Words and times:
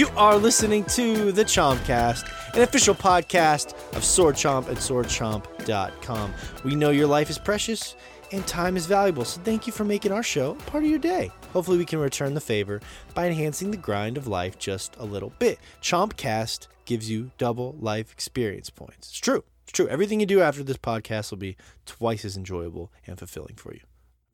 You 0.00 0.08
are 0.16 0.38
listening 0.38 0.84
to 0.84 1.30
the 1.30 1.44
Chompcast, 1.44 2.54
an 2.54 2.62
official 2.62 2.94
podcast 2.94 3.74
of 3.94 4.02
Sword 4.02 4.34
Chomp 4.34 4.66
at 4.70 4.78
swordchomp.com. 4.78 6.32
We 6.64 6.74
know 6.74 6.88
your 6.88 7.06
life 7.06 7.28
is 7.28 7.36
precious 7.36 7.96
and 8.32 8.46
time 8.46 8.78
is 8.78 8.86
valuable, 8.86 9.26
so 9.26 9.42
thank 9.42 9.66
you 9.66 9.74
for 9.74 9.84
making 9.84 10.10
our 10.10 10.22
show 10.22 10.54
part 10.54 10.84
of 10.84 10.88
your 10.88 10.98
day. 10.98 11.30
Hopefully, 11.52 11.76
we 11.76 11.84
can 11.84 11.98
return 11.98 12.32
the 12.32 12.40
favor 12.40 12.80
by 13.12 13.26
enhancing 13.26 13.72
the 13.72 13.76
grind 13.76 14.16
of 14.16 14.26
life 14.26 14.58
just 14.58 14.96
a 14.96 15.04
little 15.04 15.34
bit. 15.38 15.58
Chompcast 15.82 16.68
gives 16.86 17.10
you 17.10 17.30
double 17.36 17.76
life 17.78 18.10
experience 18.10 18.70
points. 18.70 19.10
It's 19.10 19.18
true. 19.18 19.44
It's 19.64 19.72
true. 19.72 19.88
Everything 19.88 20.18
you 20.18 20.24
do 20.24 20.40
after 20.40 20.62
this 20.62 20.78
podcast 20.78 21.30
will 21.30 21.36
be 21.36 21.58
twice 21.84 22.24
as 22.24 22.38
enjoyable 22.38 22.90
and 23.06 23.18
fulfilling 23.18 23.56
for 23.56 23.74
you. 23.74 23.80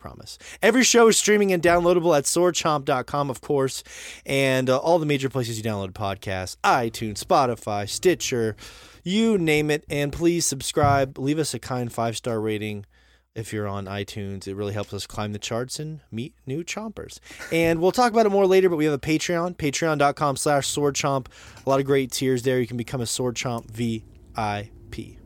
Promise. 0.06 0.38
Every 0.62 0.84
show 0.84 1.09
is 1.09 1.19
streaming 1.19 1.52
and 1.52 1.60
downloadable 1.60 2.16
at 2.16 2.24
swordchomp.com, 2.24 3.28
of 3.28 3.41
course, 3.41 3.83
and 4.24 4.70
uh, 4.70 4.77
all 4.77 5.01
the 5.01 5.06
major 5.06 5.28
places 5.28 5.59
you 5.59 5.64
download 5.64 5.95
podcasts 5.95 6.56
iTunes, 6.62 7.24
Spotify, 7.24 7.88
Stitcher, 7.88 8.55
you 9.02 9.37
name 9.37 9.69
it. 9.69 9.84
And 9.91 10.12
please 10.12 10.47
subscribe. 10.47 11.19
Leave 11.19 11.41
us 11.41 11.55
a 11.55 11.59
kind 11.59 11.92
five 11.92 12.16
star 12.16 12.41
rating 12.41 12.86
if 13.34 13.53
you're 13.53 13.67
on 13.67 13.86
iTunes. 13.86 14.47
It 14.47 14.55
really 14.55 14.75
helps 14.75 14.95
us 14.95 15.08
climb 15.08 15.33
the 15.33 15.41
charts 15.41 15.80
and 15.80 15.98
meet 16.12 16.34
new 16.47 16.62
chompers. 16.62 17.19
And 17.50 17.80
we'll 17.80 17.91
talk 17.91 18.12
about 18.12 18.27
it 18.27 18.30
more 18.30 18.47
later, 18.47 18.69
but 18.69 18.77
we 18.77 18.84
have 18.84 18.95
a 18.95 18.98
Patreon, 19.00 19.56
patreon.com 19.56 20.36
slash 20.36 20.73
swordchomp. 20.73 21.27
A 21.67 21.69
lot 21.69 21.80
of 21.80 21.86
great 21.86 22.12
tiers 22.12 22.45
there. 22.45 22.61
You 22.61 22.69
can 22.69 22.77
become 22.77 23.00
a 23.00 23.06
sword 23.06 23.34
chomp 23.34 23.69
VIP. 23.73 25.19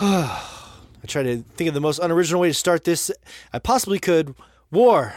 I 1.06 1.08
try 1.08 1.22
to 1.22 1.44
think 1.54 1.68
of 1.68 1.74
the 1.74 1.80
most 1.80 2.00
unoriginal 2.00 2.40
way 2.40 2.48
to 2.48 2.54
start 2.54 2.82
this 2.82 3.12
I 3.52 3.60
possibly 3.60 4.00
could. 4.00 4.34
War. 4.72 5.14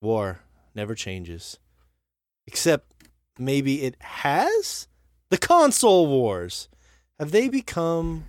War 0.00 0.40
never 0.74 0.94
changes. 0.94 1.58
Except 2.46 2.90
maybe 3.38 3.82
it 3.82 3.96
has? 4.00 4.88
The 5.28 5.36
console 5.36 6.06
wars. 6.06 6.70
Have 7.18 7.30
they 7.30 7.50
become 7.50 8.24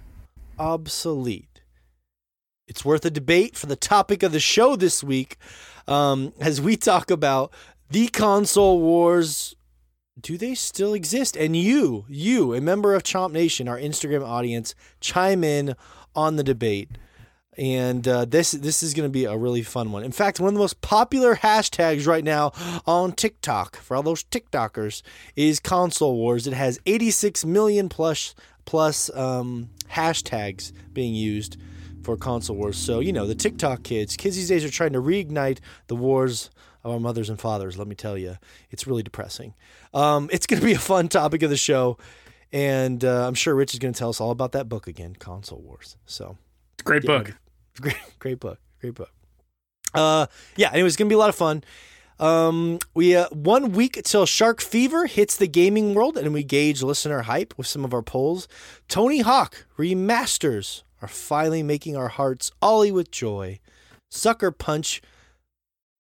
obsolete? 0.60 1.62
It's 2.68 2.84
worth 2.84 3.06
a 3.06 3.10
debate 3.10 3.56
for 3.56 3.68
the 3.68 3.78
topic 3.78 4.22
of 4.22 4.34
the 4.34 4.42
show 4.42 4.76
this 4.76 5.02
week 5.02 5.38
um, 5.88 6.34
as 6.42 6.60
we 6.60 6.76
talk 6.76 7.10
about 7.10 7.54
the 7.90 8.10
console 8.10 8.82
wars. 8.82 9.56
Do 10.20 10.38
they 10.38 10.56
still 10.56 10.94
exist? 10.94 11.38
And 11.38 11.56
you, 11.56 12.04
you, 12.10 12.54
a 12.54 12.60
member 12.60 12.94
of 12.94 13.04
Chomp 13.04 13.32
Nation, 13.32 13.70
our 13.70 13.80
Instagram 13.80 14.28
audience, 14.28 14.76
chime 15.00 15.46
in 15.46 15.76
on 16.16 16.36
the 16.36 16.44
debate. 16.44 16.90
And 17.58 18.08
uh, 18.08 18.26
this 18.26 18.52
this 18.52 18.82
is 18.82 18.94
going 18.94 19.08
to 19.08 19.12
be 19.12 19.26
a 19.26 19.36
really 19.36 19.62
fun 19.62 19.92
one. 19.92 20.04
In 20.04 20.14
fact, 20.14 20.40
one 20.40 20.48
of 20.48 20.54
the 20.54 20.60
most 20.60 20.80
popular 20.80 21.36
hashtags 21.36 22.08
right 22.08 22.24
now 22.24 22.54
on 22.86 23.12
TikTok 23.12 23.76
for 23.76 23.98
all 23.98 24.04
those 24.04 24.24
TikTokers 24.24 25.02
is 25.36 25.60
console 25.60 26.16
wars. 26.16 26.48
It 26.48 26.54
has 26.54 26.80
86 26.86 27.44
million 27.44 27.90
plus 27.90 28.36
plus 28.64 29.14
um, 29.16 29.70
hashtags 29.90 30.72
being 30.94 31.14
used 31.14 31.58
for 32.04 32.16
console 32.16 32.56
wars. 32.56 32.78
So 32.78 33.02
you 33.02 33.12
know 33.12 33.28
the 33.28 33.36
TikTok 33.36 33.84
kids, 33.84 34.16
kids 34.16 34.38
these 34.38 34.48
days 34.48 34.64
are 34.64 34.70
trying 34.70 34.94
to 34.94 35.02
reignite 35.02 35.60
the 35.88 35.96
wars 35.96 36.50
of 36.84 36.94
our 36.94 37.00
mothers 37.00 37.30
and 37.30 37.40
fathers. 37.40 37.78
Let 37.78 37.88
me 37.88 37.96
tell 37.96 38.18
you, 38.18 38.38
it's 38.70 38.88
really 38.88 39.04
depressing. 39.04 39.54
Um, 39.94 40.30
it's 40.32 40.48
going 40.48 40.60
to 40.60 40.66
be 40.66 40.74
a 40.74 40.80
fun 40.80 41.10
topic 41.10 41.44
of 41.44 41.50
the 41.50 41.58
show. 41.58 41.98
And 42.54 43.04
uh, 43.04 43.28
I'm 43.28 43.34
sure 43.34 43.56
Rich 43.56 43.74
is 43.74 43.80
going 43.80 43.94
to 43.94 43.98
tell 43.98 44.10
us 44.10 44.20
all 44.20 44.32
about 44.32 44.52
that 44.54 44.68
book 44.68 44.88
again, 44.88 45.16
Console 45.18 45.62
Wars. 45.62 45.96
So, 46.06 46.38
great 46.84 47.04
book. 47.04 47.34
Great, 47.80 47.96
great 48.20 48.40
book. 48.42 48.60
Great 48.82 48.96
book. 48.96 49.10
Uh, 49.94 50.28
yeah. 50.58 50.72
Anyway, 50.74 50.88
it's 50.88 50.98
going 50.98 51.08
to 51.08 51.10
be 51.10 51.16
a 51.16 51.18
lot 51.18 51.30
of 51.30 51.36
fun. 51.36 51.64
Um, 52.20 52.80
we 52.94 53.16
uh, 53.16 53.28
one 53.30 53.72
week 53.72 54.00
till 54.04 54.26
Shark 54.26 54.62
Fever 54.62 55.08
hits 55.08 55.38
the 55.38 55.48
gaming 55.48 55.96
world, 55.96 56.18
and 56.18 56.34
we 56.34 56.44
gauge 56.44 56.84
listener 56.84 57.22
hype 57.22 57.58
with 57.58 57.66
some 57.66 57.86
of 57.86 57.94
our 57.94 58.04
polls. 58.04 58.50
Tony 58.90 59.22
Hawk 59.22 59.66
remasters 59.78 60.84
are 61.02 61.08
finally 61.08 61.64
making 61.64 61.96
our 61.96 62.10
hearts 62.10 62.52
ollie 62.62 62.92
with 62.92 63.10
joy. 63.10 63.60
Sucker 64.12 64.52
Punch 64.52 65.02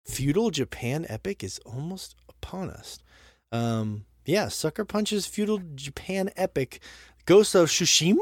feudal 0.05 0.51
Japan 0.51 1.05
epic 1.09 1.43
is 1.43 1.59
almost 1.65 2.15
upon 2.29 2.69
us. 2.69 2.99
Um, 3.51 4.05
yeah, 4.25 4.47
Sucker 4.47 4.85
Punch's 4.85 5.25
feudal 5.25 5.61
Japan 5.75 6.29
epic, 6.37 6.81
Ghost 7.25 7.55
of 7.55 7.69
Tsushima. 7.69 8.17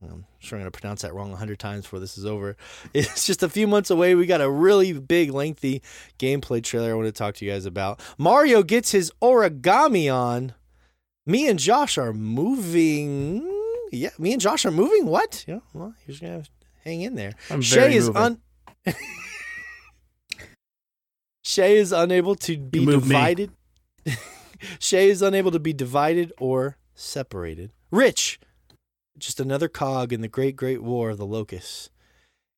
I'm 0.00 0.26
sure 0.38 0.56
I'm 0.56 0.62
going 0.62 0.70
to 0.70 0.78
pronounce 0.80 1.02
that 1.02 1.12
wrong 1.12 1.32
a 1.32 1.36
hundred 1.36 1.58
times 1.58 1.82
before 1.82 1.98
this 1.98 2.16
is 2.16 2.24
over. 2.24 2.56
It's 2.94 3.26
just 3.26 3.42
a 3.42 3.48
few 3.48 3.66
months 3.66 3.90
away. 3.90 4.14
We 4.14 4.26
got 4.26 4.40
a 4.40 4.48
really 4.48 4.92
big, 4.92 5.32
lengthy 5.32 5.82
gameplay 6.20 6.62
trailer 6.62 6.92
I 6.92 6.94
want 6.94 7.06
to 7.06 7.12
talk 7.12 7.34
to 7.36 7.44
you 7.44 7.50
guys 7.50 7.66
about. 7.66 8.00
Mario 8.16 8.62
gets 8.62 8.92
his 8.92 9.10
origami 9.20 10.12
on. 10.12 10.54
Me 11.26 11.48
and 11.48 11.58
Josh 11.58 11.98
are 11.98 12.12
moving. 12.12 13.42
Yeah, 13.90 14.10
me 14.18 14.32
and 14.32 14.40
Josh 14.40 14.64
are 14.64 14.70
moving. 14.70 15.06
What? 15.06 15.44
Yeah, 15.48 15.60
well, 15.74 15.92
you're 16.06 16.12
just 16.12 16.22
going 16.22 16.42
to 16.44 16.48
hang 16.84 17.00
in 17.02 17.16
there. 17.16 17.32
I'm 17.50 17.60
Shay 17.60 17.94
is 17.96 18.06
moving. 18.06 18.22
un. 18.22 18.40
Shay 21.44 21.76
is 21.76 21.92
unable 21.92 22.34
to 22.36 22.56
be 22.56 22.80
You 22.80 22.86
moved 22.86 23.06
me. 23.08 23.14
divided. 23.14 23.50
Shay 24.78 25.10
is 25.10 25.22
unable 25.22 25.50
to 25.50 25.58
be 25.58 25.72
divided 25.72 26.32
or 26.38 26.76
separated. 26.94 27.72
Rich, 27.90 28.40
just 29.18 29.40
another 29.40 29.68
cog 29.68 30.12
in 30.12 30.20
the 30.20 30.28
great, 30.28 30.56
great 30.56 30.82
war 30.82 31.10
of 31.10 31.18
the 31.18 31.26
locusts. 31.26 31.90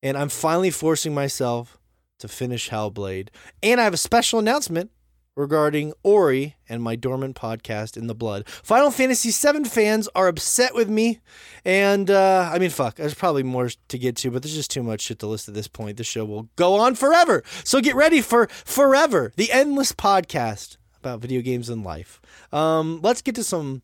And 0.03 0.17
I'm 0.17 0.29
finally 0.29 0.71
forcing 0.71 1.15
myself 1.15 1.79
to 2.21 2.29
finish 2.29 2.71
Hellblade. 2.71 3.29
And 3.63 3.81
I 3.81 3.85
have 3.85 3.95
a 3.95 3.99
special 3.99 4.39
announcement 4.39 4.91
regarding 5.37 5.93
Ori 6.03 6.57
and 6.69 6.83
my 6.83 6.97
dormant 6.97 7.37
podcast 7.37 7.97
in 7.97 8.07
the 8.07 8.15
blood. 8.15 8.49
Final 8.49 8.91
Fantasy 8.91 9.31
VII 9.31 9.65
fans 9.65 10.09
are 10.15 10.29
upset 10.29 10.75
with 10.75 10.89
me. 10.89 11.21
And 11.65 12.11
uh, 12.11 12.51
I 12.53 12.59
mean, 12.59 12.71
fuck, 12.71 12.97
there's 12.97 13.15
probably 13.15 13.43
more 13.43 13.71
to 13.89 13.99
get 13.99 14.17
to, 14.17 14.31
but 14.31 14.43
there's 14.43 14.55
just 14.55 14.71
too 14.71 14.83
much 14.83 15.03
shit 15.03 15.19
to 15.21 15.27
list 15.27 15.49
at 15.49 15.55
this 15.55 15.69
point. 15.69 15.97
The 15.97 16.05
show 16.05 16.25
will 16.25 16.49
go 16.57 16.75
on 16.75 16.95
forever. 16.95 17.43
So 17.65 17.81
get 17.81 17.97
ready 17.97 18.21
for 18.21 18.49
Forever, 18.65 19.33
the 19.37 19.51
endless 19.53 19.93
podcast 19.93 20.77
about 21.01 21.21
video 21.21 21.41
games 21.41 21.69
and 21.69 21.85
life. 21.85 22.21
Um, 22.53 23.01
let's 23.03 23.23
get 23.23 23.35
to 23.37 23.45
some 23.45 23.83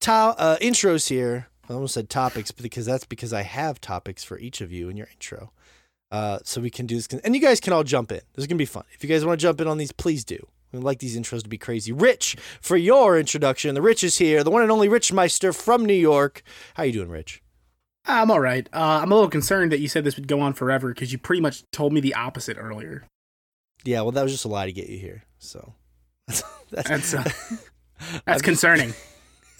to- 0.00 0.12
uh, 0.12 0.58
intros 0.58 1.08
here. 1.08 1.48
I 1.68 1.74
almost 1.74 1.94
said 1.94 2.10
topics 2.10 2.50
because 2.50 2.86
that's 2.86 3.04
because 3.04 3.32
I 3.32 3.42
have 3.42 3.80
topics 3.80 4.24
for 4.24 4.38
each 4.38 4.60
of 4.60 4.72
you 4.72 4.88
in 4.88 4.96
your 4.96 5.08
intro. 5.12 5.52
Uh, 6.10 6.40
so 6.44 6.60
we 6.60 6.68
can 6.68 6.86
do 6.86 6.96
this, 6.96 7.06
and 7.06 7.34
you 7.34 7.40
guys 7.40 7.60
can 7.60 7.72
all 7.72 7.84
jump 7.84 8.12
in. 8.12 8.20
This 8.34 8.42
is 8.42 8.46
gonna 8.46 8.58
be 8.58 8.66
fun. 8.66 8.84
If 8.92 9.02
you 9.02 9.08
guys 9.08 9.24
want 9.24 9.40
to 9.40 9.42
jump 9.42 9.60
in 9.60 9.66
on 9.66 9.78
these, 9.78 9.92
please 9.92 10.24
do. 10.24 10.46
We 10.72 10.78
like 10.78 10.98
these 10.98 11.16
intros 11.18 11.42
to 11.42 11.48
be 11.48 11.58
crazy. 11.58 11.92
Rich, 11.92 12.36
for 12.60 12.76
your 12.76 13.18
introduction, 13.18 13.74
the 13.74 13.82
Rich 13.82 14.04
is 14.04 14.18
here, 14.18 14.42
the 14.42 14.50
one 14.50 14.62
and 14.62 14.70
only 14.70 14.88
Rich 14.88 15.12
Meister 15.12 15.52
from 15.52 15.84
New 15.86 15.94
York. 15.94 16.42
How 16.74 16.82
you 16.82 16.92
doing, 16.92 17.10
Rich? 17.10 17.42
I'm 18.04 18.30
all 18.30 18.40
right. 18.40 18.68
Uh, 18.72 19.00
I'm 19.02 19.12
a 19.12 19.14
little 19.14 19.30
concerned 19.30 19.70
that 19.72 19.80
you 19.80 19.88
said 19.88 20.04
this 20.04 20.16
would 20.16 20.28
go 20.28 20.40
on 20.40 20.54
forever 20.54 20.88
because 20.88 21.12
you 21.12 21.18
pretty 21.18 21.40
much 21.40 21.62
told 21.70 21.92
me 21.92 22.00
the 22.00 22.14
opposite 22.14 22.56
earlier. 22.58 23.04
Yeah, 23.84 24.02
well, 24.02 24.12
that 24.12 24.22
was 24.22 24.32
just 24.32 24.44
a 24.44 24.48
lie 24.48 24.66
to 24.66 24.72
get 24.72 24.88
you 24.88 24.98
here. 24.98 25.24
So 25.38 25.74
that's, 26.70 26.88
That's 26.88 27.14
uh, 27.14 27.30
that's 28.26 28.42
concerning. 28.42 28.94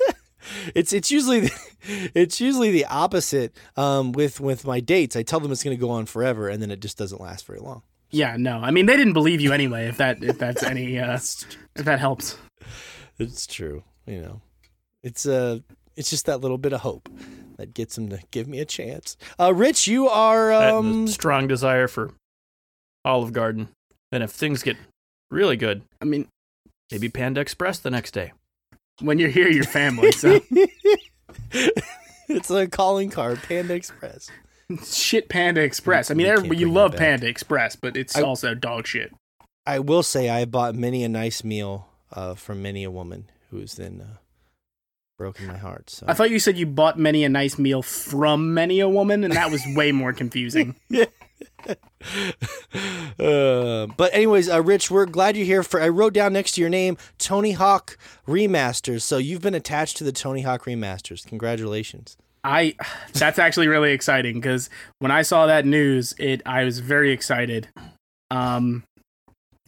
it's 0.75 0.93
it's 0.93 1.11
usually 1.11 1.41
the, 1.41 1.71
it's 2.15 2.41
usually 2.41 2.71
the 2.71 2.87
opposite 2.87 3.57
um, 3.77 4.13
with 4.13 4.41
with 4.41 4.67
my 4.67 4.81
dates. 4.81 5.17
I 5.17 5.23
tell 5.23 5.41
them 5.41 5.53
it's 5.53 5.63
going 5.63 5.77
to 5.77 5.81
go 5.81 5.91
on 5.91 6.07
forever, 6.07 6.49
and 6.49 6.63
then 6.63 6.71
it 6.71 6.81
just 6.81 6.99
doesn't 6.99 7.21
last 7.21 7.47
very 7.47 7.61
long. 7.61 7.83
Yeah, 8.11 8.37
no. 8.39 8.59
I 8.59 8.71
mean, 8.71 8.87
they 8.87 8.97
didn't 8.97 9.15
believe 9.15 9.41
you 9.41 9.53
anyway. 9.53 9.87
If 9.87 9.97
that 9.97 10.23
if 10.23 10.39
that's 10.39 10.63
any 10.63 10.99
uh, 10.99 11.15
if 11.15 11.85
that 11.85 11.99
helps. 11.99 12.37
It's 13.19 13.47
true, 13.47 13.85
you 14.07 14.21
know. 14.21 14.41
It's 15.03 15.27
uh 15.27 15.61
it's 15.97 16.11
just 16.11 16.27
that 16.27 16.41
little 16.41 16.59
bit 16.59 16.73
of 16.73 16.81
hope 16.81 17.09
that 17.57 17.75
gets 17.75 17.97
them 17.97 18.09
to 18.09 18.21
give 18.31 18.49
me 18.49 18.61
a 18.61 18.65
chance. 18.65 19.17
Uh, 19.39 19.53
Rich, 19.55 19.87
you 19.87 20.09
are 20.09 20.53
um 20.53 21.05
a 21.05 21.09
strong 21.09 21.47
desire 21.47 21.89
for 21.89 22.13
Olive 23.05 23.33
Garden. 23.33 23.69
And 24.11 24.23
if 24.23 24.31
things 24.31 24.63
get 24.63 24.77
really 25.31 25.57
good, 25.57 25.83
I 26.01 26.05
mean, 26.05 26.29
maybe 26.93 27.09
Panda 27.09 27.41
Express 27.41 27.79
the 27.81 27.91
next 27.91 28.13
day. 28.13 28.33
when 29.01 29.19
you're 29.19 29.31
here, 29.31 29.49
you're 29.49 29.65
family. 29.65 30.13
So 30.13 30.41
it's 32.29 32.51
a 32.51 32.67
calling 32.69 33.11
card, 33.11 33.41
Panda 33.43 33.75
Express. 33.75 34.31
shit, 34.85 35.29
Panda 35.29 35.61
Express. 35.63 36.11
I 36.11 36.15
mean, 36.15 36.27
You 36.27 36.33
everybody, 36.33 36.61
you 36.61 36.71
love. 36.71 36.97
Panda 36.97 37.27
Express, 37.27 37.77
but 37.77 37.97
it's 37.97 38.17
I- 38.17 38.23
also 38.23 38.55
dog 38.55 38.87
shit. 38.87 39.13
I 39.65 39.79
will 39.79 40.03
say 40.03 40.29
I 40.29 40.45
bought 40.45 40.75
many 40.75 41.05
a 41.05 41.09
nice 41.09 41.45
meal 41.45 41.89
uh, 42.13 42.35
from 42.35 42.63
many 42.63 42.83
a 42.83 42.91
woman 42.91 43.31
who's 43.51 43.75
then 43.77 44.01
uh, 44.01 44.17
broken 45.17 45.47
my 45.47 45.57
heart. 45.57 45.89
So 45.89 46.05
I 46.09 46.15
thought 46.15 46.31
you 46.31 46.41
said 46.41 46.59
you 46.59 46.67
bought 46.67 46.99
many 46.99 47.23
a 47.23 47.29
nice 47.29 47.59
meal 47.61 47.81
from 47.81 48.55
many 48.55 48.81
a 48.81 48.89
woman, 48.89 49.23
and 49.23 49.35
that 49.35 49.53
was 49.53 49.63
way 49.77 49.93
more 49.93 50.13
confusing. 50.13 50.75
uh, 53.19 53.87
but 53.97 54.13
anyways, 54.13 54.49
uh, 54.49 54.63
Rich, 54.63 54.91
we're 54.91 55.07
glad 55.07 55.37
you're 55.37 55.47
here. 55.47 55.63
For 55.63 55.81
I 55.81 55.89
wrote 55.89 56.13
down 56.13 56.33
next 56.33 56.53
to 56.53 56.61
your 56.61 56.71
name 56.71 56.97
Tony 57.19 57.53
Hawk 57.53 57.97
Remasters. 58.27 59.03
So 59.03 59.19
you've 59.19 59.43
been 59.43 59.55
attached 59.55 59.97
to 59.99 60.05
the 60.05 60.13
Tony 60.13 60.43
Hawk 60.43 60.65
Remasters. 60.65 61.27
Congratulations. 61.27 62.17
I 62.45 62.75
that's 63.13 63.39
actually 63.39 63.69
really 63.69 63.93
exciting 63.93 64.35
because 64.35 64.69
when 64.99 65.13
I 65.13 65.23
saw 65.23 65.47
that 65.47 65.65
news, 65.65 66.15
it 66.19 66.43
I 66.45 66.65
was 66.65 66.81
very 66.81 67.13
excited. 67.13 67.69
Um, 68.31 68.85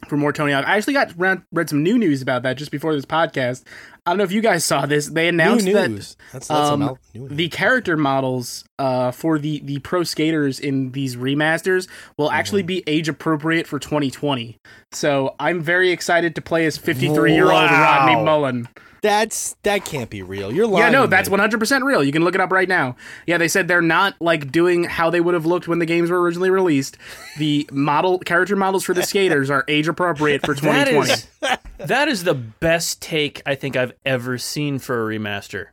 for 0.07 0.17
more 0.17 0.33
Tony 0.33 0.53
Hawk. 0.53 0.67
I 0.67 0.77
actually 0.77 0.93
got 0.93 1.13
read, 1.17 1.43
read 1.51 1.69
some 1.69 1.83
new 1.83 1.97
news 1.97 2.21
about 2.21 2.43
that 2.43 2.57
just 2.57 2.71
before 2.71 2.93
this 2.93 3.05
podcast. 3.05 3.63
I 4.05 4.11
don't 4.11 4.19
know 4.19 4.23
if 4.23 4.31
you 4.31 4.41
guys 4.41 4.63
saw 4.63 4.85
this. 4.85 5.07
They 5.07 5.27
announced 5.27 5.65
new 5.65 5.73
that. 5.73 5.89
That's, 6.31 6.47
that's 6.47 6.49
um, 6.51 6.81
a 6.81 6.85
mal- 6.85 6.99
new 7.15 7.21
news. 7.21 7.31
the 7.37 7.49
character 7.49 7.97
models 7.97 8.63
uh, 8.77 9.09
for 9.11 9.39
the 9.39 9.61
the 9.63 9.79
pro 9.79 10.03
skaters 10.03 10.59
in 10.59 10.91
these 10.91 11.15
remasters 11.15 11.87
will 12.17 12.29
actually 12.31 12.61
Mm-hmm. 12.61 12.67
be 12.67 12.83
age 12.87 13.09
appropriate 13.09 13.65
for 13.67 13.79
2020. 13.79 14.57
So 14.91 15.35
I'm 15.39 15.59
very 15.61 15.91
excited 15.91 16.35
to 16.35 16.41
play 16.41 16.65
as 16.67 16.77
53 16.77 17.33
year 17.33 17.45
old 17.45 17.53
Wow. 17.53 17.81
Rodney 17.81 18.23
Mullen. 18.23 18.67
That's 19.05 19.55
that 19.61 19.85
can't 19.85 20.09
be 20.09 20.23
real. 20.23 20.51
You're 20.51 20.65
lying. 20.65 20.85
Yeah, 20.91 20.99
no, 21.01 21.05
that's 21.05 21.29
100% 21.29 21.83
real. 21.83 22.03
You 22.03 22.11
can 22.11 22.23
look 22.23 22.33
it 22.33 22.41
up 22.41 22.51
right 22.51 22.67
now. 22.67 22.95
Yeah, 23.27 23.37
they 23.37 23.47
said 23.47 23.67
they're 23.67 23.79
not 23.79 24.15
like 24.19 24.51
doing 24.51 24.83
how 24.85 25.11
they 25.11 25.21
would 25.21 25.35
have 25.35 25.45
looked 25.45 25.67
when 25.67 25.77
the 25.77 25.85
games 25.85 26.09
were 26.09 26.19
originally 26.19 26.49
released. 26.49 26.97
The 27.37 27.69
model 27.71 28.17
character 28.17 28.55
models 28.55 28.83
for 28.83 28.95
the 28.95 29.03
skaters 29.11 29.51
are 29.51 29.63
age 29.67 29.87
appropriate 29.87 30.43
for 30.43 30.55
2020. 30.55 31.11
is 31.11 31.27
that 31.77 32.07
is 32.07 32.23
the 32.23 32.33
best 32.33 32.99
take 32.99 33.43
I 33.45 33.53
think 33.53 33.75
I've 33.75 33.93
ever 34.07 34.39
seen 34.39 34.79
for 34.79 35.03
a 35.11 35.15
remaster. 35.19 35.67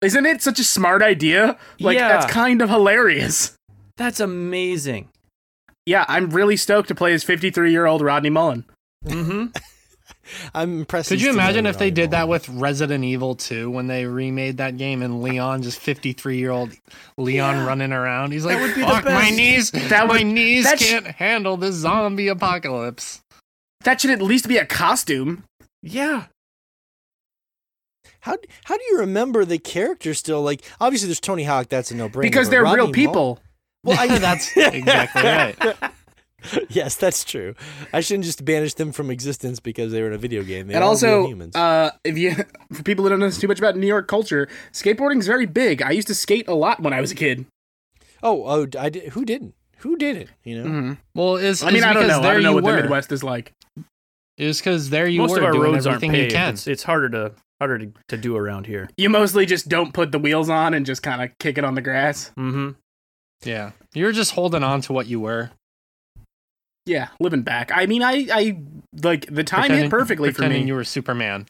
Isn't 0.00 0.24
it 0.24 0.40
such 0.40 0.58
a 0.58 0.64
smart 0.64 1.02
idea? 1.02 1.58
Like 1.78 1.98
Yeah. 1.98 2.08
that's 2.08 2.32
kind 2.32 2.62
of 2.62 2.70
hilarious. 2.70 3.54
That's 3.98 4.18
amazing. 4.18 5.10
Yeah, 5.84 6.06
I'm 6.08 6.30
really 6.30 6.56
stoked 6.56 6.88
to 6.88 6.94
play 6.94 7.12
as 7.12 7.22
53 7.22 7.70
year 7.70 7.84
old 7.84 8.00
Rodney 8.00 8.30
Mullen. 8.30 8.64
hmm 9.06 9.46
I'm 10.54 10.80
impressed. 10.80 11.08
Could 11.08 11.20
you 11.22 11.30
imagine 11.30 11.66
if 11.66 11.78
they 11.78 11.90
did 11.90 12.10
that 12.12 12.28
with 12.28 12.48
Resident 12.48 13.04
Evil 13.04 13.34
2 13.34 13.70
when 13.70 13.86
they 13.86 14.06
remade 14.06 14.56
that 14.58 14.76
game 14.76 15.02
and 15.02 15.22
Leon, 15.22 15.62
just 15.62 15.78
53 15.80 16.36
year 16.38 16.50
old 16.50 16.72
Leon 17.16 17.66
running 17.66 17.92
around? 17.92 18.32
He's 18.32 18.44
like, 18.44 18.60
would 18.60 18.74
be 18.74 18.80
the 18.82 18.86
fuck, 18.86 19.04
my 19.04 19.30
knees, 19.34 19.70
That 19.70 20.06
my 20.08 20.18
would- 20.18 20.26
knees 20.26 20.64
that 20.64 20.78
can't 20.78 21.06
handle 21.06 21.56
this 21.56 21.74
zombie 21.76 22.28
apocalypse. 22.28 23.22
That 23.84 24.00
should 24.00 24.10
at 24.10 24.22
least 24.22 24.48
be 24.48 24.58
a 24.58 24.66
costume. 24.66 25.44
Yeah. 25.82 26.26
How 28.20 28.36
how 28.64 28.76
do 28.76 28.84
you 28.90 28.98
remember 29.00 29.44
the 29.44 29.58
character 29.58 30.14
still? 30.14 30.42
Like 30.42 30.62
obviously 30.80 31.08
there's 31.08 31.18
Tony 31.20 31.42
Hawk. 31.44 31.68
That's 31.68 31.90
a 31.90 31.96
no 31.96 32.08
brainer. 32.08 32.22
Because 32.22 32.48
they're 32.50 32.64
real 32.64 32.92
people. 32.92 33.40
Well, 33.84 33.98
I, 33.98 34.06
know 34.06 34.18
That's 34.18 34.48
exactly 34.56 35.22
right. 35.22 35.56
yes, 36.68 36.96
that's 36.96 37.24
true. 37.24 37.54
I 37.92 38.00
shouldn't 38.00 38.24
just 38.24 38.44
banish 38.44 38.74
them 38.74 38.92
from 38.92 39.10
existence 39.10 39.60
because 39.60 39.92
they 39.92 40.00
were 40.00 40.08
in 40.08 40.12
a 40.14 40.18
video 40.18 40.42
game. 40.42 40.66
They 40.68 40.74
and 40.74 40.84
also, 40.84 41.26
humans. 41.26 41.54
uh, 41.56 41.90
if 42.04 42.16
you 42.18 42.34
for 42.72 42.82
people 42.82 43.04
that 43.04 43.10
don't 43.10 43.20
know 43.20 43.30
too 43.30 43.48
much 43.48 43.58
about 43.58 43.76
New 43.76 43.86
York 43.86 44.08
culture, 44.08 44.48
skateboarding's 44.72 45.26
very 45.26 45.46
big. 45.46 45.82
I 45.82 45.90
used 45.90 46.08
to 46.08 46.14
skate 46.14 46.48
a 46.48 46.54
lot 46.54 46.80
when 46.80 46.92
I 46.92 47.00
was 47.00 47.10
a 47.10 47.14
kid. 47.14 47.46
oh, 48.22 48.44
oh, 48.46 48.66
I 48.78 48.88
did. 48.88 49.10
Who 49.10 49.24
didn't? 49.24 49.54
Who 49.78 49.96
did 49.96 50.16
it? 50.16 50.28
You 50.44 50.62
know. 50.62 50.68
hmm 50.68 50.92
Well, 51.14 51.36
it's, 51.36 51.62
I 51.62 51.70
mean, 51.70 51.82
I 51.84 51.92
don't 51.92 52.02
because 52.04 52.16
know. 52.18 52.22
there 52.22 52.30
I 52.30 52.34
don't 52.34 52.42
know 52.44 52.50
you 52.50 52.54
what 52.56 52.64
were. 52.64 52.72
the 52.76 52.82
Midwest 52.82 53.10
is 53.12 53.24
like. 53.24 53.52
It's 54.38 54.60
because 54.60 54.90
there 54.90 55.06
you 55.06 55.18
Most 55.20 55.32
were 55.32 55.38
of 55.38 55.44
our 55.44 55.52
doing 55.52 55.72
roads 55.72 55.86
aren't 55.86 56.02
everything 56.02 56.14
you 56.16 56.22
paved. 56.24 56.34
can. 56.34 56.54
It's, 56.54 56.66
it's 56.66 56.82
harder 56.84 57.08
to 57.10 57.32
harder 57.60 57.78
to, 57.78 57.92
to 58.08 58.16
do 58.16 58.36
around 58.36 58.66
here. 58.66 58.88
You 58.96 59.10
mostly 59.10 59.44
just 59.46 59.68
don't 59.68 59.92
put 59.92 60.10
the 60.10 60.18
wheels 60.18 60.48
on 60.48 60.72
and 60.74 60.86
just 60.86 61.02
kind 61.02 61.22
of 61.22 61.30
kick 61.38 61.58
it 61.58 61.64
on 61.64 61.74
the 61.74 61.82
grass. 61.82 62.30
hmm 62.36 62.70
Yeah, 63.44 63.72
you're 63.92 64.12
just 64.12 64.32
holding 64.32 64.62
on 64.62 64.80
to 64.82 64.92
what 64.92 65.06
you 65.06 65.20
were. 65.20 65.50
Yeah, 66.86 67.08
living 67.20 67.42
back. 67.42 67.70
I 67.72 67.86
mean, 67.86 68.02
I, 68.02 68.26
I 68.32 68.58
like 69.02 69.26
the 69.26 69.44
time 69.44 69.60
Pretending- 69.62 69.82
hit 69.84 69.90
perfectly 69.90 70.30
for 70.30 70.36
pretending 70.36 70.62
me. 70.62 70.68
you 70.68 70.74
were 70.74 70.84
Superman. 70.84 71.46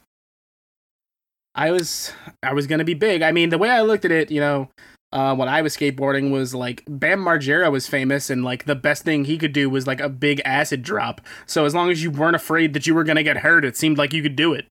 I 1.54 1.70
was 1.70 2.12
I 2.42 2.52
was 2.54 2.66
gonna 2.66 2.84
be 2.84 2.94
big. 2.94 3.22
I 3.22 3.32
mean, 3.32 3.50
the 3.50 3.58
way 3.58 3.70
I 3.70 3.82
looked 3.82 4.04
at 4.04 4.10
it, 4.10 4.30
you 4.30 4.40
know, 4.40 4.68
uh, 5.12 5.34
when 5.36 5.48
I 5.48 5.60
was 5.60 5.76
skateboarding 5.76 6.30
was 6.30 6.54
like 6.54 6.82
Bam 6.88 7.20
Margera 7.22 7.70
was 7.70 7.86
famous, 7.86 8.30
and 8.30 8.42
like 8.44 8.64
the 8.64 8.74
best 8.74 9.04
thing 9.04 9.24
he 9.26 9.36
could 9.36 9.52
do 9.52 9.68
was 9.68 9.86
like 9.86 10.00
a 10.00 10.08
big 10.08 10.40
acid 10.44 10.82
drop. 10.82 11.20
So 11.46 11.64
as 11.66 11.74
long 11.74 11.90
as 11.90 12.02
you 12.02 12.10
weren't 12.10 12.36
afraid 12.36 12.72
that 12.74 12.86
you 12.86 12.94
were 12.94 13.04
gonna 13.04 13.22
get 13.22 13.38
hurt, 13.38 13.64
it 13.64 13.76
seemed 13.76 13.98
like 13.98 14.12
you 14.14 14.22
could 14.22 14.36
do 14.36 14.54
it. 14.54 14.66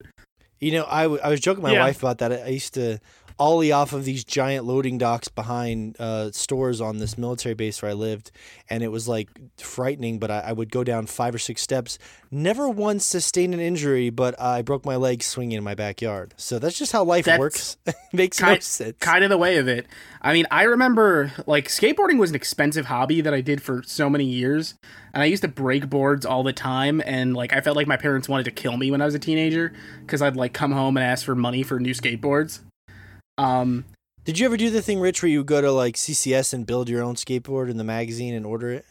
You 0.60 0.72
know, 0.74 0.86
I, 0.90 1.04
w- 1.04 1.22
I 1.24 1.30
was 1.30 1.40
joking 1.40 1.64
with 1.64 1.72
my 1.72 1.78
Yeah. 1.78 1.86
wife 1.86 2.00
about 2.04 2.19
that. 2.19 2.31
I 2.31 2.36
I 2.44 2.48
used 2.50 2.74
to 2.75 3.00
ollie 3.42 3.72
off 3.72 3.92
of 3.92 4.06
these 4.06 4.24
giant 4.24 4.66
loading 4.66 5.00
docks 5.00 5.28
behind 5.28 6.00
uh, 6.00 6.32
stores 6.32 6.80
on 6.80 7.00
this 7.00 7.18
military 7.18 7.56
base 7.56 7.82
where 7.82 7.90
I 7.90 7.96
lived, 7.96 8.30
and 8.70 8.84
it 8.84 8.90
was 8.90 9.08
like 9.08 9.30
frightening. 9.58 10.20
But 10.20 10.30
I, 10.30 10.40
I 10.42 10.52
would 10.54 10.72
go 10.72 10.84
down 10.84 11.08
five 11.08 11.34
or 11.34 11.40
six 11.40 11.64
steps. 11.64 11.98
Never 12.30 12.70
once 12.70 13.04
sustained 13.04 13.56
an 13.56 13.60
injury, 13.60 14.12
but 14.12 14.40
I 14.40 14.62
broke 14.62 14.86
my 14.86 14.96
leg 14.96 15.24
swinging 15.24 15.58
in 15.58 15.64
my 15.64 15.74
backyard. 15.74 16.36
So 16.38 16.60
that's 16.60 16.78
just 16.78 16.92
how 16.92 17.04
life 17.04 17.26
That's 17.26 17.40
works. 17.40 17.78
Makes 18.14 18.40
no 18.42 18.60
sense. 18.60 18.98
Kind 19.00 19.24
of 19.24 19.32
the 19.32 19.40
way 19.40 19.58
of 19.58 19.68
it. 19.68 19.88
I 20.22 20.34
mean, 20.34 20.46
I 20.52 20.64
remember 20.64 21.32
like 21.48 21.68
skateboarding 21.68 22.20
was 22.20 22.30
an 22.30 22.36
expensive 22.36 22.86
hobby 22.86 23.22
that 23.22 23.34
I 23.34 23.42
did 23.42 23.64
for 23.64 23.82
so 23.82 24.08
many 24.08 24.26
years, 24.26 24.76
and 25.16 25.24
I 25.24 25.26
used 25.26 25.42
to 25.42 25.48
break 25.50 25.90
boards 25.90 26.28
all 26.28 26.44
the 26.44 26.54
time. 26.54 27.02
And 27.04 27.36
like, 27.36 27.54
I 27.54 27.62
felt 27.62 27.76
like 27.76 27.88
my 27.88 27.98
parents 27.98 28.30
wanted 28.30 28.44
to 28.44 28.52
kill 28.52 28.78
me 28.78 28.92
when 28.92 29.02
I 29.02 29.06
was 29.06 29.16
a 29.16 29.20
teenager 29.20 29.74
because 30.02 30.22
I'd 30.22 30.36
like 30.36 30.54
come 30.54 30.74
home 30.74 30.96
and 30.96 31.04
ask 31.04 31.26
for 31.26 31.34
money 31.34 31.64
for 31.64 31.80
new 31.80 31.96
skateboards. 31.96 32.60
Um, 33.42 33.86
Did 34.24 34.40
you 34.40 34.46
ever 34.46 34.58
do 34.58 34.70
the 34.70 34.82
thing, 34.82 35.00
Rich, 35.00 35.22
where 35.24 35.30
you 35.32 35.44
go 35.44 35.62
to 35.62 35.72
like 35.72 35.96
CCS 35.96 36.54
and 36.54 36.66
build 36.66 36.90
your 36.90 37.02
own 37.04 37.16
skateboard 37.16 37.70
in 37.70 37.78
the 37.78 37.84
magazine 37.84 38.34
and 38.34 38.46
order 38.46 38.70
it? 38.72 38.86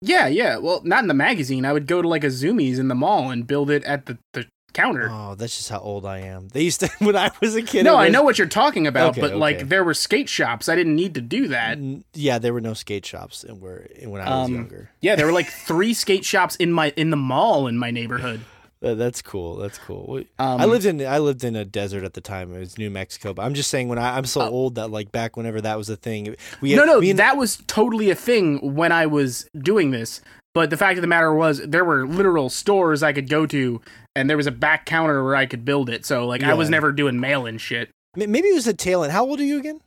Yeah, 0.00 0.28
yeah. 0.28 0.58
Well, 0.58 0.80
not 0.84 1.02
in 1.02 1.08
the 1.08 1.14
magazine. 1.14 1.64
I 1.64 1.72
would 1.72 1.86
go 1.86 2.00
to 2.00 2.08
like 2.08 2.24
a 2.24 2.28
Zumiez 2.28 2.78
in 2.78 2.88
the 2.88 2.94
mall 2.94 3.30
and 3.30 3.46
build 3.46 3.68
it 3.70 3.82
at 3.84 4.06
the, 4.06 4.16
the 4.32 4.46
counter. 4.72 5.08
Oh, 5.10 5.34
that's 5.34 5.56
just 5.56 5.70
how 5.70 5.80
old 5.80 6.06
I 6.06 6.18
am. 6.20 6.48
They 6.48 6.62
used 6.62 6.78
to 6.80 6.88
when 7.00 7.16
I 7.16 7.30
was 7.40 7.56
a 7.56 7.62
kid. 7.62 7.82
no, 7.84 7.94
it 7.98 8.02
I 8.04 8.08
know 8.08 8.22
what 8.22 8.38
you're 8.38 8.46
talking 8.46 8.86
about, 8.86 9.10
Okay, 9.10 9.20
but 9.22 9.30
okay. 9.32 9.38
like 9.38 9.68
there 9.68 9.82
were 9.82 9.94
skate 9.94 10.28
shops. 10.28 10.68
I 10.68 10.76
didn't 10.76 10.94
need 10.94 11.14
to 11.14 11.20
do 11.20 11.48
that. 11.48 11.78
Yeah, 12.14 12.38
there 12.38 12.52
were 12.54 12.60
no 12.60 12.74
skate 12.74 13.04
shops 13.04 13.42
and 13.42 13.60
were 13.60 13.88
when 14.04 14.20
I 14.22 14.30
was 14.38 14.46
Um, 14.48 14.54
younger. 14.54 14.90
Yeah, 15.00 15.16
there 15.16 15.26
were 15.26 15.32
like 15.32 15.48
three 15.66 15.94
skate 15.94 16.24
shops 16.24 16.54
in 16.56 16.70
my 16.72 16.92
in 16.96 17.10
the 17.10 17.16
mall 17.16 17.66
in 17.66 17.76
my 17.76 17.90
neighborhood. 17.90 18.40
That- 18.80 18.96
that's 18.98 19.22
cool. 19.22 19.56
That's 19.56 19.78
cool. 19.78 20.22
Um, 20.38 20.60
I 20.60 20.64
lived 20.66 20.84
in 20.86 21.04
I 21.04 21.18
lived 21.18 21.42
in 21.44 21.56
a 21.56 21.64
desert 21.64 22.04
at 22.04 22.14
the 22.14 22.20
time. 22.20 22.54
It 22.54 22.58
was 22.60 22.78
New 22.78 22.90
Mexico. 22.90 23.34
But 23.34 23.42
I'm 23.42 23.54
just 23.54 23.70
saying 23.70 23.88
when 23.88 23.98
I, 23.98 24.16
I'm 24.16 24.24
so 24.24 24.42
Oh. 24.42 24.48
old 24.50 24.74
that 24.76 24.90
like 24.90 25.10
back 25.10 25.36
whenever 25.36 25.60
that 25.60 25.76
was 25.76 25.88
a 25.88 25.96
thing. 25.96 26.36
We 26.60 26.74
no, 26.76 26.84
no, 26.84 27.00
and- 27.00 27.18
that 27.18 27.36
was 27.36 27.58
totally 27.66 28.10
a 28.10 28.14
thing 28.14 28.74
when 28.76 28.92
I 28.92 29.06
was 29.06 29.48
doing 29.58 29.90
this. 29.90 30.20
But 30.54 30.70
the 30.70 30.76
fact 30.76 30.96
of 30.98 31.02
the 31.02 31.08
matter 31.08 31.32
was, 31.32 31.60
there 31.66 31.84
were 31.84 32.06
literal 32.06 32.48
stores 32.48 33.02
I 33.02 33.12
could 33.12 33.28
go 33.28 33.46
to, 33.46 33.80
and 34.16 34.28
there 34.30 34.36
was 34.36 34.46
a 34.46 34.50
back 34.50 34.86
counter 34.86 35.22
where 35.22 35.36
I 35.36 35.46
could 35.46 35.64
build 35.64 35.88
it. 35.90 36.04
So 36.06 36.26
like, 36.26 36.42
I 36.42 36.54
was 36.54 36.70
never 36.70 36.90
doing 36.90 37.20
mail 37.20 37.46
in 37.46 37.58
shit. 37.58 37.90
maybe 38.16 38.48
it 38.48 38.54
was 38.54 38.66
a 38.66 38.74
tail 38.74 39.04
end. 39.04 39.12
How 39.12 39.24
old 39.24 39.38
are 39.40 39.44
you 39.44 39.58
again? 39.58 39.80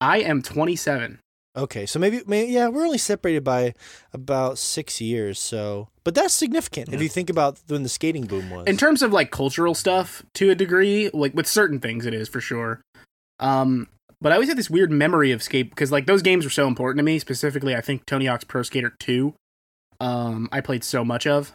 I 0.00 0.18
am 0.18 0.42
27. 0.42 1.18
Okay, 1.56 1.86
so 1.86 1.98
maybe, 1.98 2.20
maybe 2.26 2.52
yeah, 2.52 2.68
we're 2.68 2.84
only 2.84 2.98
separated 2.98 3.42
by 3.42 3.74
about 4.12 4.58
six 4.58 5.00
years. 5.00 5.38
So, 5.38 5.88
but 6.04 6.14
that's 6.14 6.34
significant 6.34 6.92
if 6.92 7.00
you 7.00 7.08
think 7.08 7.30
about 7.30 7.58
when 7.68 7.82
the 7.82 7.88
skating 7.88 8.26
boom 8.26 8.50
was. 8.50 8.66
in 8.66 8.76
terms 8.76 9.00
of 9.02 9.12
like 9.12 9.30
cultural 9.30 9.74
stuff 9.74 10.22
to 10.34 10.50
a 10.50 10.54
degree 10.54 11.10
like 11.14 11.34
with 11.34 11.46
certain 11.46 11.80
things 11.80 12.04
it 12.06 12.14
is 12.14 12.28
for 12.28 12.40
sure 12.40 12.80
um 13.40 13.88
but 14.20 14.30
i 14.30 14.36
always 14.36 14.48
had 14.48 14.56
this 14.56 14.70
weird 14.70 14.90
memory 14.92 15.32
of 15.32 15.42
skate 15.42 15.68
because 15.70 15.90
like 15.90 16.06
those 16.06 16.22
games 16.22 16.44
were 16.44 16.50
so 16.50 16.68
important 16.68 16.98
to 16.98 17.02
me 17.02 17.18
specifically 17.18 17.74
i 17.74 17.80
think 17.80 18.06
tony 18.06 18.26
hawk's 18.26 18.44
pro 18.44 18.62
skater 18.62 18.94
2 19.00 19.34
um 20.00 20.48
i 20.52 20.60
played 20.60 20.84
so 20.84 21.04
much 21.04 21.26
of 21.26 21.52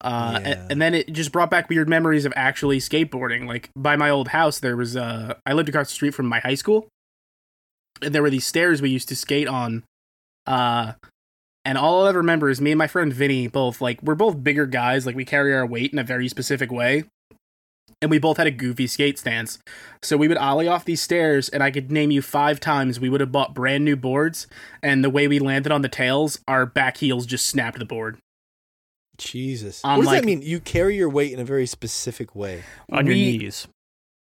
uh 0.00 0.38
Yeah. 0.42 0.48
and, 0.50 0.72
and 0.72 0.82
then 0.82 0.94
it 0.94 1.12
just 1.12 1.30
brought 1.30 1.50
back 1.50 1.68
weird 1.68 1.88
memories 1.88 2.24
of 2.24 2.32
actually 2.36 2.78
skateboarding 2.78 3.46
like 3.46 3.70
by 3.76 3.96
my 3.96 4.08
old 4.10 4.28
house 4.28 4.58
there 4.60 4.76
was 4.76 4.96
uh 4.96 5.34
i 5.44 5.52
lived 5.52 5.68
across 5.68 5.88
the 5.88 5.94
street 5.94 6.14
from 6.14 6.26
my 6.26 6.40
high 6.40 6.54
school 6.54 6.88
and 8.02 8.14
there 8.14 8.22
were 8.22 8.30
these 8.30 8.46
stairs 8.46 8.80
we 8.82 8.90
used 8.90 9.08
to 9.08 9.16
skate 9.16 9.48
on 9.48 9.84
uh 10.46 10.92
and 11.64 11.76
all 11.76 12.06
I'll 12.06 12.14
remember 12.14 12.48
is 12.48 12.60
me 12.60 12.70
and 12.72 12.78
my 12.78 12.86
friend 12.86 13.12
Vinny 13.12 13.46
both 13.46 13.80
like 13.80 14.02
we're 14.02 14.14
both 14.14 14.42
bigger 14.42 14.64
guys, 14.64 15.04
like 15.04 15.16
we 15.16 15.26
carry 15.26 15.54
our 15.54 15.66
weight 15.66 15.92
in 15.92 15.98
a 15.98 16.04
very 16.04 16.28
specific 16.28 16.72
way. 16.72 17.04
And 18.00 18.10
we 18.10 18.18
both 18.18 18.36
had 18.36 18.46
a 18.46 18.52
goofy 18.52 18.86
skate 18.86 19.18
stance. 19.18 19.58
So 20.02 20.16
we 20.16 20.28
would 20.28 20.36
ollie 20.36 20.68
off 20.68 20.84
these 20.84 21.02
stairs, 21.02 21.48
and 21.48 21.62
I 21.64 21.72
could 21.72 21.90
name 21.90 22.12
you 22.12 22.22
five 22.22 22.60
times 22.60 23.00
we 23.00 23.08
would 23.08 23.20
have 23.20 23.32
bought 23.32 23.54
brand 23.54 23.84
new 23.84 23.96
boards, 23.96 24.46
and 24.82 25.02
the 25.02 25.10
way 25.10 25.26
we 25.26 25.40
landed 25.40 25.72
on 25.72 25.82
the 25.82 25.88
tails, 25.88 26.38
our 26.46 26.64
back 26.64 26.98
heels 26.98 27.26
just 27.26 27.46
snapped 27.46 27.78
the 27.80 27.84
board. 27.84 28.18
Jesus, 29.16 29.80
I'm 29.84 29.96
what 29.98 30.04
does 30.04 30.12
like- 30.12 30.20
that 30.22 30.26
mean? 30.26 30.42
You 30.42 30.60
carry 30.60 30.96
your 30.96 31.08
weight 31.08 31.32
in 31.32 31.40
a 31.40 31.44
very 31.44 31.66
specific 31.66 32.36
way. 32.36 32.62
On 32.92 33.04
your 33.04 33.16
knees. 33.16 33.66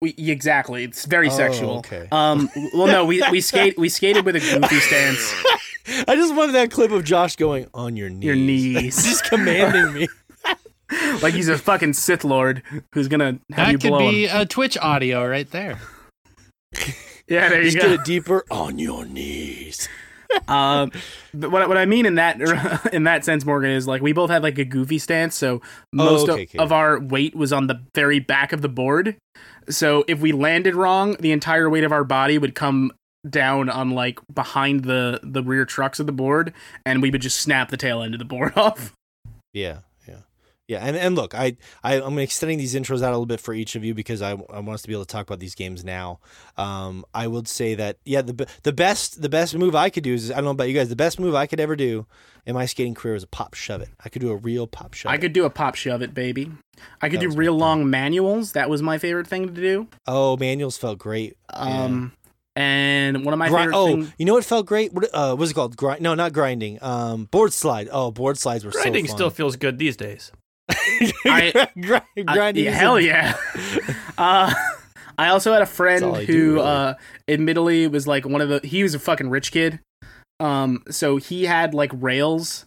We 0.03 0.15
exactly. 0.19 0.83
It's 0.85 1.05
very 1.07 1.29
Oh, 1.29 1.37
sexual. 1.37 1.79
okay. 1.79 2.09
Um 2.13 2.51
well 2.75 2.89
no, 2.89 3.05
we 3.07 3.23
we 3.31 3.41
skate 3.41 3.79
we 3.79 3.89
skated 3.89 4.27
with 4.27 4.37
a 4.37 4.41
goofy 4.41 4.81
stance. 4.81 5.33
I 6.09 6.17
just 6.17 6.35
wanted 6.35 6.53
that 6.53 6.71
clip 6.73 6.91
of 6.91 7.05
Josh 7.05 7.37
going 7.37 7.69
on 7.73 7.97
your 7.97 8.11
knees. 8.11 8.25
Your 8.25 8.35
knees. 8.37 8.97
just 9.05 9.25
commanding 9.25 9.95
me. 9.95 10.09
Like 11.23 11.33
he's 11.33 11.49
a 11.49 11.57
fucking 11.57 11.95
Sith 11.95 12.23
Lord 12.23 12.63
who's 12.93 13.09
gonna 13.09 13.39
have 13.53 13.73
you 13.73 13.79
blow 13.79 13.99
That 13.99 14.05
could 14.05 14.11
be 14.11 14.27
him. 14.27 14.41
a 14.43 14.45
Twitch 14.45 14.77
audio 14.77 15.27
right 15.27 15.51
there. 15.51 15.79
Yeah, 17.27 17.49
there 17.49 17.63
you 17.63 17.71
Just 17.71 17.77
go. 17.79 17.83
get 17.85 17.93
it 18.01 18.05
deeper 18.05 18.45
on 18.51 18.79
your 18.79 19.07
knees. 19.07 19.89
Um, 20.49 20.91
but 21.35 21.51
what 21.51 21.69
what 21.69 21.77
I 21.77 21.87
mean 21.87 22.07
in 22.07 22.17
that 22.17 22.41
in 22.93 23.05
that 23.05 23.25
sense, 23.25 23.45
Morgan, 23.45 23.71
is 23.71 23.87
like 23.87 24.03
we 24.03 24.13
both 24.13 24.31
had 24.31 24.43
like 24.43 24.59
a 24.59 24.65
goofy 24.65 24.99
stance, 24.99 25.35
so 25.35 25.61
most 25.93 26.29
Oh, 26.29 26.33
okay, 26.33 26.43
of, 26.45 26.49
okay. 26.49 26.59
of 26.59 26.73
our 26.73 26.99
weight 27.01 27.35
was 27.35 27.53
on 27.53 27.67
the 27.67 27.81
very 27.95 28.19
back 28.19 28.53
of 28.53 28.63
the 28.63 28.69
board. 28.69 29.17
So 29.69 30.05
if 30.09 30.21
we 30.21 30.33
landed 30.33 30.75
wrong, 30.75 31.17
the 31.21 31.33
entire 31.33 31.71
weight 31.71 31.85
of 31.85 31.93
our 31.93 32.05
body 32.05 32.39
would 32.39 32.55
come 32.55 32.93
down 33.29 33.69
on 33.69 33.91
like 33.91 34.19
behind 34.35 34.85
the 34.85 35.21
the 35.23 35.43
rear 35.43 35.65
trucks 35.65 36.01
of 36.01 36.07
the 36.07 36.13
board, 36.13 36.53
and 36.85 37.01
we 37.01 37.11
would 37.11 37.23
just 37.23 37.41
snap 37.41 37.71
the 37.71 37.77
tail 37.77 38.03
end 38.03 38.15
of 38.15 38.19
the 38.19 38.25
board 38.25 38.53
off. 38.57 38.93
Yeah, 39.55 39.79
yeah, 40.73 40.83
Yeah, 40.83 40.87
and, 40.89 40.97
and 40.97 41.15
look, 41.15 41.35
I, 41.35 41.57
I 41.83 42.01
I'm 42.01 42.19
extending 42.19 42.59
these 42.59 42.75
intros 42.75 43.03
out 43.03 43.09
a 43.09 43.17
little 43.17 43.27
bit 43.27 43.41
for 43.41 43.55
each 43.55 43.77
of 43.77 43.85
you 43.85 43.95
because 43.95 44.23
I, 44.23 44.31
I 44.31 44.61
want 44.61 44.71
us 44.71 44.83
to 44.83 44.89
be 44.89 44.95
able 44.95 45.05
to 45.05 45.13
talk 45.13 45.27
about 45.27 45.39
these 45.41 45.55
games 45.55 45.85
now. 45.85 46.21
Um, 46.57 47.05
I 47.15 47.27
would 47.27 47.49
say 47.49 47.75
that 47.75 47.99
yeah, 48.05 48.23
the 48.23 48.47
the 48.63 48.73
best 48.73 49.23
the 49.23 49.29
best 49.29 49.55
move 49.57 49.75
I 49.75 49.91
could 49.91 50.05
do 50.05 50.15
is 50.15 50.31
I 50.31 50.37
don't 50.37 50.45
know 50.45 50.51
about 50.51 50.69
you 50.69 50.75
guys, 50.75 50.89
the 50.89 50.97
best 50.97 51.21
move 51.21 51.35
I 51.35 51.47
could 51.47 51.61
ever 51.61 51.77
do 51.77 52.07
in 52.47 52.55
my 52.55 52.67
skating 52.67 52.95
career 52.95 53.15
is 53.15 53.23
a 53.23 53.29
pop 53.29 53.55
shove 53.55 53.83
it. 53.83 53.91
I 54.05 54.09
could 54.09 54.21
do 54.23 54.31
a 54.31 54.37
real 54.37 54.67
pop 54.67 54.95
shove. 54.95 55.11
It. 55.11 55.13
I 55.13 55.17
it. 55.17 55.21
could 55.21 55.33
do 55.33 55.45
a 55.45 55.51
pop 55.51 55.75
shove 55.75 56.03
it, 56.03 56.15
baby. 56.15 56.51
I 57.01 57.09
could 57.09 57.21
That 57.21 57.31
do 57.31 57.37
real 57.37 57.55
long 57.55 57.89
manuals. 57.89 58.53
That 58.53 58.69
was 58.69 58.83
my 58.83 58.99
favorite 58.99 59.27
thing 59.29 59.47
to 59.47 59.53
do. 59.53 59.89
Oh, 60.07 60.37
manuals 60.37 60.77
felt 60.77 60.99
great. 60.99 61.37
Um, 61.51 62.13
and 62.57 63.25
one 63.25 63.33
of 63.33 63.39
my 63.39 63.49
Gri- 63.49 63.59
favorite 63.59 63.77
oh, 63.77 63.87
thing- 63.87 64.13
you 64.19 64.27
know 64.27 64.35
what 64.35 64.45
felt 64.45 64.67
great? 64.67 64.93
What 64.93 65.09
uh, 65.13 65.35
what's 65.37 65.53
it 65.53 65.55
called? 65.55 65.77
Grind? 65.77 66.03
No, 66.03 66.15
not 66.15 66.33
grinding. 66.33 66.79
Um, 66.83 67.25
board 67.25 67.53
slide. 67.53 67.89
Oh, 67.91 68.11
board 68.11 68.39
slides 68.39 68.65
were 68.65 68.71
Grinding 68.71 69.07
so 69.07 69.15
still 69.15 69.31
feels 69.31 69.57
good 69.57 69.79
these 69.79 69.97
days. 69.97 70.33
I- 70.71 71.69
Grind- 71.81 72.03
I- 72.29 72.51
yeah, 72.61 72.71
hell 72.71 73.01
yeah. 73.01 73.37
uh, 74.19 74.53
I 75.19 75.29
also 75.29 75.53
had 75.53 75.63
a 75.63 75.67
friend 75.67 76.05
I 76.05 76.25
do, 76.25 76.33
who, 76.33 76.55
really. 76.55 76.67
uh, 76.67 76.95
admittedly, 77.29 77.87
was 77.89 78.07
like 78.07 78.25
one 78.27 78.41
of 78.41 78.49
the. 78.49 78.67
He 78.67 78.83
was 78.83 78.95
a 78.95 78.99
fucking 78.99 79.29
rich 79.31 79.53
kid. 79.53 79.81
Um, 80.41 80.83
so 80.91 81.19
he 81.19 81.45
had 81.45 81.75
like 81.75 81.91
rails, 81.95 82.65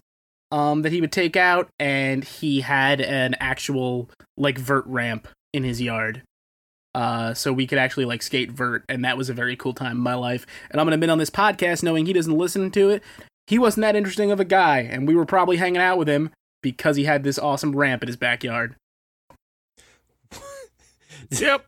um, 0.52 0.84
that 0.84 0.92
he 0.92 1.02
would 1.02 1.12
take 1.12 1.36
out, 1.36 1.68
and 1.80 2.24
he 2.24 2.62
had 2.62 3.02
an 3.02 3.36
actual 3.40 4.10
like 4.38 4.58
vert 4.58 4.86
ramp 4.88 5.28
in 5.54 5.64
his 5.64 5.82
yard. 5.82 6.22
Uh, 6.94 7.34
so 7.34 7.52
we 7.52 7.68
could 7.68 7.78
actually 7.80 8.06
like 8.06 8.22
skate 8.22 8.52
vert, 8.52 8.86
and 8.88 9.04
that 9.04 9.18
was 9.18 9.30
a 9.30 9.34
very 9.34 9.58
cool 9.58 9.74
time 9.74 9.98
in 9.98 10.04
my 10.04 10.14
life. 10.16 10.46
And 10.72 10.80
I'm 10.80 10.86
gonna 10.86 10.94
admit 10.94 11.10
on 11.10 11.18
this 11.18 11.30
podcast, 11.30 11.84
knowing 11.84 12.06
he 12.06 12.14
doesn't 12.14 12.38
listen 12.38 12.72
to 12.72 12.90
it, 12.90 13.04
he 13.48 13.60
wasn't 13.60 13.82
that 13.82 13.96
interesting 13.98 14.32
of 14.32 14.40
a 14.40 14.46
guy, 14.46 14.80
and 14.80 15.08
we 15.08 15.16
were 15.16 15.26
probably 15.26 15.58
hanging 15.58 15.82
out 15.82 15.98
with 15.98 16.08
him 16.08 16.30
because 16.66 16.96
he 16.96 17.04
had 17.04 17.24
this 17.24 17.38
awesome 17.38 17.76
ramp 17.76 18.02
in 18.02 18.08
his 18.08 18.18
backyard. 18.18 18.76
Yep. 21.32 21.66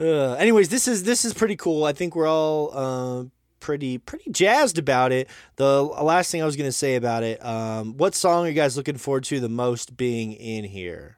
Uh, 0.00 0.34
anyways, 0.34 0.68
this 0.68 0.86
is 0.86 1.02
this 1.02 1.24
is 1.24 1.34
pretty 1.34 1.56
cool. 1.56 1.84
I 1.84 1.92
think 1.92 2.14
we're 2.14 2.28
all 2.28 2.70
uh, 2.72 3.24
pretty 3.58 3.98
pretty 3.98 4.30
jazzed 4.30 4.78
about 4.78 5.10
it. 5.10 5.28
The 5.56 5.82
last 5.82 6.30
thing 6.30 6.42
I 6.42 6.44
was 6.44 6.54
gonna 6.54 6.70
say 6.70 6.94
about 6.94 7.24
it, 7.24 7.44
um, 7.44 7.96
what 7.96 8.14
song 8.14 8.44
are 8.44 8.48
you 8.48 8.54
guys 8.54 8.76
looking 8.76 8.98
forward 8.98 9.24
to 9.24 9.40
the 9.40 9.48
most 9.48 9.96
being 9.96 10.32
in 10.32 10.64
here 10.64 11.16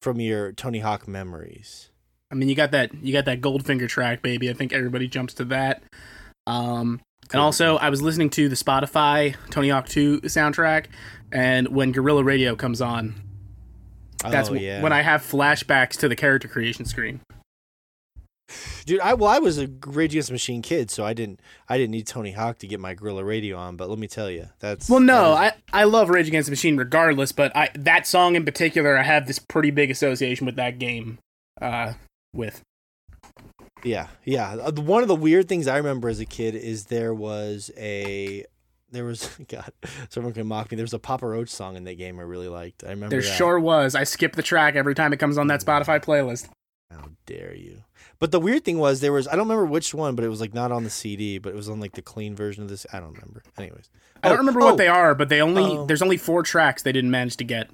from 0.00 0.18
your 0.18 0.52
Tony 0.52 0.78
Hawk 0.78 1.06
memories? 1.06 1.90
I 2.30 2.36
mean, 2.36 2.48
you 2.48 2.54
got 2.54 2.70
that 2.70 2.94
you 2.94 3.12
got 3.12 3.26
that 3.26 3.42
Goldfinger 3.42 3.88
track, 3.88 4.22
baby. 4.22 4.48
I 4.48 4.54
think 4.54 4.72
everybody 4.72 5.08
jumps 5.08 5.34
to 5.34 5.44
that. 5.46 5.82
Um, 6.48 7.00
and 7.30 7.40
also, 7.40 7.76
I 7.76 7.90
was 7.90 8.00
listening 8.00 8.30
to 8.30 8.48
the 8.48 8.56
Spotify 8.56 9.36
Tony 9.50 9.68
Hawk 9.68 9.86
2 9.86 10.22
soundtrack, 10.22 10.86
and 11.30 11.68
when 11.68 11.92
Gorilla 11.92 12.24
Radio 12.24 12.56
comes 12.56 12.80
on, 12.80 13.14
that's 14.22 14.48
oh, 14.48 14.54
yeah. 14.54 14.82
when 14.82 14.92
I 14.92 15.02
have 15.02 15.20
flashbacks 15.20 15.98
to 15.98 16.08
the 16.08 16.16
character 16.16 16.48
creation 16.48 16.86
screen. 16.86 17.20
Dude, 18.86 19.00
I 19.00 19.12
well, 19.12 19.28
I 19.28 19.40
was 19.40 19.58
a 19.58 19.68
Rage 19.86 20.14
Against 20.14 20.28
the 20.28 20.32
Machine 20.32 20.62
kid, 20.62 20.90
so 20.90 21.04
I 21.04 21.12
didn't 21.12 21.40
I 21.68 21.76
didn't 21.76 21.90
need 21.90 22.06
Tony 22.06 22.32
Hawk 22.32 22.56
to 22.60 22.66
get 22.66 22.80
my 22.80 22.94
Gorilla 22.94 23.22
Radio 23.22 23.58
on. 23.58 23.76
But 23.76 23.90
let 23.90 23.98
me 23.98 24.08
tell 24.08 24.30
you, 24.30 24.48
that's 24.58 24.88
Well, 24.88 25.00
no, 25.00 25.34
that 25.34 25.60
I, 25.74 25.82
I 25.82 25.84
love 25.84 26.08
Rage 26.08 26.28
Against 26.28 26.46
the 26.46 26.52
Machine 26.52 26.78
regardless, 26.78 27.30
but 27.30 27.54
I 27.54 27.68
that 27.74 28.06
song 28.06 28.36
in 28.36 28.46
particular, 28.46 28.96
I 28.96 29.02
have 29.02 29.26
this 29.26 29.38
pretty 29.38 29.70
big 29.70 29.90
association 29.90 30.46
with 30.46 30.56
that 30.56 30.78
game. 30.78 31.18
Uh, 31.60 31.92
with 32.32 32.62
yeah, 33.84 34.08
yeah. 34.24 34.52
Uh, 34.54 34.72
One 34.72 35.02
of 35.02 35.08
the 35.08 35.14
weird 35.14 35.48
things 35.48 35.66
I 35.66 35.76
remember 35.76 36.08
as 36.08 36.20
a 36.20 36.26
kid 36.26 36.54
is 36.54 36.86
there 36.86 37.14
was 37.14 37.70
a 37.76 38.44
there 38.90 39.04
was 39.04 39.28
God, 39.48 39.72
someone 40.08 40.32
can 40.32 40.46
mock 40.46 40.70
me. 40.70 40.76
There 40.76 40.84
was 40.84 40.94
a 40.94 40.98
Papa 40.98 41.26
Roach 41.26 41.50
song 41.50 41.76
in 41.76 41.84
that 41.84 41.98
game 41.98 42.18
I 42.18 42.22
really 42.22 42.48
liked. 42.48 42.84
I 42.84 42.90
remember 42.90 43.10
there 43.10 43.20
that. 43.22 43.36
sure 43.36 43.58
was. 43.60 43.94
I 43.94 44.04
skip 44.04 44.34
the 44.34 44.42
track 44.42 44.74
every 44.76 44.94
time 44.94 45.12
it 45.12 45.18
comes 45.18 45.38
on 45.38 45.46
that 45.48 45.60
Spotify 45.60 46.02
playlist. 46.02 46.48
How 46.90 47.10
dare 47.26 47.54
you? 47.54 47.84
But 48.18 48.32
the 48.32 48.40
weird 48.40 48.64
thing 48.64 48.78
was 48.78 49.00
there 49.00 49.12
was 49.12 49.28
I 49.28 49.32
don't 49.32 49.46
remember 49.48 49.66
which 49.66 49.92
one, 49.94 50.14
but 50.16 50.24
it 50.24 50.28
was 50.28 50.40
like 50.40 50.54
not 50.54 50.72
on 50.72 50.84
the 50.84 50.90
CD, 50.90 51.38
but 51.38 51.50
it 51.50 51.56
was 51.56 51.68
on 51.68 51.80
like 51.80 51.92
the 51.92 52.02
clean 52.02 52.34
version 52.34 52.62
of 52.62 52.68
this. 52.68 52.86
I 52.92 52.98
don't 52.98 53.12
remember. 53.12 53.42
Anyways, 53.58 53.90
I 54.22 54.28
don't 54.28 54.36
Oh, 54.36 54.40
remember 54.40 54.62
oh, 54.62 54.66
what 54.66 54.76
they 54.78 54.88
are, 54.88 55.14
but 55.14 55.28
they 55.28 55.40
only 55.42 55.76
Um, 55.76 55.86
there's 55.86 56.02
only 56.02 56.16
four 56.16 56.42
tracks 56.42 56.82
they 56.82 56.92
didn't 56.92 57.10
manage 57.10 57.36
to 57.36 57.44
get. 57.44 57.70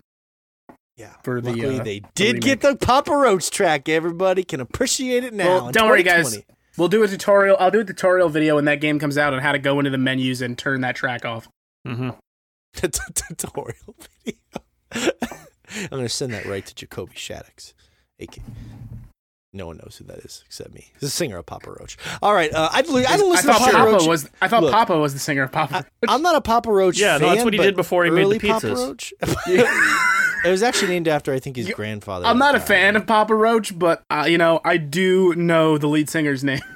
Yeah, 0.97 1.13
for 1.25 1.41
the, 1.41 1.51
luckily 1.51 1.81
uh, 1.81 1.83
they 1.83 1.99
the 2.01 2.07
did 2.15 2.41
get 2.41 2.61
the 2.61 2.77
Papa 2.77 3.11
Roach 3.11 3.51
track. 3.51 3.89
Everybody 3.89 4.45
can 4.45 4.61
appreciate 4.61 5.25
it 5.25 5.35
now. 5.35 5.45
Well, 5.47 5.73
don't 5.73 5.89
worry, 5.89 6.03
guys. 6.05 6.39
We'll 6.77 6.89
do 6.89 7.03
a 7.03 7.09
tutorial. 7.09 7.57
I'll 7.59 7.71
do 7.71 7.81
a 7.81 7.85
tutorial 7.85 8.29
video 8.29 8.57
when 8.57 8.65
that 8.67 8.81
game 8.81 8.99
comes 8.99 9.19
out 9.19 9.33
on 9.35 9.41
how 9.41 9.53
to 9.53 9.59
go 9.59 9.79
into 9.81 9.91
the 9.91 9.99
menus 9.99 10.41
and 10.41 10.57
turn 10.57 10.81
that 10.83 10.95
track 10.97 11.25
off. 11.25 11.49
Mm-hmm. 11.87 12.11
the 12.81 12.89
t- 12.89 13.35
tutorial 13.37 13.95
video. 14.25 14.41
I'm 15.83 15.89
gonna 15.91 16.09
send 16.09 16.33
that 16.33 16.47
right 16.47 16.65
to 16.65 16.75
Jacoby 16.75 17.15
Shaddix. 17.15 17.75
AK. 18.21 18.39
No 19.53 19.67
one 19.69 19.77
knows 19.77 19.97
who 19.99 20.05
that 20.07 20.19
is 20.19 20.43
except 20.47 20.75
me. 20.75 20.93
He's 20.95 21.09
a 21.09 21.11
singer 21.11 21.39
of 21.39 21.47
Papa 21.47 21.71
Roach. 21.79 21.97
All 22.23 22.35
right, 22.35 22.53
uh, 22.53 22.69
I, 22.73 22.83
don't- 22.83 23.09
I 23.09 23.17
don't 23.17 23.31
listen 23.31 23.51
I 23.51 23.53
to 23.55 23.59
thought 23.59 23.71
Papa 23.71 23.77
Papa 23.85 23.93
Roach. 23.93 24.07
was. 24.07 24.31
I 24.43 24.49
thought 24.49 24.63
Look. 24.65 24.73
Papa 24.73 24.99
was 24.99 25.13
the 25.13 25.21
singer 25.21 25.43
of 25.45 25.53
Papa. 25.53 25.75
Roach. 25.75 25.85
I'm 26.09 26.23
not 26.23 26.35
a 26.37 26.41
Papa 26.41 26.71
Roach. 26.73 26.99
Yeah, 26.99 27.19
no, 27.19 27.29
that's 27.31 27.45
what 27.45 27.53
he 27.53 27.59
did 27.61 27.75
before 27.77 28.05
he 28.05 28.11
made 28.11 28.23
the 28.23 28.27
early 28.27 28.39
Papa. 28.41 28.75
Roach. 28.75 29.13
it 30.45 30.51
was 30.51 30.63
actually 30.63 30.89
named 30.89 31.09
after 31.09 31.33
I 31.33 31.39
think 31.41 31.57
his 31.57 31.69
You- 31.69 31.75
grandfather. 31.75 32.27
I'm 32.27 32.39
not 32.39 32.55
a 32.55 32.61
fan 32.61 32.97
of 32.97 33.07
Papa 33.07 33.35
Roach, 33.35 33.77
but 33.79 34.03
uh, 34.11 34.27
you 34.29 34.39
know 34.39 34.61
I 34.65 34.77
do 34.77 35.35
know 35.35 35.79
the 35.79 35.87
lead 35.89 36.09
singer's 36.11 36.45
name. 36.45 36.61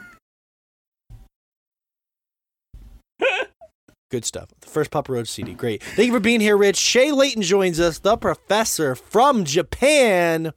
Good 4.11 4.25
stuff. 4.25 4.49
The 4.61 4.69
first 4.69 4.91
Papa 4.91 5.13
Roach 5.13 5.29
CD. 5.29 5.53
Great. 5.53 5.83
Thank 5.83 6.07
you 6.07 6.13
for 6.15 6.21
being 6.21 6.41
here, 6.41 6.57
Rich. 6.57 6.77
Shay 6.79 7.13
Layton 7.13 7.43
joins 7.43 7.79
us, 7.79 7.99
the 7.99 8.17
professor 8.17 8.95
from 8.95 9.45
Japan. 9.45 10.53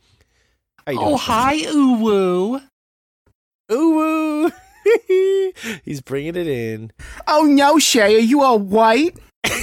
How 0.88 0.92
you 0.94 1.00
doing? 1.00 1.12
Oh, 1.14 1.18
hi, 1.18 1.58
Uwu. 1.58 2.62
Ooh, 3.74 3.90
woo. 3.94 4.52
He's 5.84 6.00
bringing 6.02 6.36
it 6.38 6.48
in. 6.48 6.92
Oh 7.28 7.44
no, 7.44 7.78
Shay, 7.78 8.16
are 8.16 8.20
you 8.20 8.42
all 8.42 8.60
white? 8.60 9.18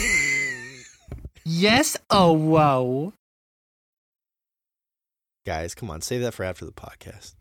Yes, 1.51 1.97
oh, 2.11 2.33
whoa. 2.35 3.15
Guys, 5.49 5.75
come 5.75 5.89
on, 5.91 6.03
save 6.03 6.21
that 6.21 6.35
for 6.35 6.45
after 6.45 6.67
the 6.67 6.73
podcast. 6.73 7.35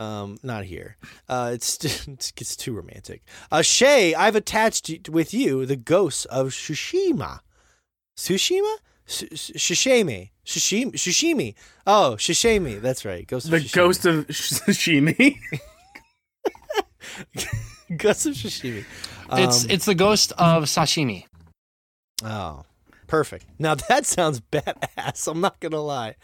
Um, 0.00 0.38
not 0.42 0.64
here. 0.64 0.96
Uh, 1.28 1.52
it's 1.54 1.76
it 2.08 2.32
gets 2.34 2.56
too 2.56 2.72
romantic. 2.74 3.22
Uh, 3.52 3.62
Shay, 3.62 4.12
I've 4.12 4.34
attached 4.34 5.08
with 5.08 5.32
you 5.32 5.64
the 5.64 5.76
ghosts 5.76 6.24
of 6.24 6.48
Tsushima. 6.48 7.38
Tsushima? 8.18 8.74
Sh- 9.06 9.22
sh- 9.34 9.52
Shishimi. 9.52 10.30
Shishimi. 10.44 10.94
Shishimi. 10.94 11.54
Oh, 11.86 12.16
Shishimi. 12.18 12.80
That's 12.80 13.04
right. 13.04 13.24
Ghost 13.24 13.44
of 13.46 13.50
The 13.52 13.58
Shishimi. 13.58 13.76
ghost 13.78 14.04
of 14.04 14.26
Shimi. 14.74 15.38
Ghost 17.96 18.26
of 18.26 18.32
Shishimi. 18.34 18.84
it's 19.32 19.64
Um, 19.64 19.70
it's 19.70 19.84
the 19.84 19.94
ghost 19.94 20.32
of 20.38 20.64
sashimi. 20.64 21.26
Oh, 22.24 22.64
perfect. 23.06 23.46
Now 23.60 23.76
that 23.76 24.06
sounds 24.06 24.40
badass. 24.40 25.28
I'm 25.30 25.40
not 25.40 25.60
gonna 25.60 25.80
lie. 25.80 26.16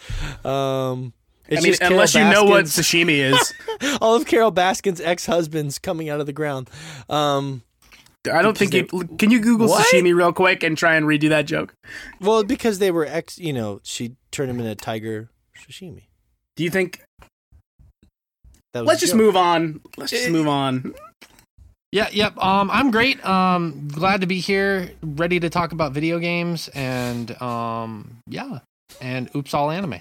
Um, 0.45 1.13
I 1.51 1.55
mean, 1.63 1.65
just 1.65 1.81
Carole 1.81 1.95
unless 1.95 2.15
you 2.15 2.21
know 2.25 2.45
what 2.45 2.65
Baskin's- 2.67 2.87
sashimi 2.87 3.19
is, 3.33 3.99
all 4.01 4.15
of 4.15 4.27
Carole 4.27 4.53
Baskin's 4.53 5.01
ex-husbands 5.01 5.79
coming 5.79 6.09
out 6.09 6.21
of 6.21 6.27
the 6.27 6.33
ground. 6.33 6.71
Um, 7.09 7.63
I 8.31 8.43
don't 8.43 8.57
think 8.57 8.75
you. 8.75 8.85
Can 9.19 9.31
you 9.31 9.41
Google 9.41 9.69
What? 9.69 9.87
sashimi 9.87 10.15
real 10.15 10.33
quick 10.33 10.63
and 10.63 10.77
try 10.77 10.95
and 10.95 11.07
redo 11.07 11.29
that 11.31 11.47
joke? 11.47 11.75
well, 12.21 12.45
because 12.45 12.79
they 12.79 12.91
were 12.91 13.07
ex, 13.07 13.39
you 13.39 13.53
know, 13.53 13.81
she 13.83 14.17
turned 14.31 14.51
him 14.51 14.61
into 14.61 14.75
tiger 14.75 15.31
sashimi. 15.59 16.05
Do 16.57 16.65
you 16.65 16.71
think? 16.71 17.01
That 18.73 18.81
was 18.81 18.89
Let's 18.89 19.01
just 19.01 19.13
joke. 19.15 19.21
move 19.23 19.37
on. 19.37 19.81
Let's 19.97 20.11
just 20.13 20.29
Eh. 20.29 20.31
move 20.31 20.47
on. 20.49 20.95
Yeah, 21.93 22.09
yep. 22.13 22.37
Um, 22.39 22.71
I'm 22.71 22.93
great. 22.93 23.25
Um, 23.27 23.89
glad 23.89 24.21
to 24.21 24.27
be 24.29 24.39
here, 24.39 24.93
ready 25.03 25.41
to 25.41 25.51
talk 25.51 25.73
about 25.73 25.93
video 25.93 26.21
games, 26.21 26.69
and 26.69 27.31
um, 27.43 28.19
yeah, 28.29 28.61
and 29.01 29.29
oops, 29.35 29.55
all 29.55 29.71
anime. 29.73 29.97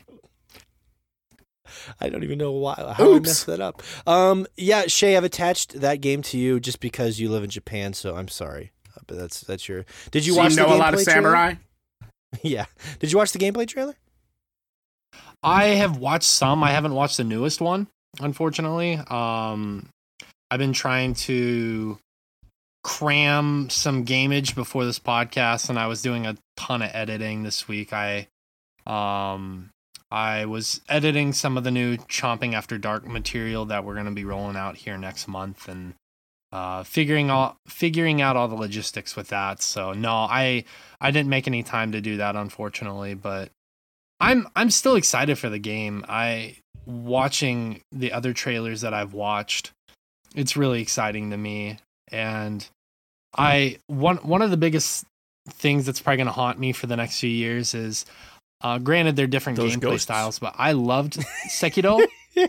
I 2.00 2.10
don't 2.10 2.24
even 2.24 2.38
know 2.38 2.52
why 2.52 2.76
how 2.98 3.12
I 3.12 3.16
Oops. 3.16 3.28
messed 3.28 3.46
that 3.48 3.60
up. 3.62 3.82
Um, 4.08 4.48
yeah, 4.58 4.84
Shay, 4.88 5.16
I've 5.18 5.24
attached 5.24 5.80
that 5.82 6.02
game 6.02 6.22
to 6.24 6.38
you 6.38 6.60
just 6.60 6.80
because 6.80 7.20
you 7.20 7.30
live 7.30 7.44
in 7.44 7.50
Japan. 7.50 7.94
So 7.94 8.16
I'm 8.16 8.28
sorry, 8.28 8.72
Uh, 8.96 9.02
but 9.08 9.18
that's 9.18 9.42
that's 9.42 9.68
your. 9.68 9.86
Did 10.12 10.26
you 10.26 10.34
So 10.34 10.40
watch 10.40 10.52
you 10.52 10.58
know 10.58 10.70
the 10.70 10.76
a 10.76 10.78
lot 10.78 10.94
of 10.94 11.00
gameplay 11.00 11.04
trailer? 11.06 11.22
samurai. 11.32 11.54
Yeah. 12.44 12.66
Did 13.00 13.12
you 13.12 13.18
watch 13.18 13.32
the 13.32 13.40
gameplay 13.40 13.68
trailer? 13.68 13.96
I 15.42 15.66
have 15.66 15.98
watched 15.98 16.26
some. 16.30 16.64
I 16.64 16.72
haven't 16.72 16.94
watched 16.94 17.18
the 17.18 17.24
newest 17.24 17.60
one, 17.62 17.88
unfortunately. 18.20 18.96
Um, 19.10 19.90
I've 20.52 20.60
been 20.60 20.74
trying 20.74 21.14
to 21.16 21.98
cram 22.84 23.70
some 23.70 24.06
gamage 24.06 24.54
before 24.56 24.86
this 24.86 25.00
podcast, 25.00 25.70
and 25.70 25.80
I 25.80 25.88
was 25.88 26.02
doing 26.02 26.28
a 26.28 26.36
ton 26.58 26.82
of 26.82 26.92
editing 26.94 27.44
this 27.44 27.68
week. 27.68 27.94
I, 27.94 28.28
um, 28.86 29.70
I 30.12 30.46
was 30.46 30.82
editing 30.90 31.34
some 31.34 31.58
of 31.58 31.64
the 31.64 31.72
new 31.72 31.98
Chomping 31.98 32.54
After 32.54 32.78
Dark 32.78 33.06
material 33.08 33.66
that 33.66 33.84
we're 33.84 33.94
going 33.94 34.06
to 34.06 34.12
be 34.12 34.26
rolling 34.26 34.56
out 34.56 34.78
here 34.78 34.98
next 34.98 35.28
month, 35.28 35.68
and 35.68 35.94
uh, 36.52 36.84
figuring 36.84 37.30
out 37.30 37.58
figuring 37.68 38.22
out 38.22 38.36
all 38.36 38.48
the 38.48 38.56
logistics 38.56 39.16
with 39.16 39.28
that. 39.28 39.62
So 39.62 39.94
no, 39.94 40.12
I 40.12 40.66
I 41.00 41.12
didn't 41.12 41.30
make 41.30 41.48
any 41.48 41.64
time 41.64 41.92
to 41.92 42.02
do 42.02 42.18
that, 42.18 42.36
unfortunately, 42.36 43.14
but 43.14 43.52
I'm 44.20 44.48
I'm 44.56 44.72
still 44.72 44.96
excited 44.96 45.38
for 45.38 45.50
the 45.50 45.60
game. 45.60 46.06
I 46.10 46.58
watching 46.86 47.82
the 47.92 48.12
other 48.12 48.34
trailers 48.34 48.82
that 48.82 48.94
I've 48.94 49.14
watched. 49.14 49.72
It's 50.36 50.58
really 50.58 50.82
exciting 50.82 51.30
to 51.32 51.38
me, 51.38 51.78
and 52.12 52.68
I 53.38 53.78
one 53.88 54.18
one 54.18 54.42
of 54.42 54.50
the 54.50 54.58
biggest 54.58 55.06
things 55.50 55.86
that's 55.86 56.00
probably 56.00 56.18
going 56.18 56.28
to 56.28 56.34
haunt 56.34 56.60
me 56.60 56.72
for 56.72 56.88
the 56.88 56.98
next 56.98 57.20
few 57.20 57.30
years 57.30 57.74
is, 57.74 58.06
uh, 58.62 58.78
granted 58.78 59.16
they're 59.16 59.28
different 59.28 59.58
Those 59.58 59.76
gameplay 59.76 59.82
ghosts. 59.82 60.04
styles, 60.04 60.40
but 60.40 60.56
I 60.58 60.74
loved 60.74 61.14
Sekiro, 61.50 62.06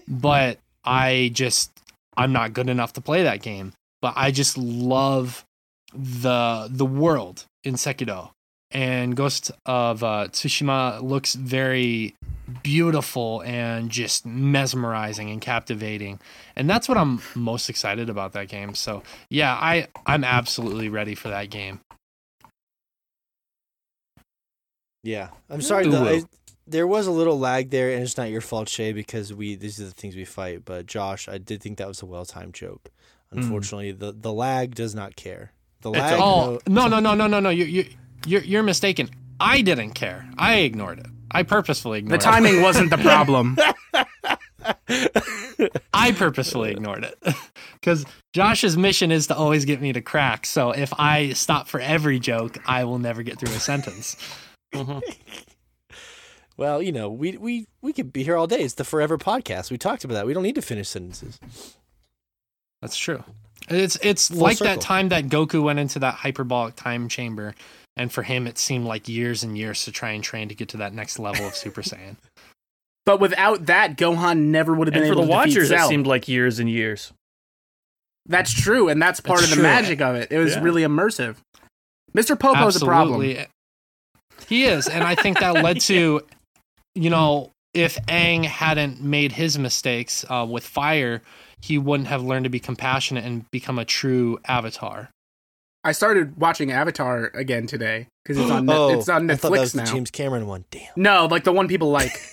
but 0.09 0.59
I 0.85 1.31
just 1.33 1.71
I'm 2.17 2.33
not 2.33 2.53
good 2.53 2.69
enough 2.69 2.93
to 2.95 3.01
play 3.01 3.23
that 3.23 3.43
game. 3.43 3.73
But 4.03 4.15
I 4.17 4.31
just 4.31 4.57
love 4.57 5.45
the 5.93 6.69
the 6.71 6.87
world 6.87 7.45
in 7.65 7.75
Sekiro 7.75 8.31
and 8.71 9.17
Ghost 9.17 9.51
of 9.67 10.03
uh, 10.05 10.29
Tsushima 10.31 11.03
looks 11.03 11.35
very 11.35 12.15
beautiful 12.63 13.43
and 13.43 13.91
just 13.91 14.25
mesmerizing 14.25 15.31
and 15.31 15.41
captivating, 15.41 16.21
and 16.57 16.69
that's 16.71 16.89
what 16.89 16.97
I'm 16.97 17.21
most 17.35 17.69
excited 17.69 18.09
about 18.09 18.33
that 18.33 18.49
game. 18.49 18.75
So 18.75 19.03
yeah, 19.29 19.55
I 19.55 19.89
I'm 20.07 20.25
absolutely 20.25 20.89
ready 20.89 21.15
for 21.15 21.29
that 21.29 21.51
game. 21.51 21.81
Yeah, 25.03 25.29
I'm 25.49 25.63
sorry. 25.63 25.85
do 25.85 25.91
The. 25.93 25.99
I, 25.99 26.23
there 26.67 26.87
was 26.87 27.07
a 27.07 27.11
little 27.11 27.39
lag 27.39 27.71
there, 27.71 27.91
and 27.93 28.03
it's 28.03 28.17
not 28.17 28.31
your 28.31 28.41
fault, 28.41 28.69
Shay, 28.69 28.93
because 28.93 29.33
we 29.35 29.55
these 29.57 29.81
are 29.81 29.85
the 29.85 29.91
things 29.91 30.15
we 30.15 30.25
fight. 30.25 30.65
But 30.65 30.87
Josh, 30.87 31.29
I 31.29 31.39
did 31.39 31.63
think 31.63 31.79
that 31.79 31.89
was 31.89 32.03
a 32.03 32.07
well 32.07 32.25
timed 32.25 32.55
joke. 32.55 32.91
Hmm. 33.33 33.41
Unfortunately, 33.41 33.93
the 33.93 34.13
the 34.13 34.33
lag 34.33 34.75
does 34.75 34.95
not 34.95 35.17
care. 35.17 35.53
The 35.83 35.91
It's 35.91 35.99
lag. 35.99 36.21
Oh 36.21 36.61
no- 36.69 36.87
no 36.87 37.01
no 37.01 37.15
no 37.15 37.15
no 37.15 37.27
no 37.27 37.41
no 37.41 37.51
you 37.51 37.65
you 37.65 37.87
you're 38.27 38.43
you're 38.43 38.63
mistaken. 38.63 39.11
I 39.41 39.63
didn't 39.63 39.93
care. 39.93 40.29
I 40.39 40.57
ignored 40.59 40.99
it. 41.01 41.07
I 41.31 41.45
purposefully 41.45 42.01
ignored 42.01 42.21
it. 42.21 42.25
The 42.25 42.29
ignored 42.29 42.45
timing 42.45 42.63
wasn't 42.63 42.91
the 42.91 42.99
problem. 42.99 43.57
I 45.95 46.13
purposefully 46.13 46.71
ignored 46.73 47.05
it 47.05 47.35
because 47.81 48.05
Josh's 48.33 48.77
mission 48.77 49.11
is 49.11 49.29
to 49.29 49.37
always 49.37 49.65
get 49.65 49.81
me 49.81 49.93
to 49.93 50.01
crack. 50.01 50.47
So 50.47 50.71
if 50.71 50.93
I 50.99 51.33
stop 51.33 51.69
for 51.69 51.81
every 51.81 52.19
joke, 52.19 52.59
I 52.67 52.85
will 52.85 52.99
never 52.99 53.23
get 53.23 53.39
through 53.39 53.55
a 53.55 53.61
sentence. 53.61 54.17
Mhm. 54.75 55.03
Well, 56.57 56.83
you 56.83 56.93
know, 56.93 57.09
we 57.09 57.39
we 57.39 57.67
we 57.81 57.95
could 57.95 58.13
be 58.13 58.23
here 58.23 58.37
all 58.37 58.47
day. 58.47 58.61
It's 58.61 58.75
the 58.75 58.85
Forever 58.85 59.17
Podcast. 59.17 59.71
We 59.71 59.79
talked 59.79 60.05
about 60.05 60.13
that. 60.15 60.27
We 60.27 60.35
don't 60.35 60.43
need 60.43 60.57
to 60.57 60.63
finish 60.63 60.89
sentences. 60.91 61.39
That's 62.83 62.99
true. 62.99 63.25
It's 63.71 63.97
it's 64.03 64.29
Full 64.29 64.39
like 64.41 64.59
circle. 64.59 64.75
that 64.75 64.81
time 64.83 65.09
that 65.09 65.29
Goku 65.29 65.63
went 65.63 65.79
into 65.79 65.99
that 66.01 66.17
hyperbolic 66.17 66.77
time 66.77 67.09
chamber, 67.09 67.55
and 67.97 68.13
for 68.13 68.23
him 68.23 68.47
it 68.47 68.59
seemed 68.59 68.85
like 68.85 69.09
years 69.09 69.43
and 69.43 69.57
years 69.57 69.85
to 69.87 69.93
try 69.93 70.11
and 70.11 70.23
train 70.23 70.49
to 70.51 70.55
get 70.55 70.69
to 70.71 70.77
that 70.79 70.93
next 70.93 71.19
level 71.19 71.47
of 71.47 71.55
Super 71.57 71.81
Saiyan. 71.83 72.17
But 73.07 73.19
without 73.21 73.65
that, 73.67 73.97
Gohan 73.97 74.39
never 74.51 74.75
would 74.75 74.87
have 74.87 74.93
been 74.93 75.05
And 75.05 75.09
for 75.15 75.15
able 75.19 75.23
the 75.27 75.33
to 75.33 75.45
defeat 75.49 75.59
watchers, 75.61 75.71
it 75.71 75.89
seemed 75.89 76.07
like 76.07 76.29
years 76.29 76.59
and 76.59 76.69
years. 76.69 77.11
That's 78.27 78.53
true, 78.53 78.91
and 78.91 79.01
that's 79.01 79.21
part 79.21 79.41
That's 79.41 79.51
of 79.53 79.57
the 79.57 79.63
true. 79.63 79.73
magic 79.73 80.01
of 80.03 80.15
it. 80.17 80.31
It 80.31 80.39
was 80.39 80.55
Yeah. 80.57 80.63
really 80.63 80.83
immersive. 80.83 81.37
Mr. 82.15 82.39
Popo's 82.39 82.81
a 82.81 82.85
problem. 82.85 83.23
Absolutely. 84.43 84.57
He 84.57 84.65
is, 84.65 84.89
and 84.89 85.05
I 85.05 85.15
think 85.15 85.39
that 85.41 85.63
led 85.63 85.81
to, 85.83 86.21
you 86.95 87.11
know, 87.11 87.51
if 87.75 87.97
Aang 88.07 88.45
hadn't 88.45 89.01
made 89.01 89.33
his 89.33 89.59
mistakes 89.59 90.25
uh, 90.29 90.47
with 90.49 90.65
fire, 90.67 91.23
he 91.61 91.79
wouldn't 91.79 92.09
have 92.09 92.23
learned 92.23 92.45
to 92.45 92.51
be 92.51 92.61
compassionate 92.61 93.25
and 93.25 93.49
become 93.51 93.79
a 93.79 93.85
true 93.85 94.39
avatar. 94.47 95.11
I 95.83 95.93
started 95.93 96.37
watching 96.37 96.73
Avatar 96.73 97.31
again 97.33 97.67
today 97.67 98.07
because 98.23 98.39
it's 98.39 98.51
on 98.51 98.67
Net- 98.67 98.77
oh, 98.79 98.99
it's 98.99 99.09
on 99.09 99.31
I 99.31 99.37
thought 99.37 99.53
that 99.53 99.57
Netflix 99.57 99.61
was 99.61 99.75
now. 99.75 99.85
the 99.85 99.91
James 99.93 100.11
Cameron 100.11 100.47
one. 100.47 100.65
Damn. 100.71 100.93
No, 100.97 101.27
like 101.27 101.45
the 101.45 101.53
one 101.53 101.69
people 101.69 101.91
like. 101.91 102.13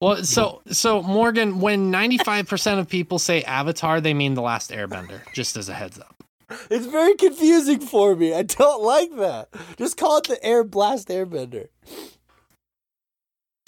Well, 0.00 0.22
so 0.22 0.60
so 0.66 1.00
Morgan, 1.02 1.60
when 1.60 1.90
ninety 1.90 2.18
five 2.18 2.46
percent 2.46 2.78
of 2.78 2.88
people 2.88 3.18
say 3.18 3.42
Avatar, 3.44 4.02
they 4.02 4.12
mean 4.12 4.34
the 4.34 4.42
Last 4.42 4.70
Airbender. 4.70 5.20
Just 5.32 5.56
as 5.56 5.70
a 5.70 5.72
heads 5.72 5.98
up. 5.98 6.23
It's 6.70 6.86
very 6.86 7.14
confusing 7.14 7.80
for 7.80 8.14
me. 8.16 8.34
I 8.34 8.42
don't 8.42 8.82
like 8.82 9.14
that. 9.16 9.48
Just 9.76 9.96
call 9.96 10.18
it 10.18 10.24
the 10.24 10.42
Air 10.44 10.64
Blast 10.64 11.08
Airbender. 11.08 11.68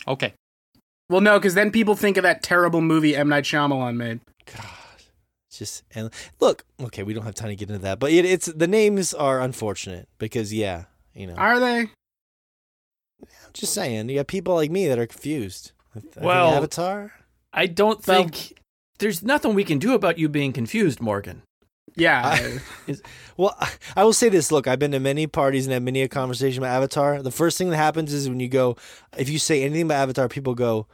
Okay. 0.09 0.35
well, 1.11 1.21
no, 1.21 1.39
because 1.39 1.55
then 1.55 1.71
people 1.71 1.97
think 1.97 2.17
of 2.17 2.23
that 2.23 2.43
terrible 2.43 2.81
movie 2.81 3.17
M 3.17 3.29
Night 3.29 3.45
Shyamalan 3.45 3.97
made. 3.97 4.21
God, 4.47 4.65
it's 5.49 5.59
just 5.59 5.83
and 5.95 6.11
look. 6.41 6.65
Okay, 6.81 7.03
we 7.03 7.13
don't 7.15 7.25
have 7.25 7.35
time 7.35 7.49
to 7.49 7.57
get 7.57 7.69
into 7.69 7.83
that, 7.83 7.99
but 7.99 8.13
it, 8.13 8.25
it's 8.25 8.47
the 8.47 8.69
names 8.69 9.13
are 9.15 9.41
unfortunate 9.41 10.09
because 10.19 10.53
yeah, 10.53 10.85
you 11.15 11.27
know. 11.27 11.35
Are 11.35 11.59
they? 11.59 11.81
I'm 13.23 13.53
just 13.53 13.73
saying, 13.73 14.09
you 14.09 14.17
got 14.17 14.27
people 14.29 14.55
like 14.55 14.71
me 14.71 14.87
that 14.89 14.99
are 14.99 15.07
confused. 15.07 15.73
I 15.97 16.01
Well- 16.25 16.55
Avatar. 16.55 17.13
I 17.53 17.67
don't 17.67 18.07
Well- 18.07 18.25
think 18.25 18.61
there's 18.99 19.23
nothing 19.23 19.55
we 19.55 19.65
can 19.65 19.79
do 19.79 19.95
about 19.95 20.19
you 20.19 20.29
being 20.29 20.53
confused, 20.53 21.01
Morgan. 21.01 21.43
Yeah. 21.97 22.59
Well, 23.37 23.57
I 23.97 24.05
will 24.05 24.13
say 24.13 24.29
this. 24.29 24.53
Look, 24.53 24.67
I've 24.67 24.79
been 24.79 24.93
to 24.93 25.01
many 25.01 25.27
parties 25.27 25.67
and 25.67 25.73
had 25.73 25.83
many 25.83 26.03
a 26.03 26.09
conversation 26.09 26.63
about 26.63 26.75
Avatar. 26.77 27.23
The 27.23 27.31
first 27.31 27.59
thing 27.59 27.71
that 27.71 27.77
happens 27.77 28.13
is 28.13 28.29
when 28.29 28.41
you 28.41 28.49
go, 28.49 28.77
if 29.17 29.29
you 29.29 29.39
say 29.39 29.63
anything 29.63 29.83
about 29.83 30.03
Avatar, 30.03 30.29
people 30.29 30.55
go, 30.55 30.87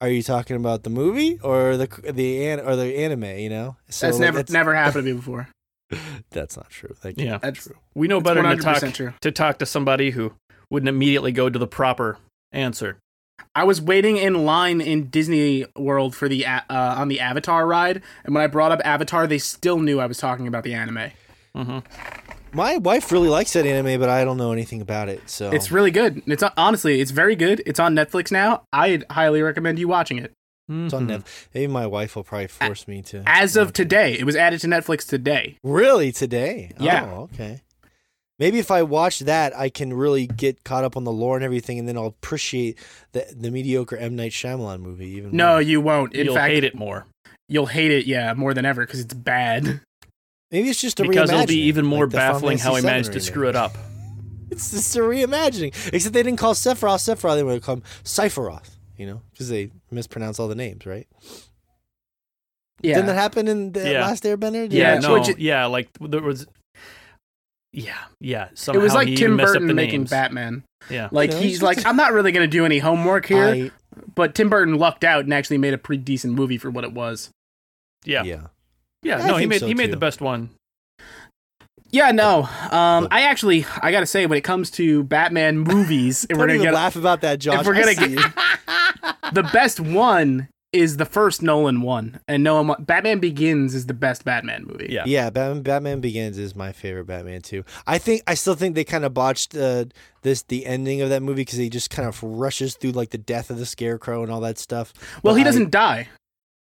"Are 0.00 0.08
you 0.08 0.22
talking 0.22 0.56
about 0.56 0.82
the 0.84 0.90
movie 0.90 1.38
or 1.42 1.76
the 1.76 1.86
the 2.12 2.46
an, 2.46 2.60
or 2.60 2.76
the 2.76 2.96
anime?" 2.98 3.24
You 3.38 3.50
know, 3.50 3.76
so 3.88 4.06
that's 4.06 4.18
like, 4.18 4.26
never 4.34 4.44
never 4.52 4.74
happened 4.74 5.04
to 5.06 5.12
me 5.12 5.16
before. 5.16 5.48
That's 6.30 6.54
not 6.56 6.68
true. 6.68 6.94
Thank 6.94 7.18
you. 7.18 7.24
Yeah. 7.24 7.38
That's 7.38 7.64
true. 7.64 7.76
We 7.94 8.08
know 8.08 8.18
It's 8.18 8.24
better 8.24 8.42
than 8.42 8.58
to 8.58 8.62
talk 8.62 8.92
true. 8.92 9.14
to 9.22 9.32
talk 9.32 9.58
to 9.60 9.66
somebody 9.66 10.10
who 10.10 10.34
wouldn't 10.70 10.88
immediately 10.88 11.32
go 11.32 11.48
to 11.48 11.58
the 11.58 11.66
proper 11.66 12.18
answer. 12.52 12.98
I 13.58 13.64
was 13.64 13.82
waiting 13.82 14.18
in 14.18 14.44
line 14.46 14.80
in 14.80 15.08
Disney 15.10 15.66
World 15.74 16.14
for 16.14 16.28
the 16.28 16.46
uh, 16.46 16.60
on 16.70 17.08
the 17.08 17.18
Avatar 17.18 17.66
ride, 17.66 18.00
and 18.24 18.32
when 18.32 18.44
I 18.44 18.46
brought 18.46 18.70
up 18.70 18.80
Avatar, 18.84 19.26
they 19.26 19.38
still 19.38 19.80
knew 19.80 19.98
I 19.98 20.06
was 20.06 20.16
talking 20.18 20.46
about 20.46 20.62
the 20.62 20.74
anime. 20.74 21.10
hmm 21.56 21.78
My 22.52 22.76
wife 22.76 23.10
really 23.10 23.28
likes 23.28 23.54
that 23.54 23.66
anime, 23.66 23.98
but 23.98 24.08
I 24.08 24.24
don't 24.24 24.36
know 24.36 24.52
anything 24.52 24.80
about 24.80 25.08
it. 25.08 25.28
So 25.28 25.50
It's 25.50 25.72
really 25.72 25.90
good. 25.90 26.22
It's 26.26 26.44
honestly, 26.56 27.00
it's 27.00 27.10
very 27.10 27.34
good. 27.34 27.60
It's 27.66 27.80
on 27.80 27.96
Netflix 27.96 28.30
now. 28.30 28.62
I 28.72 29.00
highly 29.10 29.42
recommend 29.42 29.80
you 29.80 29.88
watching 29.88 30.18
it. 30.18 30.32
It's 30.70 30.94
on 30.94 31.08
Netflix. 31.08 31.48
Maybe 31.52 31.66
my 31.66 31.86
wife 31.88 32.14
will 32.14 32.22
probably 32.22 32.46
force 32.46 32.86
me 32.86 33.02
to. 33.02 33.24
As 33.26 33.56
of 33.56 33.68
watch 33.68 33.70
it. 33.70 33.74
today, 33.74 34.12
it 34.20 34.24
was 34.24 34.36
added 34.36 34.60
to 34.60 34.68
Netflix 34.68 35.04
today. 35.04 35.56
Really 35.64 36.12
today? 36.12 36.70
Yeah. 36.78 37.06
Oh, 37.10 37.22
okay. 37.32 37.62
Maybe 38.38 38.58
if 38.58 38.70
I 38.70 38.82
watch 38.82 39.18
that, 39.20 39.56
I 39.56 39.68
can 39.68 39.92
really 39.92 40.26
get 40.26 40.62
caught 40.64 40.84
up 40.84 40.96
on 40.96 41.04
the 41.04 41.10
lore 41.12 41.36
and 41.36 41.44
everything, 41.44 41.78
and 41.78 41.88
then 41.88 41.96
I'll 41.96 42.06
appreciate 42.06 42.78
the 43.12 43.26
the 43.36 43.50
mediocre 43.50 43.96
M 43.96 44.14
Night 44.16 44.32
Shyamalan 44.32 44.80
movie 44.80 45.08
even 45.08 45.36
No, 45.36 45.54
more. 45.54 45.62
you 45.62 45.80
won't. 45.80 46.14
In 46.14 46.26
You'll 46.26 46.34
fact, 46.36 46.52
hate 46.52 46.64
it 46.64 46.74
more 46.74 47.06
you'll 47.48 47.66
hate 47.66 47.90
it. 47.90 48.06
Yeah, 48.06 48.34
more 48.34 48.54
than 48.54 48.64
ever 48.64 48.84
because 48.86 49.00
it's 49.00 49.14
bad. 49.14 49.80
Maybe 50.50 50.68
it's 50.68 50.80
just 50.80 51.00
a 51.00 51.02
because 51.08 51.30
it'll 51.30 51.46
be 51.46 51.62
even 51.62 51.84
more 51.84 52.04
like 52.06 52.12
baffling 52.14 52.58
how 52.58 52.74
he 52.74 52.82
managed 52.82 53.12
to 53.12 53.20
screw 53.20 53.48
it 53.48 53.56
up. 53.56 53.76
It's 54.50 54.70
just 54.70 54.96
a 54.96 55.00
reimagining. 55.00 55.74
Except 55.92 56.14
they 56.14 56.22
didn't 56.22 56.38
call 56.38 56.54
Sephiroth 56.54 57.00
Sephiroth; 57.04 57.34
they 57.34 57.42
would 57.42 57.52
have 57.52 57.62
called 57.62 57.78
him 57.80 57.84
Cypheroth. 58.02 58.78
You 58.96 59.06
know, 59.06 59.22
because 59.30 59.50
they 59.50 59.70
mispronounce 59.90 60.40
all 60.40 60.48
the 60.48 60.54
names, 60.54 60.86
right? 60.86 61.06
Yeah, 62.80 62.94
Didn't 62.94 63.08
that 63.08 63.14
happen 63.14 63.46
in 63.46 63.72
the 63.72 63.90
Yeah. 63.92 64.00
last 64.06 64.24
Airbender? 64.24 64.68
Did 64.68 64.72
Yeah, 64.72 64.94
Yeah, 64.94 65.00
no, 65.00 65.12
which 65.20 65.36
yeah, 65.38 65.66
like 65.66 65.88
there 66.00 66.22
was. 66.22 66.46
Yeah, 67.72 67.96
yeah. 68.20 68.48
it 68.50 68.78
was 68.78 68.94
like 68.94 69.14
Tim 69.16 69.36
Burton 69.36 69.74
making 69.74 70.00
names. 70.00 70.10
Batman. 70.10 70.64
Yeah, 70.88 71.08
Like 71.12 71.30
You 71.30 71.36
know, 71.36 71.42
he's 71.42 71.62
like, 71.62 71.84
I'm 71.84 71.96
not 71.96 72.12
really 72.12 72.32
gonna 72.32 72.46
do 72.46 72.64
any 72.64 72.78
homework 72.78 73.26
here. 73.26 73.44
I- 73.48 73.70
but 74.14 74.34
Tim 74.34 74.48
Burton 74.48 74.76
lucked 74.78 75.02
out 75.04 75.24
and 75.24 75.34
actually 75.34 75.58
made 75.58 75.74
a 75.74 75.78
pretty 75.78 76.02
decent 76.02 76.34
movie 76.34 76.56
for 76.58 76.70
what 76.70 76.84
it 76.84 76.92
was. 76.92 77.30
yeah, 78.04 78.22
yeah. 78.22 78.46
yeah. 79.02 79.18
I 79.18 79.26
No, 79.26 79.36
he 79.36 79.46
made 79.46 79.60
so, 79.60 79.66
he 79.66 79.74
made 79.74 79.86
too. 79.86 79.92
the 79.92 79.96
best 79.98 80.20
one. 80.20 80.50
Yeah, 81.90 82.10
no. 82.12 82.42
Um, 82.70 83.08
I 83.10 83.22
actually, 83.22 83.64
I 83.82 83.90
gotta 83.90 84.06
say, 84.06 84.26
when 84.26 84.36
it 84.38 84.42
comes 84.44 84.70
to 84.72 85.02
Batman 85.04 85.58
movies, 85.58 86.24
and 86.30 86.38
we're 86.38 86.44
gonna 86.46 86.54
even 86.56 86.66
get 86.66 86.74
laugh 86.74 86.96
about 86.96 87.22
that, 87.22 87.38
Josh. 87.38 87.60
if 87.60 87.66
we're 87.66 87.74
gonna 87.74 87.94
get 87.94 88.32
the 89.32 89.42
best 89.52 89.80
one 89.80 90.48
is 90.72 90.98
the 90.98 91.06
first 91.06 91.42
Nolan 91.42 91.80
one, 91.80 92.20
and 92.28 92.44
no, 92.44 92.76
Batman 92.78 93.20
Begins 93.20 93.74
is 93.74 93.86
the 93.86 93.94
best 93.94 94.24
Batman 94.24 94.64
movie. 94.66 94.88
Yeah, 94.90 95.04
Yeah, 95.06 95.30
Batman, 95.30 95.62
Batman 95.62 96.00
Begins 96.00 96.36
is 96.38 96.54
my 96.54 96.72
favorite 96.72 97.06
Batman 97.06 97.40
too. 97.40 97.64
I 97.86 97.98
think 97.98 98.22
I 98.26 98.34
still 98.34 98.54
think 98.54 98.74
they 98.74 98.84
kind 98.84 99.04
of 99.04 99.14
botched 99.14 99.56
uh, 99.56 99.86
this 100.22 100.42
the 100.42 100.66
ending 100.66 101.00
of 101.00 101.08
that 101.08 101.22
movie 101.22 101.42
because 101.42 101.58
he 101.58 101.70
just 101.70 101.88
kind 101.90 102.06
of 102.06 102.22
rushes 102.22 102.74
through 102.76 102.92
like 102.92 103.10
the 103.10 103.18
death 103.18 103.48
of 103.50 103.58
the 103.58 103.66
Scarecrow 103.66 104.22
and 104.22 104.30
all 104.30 104.40
that 104.40 104.58
stuff. 104.58 104.92
Well, 105.22 105.34
But 105.34 105.38
he 105.38 105.44
doesn't 105.44 105.70
die. 105.70 106.08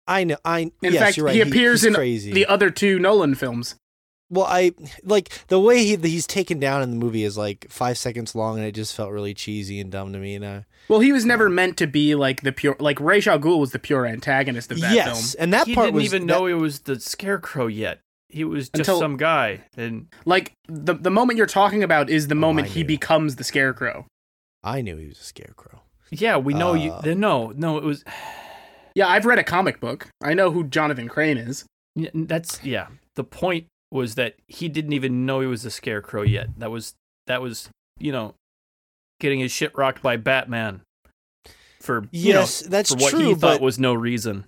I, 0.05 0.25
know. 0.25 0.37
I 0.43 0.59
In 0.59 0.73
yes, 0.81 0.97
fact, 0.97 1.17
you're 1.17 1.25
right. 1.27 1.35
he 1.35 1.41
appears 1.41 1.85
in 1.85 1.93
crazy. 1.93 2.33
The 2.33 2.45
other 2.47 2.69
two 2.69 2.99
Nolan 2.99 3.35
films. 3.35 3.75
Well, 4.29 4.45
I 4.45 4.71
like 5.03 5.29
the 5.47 5.59
way 5.59 5.83
he 5.85 5.95
he's 5.95 6.25
taken 6.25 6.59
down 6.59 6.81
in 6.81 6.89
the 6.89 6.95
movie 6.95 7.23
is 7.23 7.37
like 7.37 7.67
five 7.69 7.97
seconds 7.97 8.33
long, 8.33 8.57
and 8.57 8.65
it 8.65 8.71
just 8.73 8.95
felt 8.95 9.11
really 9.11 9.33
cheesy 9.33 9.79
and 9.79 9.91
dumb 9.91 10.11
to 10.13 10.19
me. 10.19 10.35
And 10.35 10.45
I, 10.45 10.65
Well, 10.87 11.01
he 11.01 11.11
was 11.11 11.23
never 11.25 11.49
meant 11.49 11.77
to 11.77 11.87
be 11.87 12.15
like 12.15 12.41
the 12.41 12.51
pure, 12.51 12.75
like 12.79 12.99
Ra's 12.99 13.27
al 13.27 13.37
Ghul 13.39 13.59
was 13.59 13.71
the 13.71 13.79
pure 13.79 14.07
antagonist 14.07 14.71
of 14.71 14.79
that 14.81 14.93
yes, 14.95 15.33
film. 15.35 15.43
and 15.43 15.53
that 15.53 15.67
he 15.67 15.75
part 15.75 15.85
didn't 15.87 15.95
was 15.95 16.05
even 16.05 16.25
that- 16.27 16.33
know 16.33 16.47
it 16.47 16.53
was 16.53 16.79
the 16.81 16.99
Scarecrow 16.99 17.67
yet. 17.67 17.99
He 18.29 18.43
was 18.43 18.69
just 18.69 18.79
Until- 18.79 18.99
some 18.99 19.17
guy, 19.17 19.61
and 19.77 20.07
Like 20.25 20.53
the 20.67 20.95
the 20.95 21.11
moment 21.11 21.37
you're 21.37 21.45
talking 21.45 21.83
about 21.83 22.09
is 22.09 22.27
the 22.27 22.33
Oh, 22.35 22.39
moment 22.39 22.69
he 22.69 22.81
becomes 22.83 23.35
the 23.35 23.43
Scarecrow. 23.43 24.07
I 24.63 24.81
knew 24.81 24.97
he 24.97 25.07
was 25.09 25.19
a 25.19 25.23
Scarecrow. 25.23 25.81
Yeah, 26.09 26.37
we 26.37 26.53
know 26.55 26.73
you. 26.73 26.91
Uh, 26.91 27.01
the- 27.01 27.13
No, 27.15 27.53
no, 27.55 27.77
it 27.77 27.83
was. 27.83 28.03
Yeah, 28.95 29.07
I've 29.07 29.25
read 29.25 29.37
a 29.37 29.43
comic 29.43 29.79
book. 29.79 30.07
I 30.23 30.33
know 30.33 30.49
who 30.49 30.63
Jonathan 30.63 31.07
Crane 31.07 31.37
is. 31.37 31.65
That's 32.15 32.63
yeah. 32.63 32.87
The 33.15 33.23
point 33.23 33.67
was 33.93 34.15
that 34.15 34.35
he 34.47 34.67
didn't 34.67 34.93
even 34.93 35.25
know 35.25 35.39
he 35.39 35.47
was 35.47 35.63
a 35.65 35.71
scarecrow 35.71 36.23
yet. 36.23 36.47
That 36.57 36.71
was 36.71 36.95
that 37.27 37.41
was 37.41 37.69
you 37.99 38.11
know, 38.11 38.33
getting 39.19 39.39
his 39.39 39.51
shit 39.51 39.75
rocked 39.77 40.01
by 40.01 40.17
Batman 40.17 40.81
for 41.79 42.07
you 42.11 42.33
Yes, 42.33 42.63
know, 42.63 42.69
that's 42.69 42.89
for 42.93 42.97
what 43.01 43.11
true. 43.11 43.19
he 43.27 43.33
but 43.33 43.39
thought 43.39 43.61
was 43.61 43.77
no 43.79 43.93
reason. 43.93 44.45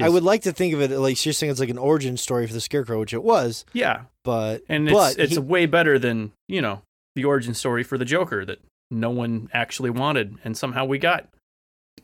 I 0.00 0.08
would 0.08 0.22
like 0.22 0.42
to 0.42 0.52
think 0.52 0.72
of 0.72 0.80
it 0.80 0.90
like 0.98 1.22
you're 1.26 1.34
saying 1.34 1.50
it's 1.50 1.60
like 1.60 1.68
an 1.68 1.76
origin 1.76 2.16
story 2.16 2.46
for 2.46 2.54
the 2.54 2.60
Scarecrow, 2.62 2.98
which 3.00 3.12
it 3.12 3.22
was. 3.22 3.66
yeah, 3.74 4.02
But 4.24 4.62
and 4.68 4.88
it's 4.88 4.94
but 4.94 5.18
it's 5.18 5.32
he- 5.34 5.38
way 5.38 5.66
better 5.66 5.98
than 5.98 6.32
you 6.48 6.62
know 6.62 6.80
the 7.14 7.24
origin 7.24 7.52
story 7.52 7.82
for 7.82 7.98
the 7.98 8.04
Joker 8.06 8.44
that 8.46 8.58
no 8.90 9.10
one 9.10 9.50
actually 9.52 9.90
wanted, 9.90 10.38
and 10.44 10.56
somehow 10.56 10.84
we 10.86 10.98
got. 10.98 11.28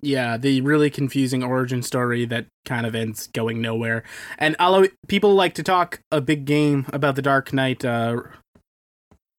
Yeah, 0.01 0.37
the 0.37 0.61
really 0.61 0.91
confusing 0.91 1.43
origin 1.43 1.83
story 1.83 2.25
that 2.27 2.47
kind 2.65 2.87
of 2.87 2.95
ends 2.95 3.27
going 3.29 3.61
nowhere. 3.61 4.05
And 4.39 4.55
although 4.61 4.87
people 5.09 5.35
like 5.35 5.55
to 5.55 5.63
talk 5.63 6.01
a 6.13 6.21
big 6.21 6.45
game 6.45 6.87
about 6.93 7.17
the 7.17 7.23
Dark 7.23 7.53
Knight, 7.53 7.85
uh, 7.85 8.23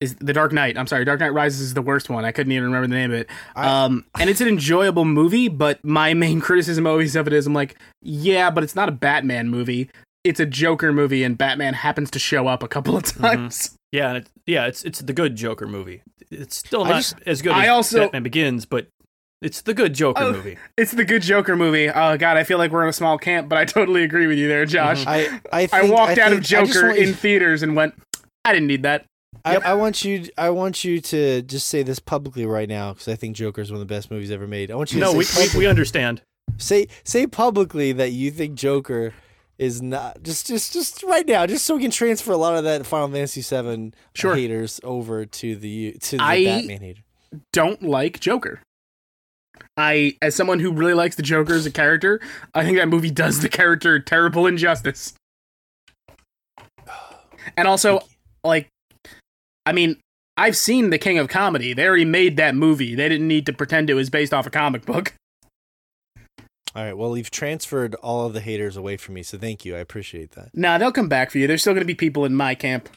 is 0.01 0.15
the 0.15 0.33
Dark 0.33 0.53
Knight? 0.53 0.77
I'm 0.77 0.87
sorry, 0.87 1.03
Dark 1.05 1.19
Knight 1.19 1.33
Rises 1.33 1.59
is 1.61 1.73
the 1.73 1.81
worst 1.81 2.09
one. 2.09 2.23
I 2.25 2.31
couldn't 2.31 2.51
even 2.51 2.65
remember 2.65 2.87
the 2.87 2.95
name 2.95 3.11
of 3.11 3.19
it. 3.19 3.29
I- 3.55 3.83
um, 3.85 4.05
and 4.19 4.29
it's 4.29 4.41
an 4.41 4.47
enjoyable 4.47 5.05
movie, 5.05 5.47
but 5.49 5.83
my 5.83 6.13
main 6.13 6.39
criticism 6.41 6.87
always 6.87 7.15
of 7.15 7.27
it 7.27 7.33
is 7.33 7.47
I'm 7.47 7.53
like, 7.53 7.77
yeah, 8.01 8.49
but 8.49 8.63
it's 8.63 8.75
not 8.75 8.89
a 8.89 8.93
Batman 8.93 9.49
movie. 9.49 9.89
It's 10.25 10.39
a 10.41 10.45
Joker 10.45 10.91
movie, 10.91 11.23
and 11.23 11.37
Batman 11.37 11.73
happens 11.73 12.11
to 12.11 12.19
show 12.19 12.47
up 12.47 12.63
a 12.63 12.67
couple 12.67 12.95
of 12.97 13.03
times. 13.03 13.75
Yeah, 13.91 14.17
it, 14.17 14.27
yeah, 14.45 14.67
it's 14.67 14.83
it's 14.83 14.99
the 14.99 15.13
good 15.13 15.35
Joker 15.35 15.65
movie. 15.65 16.03
It's 16.29 16.55
still 16.55 16.85
not 16.85 16.97
just- 16.97 17.15
as 17.25 17.41
good 17.41 17.53
I 17.53 17.63
as 17.63 17.69
also- 17.69 18.01
Batman 18.01 18.21
Begins, 18.21 18.65
but 18.67 18.85
it's 19.41 19.61
the 19.61 19.73
good 19.73 19.93
Joker 19.93 20.21
Oh, 20.23 20.31
movie. 20.33 20.57
It's 20.77 20.91
the 20.91 21.05
good 21.05 21.21
Joker 21.21 21.55
movie. 21.55 21.89
Oh 21.89 22.17
god, 22.17 22.37
I 22.37 22.43
feel 22.43 22.57
like 22.57 22.71
we're 22.71 22.83
in 22.83 22.89
a 22.89 22.93
small 22.93 23.17
camp, 23.17 23.49
but 23.49 23.57
I 23.57 23.65
totally 23.65 24.03
agree 24.03 24.27
with 24.27 24.37
you 24.37 24.47
there, 24.47 24.65
mhm. 24.65 24.69
Josh. 24.69 25.05
I 25.05 25.39
I, 25.51 25.61
I 25.63 25.67
think, 25.67 25.93
walked 25.93 26.17
out 26.17 26.31
of 26.33 26.39
think- 26.45 26.59
I 26.59 26.65
just 26.65 26.73
Joker 26.73 26.87
want 26.87 26.99
you- 26.99 27.07
in 27.07 27.13
theaters 27.13 27.63
and 27.63 27.75
went, 27.75 27.93
I 28.45 28.53
didn't 28.53 28.67
need 28.67 28.83
that. 28.83 29.05
I, 29.45 29.55
I 29.57 29.73
want 29.75 30.03
you. 30.03 30.27
I 30.37 30.49
want 30.49 30.83
you 30.83 30.99
to 30.99 31.41
just 31.43 31.67
say 31.69 31.81
this 31.81 31.99
publicly 31.99 32.45
right 32.45 32.67
now 32.67 32.91
because 32.93 33.07
I 33.07 33.15
think 33.15 33.35
Joker 33.37 33.61
is 33.61 33.71
one 33.71 33.79
of 33.81 33.87
the 33.87 33.93
best 33.93 34.11
movies 34.11 34.31
ever 34.31 34.47
made. 34.47 34.69
I 34.69 34.75
want 34.75 34.91
you 34.91 34.99
to 34.99 35.05
No, 35.05 35.21
say, 35.21 35.43
we, 35.47 35.53
we 35.53 35.59
we 35.59 35.65
understand. 35.67 36.21
say 36.57 36.87
say 37.05 37.25
publicly 37.25 37.93
that 37.93 38.11
you 38.11 38.31
think 38.31 38.55
Joker 38.55 39.13
is 39.57 39.81
not 39.81 40.23
just 40.23 40.47
just 40.47 40.73
just 40.73 41.03
right 41.03 41.25
now, 41.25 41.45
just 41.45 41.63
so 41.65 41.75
we 41.75 41.81
can 41.81 41.91
transfer 41.91 42.33
a 42.33 42.37
lot 42.37 42.55
of 42.57 42.65
that 42.65 42.85
Final 42.85 43.07
Fantasy 43.07 43.41
VII 43.41 43.93
Sure. 44.13 44.35
haters 44.35 44.81
over 44.83 45.25
to 45.25 45.55
the 45.55 45.93
to 46.01 46.17
the 46.17 46.23
I- 46.23 46.43
Batman 46.43 46.81
hater. 46.81 47.01
Don't 47.53 47.81
like 47.81 48.19
Joker. 48.19 48.61
I, 49.79 50.13
as 50.21 50.35
someone 50.35 50.59
who 50.59 50.71
really 50.71 50.93
likes 50.93 51.15
the 51.15 51.23
Joker 51.23 51.53
as 51.53 51.65
a 51.65 51.71
character, 51.71 52.19
I 52.53 52.63
think 52.63 52.77
that 52.77 52.87
movie 52.87 53.11
does 53.11 53.41
the 53.41 53.49
character 53.49 53.99
terrible 53.99 54.47
injustice. 54.47 55.13
And 57.57 57.67
also, 57.67 58.01
like, 58.43 58.67
I 59.65 59.71
mean, 59.71 59.97
I've 60.37 60.55
seen 60.55 60.89
The 60.89 60.97
King 60.97 61.17
of 61.17 61.27
Comedy. 61.27 61.73
They 61.73 61.85
already 61.85 62.05
made 62.05 62.37
that 62.37 62.55
movie. 62.55 62.95
They 62.95 63.09
didn't 63.09 63.27
need 63.27 63.45
to 63.47 63.53
pretend 63.53 63.89
it 63.89 63.93
was 63.93 64.09
based 64.09 64.33
off 64.33 64.45
a 64.45 64.49
comic 64.49 64.85
book. 64.85 65.13
All 66.75 66.83
right, 66.83 66.95
well, 66.95 67.17
you've 67.17 67.31
transferred 67.31 67.95
all 67.95 68.27
of 68.27 68.33
the 68.33 68.41
haters 68.41 68.77
away 68.77 68.95
from 68.95 69.15
me, 69.15 69.23
so 69.23 69.37
thank 69.37 69.65
you. 69.65 69.75
I 69.75 69.79
appreciate 69.79 70.31
that. 70.31 70.49
Nah, 70.53 70.77
they'll 70.77 70.91
come 70.91 71.09
back 71.09 71.31
for 71.31 71.39
you. 71.39 71.47
There's 71.47 71.61
still 71.61 71.73
going 71.73 71.81
to 71.81 71.85
be 71.85 71.95
people 71.95 72.25
in 72.25 72.35
my 72.35 72.53
camp. 72.53 72.89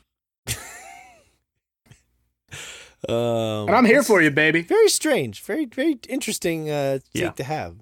Um, 3.09 3.67
And 3.69 3.71
I'm 3.77 3.85
here 3.85 4.03
for 4.03 4.23
you, 4.23 4.31
baby. 4.31 4.63
Very 4.63 4.89
strange, 4.89 5.43
very 5.43 5.65
very 5.67 5.99
interesting 6.09 6.71
uh, 6.71 6.99
take 7.15 7.23
Yeah. 7.23 7.31
to 7.33 7.45
have. 7.45 7.77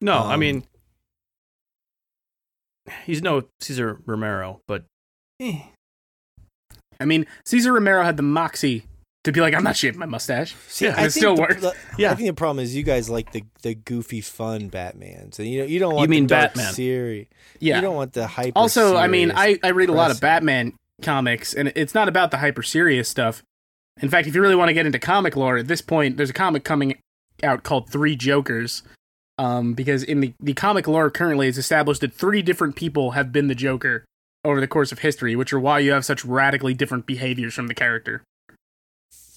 No, 0.00 0.14
I 0.18 0.34
Um, 0.34 0.40
mean, 0.40 0.64
he's 3.04 3.22
no 3.22 3.44
Cesar 3.60 4.00
Romero, 4.06 4.60
but 4.66 4.84
eh, 5.40 5.60
I 6.98 7.04
mean, 7.04 7.26
Cesar 7.44 7.72
Romero 7.72 8.02
had 8.04 8.16
the 8.16 8.22
moxie 8.22 8.84
to 9.24 9.32
be 9.32 9.40
like, 9.40 9.54
I'm 9.54 9.62
not 9.62 9.76
shaving 9.76 9.98
my 9.98 10.06
mustache. 10.06 10.54
See, 10.68 10.86
Yeah, 10.86 10.94
I 10.96 11.06
it 11.06 11.10
still 11.10 11.34
the- 11.34 11.42
works. 11.42 11.60
the- 11.60 11.74
Yeah. 11.98 12.10
I 12.10 12.14
think 12.14 12.28
the 12.28 12.34
problem 12.34 12.62
is 12.62 12.74
you 12.74 12.82
guys 12.82 13.10
like 13.10 13.32
the 13.32 13.42
the 13.62 13.74
goofy, 13.74 14.20
fun 14.20 14.70
Batmans, 14.70 15.38
and 15.38 15.48
you 15.48 15.58
know 15.60 15.66
you 15.66 15.78
don't 15.78 15.94
want 15.94 16.08
mean 16.10 16.24
the 16.24 16.34
dark 16.34 16.54
Batman. 16.54 16.72
Series. 16.74 17.26
Yeah. 17.58 17.76
You 17.76 17.82
don't 17.82 17.96
want 17.96 18.12
the 18.14 18.26
hyper. 18.26 18.58
also, 18.58 18.96
I 18.96 19.08
mean, 19.08 19.30
I, 19.34 19.58
I 19.62 19.70
read 19.70 19.88
a 19.88 19.92
lot 19.92 20.10
of. 20.10 20.20
Batman 20.20 20.72
comics, 21.02 21.54
and 21.54 21.72
it's 21.76 21.94
not 21.94 22.08
about 22.08 22.30
the 22.30 22.38
hyper 22.38 22.62
serious 22.62 23.08
stuff. 23.08 23.42
In 24.02 24.08
fact, 24.08 24.26
if 24.26 24.34
you 24.34 24.40
really 24.40 24.56
want 24.56 24.68
to 24.68 24.74
get 24.74 24.86
into 24.86 24.98
comic 24.98 25.36
lore, 25.36 25.58
at 25.58 25.68
this 25.68 25.80
point, 25.80 26.16
there's 26.16 26.30
a 26.30 26.34
comic 26.34 26.64
coming 26.64 26.98
out 27.42 27.62
called 27.62 27.90
Three 27.90 28.16
Jokers. 28.16 28.82
Um, 29.38 29.72
because 29.72 30.02
in 30.02 30.20
the, 30.20 30.34
the 30.38 30.52
comic 30.52 30.86
lore 30.86 31.10
currently, 31.10 31.48
it's 31.48 31.56
established 31.56 32.02
that 32.02 32.12
three 32.12 32.42
different 32.42 32.76
people 32.76 33.12
have 33.12 33.32
been 33.32 33.48
the 33.48 33.54
Joker 33.54 34.04
over 34.44 34.60
the 34.60 34.66
course 34.68 34.92
of 34.92 34.98
history, 34.98 35.34
which 35.34 35.52
are 35.52 35.60
why 35.60 35.78
you 35.78 35.92
have 35.92 36.04
such 36.04 36.26
radically 36.26 36.74
different 36.74 37.06
behaviors 37.06 37.54
from 37.54 37.66
the 37.66 37.74
character. 37.74 38.22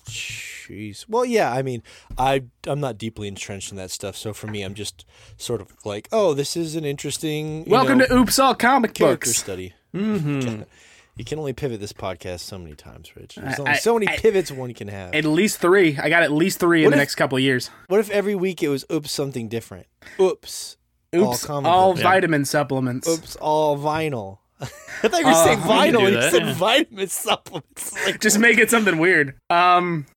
Jeez. 0.05 1.05
Well, 1.07 1.23
yeah. 1.23 1.51
I 1.51 1.61
mean, 1.61 1.83
I 2.17 2.43
I'm 2.67 2.79
not 2.79 2.97
deeply 2.97 3.27
entrenched 3.27 3.71
in 3.71 3.77
that 3.77 3.91
stuff, 3.91 4.15
so 4.17 4.33
for 4.33 4.47
me, 4.47 4.61
I'm 4.63 4.73
just 4.73 5.05
sort 5.37 5.61
of 5.61 5.69
like, 5.85 6.09
oh, 6.11 6.33
this 6.33 6.57
is 6.57 6.75
an 6.75 6.83
interesting. 6.85 7.63
Welcome 7.65 7.99
know, 7.99 8.05
to 8.07 8.13
Oops 8.15 8.39
All 8.39 8.55
Comic 8.55 8.93
character 8.93 9.27
Books. 9.27 9.37
study. 9.37 9.73
mhm. 9.95 10.65
You 11.15 11.23
can 11.25 11.37
only 11.37 11.53
pivot 11.53 11.79
this 11.79 11.93
podcast 11.93 12.39
so 12.39 12.57
many 12.57 12.73
times, 12.75 13.15
Rich. 13.15 13.35
There's 13.35 13.59
only 13.59 13.71
I- 13.71 13.75
so 13.75 13.93
many 13.93 14.07
I- 14.09 14.17
pivots 14.17 14.51
one 14.51 14.73
can 14.73 14.87
have. 14.87 15.13
At 15.13 15.25
least 15.25 15.59
three. 15.59 15.97
I 15.97 16.09
got 16.09 16.23
at 16.23 16.31
least 16.31 16.59
three 16.59 16.79
in 16.81 16.85
What 16.85 16.91
the 16.91 16.97
next 16.97 17.15
couple 17.15 17.37
of 17.37 17.43
years. 17.43 17.69
what 17.87 17.99
if 17.99 18.09
every 18.09 18.33
week 18.35 18.63
it 18.63 18.69
was 18.69 18.83
oops 18.91 19.11
something 19.11 19.47
different? 19.47 19.85
Oops. 20.19 20.77
All 21.13 21.33
Oops, 21.33 21.47
all 21.49 21.91
books. 21.93 22.01
vitamin 22.01 22.43
supplements. 22.45 23.07
Oops, 23.07 23.35
all 23.35 23.77
vinyl. 23.77 24.39
I 24.59 24.65
thought 25.07 25.19
you 25.19 25.25
were 25.27 25.31
Uh, 25.31 25.43
saying 25.43 25.59
vinyl 25.93 26.11
you 26.11 26.21
said 26.31 26.41
yeah. 26.47 26.53
vitamin 26.55 27.07
supplements. 27.07 27.93
Like, 28.05 28.19
Just 28.19 28.39
make 28.39 28.57
it 28.57 28.71
something 28.71 28.97
weird. 28.97 29.35
Um, 29.51 30.07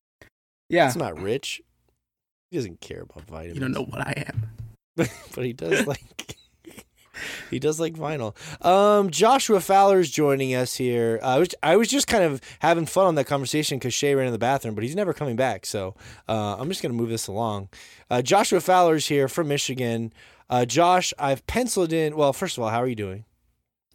yeah, 0.71 0.87
It's 0.87 0.97
not 0.97 1.21
rich. 1.21 1.61
He 2.51 2.57
doesn't 2.57 2.81
care 2.81 3.03
about 3.03 3.25
vitamins. 3.25 3.55
you 3.57 3.61
don't 3.61 3.73
know 3.73 3.85
what 3.85 4.01
I 4.01 4.25
am. 4.29 4.47
but 4.97 5.45
he 5.45 5.53
does 5.53 5.87
like 5.87 6.37
he 7.51 7.59
does 7.59 7.81
like 7.81 7.95
vinyl. 7.95 8.35
Um, 8.65 9.11
Joshua 9.11 9.63
is 9.99 10.11
joining 10.11 10.55
us 10.55 10.77
here. 10.77 11.21
Uh, 11.23 11.27
I 11.27 11.39
was 11.39 11.49
I 11.63 11.77
was 11.77 11.89
just 11.89 12.07
kind 12.07 12.25
of 12.25 12.41
having 12.61 12.87
fun 12.87 13.07
on 13.07 13.15
that 13.17 13.27
conversation 13.27 13.79
because 13.79 13.95
Shay 13.95 14.15
ran 14.15 14.27
in 14.27 14.33
the 14.33 14.39
bathroom, 14.39 14.75
but 14.75 14.85
he's 14.85 14.97
never 14.97 15.13
coming 15.13 15.37
back. 15.37 15.67
So 15.67 15.95
uh, 16.29 16.57
I'm 16.59 16.69
just 16.69 16.83
gonna 16.83 16.95
move 16.95 17.11
this 17.11 17.27
along. 17.27 17.69
Uh, 18.11 18.23
Joshua 18.23 18.61
Fowler's 18.61 19.09
here 19.09 19.29
from 19.29 19.49
Michigan. 19.49 20.13
Uh, 20.49 20.65
Josh, 20.65 21.13
I've 21.19 21.47
penciled 21.47 21.93
in. 21.93 22.17
Well, 22.17 22.33
first 22.33 22.57
of 22.57 22.63
all, 22.63 22.71
how 22.71 22.83
are 22.83 22.87
you 22.87 22.95
doing? 22.95 23.25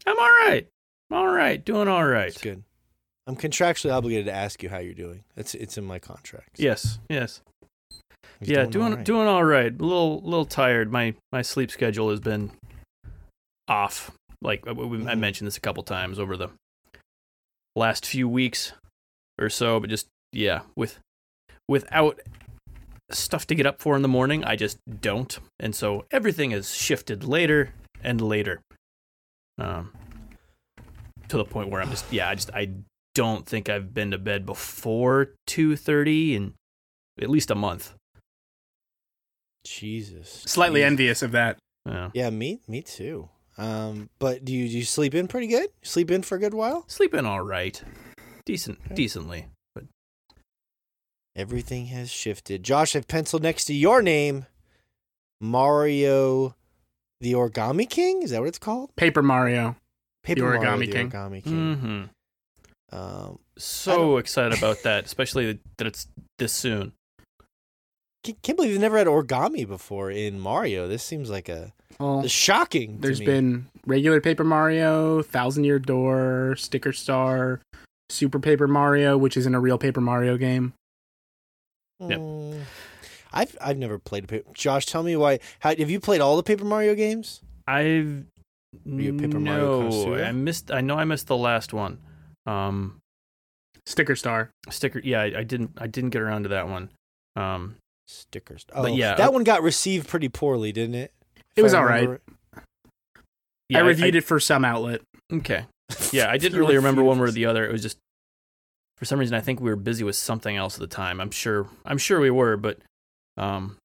I'm 0.05 0.19
all 0.19 0.25
right. 0.25 0.67
I'm 1.09 1.17
all 1.17 1.27
right. 1.27 1.63
doing 1.63 1.87
all 1.87 2.05
right. 2.05 2.27
It's 2.27 2.41
good. 2.41 2.63
I'm 3.27 3.35
contractually 3.35 3.93
obligated 3.93 4.25
to 4.25 4.33
ask 4.33 4.63
you 4.63 4.69
how 4.69 4.79
you're 4.79 4.93
doing. 4.93 5.23
It's 5.37 5.53
it's 5.55 5.77
in 5.77 5.85
my 5.85 5.99
contract. 5.99 6.57
Yes, 6.57 6.99
yes. 7.09 7.41
He's 8.39 8.49
yeah, 8.49 8.63
all 8.63 8.67
doing 8.67 8.95
right. 8.95 9.05
doing 9.05 9.27
all 9.27 9.43
right. 9.43 9.71
A 9.71 9.83
little 9.83 10.21
little 10.21 10.45
tired. 10.45 10.91
My 10.91 11.13
my 11.31 11.41
sleep 11.43 11.69
schedule 11.69 12.09
has 12.09 12.19
been 12.19 12.51
off. 13.71 14.11
Like 14.41 14.67
uh, 14.67 14.73
we- 14.73 14.85
we- 14.85 15.07
I 15.07 15.13
Mhm. 15.15 15.19
mentioned 15.19 15.47
this 15.47 15.57
a 15.57 15.61
couple 15.61 15.81
times 15.83 16.19
over 16.19 16.35
the 16.35 16.49
last 17.75 18.05
few 18.05 18.27
weeks 18.27 18.73
or 19.39 19.49
so, 19.49 19.79
but 19.79 19.89
just 19.89 20.07
yeah, 20.33 20.61
with 20.75 20.99
without 21.67 22.19
stuff 23.11 23.45
to 23.47 23.55
get 23.55 23.65
up 23.65 23.79
for 23.79 23.95
in 23.95 24.01
the 24.01 24.07
morning, 24.07 24.43
I 24.43 24.55
just 24.55 24.77
don't, 25.01 25.37
and 25.59 25.73
so 25.75 26.05
everything 26.11 26.51
has 26.51 26.73
shifted 26.75 27.23
later 27.23 27.73
and 28.03 28.19
later. 28.21 28.61
Um, 29.57 29.93
to 31.29 31.37
the 31.37 31.45
point 31.45 31.69
where 31.69 31.81
I'm 31.81 31.89
just 31.89 32.11
yeah, 32.11 32.27
I 32.29 32.35
just 32.35 32.49
I 32.53 32.69
don't 33.15 33.45
think 33.45 33.69
I've 33.69 33.93
been 33.93 34.11
to 34.11 34.17
bed 34.17 34.45
before 34.45 35.33
two 35.47 35.75
thirty 35.77 36.35
in 36.35 36.55
at 37.21 37.29
least 37.29 37.51
a 37.51 37.55
month. 37.55 37.93
Jesus. 39.65 40.29
Slightly 40.47 40.79
Jesus. 40.81 40.91
envious 40.91 41.21
of 41.21 41.31
that. 41.31 41.57
Yeah. 41.85 42.09
Yeah, 42.13 42.29
me 42.31 42.59
me 42.67 42.81
too. 42.81 43.29
Um, 43.57 44.09
but 44.19 44.45
do 44.45 44.53
you 44.53 44.67
do 44.69 44.77
you 44.77 44.85
sleep 44.85 45.13
in 45.13 45.27
pretty 45.27 45.47
good? 45.47 45.69
Sleep 45.83 46.09
in 46.11 46.21
for 46.23 46.35
a 46.35 46.39
good 46.39 46.53
while? 46.53 46.85
Sleeping 46.87 47.25
all 47.25 47.41
right. 47.41 47.81
Decent, 48.45 48.79
Okay. 48.85 48.95
decently. 48.95 49.47
But 49.75 49.83
everything 51.35 51.87
has 51.87 52.09
shifted. 52.09 52.63
Josh, 52.63 52.95
I've 52.95 53.07
penciled 53.07 53.43
next 53.43 53.65
to 53.65 53.73
your 53.73 54.01
name 54.01 54.45
Mario 55.39 56.55
the 57.19 57.33
Origami 57.33 57.89
King. 57.89 58.23
Is 58.23 58.31
that 58.31 58.39
what 58.39 58.47
it's 58.47 58.57
called? 58.59 58.95
Paper 58.95 59.21
Mario. 59.21 59.75
Paper 60.23 60.41
Origami 60.41 60.61
Mario, 60.61 60.77
the 60.79 60.87
King. 60.91 61.09
Origami 61.11 61.43
King. 61.43 62.09
hmm 62.91 62.95
Um, 62.95 63.39
So 63.57 64.17
excited 64.17 64.57
about 64.57 64.83
that, 64.83 65.05
especially 65.05 65.59
that 65.77 65.87
it's 65.87 66.07
this 66.39 66.53
soon. 66.53 66.93
Can't, 68.23 68.41
can't 68.41 68.55
believe 68.57 68.71
they've 68.73 68.81
never 68.81 68.97
had 68.97 69.07
origami 69.07 69.67
before 69.67 70.11
in 70.11 70.39
Mario. 70.39 70.87
This 70.87 71.03
seems 71.03 71.29
like 71.29 71.49
a 71.49 71.73
Well, 71.99 72.21
it's 72.21 72.31
shocking. 72.33 72.95
to 72.97 73.01
there's 73.01 73.19
me. 73.19 73.25
been 73.25 73.67
regular 73.85 74.21
Paper 74.21 74.43
Mario, 74.43 75.21
Thousand 75.21 75.63
Year 75.63 75.79
Door, 75.79 76.55
Sticker 76.57 76.93
Star, 76.93 77.61
Super 78.09 78.39
Paper 78.39 78.67
Mario, 78.67 79.17
which 79.17 79.37
isn't 79.37 79.55
a 79.55 79.59
real 79.59 79.77
Paper 79.77 80.01
Mario 80.01 80.37
game. 80.37 80.73
Yep. 81.99 82.19
Mm. 82.19 82.61
I've 83.33 83.57
I've 83.61 83.77
never 83.77 83.97
played 83.97 84.25
a 84.25 84.27
paper. 84.27 84.49
Josh, 84.53 84.85
tell 84.85 85.03
me 85.03 85.15
why. 85.15 85.39
How, 85.59 85.75
have 85.75 85.89
you 85.89 85.99
played 85.99 86.19
all 86.21 86.35
the 86.35 86.43
Paper 86.43 86.65
Mario 86.65 86.95
games? 86.95 87.41
I've 87.67 88.25
you 88.85 89.15
a 89.15 89.19
Paper 89.19 89.39
Mario 89.39 89.83
no, 89.83 89.89
connoisseur? 89.89 90.23
I 90.25 90.31
missed. 90.31 90.71
I 90.71 90.81
know 90.81 90.97
I 90.97 91.05
missed 91.05 91.27
the 91.27 91.37
last 91.37 91.73
one. 91.73 91.99
Um, 92.45 92.99
Sticker 93.85 94.15
star. 94.15 94.49
sticker. 94.69 94.99
Yeah, 95.03 95.21
I, 95.21 95.39
I 95.39 95.43
didn't. 95.43 95.71
I 95.77 95.87
didn't 95.87 96.09
get 96.09 96.21
around 96.21 96.43
to 96.43 96.49
that 96.49 96.67
one. 96.67 96.89
Um, 97.35 97.75
Stickers. 98.11 98.65
Oh, 98.73 98.83
But 98.83 98.95
yeah, 98.95 99.15
that 99.15 99.29
uh, 99.29 99.31
one 99.31 99.43
got 99.43 99.63
received 99.63 100.07
pretty 100.07 100.27
poorly, 100.29 100.71
didn't 100.71 100.95
it? 100.95 101.13
It 101.55 101.61
was 101.63 101.73
all 101.73 101.85
right. 101.85 102.19
yeah, 103.69 103.79
I 103.79 103.81
reviewed 103.81 104.15
it 104.15 104.21
for 104.21 104.39
some 104.39 104.65
outlet. 104.65 105.01
Okay. 105.31 105.65
Yeah, 106.13 106.29
I 106.31 106.37
didn't 106.37 106.57
really 106.57 106.75
remember 106.77 107.03
one 107.03 107.19
way 107.19 107.27
or 107.27 107.31
the 107.31 107.45
other. 107.47 107.65
It 107.67 107.71
was 107.73 107.81
just 107.81 107.97
for 108.97 109.03
some 109.03 109.19
reason 109.19 109.35
I 109.35 109.41
think 109.41 109.59
we 109.59 109.69
were 109.69 109.75
busy 109.75 110.05
with 110.05 110.15
something 110.15 110.55
else 110.55 110.75
at 110.75 110.79
the 110.79 110.87
time. 110.87 111.19
I'm 111.19 111.31
sure. 111.31 111.67
I'm 111.85 111.97
sure 111.97 112.19
we 112.21 112.29
were, 112.29 112.55
but 112.55 112.77
um. 113.37 113.77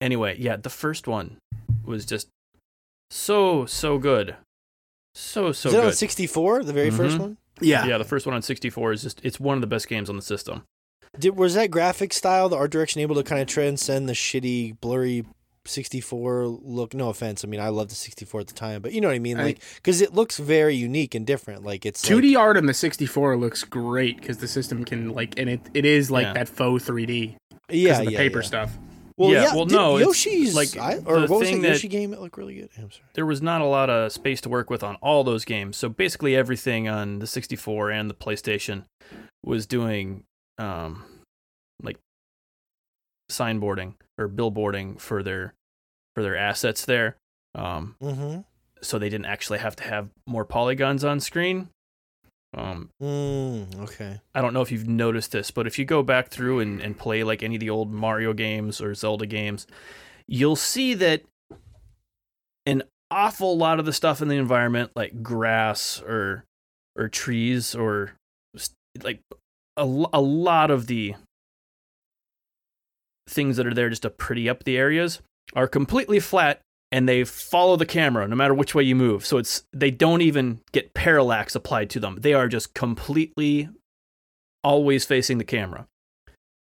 Anyway, 0.00 0.36
yeah, 0.40 0.56
the 0.56 0.70
first 0.70 1.06
one 1.06 1.36
was 1.84 2.04
just 2.04 2.26
so 3.10 3.64
so 3.66 3.98
good, 3.98 4.34
so 5.14 5.52
so 5.52 5.68
Is 5.68 5.74
it 5.74 5.78
on 5.78 5.84
good. 5.90 5.96
64? 5.96 6.64
The 6.64 6.72
very 6.72 6.90
first 6.90 7.16
Mhm. 7.16 7.20
one. 7.20 7.36
Yeah. 7.60 7.86
Yeah, 7.86 7.98
the 7.98 8.04
first 8.04 8.26
one 8.26 8.34
on 8.34 8.42
64 8.42 8.92
is 8.92 9.02
just 9.02 9.20
it's 9.22 9.38
one 9.38 9.56
of 9.56 9.60
the 9.60 9.66
best 9.68 9.86
games 9.88 10.08
on 10.10 10.16
the 10.16 10.22
system. 10.22 10.64
Did 11.18 11.36
was 11.36 11.54
that 11.54 11.70
graphic 11.70 12.12
style, 12.12 12.48
the 12.48 12.56
art 12.56 12.70
direction, 12.70 13.00
able 13.00 13.16
to 13.16 13.22
kind 13.22 13.40
of 13.42 13.48
transcend 13.48 14.08
the 14.08 14.12
shitty, 14.12 14.80
blurry 14.80 15.24
64 15.66 16.46
look? 16.46 16.94
No 16.94 17.08
offense. 17.08 17.44
I 17.44 17.48
mean, 17.48 17.60
I 17.60 17.68
loved 17.68 17.90
the 17.90 17.94
64 17.96 18.40
at 18.42 18.46
the 18.46 18.54
time, 18.54 18.80
but 18.80 18.92
you 18.92 19.00
know 19.00 19.08
what 19.08 19.14
I 19.14 19.18
mean, 19.18 19.38
I- 19.38 19.44
like 19.44 19.62
because 19.76 20.00
it 20.00 20.14
looks 20.14 20.38
very 20.38 20.74
unique 20.76 21.14
and 21.14 21.26
different. 21.26 21.64
Like 21.64 21.84
it's 21.84 22.00
2D 22.02 22.34
like- 22.34 22.38
art 22.38 22.56
on 22.56 22.66
the 22.66 22.74
64 22.74 23.36
looks 23.36 23.64
great 23.64 24.20
because 24.20 24.38
the 24.38 24.48
system 24.48 24.84
can 24.84 25.10
like, 25.10 25.38
and 25.38 25.50
it, 25.50 25.60
it 25.74 25.84
is 25.84 26.10
like 26.10 26.26
Yeah. 26.26 26.32
that 26.34 26.48
faux 26.48 26.84
3D 26.84 27.36
yeah, 27.68 27.98
the 28.04 28.12
yeah, 28.12 28.18
paper 28.18 28.40
yeah. 28.40 28.46
stuff. 28.46 28.78
Well, 29.16 29.30
Yeah, 29.32 29.42
yeah. 29.42 29.54
well, 29.54 29.66
no, 29.66 29.96
it's 29.98 30.06
Yoshi's 30.06 30.54
like 30.54 30.76
I, 30.78 30.96
or 31.04 31.20
the 31.20 31.26
what 31.26 31.40
was 31.40 31.48
thing 31.48 31.60
that 31.60 31.68
that- 31.68 31.74
Yoshi 31.74 31.88
game? 31.88 32.14
It 32.14 32.20
looked 32.20 32.38
really 32.38 32.54
good. 32.54 32.70
I'm 32.78 32.90
sorry. 32.90 33.04
There 33.14 33.26
was 33.26 33.42
not 33.42 33.60
a 33.60 33.66
lot 33.66 33.90
of 33.90 34.12
space 34.12 34.40
to 34.42 34.48
work 34.48 34.70
with 34.70 34.82
on 34.82 34.94
all 35.02 35.24
those 35.24 35.44
games, 35.44 35.76
so 35.76 35.88
basically 35.90 36.34
everything 36.34 36.88
on 36.88 37.18
the 37.18 37.26
64 37.26 37.90
and 37.90 38.08
the 38.08 38.14
PlayStation 38.14 38.84
was 39.44 39.66
doing 39.66 40.24
um 40.60 41.04
like 41.82 41.96
signboarding 43.30 43.94
or 44.18 44.28
billboarding 44.28 45.00
for 45.00 45.22
their 45.22 45.54
for 46.14 46.22
their 46.22 46.36
assets 46.36 46.84
there. 46.84 47.16
Um 47.54 47.96
Mm-hmm. 48.02 48.40
so 48.82 48.98
they 48.98 49.08
didn't 49.08 49.26
actually 49.26 49.58
have 49.58 49.76
to 49.76 49.84
have 49.84 50.08
more 50.26 50.44
polygons 50.44 51.04
on 51.04 51.20
screen. 51.20 51.68
Um, 52.52 52.90
Mm, 53.00 53.80
okay. 53.84 54.20
I 54.34 54.40
don't 54.42 54.52
know 54.52 54.60
if 54.62 54.72
you've 54.72 54.88
noticed 54.88 55.30
this, 55.30 55.52
but 55.52 55.68
if 55.68 55.78
you 55.78 55.84
go 55.84 56.02
back 56.02 56.30
through 56.30 56.58
and, 56.58 56.80
and 56.80 56.98
play 56.98 57.22
like 57.22 57.44
any 57.44 57.54
of 57.54 57.60
the 57.60 57.70
old 57.70 57.92
Mario 57.92 58.32
games 58.32 58.80
or 58.80 58.92
Zelda 58.94 59.24
games, 59.26 59.68
you'll 60.26 60.56
see 60.56 60.94
that 60.94 61.22
an 62.66 62.82
awful 63.08 63.56
lot 63.56 63.78
of 63.78 63.86
the 63.86 63.92
stuff 63.92 64.20
in 64.20 64.26
the 64.26 64.36
environment, 64.36 64.90
like 64.96 65.22
grass 65.22 66.02
or 66.02 66.44
or 66.96 67.08
trees 67.08 67.74
or 67.76 68.12
like 69.04 69.20
a, 69.76 69.82
a 70.12 70.20
lot 70.20 70.70
of 70.70 70.86
the 70.86 71.14
things 73.28 73.56
that 73.56 73.66
are 73.66 73.74
there 73.74 73.88
just 73.88 74.02
to 74.02 74.10
pretty 74.10 74.48
up 74.48 74.64
the 74.64 74.76
areas 74.76 75.20
are 75.54 75.68
completely 75.68 76.18
flat 76.18 76.60
and 76.92 77.08
they 77.08 77.22
follow 77.22 77.76
the 77.76 77.86
camera 77.86 78.26
no 78.26 78.34
matter 78.34 78.54
which 78.54 78.74
way 78.74 78.82
you 78.82 78.96
move. 78.96 79.24
So 79.24 79.38
it's 79.38 79.62
they 79.72 79.90
don't 79.90 80.22
even 80.22 80.60
get 80.72 80.94
parallax 80.94 81.54
applied 81.54 81.90
to 81.90 82.00
them. 82.00 82.18
They 82.20 82.34
are 82.34 82.48
just 82.48 82.74
completely 82.74 83.68
always 84.64 85.04
facing 85.04 85.38
the 85.38 85.44
camera. 85.44 85.86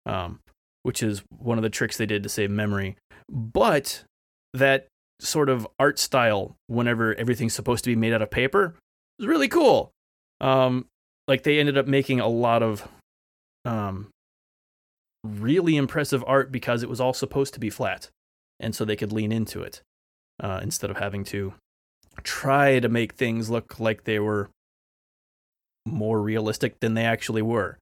Um, 0.07 0.41
which 0.85 1.03
is 1.03 1.23
one 1.39 1.59
of 1.59 1.63
the 1.63 1.71
tricks 1.71 1.97
they 1.97 2.07
did 2.07 2.23
to 2.23 2.29
save 2.29 2.51
memory. 2.51 2.97
But 3.29 4.05
that 4.53 4.87
sort 5.19 5.49
of 5.49 5.67
art 5.81 5.99
style 5.99 6.57
whenever 6.69 7.15
everything's 7.15 7.55
supposed 7.55 7.85
to 7.85 7.91
be 7.91 7.97
made 7.97 8.13
out 8.13 8.23
of 8.23 8.31
paper 8.31 8.77
is 9.19 9.27
really 9.27 9.49
cool. 9.49 9.91
Um, 10.41 10.87
like 11.27 11.43
they 11.43 11.59
ended 11.59 11.79
up 11.79 11.87
making 11.87 12.21
a 12.21 12.29
lot 12.29 12.63
of 12.63 12.89
um, 13.65 14.09
really 15.25 15.77
impressive 15.77 16.23
art 16.27 16.53
because 16.53 16.83
it 16.83 16.89
was 16.89 17.01
all 17.01 17.15
supposed 17.15 17.55
to 17.55 17.61
be 17.61 17.71
flat, 17.71 18.11
and 18.61 18.75
so 18.75 18.85
they 18.85 18.97
could 18.97 19.13
lean 19.13 19.33
into 19.33 19.63
it 19.63 19.83
uh, 20.41 20.61
instead 20.63 20.91
of 20.91 20.99
having 20.99 21.25
to 21.25 21.55
try 22.23 22.79
to 22.79 22.89
make 22.89 23.15
things 23.15 23.51
look 23.51 23.81
like 23.81 24.05
they 24.05 24.19
were 24.19 24.51
more 25.87 26.21
realistic 26.21 26.81
than 26.81 26.95
they 26.95 27.05
actually 27.05 27.43
were. 27.43 27.79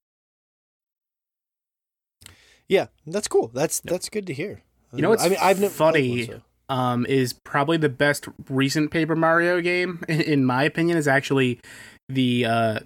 Yeah, 2.68 2.86
that's 3.06 3.28
cool. 3.28 3.48
That's 3.52 3.80
that's 3.80 4.08
good 4.08 4.26
to 4.28 4.32
hear. 4.32 4.62
You 4.94 5.02
know 5.02 5.10
what's 5.10 5.24
I 5.24 5.28
mean, 5.28 5.38
I've 5.40 5.60
never 5.60 5.74
played 5.74 5.92
funny? 5.92 6.26
one, 6.26 6.26
so- 6.26 6.42
um, 6.68 7.06
is 7.06 7.34
probably 7.34 7.76
the 7.76 7.90
best 7.90 8.28
recent 8.48 8.90
Paper 8.90 9.14
Mario 9.14 9.60
game, 9.60 10.02
in 10.08 10.44
my 10.44 10.64
opinion, 10.64 10.96
is 10.96 11.06
actually 11.06 11.60
the 12.08 12.46
uh, 12.46 12.80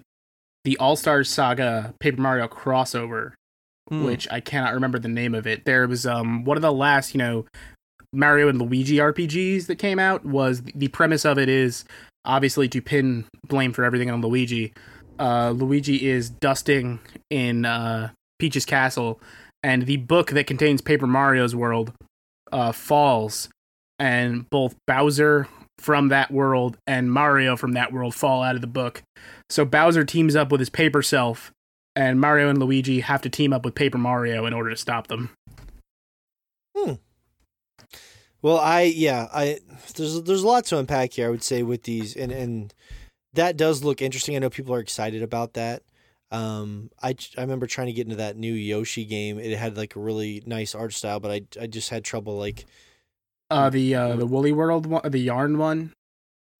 the 0.67 0.75
All 0.79 0.97
Stars 0.97 1.29
Saga 1.29 1.93
Paper 2.01 2.21
Mario 2.21 2.45
crossover, 2.49 3.31
Hmm. 3.89 4.03
which 4.03 4.27
I 4.29 4.41
cannot 4.41 4.73
remember 4.73 4.99
the 4.99 5.07
name 5.07 5.33
of 5.33 5.47
it. 5.47 5.63
There 5.63 5.87
was 5.87 6.05
um 6.05 6.43
one 6.43 6.57
of 6.57 6.61
the 6.61 6.73
last, 6.73 7.13
you 7.13 7.19
know, 7.19 7.45
Mario 8.11 8.49
and 8.49 8.59
Luigi 8.61 8.97
RPGs 8.97 9.67
that 9.67 9.77
came 9.77 9.97
out. 9.97 10.25
Was 10.25 10.61
the 10.61 10.89
premise 10.89 11.23
of 11.23 11.37
it 11.37 11.47
is 11.47 11.85
obviously 12.25 12.67
to 12.67 12.81
pin 12.81 13.23
blame 13.47 13.71
for 13.71 13.85
everything 13.85 14.11
on 14.11 14.19
Luigi. 14.19 14.73
Uh, 15.17 15.51
Luigi 15.51 16.05
is 16.09 16.29
dusting 16.29 16.99
in 17.29 17.63
uh, 17.63 18.09
Peach's 18.39 18.65
castle, 18.65 19.21
and 19.63 19.85
the 19.85 19.95
book 19.97 20.31
that 20.31 20.47
contains 20.47 20.81
Paper 20.81 21.07
Mario's 21.07 21.55
world 21.55 21.93
uh, 22.51 22.73
falls, 22.73 23.47
and 23.99 24.49
both 24.49 24.75
Bowser 24.85 25.47
from 25.77 26.09
that 26.09 26.31
world 26.31 26.77
and 26.87 27.11
Mario 27.11 27.55
from 27.55 27.73
that 27.73 27.93
world 27.93 28.15
fall 28.15 28.43
out 28.43 28.55
of 28.55 28.61
the 28.61 28.67
book. 28.67 29.03
So 29.49 29.65
Bowser 29.65 30.03
teams 30.03 30.35
up 30.35 30.51
with 30.51 30.59
his 30.59 30.69
paper 30.69 31.01
self, 31.01 31.51
and 31.95 32.19
Mario 32.19 32.49
and 32.49 32.59
Luigi 32.59 33.01
have 33.01 33.21
to 33.23 33.29
team 33.29 33.53
up 33.53 33.65
with 33.65 33.75
Paper 33.75 33.97
Mario 33.97 34.45
in 34.45 34.53
order 34.53 34.69
to 34.69 34.75
stop 34.75 35.07
them. 35.07 35.29
Hmm. 36.75 36.93
Well, 38.41 38.57
I 38.57 38.83
yeah, 38.83 39.27
I 39.33 39.59
there's 39.95 40.21
there's 40.23 40.43
a 40.43 40.47
lot 40.47 40.65
to 40.65 40.77
unpack 40.77 41.13
here. 41.13 41.27
I 41.27 41.29
would 41.29 41.43
say 41.43 41.63
with 41.63 41.83
these, 41.83 42.15
and 42.15 42.31
and 42.31 42.73
that 43.33 43.57
does 43.57 43.83
look 43.83 44.01
interesting. 44.01 44.35
I 44.35 44.39
know 44.39 44.49
people 44.49 44.75
are 44.75 44.79
excited 44.79 45.23
about 45.23 45.53
that. 45.53 45.83
Um, 46.29 46.91
I 47.01 47.15
I 47.37 47.41
remember 47.41 47.67
trying 47.67 47.87
to 47.87 47.93
get 47.93 48.05
into 48.05 48.17
that 48.17 48.37
new 48.37 48.53
Yoshi 48.53 49.05
game. 49.05 49.39
It 49.39 49.57
had 49.57 49.77
like 49.77 49.95
a 49.95 49.99
really 49.99 50.43
nice 50.45 50.75
art 50.75 50.93
style, 50.93 51.19
but 51.19 51.31
I 51.31 51.41
I 51.61 51.67
just 51.67 51.89
had 51.89 52.03
trouble 52.03 52.37
like 52.37 52.65
Uh, 53.49 53.69
the 53.69 53.95
uh, 53.95 54.15
the 54.15 54.25
Woolly 54.25 54.51
World 54.51 54.85
one, 54.85 55.09
the 55.09 55.19
Yarn 55.19 55.57
one, 55.57 55.93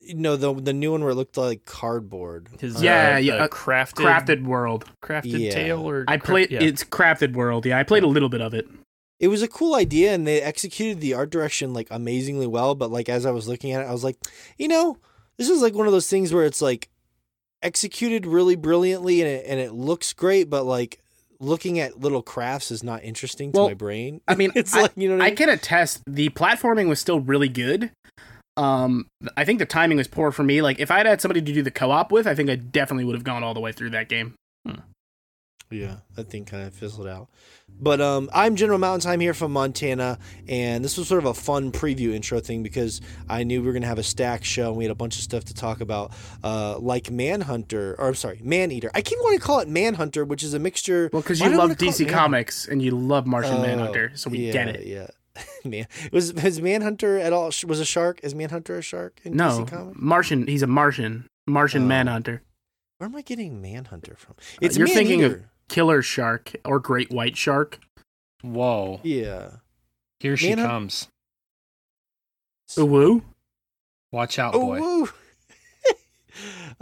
No, 0.01 0.35
the 0.37 0.53
the 0.53 0.73
new 0.73 0.91
one 0.93 1.01
where 1.01 1.11
it 1.11 1.15
looked 1.15 1.35
like 1.37 1.65
cardboard. 1.65 2.47
His, 2.59 2.77
Uh, 2.77 2.79
Yeah, 2.81 3.15
uh, 3.15 3.17
yeah, 3.17 3.35
the 3.37 3.43
uh, 3.43 3.47
crafted 3.49 3.93
Crafted 4.05 4.43
World. 4.45 4.85
crafted 5.03 5.39
Yeah. 5.39 5.51
tail 5.51 5.81
or 5.89 6.05
I 6.07 6.17
cra- 6.17 6.27
played 6.33 6.51
yeah. 6.51 6.63
it's 6.63 6.83
Crafted 6.83 7.33
World. 7.33 7.65
Yeah, 7.65 7.77
I 7.77 7.83
played 7.83 8.03
a 8.03 8.07
little 8.07 8.29
bit 8.29 8.41
of 8.41 8.53
it. 8.53 8.67
it 9.19 9.27
was 9.29 9.41
a 9.41 9.47
cool 9.47 9.73
idea 9.75 10.13
and 10.13 10.27
they 10.27 10.39
executed 10.41 11.01
the 11.01 11.13
art 11.15 11.31
direction 11.31 11.73
like 11.73 11.87
amazingly 11.89 12.45
well 12.45 12.75
but 12.75 12.91
like 12.91 13.09
as 13.09 13.25
i 13.25 13.31
was 13.31 13.47
looking 13.47 13.71
at 13.71 13.81
it 13.81 13.87
i 13.87 13.91
was 13.91 14.03
like 14.03 14.15
you 14.59 14.67
know 14.67 14.95
this 15.39 15.49
is 15.49 15.59
like 15.59 15.73
one 15.73 15.87
of 15.87 15.91
those 15.91 16.07
things 16.07 16.31
where 16.31 16.45
it's 16.45 16.61
like 16.61 16.87
executed 17.63 18.27
really 18.27 18.55
brilliantly 18.55 19.19
and 19.21 19.27
it, 19.29 19.43
and 19.47 19.59
it 19.59 19.71
looks 19.73 20.13
great 20.13 20.51
but 20.51 20.65
like 20.65 20.99
looking 21.39 21.79
at 21.79 21.99
little 21.99 22.21
crafts 22.21 22.71
is 22.71 22.83
not 22.83 23.03
interesting 23.03 23.51
to 23.51 23.59
Well, 23.59 23.67
my 23.69 23.73
brain 23.73 24.21
I 24.27 24.35
mean, 24.35 24.51
it's 24.55 24.73
I- 24.75 24.83
like 24.83 24.91
you 24.95 25.09
know 25.15 25.23
I, 25.23 25.27
I 25.27 25.31
can 25.31 25.49
attest 25.49 26.01
the 26.07 26.29
platforming 26.29 26.87
was 26.87 26.99
still 26.99 27.19
really 27.19 27.49
good. 27.49 27.91
Um, 28.55 29.05
I 29.35 29.45
think 29.45 29.59
the 29.59 29.67
timing 29.67 29.97
was 29.97 30.07
poor 30.07 30.31
for 30.31 30.41
me. 30.43 30.63
Like 30.63 30.79
if 30.79 30.89
I'd 30.89 31.05
had 31.05 31.21
somebody 31.21 31.41
to 31.41 31.53
do 31.53 31.61
the 31.61 31.69
co-op 31.69 32.11
with, 32.11 32.25
I 32.25 32.33
think 32.33 32.49
I 32.49 32.55
definitely 32.55 33.03
would 33.05 33.13
have 33.15 33.23
gone 33.23 33.43
all 33.43 33.53
the 33.53 33.59
way 33.59 33.71
through 33.71 33.91
that 33.91 34.09
game. 34.09 34.33
Yeah, 35.69 35.97
that 36.15 36.29
thing 36.29 36.45
kind 36.45 36.65
of 36.65 36.73
fizzled 36.73 37.07
out. 37.07 37.27
But 37.79 37.99
um, 37.99 38.29
I'm 38.33 38.55
General 38.55 38.79
Mountain 38.79 39.01
Time 39.01 39.19
here 39.19 39.33
from 39.33 39.51
Montana, 39.51 40.17
and 40.47 40.83
this 40.83 40.97
was 40.97 41.09
sort 41.09 41.19
of 41.19 41.25
a 41.25 41.33
fun 41.33 41.73
preview 41.73 42.13
intro 42.13 42.39
thing 42.39 42.63
because 42.63 43.01
I 43.27 43.43
knew 43.43 43.59
we 43.61 43.67
were 43.67 43.73
gonna 43.73 43.85
have 43.87 43.99
a 43.99 44.03
stack 44.03 44.45
show 44.45 44.69
and 44.69 44.77
we 44.77 44.85
had 44.85 44.91
a 44.91 44.95
bunch 44.95 45.17
of 45.17 45.23
stuff 45.23 45.43
to 45.45 45.53
talk 45.53 45.81
about, 45.81 46.13
uh, 46.43 46.77
like 46.79 47.11
Manhunter, 47.11 47.95
or 47.99 48.07
I'm 48.07 48.15
sorry, 48.15 48.39
Maneater. 48.41 48.89
I 48.95 49.01
keep 49.01 49.19
wanting 49.21 49.39
to 49.39 49.45
call 49.45 49.59
it 49.59 49.67
Manhunter, 49.67 50.23
which 50.23 50.41
is 50.41 50.53
a 50.53 50.59
mixture. 50.59 51.09
Well, 51.11 51.21
because 51.21 51.41
you 51.41 51.49
love 51.49 51.71
DC 51.71 52.05
Man- 52.05 52.13
Comics 52.13 52.67
and 52.67 52.81
you 52.81 52.91
love 52.91 53.27
Martian 53.27 53.55
Oh, 53.55 53.61
Manhunter, 53.61 54.11
so 54.15 54.29
we 54.29 54.37
yeah, 54.47 54.53
get 54.53 54.67
it. 54.69 54.87
Yeah, 54.87 55.07
man, 55.65 55.87
was 56.13 56.33
was 56.33 56.61
Manhunter 56.61 57.17
at 57.17 57.33
all? 57.33 57.47
Was 57.67 57.79
a 57.81 57.85
shark? 57.85 58.21
Is 58.23 58.33
Manhunter 58.33 58.77
a 58.77 58.81
shark 58.81 59.19
in 59.25 59.35
No, 59.35 59.65
DC 59.65 59.95
Martian. 59.97 60.47
He's 60.47 60.61
a 60.63 60.67
Martian. 60.67 61.27
Martian 61.45 61.83
Oh. 61.83 61.87
Manhunter. 61.87 62.41
Where 62.99 63.07
am 63.09 63.15
I 63.15 63.21
getting 63.21 63.61
Manhunter 63.61 64.15
from? 64.17 64.35
It's 64.61 64.77
you're 64.77 64.87
thinking 64.87 65.23
of-. 65.23 65.41
Killer 65.69 66.01
Shark 66.01 66.55
or 66.65 66.79
Great 66.79 67.11
White 67.11 67.37
Shark. 67.37 67.79
Whoa. 68.41 68.99
Yeah. 69.03 69.51
Here 70.19 70.37
she 70.37 70.49
Manhunt- 70.49 70.69
comes. 70.69 71.07
Ooh, 72.77 72.85
woo. 72.85 73.23
Watch 74.11 74.39
out, 74.39 74.55
Oh, 74.55 74.59
boy. 74.61 74.79
woo. 74.79 75.09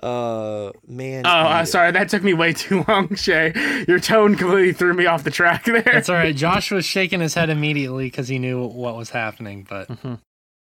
Uh, 0.03 0.71
man. 0.85 1.25
Oh, 1.25 1.29
uh, 1.29 1.63
sorry, 1.63 1.89
that 1.93 2.09
took 2.09 2.21
me 2.21 2.33
way 2.33 2.51
too 2.51 2.83
long, 2.89 3.15
Shay. 3.15 3.53
Your 3.87 3.99
tone 3.99 4.35
completely 4.35 4.73
threw 4.73 4.93
me 4.93 5.05
off 5.05 5.23
the 5.23 5.31
track 5.31 5.63
there. 5.63 5.81
That's 5.81 6.09
all 6.09 6.15
right. 6.15 6.35
Josh 6.35 6.69
was 6.71 6.83
shaking 6.83 7.21
his 7.21 7.33
head 7.33 7.49
immediately 7.49 8.07
because 8.07 8.27
he 8.27 8.37
knew 8.37 8.65
what 8.67 8.97
was 8.97 9.11
happening. 9.11 9.65
But 9.67 9.87
Mhm. 9.87 10.19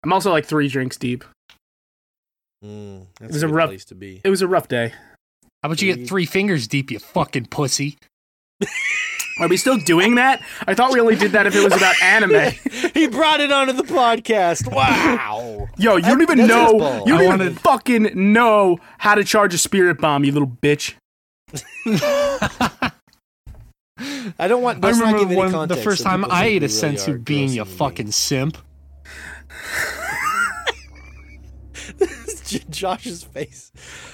I'm 0.04 0.12
also 0.12 0.30
like 0.30 0.46
three 0.46 0.68
drinks 0.68 0.96
deep. 0.96 1.24
Mm, 2.64 3.06
that's 3.18 3.30
It 3.30 3.32
was 3.34 3.42
a 3.42 3.48
a 3.48 3.52
rough- 3.52 3.68
place 3.70 3.84
to 3.86 3.96
be. 3.96 4.20
It 4.22 4.30
was 4.30 4.42
a 4.42 4.48
rough 4.48 4.68
day. 4.68 4.94
How 5.62 5.68
about 5.68 5.82
you 5.82 5.94
get 5.94 6.08
three 6.08 6.24
fingers 6.26 6.68
deep, 6.68 6.90
you 6.90 6.98
fucking 6.98 7.46
pussy? 7.46 7.98
Are 9.40 9.48
we 9.48 9.56
still 9.56 9.76
doing 9.78 10.16
that? 10.16 10.40
I 10.66 10.74
thought 10.74 10.92
we 10.92 11.00
only 11.00 11.14
did 11.16 11.32
that 11.32 11.46
if 11.46 11.54
it 11.54 11.62
was 11.62 11.72
about 11.76 11.94
anime. 12.02 12.52
he 12.94 13.06
brought 13.08 13.40
it 13.40 13.52
onto 13.52 13.72
the 13.72 13.82
podcast. 13.84 14.72
Wow. 14.72 15.68
Yo, 15.78 15.96
you 15.96 16.02
don't 16.02 16.22
even 16.22 16.46
know. 16.46 16.72
You 17.06 17.14
I 17.14 17.18
don't 17.18 17.22
even 17.22 17.26
wanted- 17.28 17.60
fucking 17.60 18.32
know 18.32 18.78
how 18.98 19.14
to 19.14 19.22
charge 19.24 19.54
a 19.54 19.58
spirit 19.58 19.98
bomb, 20.00 20.24
you 20.24 20.32
little 20.32 20.48
bitch. 20.48 20.94
I 24.38 24.46
don't 24.46 24.62
want. 24.62 24.84
I 24.84 24.88
let's 24.88 24.98
not 24.98 25.18
give 25.18 25.30
remember 25.30 25.44
any 25.44 25.56
when 25.58 25.68
the 25.68 25.76
first 25.76 26.02
so 26.02 26.08
time 26.08 26.24
I 26.30 26.44
ate 26.44 26.62
a 26.62 26.66
really 26.66 26.96
senzu 26.96 27.08
are 27.14 27.18
bean, 27.18 27.50
you 27.52 27.64
fucking 27.64 28.06
beings. 28.06 28.16
simp. 28.16 28.58
J- 32.46 32.64
Josh's 32.70 33.24
face. 33.24 33.72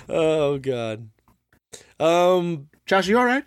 Oh 0.09 0.59
god. 0.59 1.09
Um. 2.01 2.69
Josh, 2.87 3.09
you 3.09 3.19
all 3.19 3.25
right? 3.25 3.45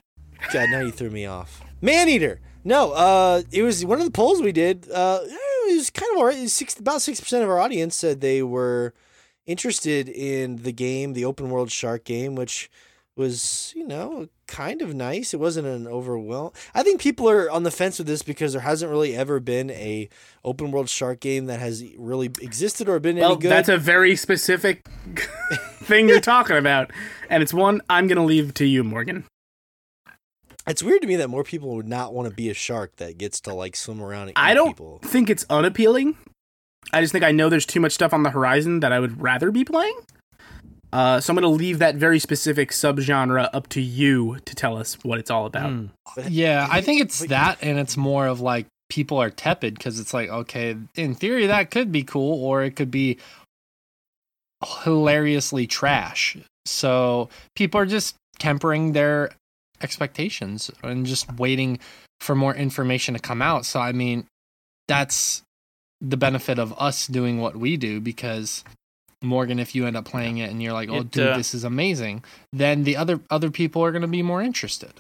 God, 0.54 0.70
now 0.70 0.80
you 0.82 0.92
threw 0.92 1.10
me 1.10 1.26
off. 1.26 1.62
Maneater. 1.82 2.40
No. 2.64 2.92
Uh, 2.94 3.44
it 3.52 3.62
was 3.64 3.86
one 3.86 4.00
of 4.00 4.06
the 4.06 4.12
polls 4.12 4.42
we 4.42 4.52
did. 4.52 4.90
Uh, 4.92 5.20
it 5.24 5.76
was 5.76 5.90
kind 5.90 6.12
of 6.14 6.20
alright. 6.20 6.50
Six, 6.50 6.78
about 6.80 7.02
six 7.02 7.20
percent 7.22 7.44
of 7.44 7.50
our 7.50 7.60
audience 7.60 7.96
said 7.96 8.22
they 8.22 8.42
were 8.44 8.94
interested 9.46 10.10
in 10.10 10.58
the 10.58 10.72
game, 10.72 11.14
the 11.14 11.26
open 11.26 11.50
world 11.50 11.72
shark 11.72 12.04
game, 12.04 12.36
which 12.36 12.70
was 13.16 13.74
you 13.76 13.86
know 13.88 14.28
kind 14.48 14.82
of 14.82 14.94
nice. 14.94 15.34
It 15.34 15.40
wasn't 15.40 15.68
an 15.68 15.88
overwhelm. 15.88 16.52
I 16.76 16.84
think 16.84 17.02
people 17.02 17.30
are 17.30 17.50
on 17.50 17.64
the 17.64 17.72
fence 17.72 17.98
with 17.98 18.08
this 18.08 18.22
because 18.22 18.54
there 18.54 18.62
hasn't 18.62 18.90
really 18.92 19.16
ever 19.16 19.40
been 19.40 19.70
a 19.72 20.08
open 20.46 20.72
world 20.72 20.88
shark 20.90 21.20
game 21.20 21.46
that 21.48 21.60
has 21.60 21.84
really 21.98 22.28
existed 22.42 22.88
or 22.90 23.00
been 23.00 23.18
Well, 23.18 23.34
any 23.34 23.42
good. 23.42 23.52
that's 23.52 23.70
a 23.70 23.78
very 23.78 24.16
specific 24.16 24.88
thing 25.88 26.08
you're 26.08 26.20
talking 26.20 26.58
about, 26.58 26.92
and 27.30 27.42
it's 27.42 27.54
one 27.54 27.82
I'm 27.90 28.08
gonna 28.08 28.26
leave 28.26 28.54
to 28.56 28.66
you, 28.66 28.84
Morgan. 28.84 29.26
It's 30.68 30.84
weird 30.84 31.02
to 31.02 31.08
me 31.08 31.16
that 31.16 31.30
more 31.30 31.44
people 31.44 31.76
would 31.76 31.88
not 31.88 32.14
want 32.14 32.28
to 32.30 32.36
be 32.36 32.50
a 32.50 32.54
shark 32.54 32.98
that 32.98 33.18
gets 33.18 33.40
to 33.42 33.54
like 33.54 33.76
swim 33.76 34.02
around 34.02 34.24
and 34.24 34.32
eat 34.32 34.36
I 34.38 34.54
don't 34.54 34.70
people. 34.70 35.00
think 35.02 35.30
it's 35.30 35.46
unappealing. 35.50 36.18
I 36.92 37.02
just 37.02 37.14
think 37.14 37.24
I 37.24 37.32
know 37.32 37.50
there's 37.50 37.66
too 37.66 37.80
much 37.80 37.94
stuff 37.94 38.14
on 38.14 38.24
the 38.24 38.30
horizon 38.30 38.82
that 38.82 38.92
I 38.92 39.00
would 39.00 39.22
rather 39.22 39.50
be 39.50 39.64
playing. 39.64 39.98
Uh, 40.92 41.20
so 41.20 41.32
I'm 41.32 41.36
gonna 41.36 41.48
leave 41.48 41.80
that 41.80 41.96
very 41.96 42.20
specific 42.20 42.72
subgenre 42.72 43.50
up 43.54 43.68
to 43.70 43.82
you 43.82 44.38
to 44.46 44.56
tell 44.56 44.78
us 44.78 44.98
what 45.04 45.20
it's 45.20 45.32
all 45.32 45.46
about. 45.46 45.70
Mm. 45.70 45.90
Yeah, 46.30 46.68
I 46.70 46.82
think 46.82 47.02
it's 47.02 47.20
that, 47.28 47.58
and 47.62 47.80
it's 47.80 47.98
more 47.98 48.28
of 48.28 48.42
like 48.42 48.68
people 48.90 49.18
are 49.22 49.30
tepid 49.30 49.76
because 49.76 50.00
it's 50.00 50.14
like, 50.14 50.30
okay, 50.30 50.78
in 50.96 51.16
theory, 51.16 51.48
that 51.48 51.72
could 51.72 51.92
be 51.92 52.04
cool, 52.04 52.44
or 52.44 52.64
it 52.64 52.76
could 52.76 52.92
be 52.92 53.18
hilariously 54.66 55.68
trash. 55.68 56.38
So 56.66 57.30
people 57.56 57.80
are 57.80 57.86
just 57.86 58.16
tempering 58.40 58.94
their 58.94 59.32
expectations 59.82 60.72
and 60.84 61.06
just 61.06 61.32
waiting 61.38 61.80
for 62.20 62.36
more 62.36 62.56
information 62.56 63.14
to 63.14 63.20
come 63.20 63.42
out. 63.42 63.66
So, 63.66 63.80
I 63.80 63.92
mean, 63.92 64.26
that's 64.88 65.44
the 66.02 66.18
benefit 66.18 66.60
of 66.60 66.74
us 66.80 67.08
doing 67.08 67.40
what 67.40 67.56
we 67.56 67.78
do 67.78 68.00
because. 68.00 68.64
Morgan, 69.24 69.58
if 69.58 69.74
you 69.74 69.88
end 69.88 69.98
up 69.98 70.06
playing 70.06 70.38
it 70.38 70.52
and 70.52 70.62
you're 70.62 70.74
like, 70.74 70.90
"Oh, 70.90 70.98
It, 71.00 71.10
dude, 71.10 71.28
uh, 71.30 71.38
this 71.38 71.56
is 71.56 71.64
amazing," 71.64 72.24
then 72.54 72.84
the 72.84 72.96
other 72.96 73.20
other 73.32 73.50
people 73.50 73.84
are 73.84 73.92
going 73.92 74.04
to 74.04 74.08
be 74.08 74.22
more 74.22 74.44
interested. 74.44 74.94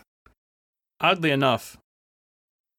Oddly 0.99 1.29
enough, 1.29 1.77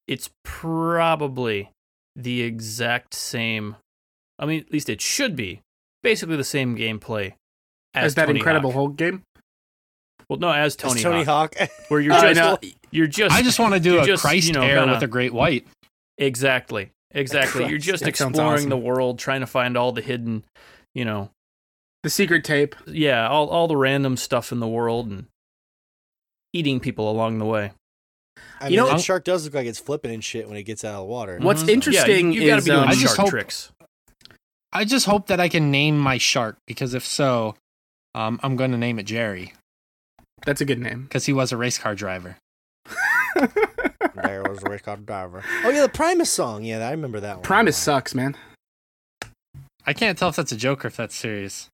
it's 0.05 0.29
probably 0.43 1.69
the 2.13 2.41
exact 2.41 3.13
same. 3.13 3.77
I 4.37 4.45
mean, 4.47 4.59
at 4.59 4.73
least 4.73 4.89
it 4.89 4.99
should 4.99 5.37
be 5.37 5.61
basically 6.03 6.35
the 6.37 6.43
same 6.43 6.75
gameplay 6.77 7.33
as 7.93 8.05
As 8.05 8.15
that 8.15 8.25
Tony 8.27 8.39
Incredible 8.39 8.71
Hawk. 8.71 8.79
Hulk 8.89 8.95
game. 8.97 9.23
Well, 10.29 10.39
no, 10.39 10.51
as 10.51 10.73
It's 10.75 10.83
Tony, 10.83 11.01
Tony 11.01 11.23
Hawk, 11.23 11.55
Hawk. 11.57 11.69
where 11.89 11.99
you're 11.99 12.13
just 12.21 12.35
no, 12.35 12.57
you're 12.91 13.07
just 13.07 13.35
I 13.35 13.41
just 13.41 13.59
want 13.59 13.73
to 13.73 13.79
do 13.79 13.99
a 13.99 14.05
just, 14.05 14.21
Christ 14.21 14.47
you 14.47 14.53
know, 14.53 14.61
air 14.61 14.77
kinda- 14.79 14.93
with 14.93 15.03
a 15.03 15.07
great 15.07 15.33
white. 15.33 15.65
exactly 16.17 16.91
exactly. 17.11 17.67
You're 17.67 17.79
just 17.79 18.03
that 18.03 18.09
exploring 18.09 18.37
awesome. 18.39 18.69
the 18.69 18.77
world, 18.77 19.17
trying 19.17 19.39
to 19.41 19.47
find 19.47 19.75
all 19.75 19.91
the 19.91 20.01
hidden, 20.01 20.43
you 20.93 21.03
know, 21.05 21.31
The 22.03 22.09
secret 22.11 22.43
tape. 22.43 22.75
yeah, 22.85 23.27
all 23.27 23.47
all 23.49 23.67
the 23.67 23.75
random 23.77 24.15
stuff 24.17 24.51
in 24.51 24.59
the 24.59 24.67
world 24.67 25.07
and 25.09 25.25
eating 26.53 26.79
people 26.79 27.09
along 27.09 27.39
the 27.39 27.45
way. 27.45 27.71
I 28.61 28.65
You 28.65 28.69
mean, 28.69 28.75
know- 28.77 28.87
that 28.91 29.01
shark 29.01 29.23
does 29.23 29.45
look 29.45 29.55
like 29.55 29.65
it's 29.67 29.79
flipping 29.79 30.11
and 30.13 30.23
shit 30.23 30.47
when 30.47 30.57
it 30.57 30.63
gets 30.63 30.83
out 30.85 30.93
of 30.93 30.99
the 31.01 31.05
water. 31.05 31.39
What's 31.41 31.67
interesting 31.67 32.31
yeah, 32.31 32.35
you, 32.37 32.41
you 32.43 32.47
gotta 32.49 32.59
is, 32.59 32.65
be 32.65 32.71
doing 32.71 32.83
um, 32.83 32.89
I 32.89 32.91
just 32.93 33.03
shark 33.15 33.17
hope- 33.17 33.29
tricks. 33.29 33.71
I 34.71 34.85
just 34.85 35.05
hope 35.05 35.27
that 35.27 35.39
I 35.39 35.49
can 35.49 35.71
name 35.71 35.97
my 35.99 36.17
shark 36.17 36.57
because 36.67 36.93
if 36.93 37.05
so, 37.05 37.55
um, 38.15 38.39
I'm 38.43 38.55
going 38.55 38.71
to 38.71 38.77
name 38.77 38.99
it 38.99 39.03
Jerry 39.03 39.53
That's 40.45 40.61
a 40.61 40.65
good 40.65 40.79
name. 40.79 41.03
because 41.03 41.25
he 41.25 41.33
was 41.33 41.51
a 41.51 41.57
race 41.57 41.77
car 41.77 41.95
driver. 41.95 42.37
There 44.21 44.43
was 44.43 44.61
a 44.63 44.69
race 44.69 44.81
car 44.81 44.97
driver. 44.97 45.43
Oh 45.63 45.69
yeah, 45.69 45.83
the 45.83 45.89
Primus 45.89 46.29
song. 46.29 46.63
Yeah, 46.63 46.85
I 46.85 46.91
remember 46.91 47.19
that 47.21 47.37
one. 47.37 47.43
Primus 47.43 47.77
sucks, 47.77 48.13
man. 48.13 48.35
I 49.85 49.93
can't 49.93 50.17
tell 50.17 50.29
if 50.29 50.35
that's 50.35 50.51
a 50.51 50.57
joke 50.57 50.83
or 50.83 50.89
if 50.89 50.97
that's 50.97 51.15
serious. 51.15 51.69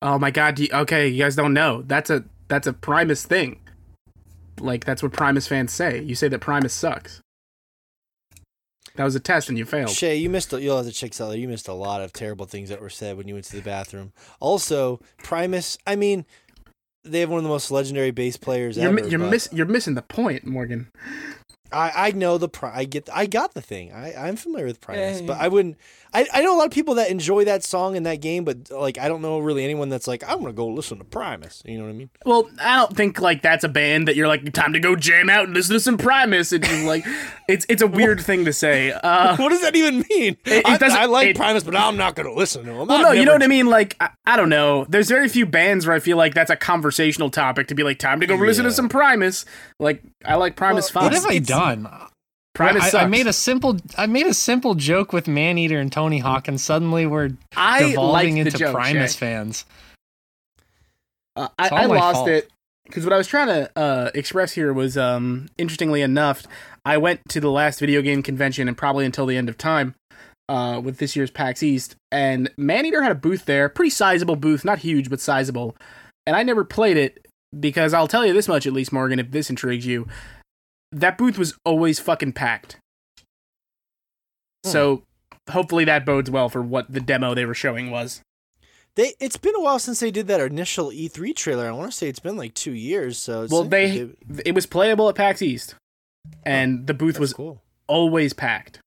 Oh 0.00 0.18
my 0.18 0.30
god. 0.30 0.54
do 0.56 0.64
you- 0.64 0.70
okay, 0.72 1.08
you 1.08 1.22
guys 1.22 1.34
don't 1.36 1.52
know. 1.54 1.82
That's 1.82 2.08
a 2.08 2.24
that's 2.48 2.66
a 2.66 2.72
Primus 2.72 3.24
thing. 3.24 3.60
Like 4.60 4.84
that's 4.84 5.02
what 5.02 5.12
Primus 5.12 5.48
fans 5.48 5.72
say. 5.72 6.00
You 6.00 6.14
say 6.14 6.28
that 6.28 6.38
Primus 6.38 6.72
sucks. 6.72 7.20
That 8.96 9.04
was 9.04 9.14
a 9.14 9.20
test 9.20 9.48
and 9.48 9.56
you 9.56 9.64
failed. 9.64 9.90
Shay, 9.90 10.16
you 10.16 10.28
missed. 10.28 10.52
A, 10.52 10.60
you'll 10.60 10.76
have 10.76 10.86
to 10.86 10.92
check 10.92 11.10
this 11.12 11.20
out. 11.20 11.36
You 11.38 11.48
missed 11.48 11.68
a 11.68 11.72
lot 11.72 12.00
of 12.02 12.12
terrible 12.12 12.46
things 12.46 12.68
that 12.70 12.80
were 12.80 12.90
said 12.90 13.16
when 13.16 13.28
you 13.28 13.34
went 13.34 13.46
to 13.46 13.56
the 13.56 13.62
bathroom. 13.62 14.12
Also, 14.40 15.00
Primus. 15.22 15.78
I 15.86 15.96
mean, 15.96 16.26
they 17.04 17.20
have 17.20 17.30
one 17.30 17.38
of 17.38 17.44
the 17.44 17.48
most 17.50 17.70
legendary 17.70 18.10
bass 18.10 18.36
players 18.36 18.76
You're 18.76 18.88
ever. 18.98 19.08
you're 19.08 19.18
but 19.20 19.30
miss 19.30 19.48
you're 19.52 19.66
missing 19.66 19.94
the 19.94 20.02
point, 20.02 20.44
Morgan. 20.44 20.90
I 21.72 21.92
I 21.94 22.10
know 22.10 22.36
the 22.36 22.48
pri- 22.48 22.72
I 22.74 22.84
get 22.84 23.08
I 23.12 23.26
got 23.26 23.54
the 23.54 23.60
thing. 23.62 23.92
I 23.92 24.12
I'm 24.14 24.36
familiar 24.36 24.66
with 24.66 24.80
Primus, 24.80 25.20
Yeah, 25.20 25.26
but 25.26 25.36
yeah. 25.36 25.44
I 25.44 25.48
wouldn't. 25.48 25.76
I 26.12 26.26
I 26.32 26.42
know 26.42 26.56
a 26.56 26.58
lot 26.58 26.66
of 26.66 26.72
people 26.72 26.94
that 26.96 27.10
enjoy 27.10 27.44
that 27.44 27.62
song 27.64 27.96
in 27.96 28.02
that 28.04 28.20
game, 28.20 28.44
but 28.44 28.70
like 28.70 28.98
I 28.98 29.08
don't 29.08 29.22
know 29.22 29.38
really 29.38 29.64
anyone 29.64 29.88
that's 29.88 30.06
like 30.08 30.22
I'm 30.28 30.40
gonna 30.40 30.52
go 30.52 30.66
listen 30.68 30.98
to 30.98 31.04
Primus. 31.04 31.62
You 31.64 31.78
know 31.78 31.84
what 31.84 31.90
I 31.90 31.94
mean? 31.94 32.10
Well, 32.26 32.50
I 32.60 32.76
don't 32.76 32.96
think 32.96 33.20
like 33.20 33.42
that's 33.42 33.64
a 33.64 33.68
band 33.68 34.08
that 34.08 34.16
you're 34.16 34.28
like 34.28 34.52
time 34.52 34.72
to 34.72 34.80
go 34.80 34.96
jam 34.96 35.30
out 35.30 35.44
and 35.44 35.54
listen 35.54 35.74
to 35.74 35.80
some 35.80 35.98
Primus. 35.98 36.52
It's 36.52 36.68
just 36.68 36.84
like 36.84 37.04
it's 37.48 37.66
it's 37.68 37.82
a 37.82 37.86
weird 37.86 38.20
thing 38.20 38.44
to 38.44 38.52
say. 38.52 38.92
Uh, 38.92 39.36
what 39.38 39.50
does 39.50 39.60
that 39.62 39.76
even 39.76 40.04
mean? 40.10 40.36
it 40.44 40.66
I, 40.66 41.02
I 41.02 41.06
like 41.06 41.28
it- 41.28 41.36
Primus, 41.36 41.62
but 41.64 41.76
I'm 41.76 41.96
not 41.96 42.14
gonna 42.16 42.32
listen 42.32 42.64
to 42.64 42.68
them. 42.72 42.76
well, 42.88 42.92
I've 42.92 43.02
no, 43.02 43.12
you 43.12 43.24
know 43.24 43.32
what 43.32 43.42
I 43.42 43.46
mean. 43.48 43.66
Like 43.66 43.96
I, 44.00 44.10
I 44.26 44.36
don't 44.36 44.48
know. 44.50 44.86
There's 44.88 45.08
very 45.08 45.28
few 45.28 45.46
bands 45.46 45.86
where 45.86 45.94
I 45.94 46.00
feel 46.00 46.16
like 46.16 46.34
that's 46.34 46.50
a 46.50 46.56
conversational 46.56 47.30
topic 47.30 47.68
to 47.68 47.74
be 47.74 47.82
like 47.82 47.98
time 47.98 48.20
to 48.20 48.26
go 48.26 48.34
listen 48.34 48.64
to 48.64 48.72
some 48.72 48.88
Primus. 48.88 49.44
Like 49.78 50.02
I 50.24 50.34
like 50.36 50.56
Primus 50.56 50.94
Well, 50.94 51.04
What 51.04 51.14
have 51.14 51.26
I 51.26 51.34
it's- 51.34 51.48
done? 52.54 52.66
Primus 52.66 52.84
I, 52.84 52.88
sucks. 52.88 53.04
I 53.04 53.06
made 53.06 53.26
a 53.26 53.32
simple 53.32 53.76
I 53.96 54.06
made 54.06 54.26
a 54.26 54.34
simple 54.34 54.74
joke 54.74 55.12
with 55.12 55.26
Maneater 55.28 55.78
and 55.78 55.92
Tony 55.92 56.18
Hawk, 56.18 56.48
and 56.48 56.60
suddenly 56.60 57.06
we're 57.06 57.30
I 57.56 57.90
devolving 57.90 58.38
into 58.38 58.56
joke, 58.56 58.74
Primus 58.74 59.14
Shay. 59.14 59.18
fans. 59.18 59.64
Uh, 61.36 61.48
I, 61.58 61.68
I 61.68 61.86
lost 61.86 62.16
fault. 62.16 62.28
it 62.28 62.50
because 62.84 63.04
what 63.04 63.12
I 63.12 63.16
was 63.16 63.28
trying 63.28 63.46
to 63.46 63.70
uh, 63.76 64.10
express 64.14 64.52
here 64.52 64.72
was, 64.72 64.98
um, 64.98 65.48
interestingly 65.58 66.02
enough, 66.02 66.44
I 66.84 66.96
went 66.96 67.20
to 67.28 67.40
the 67.40 67.50
last 67.50 67.78
video 67.78 68.02
game 68.02 68.22
convention 68.22 68.66
and 68.66 68.76
probably 68.76 69.06
until 69.06 69.26
the 69.26 69.36
end 69.36 69.48
of 69.48 69.56
time 69.56 69.94
uh, 70.48 70.80
with 70.82 70.98
this 70.98 71.14
year's 71.14 71.30
PAX 71.30 71.62
East, 71.62 71.94
and 72.10 72.50
Maneater 72.56 73.02
had 73.02 73.12
a 73.12 73.16
booth 73.16 73.44
there, 73.44 73.68
pretty 73.68 73.90
sizable 73.90 74.36
booth, 74.36 74.64
not 74.64 74.80
huge 74.80 75.08
but 75.08 75.20
sizable, 75.20 75.76
and 76.26 76.34
I 76.34 76.42
never 76.42 76.64
played 76.64 76.96
it 76.96 77.26
because 77.58 77.94
I'll 77.94 78.08
tell 78.08 78.26
you 78.26 78.32
this 78.32 78.48
much 78.48 78.66
at 78.66 78.72
least, 78.72 78.92
Morgan, 78.92 79.18
if 79.18 79.30
this 79.30 79.50
intrigues 79.50 79.86
you, 79.86 80.08
that 80.92 81.18
booth 81.18 81.38
was 81.38 81.56
always 81.64 81.98
fucking 81.98 82.32
packed. 82.32 82.76
Hmm. 84.64 84.70
So 84.70 85.02
hopefully 85.50 85.84
that 85.84 86.04
bodes 86.04 86.30
well 86.30 86.48
for 86.48 86.62
what 86.62 86.92
the 86.92 87.00
demo 87.00 87.34
they 87.34 87.44
were 87.44 87.54
showing 87.54 87.90
was. 87.90 88.22
They 88.96 89.14
it's 89.20 89.36
been 89.36 89.54
a 89.54 89.60
while 89.60 89.78
since 89.78 90.00
they 90.00 90.10
did 90.10 90.26
that 90.26 90.40
initial 90.40 90.90
E3 90.90 91.34
trailer. 91.34 91.68
I 91.68 91.72
want 91.72 91.90
to 91.90 91.96
say 91.96 92.08
it's 92.08 92.18
been 92.18 92.36
like 92.36 92.54
two 92.54 92.74
years. 92.74 93.18
So 93.18 93.42
it's 93.42 93.52
Well, 93.52 93.64
they 93.64 94.10
it 94.44 94.54
was 94.54 94.66
playable 94.66 95.08
at 95.08 95.14
PAX 95.14 95.42
East, 95.42 95.76
and 96.44 96.86
the 96.86 96.94
booth 96.94 97.18
was 97.18 97.32
cool. 97.32 97.62
always 97.86 98.32
packed. 98.32 98.80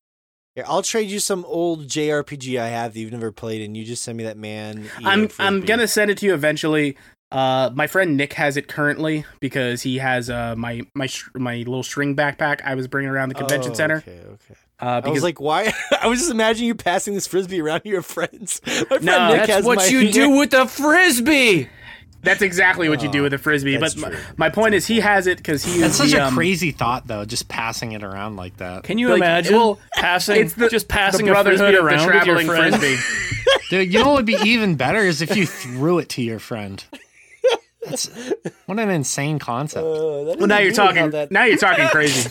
Here, 0.56 0.66
I'll 0.68 0.84
trade 0.84 1.10
you 1.10 1.20
some 1.20 1.46
old 1.46 1.88
JRPG 1.88 2.60
I 2.60 2.68
have 2.68 2.94
that 2.94 3.00
you've 3.00 3.12
never 3.12 3.32
played, 3.32 3.62
and 3.62 3.76
you 3.76 3.84
just 3.86 4.04
send 4.04 4.18
me 4.18 4.26
that 4.26 4.38
man. 4.38 4.88
I'm 5.04 5.30
I'm 5.40 5.62
gonna 5.62 5.88
send 5.88 6.12
it 6.12 6.18
to 6.20 6.26
you 6.26 6.34
eventually. 6.34 6.98
Uh, 7.34 7.72
my 7.74 7.88
friend 7.88 8.16
Nick 8.16 8.34
has 8.34 8.58
it 8.58 8.68
currently 8.68 9.26
because 9.40 9.82
he 9.82 9.98
has 9.98 10.30
uh 10.30 10.56
my 10.56 10.82
my 10.94 11.08
sh- 11.08 11.30
my 11.36 11.56
little 11.58 11.82
string 11.84 12.16
backpack 12.16 12.62
I 12.64 12.76
was 12.76 12.88
bringing 12.88 13.10
around 13.10 13.30
the 13.30 13.36
convention 13.36 13.72
Oh, 13.72 13.76
center. 13.76 13.96
Okay, 13.98 14.20
okay. 14.20 14.56
Uh, 14.80 14.86
I 14.86 15.02
because 15.02 15.16
was 15.16 15.24
like, 15.24 15.40
why? 15.42 15.74
I 16.02 16.08
was 16.08 16.20
just 16.20 16.32
imagining 16.32 16.68
you 16.68 16.76
passing 16.76 17.14
this 17.16 17.26
frisbee 17.26 17.60
around 17.62 17.82
to 17.82 17.90
your 17.90 18.02
friends. 18.04 18.62
My 18.68 18.74
friend 18.84 19.06
No, 19.06 19.28
Nick 19.30 19.38
That's 19.38 19.52
has 19.52 19.66
what 19.66 19.78
my- 19.78 19.86
you 19.86 20.12
do 20.12 20.30
with 20.32 20.54
a 20.54 20.68
frisbee. 20.68 21.70
That's 22.22 22.42
exactly 22.42 22.88
what 22.88 23.04
you 23.04 23.10
do 23.10 23.20
Oh, 23.20 23.24
with 23.24 23.34
a 23.34 23.38
frisbee. 23.38 23.76
that's 23.76 23.96
But 23.96 24.14
my, 24.14 24.20
my 24.38 24.50
point 24.50 24.76
is, 24.76 24.88
he 24.88 25.02
has 25.02 25.28
it 25.28 25.38
because 25.40 25.62
he 25.66 25.80
That's 25.82 25.94
is 25.96 25.98
such 25.98 26.12
the, 26.12 26.24
a 26.24 26.28
um, 26.28 26.36
crazy 26.36 26.72
thought, 26.72 27.06
though, 27.06 27.26
just 27.26 27.50
passing 27.50 27.92
it 27.92 28.02
around 28.04 28.38
like 28.38 28.56
that. 28.58 28.84
Can 28.84 28.98
you 28.98 29.10
Like, 29.10 29.18
imagine 29.18 29.56
well, 29.56 29.78
passing 29.96 30.40
it's 30.42 30.54
the- 30.54 30.70
just 30.70 30.88
the 30.88 30.94
passing 30.94 31.28
a 31.30 31.34
frisbee 31.44 31.66
of 31.66 31.72
the 31.74 31.80
around 31.82 32.06
with 32.06 32.14
your 32.16 32.24
traveling 32.24 32.48
friend? 32.48 32.76
frisbee. 32.78 33.58
Dude, 33.70 33.92
you 33.94 34.00
know 34.00 34.06
what 34.12 34.16
would 34.16 34.26
be 34.26 34.38
even 34.44 34.76
better 34.76 35.00
is 35.00 35.22
if 35.22 35.36
you 35.36 35.46
threw 35.46 36.00
it 36.00 36.08
to 36.10 36.22
your 36.22 36.40
friend. 36.40 36.84
That's 37.86 38.08
what 38.66 38.80
an 38.80 38.90
insane 38.90 39.40
concept. 39.40 39.86
Uh, 39.86 40.36
well, 40.38 40.48
now 40.48 40.60
you're 40.60 40.72
talking. 40.74 41.10
That, 41.12 41.32
Now 41.32 41.46
you're 41.46 41.58
talking 41.58 41.88
crazy. 41.88 42.30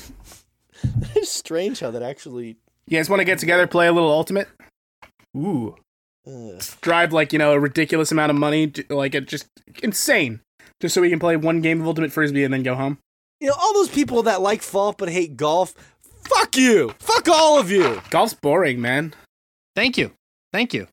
it's 1.15 1.31
strange 1.31 1.81
how 1.81 1.91
that 1.91 2.03
actually. 2.03 2.57
You 2.87 2.99
guys 2.99 3.09
want 3.09 3.21
to 3.21 3.25
get 3.25 3.39
together, 3.39 3.67
play 3.67 3.87
a 3.87 3.93
little 3.93 4.11
ultimate, 4.11 4.49
Ooh, 5.37 5.77
Uh, 6.27 6.61
drive 6.81 7.13
like 7.13 7.33
you 7.33 7.39
know 7.39 7.53
a 7.53 7.59
ridiculous 7.61 8.11
amount 8.13 8.31
of 8.31 8.37
money, 8.37 8.73
like 8.91 9.15
it 9.15 9.27
just 9.29 9.47
insane, 9.83 10.41
just 10.81 10.95
so 10.95 11.01
we 11.01 11.09
can 11.11 11.19
play 11.21 11.37
one 11.37 11.61
game 11.61 11.81
of 11.81 11.87
ultimate 11.87 12.13
frisbee 12.13 12.45
and 12.45 12.53
then 12.53 12.63
go 12.63 12.75
home. 12.75 12.99
you 13.41 13.49
know, 13.49 13.55
all 13.59 13.73
those 13.75 13.89
people 13.89 14.23
that 14.25 14.41
like 14.43 14.69
golf 14.71 14.97
but 14.97 15.09
hate 15.09 15.37
golf. 15.37 15.75
Fuck 16.29 16.57
you. 16.57 16.93
Fuck 16.99 17.29
all 17.29 17.59
of 17.59 17.71
you. 17.71 18.01
Golf's 18.11 18.35
boring, 18.35 18.81
man. 18.81 19.15
Thank 19.75 19.97
you. 19.99 20.13
Thank 20.53 20.73
you. 20.75 20.87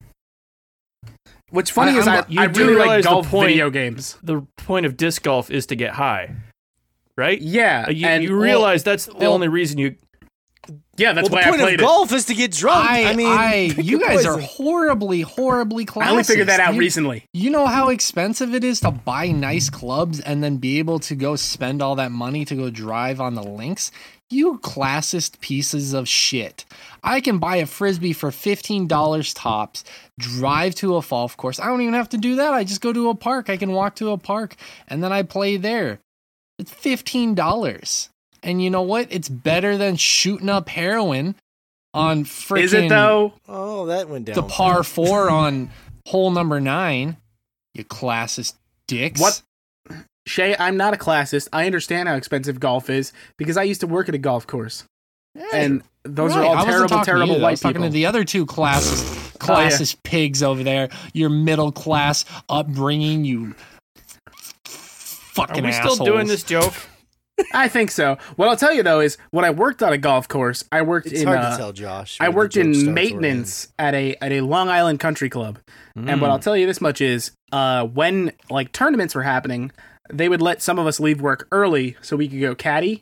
What's 1.51 1.69
funny 1.69 1.93
I- 1.93 1.97
is 1.99 2.07
I, 2.07 2.15
I'm- 2.17 2.25
you 2.29 2.41
I 2.41 2.47
do 2.47 2.67
really 2.67 2.85
like 2.85 3.03
golf 3.03 3.27
point- 3.29 3.47
video 3.49 3.69
games. 3.69 4.17
the 4.23 4.41
point 4.57 4.85
of 4.85 4.97
disc 4.97 5.23
golf 5.23 5.49
is 5.49 5.65
to 5.67 5.75
get 5.75 5.91
high, 5.93 6.35
right? 7.17 7.41
Yeah, 7.41 7.85
Uh, 7.87 7.91
You, 7.91 8.07
and 8.07 8.23
you 8.23 8.35
realize 8.39 8.83
that's 8.83 9.05
the 9.05 9.13
well- 9.15 9.33
only 9.33 9.47
reason 9.47 9.77
you. 9.79 9.95
yeah, 10.97 11.13
that's 11.13 11.29
well, 11.29 11.39
why 11.39 11.41
the 11.43 11.47
I 11.47 11.49
point 11.51 11.61
played 11.61 11.73
of 11.75 11.79
it. 11.79 11.83
golf 11.83 12.13
is 12.13 12.25
to 12.25 12.35
get 12.35 12.51
drunk. 12.51 12.87
I, 12.89 13.05
I, 13.05 13.15
mean, 13.15 13.27
I, 13.27 13.53
you 13.81 13.99
guys 13.99 14.25
are 14.25 14.37
horribly, 14.41 15.21
horribly 15.21 15.85
classist. 15.85 16.03
I 16.05 16.09
only 16.11 16.23
figured 16.23 16.47
that 16.49 16.59
out 16.59 16.73
you, 16.75 16.79
recently. 16.79 17.23
You 17.33 17.49
know 17.49 17.65
how 17.65 17.89
expensive 17.89 18.53
it 18.53 18.63
is 18.63 18.79
to 18.81 18.91
buy 18.91 19.31
nice 19.31 19.69
clubs 19.71 20.19
and 20.19 20.43
then 20.43 20.57
be 20.57 20.77
able 20.77 20.99
to 20.99 21.15
go 21.15 21.35
spend 21.35 21.81
all 21.81 21.95
that 21.95 22.11
money 22.11 22.45
to 22.45 22.55
go 22.55 22.69
drive 22.69 23.19
on 23.19 23.33
the 23.35 23.41
links? 23.43 23.91
You 24.29 24.59
classist 24.59 25.39
pieces 25.39 25.93
of 25.93 26.07
shit. 26.07 26.65
I 27.03 27.19
can 27.19 27.39
buy 27.39 27.57
a 27.57 27.65
frisbee 27.65 28.13
for 28.13 28.29
$15 28.29 29.33
tops, 29.35 29.83
drive 30.19 30.75
to 30.75 30.97
a 30.97 31.01
golf 31.01 31.35
course. 31.35 31.59
I 31.59 31.65
don't 31.65 31.81
even 31.81 31.95
have 31.95 32.09
to 32.09 32.17
do 32.17 32.35
that. 32.35 32.53
I 32.53 32.63
just 32.63 32.81
go 32.81 32.93
to 32.93 33.09
a 33.09 33.15
park. 33.15 33.49
I 33.49 33.57
can 33.57 33.71
walk 33.71 33.95
to 33.95 34.11
a 34.11 34.17
park 34.17 34.55
and 34.87 35.03
then 35.03 35.11
I 35.11 35.23
play 35.23 35.57
there. 35.57 35.99
It's 36.59 36.71
$15. 36.71 38.09
And 38.43 38.61
you 38.61 38.69
know 38.69 38.83
what? 38.83 39.07
It's 39.09 39.29
better 39.29 39.77
than 39.77 39.95
shooting 39.95 40.49
up 40.49 40.69
heroin 40.69 41.35
on 41.93 42.23
freaking 42.23 42.63
Is 42.63 42.73
it 42.73 42.89
though? 42.89 43.33
Oh, 43.47 43.87
that 43.87 44.09
went 44.09 44.25
down. 44.25 44.35
the 44.35 44.43
par 44.43 44.83
four 44.83 45.29
on 45.29 45.71
hole 46.05 46.29
number 46.31 46.59
nine. 46.59 47.17
You 47.73 47.83
classist 47.83 48.53
dicks. 48.87 49.19
What? 49.19 49.41
Shay, 50.29 50.55
I'm 50.59 50.77
not 50.77 50.93
a 50.93 50.97
classist. 50.97 51.47
I 51.51 51.65
understand 51.65 52.07
how 52.07 52.13
expensive 52.15 52.59
golf 52.59 52.87
is 52.89 53.11
because 53.37 53.57
I 53.57 53.63
used 53.63 53.81
to 53.81 53.87
work 53.87 54.07
at 54.09 54.13
a 54.15 54.19
golf 54.19 54.45
course, 54.45 54.83
and 55.51 55.81
those 56.03 56.35
Right, 56.35 56.41
are 56.41 56.45
all 56.45 56.55
wasn't 56.55 56.69
terrible, 56.69 56.89
talking 56.89 57.01
to 57.05 57.11
terrible 57.11 57.35
you. 57.35 57.39
I 57.39 57.43
white 57.43 57.51
was 57.51 57.61
talking 57.61 57.73
people. 57.77 57.87
to 57.87 57.93
the 57.93 58.05
other 58.05 58.23
two 58.23 58.45
classist, 58.45 59.37
classist 59.39 59.95
pigs 60.03 60.43
over 60.43 60.61
there. 60.63 60.89
Your 61.13 61.29
middle 61.29 61.71
class 61.71 62.25
upbringing, 62.47 63.25
you 63.25 63.55
fucking 64.65 65.63
Are 65.63 65.67
we 65.67 65.71
still 65.71 65.95
doing 65.95 66.27
this 66.27 66.43
joke? 66.43 66.73
I 67.53 67.67
think 67.69 67.89
so. 67.89 68.17
What 68.35 68.49
I'll 68.49 68.57
tell 68.57 68.73
you 68.73 68.83
though 68.83 68.99
is 68.99 69.17
when 69.31 69.45
I 69.45 69.49
worked 69.49 69.81
on 69.81 69.93
a 69.93 69.97
golf 69.97 70.27
course, 70.27 70.63
I 70.71 70.81
worked 70.81 71.07
It's 71.07 71.21
in 71.21 71.27
hard 71.27 71.39
uh, 71.39 71.51
to 71.51 71.57
tell, 71.57 71.71
Josh. 71.71 72.17
I 72.19 72.29
worked 72.29 72.53
joke 72.53 72.65
starts 72.65 72.87
in 72.87 72.93
maintenance 72.93 73.69
at 73.79 73.95
a 73.95 74.15
at 74.21 74.31
a 74.31 74.41
Long 74.41 74.67
Island 74.69 74.99
country 74.99 75.29
club. 75.29 75.57
And 75.95 76.07
Hmm. 76.09 76.19
what 76.19 76.29
I'll 76.31 76.39
tell 76.39 76.55
you 76.57 76.65
this 76.67 76.81
much 76.81 77.01
is, 77.01 77.31
uh, 77.51 77.85
when 77.85 78.31
like 78.49 78.73
tournaments 78.73 79.15
were 79.15 79.23
happening, 79.23 79.71
they 80.11 80.27
would 80.29 80.41
let 80.41 80.61
some 80.61 80.77
of 80.79 80.87
us 80.87 80.99
leave 80.99 81.21
work 81.21 81.47
early 81.51 81.95
so 82.01 82.17
we 82.17 82.27
could 82.27 82.41
go 82.41 82.55
caddy. 82.55 83.01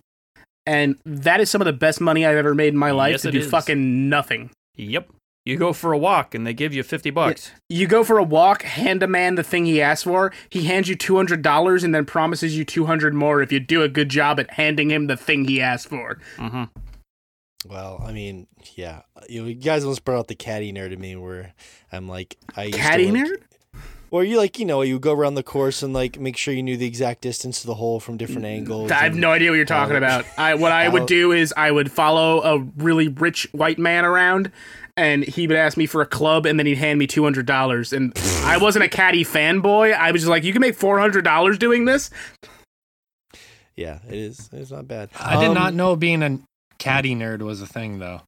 And 0.65 0.97
that 1.05 1.39
is 1.39 1.49
some 1.49 1.61
of 1.61 1.65
the 1.65 1.73
best 1.73 2.01
money 2.01 2.25
I've 2.25 2.35
ever 2.35 2.53
made 2.53 2.69
in 2.73 2.77
my 2.77 2.91
life 2.91 3.13
Yes, 3.13 3.21
to 3.21 3.31
do 3.31 3.39
is. 3.39 3.49
fucking 3.49 4.09
nothing. 4.09 4.49
Yep. 4.75 5.09
You 5.45 5.55
go 5.57 5.71
for 5.71 5.93
a 5.93 5.97
walk 5.97 6.35
and 6.35 6.45
they 6.45 6.53
give 6.53 6.73
you 6.73 6.83
fifty 6.83 7.09
bucks. 7.09 7.51
You 7.69 7.87
go 7.87 8.03
for 8.03 8.17
a 8.17 8.23
walk, 8.23 8.63
hand 8.63 9.01
a 9.01 9.07
man 9.07 9.35
the 9.35 9.43
thing 9.43 9.65
he 9.65 9.81
asked 9.81 10.03
for. 10.03 10.33
He 10.49 10.63
hands 10.65 10.89
you 10.89 10.95
two 10.97 11.15
hundred 11.15 11.41
dollars 11.41 11.85
and 11.85 11.95
then 11.95 12.03
promises 12.05 12.57
you 12.57 12.65
two 12.65 12.85
hundred 12.85 13.13
more 13.13 13.41
if 13.41 13.49
you 13.53 13.61
do 13.61 13.81
a 13.81 13.87
good 13.87 14.09
job 14.09 14.41
at 14.41 14.51
handing 14.51 14.91
him 14.91 15.07
the 15.07 15.15
thing 15.15 15.47
he 15.47 15.61
asked 15.61 15.87
for. 15.87 16.19
hmm 16.35 16.65
Well, 17.65 18.03
I 18.05 18.11
mean, 18.11 18.47
yeah. 18.75 19.03
You, 19.29 19.53
guys 19.53 19.83
almost 19.85 20.03
brought 20.03 20.19
out 20.19 20.27
the 20.27 20.35
caddy 20.35 20.73
nerd 20.73 20.91
in 20.91 20.99
me 20.99 21.15
where 21.15 21.53
I'm 21.93 22.09
like, 22.09 22.35
I 22.57 22.63
used 22.65 22.75
to 22.75 22.81
Caddy 22.81 23.07
nerd? 23.09 23.41
Or 24.09 24.23
you 24.23 24.37
like, 24.37 24.57
you 24.57 24.65
know, 24.65 24.81
you 24.83 24.99
go 24.99 25.11
around 25.13 25.35
the 25.35 25.43
course 25.43 25.83
and 25.83 25.93
like 25.93 26.19
make 26.19 26.37
sure 26.37 26.53
you 26.53 26.63
knew 26.63 26.77
the 26.77 26.85
exact 26.87 27.21
distance 27.21 27.61
to 27.61 27.67
the 27.67 27.73
hole 27.75 27.99
from 27.99 28.15
different 28.17 28.45
angles. 28.45 28.89
I 28.91 28.95
have 29.03 29.11
and- 29.13 29.21
no 29.21 29.31
idea 29.31 29.49
what 29.51 29.55
you're 29.57 29.65
talking 29.65 29.91
how- 29.93 29.97
about. 29.97 30.25
I 30.37 30.55
what 30.55 30.71
I 30.71 30.87
would 30.87 31.05
do 31.07 31.31
is 31.33 31.53
I 31.57 31.71
would 31.71 31.91
follow 31.91 32.41
a 32.41 32.59
really 32.77 33.09
rich 33.09 33.47
white 33.51 33.77
man 33.79 34.05
around, 34.05 34.51
and 34.95 35.23
he 35.25 35.45
would 35.45 35.57
ask 35.57 35.77
me 35.77 35.85
for 35.87 36.01
a 36.01 36.05
club, 36.05 36.45
and 36.45 36.57
then 36.57 36.65
he'd 36.65 36.77
hand 36.77 36.99
me 36.99 37.05
two 37.07 37.23
hundred 37.23 37.45
dollars. 37.45 37.91
And 37.91 38.13
I 38.43 38.57
wasn't 38.57 38.85
a 38.85 38.89
caddy 38.89 39.25
fanboy. 39.25 39.93
I 39.93 40.11
was 40.11 40.21
just 40.21 40.29
like, 40.29 40.43
you 40.45 40.53
can 40.53 40.61
make 40.61 40.75
four 40.75 40.99
hundred 40.99 41.23
dollars 41.23 41.57
doing 41.57 41.83
this. 41.85 42.09
Yeah, 43.75 43.99
it 44.07 44.15
is. 44.15 44.49
It's 44.53 44.71
not 44.71 44.87
bad. 44.87 45.09
I 45.19 45.39
did 45.39 45.49
Um, 45.49 45.53
not 45.53 45.73
know 45.73 45.95
being 45.95 46.23
a 46.23 46.39
caddy 46.79 47.13
nerd 47.13 47.41
was 47.41 47.61
a 47.61 47.67
thing, 47.67 47.99
though. 47.99 48.21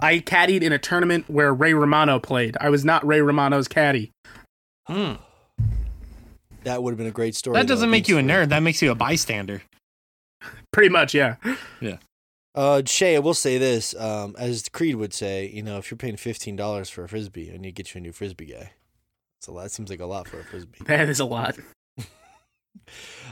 I 0.00 0.18
caddied 0.20 0.62
in 0.62 0.72
a 0.72 0.78
tournament 0.78 1.24
where 1.28 1.52
Ray 1.54 1.72
Romano 1.74 2.18
played. 2.18 2.56
I 2.60 2.68
was 2.70 2.84
not 2.84 3.06
Ray 3.06 3.20
Romano's 3.20 3.68
caddy. 3.68 4.12
Hmm. 4.86 5.14
That 6.64 6.82
would 6.82 6.90
have 6.90 6.98
been 6.98 7.06
a 7.06 7.12
great 7.12 7.34
story. 7.34 7.54
That 7.56 7.66
doesn't 7.66 7.90
make 7.90 8.08
you 8.08 8.16
a 8.16 8.18
thanks 8.20 8.32
for- 8.32 8.44
nerd. 8.46 8.48
That 8.50 8.62
makes 8.62 8.82
you 8.82 8.90
a 8.90 8.94
bystander. 8.94 9.62
Pretty 10.72 10.88
much, 10.90 11.14
yeah. 11.14 11.36
yeah. 11.80 11.98
Uh, 12.54 12.82
Shay, 12.86 13.16
I 13.16 13.18
will 13.20 13.34
say 13.34 13.58
this. 13.58 13.94
Um, 13.94 14.34
as 14.38 14.68
Creed 14.68 14.96
would 14.96 15.14
say, 15.14 15.46
you 15.46 15.62
know, 15.62 15.78
if 15.78 15.90
you're 15.90 15.98
paying 15.98 16.16
fifteen 16.16 16.56
dollars 16.56 16.88
for 16.90 17.04
a 17.04 17.08
frisbee, 17.08 17.50
I 17.52 17.56
need 17.56 17.68
to 17.68 17.72
get 17.72 17.94
you 17.94 17.98
a 17.98 18.02
new 18.02 18.12
frisbee 18.12 18.46
guy. 18.46 18.72
So 19.42 19.52
that 19.60 19.70
seems 19.70 19.90
like 19.90 20.00
a 20.00 20.06
lot 20.06 20.26
for 20.28 20.40
a 20.40 20.44
frisbee. 20.44 20.78
That 20.86 21.08
is 21.08 21.20
a 21.20 21.24
lot. 21.24 21.56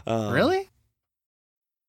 Um, 0.06 0.32
really? 0.32 0.68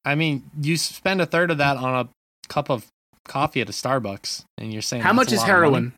I 0.05 0.15
mean, 0.15 0.43
you 0.61 0.77
spend 0.77 1.21
a 1.21 1.25
third 1.25 1.51
of 1.51 1.57
that 1.57 1.77
on 1.77 2.05
a 2.05 2.09
cup 2.47 2.69
of 2.69 2.85
coffee 3.27 3.61
at 3.61 3.69
a 3.69 3.73
Starbucks, 3.73 4.45
and 4.57 4.71
you're 4.71 4.81
saying 4.81 5.03
How 5.03 5.13
much 5.13 5.31
is 5.31 5.39
lot 5.39 5.43
of 5.43 5.47
money? 5.71 5.71
heroin? 5.73 5.93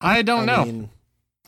I 0.00 0.22
don't 0.22 0.48
I 0.48 0.56
know. 0.56 0.64
mean, 0.64 0.90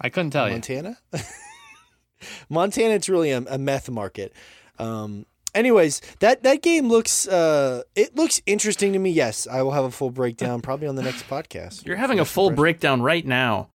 I 0.00 0.08
couldn't 0.08 0.30
tell 0.30 0.46
you. 0.48 0.54
Montana. 0.54 0.98
Montana, 2.48 2.94
it's 2.94 3.08
really 3.08 3.30
a, 3.30 3.38
a 3.38 3.58
meth 3.58 3.88
market. 3.90 4.32
Um, 4.78 5.24
anyways, 5.54 6.00
that 6.20 6.42
that 6.42 6.62
game 6.62 6.88
looks 6.88 7.26
uh, 7.28 7.82
it 7.94 8.16
looks 8.16 8.40
interesting 8.46 8.92
to 8.92 8.98
me. 8.98 9.10
Yes, 9.10 9.46
I 9.46 9.62
will 9.62 9.72
have 9.72 9.84
a 9.84 9.90
full 9.90 10.10
breakdown 10.10 10.60
probably 10.62 10.86
on 10.88 10.96
the 10.96 11.02
next 11.02 11.28
podcast. 11.28 11.86
You're 11.86 11.96
having 11.96 12.20
a 12.20 12.24
full 12.24 12.46
impression. 12.48 12.56
breakdown 12.62 13.02
right 13.02 13.26
now. 13.26 13.68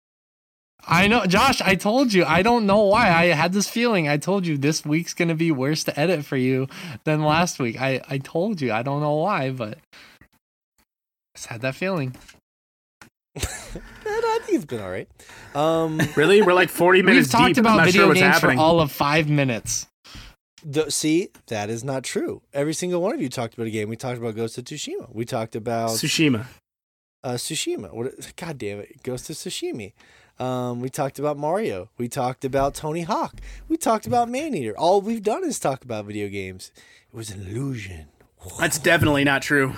I 0.86 1.06
know, 1.08 1.24
Josh. 1.24 1.62
I 1.62 1.76
told 1.76 2.12
you. 2.12 2.26
I 2.26 2.42
don't 2.42 2.66
know 2.66 2.82
why. 2.82 3.08
I 3.10 3.26
had 3.28 3.54
this 3.54 3.70
feeling. 3.70 4.06
I 4.06 4.18
told 4.18 4.46
you 4.46 4.58
this 4.58 4.84
week's 4.84 5.14
gonna 5.14 5.34
be 5.34 5.50
worse 5.50 5.84
to 5.84 5.98
edit 5.98 6.26
for 6.26 6.36
you 6.36 6.66
than 7.04 7.22
last 7.24 7.58
week. 7.58 7.80
I 7.80 8.02
I 8.08 8.18
told 8.18 8.60
you. 8.60 8.70
I 8.72 8.82
don't 8.82 9.00
know 9.00 9.14
why, 9.14 9.50
but 9.50 9.78
I 9.94 10.13
just 11.34 11.46
had 11.48 11.60
that 11.62 11.74
feeling. 11.74 12.14
No, 13.36 13.42
I 14.06 14.38
think 14.44 14.56
it's 14.56 14.64
been 14.64 14.80
all 14.80 14.90
right. 14.90 15.08
Um, 15.54 16.00
Really? 16.16 16.42
We're 16.42 16.54
like 16.54 16.68
40 16.70 17.02
minutes 17.02 17.26
We've 17.28 17.32
talked 17.32 17.54
deep. 17.56 17.58
About 17.64 17.84
video 17.84 18.06
sure 18.06 18.14
games 18.14 18.26
happening. 18.26 18.56
for 18.58 18.62
all 18.62 18.80
of 18.80 18.92
five 18.92 19.28
minutes. 19.28 19.88
the, 20.64 20.90
see, 20.90 21.30
that 21.48 21.68
is 21.70 21.82
not 21.82 22.04
true. 22.04 22.42
Every 22.52 22.74
single 22.74 23.02
one 23.02 23.12
of 23.14 23.20
you 23.20 23.28
talked 23.28 23.54
about 23.54 23.66
a 23.66 23.70
game. 23.70 23.88
We 23.88 23.96
talked 23.96 24.18
about 24.18 24.36
Ghost 24.36 24.56
of 24.58 24.64
Tsushima. 24.64 25.12
We 25.12 25.24
talked 25.24 25.56
about 25.56 25.90
Tsushima. 25.90 26.46
uh, 27.24 27.32
Tsushima. 27.34 27.92
What? 27.92 28.32
God 28.36 28.58
damn 28.58 28.80
it, 28.80 29.02
Ghost 29.02 29.28
of 29.30 29.36
Tsushima. 29.36 29.92
Um, 30.38 30.80
we 30.80 30.88
talked 30.88 31.18
about 31.18 31.36
Mario. 31.36 31.90
We 31.98 32.08
talked 32.08 32.44
about 32.44 32.74
Tony 32.74 33.02
Hawk. 33.02 33.40
We 33.68 33.76
talked 33.76 34.06
about 34.06 34.28
Maneater. 34.28 34.74
All 34.76 35.00
we've 35.00 35.22
done 35.22 35.44
is 35.44 35.58
talk 35.60 35.84
about 35.84 36.06
video 36.06 36.28
games. 36.28 36.70
It 37.12 37.16
was 37.16 37.30
an 37.30 37.40
illusion. 37.46 38.06
That's 38.58 38.78
definitely 38.78 39.24
not 39.24 39.42
true. 39.42 39.74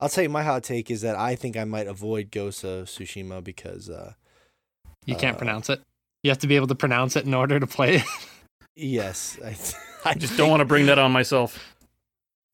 I'll 0.00 0.08
tell 0.08 0.22
you 0.24 0.28
my 0.30 0.42
hot 0.42 0.62
take 0.62 0.90
is 0.90 1.00
that 1.02 1.16
I 1.16 1.36
think 1.36 1.56
I 1.56 1.64
might 1.64 1.86
avoid 1.86 2.30
Ghost 2.30 2.64
of 2.64 2.86
Tsushima 2.86 3.42
because 3.42 3.88
uh, 3.88 4.12
You 5.06 5.16
can't 5.16 5.36
Uh, 5.36 5.38
pronounce 5.38 5.70
it. 5.70 5.80
You 6.22 6.30
have 6.30 6.38
to 6.38 6.46
be 6.46 6.56
able 6.56 6.66
to 6.66 6.74
pronounce 6.74 7.16
it 7.16 7.24
in 7.24 7.32
order 7.34 7.58
to 7.60 7.66
play 7.66 7.96
it. 7.96 8.02
yes, 8.74 9.38
I, 9.44 9.56
I 10.08 10.10
I 10.10 10.14
just 10.14 10.36
don't 10.36 10.50
want 10.50 10.60
to 10.60 10.64
bring 10.66 10.86
that 10.86 10.98
on 10.98 11.12
myself. 11.12 11.72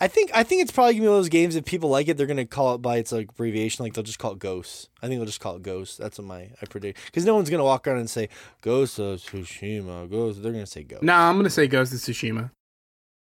I 0.00 0.08
think 0.08 0.32
I 0.34 0.42
think 0.42 0.62
it's 0.62 0.72
probably 0.72 0.94
gonna 0.94 1.02
be 1.04 1.08
one 1.08 1.16
of 1.18 1.22
those 1.22 1.28
games 1.28 1.54
if 1.54 1.64
people 1.64 1.88
like 1.88 2.08
it, 2.08 2.16
they're 2.16 2.26
gonna 2.26 2.44
call 2.44 2.74
it 2.74 2.78
by 2.78 2.96
its 2.96 3.12
like 3.12 3.28
abbreviation, 3.30 3.84
like 3.84 3.94
they'll 3.94 4.02
just 4.02 4.18
call 4.18 4.32
it 4.32 4.40
Ghost. 4.40 4.88
I 5.00 5.06
think 5.06 5.18
they'll 5.20 5.26
just 5.26 5.38
call 5.40 5.54
it 5.56 5.62
Ghost. 5.62 5.98
That's 5.98 6.18
what 6.18 6.26
my 6.26 6.50
I 6.60 6.66
predict 6.68 6.98
because 7.06 7.24
no 7.24 7.36
one's 7.36 7.50
gonna 7.50 7.62
walk 7.62 7.86
around 7.86 7.98
and 7.98 8.10
say 8.10 8.28
Ghost 8.62 8.98
of 8.98 9.20
Tsushima. 9.20 10.10
Ghost. 10.10 10.42
They're 10.42 10.50
gonna 10.50 10.66
say 10.66 10.82
Ghost. 10.82 11.04
No, 11.04 11.14
I'm 11.14 11.34
going 11.36 11.44
to 11.44 11.50
say 11.50 11.68
Ghost 11.68 11.92
of 11.92 12.00
Tsushima. 12.00 12.50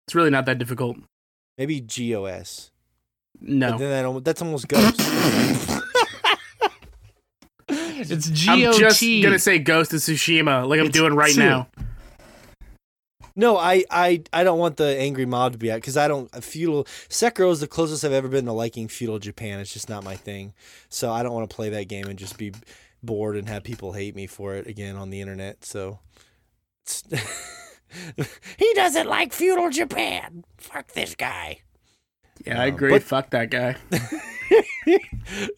It's 0.08 0.14
really 0.16 0.30
not 0.30 0.44
that 0.46 0.58
difficult. 0.58 0.96
maybe 1.56 1.80
G 1.80 2.16
O 2.16 2.24
S. 2.24 2.71
No. 3.40 3.72
But 3.72 3.78
then 3.78 3.90
that 3.90 4.04
almost, 4.04 4.24
that's 4.24 4.42
almost 4.42 4.68
Ghost. 4.68 5.00
It's 7.68 8.28
G 8.28 8.50
I'm 8.50 8.72
just 8.72 9.00
going 9.00 9.32
to 9.32 9.38
say 9.38 9.58
Ghost 9.58 9.92
of 9.92 10.00
Tsushima 10.00 10.68
like 10.68 10.80
I'm 10.80 10.86
It's 10.86 10.96
doing 10.98 11.14
right 11.14 11.32
two. 11.32 11.40
now. 11.40 11.68
No, 13.34 13.56
I, 13.56 13.84
I, 13.90 14.22
I 14.32 14.44
don't 14.44 14.58
want 14.58 14.76
the 14.76 14.98
angry 14.98 15.24
mob 15.24 15.52
to 15.52 15.58
be 15.58 15.70
out 15.70 15.76
because 15.76 15.96
I 15.96 16.06
don't 16.08 16.28
feudal 16.44 16.84
Sekiro 16.84 17.50
is 17.50 17.60
the 17.60 17.66
closest 17.66 18.04
I've 18.04 18.12
ever 18.12 18.28
been 18.28 18.44
to 18.44 18.52
liking 18.52 18.88
feudal 18.88 19.18
Japan. 19.18 19.58
It's 19.60 19.72
just 19.72 19.88
not 19.88 20.04
my 20.04 20.16
thing, 20.16 20.52
so 20.90 21.10
I 21.10 21.22
don't 21.22 21.32
want 21.32 21.48
to 21.48 21.54
play 21.54 21.70
that 21.70 21.88
game 21.88 22.06
and 22.06 22.18
just 22.18 22.36
be 22.36 22.52
bored 23.02 23.36
and 23.36 23.48
have 23.48 23.64
people 23.64 23.92
hate 23.92 24.14
me 24.14 24.26
for 24.26 24.54
it 24.54 24.66
again 24.66 24.96
on 24.96 25.08
the 25.10 25.20
internet. 25.20 25.64
So 25.64 26.00
he 28.58 28.74
doesn't 28.74 29.08
like 29.08 29.32
feudal 29.32 29.70
Japan. 29.70 30.44
Fuck 30.58 30.88
this 30.88 31.14
guy. 31.14 31.60
Yeah, 32.46 32.60
I 32.60 32.68
Um, 32.68 32.74
agree. 32.74 32.90
but- 32.90 33.02
Fuck 33.02 33.30
that 33.30 33.50
guy. 33.50 33.76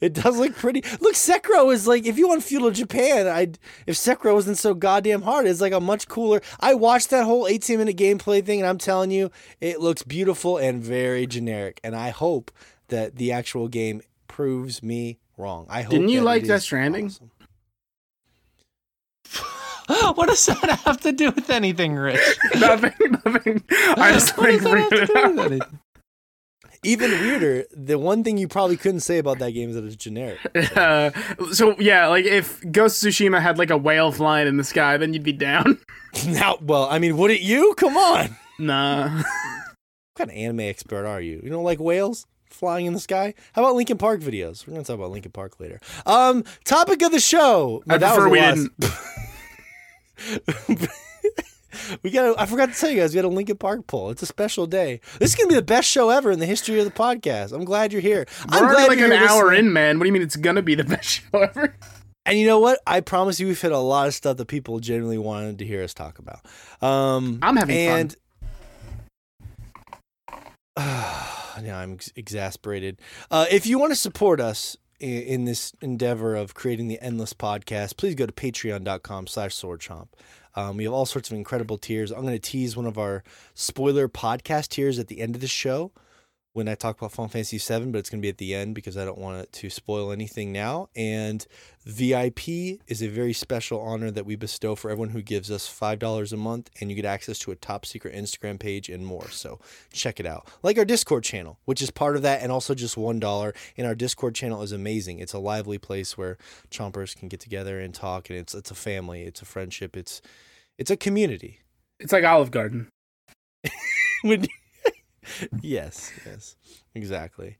it 0.00 0.12
does 0.12 0.36
look 0.38 0.54
pretty. 0.54 0.82
Look, 1.00 1.14
Sekiro 1.14 1.72
is 1.72 1.86
like 1.86 2.06
if 2.06 2.18
you 2.18 2.28
want 2.28 2.42
feudal 2.42 2.70
Japan, 2.70 3.26
I 3.26 3.48
if 3.86 3.96
Sekiro 3.96 4.34
wasn't 4.34 4.58
so 4.58 4.74
goddamn 4.74 5.22
hard, 5.22 5.46
it's 5.46 5.60
like 5.60 5.72
a 5.72 5.80
much 5.80 6.08
cooler. 6.08 6.42
I 6.60 6.74
watched 6.74 7.10
that 7.10 7.24
whole 7.24 7.46
18 7.46 7.78
minute 7.78 7.96
gameplay 7.96 8.44
thing, 8.44 8.60
and 8.60 8.68
I'm 8.68 8.78
telling 8.78 9.10
you, 9.10 9.30
it 9.60 9.80
looks 9.80 10.02
beautiful 10.02 10.58
and 10.58 10.82
very 10.82 11.26
generic. 11.26 11.80
And 11.82 11.96
I 11.96 12.10
hope 12.10 12.50
that 12.88 13.16
the 13.16 13.32
actual 13.32 13.68
game 13.68 14.02
proves 14.28 14.82
me 14.82 15.18
wrong. 15.38 15.66
I 15.68 15.82
hope. 15.82 15.92
Didn't 15.92 16.10
you 16.10 16.20
that 16.20 16.24
like 16.26 16.42
it 16.44 16.48
Death 16.48 16.62
Stranding? 16.62 17.06
awesome. 17.06 17.30
what 20.16 20.28
does 20.28 20.44
that 20.46 20.80
have 20.84 21.00
to 21.00 21.12
do 21.12 21.30
with 21.30 21.50
anything, 21.50 21.94
Rich? 21.94 22.20
nothing, 22.56 22.92
nothing. 23.24 23.62
I 23.70 24.12
just 24.12 24.36
What 24.36 24.50
like 24.50 24.60
does 24.60 24.64
that 24.64 24.78
have 24.78 24.88
to 24.90 25.02
it 25.02 25.06
do 25.06 25.30
with 25.34 25.38
anything? 25.46 25.80
Even 26.84 27.10
weirder, 27.10 27.64
the 27.72 27.98
one 27.98 28.22
thing 28.24 28.38
you 28.38 28.48
probably 28.48 28.76
couldn't 28.76 29.00
say 29.00 29.18
about 29.18 29.38
that 29.38 29.52
game 29.52 29.70
is 29.70 29.76
that 29.76 29.84
it's 29.84 29.96
generic. 29.96 30.38
Uh, 30.74 31.10
so 31.52 31.78
yeah, 31.78 32.08
like 32.08 32.24
if 32.24 32.60
Ghost 32.72 33.02
Tsushima 33.02 33.40
had 33.40 33.58
like 33.58 33.70
a 33.70 33.76
whale 33.76 34.10
flying 34.10 34.48
in 34.48 34.56
the 34.56 34.64
sky, 34.64 34.96
then 34.96 35.12
you'd 35.14 35.22
be 35.22 35.32
down. 35.32 35.78
now, 36.26 36.58
well, 36.60 36.88
I 36.90 36.98
mean, 36.98 37.16
wouldn't 37.16 37.40
you? 37.42 37.74
Come 37.76 37.96
on. 37.96 38.36
nah. 38.58 39.16
What 39.16 39.24
kind 40.16 40.30
of 40.30 40.36
anime 40.36 40.60
expert 40.60 41.06
are 41.06 41.20
you? 41.20 41.40
You 41.42 41.50
don't 41.50 41.64
like 41.64 41.80
whales 41.80 42.26
flying 42.50 42.86
in 42.86 42.92
the 42.92 43.00
sky? 43.00 43.34
How 43.52 43.62
about 43.62 43.74
Linkin 43.76 43.98
Park 43.98 44.20
videos? 44.20 44.66
We're 44.66 44.74
gonna 44.74 44.84
talk 44.84 44.96
about 44.96 45.10
Linkin 45.10 45.32
Park 45.32 45.58
later. 45.60 45.80
Um, 46.06 46.44
topic 46.64 47.02
of 47.02 47.12
the 47.12 47.20
show. 47.20 47.82
I 47.88 47.98
that 47.98 48.14
prefer 48.14 48.28
was 48.28 48.68
we 48.78 48.84
didn't. 50.78 50.90
We 52.02 52.10
got. 52.10 52.38
I 52.38 52.46
forgot 52.46 52.72
to 52.72 52.78
tell 52.78 52.90
you 52.90 53.00
guys. 53.00 53.12
We 53.12 53.18
had 53.18 53.24
a 53.24 53.28
Linkin 53.28 53.56
Park 53.56 53.86
poll. 53.86 54.10
It's 54.10 54.22
a 54.22 54.26
special 54.26 54.66
day. 54.66 55.00
This 55.18 55.30
is 55.30 55.36
gonna 55.36 55.48
be 55.48 55.54
the 55.54 55.62
best 55.62 55.88
show 55.88 56.10
ever 56.10 56.30
in 56.30 56.38
the 56.38 56.46
history 56.46 56.78
of 56.78 56.84
the 56.84 56.90
podcast. 56.90 57.52
I'm 57.52 57.64
glad 57.64 57.92
you're 57.92 58.02
here. 58.02 58.26
We're 58.50 58.58
I'm 58.58 58.64
already 58.64 58.74
glad 58.76 58.88
like 58.88 58.98
an 59.00 59.12
hour 59.28 59.44
listening. 59.50 59.66
in, 59.66 59.72
man. 59.72 59.98
What 59.98 60.04
do 60.04 60.08
you 60.08 60.12
mean 60.12 60.22
it's 60.22 60.36
gonna 60.36 60.62
be 60.62 60.74
the 60.74 60.84
best 60.94 61.08
show 61.08 61.38
ever? 61.40 61.76
And 62.26 62.38
you 62.38 62.46
know 62.46 62.58
what? 62.58 62.80
I 62.86 63.00
promise 63.00 63.38
you, 63.38 63.46
we've 63.46 63.60
hit 63.60 63.72
a 63.72 63.78
lot 63.78 64.06
of 64.08 64.14
stuff 64.14 64.38
that 64.38 64.46
people 64.46 64.80
genuinely 64.80 65.18
wanted 65.18 65.58
to 65.58 65.66
hear 65.66 65.82
us 65.82 65.92
talk 65.92 66.18
about. 66.18 66.40
Um, 66.80 67.38
I'm 67.42 67.56
having 67.56 67.88
fun. 67.88 67.98
and 67.98 68.16
now 71.66 71.78
I'm 71.78 71.92
ex- 71.94 72.12
exasperated. 72.16 73.00
Uh, 73.30 73.46
if 73.50 73.66
you 73.66 73.78
want 73.78 73.92
to 73.92 73.96
support 73.96 74.40
us 74.40 74.76
in, 75.00 75.22
in 75.22 75.44
this 75.44 75.72
endeavor 75.82 76.34
of 76.34 76.54
creating 76.54 76.88
the 76.88 76.98
endless 77.00 77.32
podcast, 77.34 77.96
please 77.96 78.14
go 78.14 78.26
to 78.26 78.32
patreon.com 78.32 79.26
slash 79.26 79.54
swordchomp. 79.54 80.08
Um, 80.56 80.76
we 80.76 80.84
have 80.84 80.92
all 80.92 81.06
sorts 81.06 81.30
of 81.30 81.36
incredible 81.36 81.78
tiers. 81.78 82.10
I'm 82.10 82.22
going 82.22 82.34
to 82.34 82.38
tease 82.38 82.76
one 82.76 82.86
of 82.86 82.98
our 82.98 83.22
spoiler 83.54 84.08
podcast 84.08 84.68
tiers 84.68 84.98
at 84.98 85.08
the 85.08 85.20
end 85.20 85.34
of 85.34 85.40
the 85.40 85.48
show 85.48 85.92
when 86.54 86.68
I 86.68 86.76
talk 86.76 86.96
about 86.96 87.10
Final 87.10 87.28
Fantasy 87.28 87.58
VII, 87.58 87.86
but 87.90 87.98
it's 87.98 88.08
going 88.08 88.20
to 88.20 88.22
be 88.24 88.28
at 88.28 88.38
the 88.38 88.54
end 88.54 88.76
because 88.76 88.96
I 88.96 89.04
don't 89.04 89.18
want 89.18 89.42
it 89.42 89.52
to 89.54 89.68
spoil 89.68 90.12
anything 90.12 90.52
now. 90.52 90.88
And 90.94 91.44
VIP 91.84 92.48
is 92.86 93.02
a 93.02 93.08
very 93.08 93.32
special 93.32 93.80
honor 93.80 94.12
that 94.12 94.24
we 94.24 94.36
bestow 94.36 94.76
for 94.76 94.88
everyone 94.88 95.10
who 95.10 95.20
gives 95.20 95.50
us 95.50 95.68
$5 95.68 96.32
a 96.32 96.36
month, 96.36 96.70
and 96.80 96.90
you 96.90 96.96
get 96.96 97.04
access 97.04 97.40
to 97.40 97.50
a 97.50 97.56
top 97.56 97.84
secret 97.84 98.14
Instagram 98.14 98.60
page 98.60 98.88
and 98.88 99.04
more. 99.04 99.28
So 99.30 99.58
check 99.92 100.20
it 100.20 100.26
out. 100.26 100.48
Like 100.62 100.78
our 100.78 100.84
Discord 100.84 101.24
channel, 101.24 101.58
which 101.64 101.82
is 101.82 101.90
part 101.90 102.14
of 102.14 102.22
that, 102.22 102.40
and 102.40 102.52
also 102.52 102.72
just 102.72 102.94
$1. 102.94 103.56
And 103.76 103.86
our 103.86 103.96
Discord 103.96 104.36
channel 104.36 104.62
is 104.62 104.70
amazing. 104.70 105.18
It's 105.18 105.32
a 105.32 105.40
lively 105.40 105.78
place 105.78 106.16
where 106.16 106.38
chompers 106.70 107.16
can 107.16 107.26
get 107.26 107.40
together 107.40 107.80
and 107.80 107.92
talk, 107.92 108.30
and 108.30 108.38
it's, 108.38 108.54
it's 108.54 108.70
a 108.70 108.76
family, 108.76 109.24
it's 109.24 109.42
a 109.42 109.44
friendship, 109.44 109.96
it's, 109.96 110.22
it's 110.78 110.90
a 110.90 110.96
community. 110.96 111.58
It's 111.98 112.12
like 112.12 112.22
Olive 112.22 112.52
Garden. 112.52 112.88
When- 114.22 114.46
yes, 115.60 116.12
yes, 116.26 116.56
exactly. 116.94 117.56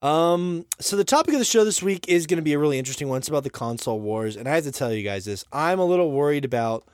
Um, 0.00 0.64
so 0.78 0.96
the 0.96 1.04
topic 1.04 1.32
of 1.34 1.40
the 1.40 1.44
show 1.44 1.64
this 1.64 1.82
week 1.82 2.08
is 2.08 2.26
going 2.26 2.36
to 2.36 2.42
be 2.42 2.52
a 2.52 2.58
really 2.58 2.78
interesting 2.78 3.08
one. 3.08 3.18
It's 3.18 3.28
about 3.28 3.42
the 3.44 3.50
console 3.50 4.00
wars, 4.00 4.36
and 4.36 4.48
I 4.48 4.54
have 4.54 4.64
to 4.64 4.72
tell 4.72 4.92
you 4.92 5.02
guys 5.02 5.24
this: 5.24 5.44
I'm 5.52 5.78
a 5.80 5.84
little 5.84 6.12
worried 6.12 6.44
about 6.44 6.86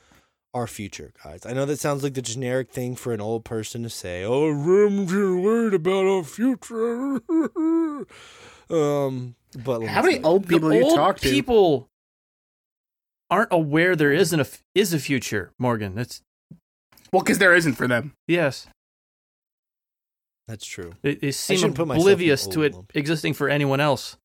our 0.55 0.67
future, 0.67 1.13
guys. 1.23 1.45
I 1.45 1.53
know 1.53 1.67
that 1.67 1.81
sounds 1.81 2.03
like 2.03 2.15
the 2.15 2.23
generic 2.23 2.71
thing 2.71 2.95
for 2.97 3.13
an 3.13 3.21
old 3.21 3.45
person 3.45 3.83
to 3.83 3.91
say. 3.91 4.25
Oh, 4.25 4.51
I'm 4.51 5.07
worried 5.43 5.75
about 5.75 6.07
our 6.07 6.23
future. 6.25 7.21
um, 8.71 9.35
but 9.65 9.83
How 9.85 10.03
many 10.03 10.23
old 10.23 10.49
people 10.49 10.69
the 10.71 10.79
you 10.79 10.85
old 10.85 10.95
talk 10.97 11.19
to? 11.21 11.29
people 11.31 11.89
aren't 13.31 13.53
aware 13.53 13.97
there 13.97 14.13
isn't 14.13 14.39
a 14.39 14.45
f- 14.45 14.63
is 14.75 14.95
a 14.95 14.99
future. 14.99 15.51
Morgan, 15.59 15.95
that's 15.95 16.23
Well, 17.13 17.23
because 17.23 17.39
there 17.39 17.55
isn't 17.55 17.75
for 17.75 17.87
them. 17.89 18.15
yes. 18.29 18.67
That's 20.47 20.67
true. 20.67 20.93
They, 21.03 21.15
they 21.15 21.31
seem 21.31 21.59
shouldn't 21.59 21.77
put 21.77 21.89
myself 21.89 22.03
in 22.03 22.07
the 22.07 22.13
oblivious 22.13 22.47
to 22.49 22.63
it 22.63 22.75
lump. 22.75 22.93
existing 22.95 23.35
for 23.35 23.49
anyone 23.49 23.81
else. 23.81 24.17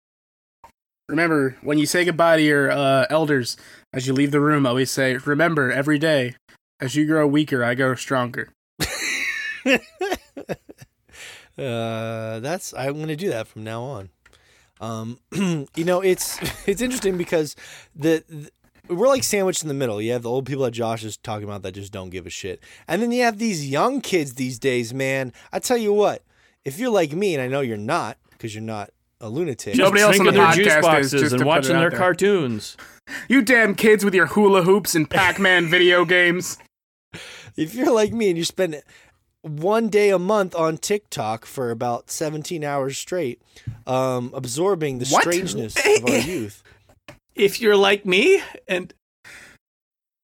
Remember, 1.07 1.57
when 1.61 1.79
you 1.79 1.85
say 1.85 2.05
goodbye 2.05 2.37
to 2.37 2.43
your 2.43 2.71
uh, 2.71 3.07
elders 3.09 3.57
as 3.93 4.05
you 4.05 4.13
leave 4.13 4.31
the 4.31 4.41
room, 4.41 4.65
always 4.65 4.91
say, 4.91 5.17
"Remember, 5.17 5.71
every 5.71 5.97
day, 5.97 6.35
as 6.79 6.95
you 6.95 7.07
grow 7.07 7.25
weaker, 7.25 7.63
I 7.63 7.73
grow 7.73 7.95
stronger." 7.95 8.49
uh, 9.65 9.79
that's 11.57 12.73
I'm 12.75 12.93
going 12.93 13.07
to 13.07 13.15
do 13.15 13.29
that 13.29 13.47
from 13.47 13.63
now 13.63 13.81
on. 13.83 14.09
Um, 14.79 15.19
you 15.75 15.85
know, 15.85 16.01
it's 16.01 16.37
it's 16.67 16.81
interesting 16.81 17.17
because 17.17 17.55
the, 17.95 18.23
the 18.29 18.51
we're 18.89 19.07
like 19.07 19.23
sandwiched 19.23 19.61
in 19.61 19.67
the 19.67 19.73
middle. 19.73 20.01
You 20.01 20.11
have 20.13 20.23
the 20.23 20.29
old 20.29 20.45
people 20.45 20.63
that 20.65 20.71
Josh 20.71 21.03
is 21.03 21.17
talking 21.17 21.43
about 21.43 21.61
that 21.63 21.73
just 21.73 21.91
don't 21.91 22.09
give 22.09 22.25
a 22.25 22.29
shit, 22.29 22.61
and 22.87 23.01
then 23.01 23.11
you 23.11 23.23
have 23.23 23.37
these 23.39 23.69
young 23.69 24.01
kids 24.01 24.33
these 24.35 24.59
days. 24.59 24.93
Man, 24.93 25.31
I 25.53 25.59
tell 25.59 25.77
you 25.77 25.93
what, 25.93 26.23
if 26.65 26.79
you're 26.79 26.89
like 26.89 27.13
me, 27.13 27.33
and 27.35 27.41
I 27.41 27.47
know 27.47 27.61
you're 27.61 27.77
not 27.77 28.17
because 28.31 28.53
you're 28.55 28.63
not 28.63 28.91
a 29.21 29.29
lunatic. 29.29 29.75
Nobody 29.75 30.01
else 30.01 30.19
on 30.19 30.25
the 30.25 30.31
their 30.31 30.51
juice 30.53 30.67
podcast 30.67 30.77
is, 30.79 30.81
boxes 30.85 31.21
just 31.21 31.35
and 31.35 31.45
watching 31.45 31.77
their 31.77 31.89
there. 31.89 31.99
cartoons. 31.99 32.77
You 33.27 33.41
damn 33.41 33.75
kids 33.75 34.05
with 34.05 34.13
your 34.13 34.27
hula 34.27 34.63
hoops 34.63 34.95
and 34.95 35.09
Pac-Man 35.09 35.67
video 35.67 36.05
games. 36.05 36.57
if 37.57 37.73
you're 37.75 37.91
like 37.91 38.13
me 38.13 38.29
and 38.29 38.37
you 38.37 38.45
spend 38.45 38.81
one 39.41 39.89
day 39.89 40.09
a 40.09 40.19
month 40.19 40.53
on 40.55 40.77
TikTok 40.77 41.45
for 41.45 41.71
about 41.71 42.09
17 42.11 42.63
hours 42.63 42.97
straight, 42.97 43.41
um, 43.87 44.31
absorbing 44.33 44.99
the 44.99 45.07
What? 45.07 45.21
strangeness 45.23 45.75
of 45.97 46.05
our 46.09 46.17
youth. 46.19 46.63
If 47.35 47.61
you're 47.61 47.75
like 47.77 48.05
me, 48.05 48.41
and 48.67 48.93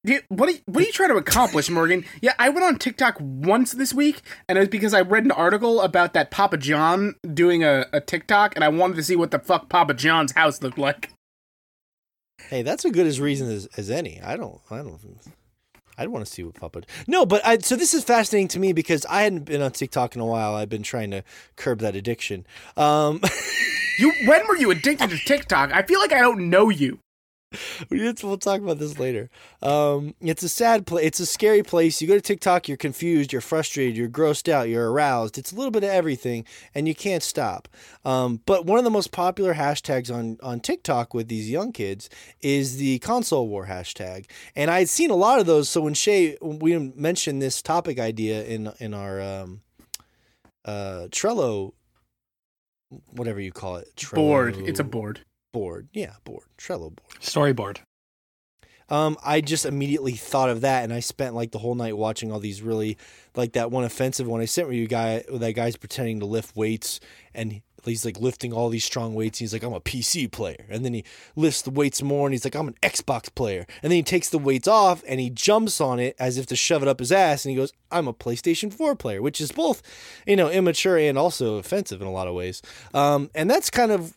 You- 0.04 0.22
What 0.30 0.50
are, 0.50 0.52
you, 0.52 0.60
what 0.66 0.84
are 0.84 0.86
you 0.86 0.92
trying 0.92 1.10
to 1.10 1.16
accomplish, 1.16 1.68
Morgan? 1.70 2.06
Yeah, 2.22 2.34
I 2.38 2.50
went 2.50 2.64
on 2.64 2.78
TikTok 2.78 3.18
once 3.20 3.72
this 3.72 3.92
week, 3.92 4.22
and 4.48 4.56
it 4.56 4.62
was 4.62 4.70
because 4.70 4.94
I 4.94 5.02
read 5.02 5.24
an 5.26 5.32
article 5.32 5.82
about 5.82 6.14
that 6.14 6.30
Papa 6.30 6.58
John 6.58 7.16
doing 7.34 7.64
a, 7.64 7.88
a 7.92 8.02
TikTok, 8.02 8.56
and 8.56 8.64
I 8.64 8.68
wanted 8.68 8.98
to 8.98 9.04
see 9.04 9.16
what 9.16 9.32
the 9.32 9.40
fuck 9.40 9.68
Papa 9.68 9.96
John's 9.96 10.34
house 10.34 10.62
looked 10.62 10.78
like. 10.78 11.10
Hey, 12.50 12.62
that's 12.62 12.86
as 12.86 12.92
good 12.92 13.08
as 13.08 13.20
reason 13.20 13.50
as, 13.50 13.66
as 13.78 13.90
any. 13.90 14.22
I 14.22 14.36
don't. 14.38 14.60
I 14.70 14.78
don't. 14.78 15.00
I 15.98 16.08
want 16.08 16.26
to 16.26 16.32
see 16.32 16.44
what 16.44 16.56
Papa. 16.56 16.82
No, 17.08 17.26
but 17.26 17.46
I. 17.46 17.58
So 17.60 17.76
this 17.76 17.94
is 17.94 18.04
fascinating 18.04 18.48
to 18.50 18.60
me 18.60 18.74
because 18.74 19.06
I 19.08 19.24
hadn't 19.24 19.46
been 19.46 19.62
on 19.62 19.72
TikTok 19.72 20.16
in 20.16 20.22
a 20.22 20.26
while. 20.26 20.56
I've 20.56 20.70
been 20.70 20.84
trying 20.84 21.12
to 21.12 21.24
curb 21.56 21.80
that 21.80 21.96
addiction. 21.96 22.46
Um, 22.76 23.22
You 23.98 24.12
when 24.26 24.46
were 24.48 24.58
you 24.58 24.72
addicted 24.72 25.10
to 25.10 25.18
TikTok? 25.18 25.72
I 25.74 25.82
feel 25.84 26.00
like 26.00 26.12
I 26.12 26.20
don't 26.20 26.50
know 26.50 26.70
you. 26.70 27.00
we'll 27.90 28.38
talk 28.38 28.62
about 28.62 28.80
this 28.80 29.00
later. 29.00 29.30
Um, 29.62 30.16
it's 30.22 30.44
a 30.44 30.50
sad 30.50 30.86
place. 30.86 31.06
It's 31.06 31.20
a 31.20 31.26
scary 31.26 31.64
place. 31.64 32.02
You 32.02 32.08
go 32.08 32.16
to 32.16 32.22
TikTok, 32.22 32.68
you're 32.68 32.78
confused, 32.78 33.32
you're 33.32 33.42
frustrated, 33.42 33.98
you're 33.98 34.10
grossed 34.10 34.52
out, 34.52 34.70
you're 34.70 34.92
aroused. 34.92 35.38
It's 35.38 35.52
a 35.52 35.56
little 35.56 35.72
bit 35.72 35.84
of 35.84 35.90
everything, 35.90 36.46
and 36.74 36.88
you 36.88 36.96
can't 36.96 37.24
stop. 37.24 37.68
Um, 38.04 38.42
but 38.46 38.66
one 38.66 38.78
of 38.78 38.84
the 38.84 38.92
most 38.92 39.12
popular 39.12 39.54
hashtags 39.54 40.14
on 40.14 40.38
on 40.42 40.60
TikTok 40.60 41.14
with 41.14 41.28
these 41.28 41.50
young 41.50 41.72
kids 41.72 42.10
is 42.42 42.78
the 42.78 43.00
console 43.00 43.48
war 43.48 43.68
hashtag, 43.68 44.26
and 44.56 44.70
I 44.72 44.80
had 44.80 44.90
seen 44.90 45.10
a 45.10 45.16
lot 45.16 45.40
of 45.40 45.46
those. 45.46 45.70
So 45.70 45.82
when 45.82 45.94
Shay 45.94 46.38
we 46.42 46.78
mentioned 46.78 47.42
this 47.42 47.62
topic 47.62 48.00
idea 48.00 48.44
in 48.46 48.72
in 48.80 48.94
our 48.94 49.22
um, 49.22 49.62
uh, 50.66 51.08
Trello, 51.12 51.74
whatever 53.12 53.40
you 53.40 53.52
call 53.52 53.78
it, 53.78 53.96
Trello 53.96 54.16
Bored. 54.16 54.58
It's 54.58 54.80
a 54.80 54.84
board. 54.84 55.22
Board. 55.56 55.88
Yeah, 55.94 56.16
board. 56.26 56.48
Trello 56.58 56.94
board. 56.94 57.22
Storyboard. 57.22 57.78
Um, 58.90 59.18
I 59.24 59.40
just 59.40 59.66
immediately 59.66 60.12
thought 60.12 60.50
of 60.50 60.62
that, 60.62 60.84
and 60.84 60.92
I 60.92 61.00
spent 61.00 61.34
like 61.34 61.52
the 61.52 61.60
whole 61.60 61.76
night 61.76 61.96
watching 61.96 62.30
all 62.30 62.40
these 62.40 62.62
really, 62.62 62.98
like 63.36 63.54
that 63.54 63.72
one 63.72 63.86
offensive 63.86 64.28
one 64.28 64.42
I 64.42 64.46
sent 64.46 64.68
with 64.68 64.76
you 64.76 64.86
guy. 64.86 65.24
That 65.32 65.54
guy's 65.54 65.78
pretending 65.78 66.20
to 66.20 66.26
lift 66.26 66.58
weights, 66.58 67.00
and 67.34 67.62
he's 67.86 68.04
like 68.04 68.20
lifting 68.20 68.52
all 68.52 68.68
these 68.68 68.84
strong 68.84 69.16
weights. 69.16 69.40
And 69.40 69.46
he's 69.46 69.54
like, 69.54 69.64
I'm 69.64 69.72
a 69.72 69.80
PC 69.80 70.30
player, 70.30 70.66
and 70.70 70.84
then 70.84 70.94
he 70.94 71.06
lifts 71.38 71.62
the 71.62 71.72
weights 71.72 72.04
more, 72.04 72.28
and 72.28 72.34
he's 72.34 72.44
like, 72.44 72.56
I'm 72.56 72.68
an 72.68 72.76
Xbox 72.84 73.34
player, 73.34 73.66
and 73.82 73.92
then 73.92 73.98
he 73.98 74.04
takes 74.04 74.30
the 74.30 74.38
weights 74.38 74.68
off 74.68 75.04
and 75.08 75.22
he 75.22 75.30
jumps 75.30 75.80
on 75.80 76.00
it 76.02 76.18
as 76.20 76.38
if 76.38 76.48
to 76.48 76.58
shove 76.58 76.84
it 76.84 76.90
up 76.90 77.00
his 77.00 77.14
ass, 77.14 77.46
and 77.46 77.52
he 77.52 77.56
goes, 77.56 77.72
I'm 77.92 78.10
a 78.10 78.14
PlayStation 78.14 78.74
4 78.74 78.94
player, 78.98 79.22
which 79.22 79.40
is 79.40 79.54
both, 79.54 79.82
you 80.28 80.36
know, 80.36 80.50
immature 80.50 80.98
and 80.98 81.18
also 81.18 81.56
offensive 81.56 82.02
in 82.02 82.08
a 82.08 82.12
lot 82.12 82.28
of 82.28 82.36
ways. 82.36 82.62
Um, 82.94 83.32
and 83.34 83.50
that's 83.50 83.70
kind 83.70 83.94
of 83.94 84.16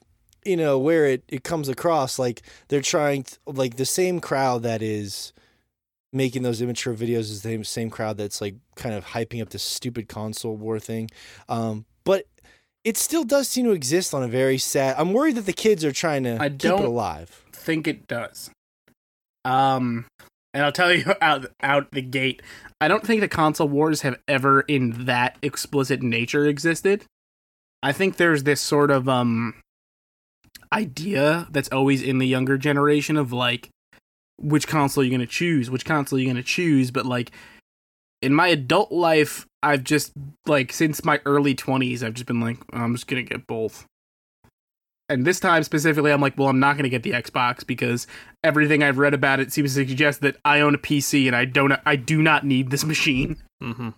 you 0.48 0.56
know 0.56 0.78
where 0.78 1.06
it, 1.06 1.22
it 1.28 1.44
comes 1.44 1.68
across 1.68 2.18
like 2.18 2.42
they're 2.68 2.80
trying 2.80 3.22
to, 3.24 3.38
like 3.46 3.76
the 3.76 3.84
same 3.84 4.20
crowd 4.20 4.62
that 4.62 4.82
is 4.82 5.32
making 6.12 6.42
those 6.42 6.62
immature 6.62 6.94
videos 6.94 7.28
is 7.30 7.42
the 7.42 7.48
same, 7.50 7.64
same 7.64 7.90
crowd 7.90 8.16
that's 8.16 8.40
like 8.40 8.54
kind 8.76 8.94
of 8.94 9.04
hyping 9.04 9.42
up 9.42 9.50
this 9.50 9.62
stupid 9.62 10.08
console 10.08 10.56
war 10.56 10.78
thing 10.80 11.08
um, 11.48 11.84
but 12.04 12.24
it 12.84 12.96
still 12.96 13.24
does 13.24 13.46
seem 13.46 13.66
to 13.66 13.72
exist 13.72 14.14
on 14.14 14.22
a 14.22 14.28
very 14.28 14.56
sad 14.56 14.96
i'm 14.98 15.12
worried 15.12 15.36
that 15.36 15.44
the 15.46 15.52
kids 15.52 15.84
are 15.84 15.92
trying 15.92 16.24
to 16.24 16.36
I 16.40 16.48
keep 16.48 16.58
don't- 16.58 16.82
it 16.82 16.86
alive 16.86 17.44
think 17.68 17.86
it 17.86 18.06
does. 18.08 18.50
Um, 19.44 20.06
and 20.54 20.64
I'll 20.64 20.72
tell 20.72 20.92
you 20.92 21.12
out 21.20 21.46
out 21.62 21.90
the 21.90 22.00
gate, 22.00 22.40
I 22.80 22.88
don't 22.88 23.04
think 23.06 23.20
the 23.20 23.28
console 23.28 23.68
wars 23.68 24.00
have 24.02 24.16
ever, 24.26 24.62
in 24.62 25.04
that 25.04 25.36
explicit 25.42 26.02
nature, 26.02 26.46
existed. 26.46 27.04
I 27.82 27.92
think 27.92 28.16
there's 28.16 28.44
this 28.44 28.60
sort 28.60 28.90
of 28.90 29.08
um 29.08 29.54
idea 30.72 31.46
that's 31.50 31.68
always 31.70 32.02
in 32.02 32.18
the 32.18 32.26
younger 32.26 32.58
generation 32.58 33.16
of 33.16 33.32
like, 33.32 33.70
which 34.38 34.68
console 34.68 35.02
you're 35.04 35.10
gonna 35.10 35.26
choose, 35.26 35.70
which 35.70 35.84
console 35.84 36.18
you're 36.18 36.32
gonna 36.32 36.42
choose, 36.42 36.90
but 36.90 37.06
like. 37.06 37.30
In 38.20 38.34
my 38.34 38.48
adult 38.48 38.90
life, 38.90 39.46
I've 39.62 39.84
just 39.84 40.10
like 40.44 40.72
since 40.72 41.04
my 41.04 41.20
early 41.24 41.54
20s, 41.54 42.02
I've 42.02 42.14
just 42.14 42.26
been 42.26 42.40
like, 42.40 42.58
I'm 42.72 42.92
just 42.92 43.06
gonna 43.06 43.22
get 43.22 43.46
both 43.46 43.86
and 45.08 45.24
this 45.24 45.40
time 45.40 45.62
specifically 45.62 46.12
i'm 46.12 46.20
like 46.20 46.36
well 46.36 46.48
i'm 46.48 46.60
not 46.60 46.74
going 46.74 46.82
to 46.82 46.90
get 46.90 47.02
the 47.02 47.12
xbox 47.12 47.66
because 47.66 48.06
everything 48.44 48.82
i've 48.82 48.98
read 48.98 49.14
about 49.14 49.40
it 49.40 49.50
seems 49.50 49.74
to 49.74 49.86
suggest 49.86 50.20
that 50.20 50.36
i 50.44 50.60
own 50.60 50.74
a 50.74 50.78
pc 50.78 51.26
and 51.26 51.34
i 51.34 51.46
don't 51.46 51.72
i 51.86 51.96
do 51.96 52.20
not 52.20 52.44
need 52.44 52.70
this 52.70 52.84
machine 52.84 53.38
Mm-hmm. 53.62 53.90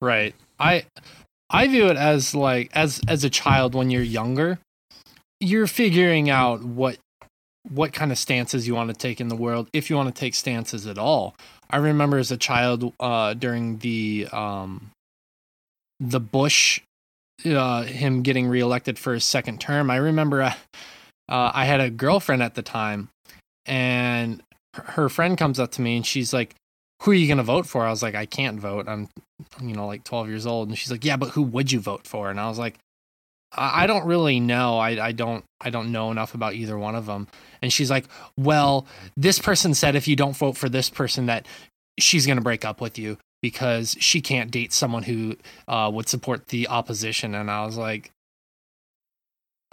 Right. 0.00 0.34
I 0.58 0.84
I 1.50 1.68
view 1.68 1.86
it 1.86 1.96
as 1.96 2.34
like 2.34 2.70
as 2.74 3.00
as 3.06 3.24
a 3.24 3.30
child 3.30 3.74
when 3.74 3.90
you're 3.90 4.02
younger, 4.02 4.58
you're 5.40 5.66
figuring 5.66 6.28
out 6.30 6.62
what 6.62 6.98
what 7.68 7.92
kind 7.92 8.12
of 8.12 8.18
stances 8.18 8.66
you 8.66 8.74
want 8.74 8.90
to 8.90 8.94
take 8.94 9.20
in 9.20 9.28
the 9.28 9.36
world 9.36 9.68
if 9.72 9.90
you 9.90 9.96
want 9.96 10.14
to 10.14 10.18
take 10.18 10.34
stances 10.34 10.86
at 10.86 10.98
all. 10.98 11.34
I 11.70 11.78
remember 11.78 12.18
as 12.18 12.30
a 12.30 12.36
child 12.36 12.92
uh 13.00 13.34
during 13.34 13.78
the 13.78 14.28
um 14.32 14.90
the 16.00 16.20
Bush 16.20 16.80
uh 17.44 17.82
him 17.82 18.22
getting 18.22 18.46
reelected 18.48 18.98
for 18.98 19.14
his 19.14 19.24
second 19.24 19.60
term. 19.60 19.90
I 19.90 19.96
remember 19.96 20.42
uh, 20.42 20.54
uh 21.28 21.50
I 21.54 21.64
had 21.64 21.80
a 21.80 21.90
girlfriend 21.90 22.42
at 22.42 22.54
the 22.54 22.62
time 22.62 23.08
and 23.66 24.42
her- 24.74 24.82
her 24.92 25.08
friend 25.08 25.36
comes 25.38 25.58
up 25.60 25.72
to 25.72 25.82
me 25.82 25.96
and 25.96 26.06
she's 26.06 26.32
like 26.32 26.54
who 27.06 27.12
are 27.12 27.14
you 27.14 27.28
going 27.28 27.36
to 27.36 27.44
vote 27.44 27.66
for? 27.66 27.86
I 27.86 27.90
was 27.90 28.02
like, 28.02 28.16
I 28.16 28.26
can't 28.26 28.58
vote. 28.58 28.88
I'm, 28.88 29.08
you 29.62 29.76
know, 29.76 29.86
like 29.86 30.02
12 30.02 30.28
years 30.28 30.44
old. 30.44 30.68
And 30.68 30.76
she's 30.76 30.90
like, 30.90 31.04
yeah, 31.04 31.16
but 31.16 31.30
who 31.30 31.42
would 31.42 31.70
you 31.70 31.78
vote 31.78 32.04
for? 32.04 32.30
And 32.30 32.40
I 32.40 32.48
was 32.48 32.58
like, 32.58 32.80
I, 33.52 33.84
I 33.84 33.86
don't 33.86 34.06
really 34.06 34.40
know. 34.40 34.78
I, 34.78 35.00
I 35.00 35.12
don't, 35.12 35.44
I 35.60 35.70
don't 35.70 35.92
know 35.92 36.10
enough 36.10 36.34
about 36.34 36.54
either 36.54 36.76
one 36.76 36.96
of 36.96 37.06
them. 37.06 37.28
And 37.62 37.72
she's 37.72 37.92
like, 37.92 38.06
well, 38.36 38.88
this 39.16 39.38
person 39.38 39.72
said 39.72 39.94
if 39.94 40.08
you 40.08 40.16
don't 40.16 40.36
vote 40.36 40.56
for 40.56 40.68
this 40.68 40.90
person 40.90 41.26
that 41.26 41.46
she's 41.96 42.26
going 42.26 42.38
to 42.38 42.42
break 42.42 42.64
up 42.64 42.80
with 42.80 42.98
you 42.98 43.18
because 43.40 43.96
she 44.00 44.20
can't 44.20 44.50
date 44.50 44.72
someone 44.72 45.04
who 45.04 45.36
uh, 45.68 45.88
would 45.94 46.08
support 46.08 46.48
the 46.48 46.66
opposition. 46.66 47.36
And 47.36 47.52
I 47.52 47.64
was 47.64 47.76
like, 47.76 48.10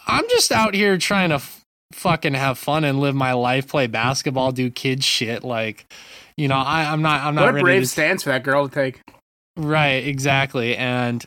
I'm 0.05 0.29
just 0.29 0.51
out 0.51 0.75
here 0.75 0.99
trying 0.99 1.29
to 1.29 1.35
f- 1.35 1.63
fucking 1.93 2.35
have 2.35 2.59
fun 2.59 2.83
and 2.83 2.99
live 2.99 3.15
my 3.15 3.33
life, 3.33 3.69
play 3.69 3.87
basketball, 3.87 4.51
do 4.51 4.69
kid 4.69 5.03
shit. 5.03 5.43
Like, 5.43 5.87
you 6.37 6.47
know, 6.47 6.55
I, 6.55 6.91
I'm 6.91 7.01
not, 7.01 7.21
I'm 7.21 7.35
not 7.35 7.41
what 7.41 7.49
a 7.49 7.53
ready 7.53 7.63
brave 7.63 7.81
to 7.83 7.87
stance 7.87 8.23
for 8.23 8.29
that 8.29 8.43
girl 8.43 8.67
to 8.67 8.73
take 8.73 9.01
Right, 9.55 10.05
exactly. 10.05 10.75
And 10.75 11.23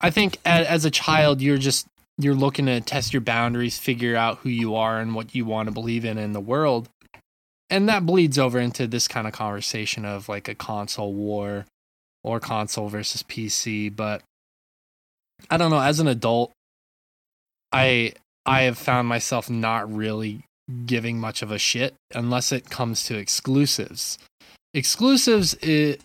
I 0.00 0.10
think 0.10 0.38
as, 0.44 0.66
as 0.66 0.84
a 0.84 0.90
child, 0.90 1.40
you're 1.40 1.58
just 1.58 1.86
you're 2.16 2.34
looking 2.34 2.66
to 2.66 2.80
test 2.80 3.12
your 3.12 3.20
boundaries, 3.20 3.78
figure 3.78 4.14
out 4.14 4.38
who 4.38 4.48
you 4.48 4.76
are 4.76 5.00
and 5.00 5.16
what 5.16 5.34
you 5.34 5.44
want 5.44 5.66
to 5.66 5.72
believe 5.72 6.04
in 6.04 6.16
in 6.16 6.32
the 6.32 6.40
world. 6.40 6.88
And 7.70 7.88
that 7.88 8.06
bleeds 8.06 8.38
over 8.38 8.60
into 8.60 8.86
this 8.86 9.08
kind 9.08 9.26
of 9.26 9.32
conversation 9.32 10.04
of 10.04 10.28
like 10.28 10.46
a 10.48 10.54
console 10.54 11.12
war 11.12 11.66
or 12.22 12.38
console 12.38 12.88
versus 12.88 13.24
PC, 13.24 13.94
but 13.94 14.22
I 15.50 15.56
don't 15.56 15.70
know, 15.70 15.80
as 15.80 15.98
an 15.98 16.06
adult, 16.06 16.52
I 17.72 18.12
I 18.46 18.62
have 18.62 18.78
found 18.78 19.08
myself 19.08 19.50
not 19.50 19.92
really 19.92 20.44
giving 20.86 21.18
much 21.18 21.42
of 21.42 21.50
a 21.50 21.58
shit 21.58 21.94
unless 22.14 22.52
it 22.52 22.70
comes 22.70 23.02
to 23.04 23.18
exclusives. 23.18 24.18
Exclusives 24.74 25.56
i 25.62 25.96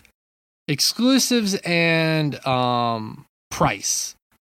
exclusives 0.68 1.56
and 1.66 2.46
um 2.46 3.26
price 3.50 4.14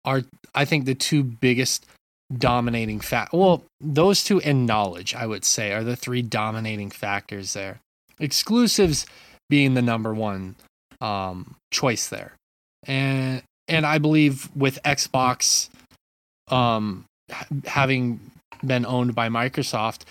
are 0.04 0.22
i 0.56 0.64
think 0.64 0.84
the 0.84 0.94
two 0.94 1.22
biggest 1.22 1.86
dominating 2.36 2.98
fact 2.98 3.32
well 3.32 3.62
those 3.80 4.24
two 4.24 4.40
and 4.40 4.66
knowledge 4.66 5.14
i 5.14 5.24
would 5.24 5.44
say 5.44 5.72
are 5.72 5.84
the 5.84 5.94
three 5.96 6.22
dominating 6.22 6.90
factors 6.90 7.52
there. 7.52 7.78
Exclusives 8.18 9.06
being 9.48 9.74
the 9.74 9.82
number 9.82 10.12
one 10.12 10.56
um 11.00 11.54
choice 11.70 12.08
there. 12.08 12.32
And 12.88 13.42
and 13.68 13.86
i 13.86 13.98
believe 13.98 14.50
with 14.56 14.82
xbox 14.82 15.68
um 16.48 17.04
having 17.64 18.18
been 18.66 18.84
owned 18.84 19.14
by 19.14 19.28
microsoft 19.28 20.02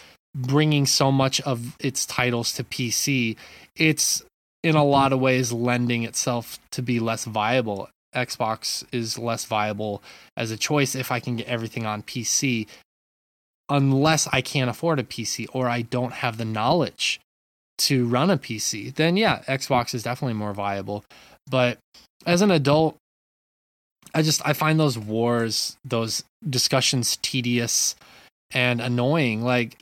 bringing 0.48 0.86
so 0.86 1.12
much 1.12 1.42
of 1.42 1.76
its 1.80 2.06
titles 2.06 2.54
to 2.54 2.64
pc 2.64 3.36
it's 3.76 4.24
in 4.64 4.76
a 4.76 4.80
mm-hmm. 4.80 4.90
lot 4.90 5.14
of 5.14 5.20
ways 5.20 5.52
lending 5.52 6.04
itself 6.04 6.60
to 6.72 6.82
be 6.82 7.00
less 7.00 7.26
viable. 7.26 7.90
Xbox 8.16 8.84
is 8.92 9.18
less 9.18 9.46
viable 9.46 10.02
as 10.36 10.52
a 10.52 10.58
choice 10.58 10.96
if 10.96 11.12
I 11.12 11.20
can 11.20 11.38
get 11.38 11.48
everything 11.48 11.86
on 11.86 12.04
PC, 12.04 12.68
unless 13.70 14.28
I 14.32 14.42
can't 14.42 14.70
afford 14.70 15.00
a 15.00 15.04
PC 15.04 15.48
or 15.54 15.70
I 15.70 15.84
don't 15.84 16.14
have 16.14 16.38
the 16.38 16.46
knowledge 16.46 17.20
to 17.80 18.08
run 18.08 18.30
a 18.30 18.38
PC. 18.38 18.94
Then, 18.94 19.16
yeah, 19.16 19.44
Xbox 19.48 19.94
is 19.94 20.04
definitely 20.04 20.34
more 20.34 20.54
viable. 20.54 21.06
But 21.50 21.78
as 22.26 22.42
an 22.42 22.52
adult, 22.52 22.98
I 24.14 24.24
just 24.24 24.46
I 24.46 24.54
find 24.54 24.80
those 24.80 24.98
wars, 24.98 25.78
those 25.86 26.24
discussions 26.48 27.18
tedious 27.22 27.96
and 28.52 28.82
annoying. 28.82 29.44
Like 29.44 29.78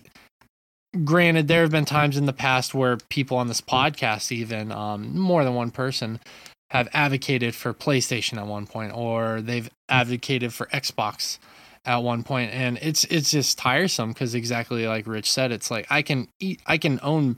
granted 1.03 1.47
there 1.47 1.61
have 1.61 1.71
been 1.71 1.85
times 1.85 2.17
in 2.17 2.25
the 2.25 2.33
past 2.33 2.73
where 2.73 2.97
people 3.09 3.37
on 3.37 3.47
this 3.47 3.61
podcast 3.61 4.31
even 4.31 4.71
um, 4.71 5.17
more 5.17 5.43
than 5.43 5.55
one 5.55 5.71
person 5.71 6.19
have 6.69 6.87
advocated 6.93 7.55
for 7.55 7.73
playstation 7.73 8.37
at 8.37 8.45
one 8.45 8.67
point 8.67 8.93
or 8.93 9.41
they've 9.41 9.69
advocated 9.89 10.53
for 10.53 10.65
xbox 10.67 11.37
at 11.85 11.97
one 11.97 12.23
point 12.23 12.51
and 12.53 12.77
it's 12.81 13.05
it's 13.05 13.31
just 13.31 13.57
tiresome 13.57 14.09
because 14.09 14.35
exactly 14.35 14.85
like 14.87 15.07
rich 15.07 15.31
said 15.31 15.51
it's 15.51 15.71
like 15.71 15.87
i 15.89 16.01
can 16.01 16.27
eat 16.39 16.61
i 16.65 16.77
can 16.77 16.99
own 17.01 17.37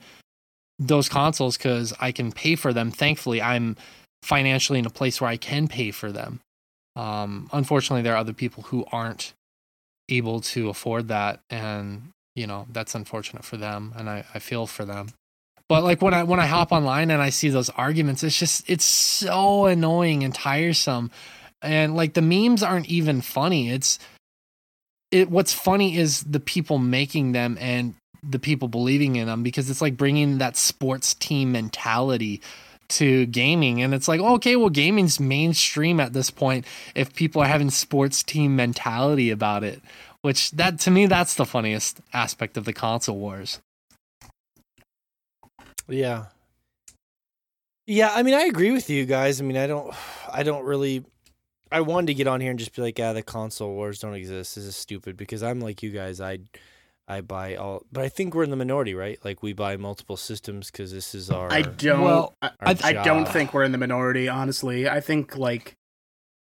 those 0.80 1.08
consoles 1.08 1.58
because 1.58 1.94
i 2.00 2.12
can 2.12 2.32
pay 2.32 2.56
for 2.56 2.74
them. 2.74 2.90
Thankfully 2.90 3.42
i'm 3.42 3.76
financially 4.24 4.80
in 4.80 4.86
a 4.86 4.90
place 4.90 5.22
where 5.22 5.30
i 5.30 5.38
can 5.38 5.68
pay 5.68 5.92
for 5.92 6.12
them. 6.12 6.40
Um, 6.96 7.50
unfortunately 7.54 8.02
there 8.02 8.14
are 8.14 8.18
other 8.18 8.34
people 8.34 8.64
who 8.64 8.86
aren't 8.92 9.34
able 10.10 10.42
to 10.42 10.70
afford 10.70 11.10
that 11.10 11.40
and 11.50 12.10
you 12.36 12.48
know 12.48 12.68
that's 12.72 12.96
unfortunate 12.96 13.44
for 13.44 13.58
them 13.58 13.94
and 13.98 14.10
I, 14.10 14.26
I 14.34 14.40
feel 14.40 14.68
for 14.68 14.86
them. 14.86 15.10
But 15.68 15.84
like 15.84 16.02
when 16.02 16.14
i 16.14 16.24
when 16.24 16.40
i 16.40 16.48
hop 16.48 16.72
online 16.72 17.12
and 17.12 17.22
i 17.22 17.30
see 17.30 17.50
those 17.50 17.70
arguments 17.70 18.24
it's 18.24 18.38
just 18.38 18.68
it's 18.70 18.86
so 18.86 19.66
annoying 19.66 20.24
and 20.24 20.34
tiresome. 20.34 21.12
And 21.62 21.96
like 21.96 22.14
the 22.14 22.22
memes 22.22 22.64
aren't 22.64 22.88
even 22.88 23.22
funny. 23.22 23.70
It's 23.70 24.00
it 25.12 25.30
what's 25.30 25.54
funny 25.54 25.98
is 25.98 26.24
the 26.24 26.40
people 26.40 26.78
making 26.78 27.34
them 27.34 27.58
and 27.60 27.96
the 28.24 28.40
people 28.40 28.68
believing 28.68 29.16
in 29.16 29.28
them 29.28 29.44
because 29.44 29.70
it's 29.70 29.82
like 29.82 29.98
bringing 29.98 30.40
that 30.40 30.58
sports 30.58 31.14
team 31.14 31.52
mentality 31.52 32.42
to 32.90 33.26
gaming. 33.28 33.82
And 33.82 33.94
it's 33.94 34.08
like 34.08 34.22
okay 34.22 34.56
well 34.56 34.70
gaming's 34.70 35.20
mainstream 35.20 36.00
at 36.00 36.14
this 36.14 36.32
point 36.32 36.66
if 36.96 37.14
people 37.14 37.42
are 37.42 37.48
having 37.48 37.70
sports 37.70 38.24
team 38.24 38.56
mentality 38.56 39.30
about 39.30 39.64
it 39.64 39.82
which 40.22 40.52
that 40.52 40.80
to 40.80 40.92
me 40.92 41.06
that's 41.06 41.36
the 41.36 41.46
funniest 41.46 42.02
aspect 42.14 42.58
of 42.58 42.66
the 42.66 42.74
console 42.74 43.18
wars 43.18 43.60
Yeah. 45.90 46.26
Yeah, 47.88 48.12
I 48.14 48.22
mean 48.22 48.36
I 48.36 48.44
agree 48.44 48.72
with 48.72 48.90
you 48.90 49.06
guys. 49.06 49.42
I 49.42 49.44
mean 49.44 49.58
I 49.58 49.68
don't 49.68 49.94
I 50.32 50.44
don't 50.44 50.64
really 50.64 51.04
I 51.72 51.82
wanted 51.82 52.08
to 52.08 52.14
get 52.14 52.28
on 52.28 52.42
here 52.42 52.50
and 52.50 52.60
just 52.60 52.76
be 52.76 52.82
like, 52.82 52.98
yeah, 52.98 53.14
the 53.14 53.22
console 53.22 53.74
wars 53.74 54.00
don't 54.00 54.16
exist. 54.16 54.56
This 54.56 54.66
is 54.66 54.76
stupid 54.76 55.18
because 55.18 55.44
I'm 55.44 55.60
like 55.60 55.84
you 55.84 55.92
guys. 55.92 56.22
I 56.22 56.40
I 57.08 57.22
buy 57.22 57.56
all, 57.56 57.84
but 57.92 58.04
I 58.04 58.10
think 58.10 58.36
we're 58.36 58.44
in 58.44 58.50
the 58.52 58.56
minority, 58.56 58.94
right? 58.94 59.20
Like 59.24 59.42
we 59.42 59.54
buy 59.54 59.78
multiple 59.78 60.18
systems 60.18 60.70
because 60.72 60.92
this 60.92 61.16
is 61.16 61.32
our. 61.32 61.52
I 61.52 61.64
don't. 61.64 62.02
Well, 62.02 62.34
I, 62.42 62.52
our 62.62 62.76
I 62.84 62.94
don't 62.94 63.28
think 63.28 63.54
we're 63.54 63.64
in 63.64 63.72
the 63.72 63.78
minority. 63.78 64.28
Honestly, 64.28 64.88
I 64.88 65.00
think 65.00 65.36
like 65.36 65.74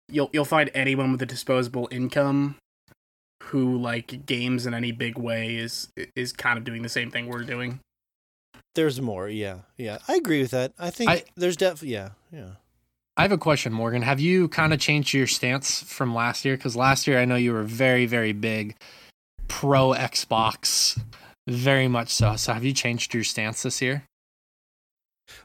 you'll 0.08 0.30
you'll 0.32 0.44
find 0.44 0.70
anyone 0.74 1.12
with 1.12 1.22
a 1.22 1.26
disposable 1.26 1.88
income 1.90 2.56
who 3.46 3.76
like 3.78 4.26
games 4.26 4.66
in 4.66 4.74
any 4.74 4.92
big 4.92 5.18
way 5.18 5.56
is 5.56 5.88
is 6.14 6.32
kind 6.32 6.58
of 6.58 6.64
doing 6.64 6.82
the 6.82 6.88
same 6.88 7.10
thing 7.10 7.28
we're 7.28 7.44
doing. 7.44 7.80
There's 8.74 9.00
more, 9.00 9.28
yeah, 9.28 9.60
yeah. 9.78 9.98
I 10.06 10.16
agree 10.16 10.42
with 10.42 10.50
that. 10.50 10.72
I 10.78 10.90
think 10.90 11.10
I- 11.10 11.24
there's 11.36 11.56
definitely, 11.56 11.94
yeah, 11.94 12.10
yeah. 12.30 12.50
I 13.16 13.22
have 13.22 13.32
a 13.32 13.38
question, 13.38 13.72
Morgan. 13.72 14.02
Have 14.02 14.20
you 14.20 14.48
kind 14.48 14.74
of 14.74 14.78
changed 14.78 15.14
your 15.14 15.26
stance 15.26 15.82
from 15.82 16.14
last 16.14 16.44
year? 16.44 16.56
Because 16.56 16.76
last 16.76 17.06
year 17.06 17.18
I 17.18 17.24
know 17.24 17.36
you 17.36 17.54
were 17.54 17.62
very, 17.62 18.04
very 18.04 18.32
big 18.32 18.76
pro 19.48 19.92
Xbox, 19.92 21.00
very 21.46 21.88
much 21.88 22.10
so. 22.10 22.36
So 22.36 22.52
have 22.52 22.64
you 22.64 22.74
changed 22.74 23.14
your 23.14 23.24
stance 23.24 23.62
this 23.62 23.80
year? 23.80 24.04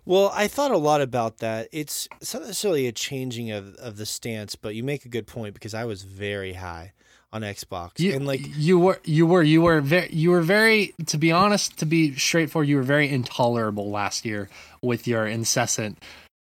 Well, 0.06 0.32
I 0.36 0.48
thought 0.50 0.72
a 0.72 0.78
lot 0.78 1.00
about 1.00 1.38
that. 1.38 1.70
It's 1.72 2.10
it's 2.20 2.34
not 2.34 2.44
necessarily 2.44 2.88
a 2.88 2.92
changing 2.92 3.52
of, 3.52 3.76
of 3.76 3.96
the 3.96 4.06
stance, 4.06 4.56
but 4.58 4.76
you 4.76 4.84
make 4.84 5.06
a 5.06 5.10
good 5.10 5.26
point 5.26 5.54
because 5.54 5.74
I 5.74 5.86
was 5.86 6.04
very 6.04 6.54
high 6.54 6.92
on 7.34 7.42
Xbox. 7.42 7.92
You, 7.98 8.14
and 8.14 8.28
like 8.28 8.42
you 8.58 8.80
were, 8.80 9.00
you 9.04 9.26
were, 9.26 9.44
you 9.44 9.62
were 9.62 9.82
very, 9.82 10.10
you 10.12 10.32
were 10.32 10.42
very. 10.42 10.94
To 11.08 11.18
be 11.18 11.32
honest, 11.32 11.78
to 11.80 11.86
be 11.86 12.16
straightforward, 12.16 12.68
you 12.68 12.78
were 12.78 12.84
very 12.84 13.10
intolerable 13.10 13.90
last 13.90 14.26
year 14.26 14.50
with 14.82 15.08
your 15.08 15.26
incessant 15.28 15.98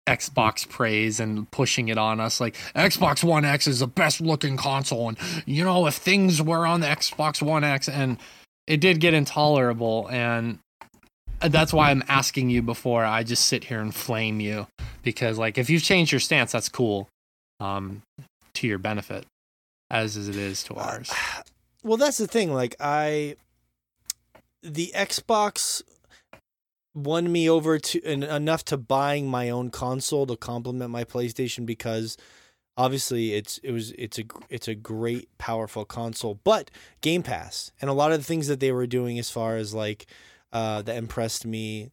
Xbox 0.08 0.68
praise 0.68 1.20
and 1.20 1.50
pushing 1.50 1.88
it 1.88 1.98
on 1.98 2.20
us. 2.20 2.40
Like 2.40 2.56
Xbox 2.74 3.22
One 3.22 3.44
X 3.44 3.66
is 3.66 3.80
the 3.80 3.86
best 3.86 4.20
looking 4.20 4.56
console, 4.56 5.08
and 5.08 5.18
you 5.46 5.64
know 5.64 5.86
if 5.86 5.94
things 5.94 6.42
were 6.42 6.66
on 6.66 6.80
the 6.80 6.88
Xbox 6.88 7.40
One 7.40 7.64
X, 7.64 7.88
and 7.88 8.18
it 8.66 8.80
did 8.80 9.00
get 9.00 9.14
intolerable, 9.14 10.08
and 10.10 10.58
that's 11.40 11.72
why 11.72 11.90
I'm 11.90 12.04
asking 12.08 12.50
you 12.50 12.62
before 12.62 13.04
I 13.04 13.22
just 13.22 13.46
sit 13.46 13.64
here 13.64 13.80
and 13.80 13.94
flame 13.94 14.40
you 14.40 14.66
because 15.02 15.38
like 15.38 15.58
if 15.58 15.70
you've 15.70 15.82
changed 15.82 16.12
your 16.12 16.20
stance, 16.20 16.52
that's 16.52 16.68
cool, 16.68 17.08
um, 17.60 18.02
to 18.54 18.66
your 18.66 18.78
benefit, 18.78 19.24
as 19.90 20.16
it 20.16 20.36
is 20.36 20.62
to 20.64 20.74
ours. 20.74 21.12
well, 21.82 21.96
that's 21.96 22.18
the 22.18 22.28
thing. 22.28 22.52
Like 22.52 22.76
I, 22.80 23.36
the 24.62 24.92
Xbox 24.94 25.82
won 26.94 27.30
me 27.30 27.48
over 27.48 27.78
to 27.78 28.04
en- 28.04 28.22
enough 28.22 28.64
to 28.66 28.76
buying 28.76 29.28
my 29.28 29.50
own 29.50 29.70
console 29.70 30.26
to 30.26 30.36
complement 30.36 30.90
my 30.90 31.04
PlayStation 31.04 31.64
because 31.64 32.16
obviously 32.76 33.34
it's 33.34 33.58
it 33.58 33.72
was 33.72 33.92
it's 33.92 34.18
a 34.18 34.24
it's 34.48 34.68
a 34.68 34.74
great 34.74 35.28
powerful 35.38 35.84
console, 35.84 36.40
but 36.44 36.70
Game 37.00 37.22
Pass 37.22 37.72
and 37.80 37.90
a 37.90 37.94
lot 37.94 38.12
of 38.12 38.18
the 38.18 38.24
things 38.24 38.48
that 38.48 38.60
they 38.60 38.72
were 38.72 38.86
doing 38.86 39.18
as 39.18 39.30
far 39.30 39.56
as 39.56 39.74
like 39.74 40.06
uh, 40.52 40.82
that 40.82 40.96
impressed 40.96 41.46
me 41.46 41.90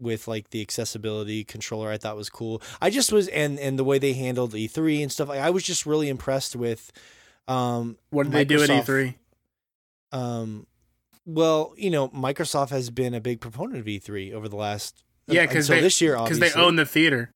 with 0.00 0.28
like 0.28 0.50
the 0.50 0.62
accessibility 0.62 1.44
controller 1.44 1.90
I 1.90 1.98
thought 1.98 2.16
was 2.16 2.30
cool. 2.30 2.62
I 2.80 2.90
just 2.90 3.12
was 3.12 3.28
and 3.28 3.58
and 3.58 3.78
the 3.78 3.84
way 3.84 3.98
they 3.98 4.12
handled 4.14 4.52
E3 4.52 5.02
and 5.02 5.12
stuff. 5.12 5.28
Like, 5.28 5.40
I 5.40 5.50
was 5.50 5.64
just 5.64 5.86
really 5.86 6.08
impressed 6.08 6.56
with 6.56 6.92
um 7.48 7.96
What 8.10 8.24
did 8.24 8.32
they 8.32 8.44
do 8.44 8.62
at 8.62 8.70
E 8.70 8.72
Microsoft- 8.74 8.84
E3? 8.84 9.14
um 10.12 10.66
well, 11.26 11.74
you 11.76 11.90
know, 11.90 12.08
Microsoft 12.08 12.70
has 12.70 12.88
been 12.88 13.12
a 13.12 13.20
big 13.20 13.40
proponent 13.40 13.78
of 13.80 13.84
E3 13.86 14.32
over 14.32 14.48
the 14.48 14.56
last 14.56 15.04
Yeah, 15.26 15.44
'cause 15.46 15.68
until 15.68 15.82
this 15.82 16.00
year 16.00 16.16
Because 16.16 16.38
they 16.38 16.52
own 16.54 16.76
the 16.76 16.86
theater. 16.86 17.30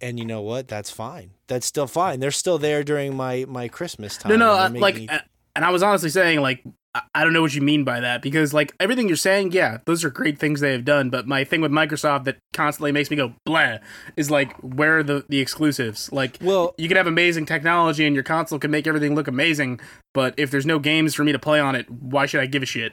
and 0.00 0.18
you 0.18 0.24
know 0.24 0.40
what? 0.42 0.66
That's 0.66 0.90
fine. 0.90 1.30
That's 1.46 1.66
still 1.66 1.86
fine. 1.86 2.18
They're 2.20 2.30
still 2.32 2.58
there 2.58 2.82
during 2.82 3.16
my 3.16 3.44
my 3.48 3.68
Christmas 3.68 4.16
time. 4.16 4.30
No, 4.30 4.36
no, 4.36 4.52
uh, 4.52 4.70
like, 4.74 4.94
making 4.94 5.10
uh, 5.10 5.20
and 5.54 5.64
I 5.64 5.70
was 5.70 5.82
honestly 5.82 6.10
saying, 6.10 6.40
like, 6.40 6.64
I- 6.94 7.22
don't 7.24 7.32
know 7.32 7.42
what 7.42 7.54
you 7.54 7.62
mean 7.62 7.84
by 7.84 8.00
that 8.00 8.20
because, 8.22 8.52
like, 8.52 8.72
everything 8.80 9.06
you're 9.06 9.16
saying, 9.16 9.52
yeah, 9.52 9.78
those 9.84 10.04
are 10.04 10.10
great 10.10 10.38
things 10.38 10.60
they 10.60 10.72
have 10.72 10.84
done. 10.84 11.08
But 11.10 11.26
my 11.26 11.44
thing 11.44 11.60
with 11.60 11.70
Microsoft 11.70 12.24
that 12.24 12.38
constantly 12.52 12.90
makes 12.92 13.10
me 13.10 13.16
go 13.16 13.34
blah 13.44 13.76
is 14.16 14.30
like, 14.30 14.52
where 14.58 14.98
are 14.98 15.02
the 15.02 15.24
the 15.28 15.38
exclusives? 15.38 16.10
Like, 16.12 16.38
well, 16.40 16.74
you 16.78 16.88
can 16.88 16.96
have 16.96 17.06
amazing 17.06 17.46
technology 17.46 18.06
and 18.06 18.14
your 18.14 18.24
console 18.24 18.58
can 18.58 18.70
make 18.70 18.86
everything 18.86 19.14
look 19.14 19.28
amazing, 19.28 19.80
but 20.12 20.34
if 20.36 20.50
there's 20.50 20.66
no 20.66 20.78
games 20.80 21.14
for 21.14 21.22
me 21.22 21.30
to 21.32 21.38
play 21.38 21.60
on 21.60 21.76
it, 21.76 21.88
why 21.90 22.26
should 22.26 22.40
I 22.40 22.46
give 22.46 22.62
a 22.62 22.66
shit? 22.66 22.92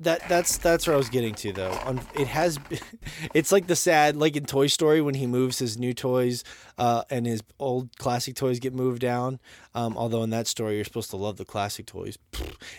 That 0.00 0.28
that's 0.28 0.58
that's 0.58 0.86
where 0.86 0.94
I 0.94 0.98
was 0.98 1.08
getting 1.08 1.34
to 1.36 1.52
though. 1.52 1.98
It 2.14 2.26
has, 2.28 2.58
it's 3.34 3.52
like 3.52 3.66
the 3.66 3.76
sad 3.76 4.16
like 4.16 4.36
in 4.36 4.44
Toy 4.44 4.66
Story 4.66 5.00
when 5.00 5.14
he 5.14 5.26
moves 5.26 5.58
his 5.58 5.78
new 5.78 5.94
toys, 5.94 6.44
uh, 6.78 7.02
and 7.10 7.26
his 7.26 7.42
old 7.58 7.96
classic 7.98 8.36
toys 8.36 8.58
get 8.58 8.74
moved 8.74 9.00
down. 9.00 9.40
Um, 9.74 9.96
although 9.96 10.22
in 10.22 10.30
that 10.30 10.46
story 10.46 10.76
you're 10.76 10.84
supposed 10.84 11.10
to 11.10 11.16
love 11.16 11.36
the 11.36 11.44
classic 11.44 11.86
toys. 11.86 12.18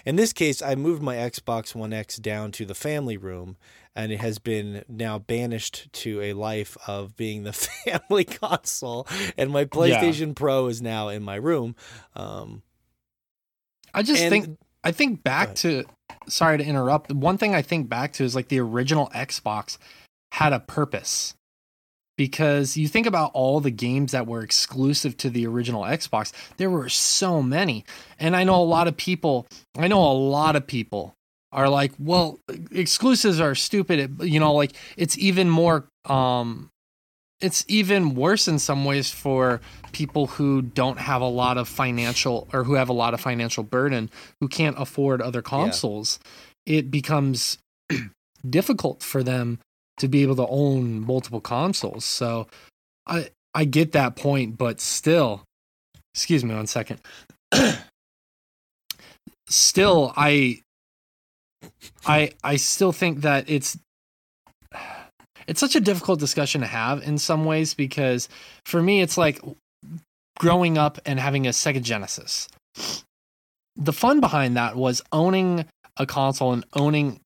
In 0.06 0.16
this 0.16 0.34
case, 0.34 0.62
I 0.62 0.76
moved 0.76 1.02
my 1.02 1.16
Xbox 1.16 1.76
One 1.76 1.94
X 1.94 2.18
down 2.18 2.52
to 2.54 2.66
the 2.66 2.76
family 2.76 3.18
room, 3.18 3.58
and 3.96 4.12
it 4.12 4.20
has 4.20 4.40
been 4.40 4.84
now 4.88 5.20
banished 5.20 5.92
to 5.94 6.22
a 6.22 6.34
life 6.34 6.78
of 6.88 7.16
being 7.16 7.44
the 7.44 7.54
family 7.86 8.24
console. 8.26 9.08
And 9.38 9.52
my 9.52 9.66
PlayStation 9.66 10.36
Pro 10.36 10.68
is 10.68 10.82
now 10.82 11.10
in 11.10 11.24
my 11.24 11.36
room. 11.36 11.76
Um, 12.16 12.64
I 13.94 14.04
just 14.04 14.22
and 14.22 14.30
think 14.30 14.58
I 14.84 14.92
think 14.92 15.24
back 15.24 15.56
to 15.56 15.86
sorry 16.28 16.58
to 16.58 16.64
interrupt. 16.64 17.12
One 17.12 17.38
thing 17.38 17.56
I 17.56 17.62
think 17.62 17.90
back 17.90 18.14
to 18.14 18.24
is 18.24 18.36
like 18.36 18.48
the 18.48 18.60
original 18.60 19.10
Xbox 19.14 19.78
had 20.32 20.54
a 20.54 20.60
purpose. 20.60 21.36
Because 22.20 22.76
you 22.76 22.90
think 22.90 23.08
about 23.08 23.32
all 23.34 23.62
the 23.62 23.72
games 23.72 24.12
that 24.12 24.28
were 24.28 24.42
exclusive 24.42 25.16
to 25.20 25.30
the 25.30 25.48
original 25.48 25.84
Xbox, 25.84 26.34
there 26.58 26.70
were 26.70 26.90
so 26.90 27.42
many. 27.42 27.86
And 28.20 28.36
I 28.36 28.44
know 28.44 28.62
a 28.62 28.66
lot 28.66 28.90
of 28.90 28.98
people, 28.98 29.48
I 29.78 29.88
know 29.88 30.04
a 30.04 30.12
lot 30.12 30.58
of 30.58 30.68
people 30.68 31.14
are 31.54 31.70
like, 31.70 31.94
well, 31.98 32.42
exclusives 32.74 33.40
are 33.40 33.56
stupid. 33.56 34.18
You 34.22 34.42
know, 34.42 34.54
like 34.54 34.74
it's 34.98 35.18
even 35.18 35.50
more 35.50 35.86
um 36.04 36.70
it's 37.40 37.64
even 37.70 38.16
worse 38.16 38.50
in 38.50 38.60
some 38.60 38.84
ways 38.84 39.10
for 39.12 39.62
people 39.94 40.28
who 40.28 40.62
don't 40.62 41.00
have 41.00 41.22
a 41.22 41.28
lot 41.28 41.58
of 41.58 41.70
financial 41.70 42.50
or 42.52 42.66
who 42.66 42.74
have 42.74 42.90
a 42.90 42.94
lot 42.94 43.14
of 43.14 43.22
financial 43.22 43.64
burden 43.64 44.10
who 44.42 44.50
can't 44.50 44.76
afford 44.78 45.22
other 45.22 45.42
consoles 45.42 46.20
it 46.66 46.92
becomes 46.92 47.58
difficult 48.50 49.02
for 49.02 49.24
them 49.24 49.58
to 50.00 50.08
be 50.08 50.22
able 50.22 50.36
to 50.36 50.48
own 50.48 51.00
multiple 51.00 51.42
consoles 51.42 52.06
so 52.06 52.48
i 53.08 53.30
i 53.54 53.66
get 53.66 53.92
that 53.92 54.16
point 54.16 54.58
but 54.58 54.80
still 54.80 55.44
excuse 56.14 56.44
me 56.44 56.56
one 56.56 56.68
second 56.68 57.00
still 59.50 60.14
i 60.16 60.62
i 62.06 62.32
i 62.44 62.56
still 62.56 62.92
think 62.92 63.22
that 63.22 63.50
it's 63.50 63.78
it's 65.48 65.60
such 65.60 65.76
a 65.76 65.80
difficult 65.80 66.20
discussion 66.20 66.62
to 66.62 66.68
have 66.68 67.02
in 67.02 67.18
some 67.18 67.44
ways 67.44 67.74
because 67.74 68.30
for 68.66 68.84
me 68.84 69.02
it's 69.02 69.18
like 69.18 69.42
growing 70.40 70.78
up 70.78 70.98
and 71.06 71.20
having 71.20 71.46
a 71.46 71.52
Sega 71.52 71.82
Genesis. 71.82 72.48
The 73.76 73.94
fun 73.94 74.20
behind 74.20 74.58
that 74.58 74.76
was 74.76 75.02
owning 75.12 75.66
a 75.98 76.06
console 76.06 76.54
and 76.54 76.66
owning 76.74 77.20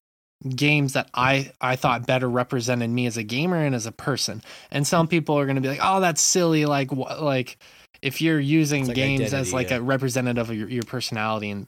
games 0.50 0.94
that 0.94 1.10
I 1.14 1.52
I 1.62 1.76
thought 1.76 2.08
better 2.08 2.30
represented 2.30 2.90
me 2.90 3.06
as 3.06 3.18
a 3.18 3.24
gamer 3.24 3.64
and 3.64 3.76
as 3.76 3.86
a 3.86 3.92
person. 3.92 4.42
And 4.72 4.86
some 4.86 5.08
people 5.08 5.38
are 5.38 5.46
going 5.46 5.56
to 5.56 5.62
be 5.62 5.70
like, 5.70 5.80
"Oh, 5.82 6.00
that's 6.00 6.22
silly 6.22 6.66
like 6.66 6.90
wh- 6.92 7.22
like 7.22 7.58
if 8.02 8.22
you're 8.22 8.40
using 8.40 8.88
like 8.88 8.96
games 8.96 9.34
as 9.34 9.54
like 9.54 9.70
yeah. 9.70 9.78
a 9.78 9.82
representative 9.82 10.50
of 10.50 10.56
your, 10.56 10.70
your 10.70 10.84
personality 10.84 11.50
and 11.50 11.68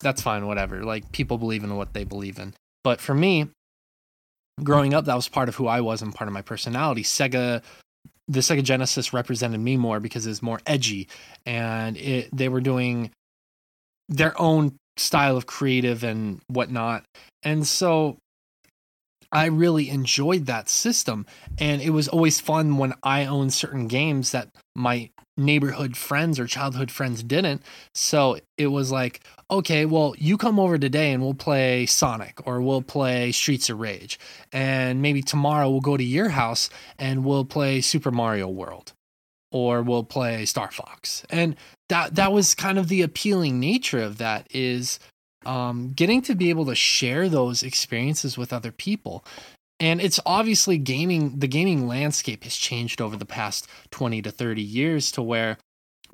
that's 0.00 0.22
fine 0.22 0.46
whatever. 0.46 0.84
Like 0.84 1.10
people 1.12 1.38
believe 1.38 1.64
in 1.64 1.76
what 1.76 1.94
they 1.94 2.04
believe 2.04 2.38
in. 2.38 2.54
But 2.84 3.00
for 3.00 3.14
me, 3.14 3.48
growing 4.62 4.94
up, 4.94 5.06
that 5.06 5.14
was 5.14 5.28
part 5.28 5.48
of 5.48 5.56
who 5.56 5.66
I 5.66 5.80
was 5.80 6.02
and 6.02 6.14
part 6.14 6.28
of 6.28 6.34
my 6.34 6.42
personality. 6.42 7.02
Sega, 7.02 7.62
the 8.28 8.40
Sega 8.40 8.62
Genesis 8.62 9.12
represented 9.12 9.60
me 9.60 9.76
more 9.76 10.00
because 10.00 10.26
it's 10.26 10.42
more 10.42 10.60
edgy, 10.66 11.08
and 11.46 11.96
it 11.96 12.28
they 12.32 12.48
were 12.48 12.60
doing 12.60 13.10
their 14.08 14.38
own 14.40 14.76
style 15.00 15.36
of 15.36 15.46
creative 15.46 16.04
and 16.04 16.40
whatnot, 16.48 17.04
and 17.42 17.66
so 17.66 18.18
I 19.32 19.46
really 19.46 19.88
enjoyed 19.88 20.46
that 20.46 20.68
system, 20.68 21.24
and 21.58 21.80
it 21.80 21.90
was 21.90 22.08
always 22.08 22.40
fun 22.40 22.78
when 22.78 22.94
I 23.02 23.26
owned 23.26 23.52
certain 23.52 23.86
games 23.86 24.32
that 24.32 24.48
my 24.74 25.10
neighborhood 25.36 25.96
friends 25.96 26.38
or 26.38 26.46
childhood 26.46 26.90
friends 26.90 27.22
didn't. 27.22 27.62
So 27.94 28.38
it 28.58 28.68
was 28.68 28.90
like, 28.90 29.20
okay, 29.50 29.86
well, 29.86 30.14
you 30.18 30.36
come 30.36 30.58
over 30.58 30.78
today 30.78 31.12
and 31.12 31.22
we'll 31.22 31.34
play 31.34 31.86
Sonic 31.86 32.46
or 32.46 32.60
we'll 32.60 32.82
play 32.82 33.32
Streets 33.32 33.70
of 33.70 33.80
Rage. 33.80 34.18
And 34.52 35.00
maybe 35.00 35.22
tomorrow 35.22 35.70
we'll 35.70 35.80
go 35.80 35.96
to 35.96 36.04
your 36.04 36.30
house 36.30 36.68
and 36.98 37.24
we'll 37.24 37.44
play 37.44 37.80
Super 37.80 38.10
Mario 38.10 38.48
World 38.48 38.92
or 39.52 39.82
we'll 39.82 40.04
play 40.04 40.44
Star 40.46 40.70
Fox. 40.70 41.24
And 41.30 41.56
that 41.88 42.14
that 42.16 42.32
was 42.32 42.54
kind 42.54 42.78
of 42.78 42.88
the 42.88 43.02
appealing 43.02 43.58
nature 43.60 44.00
of 44.02 44.18
that 44.18 44.46
is 44.50 44.98
um, 45.46 45.92
getting 45.94 46.22
to 46.22 46.34
be 46.34 46.50
able 46.50 46.66
to 46.66 46.74
share 46.74 47.28
those 47.28 47.62
experiences 47.62 48.36
with 48.38 48.52
other 48.52 48.70
people. 48.72 49.24
And 49.80 50.00
it's 50.00 50.20
obviously 50.26 50.76
gaming, 50.76 51.38
the 51.38 51.48
gaming 51.48 51.88
landscape 51.88 52.44
has 52.44 52.54
changed 52.54 53.00
over 53.00 53.16
the 53.16 53.24
past 53.24 53.66
20 53.92 54.20
to 54.22 54.30
30 54.30 54.60
years 54.62 55.10
to 55.12 55.22
where 55.22 55.56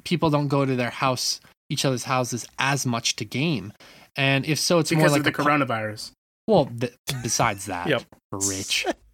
people 0.04 0.30
don't 0.30 0.46
go 0.46 0.64
to 0.64 0.76
their 0.76 0.90
house, 0.90 1.40
each 1.68 1.84
other's 1.84 2.04
houses 2.04 2.46
as 2.60 2.86
much 2.86 3.16
to 3.16 3.24
game. 3.24 3.72
And 4.14 4.46
if 4.46 4.60
so, 4.60 4.78
it's 4.78 4.92
more 4.92 5.08
like 5.08 5.18
of 5.18 5.24
the 5.24 5.30
a 5.30 5.32
coronavirus. 5.32 6.12
well, 6.46 6.66
th- 6.66 6.94
besides 7.24 7.66
that, 7.66 7.88
Yep. 7.88 8.04
rich. 8.32 8.86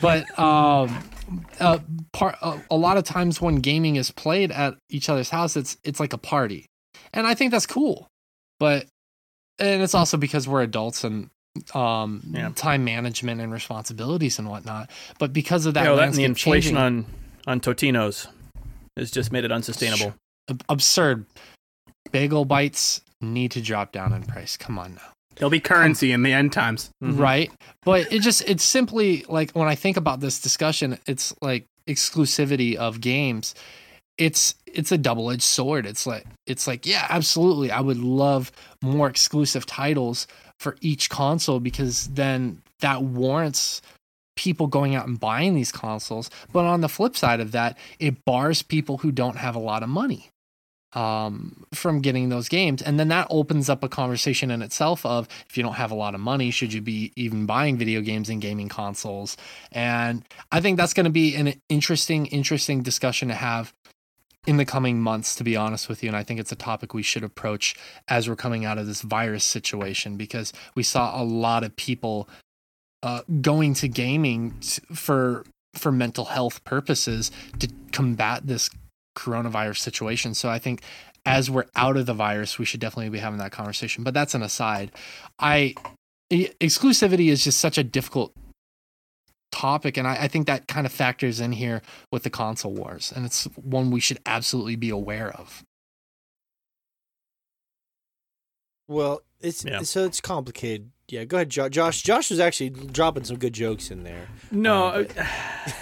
But 0.00 0.38
um, 0.38 1.02
uh, 1.60 1.78
part 2.12 2.36
uh, 2.42 2.58
a 2.70 2.76
lot 2.76 2.96
of 2.96 3.04
times 3.04 3.40
when 3.40 3.56
gaming 3.56 3.96
is 3.96 4.10
played 4.10 4.50
at 4.52 4.74
each 4.90 5.08
other's 5.08 5.30
house, 5.30 5.56
it's 5.56 5.76
it's 5.84 6.00
like 6.00 6.12
a 6.12 6.18
party, 6.18 6.66
and 7.12 7.26
I 7.26 7.34
think 7.34 7.50
that's 7.50 7.66
cool. 7.66 8.08
But 8.60 8.86
and 9.58 9.82
it's 9.82 9.94
also 9.94 10.16
because 10.16 10.46
we're 10.48 10.62
adults 10.62 11.04
and 11.04 11.30
um 11.74 12.22
Yeah. 12.32 12.50
time 12.54 12.84
management 12.84 13.40
and 13.40 13.52
responsibilities 13.52 14.38
and 14.38 14.48
whatnot. 14.48 14.90
But 15.18 15.32
because 15.32 15.66
of 15.66 15.74
that, 15.74 15.84
you 15.84 15.90
know, 15.90 15.96
that 15.96 16.08
and 16.08 16.14
the 16.14 16.24
inflation 16.24 16.74
changing- 16.74 16.76
on 16.76 17.06
on 17.46 17.60
Totinos 17.60 18.26
has 18.96 19.10
just 19.10 19.30
made 19.32 19.44
it 19.44 19.52
unsustainable. 19.52 20.14
ab- 20.50 20.64
absurd. 20.68 21.26
Bagel 22.12 22.44
bites 22.44 23.00
need 23.20 23.50
to 23.52 23.60
drop 23.62 23.92
down 23.92 24.12
in 24.12 24.22
price. 24.24 24.56
Come 24.56 24.78
on 24.78 24.94
now. 24.96 25.12
There'll 25.36 25.50
be 25.50 25.60
currency 25.60 26.12
in 26.12 26.22
the 26.22 26.32
end 26.32 26.52
times. 26.52 26.90
Mhm. 27.02 27.18
right? 27.18 27.50
But 27.84 28.12
it 28.12 28.22
just 28.22 28.42
it's 28.48 28.64
simply 28.64 29.24
like 29.28 29.50
when 29.52 29.68
i 29.68 29.74
think 29.74 29.96
about 29.96 30.20
this 30.20 30.40
discussion 30.40 30.98
it's 31.06 31.34
like 31.42 31.66
exclusivity 31.86 32.76
of 32.76 33.00
games. 33.00 33.54
It's 34.16 34.54
it's 34.66 34.92
a 34.92 34.98
double-edged 34.98 35.42
sword. 35.42 35.86
It's 35.86 36.06
like 36.06 36.24
it's 36.46 36.66
like 36.66 36.86
yeah 36.86 37.06
absolutely 37.10 37.70
i 37.70 37.80
would 37.80 37.98
love 37.98 38.52
more 38.82 39.08
exclusive 39.08 39.66
titles 39.66 40.26
for 40.60 40.76
each 40.80 41.10
console 41.10 41.60
because 41.60 42.06
then 42.08 42.62
that 42.80 43.02
warrants 43.02 43.82
people 44.36 44.66
going 44.66 44.94
out 44.94 45.06
and 45.06 45.18
buying 45.20 45.54
these 45.54 45.70
consoles. 45.72 46.28
But 46.52 46.64
on 46.64 46.80
the 46.80 46.88
flip 46.88 47.16
side 47.16 47.40
of 47.40 47.52
that 47.52 47.76
it 47.98 48.24
bars 48.24 48.62
people 48.62 48.98
who 48.98 49.10
don't 49.12 49.36
have 49.36 49.56
a 49.56 49.60
lot 49.60 49.82
of 49.82 49.88
money 49.88 50.30
um, 50.94 51.64
from 51.72 52.00
getting 52.00 52.28
those 52.28 52.48
games. 52.48 52.82
And 52.82 52.98
then 52.98 53.08
that 53.08 53.26
opens 53.30 53.68
up 53.68 53.82
a 53.82 53.88
conversation 53.88 54.50
in 54.50 54.62
itself 54.62 55.04
of 55.04 55.28
if 55.48 55.56
you 55.56 55.62
don't 55.62 55.74
have 55.74 55.90
a 55.90 55.94
lot 55.94 56.14
of 56.14 56.20
money, 56.20 56.50
should 56.50 56.72
you 56.72 56.80
be 56.80 57.12
even 57.16 57.46
buying 57.46 57.76
video 57.76 58.00
games 58.00 58.28
and 58.28 58.40
gaming 58.40 58.68
consoles? 58.68 59.36
And 59.72 60.24
I 60.52 60.60
think 60.60 60.76
that's 60.76 60.94
going 60.94 61.04
to 61.04 61.10
be 61.10 61.34
an 61.34 61.54
interesting, 61.68 62.26
interesting 62.26 62.82
discussion 62.82 63.28
to 63.28 63.34
have 63.34 63.74
in 64.46 64.56
the 64.58 64.64
coming 64.64 65.00
months, 65.00 65.34
to 65.36 65.44
be 65.44 65.56
honest 65.56 65.88
with 65.88 66.02
you. 66.02 66.08
And 66.08 66.16
I 66.16 66.22
think 66.22 66.38
it's 66.38 66.52
a 66.52 66.56
topic 66.56 66.92
we 66.92 67.02
should 67.02 67.24
approach 67.24 67.74
as 68.08 68.28
we're 68.28 68.36
coming 68.36 68.64
out 68.64 68.78
of 68.78 68.86
this 68.86 69.00
virus 69.00 69.44
situation 69.44 70.16
because 70.16 70.52
we 70.74 70.82
saw 70.82 71.20
a 71.20 71.24
lot 71.24 71.64
of 71.64 71.74
people 71.76 72.28
uh, 73.02 73.22
going 73.40 73.74
to 73.74 73.88
gaming 73.88 74.54
t- 74.60 74.82
for 74.94 75.44
for 75.74 75.90
mental 75.90 76.26
health 76.26 76.62
purposes 76.62 77.32
to 77.58 77.68
combat 77.90 78.46
this 78.46 78.70
coronavirus 79.14 79.78
situation. 79.78 80.34
So 80.34 80.48
I 80.48 80.58
think 80.58 80.82
as 81.26 81.50
we're 81.50 81.66
out 81.76 81.96
of 81.96 82.06
the 82.06 82.14
virus, 82.14 82.58
we 82.58 82.64
should 82.64 82.80
definitely 82.80 83.08
be 83.10 83.18
having 83.18 83.38
that 83.38 83.52
conversation. 83.52 84.04
But 84.04 84.14
that's 84.14 84.34
an 84.34 84.42
aside. 84.42 84.92
I 85.38 85.74
exclusivity 86.30 87.28
is 87.28 87.44
just 87.44 87.60
such 87.60 87.78
a 87.78 87.84
difficult 87.84 88.32
topic, 89.52 89.96
and 89.96 90.06
I, 90.08 90.22
I 90.24 90.28
think 90.28 90.46
that 90.48 90.66
kind 90.66 90.84
of 90.86 90.92
factors 90.92 91.38
in 91.40 91.52
here 91.52 91.80
with 92.12 92.24
the 92.24 92.30
console 92.30 92.72
wars, 92.72 93.12
and 93.14 93.24
it's 93.24 93.44
one 93.56 93.90
we 93.90 94.00
should 94.00 94.18
absolutely 94.26 94.76
be 94.76 94.90
aware 94.90 95.30
of. 95.30 95.62
Well, 98.88 99.22
it's 99.40 99.64
Yeah. 99.64 99.82
so 99.82 100.04
it's 100.04 100.20
complicated. 100.20 100.90
Yeah, 101.08 101.24
go 101.24 101.36
ahead, 101.38 101.50
Jo- 101.50 101.68
Josh. 101.68 102.02
Josh 102.02 102.30
was 102.30 102.40
actually 102.40 102.70
dropping 102.70 103.24
some 103.24 103.36
good 103.38 103.52
jokes 103.52 103.90
in 103.90 104.04
there 104.04 104.28
No, 104.50 104.88
Um, 104.88 105.06
uh, 105.16 105.26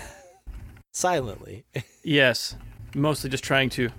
silently, 0.92 1.64
yes, 2.04 2.56
mostly 2.94 3.30
just 3.30 3.44
trying 3.44 3.70
to. 3.70 3.90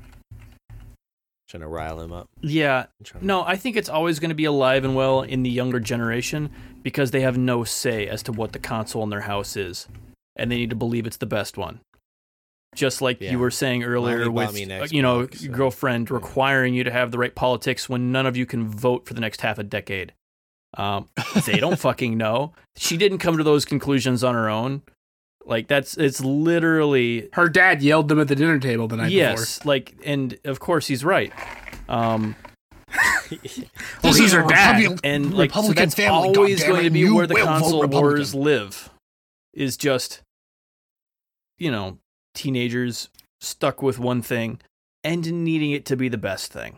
trying 1.48 1.62
to 1.62 1.68
rile 1.68 2.00
him 2.02 2.12
up. 2.12 2.28
Yeah, 2.41 2.86
no, 3.22 3.44
I 3.44 3.56
think 3.58 3.76
it's 3.76 3.89
always 3.89 4.20
going 4.20 4.30
to 4.30 4.36
be 4.36 4.46
alive 4.46 4.84
and 4.84 4.96
well 4.96 5.22
in 5.22 5.44
the 5.44 5.50
younger 5.50 5.80
generation 5.80 6.50
because 6.82 7.12
they 7.12 7.22
have 7.22 7.38
no 7.38 7.64
say 7.64 8.08
as 8.08 8.24
to 8.24 8.32
what 8.32 8.52
the 8.54 8.60
console 8.60 9.04
in 9.04 9.10
their 9.10 9.22
house 9.22 9.56
is, 9.56 9.88
and 10.36 10.52
they 10.52 10.58
need 10.58 10.70
to 10.72 10.76
believe 10.76 11.06
it's 11.06 11.18
the 11.18 11.26
best 11.26 11.58
one. 11.58 11.80
Just 12.76 13.02
like 13.04 13.22
Yeah. 13.22 13.30
you 13.32 13.39
were 13.39 13.52
saying 13.52 13.84
earlier 13.84 14.26
Mommy 14.32 14.32
with 14.32 14.58
an 14.64 14.72
uh, 14.72 14.88
you 14.89 15.04
know 15.04 15.20
your 15.22 15.32
so- 15.34 15.48
girlfriend 15.52 16.10
Yeah. 16.10 16.16
requiring 16.16 16.74
you 16.74 16.84
to 16.84 16.91
have 16.91 17.12
the 17.12 17.20
right 17.20 17.36
politics 17.36 17.88
when 17.88 18.12
none 18.12 18.26
of 18.26 18.36
you 18.36 18.48
can 18.48 18.68
vote 18.68 19.06
for 19.06 19.14
the 19.14 19.22
next 19.22 19.41
half 19.41 19.60
a 19.60 19.64
decade. 19.64 20.14
Um, 20.76 21.08
they 21.46 21.60
don't 21.60 21.78
fucking 21.88 22.18
know. 22.18 22.54
She 22.76 22.98
didn't 22.98 23.20
come 23.20 23.38
to 23.38 23.44
those 23.44 23.64
conclusions 23.64 24.24
on 24.24 24.34
her 24.34 24.50
own. 24.50 24.82
Like 25.46 25.68
that's 25.68 25.98
it's 25.98 26.22
literally 26.22 27.30
Her 27.34 27.50
dad 27.50 27.82
yelled 27.82 28.08
them 28.08 28.20
at 28.20 28.28
the 28.28 28.36
dinner 28.36 28.60
table 28.60 28.88
the 28.88 28.98
night 28.98 29.10
before. 29.10 29.18
yes. 29.18 29.66
Like 29.66 29.96
and 30.06 30.38
of 30.46 30.60
course 30.60 30.88
he's 30.88 31.04
right. 31.04 31.34
Um, 31.89 32.36
before. 33.30 33.66
Well, 34.04 34.14
he's 34.14 34.34
her 34.34 34.44
dad. 34.48 35.00
and 35.04 35.34
like 35.34 35.52
so 35.52 35.62
Republican 35.62 35.76
that's 35.76 35.96
family, 35.96 36.36
always 36.38 36.64
goddammit, 36.64 36.68
going 36.68 36.84
to 36.84 36.89
be 36.91 37.00
you 37.00 37.16
where 37.16 37.28
the 37.28 37.36
console 37.36 37.86
wars 37.88 38.36
live 38.36 38.89
is 39.54 39.76
just 39.78 40.22
you 41.58 41.72
know 41.72 41.98
teenagers 42.36 43.10
stuck 43.41 43.82
with 43.82 44.00
one 44.00 44.22
thing 44.22 44.60
and 45.04 45.44
needing 45.44 45.72
it 45.72 45.86
to 45.86 45.98
be 45.98 46.08
the 46.10 46.18
best 46.18 46.52
thing 46.54 46.78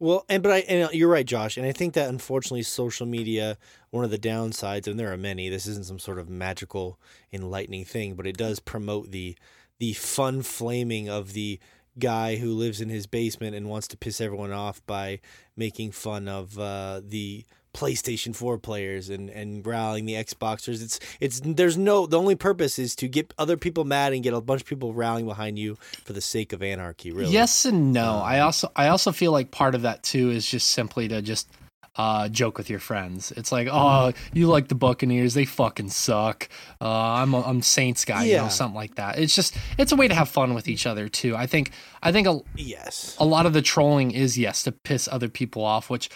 Well, 0.00 0.24
and 0.28 0.42
but 0.42 0.52
I 0.52 0.58
and 0.60 0.92
you're 0.92 1.10
right, 1.10 1.26
Josh, 1.26 1.56
and 1.56 1.66
I 1.66 1.72
think 1.72 1.94
that 1.94 2.08
unfortunately 2.08 2.62
social 2.62 3.06
media 3.06 3.58
one 3.90 4.04
of 4.04 4.10
the 4.10 4.18
downsides, 4.18 4.86
and 4.86 4.98
there 4.98 5.12
are 5.12 5.16
many. 5.16 5.48
This 5.48 5.66
isn't 5.66 5.86
some 5.86 5.98
sort 5.98 6.18
of 6.18 6.28
magical, 6.28 7.00
enlightening 7.32 7.84
thing, 7.84 8.14
but 8.14 8.26
it 8.26 8.36
does 8.36 8.60
promote 8.60 9.10
the 9.10 9.36
the 9.78 9.94
fun 9.94 10.42
flaming 10.42 11.08
of 11.08 11.32
the 11.32 11.58
guy 11.98 12.36
who 12.36 12.52
lives 12.52 12.80
in 12.80 12.88
his 12.88 13.06
basement 13.06 13.56
and 13.56 13.68
wants 13.68 13.88
to 13.88 13.96
piss 13.96 14.20
everyone 14.20 14.52
off 14.52 14.84
by 14.86 15.20
making 15.56 15.90
fun 15.90 16.28
of 16.28 16.56
uh, 16.58 17.00
the 17.04 17.44
PlayStation 17.74 18.34
4 18.34 18.58
players 18.58 19.08
and 19.10 19.28
and 19.30 19.66
rallying 19.66 20.06
the 20.06 20.14
Xboxers. 20.14 20.82
It's 20.82 20.98
it's 21.20 21.40
there's 21.44 21.76
no 21.76 22.06
the 22.06 22.18
only 22.18 22.34
purpose 22.34 22.78
is 22.78 22.96
to 22.96 23.08
get 23.08 23.32
other 23.38 23.56
people 23.56 23.84
mad 23.84 24.12
and 24.12 24.22
get 24.22 24.34
a 24.34 24.40
bunch 24.40 24.62
of 24.62 24.66
people 24.66 24.92
rallying 24.94 25.26
behind 25.26 25.58
you 25.58 25.76
for 26.04 26.12
the 26.12 26.20
sake 26.20 26.52
of 26.52 26.62
anarchy. 26.62 27.10
Really, 27.12 27.32
Yes 27.32 27.64
and 27.64 27.92
no. 27.92 28.14
Um, 28.16 28.22
I 28.22 28.40
also 28.40 28.70
I 28.74 28.88
also 28.88 29.12
feel 29.12 29.32
like 29.32 29.50
part 29.50 29.74
of 29.74 29.82
that 29.82 30.02
too 30.02 30.30
is 30.30 30.46
just 30.46 30.68
simply 30.70 31.08
to 31.08 31.22
just 31.22 31.48
uh, 31.96 32.28
joke 32.28 32.56
with 32.58 32.70
your 32.70 32.78
friends. 32.78 33.32
It's 33.36 33.50
like, 33.50 33.66
oh, 33.68 34.12
you 34.32 34.46
like 34.46 34.68
the 34.68 34.76
Buccaneers? 34.76 35.34
They 35.34 35.44
fucking 35.44 35.88
suck. 35.88 36.48
Uh, 36.80 36.88
I'm 36.88 37.34
a, 37.34 37.42
I'm 37.42 37.60
Saints 37.60 38.04
guy, 38.04 38.22
you 38.26 38.34
Yeah. 38.34 38.42
know, 38.44 38.48
something 38.50 38.76
like 38.76 38.94
that. 38.94 39.18
It's 39.18 39.34
just 39.34 39.56
it's 39.78 39.90
a 39.90 39.96
way 39.96 40.06
to 40.06 40.14
have 40.14 40.28
fun 40.28 40.54
with 40.54 40.68
each 40.68 40.86
other 40.86 41.08
too. 41.08 41.34
I 41.34 41.46
think 41.48 41.72
I 42.00 42.12
think 42.12 42.28
a, 42.28 42.40
Yes. 42.54 43.16
a 43.18 43.24
lot 43.24 43.46
of 43.46 43.52
the 43.52 43.62
trolling 43.62 44.12
is 44.12 44.38
yes 44.38 44.62
to 44.62 44.70
piss 44.72 45.08
other 45.10 45.28
people 45.28 45.64
off, 45.64 45.90
which 45.90 46.08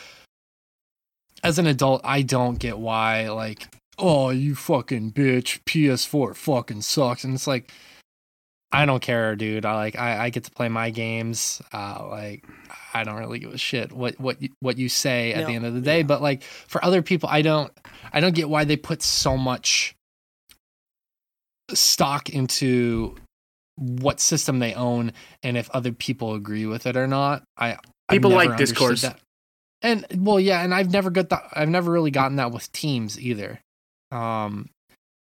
as 1.43 1.59
an 1.59 1.67
adult 1.67 2.01
I 2.05 2.23
don't 2.23 2.59
get 2.59 2.79
why 2.79 3.31
like 3.31 3.69
oh 3.99 4.31
you 4.31 4.55
fucking 4.55 5.13
bitch 5.13 5.61
PS4 5.65 6.35
fucking 6.35 6.83
sucks 6.83 7.25
and 7.25 7.35
it's 7.35 7.47
like 7.47 7.71
I 8.71 8.87
don't 8.87 9.03
care 9.03 9.37
dude 9.37 9.67
I 9.67 9.75
like 9.75 9.99
I, 9.99 10.25
I 10.25 10.31
get 10.31 10.45
to 10.45 10.51
play 10.51 10.69
my 10.69 10.91
games 10.91 11.61
uh 11.73 12.07
like 12.09 12.45
I 12.95 13.05
don't 13.05 13.19
really 13.19 13.39
give 13.39 13.53
a 13.53 13.59
shit 13.59 13.93
what 13.93 14.19
what 14.19 14.41
you, 14.41 14.51
what 14.61 14.79
you 14.79 14.89
say 14.89 15.33
at 15.35 15.47
the 15.47 15.55
end 15.55 15.67
of 15.67 15.75
the 15.75 15.81
day 15.81 15.99
yeah. 15.99 16.05
but 16.05 16.23
like 16.23 16.43
for 16.43 16.83
other 16.85 17.03
people 17.03 17.29
I 17.29 17.43
don't 17.43 17.73
I 18.13 18.21
don't 18.21 18.35
get 18.35 18.49
why 18.49 18.65
they 18.65 18.77
put 18.77 19.03
so 19.03 19.37
much 19.37 19.95
stock 21.75 22.29
into 22.29 23.17
what 23.77 24.21
system 24.21 24.59
they 24.59 24.75
own 24.75 25.13
and 25.43 25.57
if 25.57 25.71
other 25.71 25.93
people 25.93 26.35
agree 26.35 26.67
with 26.67 26.87
it 26.87 26.97
or 26.97 27.07
not. 27.07 27.43
I 27.57 27.79
People 28.11 28.31
like 28.31 28.57
discourse. 28.57 29.03
that. 29.03 29.19
And 29.83 30.07
well, 30.17 30.39
yeah, 30.39 30.63
and 30.63 30.73
I've 30.73 30.93
never 30.93 31.11
got 31.11 31.29
that. 31.31 31.45
I've 31.53 31.69
never 31.69 31.91
really 31.91 32.11
gotten 32.11 32.37
that 32.37 32.53
with 32.53 32.71
teams 32.73 33.21
either. 33.21 33.61
Um, 34.11 34.71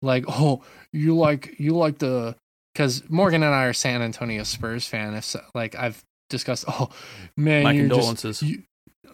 like 0.01 0.25
oh, 0.29 0.61
you 0.91 1.15
like 1.15 1.55
you 1.57 1.75
like 1.75 1.97
the 1.97 2.35
because 2.73 3.03
Morgan 3.09 3.43
and 3.43 3.53
I 3.53 3.65
are 3.65 3.73
San 3.73 4.01
Antonio 4.01 4.43
Spurs 4.43 4.87
fan. 4.87 5.13
If 5.15 5.25
so, 5.25 5.41
like 5.53 5.75
I've 5.75 6.03
discussed, 6.29 6.65
oh 6.69 6.89
man, 7.35 7.63
my 7.63 7.71
you're 7.71 7.87
just- 7.87 7.93
condolences 7.95 8.41
you, 8.43 8.63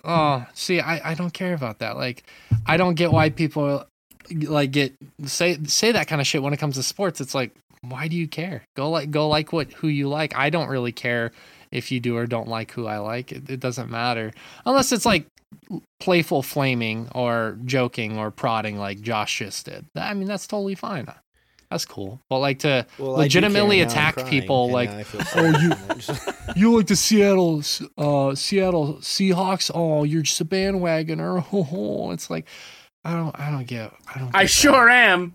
oh, 0.03 0.45
see, 0.53 0.79
I, 0.79 1.11
I 1.11 1.13
don't 1.13 1.33
care 1.33 1.53
about 1.53 1.79
that. 1.79 1.95
Like, 1.95 2.23
I 2.65 2.77
don't 2.77 2.95
get 2.95 3.11
why 3.11 3.29
people 3.29 3.85
like 4.31 4.71
get 4.71 4.93
say 5.25 5.57
say 5.65 5.91
that 5.91 6.07
kind 6.07 6.21
of 6.21 6.27
shit 6.27 6.43
when 6.43 6.53
it 6.53 6.57
comes 6.57 6.75
to 6.75 6.83
sports. 6.83 7.21
It's 7.21 7.35
like, 7.35 7.51
why 7.81 8.07
do 8.07 8.15
you 8.15 8.27
care? 8.27 8.63
Go 8.75 8.89
like 8.89 9.11
go 9.11 9.27
like 9.27 9.53
what 9.53 9.71
who 9.73 9.87
you 9.87 10.09
like. 10.09 10.35
I 10.35 10.49
don't 10.49 10.69
really 10.69 10.91
care 10.91 11.31
if 11.71 11.91
you 11.91 11.99
do 11.99 12.17
or 12.17 12.25
don't 12.25 12.47
like 12.47 12.71
who 12.71 12.87
I 12.87 12.97
like. 12.97 13.31
It, 13.31 13.49
it 13.49 13.59
doesn't 13.59 13.89
matter 13.89 14.31
unless 14.65 14.91
it's 14.91 15.05
like 15.05 15.25
playful 15.99 16.41
flaming 16.43 17.09
or 17.13 17.57
joking 17.65 18.17
or 18.17 18.31
prodding 18.31 18.77
like 18.77 19.01
Josh 19.01 19.39
just 19.39 19.65
did. 19.65 19.85
I 19.95 20.13
mean, 20.13 20.27
that's 20.27 20.47
totally 20.47 20.75
fine. 20.75 21.07
That's 21.69 21.85
cool. 21.85 22.19
But 22.29 22.39
like 22.39 22.59
to 22.59 22.85
Well, 22.99 23.11
legitimately 23.13 23.77
care, 23.77 23.85
now 23.85 23.91
I'm 23.91 23.97
attack 23.97 24.13
crying, 24.15 24.29
people, 24.29 24.69
like, 24.71 24.89
now 24.89 24.97
I 24.97 25.03
feel 25.03 25.21
"Oh, 25.35 25.59
you- 25.61 26.53
you 26.57 26.75
like 26.77 26.87
the 26.87 26.97
Seattle 26.97 27.59
uh 27.97 28.35
Seattle 28.35 28.95
Seahawks? 28.95 29.71
Oh, 29.73 30.03
you're 30.03 30.21
just 30.23 30.41
a 30.41 30.45
bandwagoner. 30.45 31.45
Oh, 31.73 32.11
it's 32.11 32.29
like 32.29 32.45
I 33.05 33.13
don't 33.13 33.37
I 33.39 33.49
don't 33.51 33.65
get 33.65 33.93
I 34.13 34.19
don't. 34.19 34.35
I 34.35 34.41
get 34.43 34.49
sure 34.49 34.89
am. 34.89 35.33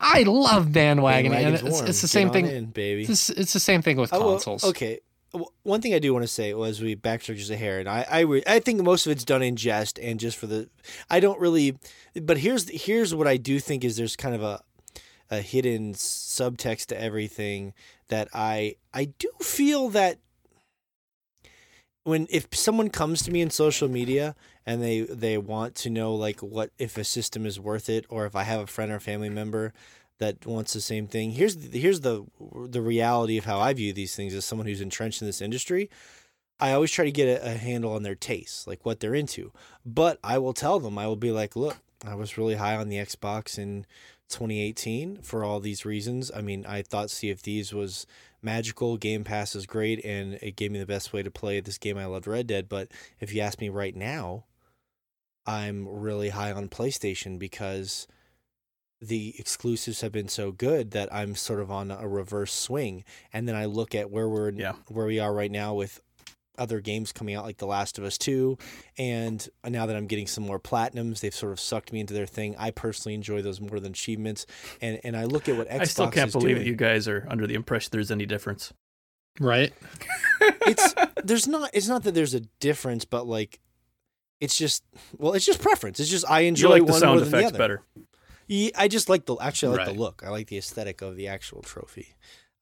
I 0.00 0.22
love 0.22 0.66
bandwagoning, 0.66 1.34
and 1.34 1.54
it's, 1.56 1.80
it's 1.80 2.00
the 2.02 2.06
same 2.08 2.30
thing. 2.30 2.46
in, 2.46 2.66
baby. 2.66 3.02
It's, 3.02 3.30
it's 3.30 3.52
the 3.52 3.58
same 3.60 3.82
thing 3.82 3.96
with 3.96 4.12
Oh, 4.12 4.20
well, 4.20 4.30
consoles. 4.34 4.62
okay, 4.64 5.00
w- 5.00 5.00
one 5.62 5.80
thing 5.80 5.94
I 5.94 5.98
do 5.98 6.12
want 6.12 6.22
to 6.24 6.28
say 6.28 6.54
was 6.54 6.80
we 6.80 6.96
backtrack 6.96 7.36
just 7.36 7.50
a 7.50 7.56
hair, 7.56 7.80
and 7.80 7.88
I 7.88 8.06
I, 8.10 8.20
re- 8.20 8.42
I 8.46 8.60
think 8.60 8.82
most 8.82 9.06
of 9.06 9.12
it's 9.12 9.24
done 9.24 9.42
in 9.42 9.56
jest 9.56 9.98
and 9.98 10.18
just 10.18 10.36
for 10.36 10.46
the. 10.46 10.68
I 11.10 11.20
don't 11.20 11.40
really, 11.40 11.78
but 12.20 12.38
here's 12.38 12.68
here's 12.68 13.14
what 13.14 13.26
I 13.26 13.36
do 13.36 13.60
think 13.60 13.84
is 13.84 13.96
there's 13.96 14.16
kind 14.16 14.34
of 14.34 14.42
a 14.42 14.62
a 15.30 15.40
hidden 15.40 15.92
subtext 15.92 16.86
to 16.86 17.00
everything 17.00 17.74
that 18.08 18.28
I 18.32 18.76
I 18.94 19.06
do 19.18 19.28
feel 19.40 19.90
that 19.90 20.18
when 22.04 22.26
if 22.30 22.46
someone 22.52 22.88
comes 22.88 23.22
to 23.22 23.30
me 23.30 23.42
in 23.42 23.50
social 23.50 23.88
media 23.88 24.34
and 24.64 24.82
they 24.82 25.02
they 25.02 25.36
want 25.36 25.74
to 25.74 25.90
know 25.90 26.14
like 26.14 26.40
what 26.40 26.70
if 26.78 26.96
a 26.96 27.04
system 27.04 27.44
is 27.44 27.60
worth 27.60 27.90
it 27.90 28.06
or 28.08 28.24
if 28.24 28.34
I 28.34 28.44
have 28.44 28.60
a 28.60 28.66
friend 28.66 28.90
or 28.90 28.98
family 28.98 29.28
member 29.28 29.74
that 30.18 30.46
wants 30.46 30.72
the 30.72 30.80
same 30.80 31.06
thing 31.06 31.32
here's 31.32 31.56
the, 31.56 31.78
here's 31.78 32.00
the 32.00 32.24
the 32.68 32.82
reality 32.82 33.38
of 33.38 33.44
how 33.44 33.58
I 33.58 33.72
view 33.72 33.92
these 33.92 34.14
things 34.14 34.34
as 34.34 34.44
someone 34.44 34.66
who's 34.66 34.80
entrenched 34.80 35.22
in 35.22 35.26
this 35.26 35.42
industry 35.42 35.90
I 36.60 36.72
always 36.72 36.90
try 36.90 37.04
to 37.04 37.12
get 37.12 37.28
a, 37.28 37.52
a 37.52 37.54
handle 37.54 37.92
on 37.92 38.02
their 38.02 38.14
tastes 38.14 38.66
like 38.66 38.84
what 38.84 39.00
they're 39.00 39.14
into 39.14 39.52
but 39.84 40.18
I 40.22 40.38
will 40.38 40.54
tell 40.54 40.80
them 40.80 40.98
I 40.98 41.06
will 41.06 41.16
be 41.16 41.30
like 41.30 41.56
look 41.56 41.78
I 42.06 42.14
was 42.14 42.38
really 42.38 42.54
high 42.54 42.76
on 42.76 42.88
the 42.88 42.96
Xbox 42.96 43.58
in 43.58 43.84
2018 44.28 45.22
for 45.22 45.44
all 45.44 45.60
these 45.60 45.84
reasons 45.84 46.30
I 46.34 46.42
mean 46.42 46.66
I 46.66 46.82
thought 46.82 47.10
Sea 47.10 47.30
of 47.30 47.40
Thieves 47.40 47.72
was 47.72 48.06
magical. 48.42 48.96
Game 48.96 49.24
Pass 49.24 49.54
is 49.54 49.66
great, 49.66 50.04
and 50.04 50.34
it 50.34 50.56
gave 50.56 50.70
me 50.70 50.78
the 50.78 50.86
best 50.86 51.12
way 51.12 51.22
to 51.22 51.30
play 51.30 51.60
this 51.60 51.78
game. 51.78 51.98
I 51.98 52.06
loved 52.06 52.26
Red 52.26 52.46
Dead, 52.46 52.68
but 52.68 52.88
if 53.20 53.32
you 53.32 53.40
ask 53.40 53.60
me 53.60 53.68
right 53.68 53.94
now, 53.94 54.44
I'm 55.46 55.88
really 55.88 56.30
high 56.30 56.52
on 56.52 56.68
PlayStation 56.68 57.38
because 57.38 58.06
the 59.00 59.34
exclusives 59.38 60.00
have 60.00 60.10
been 60.12 60.28
so 60.28 60.50
good 60.52 60.90
that 60.92 61.12
I'm 61.14 61.34
sort 61.36 61.60
of 61.60 61.70
on 61.70 61.90
a 61.90 62.08
reverse 62.08 62.52
swing. 62.52 63.04
And 63.32 63.46
then 63.48 63.54
I 63.54 63.66
look 63.66 63.94
at 63.94 64.10
where 64.10 64.28
we're 64.28 64.50
Yeah. 64.50 64.72
where 64.88 65.06
we 65.06 65.20
are 65.20 65.32
right 65.32 65.50
now 65.50 65.74
with 65.74 66.00
other 66.58 66.80
games 66.80 67.12
coming 67.12 67.36
out 67.36 67.44
like 67.44 67.58
The 67.58 67.66
Last 67.68 67.98
of 67.98 68.04
Us 68.04 68.18
2 68.18 68.58
and 68.98 69.48
now 69.64 69.86
that 69.86 69.94
I'm 69.94 70.08
getting 70.08 70.26
some 70.26 70.42
more 70.44 70.58
platinums 70.58 71.20
they've 71.20 71.32
sort 71.32 71.52
of 71.52 71.60
sucked 71.60 71.92
me 71.92 72.00
into 72.00 72.12
their 72.14 72.26
thing 72.26 72.56
I 72.58 72.72
personally 72.72 73.14
enjoy 73.14 73.42
those 73.42 73.60
more 73.60 73.78
than 73.78 73.92
achievements 73.92 74.44
and 74.80 74.98
and 75.04 75.16
I 75.16 75.22
look 75.26 75.48
at 75.48 75.56
what 75.56 75.68
Xbox 75.68 75.80
I 75.80 75.84
still 75.84 76.10
can't 76.10 76.32
believe 76.32 76.56
doing. 76.56 76.66
you 76.66 76.74
guys 76.74 77.06
are 77.06 77.24
under 77.30 77.46
the 77.46 77.54
impression 77.54 77.90
there's 77.92 78.10
any 78.10 78.26
difference. 78.26 78.72
Right? 79.38 79.72
it's 80.66 80.94
there's 81.22 81.46
not 81.46 81.70
it's 81.72 81.86
not 81.86 82.02
that 82.02 82.14
there's 82.14 82.34
a 82.34 82.40
difference 82.58 83.04
but 83.04 83.24
like 83.28 83.60
it's 84.40 84.58
just 84.58 84.82
well 85.16 85.34
it's 85.34 85.46
just 85.46 85.62
preference 85.62 86.00
it's 86.00 86.10
just 86.10 86.28
i 86.28 86.40
You 86.40 86.48
enjoy 86.48 86.70
like 86.70 86.86
the 86.86 86.90
one 86.90 87.00
sound 87.00 87.20
more 87.20 87.20
than 87.20 87.30
the 87.30 87.36
effects 87.38 87.48
other 87.50 87.58
better. 87.58 87.82
Yeah, 88.48 88.70
i 88.76 88.88
just 88.88 89.08
like 89.08 89.26
the 89.26 89.36
actually 89.36 89.68
i 89.68 89.76
like 89.78 89.86
Right. 89.86 89.94
the 89.96 90.00
look 90.02 90.22
i 90.26 90.30
like 90.30 90.48
the 90.48 90.58
aesthetic 90.58 91.02
of 91.02 91.16
the 91.16 91.28
actual 91.28 91.62
trophy 91.62 92.14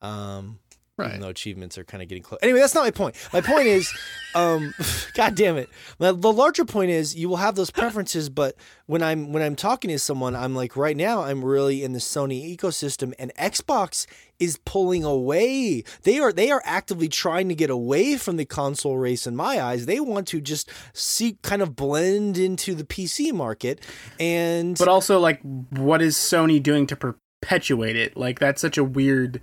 um 0.02 0.58
Right. 0.98 1.08
even 1.08 1.20
though 1.20 1.28
achievements 1.28 1.76
are 1.76 1.84
kind 1.84 2.02
of 2.02 2.08
getting 2.08 2.22
close 2.22 2.38
anyway 2.42 2.60
that's 2.60 2.74
not 2.74 2.84
my 2.84 2.90
point. 2.90 3.16
My 3.32 3.40
point 3.40 3.66
is 3.66 3.92
um 4.34 4.74
god 5.14 5.34
damn 5.34 5.56
it. 5.56 5.68
The, 5.98 6.14
the 6.14 6.32
larger 6.32 6.64
point 6.64 6.90
is 6.90 7.14
you 7.14 7.28
will 7.28 7.36
have 7.36 7.54
those 7.54 7.70
preferences 7.70 8.28
but 8.28 8.56
when 8.86 9.02
i'm 9.02 9.32
when 9.32 9.42
i'm 9.42 9.56
talking 9.56 9.90
to 9.90 9.98
someone 9.98 10.34
i'm 10.34 10.54
like 10.54 10.76
right 10.76 10.96
now 10.96 11.22
i'm 11.22 11.44
really 11.44 11.84
in 11.84 11.92
the 11.92 11.98
sony 11.98 12.56
ecosystem 12.56 13.12
and 13.18 13.32
xbox 13.34 14.06
is 14.38 14.58
pulling 14.64 15.04
away. 15.04 15.82
They 16.02 16.18
are 16.18 16.32
they 16.32 16.50
are 16.50 16.62
actively 16.64 17.08
trying 17.08 17.48
to 17.48 17.54
get 17.54 17.70
away 17.70 18.16
from 18.16 18.36
the 18.36 18.44
console 18.44 18.98
race 18.98 19.26
in 19.26 19.36
my 19.36 19.60
eyes. 19.60 19.86
They 19.86 20.00
want 20.00 20.28
to 20.28 20.40
just 20.40 20.70
see 20.92 21.38
kind 21.42 21.62
of 21.62 21.76
blend 21.76 22.36
into 22.38 22.74
the 22.74 22.84
pc 22.84 23.32
market 23.32 23.80
and 24.20 24.76
But 24.76 24.88
also, 24.88 25.18
like, 25.18 25.40
what 25.70 26.02
is 26.02 26.16
Sony 26.16 26.62
doing 26.62 26.86
to 26.88 26.96
perpetuate 26.96 27.96
it? 27.96 28.16
Like, 28.16 28.38
that's 28.38 28.60
such 28.60 28.78
a 28.78 28.84
weird 28.84 29.42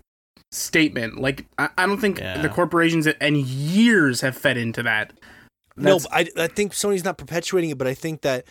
statement. 0.53 1.19
Like, 1.19 1.45
I, 1.57 1.69
I 1.77 1.85
don't 1.85 1.99
think 1.99 2.19
Yeah. 2.19 2.41
the 2.41 2.49
corporations 2.49 3.07
and 3.07 3.37
years 3.37 4.21
have 4.21 4.37
fed 4.37 4.57
into 4.57 4.83
that. 4.83 5.13
No, 5.75 5.97
That's- 5.97 6.07
but 6.35 6.41
I 6.41 6.43
I 6.45 6.47
think 6.47 6.73
Sony's 6.73 7.03
not 7.03 7.17
perpetuating 7.17 7.71
it, 7.71 7.77
but 7.77 7.87
I 7.87 7.93
think 7.93 8.21
that 8.21 8.45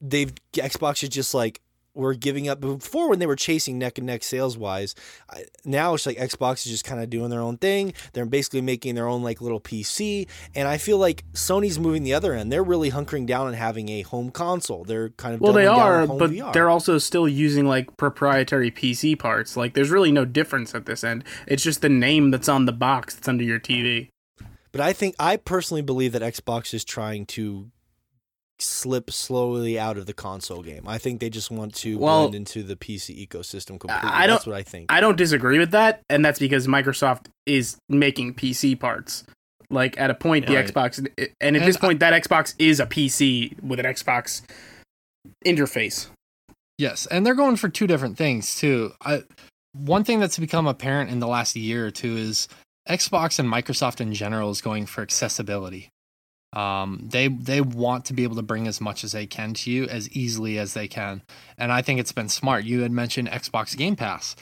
they've 0.00 0.32
Xbox 0.52 1.02
is 1.02 1.08
just 1.08 1.34
like 1.34 1.60
we're 1.98 2.14
giving 2.14 2.48
up 2.48 2.60
before 2.60 3.10
when 3.10 3.18
they 3.18 3.26
were 3.26 3.36
chasing 3.36 3.78
neck 3.78 3.98
and 3.98 4.06
neck 4.06 4.22
sales 4.22 4.56
wise. 4.56 4.94
Now 5.64 5.94
it's 5.94 6.06
like 6.06 6.16
Xbox 6.16 6.64
is 6.64 6.72
just 6.72 6.84
kind 6.84 7.02
of 7.02 7.10
doing 7.10 7.28
their 7.28 7.40
own 7.40 7.58
thing. 7.58 7.92
They're 8.12 8.24
basically 8.24 8.60
making 8.60 8.94
their 8.94 9.08
own 9.08 9.22
like 9.22 9.40
little 9.40 9.60
PC, 9.60 10.28
and 10.54 10.68
I 10.68 10.78
feel 10.78 10.98
like 10.98 11.24
Sony's 11.32 11.78
moving 11.78 12.04
the 12.04 12.14
other 12.14 12.32
end. 12.32 12.52
They're 12.52 12.62
really 12.62 12.90
hunkering 12.90 13.26
down 13.26 13.48
and 13.48 13.56
having 13.56 13.88
a 13.88 14.02
home 14.02 14.30
console. 14.30 14.84
They're 14.84 15.10
kind 15.10 15.34
of 15.34 15.40
Well, 15.40 15.52
they 15.52 15.66
are, 15.66 16.06
but 16.06 16.30
VR. 16.30 16.52
they're 16.52 16.70
also 16.70 16.98
still 16.98 17.28
using 17.28 17.66
like 17.66 17.96
proprietary 17.96 18.70
PC 18.70 19.18
parts. 19.18 19.56
Like, 19.56 19.74
there's 19.74 19.90
really 19.90 20.12
no 20.12 20.24
difference 20.24 20.74
at 20.74 20.86
this 20.86 21.02
end. 21.02 21.24
It's 21.46 21.62
just 21.62 21.82
the 21.82 21.88
name 21.88 22.30
that's 22.30 22.48
on 22.48 22.66
the 22.66 22.72
box 22.72 23.14
that's 23.14 23.28
under 23.28 23.44
your 23.44 23.58
TV. 23.58 24.08
But 24.70 24.80
I 24.82 24.92
think 24.92 25.16
I 25.18 25.36
personally 25.36 25.82
believe 25.82 26.12
that 26.12 26.22
Xbox 26.22 26.72
is 26.74 26.84
trying 26.84 27.26
to 27.26 27.70
slip 28.60 29.10
slowly 29.10 29.78
out 29.78 29.96
of 29.96 30.06
the 30.06 30.12
console 30.12 30.62
game. 30.62 30.86
I 30.88 30.98
think 30.98 31.20
they 31.20 31.30
just 31.30 31.50
want 31.50 31.74
to 31.76 31.96
Well, 31.98 32.22
blend 32.28 32.34
into 32.34 32.62
the 32.62 32.76
PC 32.76 33.26
ecosystem 33.26 33.78
completely. 33.78 34.08
I 34.10 34.26
don't- 34.26 34.36
That's 34.36 34.46
what 34.46 34.56
I 34.56 34.62
think. 34.62 34.92
I 34.92 35.00
don't 35.00 35.16
disagree 35.16 35.58
with 35.58 35.70
that, 35.72 36.02
and 36.10 36.24
that's 36.24 36.38
because 36.38 36.66
Microsoft 36.66 37.26
is 37.46 37.76
making 37.88 38.34
PC 38.34 38.74
parts. 38.78 39.24
Like 39.70 39.98
at 40.00 40.10
a 40.10 40.14
point, 40.14 40.46
the 40.46 40.54
Right. 40.56 40.66
Xbox, 40.66 40.98
and 40.98 41.08
at 41.18 41.28
And 41.40 41.56
this 41.56 41.76
I- 41.76 41.80
point, 41.80 42.00
that 42.00 42.12
Xbox 42.22 42.54
is 42.58 42.80
a 42.80 42.86
PC 42.86 43.54
with 43.62 43.78
an 43.78 43.86
Xbox 43.86 44.42
interface. 45.44 46.08
Yes, 46.78 47.06
and 47.06 47.26
they're 47.26 47.34
going 47.34 47.56
for 47.56 47.68
two 47.68 47.86
different 47.86 48.16
things 48.16 48.56
too. 48.56 48.92
I, 49.04 49.24
one 49.72 50.04
thing 50.04 50.20
that's 50.20 50.38
become 50.38 50.66
apparent 50.66 51.10
in 51.10 51.18
the 51.18 51.26
last 51.26 51.56
year 51.56 51.86
or 51.86 51.90
two 51.90 52.16
is 52.16 52.48
Xbox 52.88 53.38
and 53.38 53.48
Microsoft 53.52 54.00
in 54.00 54.14
general 54.14 54.50
is 54.50 54.60
going 54.60 54.86
for 54.86 55.02
accessibility. 55.02 55.90
Um, 56.54 57.06
they 57.10 57.28
they 57.28 57.60
want 57.60 58.06
to 58.06 58.14
be 58.14 58.22
able 58.22 58.36
to 58.36 58.42
bring 58.42 58.66
as 58.66 58.80
much 58.80 59.04
as 59.04 59.12
they 59.12 59.26
can 59.26 59.52
to 59.54 59.70
you 59.70 59.84
as 59.84 60.08
easily 60.10 60.58
as 60.58 60.74
they 60.74 60.88
can, 60.88 61.22
and 61.58 61.70
I 61.72 61.82
think 61.82 62.00
it's 62.00 62.12
been 62.12 62.28
smart. 62.28 62.64
You 62.64 62.80
had 62.80 62.90
mentioned 62.92 63.28
Xbox 63.28 63.76
Game 63.76 63.96
Pass, 63.96 64.34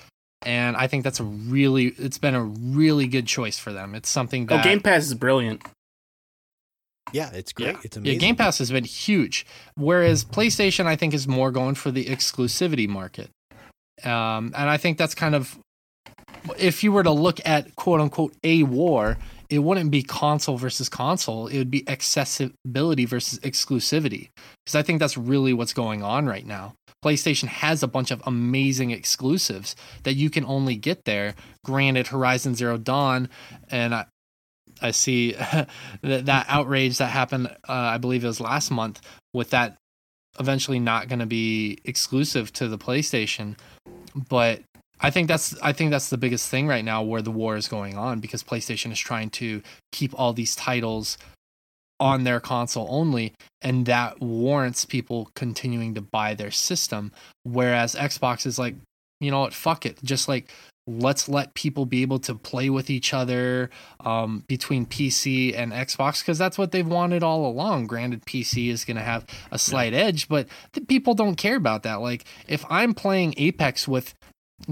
and 0.43 0.77
I 0.77 0.87
think 0.87 1.03
that's 1.03 1.19
a 1.19 1.25
really 1.25 1.87
it's 1.99 2.19
been 2.19 2.35
a 2.37 2.45
really 2.45 3.09
good 3.09 3.27
choice 3.27 3.59
for 3.59 3.73
them. 3.73 3.95
It's 3.97 4.09
something 4.09 4.47
that 4.47 4.61
Oh, 4.61 4.63
Game 4.63 4.81
Pass 4.81 5.05
is 5.07 5.15
brilliant. 5.15 5.63
yeah, 7.13 7.31
it's 7.33 7.53
great. 7.53 7.67
Yeah. 7.75 7.81
It's 7.85 7.97
Yeah, 7.97 8.01
amazing. 8.03 8.19
Game 8.21 8.37
Pass 8.37 8.59
has 8.59 8.71
been 8.71 8.85
huge. 8.85 9.47
Whereas 9.77 10.25
PlayStation, 10.25 10.87
I 10.87 10.97
think, 10.97 11.15
is 11.15 11.27
more 11.29 11.51
going 11.51 11.75
for 11.75 11.91
the 11.91 12.05
exclusivity 12.05 12.89
market. 12.89 13.31
Um, 14.05 14.53
and 14.57 14.69
I 14.71 14.77
think 14.77 14.99
that's 14.99 15.15
kind 15.15 15.35
of, 15.35 15.59
if 16.59 16.85
you 16.85 16.93
were 16.93 17.03
to 17.03 17.11
look 17.13 17.41
at 17.47 17.75
quote 17.77 18.01
unquote 18.01 18.35
a 18.45 18.63
war, 18.65 19.19
it 19.49 19.61
wouldn't 19.61 19.91
be 19.91 20.03
console 20.03 20.57
versus 20.57 20.89
console. 20.89 21.47
It 21.47 21.59
would 21.59 21.71
be 21.71 21.89
accessibility 21.89 23.05
versus 23.05 23.39
exclusivity. 23.41 24.31
Because 24.65 24.75
I 24.75 24.83
think 24.83 25.01
that's 25.01 25.17
really 25.17 25.53
what's 25.53 25.73
going 25.73 26.03
on 26.03 26.27
right 26.27 26.47
now. 26.47 26.75
PlayStation 27.05 27.47
has 27.47 27.83
a 27.83 27.89
bunch 27.89 28.11
of 28.11 28.23
amazing 28.27 28.91
exclusives 28.91 29.77
that 30.03 30.15
you 30.15 30.31
can 30.31 30.45
only 30.45 30.77
get 30.77 31.05
there. 31.05 31.35
Granted, 31.65 32.09
Horizon 32.09 32.55
Zero 32.55 32.77
Dawn, 32.79 33.29
and 33.71 33.95
I, 33.95 34.07
I 34.83 34.91
see 34.91 35.33
that, 35.33 35.69
that 36.03 36.47
outrage 36.49 36.99
that 36.99 37.11
happened. 37.11 37.49
Uh, 37.69 37.73
I 37.73 37.99
believe 37.99 38.25
it 38.25 38.29
was 38.29 38.41
last 38.41 38.71
month 38.71 39.01
with 39.33 39.51
that 39.51 39.77
eventually 40.39 40.81
not 40.81 41.09
going 41.09 41.21
to 41.21 41.27
be 41.27 41.79
exclusive 41.85 42.53
to 42.55 42.69
the 42.69 42.79
PlayStation. 42.79 43.57
But 44.29 44.63
I 45.01 45.11
think 45.11 45.29
that's 45.29 45.57
I 45.63 45.73
think 45.73 45.91
that's 45.91 46.11
the 46.11 46.17
biggest 46.17 46.49
thing 46.49 46.67
right 46.67 46.85
now 46.85 47.03
where 47.03 47.23
the 47.23 47.31
war 47.31 47.57
is 47.57 47.69
going 47.69 47.97
on 47.97 48.21
because 48.21 48.43
PlayStation 48.43 48.93
is 48.93 48.99
trying 48.99 49.31
to 49.31 49.63
keep 49.93 50.19
all 50.19 50.33
these 50.33 50.57
titles 50.57 51.19
on 51.99 52.25
their 52.25 52.41
console 52.41 52.87
only 52.91 53.33
and 53.63 53.87
that 53.87 54.21
warrants 54.21 54.85
people 54.85 55.31
continuing 55.35 55.95
to 55.95 56.01
buy 56.01 56.35
their 56.35 56.51
system 56.51 57.11
whereas 57.43 57.95
Xbox 57.95 58.45
is 58.45 58.59
like 58.59 58.75
you 59.19 59.31
know 59.31 59.41
what 59.41 59.55
fuck 59.55 59.87
it 59.87 59.99
just 60.05 60.29
like 60.29 60.53
let's 60.87 61.29
let 61.29 61.55
people 61.55 61.85
be 61.85 62.03
able 62.03 62.19
to 62.21 62.35
play 62.35 62.71
with 62.71 62.91
each 62.91 63.13
other 63.13 63.71
um, 64.01 64.45
between 64.47 64.87
PC 64.87 65.57
and 65.57 65.73
Xbox 65.73 66.21
because 66.21 66.39
that's 66.39 66.57
what 66.57 66.71
they've 66.71 66.87
wanted 66.87 67.23
all 67.23 67.47
along. 67.47 67.87
Granted, 67.87 68.25
PC 68.25 68.69
is 68.69 68.85
going 68.85 68.97
to 68.97 69.03
have 69.03 69.27
a 69.51 69.59
slight 69.59 69.93
edge, 69.93 70.29
but 70.29 70.47
the 70.75 70.81
people 70.81 71.15
don't 71.15 71.35
care 71.35 71.57
about 71.57 71.83
that. 71.83 72.01
Like, 72.01 72.25
if 72.47 72.65
I'm 72.71 72.95
playing 72.95 73.35
Apex 73.37 73.89
with, 73.89 74.15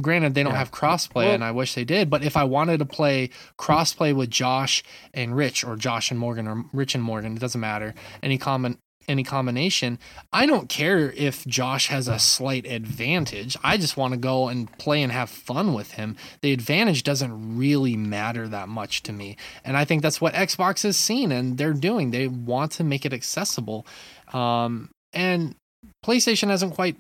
granted, 0.00 0.34
they 0.34 0.42
don't 0.42 0.52
Yeah. 0.52 0.58
have 0.58 0.70
crossplay, 0.70 1.26
Well- 1.26 1.34
and 1.34 1.44
I 1.44 1.50
wish 1.50 1.74
they 1.74 1.84
did, 1.84 2.08
but 2.10 2.22
if 2.24 2.36
I 2.36 2.44
wanted 2.44 2.78
to 2.78 2.86
play 2.86 3.30
crossplay 3.58 4.14
with 4.14 4.30
Josh 4.30 4.82
and 5.12 5.36
Rich, 5.36 5.64
or 5.64 5.76
Josh 5.76 6.10
and 6.10 6.18
Morgan, 6.18 6.46
or 6.48 6.64
Rich 6.72 6.94
and 6.94 7.04
Morgan, 7.04 7.36
it 7.36 7.40
doesn't 7.40 7.60
matter, 7.60 7.94
any 8.22 8.38
common 8.38 8.78
any 9.06 9.22
combination. 9.22 9.98
I 10.32 10.46
don't 10.46 10.70
care 10.70 11.12
if 11.12 11.46
Josh 11.46 11.88
has 11.88 12.08
a 12.08 12.18
slight 12.18 12.64
advantage. 12.66 13.54
I 13.62 13.76
just 13.76 13.98
want 13.98 14.12
to 14.14 14.16
go 14.18 14.48
and 14.48 14.72
play 14.78 15.02
and 15.02 15.12
have 15.12 15.28
fun 15.28 15.74
with 15.74 15.92
him. 15.92 16.16
The 16.40 16.54
advantage 16.54 17.02
doesn't 17.02 17.58
really 17.58 17.96
matter 17.96 18.48
that 18.48 18.66
much 18.66 19.02
to 19.02 19.12
me. 19.12 19.36
And 19.62 19.76
I 19.76 19.84
think 19.84 20.00
that's 20.00 20.22
what 20.22 20.32
Xbox 20.32 20.84
has 20.84 20.96
seen 20.96 21.32
and 21.32 21.58
they're 21.58 21.74
doing. 21.74 22.12
They 22.12 22.28
want 22.28 22.72
to 22.72 22.84
make 22.84 23.04
it 23.04 23.12
accessible. 23.12 23.86
Um, 24.32 24.88
and 25.12 25.54
PlayStation 26.02 26.48
hasn't 26.48 26.74
quite 26.74 26.96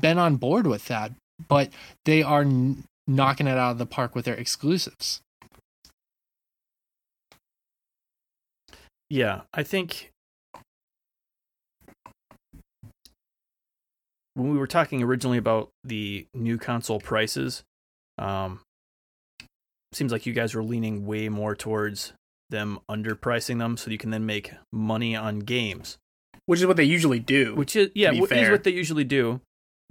been 0.00 0.18
on 0.18 0.36
board 0.36 0.66
with 0.66 0.86
that, 0.86 1.12
but 1.48 1.70
they 2.04 2.22
are 2.22 2.42
n- 2.42 2.84
knocking 3.06 3.46
it 3.46 3.56
out 3.58 3.72
of 3.72 3.78
the 3.78 3.86
park 3.86 4.14
with 4.14 4.24
their 4.24 4.34
exclusives. 4.34 5.20
Yeah, 9.08 9.42
I 9.52 9.62
think 9.64 10.12
when 14.34 14.50
we 14.52 14.58
were 14.58 14.66
talking 14.66 15.02
originally 15.02 15.38
about 15.38 15.70
the 15.82 16.26
new 16.34 16.58
console 16.58 17.00
prices, 17.00 17.64
um, 18.18 18.60
seems 19.92 20.12
like 20.12 20.26
you 20.26 20.32
guys 20.32 20.54
were 20.54 20.62
leaning 20.62 21.04
way 21.06 21.28
more 21.28 21.56
towards 21.56 22.12
them 22.50 22.78
underpricing 22.90 23.58
them 23.58 23.76
so 23.76 23.90
you 23.90 23.98
can 23.98 24.10
then 24.10 24.26
make 24.26 24.52
money 24.72 25.16
on 25.16 25.40
games. 25.40 25.98
which 26.46 26.60
is 26.60 26.66
what 26.66 26.76
they 26.76 26.84
usually 26.84 27.20
do. 27.20 27.54
Which 27.54 27.76
is 27.76 27.90
yeah, 27.94 28.10
be 28.10 28.18
wh- 28.20 28.32
is 28.32 28.50
what 28.50 28.64
they 28.64 28.72
usually 28.72 29.04
do. 29.04 29.40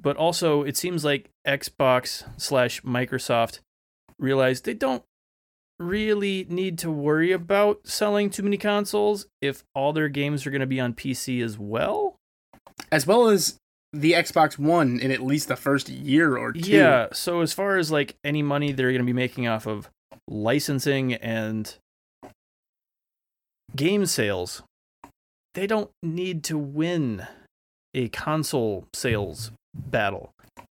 But 0.02 0.16
also, 0.16 0.64
it 0.64 0.78
seems 0.78 1.04
like 1.04 1.30
Xbox 1.46 2.24
slash 2.38 2.82
Microsoft 2.84 3.60
realized 4.18 4.66
they 4.66 4.74
don't 4.74 5.04
really 5.78 6.46
need 6.50 6.78
to 6.80 6.92
worry 6.92 7.32
about 7.32 7.88
selling 7.88 8.30
too 8.30 8.44
many 8.44 8.58
consoles 8.58 9.28
if 9.42 9.64
all 9.74 9.94
their 9.94 10.10
games 10.10 10.46
are 10.46 10.52
going 10.52 10.62
to 10.62 10.68
be 10.68 10.80
on 10.80 10.94
PC 10.94 11.44
as 11.44 11.58
well. 11.58 12.16
as 12.92 13.06
well 13.06 13.28
as 13.28 13.58
the 13.92 14.14
Xbox 14.14 14.58
One 14.58 15.00
in 15.00 15.12
at 15.12 15.22
least 15.22 15.48
the 15.48 15.56
first 15.56 15.90
year 15.90 16.38
or 16.38 16.54
two. 16.54 16.72
Yeah. 16.72 17.08
So 17.12 17.42
as 17.42 17.54
far 17.54 17.78
as 17.78 17.92
like 17.92 18.16
any 18.24 18.44
money 18.44 18.72
they're 18.72 18.92
going 18.92 19.02
to 19.02 19.06
be 19.06 19.14
making 19.14 19.48
off 19.48 19.68
of 19.68 19.90
licensing 20.28 21.14
and 21.16 21.76
game 23.76 24.06
sales, 24.06 24.64
they 25.56 25.66
don't 25.66 25.90
need 26.04 26.44
to 26.46 26.58
win 26.58 27.28
a 27.94 28.10
console 28.10 28.88
sales 28.94 29.52
battle. 29.74 30.32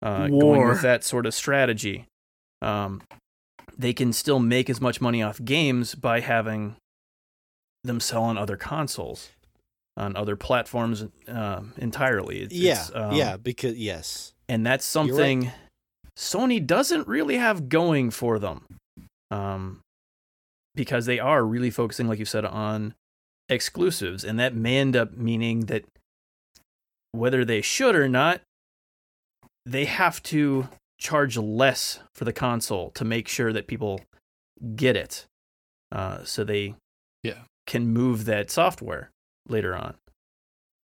Uh, 0.03 0.27
going 0.27 0.67
with 0.67 0.81
that 0.81 1.03
sort 1.03 1.25
of 1.27 1.33
strategy, 1.33 2.05
um, 2.63 3.01
they 3.77 3.93
can 3.93 4.11
still 4.11 4.39
make 4.39 4.69
as 4.69 4.81
much 4.81 4.99
money 4.99 5.21
off 5.21 5.43
games 5.43 5.93
by 5.93 6.19
having 6.21 6.75
them 7.83 7.99
sell 7.99 8.23
on 8.23 8.37
other 8.37 8.57
consoles, 8.57 9.29
on 9.97 10.15
other 10.15 10.35
platforms 10.35 11.05
um 11.27 11.73
entirely. 11.77 12.43
It's- 12.43 12.59
yeah, 12.59 12.81
it's, 12.81 12.95
um, 12.95 13.13
yeah, 13.13 13.37
because 13.37 13.77
yes, 13.77 14.33
and 14.49 14.65
that's 14.65 14.93
You're 14.95 15.03
right. 15.05 15.09
something 15.09 15.51
Sony 16.17 16.65
doesn't 16.65 17.07
really 17.07 17.37
have 17.37 17.69
going 17.69 18.09
for 18.11 18.37
them, 18.39 18.65
um, 19.29 19.81
because 20.75 21.05
they 21.05 21.19
are 21.19 21.43
really 21.45 21.69
focusing, 21.69 22.07
like 22.07 22.19
you 22.19 22.25
said, 22.25 22.43
on 22.45 22.95
exclusives, 23.49 24.23
and 24.23 24.39
that 24.39 24.55
may 24.55 24.77
end 24.77 24.95
up 24.95 25.13
meaning 25.13 25.61
that 25.67 25.85
whether 27.11 27.45
they 27.45 27.61
should 27.61 27.95
or 27.95 28.07
not, 28.09 28.41
they 29.65 29.85
have 29.85 30.21
to 30.23 30.67
charge 30.99 31.37
less 31.37 31.99
for 32.13 32.25
the 32.25 32.33
console 32.33 32.91
to 32.91 33.03
make 33.05 33.27
sure 33.27 33.51
that 33.53 33.67
people 33.67 34.01
get 34.75 34.95
it, 34.95 35.25
uh, 35.91 36.23
so 36.23 36.43
they 36.43 36.75
Yeah. 37.23 37.43
can 37.65 37.87
move 37.87 38.25
that 38.25 38.51
software 38.51 39.09
later 39.47 39.75
on. 39.75 39.95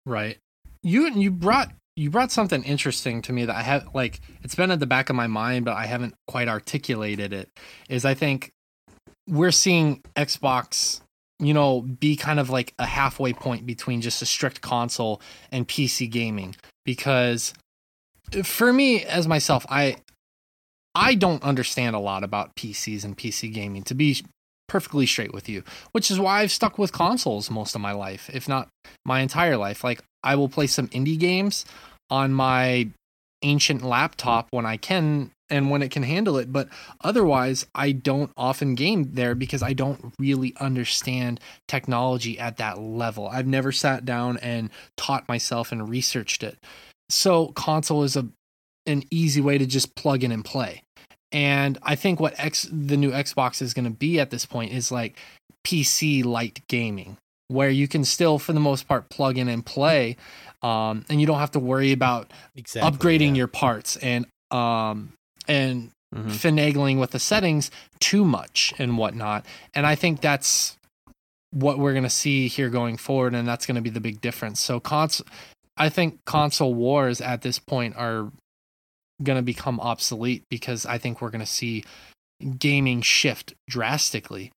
Right. 0.06 0.38
You 0.82 1.10
you 1.10 1.30
brought 1.30 1.72
you 1.96 2.10
brought 2.10 2.32
something 2.32 2.62
interesting 2.64 3.22
to 3.22 3.32
me 3.32 3.44
that 3.44 3.54
I 3.56 3.62
have 3.62 3.94
like 3.94 4.20
it's 4.42 4.54
been 4.54 4.70
at 4.70 4.80
the 4.80 4.86
back 4.86 5.08
of 5.10 5.16
my 5.16 5.26
mind, 5.26 5.64
but 5.64 5.76
I 5.76 5.86
haven't 5.86 6.14
quite 6.26 6.48
articulated 6.48 7.32
it. 7.32 7.48
Is 7.88 8.04
I 8.04 8.14
think 8.14 8.50
we're 9.28 9.52
seeing 9.52 10.02
Xbox, 10.16 11.00
you 11.38 11.54
know, 11.54 11.80
be 11.80 12.16
kind 12.16 12.38
of 12.38 12.50
like 12.50 12.74
a 12.78 12.84
halfway 12.86 13.32
point 13.32 13.64
between 13.64 14.00
just 14.02 14.20
a 14.22 14.26
strict 14.26 14.60
console 14.60 15.20
and 15.50 15.66
PC 15.66 16.10
gaming. 16.10 16.54
Because 16.84 17.54
for 18.42 18.72
me 18.72 19.04
as 19.04 19.28
myself, 19.28 19.66
I 19.68 19.96
I 20.94 21.14
don't 21.14 21.42
understand 21.42 21.96
a 21.96 22.00
lot 22.00 22.22
about 22.22 22.54
PCs 22.54 23.04
and 23.04 23.16
PC 23.16 23.52
gaming, 23.52 23.82
to 23.84 23.94
be 23.94 24.22
perfectly 24.68 25.06
straight 25.06 25.34
with 25.34 25.48
you, 25.48 25.62
which 25.92 26.10
is 26.10 26.18
why 26.18 26.40
I've 26.40 26.52
stuck 26.52 26.78
with 26.78 26.92
consoles 26.92 27.50
most 27.50 27.74
of 27.74 27.80
my 27.80 27.92
life, 27.92 28.30
if 28.32 28.48
not 28.48 28.68
my 29.04 29.20
entire 29.20 29.56
life. 29.56 29.84
Like 29.84 30.02
I 30.22 30.36
will 30.36 30.48
play 30.48 30.66
some 30.66 30.88
indie 30.88 31.18
games 31.18 31.64
on 32.10 32.32
my 32.32 32.88
ancient 33.42 33.82
laptop 33.82 34.48
when 34.50 34.64
I 34.64 34.76
can 34.76 35.30
and 35.50 35.70
when 35.70 35.82
it 35.82 35.90
can 35.90 36.02
handle 36.02 36.38
it, 36.38 36.52
but 36.52 36.68
otherwise 37.02 37.66
I 37.74 37.92
don't 37.92 38.30
often 38.36 38.74
game 38.74 39.12
there 39.12 39.34
because 39.34 39.62
I 39.62 39.74
don't 39.74 40.14
really 40.18 40.54
understand 40.58 41.38
technology 41.68 42.38
at 42.38 42.56
that 42.56 42.78
level. 42.78 43.28
I've 43.28 43.46
never 43.46 43.70
sat 43.70 44.06
down 44.06 44.38
and 44.38 44.70
taught 44.96 45.28
myself 45.28 45.70
and 45.70 45.88
researched 45.88 46.42
it. 46.42 46.58
So 47.08 47.48
console 47.48 48.02
is 48.02 48.16
a 48.16 48.26
an 48.86 49.02
easy 49.10 49.40
way 49.40 49.56
to 49.58 49.66
just 49.66 49.94
plug 49.94 50.22
in 50.22 50.30
and 50.32 50.44
play. 50.44 50.82
And 51.32 51.78
I 51.82 51.96
think 51.96 52.20
what 52.20 52.34
X 52.38 52.68
the 52.70 52.96
new 52.96 53.10
Xbox 53.10 53.62
is 53.62 53.74
going 53.74 53.86
to 53.86 53.90
be 53.90 54.20
at 54.20 54.30
this 54.30 54.46
point 54.46 54.72
is 54.72 54.92
like 54.92 55.18
PC 55.66 56.24
light 56.24 56.60
gaming 56.68 57.16
where 57.48 57.70
you 57.70 57.86
can 57.88 58.04
still 58.04 58.38
for 58.38 58.52
the 58.52 58.60
most 58.60 58.88
part 58.88 59.08
plug 59.10 59.36
in 59.38 59.48
and 59.48 59.64
play 59.64 60.16
um, 60.62 61.04
and 61.08 61.20
you 61.20 61.26
don't 61.26 61.38
have 61.38 61.50
to 61.52 61.58
worry 61.58 61.92
about 61.92 62.30
exactly. 62.56 62.90
upgrading 62.90 63.28
yeah. 63.30 63.34
your 63.34 63.48
parts 63.48 63.96
and 63.96 64.26
um, 64.50 65.12
and 65.48 65.90
Mhm. 66.14 66.28
finagling 66.30 67.00
with 67.00 67.10
the 67.10 67.18
settings 67.18 67.72
too 67.98 68.24
much 68.24 68.72
and 68.78 68.96
whatnot. 68.96 69.44
And 69.74 69.84
I 69.84 69.96
think 69.96 70.20
that's 70.20 70.76
what 71.50 71.76
we're 71.78 71.92
going 71.92 72.04
to 72.04 72.10
see 72.10 72.46
here 72.46 72.70
going 72.70 72.96
forward, 72.96 73.34
and 73.34 73.48
that's 73.48 73.66
going 73.66 73.74
to 73.74 73.80
be 73.80 73.90
the 73.90 74.00
big 74.00 74.20
difference. 74.20 74.60
So, 74.60 74.78
cons- 74.78 75.22
I 75.76 75.88
think 75.88 76.24
console 76.24 76.74
wars 76.74 77.20
at 77.20 77.42
this 77.42 77.58
point 77.58 77.96
are 77.96 78.30
going 79.22 79.36
to 79.36 79.42
become 79.42 79.80
obsolete 79.80 80.44
because 80.50 80.86
I 80.86 80.98
think 80.98 81.20
we're 81.20 81.30
going 81.30 81.40
to 81.44 81.46
see 81.46 81.84
gaming 82.58 83.00
shift 83.02 83.54
drastically 83.68 84.52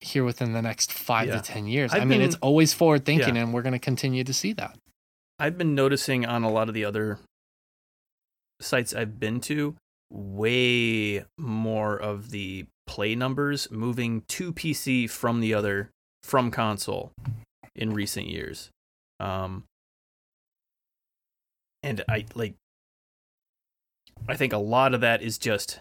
here 0.00 0.24
within 0.24 0.52
the 0.52 0.62
next 0.62 0.92
five 0.92 1.28
Yeah. 1.28 1.36
to 1.36 1.42
ten 1.42 1.66
years. 1.66 1.92
I've 1.92 2.02
I 2.02 2.04
mean, 2.04 2.18
been- 2.18 2.28
it's 2.28 2.36
always 2.36 2.72
forward 2.72 3.04
thinking, 3.04 3.36
Yeah. 3.36 3.42
and 3.42 3.54
we're 3.54 3.62
going 3.62 3.72
to 3.72 3.78
continue 3.78 4.24
to 4.24 4.32
see 4.34 4.52
that. 4.54 4.76
I've 5.38 5.56
been 5.58 5.74
noticing 5.74 6.26
on 6.26 6.42
a 6.44 6.50
lot 6.50 6.68
of 6.68 6.74
the 6.74 6.84
other 6.84 7.18
sites 8.60 8.94
I've 8.94 9.18
been 9.18 9.40
to, 9.42 9.76
way 10.10 11.24
more 11.38 11.96
of 11.96 12.30
the 12.30 12.66
play 12.86 13.14
numbers 13.14 13.70
moving 13.70 14.22
to 14.28 14.52
PC 14.52 15.08
from 15.08 15.40
the 15.40 15.54
other 15.54 15.90
from 16.22 16.50
console 16.50 17.12
in 17.74 17.92
recent 17.94 18.26
years. 18.26 18.70
Um, 19.18 19.64
and 21.82 22.04
I 22.08 22.26
like, 22.34 22.54
I 24.28 24.36
think 24.36 24.52
a 24.52 24.58
lot 24.58 24.94
of 24.94 25.00
that 25.00 25.22
is 25.22 25.38
just 25.38 25.80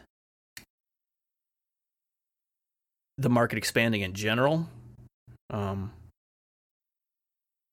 the 3.18 3.30
market 3.30 3.58
expanding 3.58 4.02
in 4.02 4.14
general. 4.14 4.68
Um, 5.50 5.92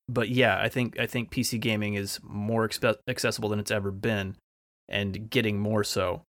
but 0.09 0.29
yeah, 0.29 0.59
I 0.61 0.69
think 0.69 0.99
I 0.99 1.07
think 1.07 1.31
PC 1.31 1.61
gaming 1.61 1.95
is 1.95 2.19
more 2.23 2.67
expe- 2.69 2.99
accessible 3.07 3.49
than 3.49 3.59
it's 3.59 3.71
ever 3.71 3.91
been, 3.91 4.37
and 4.89 5.29
getting 5.31 5.61
more 5.61 5.85
so. 5.85 6.23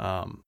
Um, 0.00 0.42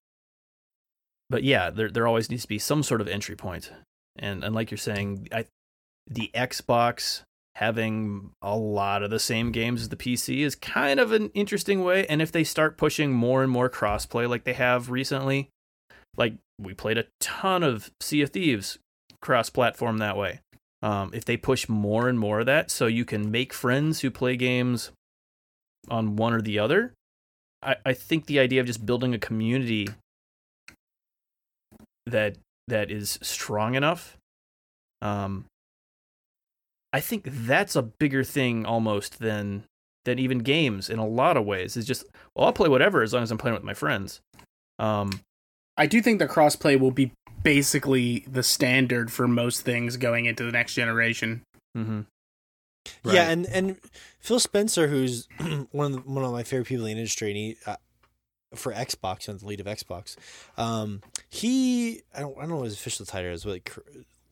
but 1.31 1.45
yeah, 1.45 1.71
there 1.71 1.91
there 1.91 2.07
always 2.07 2.31
needs 2.31 2.43
to 2.43 2.49
be 2.49 2.59
some 2.59 2.83
sort 2.83 3.01
of 3.01 3.09
entry 3.09 3.37
point, 3.37 3.73
and 4.19 4.43
and 4.43 4.55
like 4.55 4.71
you're 4.71 4.79
saying, 4.79 5.29
I 5.33 5.47
the 6.09 6.31
Xbox 6.35 7.23
having 7.57 8.31
a 8.43 8.57
lot 8.57 9.03
of 9.03 9.11
the 9.11 9.19
same 9.19 9.51
games 9.51 9.83
as 9.83 9.89
the 9.89 9.97
PC 9.97 10.41
is 10.41 10.55
kind 10.55 11.01
of 11.01 11.13
an 11.13 11.31
interesting 11.35 11.83
way. 11.83 12.07
And 12.07 12.21
if 12.21 12.31
they 12.31 12.45
start 12.45 12.77
pushing 12.77 13.13
more 13.13 13.43
and 13.43 13.51
more 13.51 13.71
crossplay 13.71 14.29
like 14.29 14.45
they 14.45 14.53
have 14.53 14.91
recently, 14.91 15.49
like 16.17 16.35
we 16.61 16.75
played 16.75 16.99
a 16.99 17.07
ton 17.21 17.63
of 17.63 17.91
Sea 18.01 18.23
of 18.23 18.31
Thieves 18.31 18.79
cross-platform 19.21 19.99
that 19.99 20.17
way 20.17 20.41
um, 20.83 21.11
if 21.13 21.25
they 21.25 21.37
push 21.37 21.69
more 21.69 22.09
and 22.09 22.19
more 22.19 22.41
of 22.41 22.47
that 22.47 22.71
so 22.71 22.87
you 22.87 23.05
can 23.05 23.31
make 23.31 23.53
friends 23.53 24.01
who 24.01 24.11
play 24.11 24.37
games 24.37 24.91
on 25.89 26.17
one 26.17 26.33
or 26.33 26.43
the 26.43 26.59
other 26.59 26.93
I, 27.63 27.77
I 27.85 27.93
think 27.93 28.27
the 28.27 28.39
idea 28.39 28.61
of 28.61 28.67
just 28.67 28.85
building 28.85 29.15
a 29.15 29.19
community 29.19 29.89
that 32.07 32.37
that 32.69 32.91
is 32.91 33.19
strong 33.23 33.75
enough 33.75 34.17
um, 35.03 35.47
i 36.97 37.01
think 37.01 37.25
that's 37.27 37.77
a 37.77 37.83
bigger 37.83 38.25
thing 38.25 38.65
almost 38.65 39.19
than 39.19 39.65
than 40.05 40.19
even 40.19 40.39
games 40.39 40.89
in 40.89 40.99
a 40.99 41.07
lot 41.07 41.37
of 41.37 41.45
ways 41.45 41.77
is 41.77 41.85
just 41.85 42.05
well 42.35 42.47
i'll 42.47 42.53
play 42.53 42.69
whatever 42.69 43.03
as 43.03 43.13
long 43.13 43.23
as 43.23 43.31
i'm 43.31 43.39
playing 43.39 43.55
with 43.55 43.65
my 43.65 43.75
friends 43.75 44.21
um, 44.79 45.21
I 45.77 45.87
do 45.87 46.01
think 46.01 46.19
the 46.19 46.29
crossplay 46.29 46.79
will 46.79 46.91
be 46.91 47.13
basically 47.43 48.25
the 48.27 48.43
standard 48.43 49.13
for 49.13 49.29
most 49.29 49.63
things 49.63 49.97
going 49.97 50.27
into 50.27 50.45
the 50.45 50.53
next 50.53 50.75
generation. 50.75 51.43
mhm. 51.77 52.07
Yeah, 53.05 53.29
and 53.31 53.47
and 53.47 53.79
Phil 54.21 54.39
Spencer, 54.39 54.87
who's 54.87 55.27
one 55.73 55.93
of 55.93 56.05
the, 56.05 56.11
one 56.11 56.25
of 56.25 56.31
my 56.33 56.45
favorite 56.45 56.69
people 56.69 56.87
in 56.87 56.95
the 56.95 57.01
industry, 57.01 57.29
and 57.29 57.37
he 57.37 57.57
uh, 57.67 57.77
for 58.55 58.73
Xbox 58.73 59.29
on 59.29 59.39
the 59.39 59.47
lead 59.47 59.61
of 59.61 59.67
Xbox, 59.67 60.17
um, 60.57 61.03
he 61.29 62.03
I 62.15 62.21
don't 62.21 62.37
I 62.37 62.43
don't 62.43 62.51
know 62.51 62.57
what 62.57 62.65
his 62.67 62.75
official 62.75 63.05
title 63.05 63.33
is, 63.33 63.43
but 63.45 63.51
like 63.51 63.75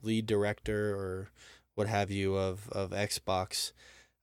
lead 0.03 0.27
director 0.27 0.95
or 0.95 1.31
what 1.74 1.88
have 1.88 2.10
you 2.10 2.36
of 2.36 2.68
of 2.70 2.90
Xbox. 2.90 3.72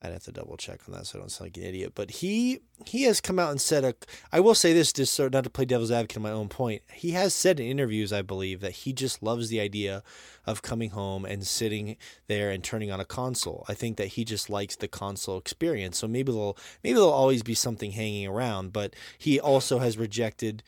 I'd 0.03 0.13
have 0.13 0.23
to 0.23 0.31
double 0.31 0.57
check 0.57 0.79
on 0.87 0.95
that 0.95 1.05
so 1.05 1.19
I 1.19 1.21
don't 1.21 1.29
sound 1.29 1.49
like 1.49 1.57
an 1.57 1.63
idiot. 1.63 1.91
But 1.93 2.09
he 2.09 2.61
he 2.87 3.03
has 3.03 3.21
come 3.21 3.37
out 3.37 3.51
and 3.51 3.61
said 3.61 3.83
a. 3.83 3.93
I 4.31 4.39
will 4.39 4.55
say 4.55 4.73
this, 4.73 4.91
just 4.91 5.13
so 5.13 5.27
not 5.27 5.43
to 5.43 5.49
play 5.51 5.65
devil's 5.65 5.91
advocate 5.91 6.17
on 6.17 6.23
my 6.23 6.31
own 6.31 6.49
point. 6.49 6.81
He 6.91 7.11
has 7.11 7.35
said 7.35 7.59
in 7.59 7.67
interviews, 7.67 8.11
I 8.11 8.23
believe, 8.23 8.61
that 8.61 8.71
he 8.71 8.93
just 8.93 9.21
loves 9.21 9.49
the 9.49 9.59
idea 9.59 10.01
of 10.47 10.63
coming 10.63 10.89
home 10.89 11.23
and 11.23 11.45
sitting 11.45 11.97
there 12.27 12.49
and 12.49 12.63
turning 12.63 12.89
on 12.89 12.99
a 12.99 13.05
console. 13.05 13.63
I 13.69 13.75
think 13.75 13.97
that 13.97 14.07
he 14.07 14.25
just 14.25 14.49
likes 14.49 14.75
the 14.75 14.87
console 14.87 15.37
experience. 15.37 15.99
So 15.99 16.07
maybe 16.07 16.31
there'll 16.31 16.57
maybe 16.83 16.95
there'll 16.95 17.11
always 17.11 17.43
be 17.43 17.53
something 17.53 17.91
hanging 17.91 18.25
around. 18.25 18.73
But 18.73 18.95
he 19.19 19.39
also 19.39 19.77
has 19.77 19.99
rejected 19.99 20.63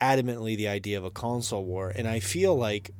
adamantly 0.00 0.56
the 0.56 0.68
idea 0.68 0.98
of 0.98 1.04
a 1.04 1.10
console 1.10 1.64
war, 1.64 1.92
and 1.94 2.08
I 2.08 2.18
feel 2.18 2.56
like 2.56 2.90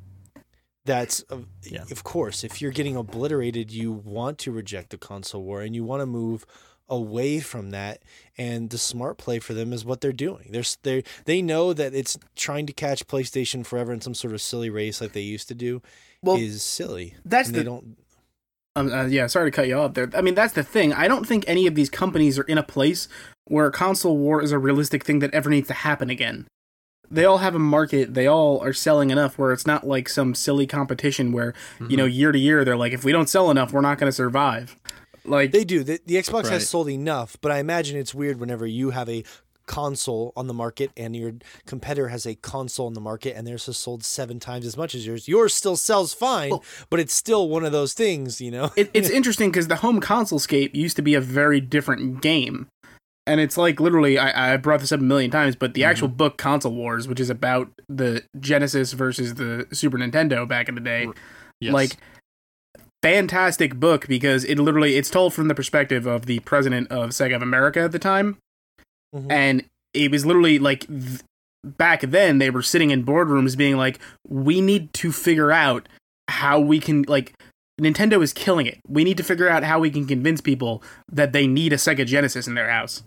that's 0.87 1.21
of, 1.23 1.47
Yeah. 1.65 1.85
of 1.91 2.05
course 2.05 2.45
if 2.45 2.61
you're 2.63 2.71
getting 2.73 2.97
obliterated 2.97 3.71
you 3.71 3.93
want 3.93 4.39
to 4.39 4.53
reject 4.53 4.91
the 4.91 4.99
console 4.99 5.43
war 5.43 5.61
and 5.61 5.75
you 5.75 5.85
want 5.85 6.01
to 6.01 6.07
move 6.07 6.47
away 6.89 7.41
from 7.41 7.71
that 7.71 8.01
and 8.39 8.71
the 8.71 8.79
smart 8.79 9.19
play 9.19 9.39
for 9.41 9.53
them 9.53 9.73
is 9.73 9.85
what 9.85 10.01
they're 10.01 10.13
doing 10.13 10.49
they're 10.53 10.61
s- 10.61 10.79
they 10.85 11.03
they 11.25 11.43
know 11.43 11.73
that 11.73 11.93
it's 11.95 12.17
trying 12.37 12.65
to 12.67 12.73
catch 12.73 13.07
PlayStation 13.09 13.67
forever 13.67 13.93
in 13.93 14.01
some 14.01 14.15
sort 14.15 14.33
of 14.33 14.41
silly 14.41 14.71
race 14.71 15.01
like 15.01 15.13
they 15.13 15.21
used 15.21 15.49
to 15.49 15.55
do 15.55 15.83
Well, 16.23 16.37
is 16.37 16.63
silly 16.63 17.15
that's 17.25 17.49
and 17.49 17.57
the 17.57 17.61
they 17.61 17.65
don't 17.65 17.97
Um, 18.77 18.93
uh, 18.93 19.07
yeah, 19.07 19.27
sorry 19.27 19.51
to 19.51 19.57
cut 19.57 19.69
you 19.69 19.75
off 19.79 19.95
there. 19.95 20.11
I 20.15 20.21
mean, 20.21 20.35
that's 20.35 20.53
the 20.53 20.63
thing. 20.63 20.93
I 20.93 21.09
don't 21.09 21.27
think 21.27 21.45
any 21.49 21.67
of 21.67 21.75
these 21.75 21.89
companies 21.89 22.39
are 22.39 22.43
in 22.43 22.59
a 22.59 22.63
place 22.63 23.09
where 23.47 23.71
console 23.71 24.19
war 24.19 24.43
is 24.43 24.53
a 24.53 24.59
realistic 24.59 25.03
thing 25.03 25.21
that 25.21 25.33
ever 25.33 25.49
needs 25.49 25.67
to 25.69 25.73
happen 25.75 26.11
again. 26.11 26.47
They 27.11 27.25
all 27.25 27.39
have 27.39 27.55
a 27.55 27.59
market. 27.59 28.15
They 28.15 28.27
all 28.27 28.61
are 28.61 28.73
selling 28.73 29.11
enough 29.11 29.39
where 29.39 29.53
it's 29.53 29.67
not 29.67 29.87
like 29.87 30.09
some 30.09 30.35
silly 30.35 30.67
competition 30.67 31.33
where 31.33 31.55
you 31.89 31.97
know 31.97 32.05
mm-hmm. 32.05 32.13
year 32.13 32.33
to 32.33 32.39
year 32.39 32.65
they're 32.65 32.77
like, 32.77 32.93
if 32.93 33.05
we 33.05 33.13
don't 33.13 33.29
sell 33.29 33.51
enough, 33.51 33.73
we're 33.73 33.81
not 33.81 33.99
going 33.99 34.09
to 34.09 34.17
survive. 34.17 34.77
Like 35.25 35.53
They 35.53 35.65
do. 35.65 35.83
The, 35.83 36.01
the 36.07 36.15
Xbox 36.15 36.45
Right. 36.45 36.53
has 36.53 36.69
sold 36.69 36.89
enough, 36.89 37.37
but 37.41 37.51
I 37.53 37.59
imagine 37.59 37.99
it's 37.99 38.15
weird 38.15 38.39
whenever 38.39 38.67
you 38.67 38.91
have 38.91 39.09
a 39.09 39.25
console 39.67 40.33
on 40.37 40.47
the 40.47 40.55
market 40.55 40.91
and 40.97 41.15
your 41.17 41.33
competitor 41.67 42.09
has 42.09 42.25
a 42.25 42.37
console 42.37 42.87
on 42.87 42.95
the 42.95 43.01
market 43.01 43.37
and 43.37 43.47
theirs 43.47 43.67
has 43.67 43.77
sold 43.77 44.05
seven 44.05 44.39
times 44.39 44.65
as 44.65 44.77
much 44.77 44.95
as 44.95 45.05
yours. 45.07 45.27
Yours 45.29 45.55
still 45.55 45.77
sells 45.77 46.15
fine, 46.15 46.51
Well- 46.51 46.65
but 46.89 47.01
it's 47.01 47.13
still 47.13 47.49
one 47.49 47.65
of 47.65 47.73
those 47.73 47.93
things, 47.93 48.41
you 48.41 48.51
know? 48.51 48.71
it, 48.77 48.91
it's 48.95 49.11
interesting 49.19 49.51
because 49.51 49.69
the 49.69 49.77
home 49.77 50.01
console 50.01 50.39
scape 50.39 50.75
used 50.75 50.97
to 50.97 51.03
be 51.03 51.15
a 51.15 51.21
very 51.21 51.61
different 51.61 52.23
game. 52.23 52.69
And 53.27 53.41
it's 53.41 53.57
like 53.57 53.81
literally, 53.81 54.19
I, 54.19 54.55
I 54.55 54.57
brought 54.57 54.81
this 54.81 54.93
up 54.93 55.01
a 55.01 55.03
million 55.03 55.31
times, 55.33 55.57
but 55.57 55.75
the 55.75 55.83
actual 55.85 56.07
book 56.09 56.39
Console 56.39 56.73
Wars, 56.75 57.09
which 57.09 57.19
is 57.19 57.29
about 57.29 57.69
the 57.89 58.23
Genesis 58.39 58.93
versus 58.93 59.35
the 59.35 59.67
Super 59.73 59.99
Nintendo 59.99 60.47
back 60.47 60.69
in 60.69 60.75
the 60.77 60.81
day, 60.81 61.09
Yes. 61.61 61.73
like 61.73 61.97
fantastic 63.03 63.79
book 63.79 64.07
because 64.09 64.45
it 64.45 64.59
literally 64.59 64.97
it's 64.97 65.11
told 65.11 65.33
from 65.35 65.49
the 65.49 65.55
perspective 65.55 66.07
of 66.07 66.27
the 66.27 66.39
president 66.41 66.89
of 66.91 67.11
Sega 67.11 67.37
of 67.37 67.43
America 67.43 67.81
at 67.81 67.93
the 67.93 67.99
time, 67.99 68.37
Mhm. 69.15 69.27
and 69.31 69.65
it 69.95 70.11
was 70.11 70.27
literally 70.27 70.59
like 70.59 70.87
th- 70.87 71.21
back 71.65 72.03
then 72.03 72.39
they 72.39 72.51
were 72.51 72.63
sitting 72.63 72.91
in 72.91 73.05
boardrooms 73.05 73.57
being 73.57 73.77
like, 73.77 73.99
we 74.29 74.61
need 74.61 74.93
to 74.95 75.13
figure 75.13 75.51
out 75.53 75.89
how 76.29 76.59
we 76.61 76.81
can 76.81 77.03
like 77.09 77.33
Nintendo 77.81 78.23
is 78.23 78.33
killing 78.33 78.67
it. 78.67 78.79
We 78.89 79.05
need 79.05 79.17
to 79.19 79.23
figure 79.25 79.49
out 79.49 79.63
how 79.63 79.79
we 79.79 79.91
can 79.91 80.07
convince 80.07 80.41
people 80.41 80.83
that 81.13 81.33
they 81.33 81.47
need 81.47 81.73
a 81.73 81.77
Sega 81.77 82.07
Genesis 82.07 82.47
in 82.47 82.55
their 82.55 82.71
house. 82.71 83.03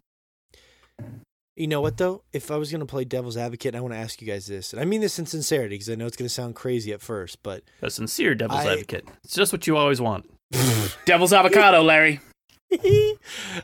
You 1.60 1.68
know 1.68 1.82
what 1.82 1.98
though? 1.98 2.24
If 2.34 2.50
I 2.52 2.56
was 2.56 2.72
gonna 2.72 2.86
play 2.86 3.04
devil's 3.04 3.36
advocate, 3.36 3.76
I 3.76 3.82
want 3.82 3.94
to 3.94 4.00
ask 4.00 4.22
you 4.22 4.28
guys 4.28 4.48
this, 4.48 4.72
and 4.72 4.82
I 4.82 4.86
mean 4.86 5.02
this 5.02 5.20
in 5.20 5.26
sincerity 5.26 5.76
because 5.76 5.90
I 5.90 5.96
know 5.96 6.06
it's 6.06 6.16
gonna 6.16 6.30
sound 6.30 6.56
crazy 6.56 6.94
at 6.94 7.02
first, 7.02 7.44
but 7.44 7.64
A 7.82 7.90
sincere 7.92 8.34
devil's 8.34 8.62
I- 8.62 8.72
advocate. 8.74 9.06
It's 9.26 9.36
just 9.36 9.52
what 9.52 9.68
you 9.68 9.76
always 9.76 10.00
want. 10.00 10.26
Devil's 11.06 11.34
avocado, 11.34 11.84
Larry. 11.84 12.22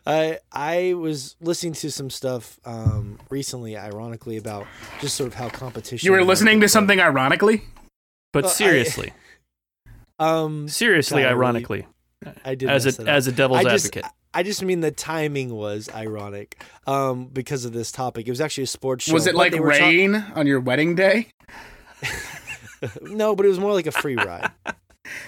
I 0.06 0.40
I 0.52 0.94
was 0.94 1.36
listening 1.40 1.74
to 1.74 1.90
some 1.92 2.10
stuff 2.10 2.60
um, 2.66 3.18
recently, 3.30 3.78
ironically, 3.78 4.38
about 4.38 4.68
just 5.00 5.16
sort 5.16 5.28
of 5.28 5.34
how 5.36 5.50
competition. 5.50 6.06
You 6.06 6.12
were 6.12 6.24
listening 6.24 6.62
to 6.62 6.68
something 6.68 7.00
ironically. 7.00 7.64
But 8.34 8.44
Well, 8.44 8.52
I- 8.52 8.56
seriously, 8.56 9.14
Um, 10.20 10.68
seriously, 10.68 11.22
golly. 11.24 11.34
ironically, 11.34 11.88
I 12.44 12.56
did 12.56 12.70
as 12.70 13.00
a 13.00 13.10
as 13.10 13.28
a 13.28 13.32
devil's 13.32 13.60
I 13.62 13.64
just, 13.72 13.86
advocate. 13.88 14.12
I 14.36 14.44
just 14.44 14.62
mean 14.62 14.82
the 14.82 14.92
timing 14.92 15.56
was 15.56 15.90
ironic 15.96 16.62
um, 16.86 17.28
because 17.28 17.66
of 17.66 17.72
this 17.74 17.92
topic. 17.92 18.28
It 18.28 18.32
was 18.32 18.42
actually 18.42 18.66
a 18.66 18.68
sports 18.68 19.06
show. 19.06 19.14
Was 19.14 19.26
it 19.28 19.34
like 19.36 19.52
they 19.54 19.60
were 19.60 19.72
talk- 19.72 19.80
rain 19.82 20.16
on 20.36 20.46
your 20.46 20.60
wedding 20.60 20.94
day? 20.96 21.30
no, 23.02 23.36
but 23.36 23.46
it 23.46 23.50
was 23.50 23.60
more 23.60 23.74
like 23.74 23.88
a 23.88 23.92
free 23.92 24.16
ride. 24.16 24.52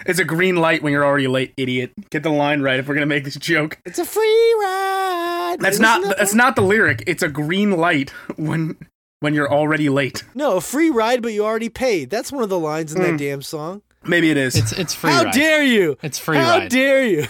It's 0.08 0.18
a 0.18 0.26
green 0.26 0.56
light 0.56 0.82
when 0.82 0.92
you're 0.92 1.06
already 1.06 1.28
late, 1.28 1.54
idiot. 1.56 1.92
Get 2.10 2.24
the 2.24 2.32
line 2.32 2.62
right 2.64 2.80
if 2.80 2.88
we're 2.88 2.96
gonna 2.96 3.06
make 3.06 3.24
this 3.26 3.36
joke. 3.36 3.78
It's 3.86 4.00
a 4.00 4.06
free 4.06 4.56
ride. 4.60 5.58
That's 5.60 5.76
Isn't 5.76 5.84
not 5.84 6.02
that 6.04 6.18
that's 6.18 6.34
not 6.34 6.56
the 6.56 6.64
lyric. 6.64 7.04
It's 7.06 7.22
a 7.22 7.28
green 7.30 7.70
light 7.78 8.10
when 8.38 8.76
when 9.20 9.36
you're 9.36 9.52
already 9.52 9.90
late. 9.90 10.24
no 10.34 10.58
a 10.58 10.62
free 10.62 10.90
ride, 10.90 11.22
but 11.22 11.32
you 11.32 11.46
already 11.46 11.70
paid. 11.70 12.10
That's 12.10 12.32
one 12.32 12.42
of 12.42 12.50
the 12.50 12.58
lines 12.58 12.92
in 12.96 13.02
Mm. 13.04 13.06
that 13.12 13.18
damn 13.20 13.42
song. 13.44 13.84
Maybe 14.04 14.32
it 14.32 14.38
is. 14.38 14.56
it's 14.56 14.72
it's 14.72 14.96
free. 14.96 15.12
How 15.12 15.26
ride. 15.26 15.34
dare 15.36 15.62
you? 15.64 15.96
It's 16.02 16.18
free 16.18 16.38
How 16.38 16.58
ride. 16.58 16.70
dare 16.72 17.06
you? 17.06 17.28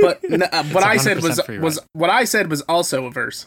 But 0.00 0.20
n- 0.30 0.42
uh, 0.42 0.64
what 0.66 0.84
I 0.84 0.96
said 0.96 1.22
was 1.22 1.38
100% 1.40 1.60
was 1.60 1.78
what 1.92 2.10
I 2.10 2.24
said 2.24 2.50
was 2.50 2.62
also 2.62 3.06
a 3.06 3.10
verse. 3.10 3.46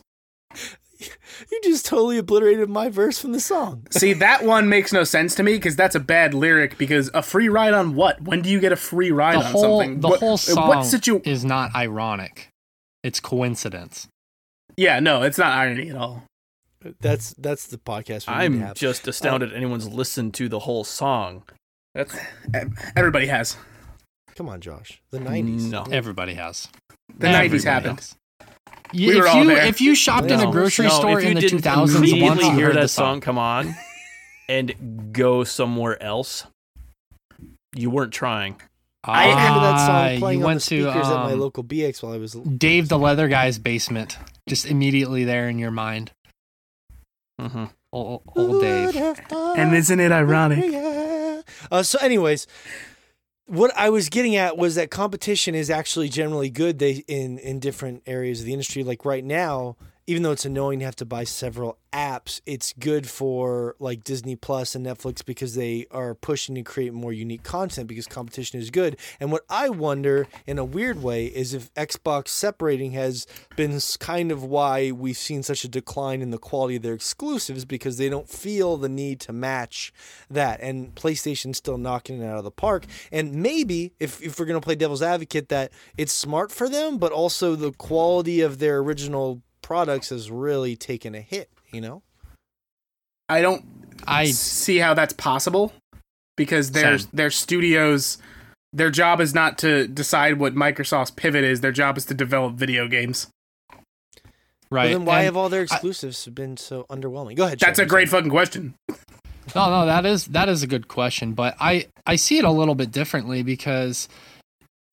You 1.00 1.62
just 1.64 1.86
totally 1.86 2.18
obliterated 2.18 2.70
my 2.70 2.90
verse 2.90 3.20
from 3.20 3.32
the 3.32 3.40
song. 3.40 3.86
See, 3.92 4.14
that 4.26 4.44
one 4.44 4.68
makes 4.68 4.92
no 4.92 5.04
sense 5.04 5.36
to 5.36 5.44
me 5.44 5.54
because 5.54 5.76
that's 5.76 5.94
a 5.94 6.00
bad 6.00 6.34
lyric. 6.34 6.78
Because 6.80 7.12
a 7.14 7.22
free 7.22 7.50
ride 7.50 7.74
on 7.76 7.94
what? 7.96 8.20
When 8.22 8.42
do 8.42 8.50
you 8.50 8.60
get 8.60 8.72
a 8.72 8.76
free 8.78 9.12
ride 9.12 9.36
the 9.36 9.46
on 9.46 9.52
whole 9.52 9.80
something? 9.80 10.00
the 10.00 10.08
what, 10.08 10.20
whole 10.20 10.34
uh, 10.34 10.38
song 10.38 10.68
What 10.68 10.84
situ- 10.86 11.22
is 11.24 11.46
not 11.46 11.76
ironic. 11.76 12.50
It's 13.04 13.20
coincidence. 13.20 14.08
Yeah, 14.76 15.00
no, 15.00 15.22
it's 15.22 15.38
not 15.38 15.54
irony 15.54 15.90
at 15.92 15.96
all. 15.96 16.24
That's 17.02 17.34
that's 17.34 17.68
the 17.68 17.78
podcast. 17.78 18.28
We 18.28 18.34
I'm 18.34 18.74
just 18.74 19.08
astounded 19.08 19.54
anyone's 19.54 19.88
listened 19.88 20.34
to 20.36 20.50
the 20.50 20.60
whole 20.60 20.84
song. 20.84 21.44
That's 21.94 22.16
Everybody 22.96 23.28
has. 23.28 23.58
Come 24.38 24.50
on, 24.50 24.62
Josh. 24.62 25.02
The 25.12 25.20
'90s. 25.20 25.70
no. 25.72 25.84
Everybody 25.92 26.36
has. 26.36 26.68
The 27.18 27.28
Everybody 27.28 27.32
nineties 27.34 27.64
happened. 27.64 28.00
has. 28.00 28.16
We 28.94 29.10
if 29.10 29.16
were 29.18 29.28
all 29.28 29.44
you 29.44 29.48
there. 29.50 29.66
if 29.66 29.82
you 29.82 29.96
shopped 29.96 30.30
in 30.32 30.40
a 30.40 30.50
grocery 30.52 30.86
No, 30.88 30.94
store 30.94 31.20
in 31.20 31.34
the 31.34 31.42
2000s 31.42 31.76
once 31.78 31.96
immediately 31.96 32.46
you 32.46 32.52
hear 32.54 32.66
heard 32.68 32.76
that 32.78 32.82
the 32.84 32.88
song 32.88 33.16
song, 33.16 33.22
come 33.22 33.38
on 33.38 33.76
and 34.50 35.12
go 35.12 35.44
somewhere 35.44 36.02
else, 36.02 36.46
you 37.76 37.90
weren't 37.90 38.14
trying. 38.14 38.62
I 39.04 39.30
remember 39.30 39.60
that 39.62 39.74
Ah, 39.76 39.88
song 39.88 40.14
you 40.14 40.20
playing 40.20 40.38
on 40.38 40.42
the 40.42 40.46
went 40.48 40.62
to, 40.62 40.66
speakers 40.84 41.08
at 41.08 41.16
my 41.16 41.34
um, 41.34 41.40
local 41.40 41.64
BX 41.64 42.04
while 42.04 42.12
I 42.14 42.18
was. 42.18 42.34
Dave 42.34 42.88
the 42.90 42.98
Leather 43.00 43.28
Guy's 43.28 43.58
basement, 43.60 44.18
just 44.48 44.66
immediately 44.66 45.24
there 45.26 45.50
in 45.50 45.60
your 45.60 45.72
mind. 45.72 46.12
mm-hmm. 47.42 47.66
Old, 47.94 48.22
old 48.36 48.62
Dave. 48.62 48.96
And 49.32 49.74
isn't 49.76 50.00
it 50.00 50.12
ironic? 50.12 51.44
Uh, 51.72 51.84
so, 51.84 51.98
anyways, 52.00 52.48
what 53.48 53.72
I 53.76 53.90
was 53.90 54.10
getting 54.10 54.36
at 54.36 54.58
was 54.58 54.76
that 54.76 54.92
competition 54.92 55.56
is 55.56 55.70
actually 55.70 56.10
generally 56.10 56.50
good. 56.50 56.80
They 56.80 57.04
in 57.08 57.40
in 57.40 57.60
different 57.60 58.04
areas 58.06 58.42
of 58.42 58.46
the 58.46 58.54
industry. 58.54 58.84
Like 58.84 59.06
right 59.06 59.24
now, 59.24 59.78
even 60.08 60.24
though 60.24 60.32
it's 60.32 60.46
annoying 60.46 60.80
to 60.80 60.86
have 60.86 60.96
to 60.96 61.06
buy 61.06 61.26
several 61.26 61.78
apps, 61.92 62.40
it's 62.46 62.72
good 62.80 63.10
for 63.10 63.76
like 63.78 64.06
Disney 64.06 64.38
Plus 64.38 64.74
and 64.74 64.86
Netflix 64.86 65.24
because 65.24 65.56
they 65.56 65.86
are 65.92 66.16
pushing 66.16 66.56
to 66.56 66.64
create 66.64 66.94
more 66.94 67.12
unique 67.12 67.44
content 67.44 67.90
because 67.90 68.08
competition 68.08 68.58
is 68.58 68.70
good. 68.70 68.96
And 69.20 69.34
what 69.34 69.44
I 69.50 69.68
wonder, 69.68 70.28
in 70.46 70.60
a 70.60 70.64
weird 70.64 71.04
way, 71.04 71.26
is 71.26 71.54
if 71.54 71.74
Xbox 71.74 72.30
separating 72.30 72.92
has 72.92 73.28
been 73.58 73.82
kind 74.00 74.32
of 74.32 74.46
why 74.46 74.92
we've 74.92 75.18
seen 75.18 75.44
such 75.44 75.66
a 75.66 75.68
decline 75.68 76.22
in 76.22 76.32
the 76.32 76.38
quality 76.38 76.78
of 76.78 76.84
their 76.84 76.94
exclusives 76.94 77.66
because 77.66 77.98
they 77.98 78.08
don't 78.08 78.30
feel 78.30 78.78
the 78.78 78.90
need 78.90 79.20
to 79.22 79.34
match 79.34 79.92
that. 80.30 80.62
And 80.62 80.96
PlayStation's 80.96 81.58
still 81.58 81.78
knocking 81.78 82.22
it 82.22 82.26
out 82.26 82.38
of 82.38 82.46
the 82.46 82.52
park. 82.52 82.86
And 83.12 83.34
maybe 83.34 83.92
if, 84.00 84.22
if 84.22 84.40
we're 84.40 84.46
going 84.46 84.60
to 84.60 84.64
play 84.64 84.76
devil's 84.76 85.02
advocate, 85.02 85.50
that 85.50 85.74
it's 85.98 86.14
smart 86.14 86.50
for 86.50 86.70
them, 86.70 86.98
but 86.98 87.12
also 87.12 87.56
the 87.56 87.74
quality 87.74 88.40
of 88.40 88.60
their 88.60 88.78
original 88.78 89.42
products 89.68 90.08
has 90.12 90.32
really 90.32 90.78
taken 90.78 91.14
a 91.14 91.20
hit, 91.20 91.50
you 91.74 91.82
know? 91.82 92.02
I 93.28 93.42
don't 93.42 93.66
I 94.08 94.28
see 94.32 94.78
how 94.78 94.94
that's 94.94 95.12
possible 95.12 95.74
because 96.38 96.72
their 96.72 96.98
Same. 97.00 97.10
their 97.12 97.30
studios 97.30 98.18
their 98.72 98.90
job 98.90 99.20
is 99.20 99.34
not 99.34 99.58
to 99.58 99.86
decide 99.88 100.40
what 100.40 100.56
Microsoft's 100.56 101.12
pivot 101.12 101.44
is. 101.44 101.60
Their 101.60 101.74
job 101.74 101.98
is 101.98 102.06
to 102.06 102.14
develop 102.14 102.54
video 102.54 102.88
games. 102.88 103.28
right. 104.72 104.86
Well, 104.90 105.00
then 105.00 105.06
why 105.06 105.18
and- 105.18 105.26
have 105.26 105.36
all 105.36 105.50
their 105.50 105.64
exclusives 105.64 106.26
been 106.28 106.56
so 106.56 106.86
underwhelming? 106.90 107.36
Go 107.36 107.44
ahead. 107.46 107.60
That's 107.60 107.78
Chad, 107.78 107.80
a 107.80 107.82
I'm 107.84 107.88
great 107.90 108.08
sorry. 108.08 108.22
fucking 108.22 108.32
question. 108.32 108.76
No, 109.54 109.70
no, 109.70 109.86
that 109.86 110.06
is 110.06 110.28
that 110.28 110.48
is 110.48 110.64
a 110.64 110.68
good 110.68 110.88
question, 110.88 111.34
but 111.34 111.58
I 111.60 111.88
I 112.06 112.16
see 112.16 112.38
it 112.38 112.46
a 112.46 112.52
little 112.52 112.76
bit 112.76 112.92
differently 112.94 113.44
because 113.44 114.08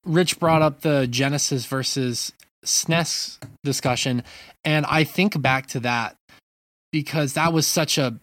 Rich 0.05 0.37
brought 0.39 0.61
up 0.61 0.81
the 0.81 1.07
Genesis 1.07 1.65
versus 1.65 2.33
SNES 2.65 3.39
discussion, 3.63 4.23
and 4.63 4.85
I 4.87 5.03
think 5.03 5.41
back 5.41 5.67
to 5.67 5.79
that 5.81 6.15
because 6.91 7.33
that 7.33 7.53
was 7.53 7.67
such 7.67 7.97
a 7.97 8.19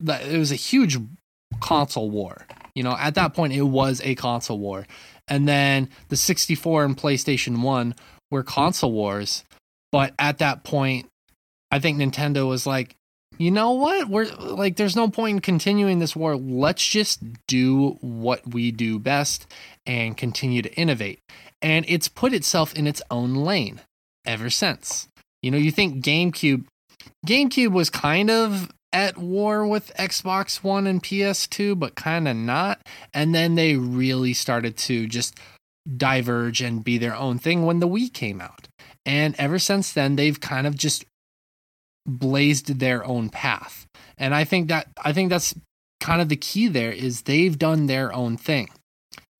it 0.00 0.38
was 0.38 0.52
a 0.52 0.56
huge 0.56 0.98
console 1.60 2.10
war. 2.10 2.46
You 2.74 2.82
know, 2.82 2.96
at 2.98 3.14
that 3.14 3.34
point 3.34 3.52
it 3.52 3.62
was 3.62 4.00
a 4.04 4.14
console 4.14 4.58
war. 4.58 4.86
And 5.28 5.48
then 5.48 5.88
the 6.08 6.16
64 6.16 6.84
and 6.84 6.96
PlayStation 6.96 7.62
1 7.62 7.94
were 8.30 8.42
console 8.42 8.92
wars. 8.92 9.44
But 9.92 10.12
at 10.18 10.38
that 10.38 10.64
point, 10.64 11.06
I 11.70 11.78
think 11.78 11.98
Nintendo 11.98 12.48
was 12.48 12.66
like, 12.66 12.96
you 13.38 13.50
know 13.50 13.72
what? 13.72 14.08
We're 14.08 14.26
like, 14.26 14.76
there's 14.76 14.96
no 14.96 15.08
point 15.08 15.36
in 15.36 15.40
continuing 15.40 15.98
this 15.98 16.14
war. 16.14 16.36
Let's 16.36 16.86
just 16.86 17.20
do 17.46 17.98
what 18.00 18.54
we 18.54 18.70
do 18.70 18.98
best 18.98 19.46
and 19.86 20.16
continue 20.16 20.62
to 20.62 20.72
innovate. 20.74 21.20
And 21.64 21.86
it's 21.88 22.08
put 22.08 22.34
itself 22.34 22.74
in 22.74 22.86
its 22.86 23.00
own 23.10 23.34
lane 23.34 23.80
ever 24.26 24.50
since. 24.50 25.08
You 25.42 25.50
know, 25.50 25.56
you 25.56 25.70
think 25.70 26.04
GameCube, 26.04 26.66
GameCube 27.26 27.72
was 27.72 27.88
kind 27.88 28.30
of 28.30 28.70
at 28.92 29.16
war 29.16 29.66
with 29.66 29.90
Xbox 29.98 30.62
One 30.62 30.86
and 30.86 31.02
PS2, 31.02 31.78
but 31.78 31.94
kind 31.94 32.28
of 32.28 32.36
not. 32.36 32.80
And 33.14 33.34
then 33.34 33.54
they 33.54 33.76
really 33.76 34.34
started 34.34 34.76
to 34.76 35.06
just 35.06 35.38
diverge 35.96 36.60
and 36.60 36.84
be 36.84 36.98
their 36.98 37.16
own 37.16 37.38
thing 37.38 37.64
when 37.64 37.80
the 37.80 37.88
Wii 37.88 38.12
came 38.12 38.42
out. 38.42 38.68
And 39.06 39.34
ever 39.38 39.58
since 39.58 39.90
then, 39.90 40.16
they've 40.16 40.40
kind 40.40 40.66
of 40.66 40.76
just 40.76 41.04
blazed 42.06 42.78
their 42.78 43.04
own 43.06 43.30
path. 43.30 43.86
And 44.18 44.34
I 44.34 44.44
think 44.44 44.68
that 44.68 44.88
I 45.02 45.14
think 45.14 45.30
that's 45.30 45.54
kind 46.00 46.20
of 46.20 46.28
the 46.28 46.36
key 46.36 46.68
there 46.68 46.92
is 46.92 47.22
they've 47.22 47.58
done 47.58 47.86
their 47.86 48.12
own 48.12 48.36
thing. 48.36 48.68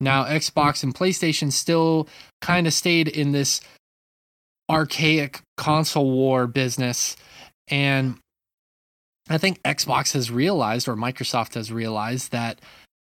Now 0.01 0.25
Xbox 0.25 0.83
and 0.83 0.95
PlayStation 0.95 1.53
still 1.53 2.09
kind 2.41 2.67
of 2.67 2.73
stayed 2.73 3.09
in 3.09 3.33
this 3.33 3.61
archaic 4.71 5.41
console 5.57 6.11
war 6.11 6.47
business 6.47 7.17
and 7.69 8.19
I 9.29 9.39
think 9.39 9.63
Xbox 9.63 10.13
has 10.13 10.31
realized 10.31 10.87
or 10.89 10.97
Microsoft 10.97 11.55
has 11.55 11.73
realized 11.73 12.33
that 12.33 12.61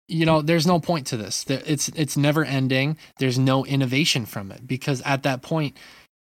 you 0.07 0.27
know 0.27 0.43
there's 0.43 0.67
no 0.67 0.79
point 0.79 1.07
to 1.09 1.17
this. 1.17 1.45
It's 1.49 1.89
it's 1.89 2.17
never 2.17 2.45
ending. 2.45 2.97
There's 3.19 3.39
no 3.39 3.65
innovation 3.65 4.27
from 4.27 4.53
it 4.53 4.67
because 4.67 5.01
at 5.03 5.23
that 5.25 5.43
point 5.43 5.77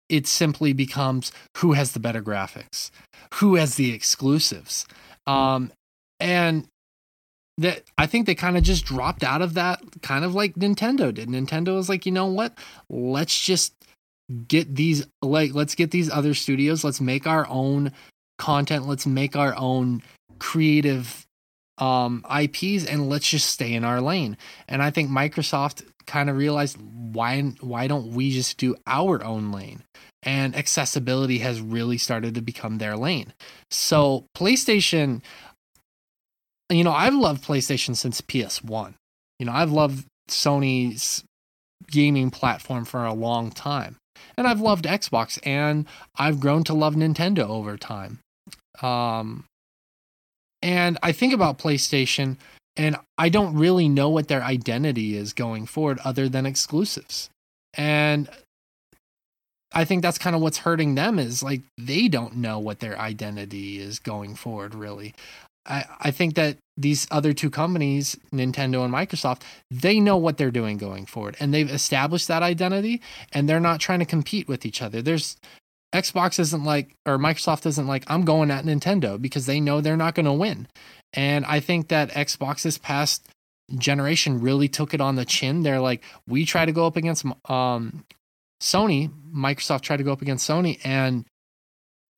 it 0.08 0.26
simply 0.26 0.72
becomes 0.72 1.32
who 1.58 1.72
has 1.72 1.92
the 1.92 2.00
better 2.00 2.22
graphics, 2.22 2.90
who 3.34 3.56
has 3.56 3.76
the 3.76 3.92
exclusives. 3.92 4.86
Um 5.26 5.72
and 6.20 6.66
that 7.60 7.82
I 7.96 8.06
think 8.06 8.26
they 8.26 8.34
kind 8.34 8.56
of 8.56 8.62
just 8.62 8.84
dropped 8.84 9.22
out 9.22 9.42
of 9.42 9.54
that 9.54 9.80
kind 10.02 10.24
of 10.24 10.34
like 10.34 10.54
Nintendo 10.54 11.12
did. 11.12 11.28
Nintendo 11.28 11.76
was 11.76 11.88
like, 11.88 12.06
"You 12.06 12.12
know 12.12 12.26
what? 12.26 12.56
Let's 12.88 13.38
just 13.38 13.74
get 14.48 14.74
these 14.74 15.06
like 15.22 15.54
let's 15.54 15.74
get 15.74 15.90
these 15.90 16.10
other 16.10 16.34
studios. 16.34 16.84
Let's 16.84 17.00
make 17.00 17.26
our 17.26 17.46
own 17.48 17.92
content. 18.38 18.86
Let's 18.86 19.06
make 19.06 19.36
our 19.36 19.54
own 19.56 20.02
creative 20.38 21.26
um 21.78 22.24
IPs 22.30 22.86
and 22.86 23.08
let's 23.08 23.28
just 23.28 23.50
stay 23.50 23.74
in 23.74 23.84
our 23.84 24.00
lane. 24.00 24.36
And 24.68 24.82
i 24.82 24.90
think 24.90 25.10
microsoft 25.10 25.82
kind 26.06 26.28
of 26.28 26.36
realized 26.36 26.76
why 26.80 27.40
why 27.60 27.86
don't 27.86 28.12
we 28.12 28.30
just 28.30 28.58
do 28.58 28.76
our 28.86 29.22
own 29.24 29.52
lane? 29.52 29.82
And 30.22 30.54
accessibility 30.54 31.38
has 31.38 31.62
really 31.62 31.96
started 31.96 32.34
to 32.34 32.42
become 32.42 32.76
their 32.78 32.96
lane. 32.96 33.32
So 33.70 34.26
playstation 34.36 35.22
you 36.70 36.84
know 36.84 36.92
i've 36.92 37.14
loved 37.14 37.44
playstation 37.44 37.96
since 37.96 38.20
ps1 38.20 38.94
you 39.38 39.46
know 39.46 39.52
i've 39.52 39.72
loved 39.72 40.06
sony's 40.28 41.24
gaming 41.90 42.30
platform 42.30 42.84
for 42.84 43.04
a 43.04 43.12
long 43.12 43.50
time 43.50 43.96
and 44.36 44.46
I've 44.46 44.60
loved 44.60 44.84
Xbox 44.84 45.38
and 45.44 45.86
I've 46.16 46.40
grown 46.40 46.64
to 46.64 46.74
love 46.74 46.94
Nintendo 46.94 47.48
over 47.48 47.76
time. 47.76 48.20
Um, 48.82 49.44
and 50.62 50.98
I 51.02 51.12
think 51.12 51.32
about 51.32 51.58
PlayStation 51.58 52.36
and 52.76 52.96
I 53.18 53.28
don't 53.28 53.56
really 53.56 53.88
know 53.88 54.08
what 54.08 54.28
their 54.28 54.42
identity 54.42 55.16
is 55.16 55.32
going 55.32 55.66
forward 55.66 55.98
other 56.04 56.28
than 56.28 56.46
exclusives. 56.46 57.28
And 57.74 58.28
I 59.72 59.84
think 59.84 60.02
that's 60.02 60.18
kind 60.18 60.34
of 60.34 60.42
what's 60.42 60.58
hurting 60.58 60.94
them 60.94 61.18
is 61.18 61.42
like 61.42 61.62
they 61.78 62.08
don't 62.08 62.36
know 62.36 62.58
what 62.58 62.80
their 62.80 62.98
identity 62.98 63.78
is 63.78 63.98
going 63.98 64.34
forward 64.34 64.74
really. 64.74 65.14
I, 65.66 65.84
I 66.00 66.10
think 66.10 66.34
that 66.34 66.56
these 66.76 67.06
other 67.10 67.32
two 67.32 67.50
companies, 67.50 68.16
Nintendo 68.32 68.84
and 68.84 68.92
Microsoft, 68.92 69.42
they 69.70 70.00
know 70.00 70.16
what 70.16 70.38
they're 70.38 70.50
doing 70.50 70.78
going 70.78 71.06
forward 71.06 71.36
and 71.38 71.52
they've 71.52 71.70
established 71.70 72.28
that 72.28 72.42
identity 72.42 73.02
and 73.32 73.48
they're 73.48 73.60
not 73.60 73.80
trying 73.80 73.98
to 73.98 74.04
compete 74.06 74.48
with 74.48 74.64
each 74.64 74.80
other. 74.80 75.02
There's 75.02 75.36
Xbox 75.94 76.38
isn't 76.38 76.64
like, 76.64 76.94
or 77.04 77.18
Microsoft 77.18 77.66
isn't 77.66 77.86
like, 77.86 78.04
I'm 78.06 78.24
going 78.24 78.50
at 78.50 78.64
Nintendo 78.64 79.20
because 79.20 79.46
they 79.46 79.60
know 79.60 79.80
they're 79.80 79.96
not 79.96 80.14
going 80.14 80.26
to 80.26 80.32
win. 80.32 80.68
And 81.12 81.44
I 81.44 81.60
think 81.60 81.88
that 81.88 82.10
Xbox 82.12 82.62
this 82.62 82.78
past 82.78 83.28
generation 83.76 84.40
really 84.40 84.68
took 84.68 84.94
it 84.94 85.00
on 85.00 85.16
the 85.16 85.24
chin. 85.24 85.62
They're 85.62 85.80
like, 85.80 86.02
we 86.26 86.44
try 86.44 86.64
to 86.64 86.72
go 86.72 86.86
up 86.86 86.96
against 86.96 87.24
um, 87.48 88.04
Sony, 88.60 89.10
Microsoft 89.34 89.80
tried 89.82 89.96
to 89.96 90.04
go 90.04 90.12
up 90.12 90.22
against 90.22 90.48
Sony, 90.48 90.78
and 90.84 91.24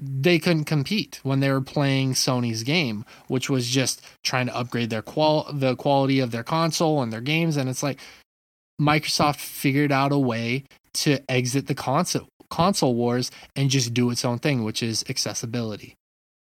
they 0.04 0.40
couldn't 0.40 0.64
compete 0.64 1.20
when 1.22 1.38
they 1.38 1.50
were 1.50 1.60
playing 1.60 2.14
Sony's 2.14 2.64
game, 2.64 3.04
which 3.28 3.48
was 3.48 3.68
just 3.68 4.02
trying 4.24 4.46
to 4.46 4.56
upgrade 4.56 4.90
their 4.90 5.02
qual 5.02 5.46
the 5.52 5.76
quality 5.76 6.18
of 6.18 6.32
their 6.32 6.42
console 6.42 7.02
and 7.02 7.12
their 7.12 7.20
games. 7.20 7.56
And 7.56 7.70
it's 7.70 7.84
like 7.84 8.00
Microsoft 8.80 9.36
figured 9.36 9.92
out 9.92 10.10
a 10.10 10.18
way 10.18 10.64
to 10.94 11.18
exit 11.30 11.68
the 11.68 11.74
console 11.74 12.28
console 12.50 12.94
wars 12.94 13.30
and 13.54 13.70
just 13.70 13.94
do 13.94 14.10
its 14.10 14.24
own 14.24 14.38
thing, 14.38 14.64
which 14.64 14.82
is 14.82 15.04
accessibility. 15.08 15.94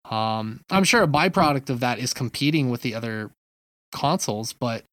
Um, 0.08 0.60
I'm 0.70 0.84
sure 0.84 1.02
a 1.02 1.08
byproduct 1.08 1.68
of 1.70 1.80
that 1.80 1.98
is 1.98 2.14
competing 2.14 2.70
with 2.70 2.82
the 2.82 2.94
other 2.94 3.30
consoles, 3.92 4.52
but 4.52 4.84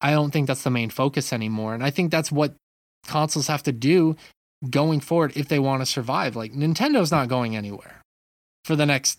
I 0.00 0.10
don't 0.10 0.30
think 0.30 0.46
that's 0.46 0.64
the 0.64 0.70
main 0.70 0.90
focus 0.90 1.32
anymore. 1.32 1.74
And 1.74 1.84
I 1.84 1.90
think 1.90 2.10
that's 2.10 2.32
what 2.32 2.54
consoles 3.06 3.46
have 3.46 3.62
to 3.64 3.72
do 3.72 4.16
going 4.68 5.00
forward 5.00 5.36
if 5.36 5.48
they 5.48 5.58
want 5.58 5.82
to 5.82 5.86
survive. 5.86 6.34
Like 6.34 6.52
Nintendo's 6.52 7.12
not 7.12 7.28
going 7.28 7.54
anywhere 7.54 7.97
for 8.68 8.76
the 8.76 8.84
next 8.84 9.18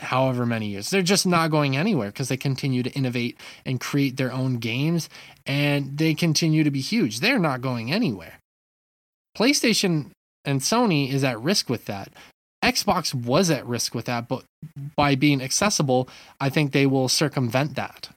however 0.00 0.44
many 0.44 0.68
years. 0.68 0.90
They're 0.90 1.00
just 1.00 1.26
not 1.26 1.50
going 1.50 1.78
anywhere 1.78 2.08
because 2.08 2.28
they 2.28 2.36
continue 2.36 2.82
to 2.82 2.90
innovate 2.90 3.40
and 3.64 3.80
create 3.80 4.18
their 4.18 4.30
own 4.30 4.58
games 4.58 5.08
and 5.46 5.96
they 5.96 6.12
continue 6.12 6.62
to 6.62 6.70
be 6.70 6.82
huge. 6.82 7.20
They're 7.20 7.38
not 7.38 7.62
going 7.62 7.90
anywhere. 7.90 8.34
PlayStation 9.34 10.10
and 10.44 10.60
Sony 10.60 11.10
is 11.10 11.24
at 11.24 11.40
risk 11.40 11.70
with 11.70 11.86
that. 11.86 12.12
Xbox 12.62 13.14
was 13.14 13.50
at 13.50 13.66
risk 13.66 13.94
with 13.94 14.04
that, 14.04 14.28
but 14.28 14.44
by 14.94 15.14
being 15.14 15.40
accessible, 15.40 16.06
I 16.38 16.50
think 16.50 16.72
they 16.72 16.84
will 16.84 17.08
circumvent 17.08 17.76
that 17.76 18.10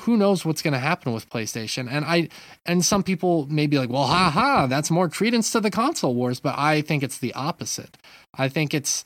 who 0.00 0.16
knows 0.16 0.44
what's 0.44 0.62
going 0.62 0.72
to 0.72 0.78
happen 0.78 1.12
with 1.12 1.28
PlayStation? 1.28 1.88
And 1.90 2.04
I 2.04 2.28
and 2.64 2.84
some 2.84 3.02
people 3.02 3.46
may 3.48 3.66
be 3.66 3.78
like, 3.78 3.90
"Well, 3.90 4.06
ha 4.06 4.30
ha, 4.30 4.66
that's 4.66 4.90
more 4.90 5.08
credence 5.08 5.50
to 5.52 5.60
the 5.60 5.70
console 5.70 6.14
wars," 6.14 6.40
but 6.40 6.58
I 6.58 6.80
think 6.80 7.02
it's 7.02 7.18
the 7.18 7.34
opposite. 7.34 7.98
I 8.34 8.48
think 8.48 8.72
it's 8.72 9.04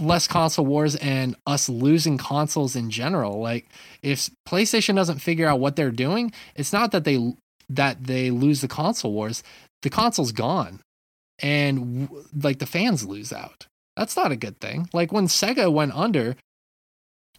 less 0.00 0.26
console 0.26 0.66
wars 0.66 0.96
and 0.96 1.36
us 1.46 1.68
losing 1.68 2.18
consoles 2.18 2.74
in 2.74 2.90
general. 2.90 3.40
Like 3.40 3.66
if 4.02 4.30
PlayStation 4.48 4.96
doesn't 4.96 5.18
figure 5.18 5.46
out 5.46 5.60
what 5.60 5.76
they're 5.76 5.90
doing, 5.90 6.32
it's 6.54 6.72
not 6.72 6.92
that 6.92 7.04
they 7.04 7.34
that 7.68 8.04
they 8.04 8.30
lose 8.30 8.60
the 8.60 8.68
console 8.68 9.12
wars. 9.12 9.42
The 9.82 9.90
console's 9.90 10.32
gone. 10.32 10.80
And 11.42 12.08
like 12.42 12.58
the 12.58 12.66
fans 12.66 13.06
lose 13.06 13.32
out. 13.32 13.66
That's 13.96 14.16
not 14.16 14.32
a 14.32 14.36
good 14.36 14.60
thing. 14.60 14.88
Like 14.92 15.12
when 15.12 15.26
Sega 15.26 15.72
went 15.72 15.94
under, 15.94 16.36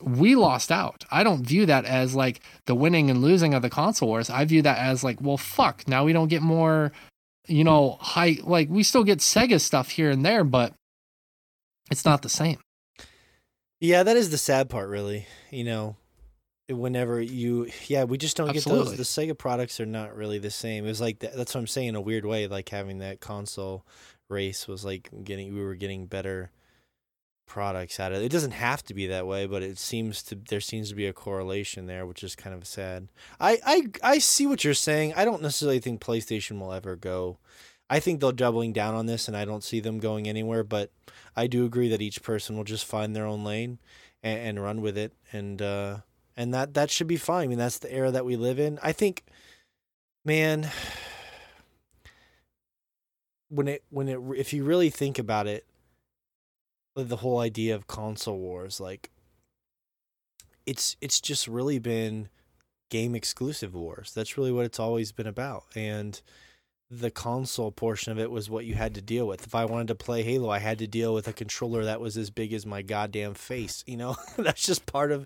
we 0.02 0.36
lost 0.36 0.72
out. 0.72 1.06
I 1.12 1.24
don't 1.24 1.46
view 1.46 1.66
that 1.68 1.86
as 1.86 2.16
like 2.16 2.42
the 2.66 2.76
winning 2.76 3.10
and 3.10 3.22
losing 3.22 3.54
of 3.54 3.62
the 3.62 3.70
console 3.70 4.08
wars. 4.10 4.30
I 4.30 4.46
view 4.46 4.62
that 4.64 4.78
as 4.78 5.04
like, 5.04 5.22
well, 5.22 5.38
fuck, 5.38 5.88
now 5.88 6.06
we 6.06 6.14
don't 6.14 6.30
get 6.30 6.42
more, 6.42 6.92
you 7.48 7.64
know, 7.64 7.98
high, 8.00 8.38
like 8.44 8.70
we 8.70 8.84
still 8.84 9.04
get 9.04 9.20
Sega 9.20 9.60
stuff 9.62 9.90
here 9.92 10.10
and 10.10 10.26
there, 10.26 10.44
but 10.44 10.74
it's 11.92 12.06
not 12.06 12.22
the 12.22 12.30
same. 12.30 12.58
Yeah, 13.80 14.04
that 14.04 14.18
is 14.18 14.30
the 14.30 14.38
sad 14.38 14.70
part, 14.70 14.90
really. 14.90 15.28
You 15.50 15.64
know, 15.64 15.96
whenever 16.70 17.22
you, 17.22 17.70
yeah, 17.88 18.06
we 18.06 18.18
just 18.18 18.38
don't 18.38 18.50
Absolutely. 18.50 18.92
get 18.92 18.98
those. 18.98 19.14
The 19.14 19.28
Sega 19.28 19.38
products 19.38 19.80
are 19.80 19.86
not 19.86 20.16
really 20.16 20.40
the 20.40 20.52
same. 20.52 20.86
It 20.86 20.90
was 20.90 21.02
like, 21.02 21.20
that's 21.20 21.54
what 21.54 21.62
I'm 21.62 21.68
saying 21.68 21.90
in 21.90 21.96
a 21.96 22.02
weird 22.02 22.26
way, 22.26 22.48
like 22.48 22.70
having 22.70 23.00
that 23.00 23.20
console 23.20 23.86
race 24.30 24.68
was 24.68 24.86
like 24.86 25.10
getting, 25.24 25.54
we 25.54 25.64
were 25.64 25.76
getting 25.76 26.06
better 26.06 26.52
products 27.52 28.00
out 28.00 28.14
of 28.14 28.22
it. 28.22 28.26
It 28.26 28.32
doesn't 28.32 28.52
have 28.52 28.82
to 28.84 28.94
be 28.94 29.08
that 29.08 29.28
way, 29.28 29.46
but 29.46 29.62
it 29.62 29.78
seems 29.78 30.24
to 30.24 30.36
there 30.36 30.62
seems 30.62 30.88
to 30.88 30.96
be 30.96 31.06
a 31.06 31.12
correlation 31.12 31.86
there, 31.86 32.06
which 32.06 32.24
is 32.24 32.34
kind 32.34 32.56
of 32.56 32.66
sad. 32.66 33.10
I 33.42 33.60
I 33.66 33.88
I 34.02 34.18
see 34.20 34.48
what 34.48 34.64
you're 34.64 34.74
saying. 34.74 35.14
I 35.18 35.26
don't 35.26 35.42
necessarily 35.42 35.80
think 35.80 36.00
PlayStation 36.00 36.62
will 36.62 36.72
ever 36.72 36.96
go. 36.96 37.40
I 37.92 38.00
think 38.00 38.22
they're 38.22 38.32
doubling 38.32 38.72
down 38.72 38.96
on 38.96 39.06
this, 39.06 39.28
and 39.28 39.36
I 39.36 39.44
don't 39.44 39.66
see 39.66 39.82
them 39.82 40.00
going 40.00 40.28
anywhere. 40.28 40.64
But 40.64 40.92
I 41.36 41.48
do 41.48 41.66
agree 41.66 41.90
that 41.90 42.02
each 42.02 42.24
person 42.24 42.56
will 42.56 42.64
just 42.64 42.86
find 42.86 43.14
their 43.14 43.26
own 43.26 43.44
lane 43.44 43.80
and, 44.24 44.40
and 44.40 44.64
run 44.64 44.82
with 44.82 44.98
it, 44.98 45.12
and 45.34 45.62
uh, 45.62 45.98
and 46.38 46.54
that 46.54 46.74
that 46.74 46.90
should 46.90 47.08
be 47.08 47.18
fine. 47.18 47.44
I 47.44 47.48
mean, 47.48 47.58
that's 47.58 47.80
the 47.80 47.94
era 47.94 48.10
that 48.10 48.26
we 48.26 48.38
live 48.38 48.60
in. 48.60 48.80
I 48.82 48.94
think, 48.94 49.26
man, 50.24 50.72
when 53.50 53.68
it 53.68 53.84
when 53.90 54.08
it 54.08 54.20
if 54.38 54.54
you 54.54 54.64
really 54.64 54.90
think 54.90 55.20
about 55.20 55.46
it, 55.46 55.66
the 56.96 57.18
whole 57.18 57.40
idea 57.40 57.76
of 57.76 57.88
console 57.88 58.38
wars 58.38 58.80
like 58.80 59.10
it's 60.66 60.96
it's 61.02 61.20
just 61.20 61.48
really 61.48 61.80
been 61.80 62.30
game 62.90 63.16
exclusive 63.16 63.74
wars. 63.74 64.14
That's 64.14 64.38
really 64.38 64.52
what 64.52 64.66
it's 64.66 64.80
always 64.80 65.12
been 65.12 65.28
about. 65.28 65.66
And 65.76 66.22
the 66.94 67.10
console 67.10 67.72
portion 67.72 68.12
of 68.12 68.20
it 68.20 68.30
was 68.30 68.50
what 68.50 68.66
you 68.66 68.76
had 68.76 68.94
to 68.96 69.02
deal 69.02 69.26
with. 69.26 69.48
If 69.48 69.56
I 69.56 69.64
wanted 69.64 69.88
to 69.88 69.96
play 69.96 70.24
Halo, 70.24 70.50
I 70.50 70.60
had 70.60 70.78
to 70.80 70.88
deal 70.88 71.14
with 71.14 71.26
a 71.28 71.34
controller 71.34 71.86
that 71.86 72.02
was 72.02 72.18
as 72.18 72.30
big 72.30 72.52
as 72.52 72.66
my 72.66 72.82
goddamn 72.82 73.34
face. 73.34 73.82
You 73.88 73.96
know, 73.96 74.18
that's 74.38 74.66
just 74.66 74.86
part 74.86 75.14
of 75.14 75.26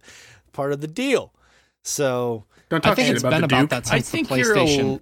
part 0.54 0.72
of 0.72 0.80
the 0.82 0.88
deal. 0.88 1.34
So 1.84 2.46
Don't 2.70 2.82
talk 2.82 2.92
I 2.94 2.96
think 2.96 3.08
shit 3.08 3.16
it's 3.16 3.24
about 3.24 3.32
been 3.32 3.42
the 3.42 3.46
about 3.46 3.60
Duke. 3.62 3.70
that 3.72 3.92
I 3.92 4.00
since 4.00 4.12
the 4.12 4.18
think 4.18 4.30
you're 4.38 4.56
PlayStation. 4.56 5.00
a, 5.00 5.02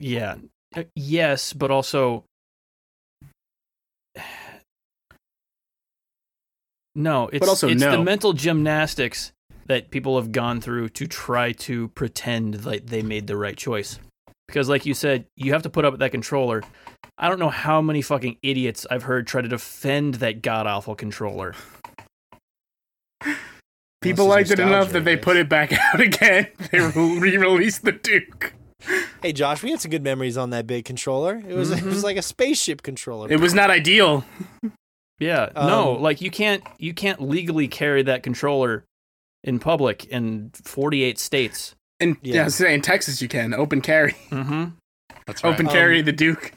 yeah, 0.00 0.34
Uh, 0.76 0.82
yes, 0.96 1.52
but 1.52 1.70
also 1.70 2.24
no. 6.94 7.28
It's 7.32 7.46
also 7.48 7.68
it's 7.68 7.82
the 7.82 8.02
mental 8.02 8.32
gymnastics 8.32 9.32
that 9.66 9.90
people 9.90 10.16
have 10.16 10.32
gone 10.32 10.60
through 10.60 10.90
to 10.90 11.06
try 11.06 11.52
to 11.52 11.88
pretend 11.88 12.54
that 12.54 12.88
they 12.88 13.02
made 13.02 13.26
the 13.26 13.36
right 13.36 13.56
choice. 13.56 13.98
Because, 14.54 14.68
like 14.68 14.86
you 14.86 14.94
said, 14.94 15.26
you 15.34 15.52
have 15.52 15.62
to 15.62 15.68
put 15.68 15.84
up 15.84 15.92
with 15.94 15.98
that 15.98 16.12
controller. 16.12 16.62
I 17.18 17.28
don't 17.28 17.40
know 17.40 17.48
how 17.50 17.82
many 17.82 18.02
fucking 18.02 18.36
idiots 18.40 18.86
I've 18.88 19.02
heard 19.02 19.26
try 19.26 19.42
to 19.42 19.48
defend 19.48 20.14
that 20.16 20.42
god 20.42 20.68
awful 20.68 20.94
controller. 20.94 21.56
People 24.00 24.26
liked 24.26 24.52
it 24.52 24.60
enough 24.60 24.92
that 24.92 25.04
they 25.04 25.16
put 25.16 25.36
it 25.36 25.48
back 25.48 25.72
out 25.92 26.00
again. 26.00 26.46
They 26.70 26.78
re-released 26.78 27.82
the 27.84 27.90
Duke. 27.90 28.52
Hey 29.22 29.32
Josh, 29.32 29.60
we 29.64 29.72
had 29.72 29.80
some 29.80 29.90
good 29.90 30.04
memories 30.04 30.36
on 30.36 30.50
that 30.50 30.68
big 30.68 30.84
controller. 30.84 31.42
It 31.48 31.54
was 31.54 31.72
it 31.72 31.78
Mhm. 31.80 31.86
was 31.86 32.04
like 32.04 32.16
a 32.16 32.22
spaceship 32.22 32.82
controller. 32.82 33.32
It 33.32 33.40
was 33.40 33.54
not 33.54 33.70
ideal. 33.70 34.24
Yeah, 35.18 35.50
no, 35.56 35.96
Um, 35.96 36.02
like 36.02 36.20
you 36.20 36.30
can't 36.30 36.62
you 36.78 36.94
can't 36.94 37.20
legally 37.20 37.66
carry 37.66 38.02
that 38.04 38.22
controller 38.22 38.84
in 39.42 39.58
public 39.58 40.04
in 40.04 40.50
48 40.62 41.18
states. 41.18 41.74
And 42.00 42.16
Yeah. 42.22 42.34
yeah, 42.34 42.42
I 42.42 42.44
was 42.46 42.54
saying 42.56 42.82
Texas 42.82 43.22
you 43.22 43.28
can 43.28 43.54
open 43.54 43.80
carry, 43.80 44.12
Mm-hmm. 44.30 44.64
That's 45.26 45.42
right. 45.42 45.52
open 45.52 45.66
Um, 45.66 45.72
carry 45.72 46.02
the 46.02 46.12
Duke. 46.12 46.52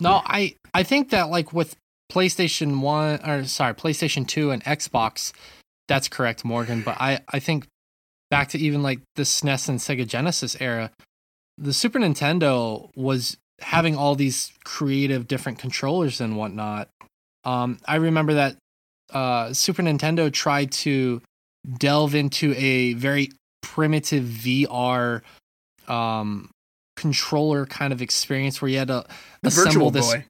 No, 0.00 0.22
I 0.24 0.54
I 0.72 0.82
think 0.82 1.10
that 1.10 1.28
like 1.30 1.52
with 1.52 1.76
PlayStation 2.10 2.80
One 2.80 3.20
or 3.28 3.44
sorry, 3.44 3.74
PlayStation 3.74 4.26
Two 4.26 4.50
and 4.50 4.62
Xbox, 4.64 5.32
that's 5.88 6.08
correct, 6.08 6.44
Morgan. 6.44 6.82
But 6.82 6.96
I 7.00 7.20
I 7.28 7.40
think 7.40 7.66
back 8.30 8.48
to 8.50 8.58
even 8.58 8.82
like 8.82 9.00
the 9.16 9.22
SNES 9.22 9.68
and 9.68 9.78
Sega 9.78 10.06
Genesis 10.06 10.56
era, 10.60 10.90
the 11.58 11.72
Super 11.72 11.98
Nintendo 11.98 12.90
was 12.96 13.36
having 13.60 13.96
all 13.96 14.14
these 14.16 14.52
creative 14.64 15.28
different 15.28 15.58
controllers 15.58 16.20
and 16.20 16.36
whatnot. 16.36 16.88
Um, 17.44 17.78
I 17.86 17.96
remember 17.96 18.34
that 18.34 18.56
uh, 19.12 19.52
Super 19.52 19.82
Nintendo 19.82 20.32
tried 20.32 20.72
to 20.72 21.22
delve 21.78 22.14
into 22.14 22.52
a 22.56 22.94
very 22.94 23.30
primitive 23.64 24.24
VR 24.24 25.22
um, 25.88 26.50
controller 26.96 27.66
kind 27.66 27.92
of 27.92 28.02
experience 28.02 28.60
where 28.60 28.70
you 28.70 28.78
had 28.78 28.88
to 28.88 29.04
The 29.42 29.48
assemble 29.48 29.90
this 29.90 30.12
Boy. 30.12 30.24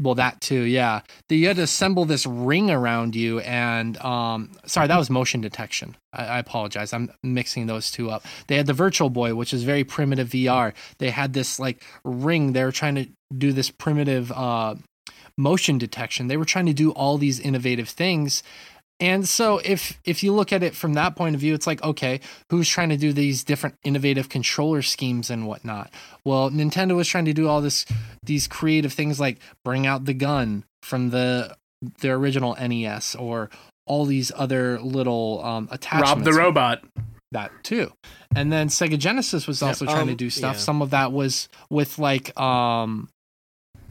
Well, 0.00 0.16
that 0.16 0.40
too, 0.40 0.60
yeah. 0.62 1.00
That 1.28 1.36
you 1.36 1.46
had 1.46 1.56
to 1.56 1.62
assemble 1.62 2.04
this 2.04 2.26
ring 2.26 2.70
around 2.70 3.14
you, 3.14 3.38
and 3.40 3.96
um, 3.98 4.50
sorry, 4.66 4.88
that 4.88 4.98
was 4.98 5.08
motion 5.08 5.40
detection. 5.40 5.96
I, 6.12 6.24
I 6.24 6.38
apologize. 6.38 6.92
I'm 6.92 7.10
mixing 7.22 7.66
those 7.66 7.90
two 7.90 8.10
up. 8.10 8.24
They 8.48 8.56
had 8.56 8.66
the 8.66 8.72
Virtual 8.72 9.08
Boy, 9.08 9.34
which 9.34 9.54
is 9.54 9.62
very 9.62 9.84
primitive 9.84 10.28
VR. 10.30 10.74
They 10.98 11.10
had 11.10 11.32
this 11.32 11.58
like 11.58 11.82
ring. 12.04 12.52
They 12.52 12.64
were 12.64 12.72
trying 12.72 12.96
to 12.96 13.06
do 13.36 13.52
this 13.52 13.70
primitive 13.70 14.32
uh, 14.32 14.74
motion 15.38 15.78
detection. 15.78 16.28
They 16.28 16.36
were 16.36 16.44
trying 16.44 16.66
to 16.66 16.74
do 16.74 16.90
all 16.90 17.16
these 17.16 17.40
innovative 17.40 17.88
things. 17.88 18.42
And 19.00 19.28
so 19.28 19.58
if 19.64 20.00
if 20.04 20.22
you 20.22 20.32
look 20.32 20.52
at 20.52 20.62
it 20.62 20.74
from 20.74 20.94
that 20.94 21.16
point 21.16 21.34
of 21.34 21.40
view, 21.40 21.54
it's 21.54 21.66
like, 21.66 21.82
okay, 21.82 22.20
who's 22.50 22.68
trying 22.68 22.90
to 22.90 22.96
do 22.96 23.12
these 23.12 23.42
different 23.42 23.76
innovative 23.82 24.28
controller 24.28 24.82
schemes 24.82 25.30
and 25.30 25.46
whatnot? 25.46 25.90
Well, 26.24 26.50
Nintendo 26.50 26.94
was 26.94 27.08
trying 27.08 27.24
to 27.24 27.32
do 27.32 27.48
all 27.48 27.60
this 27.60 27.84
these 28.22 28.46
creative 28.46 28.92
things 28.92 29.18
like 29.18 29.38
bring 29.64 29.86
out 29.86 30.04
the 30.04 30.14
gun 30.14 30.64
from 30.82 31.10
the 31.10 31.56
their 32.00 32.14
original 32.14 32.54
NES 32.54 33.14
or 33.16 33.50
all 33.86 34.06
these 34.06 34.30
other 34.34 34.78
little 34.80 35.44
um, 35.44 35.68
attachments. 35.70 36.10
Rob 36.10 36.24
the 36.24 36.32
robot. 36.32 36.84
That 37.32 37.50
too. 37.64 37.92
And 38.36 38.52
then 38.52 38.68
Sega 38.68 38.96
Genesis 38.96 39.48
was 39.48 39.60
also 39.60 39.86
trying 39.86 40.06
to 40.06 40.12
um, 40.12 40.16
do 40.16 40.30
stuff. 40.30 40.54
yeah. 40.54 40.60
Some 40.60 40.82
of 40.82 40.90
that 40.90 41.10
was 41.12 41.48
with 41.68 41.98
like 41.98 42.38
um 42.38 43.08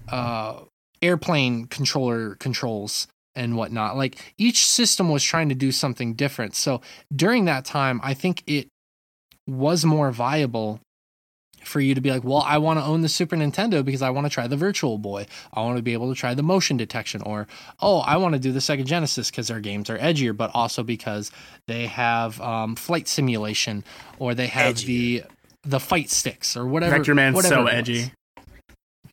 uh 0.09 0.61
airplane 1.01 1.65
controller 1.67 2.35
controls 2.35 3.07
and 3.35 3.57
whatnot. 3.57 3.97
Like 3.97 4.33
each 4.37 4.65
system 4.65 5.09
was 5.09 5.23
trying 5.23 5.49
to 5.49 5.55
do 5.55 5.71
something 5.71 6.13
different. 6.13 6.55
So 6.55 6.81
during 7.15 7.45
that 7.45 7.65
time, 7.65 7.99
I 8.03 8.13
think 8.13 8.43
it 8.47 8.67
was 9.47 9.83
more 9.85 10.11
viable 10.11 10.79
for 11.63 11.79
you 11.79 11.95
to 11.95 12.01
be 12.01 12.11
like, 12.11 12.23
well, 12.23 12.43
I 12.45 12.57
want 12.57 12.79
to 12.79 12.85
own 12.85 13.01
the 13.01 13.09
Super 13.09 13.35
Nintendo 13.35 13.83
because 13.83 14.01
I 14.01 14.09
want 14.09 14.25
to 14.25 14.29
try 14.29 14.47
the 14.47 14.57
Virtual 14.57 14.97
Boy. 14.97 15.25
I 15.53 15.61
want 15.61 15.77
to 15.77 15.83
be 15.83 15.93
able 15.93 16.13
to 16.13 16.19
try 16.19 16.33
the 16.33 16.43
motion 16.43 16.77
detection, 16.77 17.21
or 17.21 17.47
oh, 17.81 17.99
I 17.99 18.17
want 18.17 18.33
to 18.33 18.39
do 18.39 18.51
the 18.51 18.59
Sega 18.59 18.85
Genesis 18.85 19.29
because 19.29 19.47
their 19.47 19.59
games 19.59 19.89
are 19.89 19.97
edgier, 19.97 20.35
but 20.35 20.51
also 20.53 20.83
because 20.83 21.31
they 21.67 21.87
have 21.87 22.39
um, 22.41 22.75
flight 22.75 23.07
simulation, 23.07 23.83
or 24.19 24.35
they 24.35 24.47
have 24.47 24.77
the 24.79 25.23
the 25.63 25.79
fight 25.79 26.09
sticks, 26.09 26.57
or 26.57 26.65
whatever. 26.65 26.99
Vectorman's 26.99 27.35
whatever 27.35 27.55
so 27.55 27.67
edgy. 27.67 28.11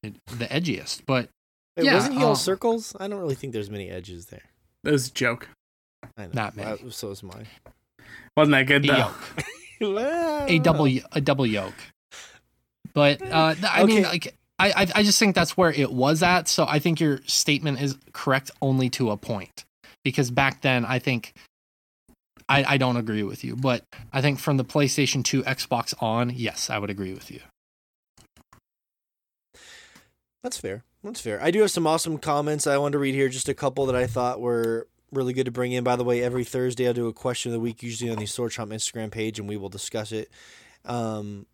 It- 0.03 0.17
the 0.27 0.47
edgiest. 0.47 1.03
But 1.07 1.29
Wait, 1.77 1.87
yeah, 1.87 1.95
wasn't 1.95 2.15
he 2.15 2.23
all 2.23 2.31
um, 2.31 2.37
circles? 2.37 2.95
I 2.99 3.09
don't 3.09 3.21
really 3.21 3.35
think 3.35 3.53
there's 3.53 3.71
many 3.71 3.89
edges 3.89 4.27
there. 4.27 4.43
That 4.85 4.93
was 4.93 5.09
a 5.09 5.13
joke. 5.13 5.49
I 6.17 6.25
know. 6.25 6.31
Not 6.35 6.57
many. 6.57 6.71
Uh, 6.71 6.91
so 6.91 7.11
is 7.11 7.23
mine. 7.23 7.47
Wasn't 8.37 8.53
that 8.53 8.67
good 8.67 8.85
though? 8.85 9.13
yoke, 9.81 10.49
a 10.49 10.59
double 10.59 10.87
a 11.13 11.21
double 11.21 11.47
yoke. 11.47 11.75
But 12.93 13.23
uh, 13.23 13.55
th- 13.55 13.67
I 13.69 13.85
mean, 13.85 14.03
like. 14.05 14.37
I, 14.59 14.73
I 14.77 14.87
I 14.97 15.03
just 15.05 15.19
think 15.19 15.35
that's 15.35 15.57
where 15.57 15.73
it 15.73 15.91
was 15.91 16.23
at. 16.23 16.47
So 16.47 16.67
I 16.69 16.81
think 16.81 17.01
your 17.01 17.21
statement 17.25 17.81
is 17.81 17.97
correct 18.13 18.51
only 18.61 18.91
to 18.91 19.11
a 19.11 19.17
point, 19.17 19.65
because 20.05 20.31
back 20.31 20.61
then 20.61 20.85
I 20.85 20.99
think 20.99 21.33
I, 22.51 22.75
I 22.75 22.77
don't 22.77 22.97
agree 22.97 23.23
with 23.23 23.45
you, 23.45 23.55
but 23.55 23.85
I 24.13 24.21
think 24.21 24.41
from 24.41 24.57
the 24.57 24.65
PlayStation 24.65 25.23
2, 25.23 25.45
Xbox 25.45 25.95
on, 26.03 26.33
yes, 26.35 26.69
I 26.69 26.79
would 26.79 26.91
agree 26.91 27.15
with 27.15 27.31
you. 27.31 27.41
That's 30.43 30.57
fair. 30.57 30.83
That's 31.03 31.21
fair. 31.21 31.43
I 31.43 31.51
do 31.51 31.61
have 31.61 31.71
some 31.71 31.87
awesome 31.87 32.19
comments 32.19 32.67
I 32.67 32.77
wanted 32.77 32.93
to 32.93 32.99
read 32.99 33.15
here. 33.15 33.29
Just 33.29 33.49
a 33.49 33.55
couple 33.55 33.87
that 33.87 33.97
I 33.97 34.07
thought 34.07 34.41
were 34.41 34.87
really 35.11 35.33
good 35.33 35.47
to 35.47 35.51
bring 35.51 35.73
in. 35.73 35.83
By 35.83 35.97
the 35.97 36.05
way, 36.05 36.23
every 36.23 36.45
Thursday 36.45 36.87
I'll 36.87 36.95
do 36.95 37.09
a 37.09 37.13
question 37.13 37.51
of 37.51 37.55
the 37.55 37.61
week, 37.61 37.83
usually 37.83 38.11
on 38.11 38.19
the 38.19 38.27
Sword 38.27 38.53
Chomp 38.53 38.69
Instagram 38.69 39.11
page, 39.11 39.39
and 39.39 39.49
we 39.49 39.57
will 39.57 39.71
discuss 39.71 40.13
it. 40.13 40.31
Um, 40.85 41.47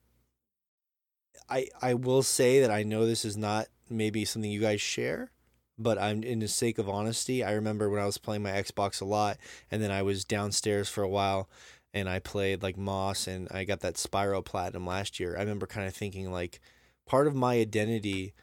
I 1.49 1.69
I 1.81 1.95
will 1.95 2.23
say 2.23 2.61
that 2.61 2.71
I 2.71 2.83
know 2.83 3.07
this 3.07 3.25
is 3.25 3.37
not 3.37 3.67
maybe 3.89 4.25
something 4.25 4.51
you 4.51 4.61
guys 4.61 4.81
share, 4.81 5.31
but 5.79 5.97
I'm 5.97 6.25
in 6.25 6.41
the 6.41 6.49
sake 6.49 6.79
of 6.79 6.89
honesty. 6.89 7.45
I 7.45 7.53
remember 7.53 7.89
when 7.89 8.01
I 8.01 8.07
was 8.07 8.19
playing 8.19 8.43
my 8.43 8.51
Xbox 8.51 9.01
a 9.01 9.05
lot, 9.05 9.39
and 9.71 9.81
then 9.81 9.93
I 9.93 10.03
was 10.03 10.25
downstairs 10.25 10.89
for 10.89 11.05
a 11.05 11.09
while, 11.09 11.49
and 11.95 12.09
I 12.09 12.19
played 12.19 12.65
like 12.65 12.77
Moss, 12.77 13.29
and 13.29 13.47
I 13.53 13.63
got 13.63 13.81
that 13.81 13.95
Spyro 13.95 14.45
Platinum 14.45 14.87
last 14.87 15.21
year. 15.21 15.37
I 15.37 15.41
remember 15.41 15.69
kind 15.69 15.87
of 15.87 15.95
thinking 15.95 16.33
like, 16.33 16.61
part 17.07 17.29
of 17.29 17.37
my 17.37 17.55
identity 17.59 18.35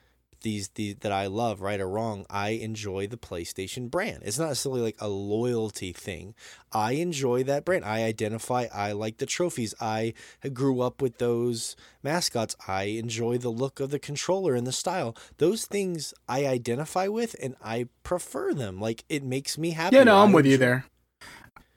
these, 0.44 0.70
these 0.70 0.98
that 0.98 1.12
I 1.12 1.28
love, 1.28 1.62
right 1.62 1.80
or 1.80 1.90
wrong, 1.90 2.26
I 2.30 2.50
enjoy 2.50 3.08
the 3.08 3.18
PlayStation 3.18 3.90
brand. 3.90 4.20
It's 4.24 4.38
not 4.38 4.50
necessarily 4.50 4.82
like 4.82 4.98
a 5.00 5.08
loyalty 5.08 5.92
thing. 5.92 6.36
I 6.72 6.94
enjoy 6.94 7.44
that 7.44 7.66
brand. 7.66 7.84
I 7.86 8.04
identify. 8.04 8.68
I 8.74 8.92
like 8.92 9.18
the 9.18 9.26
trophies. 9.26 9.74
I 9.82 10.14
grew 10.54 10.82
up 10.82 11.02
with 11.02 11.18
those 11.18 11.76
mascots. 12.04 12.56
I 12.68 12.84
enjoy 12.84 13.38
the 13.40 13.50
look 13.50 13.80
of 13.80 13.90
the 13.90 14.00
controller 14.00 14.54
and 14.54 14.68
the 14.68 14.72
style. 14.72 15.16
Those 15.38 15.66
things 15.66 16.14
I 16.30 16.46
identify 16.46 17.08
with, 17.08 17.36
and 17.42 17.56
I 17.64 17.88
prefer 18.04 18.54
them. 18.54 18.80
Like 18.80 19.04
it 19.10 19.24
makes 19.24 19.58
me 19.58 19.72
happy. 19.72 19.96
Yeah, 19.96 20.04
no, 20.04 20.20
I'm 20.20 20.32
I 20.32 20.36
with 20.36 20.46
you 20.46 20.58
there. 20.58 20.86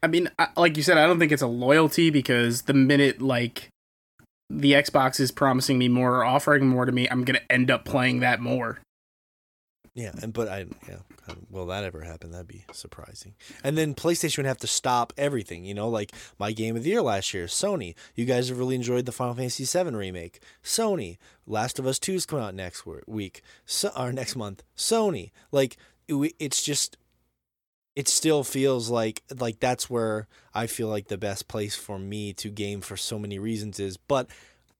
I 0.02 0.08
mean, 0.08 0.28
I, 0.38 0.48
like 0.56 0.76
you 0.76 0.82
said, 0.82 0.98
I 0.98 1.06
don't 1.06 1.18
think 1.18 1.32
it's 1.32 1.42
a 1.42 1.46
loyalty 1.46 2.10
because 2.10 2.62
the 2.62 2.74
minute 2.74 3.20
like 3.20 3.70
the 4.48 4.72
Xbox 4.72 5.20
is 5.20 5.30
promising 5.30 5.78
me 5.78 5.88
more 5.88 6.16
or 6.16 6.24
offering 6.24 6.66
more 6.66 6.84
to 6.84 6.92
me, 6.92 7.08
I'm 7.10 7.24
gonna 7.24 7.40
end 7.50 7.70
up 7.70 7.84
playing 7.84 8.20
that 8.20 8.40
more. 8.40 8.80
Yeah, 9.94 10.12
and 10.20 10.32
but 10.32 10.48
I 10.48 10.66
yeah, 10.86 10.98
will 11.50 11.66
that 11.66 11.82
ever 11.82 12.02
happen? 12.02 12.30
That'd 12.30 12.46
be 12.46 12.66
surprising. 12.70 13.34
And 13.64 13.78
then 13.78 13.94
PlayStation 13.94 14.36
would 14.36 14.46
have 14.46 14.58
to 14.58 14.66
stop 14.66 15.14
everything. 15.16 15.64
You 15.64 15.72
know, 15.72 15.88
like 15.88 16.12
my 16.38 16.52
game 16.52 16.76
of 16.76 16.82
the 16.84 16.90
year 16.90 17.00
last 17.00 17.32
year, 17.32 17.46
Sony. 17.46 17.94
You 18.14 18.26
guys 18.26 18.50
have 18.50 18.58
really 18.58 18.74
enjoyed 18.74 19.06
the 19.06 19.12
Final 19.12 19.34
Fantasy 19.34 19.64
VII 19.64 19.96
remake. 19.96 20.42
Sony, 20.62 21.16
Last 21.46 21.78
of 21.78 21.86
Us 21.86 21.98
Two 21.98 22.12
is 22.12 22.26
coming 22.26 22.44
out 22.44 22.54
next 22.54 22.84
week, 23.06 23.40
so, 23.64 23.90
or 23.96 24.12
next 24.12 24.36
month. 24.36 24.62
Sony, 24.76 25.30
like 25.50 25.78
it's 26.08 26.62
just, 26.62 26.98
it 27.96 28.08
still 28.08 28.44
feels 28.44 28.90
like 28.90 29.22
like 29.40 29.58
that's 29.58 29.90
where 29.90 30.28
I 30.54 30.66
feel 30.66 30.88
like 30.88 31.08
the 31.08 31.18
best 31.18 31.48
place 31.48 31.74
for 31.74 31.98
me 31.98 32.32
to 32.34 32.50
game 32.50 32.82
for 32.82 32.96
so 32.96 33.18
many 33.18 33.38
reasons 33.38 33.80
is. 33.80 33.96
But 33.96 34.28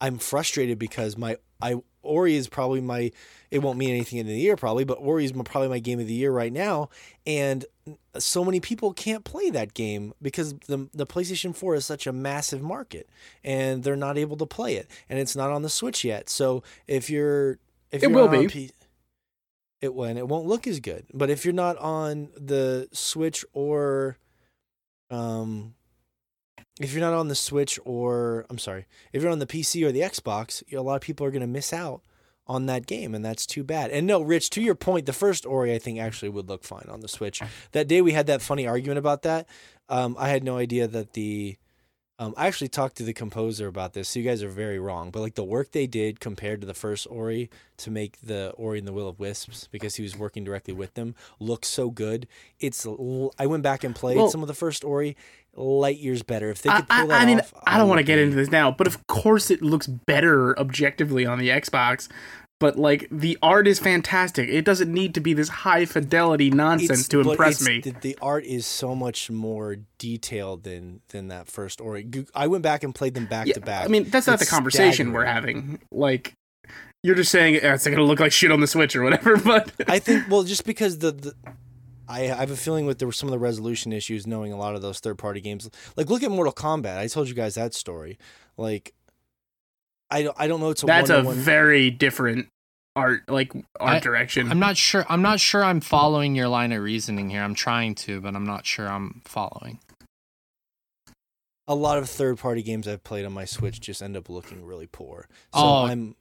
I'm 0.01 0.18
frustrated 0.18 0.78
because 0.78 1.16
my 1.16 1.38
I 1.60 1.76
Ori 2.02 2.36
is 2.36 2.48
probably 2.48 2.80
my. 2.80 3.10
It 3.51 3.60
won't 3.60 3.78
mean 3.78 3.90
anything 3.90 4.18
in 4.18 4.26
the 4.26 4.36
year 4.38 4.56
probably, 4.56 4.84
but 4.84 4.98
Ori 5.01 5.24
is 5.24 5.32
probably 5.32 5.68
my 5.68 5.78
game 5.78 5.98
of 5.98 6.06
the 6.06 6.12
year 6.12 6.30
right 6.30 6.52
now, 6.52 6.90
and 7.26 7.64
so 8.18 8.44
many 8.44 8.60
people 8.60 8.93
can't 8.93 9.24
play 9.24 9.51
that 9.51 9.72
game 9.74 10.12
because 10.20 10.55
the 10.66 10.88
the 10.93 11.06
PlayStation 11.06 11.55
4 11.56 11.76
is 11.76 11.86
such 11.86 12.06
a 12.06 12.12
massive 12.12 12.60
market, 12.60 13.09
and 13.43 13.82
they're 13.82 13.97
not 13.97 14.18
able 14.18 14.36
to 14.36 14.47
play 14.47 14.76
it, 14.76 14.90
and 15.09 15.18
it's 15.18 15.34
not 15.34 15.51
on 15.51 15.62
the 15.62 15.70
Switch 15.70 16.05
yet. 16.05 16.28
So 16.28 16.62
if 16.86 17.09
you're 17.09 17.59
if 17.90 18.02
It 18.02 18.10
you're 18.10 18.10
will 18.10 18.28
on 18.28 18.43
be. 18.43 18.48
P- 18.48 18.70
it 19.81 19.94
when 19.94 20.16
it 20.16 20.28
won't 20.28 20.47
look 20.47 20.66
as 20.66 20.81
good. 20.81 21.07
But 21.12 21.31
if 21.31 21.44
you're 21.44 21.55
not 21.55 21.77
on 21.78 22.28
the 22.36 22.89
Switch 22.93 23.44
or 23.53 24.19
um 25.11 25.74
if 26.81 26.93
you're 26.93 27.01
not 27.01 27.15
on 27.15 27.28
the 27.28 27.35
Switch 27.35 27.78
or 27.85 28.47
I'm 28.51 28.59
sorry, 28.59 28.86
if 29.12 29.23
you're 29.23 29.32
on 29.32 29.39
the 29.39 29.47
PC 29.47 29.86
or 29.86 29.93
the 29.93 30.01
Xbox, 30.01 30.62
a 30.73 30.82
lot 30.82 30.97
of 30.97 31.01
people 31.01 31.27
are 31.27 31.31
going 31.31 31.40
to 31.40 31.47
miss 31.47 31.73
out 31.73 32.03
on 32.47 32.66
that 32.66 32.86
game 32.86 33.15
and 33.15 33.24
that's 33.24 33.47
too 33.47 33.65
bad. 33.65 33.90
And 33.90 34.07
no, 34.07 34.20
Rich, 34.23 34.51
to 34.51 34.62
your 34.62 34.74
point, 34.74 35.07
the 35.07 35.12
first 35.12 35.47
Ori 35.47 35.74
I 35.74 35.78
think 35.78 35.98
actually 35.98 36.28
would 36.28 36.48
look 36.48 36.65
fine 36.65 36.86
on 36.89 37.01
the 37.01 37.09
Switch. 37.09 37.43
That 37.73 37.89
day 37.89 38.03
we 38.03 38.12
had 38.12 38.27
that 38.27 38.43
funny 38.43 38.66
argument 38.66 38.98
about 38.98 39.23
that. 39.23 39.48
Um, 39.89 40.16
I 40.19 40.28
had 40.28 40.44
no 40.44 40.59
idea 40.59 40.86
that 40.86 41.15
the 41.15 41.57
um, 42.18 42.32
I 42.36 42.47
actually 42.47 42.68
talked 42.68 42.97
to 42.97 43.02
the 43.02 43.12
composer 43.12 43.66
about 43.66 43.93
this. 43.93 44.09
So 44.09 44.18
you 44.20 44.24
guys 44.24 44.43
are 44.43 44.48
very 44.48 44.78
wrong, 44.78 45.10
but 45.10 45.20
like 45.20 45.34
the 45.34 45.44
work 45.44 45.72
they 45.72 45.86
did 45.86 46.18
compared 46.18 46.60
to 46.62 46.66
the 46.66 46.74
first 46.74 47.06
Ori 47.10 47.51
to 47.78 47.90
make 47.90 48.20
the 48.22 48.52
Ori 48.56 48.78
and 48.78 48.88
the 48.88 48.93
Will 48.93 49.09
of 49.09 49.18
Wisps, 49.20 49.68
because 49.70 49.97
he 49.97 50.02
was 50.02 50.16
working 50.16 50.43
directly 50.43 50.72
with 50.72 50.94
them, 50.94 51.14
looks 51.38 51.68
so 51.68 51.90
good. 51.90 52.26
It's 52.59 52.86
l- 52.86 53.34
I 53.38 53.47
went 53.47 53.62
back 53.62 53.84
and 53.84 53.94
played 53.94 54.16
Well- 54.16 54.30
some 54.30 54.40
of 54.43 54.48
the 54.48 54.55
first 54.55 54.82
Ori, 54.84 55.16
light 55.55 55.98
years 55.98 56.22
better. 56.22 56.51
If 56.51 56.62
they 56.62 56.70
could 56.70 56.88
pull 56.88 56.98
I, 56.98 57.06
that 57.06 57.22
I 57.22 57.26
mean, 57.26 57.40
off, 57.40 57.52
I 57.66 57.78
don't 57.78 57.88
want 57.88 57.98
to 57.98 58.05
get 58.05 58.18
into 58.18 58.36
this 58.36 58.51
now, 58.51 58.70
but 58.70 58.86
of 58.86 59.06
course 59.06 59.51
it 59.51 59.62
looks 59.62 59.86
better 59.86 60.59
objectively 60.59 61.24
on 61.26 61.38
the 61.38 61.48
Xbox. 61.48 62.09
But 62.59 62.78
like 62.78 63.07
the 63.11 63.37
art 63.43 63.69
is 63.69 63.78
fantastic. 63.78 64.49
It 64.49 64.65
doesn't 64.65 64.91
need 64.93 65.15
to 65.15 65.20
be 65.20 65.35
this 65.35 65.49
high 65.51 65.85
fidelity 65.85 66.51
nonsense 66.51 67.01
It's- 67.01 67.09
to 67.09 67.20
impress 67.20 67.61
me. 67.66 67.81
The, 67.81 67.91
the 67.91 68.19
art 68.23 68.45
is 68.45 68.66
so 68.66 68.95
much 68.95 69.31
more 69.31 69.77
detailed 69.99 70.62
than 70.62 71.01
than 71.09 71.28
that 71.28 71.49
first 71.49 71.81
Ori. 71.83 72.09
I 72.35 72.47
went 72.47 72.62
back 72.62 72.83
and 72.83 72.95
played 72.95 73.12
them 73.15 73.27
back 73.27 73.47
Yeah, 73.47 73.55
to 73.55 73.61
back. 73.61 73.85
I 73.85 73.89
mean, 73.89 74.05
that's 74.05 74.27
not 74.27 74.39
the 74.39 74.45
It's 74.45 74.51
conversation 74.51 75.12
we're 75.12 75.27
having. 75.27 75.81
Like, 75.93 76.33
you're 77.03 77.15
just 77.15 77.31
saying 77.31 77.57
"Eh, 77.57 77.74
it's 77.74 77.85
going 77.85 77.99
to 77.99 78.03
look 78.05 78.20
like 78.20 78.33
shit 78.33 78.51
on 78.51 78.61
the 78.61 78.66
Switch 78.66 78.97
or 78.97 79.03
whatever. 79.03 79.37
But 79.45 79.70
I 79.87 79.99
think 79.99 80.28
well, 80.31 80.43
just 80.43 80.65
because 80.65 80.99
the, 80.99 81.12
the 81.12 81.35
I, 82.09 82.23
I 82.23 82.37
have 82.37 82.51
a 82.51 82.57
feeling 82.57 82.87
with 82.87 83.01
the, 83.01 83.12
some 83.12 83.28
of 83.28 83.33
the 83.33 83.39
resolution 83.39 83.93
issues, 83.93 84.27
knowing 84.27 84.53
a 84.53 84.57
lot 84.57 84.74
of 84.74 84.81
those 84.81 84.99
third 85.01 85.19
party 85.19 85.43
games. 85.43 85.69
Like 85.95 86.09
look 86.09 86.23
at 86.23 86.31
Mortal 86.31 86.55
Kombat. 86.55 86.97
I 86.97 87.07
told 87.09 87.28
you 87.28 87.35
guys 87.35 87.57
that 87.57 87.74
story. 87.74 88.19
Like 88.57 88.95
I 90.11 90.23
don't 90.23 90.37
I 90.39 90.47
don't 90.47 90.61
know. 90.61 90.70
It's 90.70 90.83
a 90.83 90.87
that's 90.87 91.11
a 91.11 91.23
very 91.23 91.91
different 91.91 92.49
art, 92.95 93.28
like 93.28 93.53
art 93.55 93.97
I- 93.97 93.99
direction. 94.01 94.51
I'm 94.51 94.59
not 94.59 94.77
sure. 94.77 95.05
I'm 95.09 95.23
not 95.23 95.41
sure. 95.41 95.65
I'm 95.65 95.81
following 95.81 96.35
your 96.35 96.49
line 96.49 96.73
of 96.73 96.83
reasoning 96.83 97.28
here. 97.31 97.43
I'm 97.43 97.55
trying 97.55 97.95
to, 97.97 98.20
but 98.20 98.35
I'm 98.37 98.47
not 98.47 98.65
sure 98.66 98.89
I'm 98.89 99.23
following. 99.24 99.81
a 101.69 101.74
lot 101.74 101.99
of 101.99 102.09
third 102.09 102.39
party 102.39 102.62
games 102.62 102.87
I've 102.87 103.03
played 103.03 103.24
on 103.24 103.33
my 103.33 103.45
Switch 103.45 103.81
just 103.81 104.01
end 104.03 104.16
up 104.16 104.28
looking 104.28 104.65
really 104.65 104.87
poor. 104.87 105.28
So 105.55 105.61
Oh, 105.61 105.85
I'm. 105.87 106.15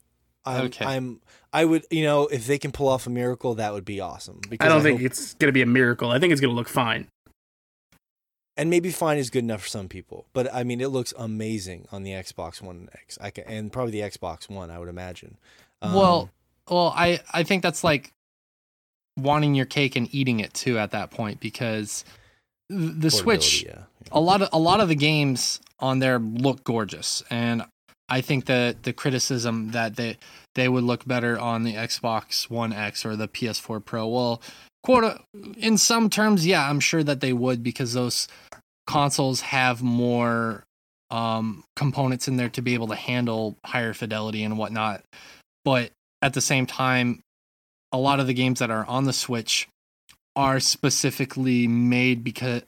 I'm, 0.47 0.65
okay. 0.65 0.85
I'm. 0.85 1.21
I 1.53 1.65
would, 1.65 1.85
you 1.89 2.03
know, 2.03 2.27
if 2.27 2.45
they 2.45 2.57
can 2.59 2.71
pull 2.71 2.87
off 2.87 3.07
a 3.07 3.09
miracle, 3.09 3.55
that 3.55 3.73
would 3.73 3.85
be 3.85 3.99
awesome. 3.99 4.41
Because 4.49 4.65
I 4.65 4.69
don't 4.69 4.83
think 4.83 4.99
hope- 4.99 5.05
it's 5.07 5.33
going 5.35 5.47
to 5.49 5.53
be 5.53 5.61
a 5.63 5.65
miracle. 5.67 6.11
I 6.11 6.19
think 6.19 6.31
it's 6.33 6.41
going 6.41 6.51
to 6.51 6.55
look 6.55 6.69
fine. 6.69 7.07
And 8.57 8.69
maybe 8.69 8.91
fine 8.91 9.17
is 9.17 9.29
good 9.29 9.43
enough 9.43 9.63
for 9.63 9.67
some 9.67 9.89
people. 9.89 10.25
But 10.33 10.53
I 10.53 10.63
mean, 10.63 10.81
it 10.81 10.89
looks 10.89 11.13
amazing 11.17 11.87
on 11.91 12.03
the 12.03 12.11
Xbox 12.11 12.61
One 12.61 12.89
X. 12.93 13.17
I 13.21 13.31
ca 13.31 13.43
and 13.45 13.71
probably 13.71 13.91
the 13.91 14.01
Xbox 14.01 14.49
One, 14.49 14.69
I 14.69 14.79
would 14.79 14.89
imagine. 14.89 15.37
Um, 15.81 15.93
well, 15.93 16.29
well, 16.69 16.93
I 16.95 17.19
I 17.31 17.43
think 17.43 17.63
that's 17.63 17.83
like 17.83 18.11
wanting 19.17 19.55
your 19.55 19.65
cake 19.65 19.95
and 19.95 20.13
eating 20.13 20.39
it 20.39 20.53
too 20.53 20.77
at 20.77 20.91
that 20.91 21.11
point 21.11 21.39
because 21.39 22.03
the 22.69 23.09
Switch 23.09 23.65
portability, 23.65 23.67
yeah. 23.67 24.09
a 24.11 24.19
lot 24.19 24.41
of 24.41 24.49
a 24.51 24.59
lot 24.59 24.79
of 24.79 24.89
the 24.89 24.95
games 24.95 25.59
on 25.79 25.99
there 25.99 26.19
look 26.19 26.63
gorgeous 26.63 27.23
and 27.29 27.63
I 28.07 28.21
think 28.21 28.45
that 28.45 28.83
the 28.83 28.93
criticism 28.93 29.71
that 29.71 29.95
they 29.95 30.17
they 30.53 30.69
would 30.69 30.83
look 30.83 31.05
better 31.05 31.37
on 31.39 31.63
the 31.63 31.73
Xbox 31.73 32.49
One 32.49 32.71
X 32.71 33.05
or 33.05 33.15
the 33.15 33.27
PS4 33.27 33.83
Pro 33.83 34.07
well 34.07 34.41
quote 34.85 35.19
in 35.57 35.77
some 35.77 36.09
terms 36.09 36.45
yeah 36.45 36.69
I'm 36.69 36.79
sure 36.79 37.03
that 37.03 37.19
they 37.19 37.33
would 37.33 37.63
because 37.63 37.93
those 37.93 38.27
consoles 38.85 39.41
have 39.41 39.81
more 39.81 40.63
um 41.09 41.63
components 41.75 42.27
in 42.27 42.37
there 42.37 42.49
to 42.49 42.61
be 42.61 42.75
able 42.75 42.87
to 42.87 42.95
handle 42.95 43.57
higher 43.65 43.93
fidelity 43.93 44.43
and 44.43 44.57
whatnot. 44.57 45.03
But 45.63 45.91
at 46.21 46.33
the 46.33 46.41
same 46.41 46.65
time 46.65 47.21
a 47.91 47.97
lot 47.97 48.19
of 48.19 48.27
the 48.27 48.33
games 48.33 48.59
that 48.59 48.69
are 48.69 48.85
on 48.85 49.05
the 49.05 49.13
Switch 49.13 49.67
are 50.35 50.59
specifically 50.59 51.67
made 51.67 52.23
because 52.23 52.61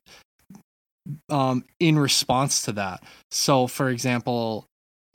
um 1.30 1.64
in 1.80 2.00
response 2.00 2.64
to 2.64 2.72
that. 2.74 3.04
So 3.30 3.68
for 3.68 3.90
example 3.90 4.66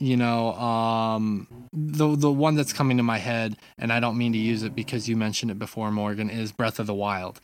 you 0.03 0.17
know 0.17 0.51
um 0.55 1.47
the 1.71 2.15
the 2.17 2.31
one 2.31 2.55
that's 2.55 2.73
coming 2.73 2.97
to 2.97 3.03
my 3.03 3.17
head 3.17 3.55
and 3.77 3.91
I 3.91 4.01
don't 4.01 4.17
mean 4.17 4.33
to 4.33 4.37
use 4.37 4.63
it 4.63 4.75
because 4.75 5.07
you 5.07 5.15
mentioned 5.15 5.49
it 5.49 5.57
before 5.57 5.91
Morgan 5.91 6.29
is 6.29 6.51
Breath 6.51 6.77
of 6.79 6.87
the 6.87 6.93
Wild. 6.93 7.39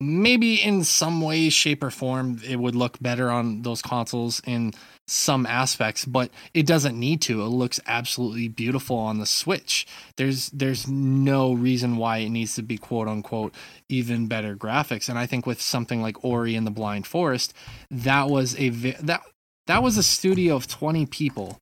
Maybe 0.00 0.56
in 0.56 0.84
some 0.84 1.22
way 1.22 1.48
shape 1.48 1.82
or 1.82 1.90
form 1.90 2.40
it 2.46 2.56
would 2.56 2.74
look 2.74 3.00
better 3.00 3.30
on 3.30 3.62
those 3.62 3.80
consoles 3.80 4.42
in 4.46 4.74
some 5.06 5.46
aspects 5.46 6.04
but 6.04 6.30
it 6.52 6.66
doesn't 6.66 6.98
need 6.98 7.22
to. 7.22 7.40
It 7.40 7.48
looks 7.48 7.80
absolutely 7.86 8.48
beautiful 8.48 8.96
on 8.98 9.18
the 9.18 9.26
switch. 9.26 9.86
There's 10.16 10.50
there's 10.50 10.86
no 10.86 11.54
reason 11.54 11.96
why 11.96 12.18
it 12.18 12.28
needs 12.28 12.54
to 12.56 12.62
be 12.62 12.76
quote 12.76 13.08
unquote 13.08 13.54
even 13.88 14.26
better 14.26 14.54
graphics. 14.54 15.08
And 15.08 15.18
i 15.18 15.24
think 15.24 15.46
with 15.46 15.62
something 15.62 16.02
like 16.02 16.22
ori 16.22 16.54
and 16.54 16.66
the 16.66 16.70
blind 16.70 17.06
forest 17.06 17.54
that 17.90 18.28
was 18.28 18.54
a 18.58 18.68
vi- 18.68 19.00
that 19.00 19.22
that 19.66 19.82
was 19.82 19.96
a 19.96 20.02
studio 20.02 20.54
of 20.56 20.66
20 20.66 21.06
people 21.06 21.58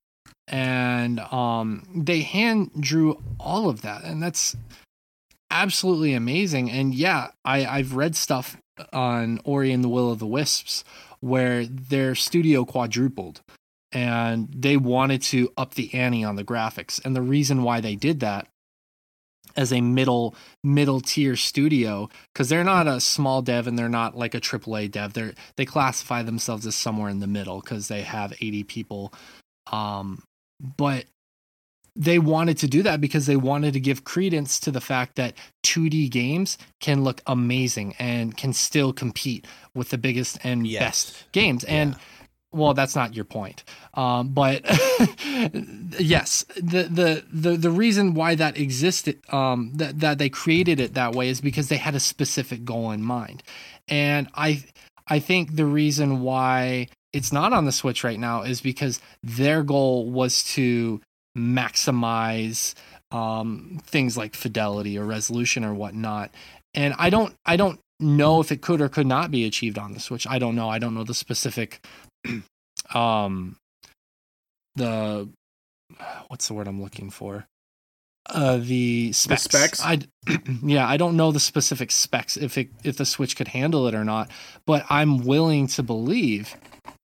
and 0.49 1.21
um 1.21 1.87
they 1.95 2.21
hand 2.21 2.71
drew 2.81 3.21
all 3.39 3.69
of 3.69 3.83
that 3.83 4.05
and 4.05 4.23
that's 4.23 4.57
absolutely 5.51 6.15
amazing 6.15 6.71
and 6.71 6.95
yeah 6.95 7.31
i 7.45 7.65
i've 7.65 7.95
read 7.95 8.17
stuff 8.17 8.57
on 8.93 9.41
ori 9.45 9.73
and 9.73 9.85
the 9.85 9.89
will 9.89 10.11
of 10.11 10.19
the 10.19 10.27
wisps 10.27 10.83
where 11.21 11.65
their 11.65 12.15
studio 12.15 12.65
quadrupled 12.65 13.41
and 13.93 14.49
they 14.53 14.77
wanted 14.77 15.23
to 15.23 15.53
up 15.57 15.75
the 15.75 15.93
ante 15.95 16.25
on 16.25 16.37
the 16.37 16.45
graphics 16.45 17.01
and 17.05 17.15
the 17.15 17.23
reason 17.23 17.63
why 17.63 17.81
they 17.81 17.95
did 17.95 18.21
that 18.21 18.49
as 19.57 19.73
a 19.73 19.81
middle 19.81 20.35
middle 20.63 21.01
tier 21.01 21.37
studio 21.37 22.09
because 22.33 22.49
they're 22.49 22.65
not 22.65 22.87
a 22.87 23.01
small 23.01 23.43
dev 23.43 23.67
and 23.67 23.79
they're 23.79 23.89
not 23.89 24.17
like 24.17 24.35
a 24.35 24.41
AAA 24.41 24.91
dev. 24.91 25.13
They 25.13 25.33
they 25.57 25.65
classify 25.65 26.23
themselves 26.23 26.67
as 26.67 26.75
somewhere 26.75 27.11
in 27.11 27.21
the 27.21 27.27
middle 27.27 27.61
because 27.61 27.89
they 27.89 28.03
have 28.03 28.33
80 28.41 28.65
people. 28.65 29.13
Um, 29.71 30.23
but 30.77 31.07
they 31.95 32.19
wanted 32.19 32.57
to 32.59 32.67
do 32.67 32.83
that 32.83 33.01
because 33.01 33.27
they 33.27 33.37
wanted 33.37 33.75
to 33.75 33.81
give 33.81 34.05
credence 34.05 34.59
to 34.61 34.71
the 34.71 34.81
fact 34.81 35.17
that 35.17 35.35
2D 35.65 36.11
games 36.11 36.57
can 36.81 37.05
look 37.05 37.21
amazing 37.27 37.95
and 37.99 38.37
can 38.37 38.53
still 38.55 38.93
compete 38.93 39.47
with 39.75 39.91
the 39.91 39.99
biggest 39.99 40.39
and 40.43 40.67
Yes. 40.67 40.81
best 41.11 41.33
games. 41.33 41.65
And 41.65 41.93
Yeah. 41.93 41.99
well, 42.51 42.75
that's 42.75 42.95
not 42.97 43.15
your 43.15 43.27
point. 43.27 43.65
Um, 43.95 44.29
but 44.29 44.63
yes, 45.99 46.45
the, 46.57 46.85
the 46.85 47.25
the 47.33 47.57
the 47.57 47.71
reason 47.71 48.15
why 48.15 48.35
that 48.37 48.57
existed, 48.59 49.21
um, 49.33 49.73
that 49.75 50.01
that 50.01 50.19
they 50.19 50.29
created 50.29 50.81
it 50.81 50.95
that 50.95 51.13
way 51.15 51.29
is 51.29 51.41
because 51.41 51.69
they 51.69 51.77
had 51.77 51.95
a 51.95 52.01
specific 52.01 52.65
goal 52.65 52.91
in 52.91 53.03
mind, 53.03 53.43
and 53.89 54.29
I 54.35 54.65
I 55.09 55.19
think 55.19 55.57
the 55.57 55.67
reason 55.67 56.21
why 56.23 56.89
it's 57.13 57.33
not 57.33 57.53
on 57.53 57.65
the 57.65 57.73
Switch 57.73 58.05
right 58.05 58.19
now 58.19 58.43
is 58.43 58.61
because 58.61 59.01
their 59.23 59.63
goal 59.63 60.11
was 60.11 60.43
to 60.55 61.01
maximize 61.37 62.75
um, 63.11 63.81
things 63.85 64.17
like 64.17 64.35
fidelity 64.35 64.99
or 64.99 65.05
resolution 65.05 65.65
or 65.65 65.75
whatnot, 65.75 66.31
and 66.75 66.95
I 66.99 67.11
don't 67.11 67.35
I 67.45 67.57
don't 67.57 67.79
know 68.01 68.41
if 68.41 68.51
it 68.51 68.63
could 68.63 68.81
or 68.81 68.89
could 68.89 69.07
not 69.07 69.31
be 69.31 69.45
achieved 69.45 69.79
on 69.79 69.93
the 69.93 70.01
Switch. 70.01 70.27
I 70.27 70.39
don't 70.39 70.57
know. 70.57 70.69
I 70.69 70.79
don't 70.79 70.95
know 70.95 71.05
the 71.05 71.15
specific 71.15 71.85
um 72.95 73.57
the 74.77 75.29
what's 76.29 76.49
the 76.49 76.55
word 76.55 76.67
I'm 76.67 76.83
looking 76.83 77.11
for? 77.11 77.47
Uh 78.27 78.57
the 78.57 79.13
specs. 79.13 79.43
specs? 79.43 79.83
I 79.85 79.99
yeah, 80.63 80.89
I 80.89 80.97
don't 80.97 81.17
know 81.17 81.33
the 81.33 81.41
specific 81.41 81.91
specs 81.91 82.37
if 82.39 82.57
it 82.57 82.71
if 82.83 82.97
the 82.97 83.05
Switch 83.05 83.37
could 83.37 83.49
handle 83.49 83.87
it 83.87 83.95
or 83.95 84.05
not, 84.05 84.31
but 84.67 84.87
I'm 84.89 85.25
willing 85.27 85.67
to 85.69 85.83
believe 85.83 86.57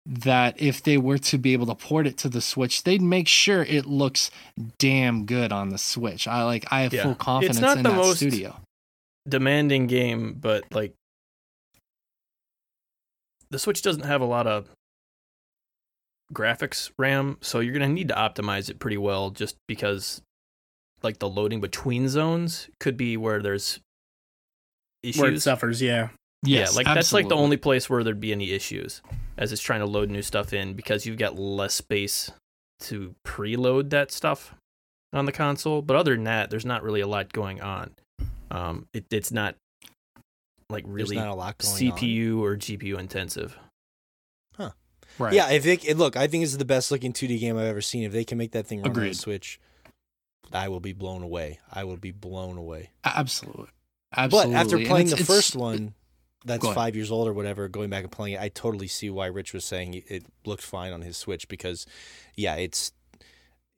that 0.06 0.62
if 0.62 0.84
they 0.84 0.98
were 0.98 1.18
to 1.18 1.38
be 1.38 1.54
able 1.54 1.66
to 1.66 1.76
port 1.76 2.06
it 2.06 2.18
to 2.20 2.30
the 2.30 2.42
Switch, 2.42 2.84
they'd 2.84 3.02
make 3.02 3.28
sure 3.28 3.64
it 3.64 3.86
looks 3.86 4.30
damn 4.78 5.26
good 5.26 5.52
on 5.52 5.70
the 5.70 5.78
Switch. 5.80 6.28
I 6.28 6.44
like 6.44 6.66
I 6.72 6.82
have 6.82 6.94
Yeah. 6.94 7.04
full 7.04 7.12
It's 7.14 7.22
confidence 7.24 7.60
not 7.60 7.78
in 7.78 7.84
the 7.84 7.90
that 7.90 7.96
most- 7.96 8.18
studio. 8.18 8.62
demanding 9.28 9.88
game, 9.88 10.34
but 10.36 10.64
like 10.72 10.94
the 13.50 13.58
Switch 13.60 13.82
doesn't 13.82 14.04
have 14.06 14.22
a 14.22 14.26
lot 14.26 14.48
of 14.48 14.70
graphics 16.34 16.92
RAM, 16.98 17.38
so 17.42 17.60
you're 17.60 17.74
gonna 17.74 17.88
need 17.90 18.08
to 18.10 18.16
optimize 18.16 18.70
it 18.70 18.80
pretty 18.80 18.98
well 18.98 19.30
just 19.32 19.56
because 19.68 20.22
like 21.04 21.20
the 21.20 21.30
loading 21.30 21.62
between 21.62 22.10
zones 22.10 22.70
could 22.80 22.98
be 22.98 23.16
where 23.18 23.42
there's 23.42 23.80
issues. 25.04 25.22
Where 25.22 25.32
it 25.32 25.42
suffers, 25.42 25.82
yeah. 25.82 26.10
Yes, 26.46 26.72
yeah, 26.72 26.78
like 26.78 26.86
that's 26.86 27.14
like 27.14 27.28
the 27.28 27.36
only 27.36 27.58
place 27.58 27.90
where 27.90 28.04
there'd 28.04 28.20
be 28.20 28.32
any 28.32 28.52
issues 28.52 29.02
as 29.38 29.52
it's 29.52 29.62
trying 29.62 29.82
to 29.82 29.86
load 29.86 30.10
new 30.10 30.22
stuff 30.22 30.54
in 30.54 30.74
because 30.74 31.06
you've 31.06 31.18
got 31.18 31.38
less 31.38 31.74
space 31.74 32.32
to 32.82 33.16
preload 33.26 33.90
that 33.90 34.12
stuff 34.12 34.54
on 35.14 35.26
the 35.26 35.32
console. 35.32 35.82
But 35.82 35.96
other 35.98 36.16
than 36.16 36.26
that, 36.26 36.50
there's 36.50 36.66
not 36.66 36.84
really 36.84 37.02
a 37.02 37.08
lot 37.08 37.32
going 37.34 37.62
on. 37.62 37.92
Um, 38.52 38.88
it, 38.94 39.06
it's 39.12 39.32
not 39.32 39.56
like 40.70 40.84
really 40.88 41.16
not 41.16 41.28
a 41.28 41.34
lot 41.34 41.58
going 41.58 41.92
on. 41.92 41.98
CPU 41.98 42.40
or 42.40 42.56
GPU 42.56 42.98
intensive. 42.98 43.58
Huh. 44.58 44.72
Right. 45.20 45.34
Yeah, 45.34 45.52
if 45.52 45.64
they 45.64 45.74
it, 45.74 45.98
look, 45.98 46.16
I 46.16 46.28
think 46.28 46.44
this 46.44 46.52
is 46.52 46.58
the 46.58 46.66
best 46.66 46.92
looking 46.92 47.14
2D 47.14 47.40
game 47.40 47.58
I've 47.58 47.66
ever 47.66 47.82
seen. 47.82 48.04
If 48.04 48.12
they 48.12 48.24
can 48.24 48.38
make 48.38 48.52
that 48.52 48.68
thing 48.68 48.80
run 48.80 48.92
on 48.92 48.98
a 48.98 49.00
Agreed. 49.00 49.16
Switch, 49.18 49.60
I 50.54 50.68
will 50.70 50.80
be 50.80 50.94
blown 50.94 51.24
away. 51.24 51.60
I 51.72 51.84
will 51.84 51.98
be 51.98 52.12
blown 52.12 52.58
away. 52.58 52.92
Absolutely. 53.04 53.68
Absolutely. 54.16 54.54
But 54.54 54.60
after 54.60 54.78
playing 54.78 55.08
it's- 55.08 55.12
the 55.12 55.24
it's- 55.24 55.28
first 55.28 55.56
one, 55.56 55.94
that's 56.46 56.66
five 56.74 56.96
years 56.96 57.12
old 57.12 57.28
or 57.28 57.34
whatever, 57.34 57.68
going 57.68 57.90
back 57.90 58.04
and 58.04 58.12
playing 58.12 58.36
it, 58.36 58.42
I 58.42 58.50
totally 58.50 58.88
see 58.88 59.10
why 59.10 59.26
Rich 59.28 59.54
was 59.54 59.66
saying 59.66 59.96
it- 59.96 60.06
it 60.10 60.26
looked 60.46 60.64
fine 60.64 60.94
on 60.94 61.02
his 61.02 61.18
Switch 61.18 61.48
because, 61.48 61.86
yeah, 62.36 62.56
it's 62.56 62.92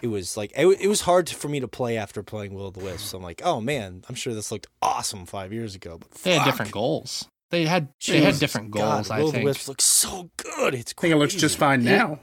it 0.01 0.07
was 0.07 0.37
like 0.37 0.51
it, 0.55 0.67
it 0.79 0.87
was 0.87 1.01
hard 1.01 1.27
for 1.29 1.47
me 1.47 1.59
to 1.59 1.67
play 1.67 1.97
after 1.97 2.21
playing 2.21 2.53
Will 2.53 2.67
of 2.67 2.75
the 2.75 2.83
Wisps. 2.83 3.13
I'm 3.13 3.23
like, 3.23 3.41
oh 3.43 3.59
man, 3.59 4.03
I'm 4.07 4.13
sure 4.15 4.33
this 4.33 4.51
looked 4.51 4.67
awesome 4.81 5.25
five 5.25 5.51
years 5.51 5.73
ago, 5.73 5.97
but 5.97 6.11
they 6.11 6.35
had 6.35 6.45
different 6.45 6.71
goals. 6.71 7.27
They 7.49 7.65
had 7.65 7.87
they 8.05 8.17
had 8.17 8.25
Jesus 8.33 8.39
different 8.39 8.71
God, 8.71 8.95
goals. 8.95 9.09
I 9.09 9.19
Will 9.19 9.27
of 9.27 9.31
the 9.31 9.37
think. 9.39 9.45
Wisps 9.47 9.67
looks 9.69 9.85
so 9.85 10.29
good. 10.37 10.75
It's 10.75 10.93
I 10.97 11.01
think 11.01 11.13
it 11.13 11.17
looks 11.17 11.33
just 11.33 11.57
fine 11.57 11.83
now. 11.83 12.19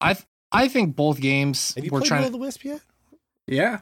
I 0.00 0.16
I 0.52 0.68
think 0.68 0.96
both 0.96 1.20
games 1.20 1.74
Have 1.74 1.84
you 1.84 1.90
were 1.90 1.98
played 2.00 2.08
trying 2.08 2.20
Will 2.22 2.26
of 2.28 2.32
the 2.32 2.38
Wisp 2.38 2.64
yet? 2.64 2.80
Yeah. 3.46 3.80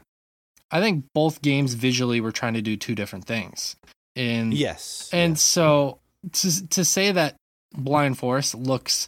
I 0.71 0.81
think 0.81 1.05
both 1.13 1.41
games 1.41 1.73
visually 1.75 2.19
were 2.21 2.31
trying 2.31 2.53
to 2.55 2.61
do 2.61 2.75
two 2.77 2.93
different 2.93 3.25
things. 3.25 3.75
And 4.19 4.53
Yes. 4.53 5.09
and 5.13 5.39
so 5.39 5.99
to 6.33 6.67
to 6.67 6.83
say 6.83 7.11
that 7.13 7.35
Blind 7.73 8.17
Forest 8.17 8.53
looks 8.55 9.07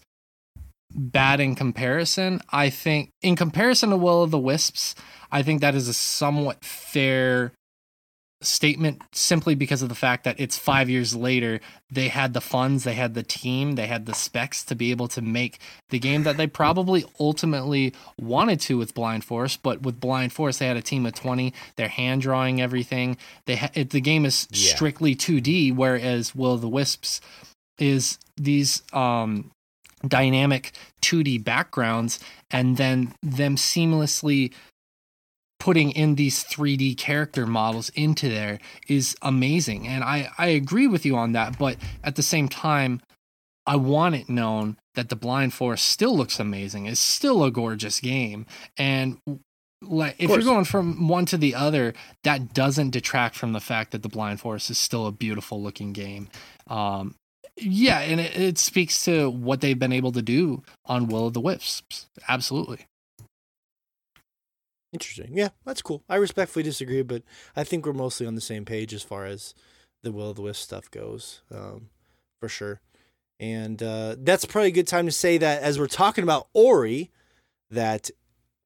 bad 0.94 1.40
in 1.40 1.56
comparison, 1.56 2.42
I 2.50 2.70
think 2.70 3.10
in 3.22 3.36
comparison 3.36 3.90
to 3.90 3.98
Will 3.98 4.24
of 4.24 4.32
the 4.32 4.40
Wisps, 4.40 4.96
I 5.32 5.44
think 5.44 5.62
that 5.62 5.76
is 5.76 5.88
a 5.88 5.94
somewhat 5.94 6.64
fair 6.64 7.52
statement 8.42 9.02
simply 9.12 9.54
because 9.56 9.82
of 9.82 9.90
the 9.90 9.96
fact 9.96 10.24
that 10.24 10.40
it's 10.40 10.58
5 10.58 10.90
years 10.90 11.16
later 11.16 11.60
they 11.92 12.08
had 12.08 12.34
the 12.34 12.42
funds 12.42 12.84
they 12.84 12.94
had 12.96 13.14
the 13.14 13.24
team 13.24 13.76
they 13.76 13.88
had 13.88 14.06
the 14.06 14.14
specs 14.14 14.64
to 14.64 14.76
be 14.76 14.90
able 14.92 15.08
to 15.10 15.22
make 15.22 15.60
the 15.90 16.00
game 16.00 16.24
that 16.24 16.38
they 16.38 16.48
probably 16.48 17.06
ultimately 17.20 17.94
wanted 18.20 18.60
to 18.62 18.78
with 18.78 18.94
blind 18.96 19.24
Forest. 19.24 19.62
but 19.62 19.82
with 19.84 20.00
blind 20.00 20.34
Forest, 20.34 20.60
they 20.60 20.68
had 20.68 20.78
a 20.78 20.82
team 20.82 21.06
of 21.06 21.14
20 21.14 21.54
they're 21.76 21.88
hand 21.88 22.22
drawing 22.22 22.62
everything 22.62 23.16
they 23.46 23.58
ha- 23.58 23.70
it, 23.74 23.92
the 23.92 24.02
game 24.02 24.26
is 24.26 24.48
Yeah. 24.52 24.74
strictly 24.76 25.16
2d 25.16 25.76
whereas 25.76 26.34
will 26.36 26.54
of 26.54 26.62
the 26.62 26.70
wisps 26.70 27.22
is 27.78 28.18
these 28.38 28.82
um 28.94 29.52
dynamic 30.08 30.72
2d 31.04 31.44
backgrounds 31.44 32.20
and 32.50 32.78
then 32.78 33.14
them 33.22 33.56
seamlessly 33.56 34.52
putting 35.62 35.92
in 35.92 36.16
these 36.16 36.44
3D 36.44 36.98
character 36.98 37.46
models 37.46 37.90
into 37.90 38.28
there 38.28 38.58
is 38.88 39.16
amazing. 39.22 39.88
And 39.88 40.04
I, 40.04 40.32
I 40.40 40.48
agree 40.48 40.88
with 40.88 41.06
you 41.06 41.16
on 41.16 41.34
that. 41.34 41.60
But 41.60 41.78
at 42.04 42.16
the 42.16 42.24
same 42.24 42.50
time, 42.50 43.00
I 43.68 43.76
want 43.76 44.16
it 44.16 44.28
known 44.28 44.78
that 44.96 45.10
the 45.10 45.16
Blind 45.16 45.54
Forest 45.54 45.86
still 45.86 46.18
looks 46.18 46.40
amazing. 46.40 46.88
It's 46.88 47.00
still 47.00 47.44
a 47.44 47.52
gorgeous 47.52 48.00
game. 48.00 48.48
And 48.76 49.20
like 49.84 50.16
if 50.18 50.32
you're 50.32 50.42
going 50.42 50.66
from 50.66 51.08
one 51.08 51.28
to 51.28 51.38
the 51.38 51.54
other, 51.54 51.94
that 52.24 52.56
doesn't 52.56 52.90
detract 52.90 53.36
from 53.36 53.54
the 53.54 53.60
fact 53.60 53.92
that 53.92 54.02
the 54.02 54.10
Blind 54.10 54.40
Forest 54.40 54.72
is 54.72 54.80
still 54.80 55.06
a 55.06 55.12
beautiful 55.12 55.62
looking 55.62 55.94
game. 55.94 56.28
Um, 56.66 57.14
yeah, 57.56 58.00
and 58.00 58.20
it, 58.20 58.36
it 58.36 58.58
speaks 58.58 59.06
to 59.06 59.30
what 59.30 59.62
they've 59.62 59.78
been 59.78 59.94
able 59.94 60.12
to 60.14 60.24
do 60.24 60.64
on 60.88 61.06
Will 61.06 61.28
of 61.28 61.34
the 61.34 61.40
Wisps. 61.40 62.08
Absolutely. 62.28 62.88
Interesting. 64.94 65.30
Yeah, 65.34 65.50
that's 65.66 65.82
cool. 65.82 66.04
I 66.10 66.16
respectfully 66.16 66.64
disagree, 66.64 67.02
but 67.02 67.24
I 67.56 67.64
think 67.64 67.86
we're 67.86 67.94
mostly 67.94 68.28
on 68.28 68.36
the 68.36 68.42
same 68.42 68.66
page 68.66 68.94
as 68.94 69.04
far 69.04 69.26
as 69.26 69.54
the 70.04 70.12
Will 70.12 70.32
of 70.32 70.36
the 70.36 70.42
Wisp 70.42 70.62
stuff 70.62 70.92
goes, 70.92 71.42
um, 71.54 71.90
for 72.40 72.50
sure. 72.50 72.82
And 73.40 73.82
uh, 73.82 74.16
that's 74.20 74.46
probably 74.46 74.70
a 74.70 74.74
good 74.74 74.88
time 74.88 75.06
to 75.06 75.12
say 75.12 75.38
that 75.38 75.64
as 75.64 75.80
we're 75.80 75.88
talking 75.88 76.24
about 76.24 76.48
Ori, 76.54 77.10
that 77.70 78.12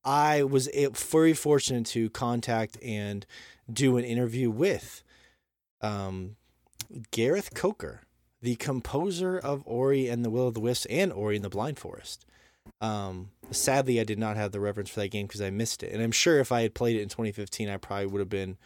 I 0.03 0.43
was 0.43 0.67
very 0.93 1.33
fortunate 1.33 1.85
to 1.87 2.09
contact 2.09 2.77
and 2.83 3.25
do 3.71 3.97
an 3.97 4.03
interview 4.03 4.49
with 4.49 5.03
um, 5.81 6.35
Gareth 7.11 7.53
Coker, 7.53 8.01
the 8.41 8.55
composer 8.55 9.37
of 9.37 9.63
Ori 9.65 10.07
and 10.07 10.25
the 10.25 10.29
Will 10.29 10.47
of 10.47 10.53
the 10.55 10.59
Wisp 10.59 10.87
and 10.89 11.13
Ori 11.13 11.35
and 11.35 11.45
the 11.45 11.49
Blind 11.49 11.79
Forest. 11.79 12.25
Um, 12.81 13.29
sadly, 13.51 13.99
I 13.99 14.03
did 14.03 14.19
not 14.19 14.37
have 14.37 14.51
the 14.51 14.59
reference 14.59 14.89
for 14.89 14.99
that 14.99 15.09
game 15.09 15.27
because 15.27 15.41
I 15.41 15.49
missed 15.49 15.83
it, 15.83 15.91
and 15.93 16.01
I'm 16.01 16.11
sure 16.11 16.39
if 16.39 16.51
I 16.51 16.61
had 16.61 16.73
played 16.73 16.97
it 16.97 17.01
in 17.01 17.09
2015, 17.09 17.69
I 17.69 17.77
probably 17.77 18.07
would 18.07 18.19
have 18.19 18.29
been 18.29 18.57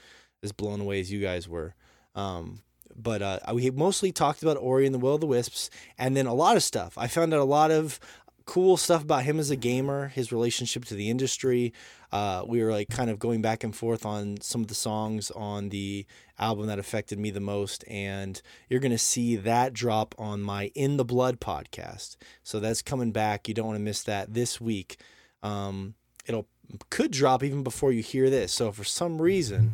as 0.43 0.51
blown 0.51 0.81
away 0.81 0.99
as 0.99 1.11
you 1.11 1.21
guys 1.21 1.47
were. 1.47 1.75
Um, 2.15 2.61
but 2.95 3.21
uh, 3.21 3.39
we 3.53 3.69
mostly 3.71 4.11
talked 4.11 4.41
about 4.41 4.57
Ori 4.57 4.85
and 4.85 4.93
the 4.93 4.99
Will 4.99 5.15
of 5.15 5.21
the 5.21 5.27
Wisps, 5.27 5.69
and 5.97 6.17
then 6.17 6.25
a 6.25 6.33
lot 6.33 6.55
of 6.55 6.63
stuff. 6.63 6.97
I 6.97 7.07
found 7.07 7.33
out 7.33 7.39
a 7.39 7.45
lot 7.45 7.71
of 7.71 7.99
cool 8.45 8.77
stuff 8.77 9.03
about 9.03 9.23
him 9.23 9.39
as 9.39 9.51
a 9.51 9.55
gamer, 9.55 10.07
his 10.07 10.31
relationship 10.31 10.83
to 10.83 10.95
the 10.95 11.09
industry. 11.09 11.71
Uh, 12.11 12.43
we 12.47 12.63
were 12.63 12.71
like 12.71 12.89
kind 12.89 13.11
of 13.11 13.19
going 13.19 13.43
back 13.43 13.63
and 13.63 13.75
forth 13.75 14.05
on 14.05 14.41
some 14.41 14.61
of 14.61 14.67
the 14.67 14.75
songs 14.75 15.29
on 15.31 15.69
the 15.69 16.05
album 16.39 16.67
that 16.67 16.79
affected 16.79 17.19
me 17.19 17.31
the 17.31 17.39
most, 17.39 17.83
and 17.87 18.41
you're 18.69 18.79
gonna 18.79 18.97
see 18.97 19.35
that 19.35 19.73
drop 19.73 20.15
on 20.17 20.41
my 20.41 20.71
In 20.75 20.97
the 20.97 21.05
Blood 21.05 21.39
podcast. 21.39 22.15
So 22.43 22.59
that's 22.59 22.81
coming 22.81 23.11
back. 23.11 23.47
You 23.47 23.53
don't 23.53 23.67
want 23.67 23.77
to 23.77 23.83
miss 23.83 24.03
that 24.03 24.33
this 24.33 24.59
week. 24.59 24.97
Um, 25.43 25.95
it'll 26.25 26.47
could 26.89 27.11
drop 27.11 27.43
even 27.43 27.63
before 27.63 27.91
you 27.91 28.03
hear 28.03 28.29
this. 28.29 28.53
So 28.53 28.71
for 28.71 28.83
some 28.83 29.21
reason 29.21 29.73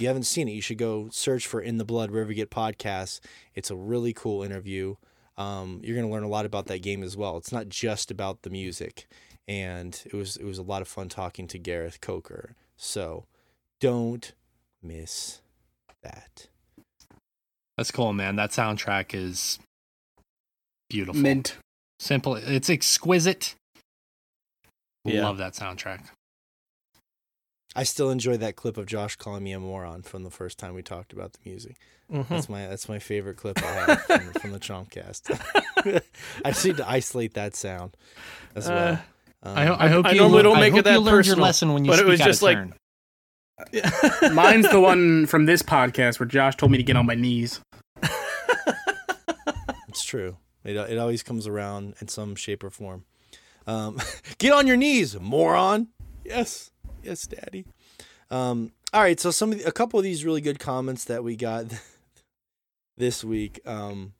you 0.00 0.08
haven't 0.08 0.24
seen 0.24 0.48
it, 0.48 0.52
you 0.52 0.62
should 0.62 0.78
go 0.78 1.08
search 1.10 1.46
for 1.46 1.60
In 1.60 1.78
the 1.78 1.84
Blood 1.84 2.10
wherever 2.10 2.30
you 2.30 2.36
get 2.36 2.50
podcasts. 2.50 3.20
It's 3.54 3.70
a 3.70 3.76
really 3.76 4.12
cool 4.12 4.42
interview. 4.42 4.96
Um, 5.36 5.80
you're 5.84 5.96
gonna 5.96 6.10
learn 6.10 6.24
a 6.24 6.28
lot 6.28 6.46
about 6.46 6.66
that 6.66 6.82
game 6.82 7.02
as 7.02 7.16
well. 7.16 7.36
It's 7.36 7.52
not 7.52 7.68
just 7.68 8.10
about 8.10 8.42
the 8.42 8.50
music, 8.50 9.06
and 9.46 10.00
it 10.04 10.14
was 10.14 10.36
it 10.36 10.44
was 10.44 10.58
a 10.58 10.62
lot 10.62 10.82
of 10.82 10.88
fun 10.88 11.08
talking 11.08 11.46
to 11.48 11.58
Gareth 11.58 12.00
Coker. 12.00 12.54
So 12.76 13.26
don't 13.80 14.32
miss 14.82 15.40
that. 16.04 16.46
That's 17.76 17.90
cool, 17.90 18.12
man. 18.12 18.36
That 18.36 18.50
soundtrack 18.50 19.14
is 19.14 19.58
beautiful. 20.88 21.20
Mint. 21.20 21.56
Simple. 21.98 22.36
It's 22.36 22.70
exquisite. 22.70 23.54
Yeah. 25.04 25.24
Love 25.24 25.38
that 25.38 25.54
soundtrack. 25.54 26.04
I 27.76 27.82
still 27.82 28.10
enjoy 28.10 28.36
that 28.36 28.54
clip 28.54 28.76
of 28.76 28.86
Josh 28.86 29.16
calling 29.16 29.42
me 29.42 29.52
a 29.52 29.58
moron 29.58 30.02
from 30.02 30.22
the 30.22 30.30
first 30.30 30.58
time 30.58 30.74
we 30.74 30.82
talked 30.82 31.12
about 31.12 31.32
the 31.32 31.40
music. 31.44 31.76
That's 32.08 32.48
my 32.48 32.66
that's 32.68 32.88
my 32.88 32.98
favorite 33.00 33.36
clip 33.36 33.60
I 33.62 33.66
have 33.66 34.02
from, 34.02 34.32
from 34.34 34.52
the 34.52 34.58
Chompcast. 34.60 36.02
I 36.44 36.50
just 36.52 36.64
need 36.64 36.76
to 36.76 36.88
isolate 36.88 37.34
that 37.34 37.56
sound 37.56 37.96
as 38.54 38.68
well. 38.68 38.94
Uh, 38.94 38.96
Um, 39.46 39.58
I, 39.58 39.84
I 39.86 39.88
hope 39.88 40.06
I 40.06 40.12
you 40.12 40.20
normally 40.20 40.34
lear- 40.36 40.42
don't 40.44 40.56
I 40.56 40.60
make 40.60 40.74
it 40.74 40.84
that 40.84 40.92
you 40.94 41.00
learned 41.00 41.16
personal, 41.18 41.36
your 41.38 41.44
lesson 41.44 41.72
when 41.74 41.84
you 41.84 41.90
but 41.90 41.96
it 41.98 42.02
speak 42.02 42.08
was 42.12 42.20
out 42.22 42.24
just 42.26 42.38
of 42.40 42.42
like- 42.44 42.56
turn. 42.56 42.74
Mine's 44.32 44.68
the 44.70 44.80
one 44.80 45.26
from 45.26 45.46
this 45.46 45.62
podcast 45.62 46.18
where 46.18 46.26
Josh 46.26 46.56
told 46.56 46.72
me 46.72 46.78
to 46.78 46.84
get 46.84 46.96
on 46.96 47.06
my 47.06 47.14
knees. 47.14 47.60
It's 49.94 50.02
true. 50.02 50.38
It 50.64 50.74
it 50.74 50.98
always 50.98 51.22
comes 51.22 51.46
around 51.46 51.94
in 52.00 52.08
some 52.08 52.34
shape 52.34 52.64
or 52.64 52.70
form. 52.70 53.04
Um, 53.64 54.00
get 54.38 54.52
on 54.52 54.66
your 54.66 54.76
knees, 54.76 55.18
moron. 55.20 55.86
Yes, 56.24 56.72
yes, 57.04 57.28
daddy. 57.28 57.64
Um, 58.28 58.72
all 58.92 59.02
right. 59.02 59.20
So 59.20 59.30
some 59.30 59.52
of 59.52 59.58
the, 59.58 59.68
a 59.68 59.72
couple 59.72 60.00
of 60.00 60.02
these 60.02 60.24
really 60.24 60.40
good 60.40 60.58
comments 60.58 61.04
that 61.04 61.22
we 61.22 61.36
got 61.36 61.66
this 62.96 63.22
week. 63.22 63.60
Um, 63.64 64.14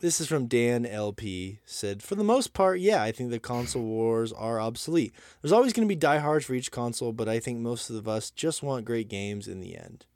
this 0.00 0.20
is 0.20 0.28
from 0.28 0.46
Dan 0.46 0.86
LP. 0.86 1.60
Said 1.64 2.02
for 2.02 2.14
the 2.14 2.24
most 2.24 2.52
part, 2.52 2.80
yeah, 2.80 3.02
I 3.02 3.12
think 3.12 3.30
the 3.30 3.38
console 3.38 3.82
wars 3.82 4.32
are 4.32 4.60
obsolete. 4.60 5.12
There's 5.42 5.52
always 5.52 5.72
going 5.72 5.86
to 5.86 5.92
be 5.92 5.98
diehards 5.98 6.44
for 6.44 6.54
each 6.54 6.70
console, 6.70 7.12
but 7.12 7.28
I 7.28 7.40
think 7.40 7.58
most 7.60 7.90
of 7.90 8.08
us 8.08 8.30
just 8.30 8.62
want 8.62 8.84
great 8.84 9.08
games 9.08 9.48
in 9.48 9.60
the 9.60 9.76
end. 9.76 10.06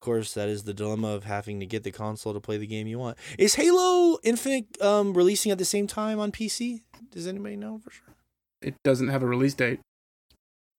Of 0.00 0.04
course, 0.04 0.34
that 0.34 0.48
is 0.48 0.64
the 0.64 0.74
dilemma 0.74 1.08
of 1.08 1.24
having 1.24 1.60
to 1.60 1.66
get 1.66 1.84
the 1.84 1.92
console 1.92 2.32
to 2.34 2.40
play 2.40 2.56
the 2.58 2.66
game 2.66 2.88
you 2.88 2.98
want. 2.98 3.16
Is 3.38 3.54
Halo 3.54 4.18
Infinite 4.24 4.80
um, 4.82 5.14
releasing 5.14 5.52
at 5.52 5.58
the 5.58 5.64
same 5.64 5.86
time 5.86 6.18
on 6.18 6.32
PC? 6.32 6.82
Does 7.12 7.28
anybody 7.28 7.54
know 7.54 7.78
for 7.78 7.90
sure? 7.90 8.08
It 8.60 8.74
doesn't 8.82 9.08
have 9.08 9.22
a 9.22 9.26
release 9.26 9.54
date. 9.54 9.80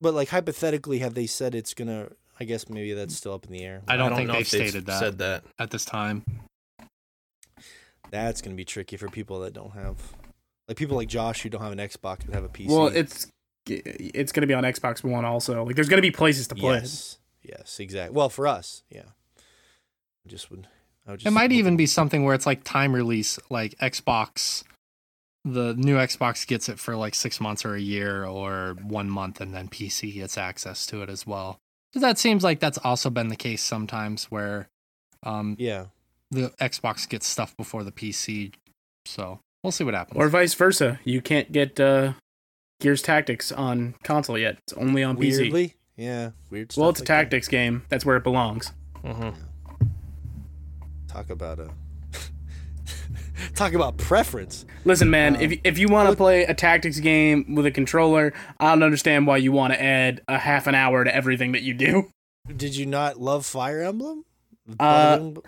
But 0.02 0.14
like 0.14 0.30
hypothetically, 0.30 1.00
have 1.00 1.14
they 1.14 1.28
said 1.28 1.56
it's 1.56 1.74
gonna? 1.74 2.10
I 2.40 2.44
guess 2.44 2.68
maybe 2.68 2.92
that's 2.94 3.16
still 3.16 3.34
up 3.34 3.46
in 3.46 3.54
the 3.54 3.64
air. 3.64 3.82
I 3.88 3.96
don't, 3.96 4.14
think 4.16 4.28
know 4.28 4.34
they've 4.34 4.50
they've 4.50 4.68
stated 4.68 4.86
that 4.88 5.00
Said 5.00 5.20
that. 5.20 5.44
at 5.60 5.72
this 5.72 5.86
time. 5.86 6.24
That's 8.14 8.42
gonna 8.42 8.56
be 8.56 8.64
tricky 8.66 8.96
for 8.96 9.10
people 9.10 9.42
that 9.42 9.54
don't 9.54 9.74
have, 9.74 9.98
like 10.68 10.78
people 10.78 10.96
like 10.96 11.10
Josh 11.10 11.42
who 11.42 11.50
don't 11.50 11.62
have 11.62 11.72
an 11.72 11.80
Xbox 11.80 12.26
but 12.26 12.34
have 12.34 12.44
a 12.44 12.50
PC. 12.50 12.70
Well, 12.70 12.88
it's 12.88 13.28
it's 13.66 14.32
going 14.32 14.42
to 14.42 14.48
be 14.48 14.54
on 14.54 14.64
Xbox 14.64 15.04
One 15.04 15.26
also. 15.26 15.64
Like 15.64 15.76
there's 15.76 15.90
going 15.90 15.98
to 15.98 16.08
be 16.08 16.12
places 16.12 16.48
to 16.48 16.56
play. 16.56 16.76
Yes, 16.76 17.18
yes, 17.42 17.80
exactly. 17.80 18.16
Well, 18.16 18.30
for 18.30 18.48
us, 18.48 18.84
yeah. 18.90 19.04
I 19.38 20.30
just 20.30 20.50
would. 20.52 20.68
I 21.08 21.12
would 21.12 21.20
just 21.20 21.28
It 21.28 21.32
might 21.32 21.52
even 21.52 21.78
be 21.78 21.86
something 21.86 22.24
where 22.24 22.36
it's 22.36 22.46
like 22.46 22.64
time 22.64 22.94
release, 22.94 23.40
like 23.50 23.78
Xbox. 23.80 24.64
The 25.46 25.74
new 25.74 25.98
Xbox 25.98 26.48
gets 26.48 26.70
it 26.70 26.80
for 26.80 26.96
like 26.96 27.16
six 27.16 27.42
months 27.42 27.66
or 27.66 27.76
a 27.76 27.82
year 27.82 28.26
or 28.26 28.78
one 28.82 29.10
month, 29.10 29.42
and 29.42 29.54
then 29.54 29.68
PC 29.68 30.14
gets 30.14 30.38
access 30.38 30.86
to 30.88 31.02
it 31.02 31.10
as 31.10 31.28
well. 31.28 31.58
So 31.94 32.00
that 32.00 32.18
seems 32.18 32.44
like 32.44 32.60
that's 32.60 32.78
also 32.80 33.10
been 33.10 33.28
the 33.28 33.36
case 33.36 33.62
sometimes, 33.62 34.26
where 34.26 34.70
um, 35.24 35.56
Yeah, 35.60 35.86
the 36.34 36.50
Xbox 36.62 37.08
gets 37.08 37.28
stuff 37.28 37.56
before 37.58 37.84
the 37.84 37.92
PC. 37.92 38.54
So 39.06 39.40
we'll 39.64 39.72
see 39.72 39.84
what 39.84 39.94
happens. 39.94 40.18
Or 40.20 40.30
vice 40.30 40.54
versa. 40.54 41.00
You 41.04 41.22
can't 41.22 41.52
get 41.52 41.80
uh, 41.80 42.14
Gears 42.82 43.02
Tactics 43.02 43.52
on 43.52 43.96
console 44.04 44.38
yet. 44.38 44.58
It's 44.68 44.74
only 44.74 45.04
on 45.04 45.18
PC. 45.18 45.40
weirdly. 45.40 45.76
Yeah, 45.96 46.32
weird. 46.50 46.74
Well, 46.76 46.88
stuff 46.88 46.90
it's 46.90 47.00
a 47.00 47.04
like 47.04 47.08
that. 47.08 47.14
tactics 47.24 47.48
game. 47.48 47.84
That's 47.90 48.06
where 48.06 48.18
it 48.18 48.24
belongs. 48.24 48.72
Mm-hmm. 49.04 49.30
Talk 51.08 51.30
about 51.30 51.60
a. 51.60 51.70
Talk 53.56 53.74
about 53.74 53.98
preference. 53.98 54.66
Listen, 54.86 55.10
man, 55.10 55.36
Um, 55.36 55.42
if 55.42 55.60
if 55.64 55.78
you 55.78 55.88
want 55.88 56.10
to 56.10 56.16
play 56.16 56.44
a 56.46 56.54
tactics 56.54 57.00
game 57.00 57.56
with 57.56 57.66
a 57.66 57.72
controller, 57.72 58.34
I 58.60 58.70
don't 58.70 58.84
understand 58.84 59.28
why 59.28 59.38
you 59.38 59.52
want 59.52 59.74
to 59.74 59.82
add 59.82 60.22
a 60.28 60.38
half 60.38 60.66
an 60.68 60.76
hour 60.76 61.04
to 61.04 61.14
everything 61.16 61.52
that 61.52 61.62
you 61.62 61.74
do. 61.74 62.10
Did 62.56 62.76
you 62.76 62.86
not 62.86 63.20
love 63.22 63.46
Fire 63.46 63.82
Emblem? 63.84 64.26
Uh, 64.80 65.18
Emblem? 65.20 65.44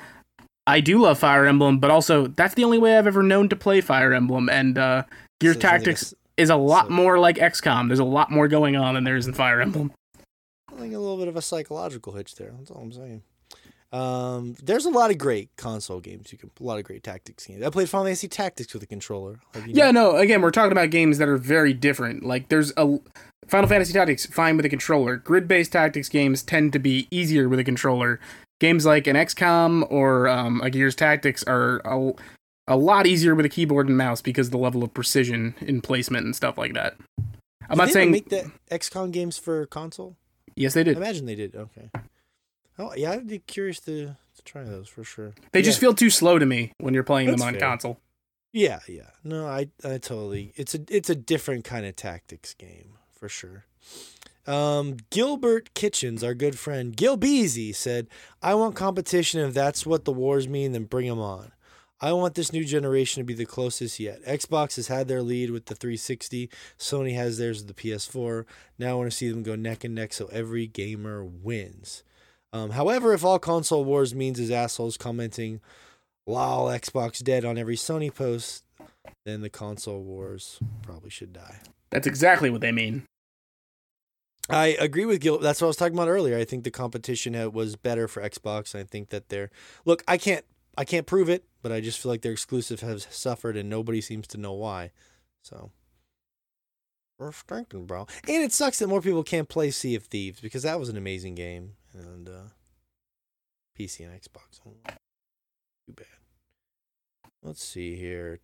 I 0.67 0.79
do 0.79 0.99
love 0.99 1.19
Fire 1.19 1.45
Emblem, 1.45 1.79
but 1.79 1.91
also 1.91 2.27
that's 2.27 2.55
the 2.55 2.63
only 2.63 2.77
way 2.79 2.97
I've 2.97 3.07
ever 3.07 3.21
known 3.23 3.49
to 3.49 3.55
play 3.55 3.81
Fire 3.81 4.13
Emblem. 4.13 4.49
And 4.49 4.77
uh, 4.77 5.03
Gears 5.39 5.55
So 5.55 5.59
like 5.59 5.65
a 5.65 5.67
Tactics 5.77 6.13
is 6.37 6.49
a 6.49 6.55
lot 6.55 6.87
so- 6.87 6.93
more 6.93 7.19
like 7.19 7.37
XCOM. 7.37 7.87
There's 7.87 7.99
a 7.99 8.03
lot 8.03 8.31
more 8.31 8.47
going 8.47 8.75
on 8.75 8.95
than 8.95 9.03
there 9.03 9.15
is 9.15 9.27
in 9.27 9.33
Fire 9.33 9.61
Emblem. 9.61 9.91
like 10.71 10.91
a 10.91 10.97
little 10.99 11.17
bit 11.17 11.27
of 11.27 11.35
a 11.35 11.41
psychological 11.41 12.13
hitch 12.13 12.35
there. 12.35 12.53
That's 12.57 12.71
all 12.71 12.81
I'm 12.81 12.91
saying. 12.91 13.21
Um, 13.93 14.55
there's 14.61 14.85
a 14.85 14.89
lot 14.89 15.11
of 15.11 15.17
great 15.17 15.49
console 15.55 16.01
games. 16.01 16.31
You 16.31 16.37
can 16.37 16.51
a 16.59 16.63
lot 16.63 16.77
of 16.79 16.83
great 16.83 17.01
tactics 17.03 17.45
games. 17.45 17.63
I 17.63 17.69
played 17.69 17.87
Final 17.87 18.05
Fantasy 18.07 18.27
Tactics 18.27 18.73
with 18.73 18.83
a 18.83 18.87
controller. 18.87 19.39
Like, 19.53 19.63
Yeah, 19.67 19.91
know, 19.91 20.11
no. 20.11 20.17
Again, 20.17 20.41
we're 20.41 20.51
talking 20.51 20.73
about 20.73 20.89
games 20.89 21.17
that 21.19 21.29
are 21.29 21.37
very 21.37 21.71
different. 21.73 22.25
Like 22.25 22.49
there's 22.49 22.73
a 22.75 22.97
Final 23.47 23.69
Fantasy 23.69 23.93
Tactics 23.93 24.25
fine 24.25 24.57
with 24.57 24.65
a 24.65 24.69
controller. 24.69 25.15
Grid-based 25.15 25.71
tactics 25.71 26.09
games 26.09 26.43
tend 26.43 26.73
to 26.73 26.79
be 26.79 27.07
easier 27.09 27.47
with 27.47 27.59
a 27.59 27.63
controller. 27.63 28.19
Games 28.65 28.83
like 28.83 29.05
an 29.05 29.15
XCOM 29.15 29.85
or 29.91 30.27
um, 30.27 30.59
a 30.61 30.71
Gears 30.71 30.95
Tactics 30.95 31.43
are 31.43 31.83
a, 31.85 32.13
a 32.67 32.75
lot 32.75 33.05
easier 33.05 33.35
with 33.35 33.45
a 33.45 33.49
keyboard 33.49 33.87
and 33.87 33.95
mouse 33.95 34.23
because 34.23 34.49
the 34.49 34.57
level 34.57 34.83
of 34.83 34.91
precision 34.91 35.53
in 35.61 35.81
placement 35.81 36.25
and 36.25 36.35
stuff 36.35 36.57
like 36.57 36.73
that. 36.73 36.95
I'm 37.69 37.69
Did 37.69 37.77
not 37.77 37.89
saying 37.89 38.09
make 38.09 38.29
the 38.29 38.51
XCOM 38.71 39.11
games 39.11 39.37
for 39.37 39.67
console. 39.67 40.17
yes, 40.55 40.73
they 40.73 40.83
did. 40.83 40.97
I 40.97 40.99
imagine 40.99 41.27
they 41.27 41.35
did. 41.35 41.55
Okay. 41.55 41.91
Oh 42.79 42.91
yeah, 42.95 43.11
I'd 43.11 43.27
be 43.27 43.37
curious 43.37 43.79
to, 43.81 44.15
to 44.35 44.43
try 44.43 44.63
those 44.63 44.87
for 44.87 45.03
sure. 45.03 45.35
They 45.51 45.61
just 45.61 45.79
feel 45.79 45.93
too 45.93 46.09
slow 46.09 46.39
to 46.39 46.45
me 46.47 46.71
when 46.79 46.95
you're 46.95 47.03
playing 47.03 47.29
them 47.29 47.43
on 47.43 47.53
fair. 47.53 47.61
console. 47.61 47.99
Yeah, 48.51 48.79
yeah. 48.87 49.11
No, 49.23 49.45
I 49.45 49.69
I 49.83 49.99
totally. 49.99 50.53
It's 50.55 50.73
a 50.73 50.79
it's 50.89 51.11
a 51.11 51.15
different 51.15 51.65
kind 51.65 51.85
of 51.85 51.95
tactics 51.95 52.55
game 52.55 52.97
for 53.13 53.29
sure. 53.29 53.65
Um, 54.47 54.97
Gilbert 55.09 55.73
Kitchens, 55.73 56.23
our 56.23 56.33
good 56.33 56.57
friend 56.59 56.95
Gil 56.95 57.17
Beasy, 57.17 57.73
said, 57.73 58.07
"I 58.41 58.53
want 58.55 58.75
competition. 58.75 59.39
If 59.41 59.53
that's 59.53 59.85
what 59.85 60.05
the 60.05 60.11
wars 60.11 60.47
mean, 60.47 60.73
then 60.73 60.83
bring 60.83 61.07
them 61.07 61.19
on. 61.19 61.51
I 62.01 62.11
want 62.13 62.35
this 62.35 62.53
new 62.53 62.65
generation 62.65 63.21
to 63.21 63.25
be 63.25 63.33
the 63.33 63.45
closest 63.45 63.99
yet. 63.99 64.23
Xbox 64.25 64.75
has 64.75 64.87
had 64.87 65.07
their 65.07 65.23
lead 65.23 65.49
with 65.49 65.65
the 65.67 65.75
360. 65.75 66.49
Sony 66.77 67.15
has 67.15 67.37
theirs 67.37 67.59
with 67.59 67.67
the 67.67 67.73
PS4. 67.73 68.45
Now 68.77 68.91
I 68.91 68.93
want 68.95 69.09
to 69.09 69.15
see 69.15 69.29
them 69.29 69.43
go 69.43 69.55
neck 69.55 69.83
and 69.83 69.95
neck, 69.95 70.13
so 70.13 70.27
every 70.27 70.67
gamer 70.67 71.23
wins." 71.23 72.03
Um, 72.53 72.71
however, 72.71 73.13
if 73.13 73.25
all 73.25 73.39
console 73.39 73.83
wars 73.83 74.13
means 74.13 74.39
is 74.39 74.51
assholes 74.51 74.97
commenting, 74.97 75.59
"Lol, 76.27 76.67
Xbox 76.67 77.23
dead" 77.23 77.43
on 77.43 77.57
every 77.57 77.75
Sony 77.75 78.13
post, 78.13 78.63
then 79.25 79.41
the 79.41 79.49
console 79.49 80.03
wars 80.03 80.59
probably 80.83 81.09
should 81.09 81.33
die. 81.33 81.61
That's 81.89 82.07
exactly 82.07 82.49
what 82.49 82.61
they 82.61 82.71
mean. 82.71 83.03
I 84.49 84.67
agree 84.79 85.05
with 85.05 85.21
Gil. 85.21 85.39
That's 85.39 85.61
what 85.61 85.67
I 85.67 85.69
was 85.69 85.77
talking 85.77 85.95
about 85.95 86.07
earlier. 86.07 86.37
I 86.37 86.45
think 86.45 86.63
the 86.63 86.71
competition 86.71 87.51
was 87.51 87.75
better 87.75 88.07
for 88.07 88.21
Xbox. 88.21 88.75
I 88.75 88.83
think 88.83 89.09
that 89.09 89.29
they're 89.29 89.49
look. 89.85 90.03
I 90.07 90.17
can't. 90.17 90.45
I 90.77 90.83
can't 90.83 91.07
prove 91.07 91.29
it, 91.29 91.45
but 91.61 91.71
I 91.71 91.79
just 91.79 91.99
feel 91.99 92.11
like 92.11 92.21
their 92.21 92.33
exclusive 92.33 92.81
has 92.81 93.07
suffered, 93.09 93.55
and 93.55 93.69
nobody 93.69 94.01
seems 94.01 94.27
to 94.27 94.37
know 94.37 94.53
why. 94.53 94.91
So 95.41 95.71
we're 97.17 97.31
stinking, 97.31 97.85
bro. 97.85 98.07
And 98.27 98.43
it 98.43 98.51
sucks 98.51 98.79
that 98.79 98.87
more 98.87 99.01
people 99.01 99.23
can't 99.23 99.47
play 99.47 99.71
Sea 99.71 99.95
of 99.95 100.03
Thieves 100.03 100.41
because 100.41 100.63
that 100.63 100.79
was 100.79 100.89
an 100.89 100.97
amazing 100.97 101.35
game, 101.35 101.73
and 101.93 102.27
uh, 102.27 102.49
PC 103.79 104.01
and 104.01 104.19
Xbox. 104.19 104.61
Too 104.63 105.93
bad. 105.93 106.05
Let's 107.41 107.63
see 107.63 107.95
here. 107.95 108.39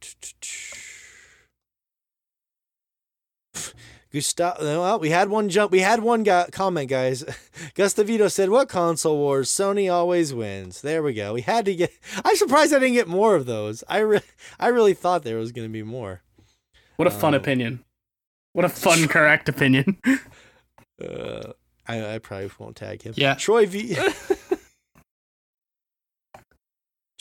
Gustav, 4.14 4.58
well, 4.60 5.00
we 5.00 5.10
had 5.10 5.30
one 5.30 5.48
jump. 5.48 5.72
We 5.72 5.80
had 5.80 6.02
one 6.04 6.24
guy, 6.24 6.50
comment, 6.52 6.90
guys. 6.90 7.24
Gustavito 7.76 8.30
said, 8.30 8.50
"What 8.50 8.68
console 8.68 9.18
wars? 9.18 9.50
Sony 9.50 9.92
always 9.92 10.34
wins." 10.34 10.82
There 10.82 11.02
we 11.02 11.14
go. 11.14 11.32
We 11.34 11.42
had 11.42 11.64
to 11.66 11.74
get. 11.76 11.92
I'm 12.26 12.36
surprised 12.36 12.74
I 12.74 12.80
didn't 12.80 12.96
get 12.96 13.08
more 13.08 13.36
of 13.36 13.46
those. 13.46 13.86
I 13.88 14.00
re- 14.00 14.22
I 14.60 14.68
really 14.68 14.94
thought 14.94 15.24
there 15.24 15.38
was 15.38 15.54
going 15.54 15.68
to 15.68 15.72
be 15.72 15.84
more. 15.84 16.22
What 16.98 17.08
a 17.08 17.12
fun 17.12 17.34
Um, 17.34 17.40
opinion. 17.42 17.86
What 18.52 18.66
a 18.66 18.70
fun, 18.70 19.08
correct 19.08 19.48
opinion. 19.50 19.98
Uh, 21.02 21.54
I 21.88 22.14
I 22.14 22.20
probably 22.20 22.52
won't 22.60 22.76
tag 22.76 23.02
him. 23.02 23.16
Yeah. 23.18 23.34
Troy 23.34 23.66
V. 23.66 23.98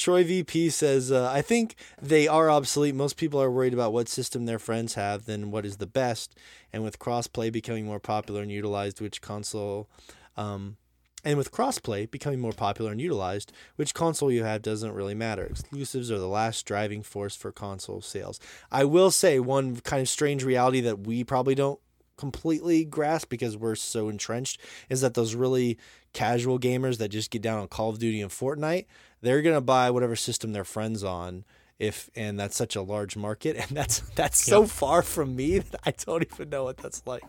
Troy 0.00 0.24
VP 0.24 0.70
says, 0.70 1.12
uh, 1.12 1.30
I 1.30 1.42
think 1.42 1.74
they 2.00 2.26
are 2.26 2.50
obsolete. 2.50 2.94
Most 2.94 3.18
people 3.18 3.40
are 3.40 3.50
worried 3.50 3.74
about 3.74 3.92
what 3.92 4.08
system 4.08 4.46
their 4.46 4.58
friends 4.58 4.94
have 4.94 5.26
than 5.26 5.50
what 5.50 5.66
is 5.66 5.76
the 5.76 5.86
best. 5.86 6.34
And 6.72 6.82
with 6.82 6.98
crossplay 6.98 7.52
becoming 7.52 7.84
more 7.84 8.00
popular 8.00 8.40
and 8.40 8.50
utilized, 8.50 9.02
which 9.02 9.20
console, 9.20 9.90
um, 10.38 10.78
and 11.22 11.36
with 11.36 11.52
crossplay 11.52 12.10
becoming 12.10 12.40
more 12.40 12.54
popular 12.54 12.92
and 12.92 13.00
utilized, 13.00 13.52
which 13.76 13.92
console 13.92 14.32
you 14.32 14.42
have 14.42 14.62
doesn't 14.62 14.94
really 14.94 15.14
matter. 15.14 15.44
Exclusives 15.44 16.10
are 16.10 16.18
the 16.18 16.26
last 16.26 16.64
driving 16.64 17.02
force 17.02 17.36
for 17.36 17.52
console 17.52 18.00
sales. 18.00 18.40
I 18.72 18.84
will 18.84 19.10
say 19.10 19.38
one 19.38 19.76
kind 19.80 20.00
of 20.00 20.08
strange 20.08 20.42
reality 20.42 20.80
that 20.80 21.00
we 21.00 21.24
probably 21.24 21.54
don't 21.54 21.78
completely 22.16 22.84
grasp 22.84 23.28
because 23.30 23.56
we're 23.56 23.74
so 23.74 24.08
entrenched 24.08 24.60
is 24.90 25.00
that 25.00 25.14
those 25.14 25.34
really 25.34 25.78
casual 26.12 26.58
gamers 26.58 26.98
that 26.98 27.08
just 27.08 27.30
get 27.30 27.40
down 27.40 27.58
on 27.58 27.66
Call 27.66 27.88
of 27.88 27.98
Duty 27.98 28.20
and 28.20 28.30
Fortnite, 28.30 28.84
they're 29.22 29.42
gonna 29.42 29.60
buy 29.60 29.90
whatever 29.90 30.16
system 30.16 30.52
their 30.52 30.64
friends 30.64 31.04
on. 31.04 31.44
If 31.78 32.10
and 32.14 32.38
that's 32.38 32.56
such 32.56 32.76
a 32.76 32.82
large 32.82 33.16
market, 33.16 33.56
and 33.56 33.70
that's 33.76 34.00
that's 34.14 34.38
so 34.38 34.66
far 34.66 35.00
from 35.02 35.34
me 35.34 35.60
that 35.60 35.80
I 35.86 35.92
don't 35.92 36.22
even 36.22 36.50
know 36.50 36.64
what 36.64 36.76
that's 36.76 37.02
like. 37.06 37.24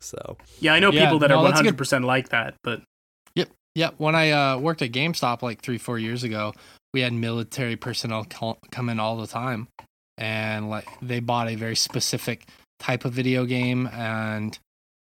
So 0.00 0.36
yeah, 0.58 0.74
I 0.74 0.80
know 0.80 0.90
Yeah, 0.90 1.04
people 1.04 1.20
that 1.20 1.30
no, 1.30 1.44
are 1.44 1.52
100% 1.52 2.04
like 2.04 2.30
that, 2.30 2.54
but 2.64 2.82
yep 3.36 3.48
yep. 3.76 3.94
when 3.98 4.14
I 4.16 4.30
uh, 4.32 4.58
worked 4.58 4.82
at 4.82 4.90
GameStop 4.92 5.42
like 5.42 5.60
three, 5.62 5.78
four 5.78 5.98
years 5.98 6.24
ago, 6.24 6.54
we 6.92 7.00
had 7.02 7.12
military 7.12 7.76
personnel 7.76 8.24
call- 8.24 8.58
come 8.70 8.88
in 8.88 8.98
all 8.98 9.16
the 9.16 9.26
time, 9.28 9.68
and 10.18 10.68
like 10.70 10.88
they 11.00 11.20
bought 11.20 11.48
a 11.48 11.54
very 11.54 11.76
specific 11.76 12.46
type 12.80 13.04
of 13.04 13.12
video 13.12 13.44
game, 13.44 13.86
and 13.92 14.58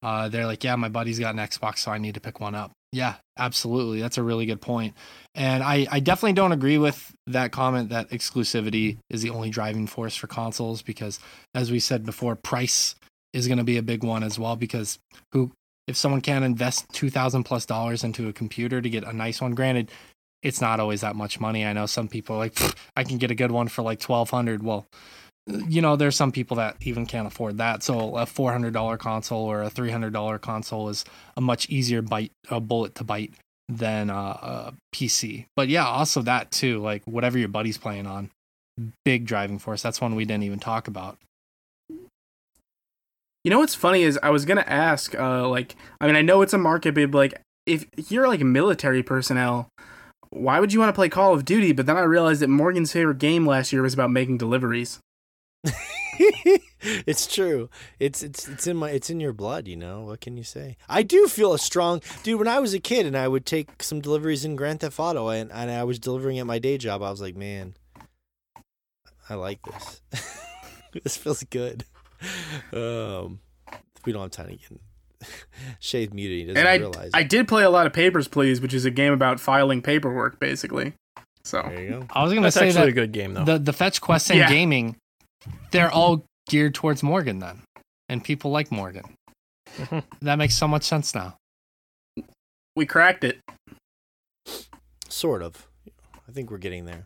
uh, 0.03 0.29
they're 0.29 0.47
like, 0.47 0.63
"Yeah, 0.63 0.77
my 0.77 0.89
buddy's 0.91 1.19
got 1.19 1.35
an 1.35 1.41
Xbox, 1.41 1.79
so 1.79 1.91
I 1.91 1.99
need 1.99 2.15
to 2.15 2.21
pick 2.21 2.39
one 2.41 2.55
up." 2.55 2.71
Yeah, 2.95 3.17
absolutely, 3.37 4.01
that's 4.01 4.19
a 4.19 4.23
really 4.23 4.47
good 4.47 4.61
point, 4.61 4.95
and 5.35 5.65
I, 5.65 5.89
I 5.91 5.99
definitely 5.99 6.35
don't 6.35 6.53
agree 6.53 6.79
with 6.79 7.13
that 7.27 7.51
comment 7.51 7.89
that 7.89 8.11
exclusivity 8.11 8.99
is 9.11 9.21
the 9.21 9.31
only 9.31 9.51
driving 9.51 9.89
force 9.89 10.15
for 10.15 10.29
consoles 10.29 10.81
because, 10.81 11.19
as 11.57 11.73
we 11.73 11.81
said 11.81 12.07
before, 12.07 12.37
price 12.37 12.95
is 13.33 13.49
going 13.49 13.59
to 13.59 13.65
be 13.65 13.79
a 13.79 13.83
big 13.83 14.05
one 14.05 14.23
as 14.23 14.39
well 14.39 14.55
because 14.55 15.01
who 15.33 15.51
if 15.89 15.97
someone 15.97 16.21
can't 16.21 16.45
invest 16.45 16.87
two 16.93 17.11
thousand 17.11 17.43
plus 17.43 17.67
dollars 17.67 18.05
into 18.05 18.29
a 18.29 18.33
computer 18.33 18.81
to 18.81 18.89
get 18.89 19.03
a 19.03 19.13
nice 19.13 19.41
one, 19.41 19.57
granted, 19.57 19.91
it's 20.45 20.61
not 20.61 20.79
always 20.79 21.01
that 21.01 21.17
much 21.17 21.41
money. 21.41 21.67
I 21.67 21.73
know 21.73 21.87
some 21.87 22.07
people 22.07 22.37
like 22.37 22.57
I 22.95 23.03
can 23.03 23.19
get 23.19 23.33
a 23.33 23.35
good 23.35 23.51
one 23.51 23.67
for 23.67 23.83
like 23.83 23.99
twelve 23.99 24.31
hundred. 24.31 24.63
Well, 24.63 24.87
you 25.47 25.83
know, 25.83 25.97
there's 25.97 26.17
some 26.17 26.33
people 26.33 26.57
that 26.57 26.77
even 26.81 27.07
can't 27.07 27.27
afford 27.27 27.59
that. 27.59 27.83
So 27.83 28.17
a 28.17 28.27
four 28.27 28.53
hundred 28.53 28.73
dollar 28.73 28.97
console 28.97 29.45
or 29.45 29.63
a 29.63 29.71
three 29.71 29.91
hundred 29.91 30.13
dollar 30.13 30.39
console 30.39 30.89
is 30.89 31.05
a 31.37 31.41
much 31.41 31.69
easier 31.69 32.03
bite, 32.03 32.33
a 32.51 32.61
bullet 32.61 32.95
to 32.97 33.05
bite 33.05 33.35
than 33.69 34.11
uh, 34.11 34.15
a 34.15 34.75
PC. 34.95 35.47
But 35.57 35.69
yeah, 35.69 35.87
also 35.87 36.23
that 36.23 36.51
too, 36.51 36.81
like 36.81 37.03
whatever 37.05 37.39
your 37.39 37.49
buddy's 37.49 37.79
playing 37.79 38.07
on, 38.07 38.31
big 39.05 39.27
driving 39.27 39.59
force. 39.59 39.83
That's 39.83 40.01
one 40.01 40.15
we 40.15 40.25
didn't 40.25 40.45
even 40.45 40.61
talk 40.61 40.89
about. 40.89 41.19
You 41.89 43.51
know 43.51 43.59
what's 43.59 43.75
funny 43.75 44.03
is 44.03 44.19
I 44.23 44.31
was 44.31 44.47
gonna 44.47 44.65
ask, 44.67 45.15
uh, 45.15 45.47
like, 45.47 45.77
I 46.01 46.07
mean, 46.07 46.17
I 46.17 46.23
know 46.23 46.41
it's 46.41 46.55
a 46.55 46.59
market, 46.59 46.95
but 46.95 47.11
like, 47.11 47.35
if 47.67 47.87
you're 48.11 48.27
like 48.29 48.41
military 48.41 49.03
personnel, 49.03 49.69
why 50.31 50.59
would 50.59 50.73
you 50.73 50.81
want 50.81 50.89
to 50.89 50.95
play 50.95 51.11
Call 51.11 51.35
of 51.35 51.45
Duty? 51.45 51.73
But 51.73 51.85
then 51.85 51.99
I 51.99 52.03
realized 52.03 52.41
that 52.41 52.49
Morgan's 52.49 52.93
favorite 52.93 53.19
game 53.19 53.47
last 53.47 53.73
year 53.73 53.83
was 53.83 53.93
about 53.95 54.11
making 54.11 54.39
deliveries. 54.39 54.99
it's 57.07 57.27
true. 57.27 57.69
It's 57.99 58.23
it's 58.23 58.47
it's 58.49 58.67
in 58.67 58.77
my 58.77 58.91
it's 58.91 59.11
in 59.11 59.21
your 59.21 59.33
blood, 59.33 59.67
you 59.67 59.77
know. 59.77 60.03
What 60.03 60.21
can 60.21 60.37
you 60.37 60.45
say? 60.45 60.77
I 60.89 61.03
do 61.03 61.27
feel 61.29 61.53
a 61.55 61.59
strong 61.59 62.01
dude. 62.23 62.39
When 62.39 62.49
I 62.49 62.59
was 62.61 62.75
a 62.75 62.81
kid 62.81 63.07
and 63.07 63.17
I 63.17 63.29
would 63.29 63.47
take 63.47 63.83
some 63.83 64.01
deliveries 64.01 64.45
in 64.45 64.57
Grand 64.57 64.81
Theft 64.81 64.99
Auto 65.01 65.29
and, 65.29 65.51
and 65.53 65.71
I 65.71 65.85
was 65.85 65.99
delivering 65.99 66.39
at 66.39 66.47
my 66.47 66.59
day 66.59 66.79
job, 66.79 67.03
I 67.03 67.11
was 67.11 67.21
like, 67.21 67.37
man, 67.37 67.75
I 69.29 69.35
like 69.35 69.61
this. 69.63 70.01
this 71.03 71.17
feels 71.17 71.43
good. 71.45 71.85
Um, 72.73 73.41
we 74.05 74.13
don't 74.13 74.23
have 74.23 74.31
time 74.31 74.49
to 74.49 74.57
get. 74.57 74.81
Shade 75.81 76.13
muted. 76.13 76.39
He 76.39 76.45
doesn't 76.45 76.59
And 76.59 76.69
I 76.69 76.77
realize. 76.77 77.11
I 77.15 77.23
did 77.23 77.49
play 77.49 77.65
a 77.65 77.71
lot 77.71 77.87
of 77.87 77.93
Papers 77.95 78.29
Please, 78.29 78.61
which 78.61 78.75
is 78.75 78.85
a 78.85 78.91
game 78.91 79.13
about 79.13 79.41
filing 79.41 79.81
paperwork, 79.81 80.39
basically. 80.39 80.93
So 81.45 81.63
There 81.63 81.83
you 81.83 81.91
go. 81.91 82.07
I 82.11 82.23
was 82.23 82.33
gonna 82.33 82.47
That's 82.47 82.55
say 82.57 82.69
actually 82.69 82.81
that 82.83 82.89
a 82.89 82.93
good 82.93 83.13
game 83.13 83.35
though. 83.35 83.45
the 83.45 83.59
the 83.59 83.73
fetch 83.75 84.01
quests 84.01 84.31
and 84.31 84.39
Yeah. 84.39 84.49
gaming, 84.49 84.97
they're 85.71 85.91
all 85.91 86.25
geared 86.49 86.75
towards 86.75 87.03
Morgan 87.03 87.39
then, 87.39 87.63
and 88.09 88.23
people 88.23 88.51
like 88.51 88.71
Morgan. 88.73 89.05
That 90.23 90.37
makes 90.37 90.57
so 90.57 90.69
much 90.69 90.85
sense 90.85 91.15
now. 91.15 91.37
we 92.77 92.87
cracked 92.87 93.25
it. 93.25 93.41
Sort 95.09 95.43
of. 95.43 95.67
I 96.29 96.33
think 96.33 96.51
we're 96.51 96.59
getting 96.59 96.85
there. 96.87 97.05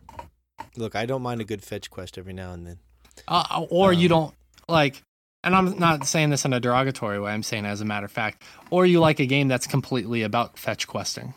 Look, 0.75 0.95
I 0.95 1.05
don't 1.05 1.21
mind 1.21 1.41
a 1.41 1.43
good 1.45 1.63
fetch 1.63 1.89
quest 1.89 2.17
every 2.17 2.33
now 2.33 2.53
and 2.53 2.65
then. 2.65 2.79
Uh, 3.27 3.65
or 3.69 3.91
you 3.93 4.05
Um, 4.05 4.09
don't 4.09 4.35
like, 4.67 5.01
and 5.43 5.55
I'm 5.55 5.77
not 5.77 6.05
saying 6.05 6.29
this 6.29 6.45
in 6.45 6.53
a 6.53 6.59
derogatory 6.59 7.19
way. 7.19 7.31
I'm 7.31 7.43
saying 7.43 7.65
as 7.65 7.81
a 7.81 7.85
matter 7.85 8.05
of 8.05 8.11
fact, 8.11 8.43
or 8.71 8.85
you 8.85 8.99
like 8.99 9.19
a 9.19 9.25
game 9.25 9.47
that's 9.47 9.67
completely 9.67 10.21
about 10.23 10.57
fetch 10.57 10.87
questing. 10.87 11.33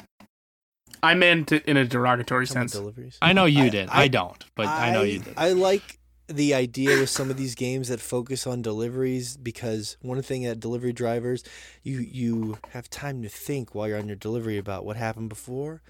I 1.02 1.14
meant 1.14 1.50
it 1.50 1.64
in 1.66 1.76
a 1.76 1.84
derogatory 1.84 2.46
Some 2.46 2.54
sense. 2.68 2.72
deliveries. 2.72 3.18
I 3.20 3.32
know 3.32 3.44
you 3.46 3.64
I- 3.64 3.68
did. 3.70 3.88
I, 3.90 4.02
I- 4.02 4.08
don't, 4.08 4.44
but 4.54 4.66
I, 4.66 4.92
know 4.92 5.02
you 5.02 5.18
did. 5.18 5.34
I 5.36 5.52
like 5.52 5.98
the 6.28 6.54
idea 6.54 6.98
with 6.98 7.10
some 7.10 7.30
of 7.30 7.36
these 7.36 7.54
games 7.54 7.88
that 7.88 8.00
focus 8.00 8.46
on 8.46 8.62
deliveries 8.62 9.36
because 9.36 9.96
one 10.00 10.20
thing 10.22 10.44
that 10.44 10.60
delivery 10.60 10.92
drivers, 10.92 11.44
you 11.82 11.98
you 11.98 12.58
have 12.70 12.88
time 12.88 13.22
to 13.22 13.28
think 13.28 13.74
while 13.74 13.88
you're 13.88 13.98
on 13.98 14.06
your 14.06 14.16
delivery 14.16 14.58
about 14.58 14.84
what 14.84 14.96
happened 14.96 15.28
before 15.28 15.82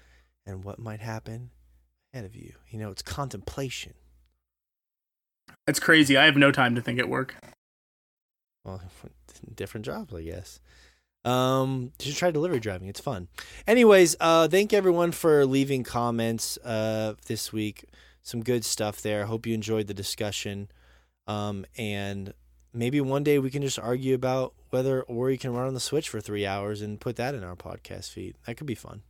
and 0.45 0.63
what 0.63 0.79
might 0.79 0.99
happen 0.99 1.51
ahead 2.13 2.25
of 2.25 2.35
you. 2.35 2.53
You 2.69 2.79
know, 2.79 2.89
it's 2.89 3.01
contemplation. 3.01 3.93
It's 5.67 5.79
crazy. 5.79 6.17
I 6.17 6.25
have 6.25 6.35
no 6.35 6.51
time 6.51 6.75
to 6.75 6.81
think 6.81 6.99
at 6.99 7.09
work. 7.09 7.35
Well, 8.65 8.81
different 9.55 9.85
jobs, 9.85 10.13
I 10.13 10.23
guess. 10.23 10.59
Um, 11.25 11.93
you 12.01 12.11
should 12.11 12.17
try 12.17 12.31
delivery 12.31 12.59
driving. 12.59 12.89
It's 12.89 12.99
fun. 12.99 13.29
Anyways, 13.65 14.17
uh, 14.19 14.49
thank 14.49 14.73
everyone 14.73 15.11
for 15.11 15.45
leaving 15.45 15.83
comments 15.83 16.57
uh 16.57 17.13
this 17.27 17.53
week. 17.53 17.85
Some 18.23 18.41
good 18.41 18.63
stuff 18.65 19.01
there. 19.01 19.25
Hope 19.25 19.45
you 19.45 19.53
enjoyed 19.53 19.87
the 19.87 19.93
discussion. 19.93 20.69
Um, 21.27 21.65
and 21.77 22.33
maybe 22.73 22.99
one 23.01 23.23
day 23.23 23.37
we 23.39 23.49
can 23.49 23.61
just 23.61 23.77
argue 23.79 24.15
about 24.15 24.53
whether 24.69 25.03
Ori 25.03 25.37
can 25.37 25.53
run 25.53 25.67
on 25.67 25.73
the 25.73 25.79
Switch 25.79 26.09
for 26.09 26.19
three 26.21 26.45
hours 26.45 26.81
and 26.81 26.99
put 26.99 27.17
that 27.17 27.35
in 27.35 27.43
our 27.43 27.55
podcast 27.55 28.11
feed. 28.11 28.35
That 28.47 28.55
could 28.57 28.67
be 28.67 28.75
fun. 28.75 29.01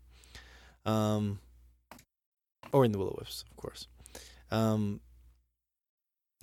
Um, 0.85 1.39
or 2.71 2.83
in 2.85 2.91
the 2.91 2.97
Willow 2.97 3.15
Whips, 3.19 3.45
of 3.49 3.55
course. 3.55 3.87
Um, 4.51 4.99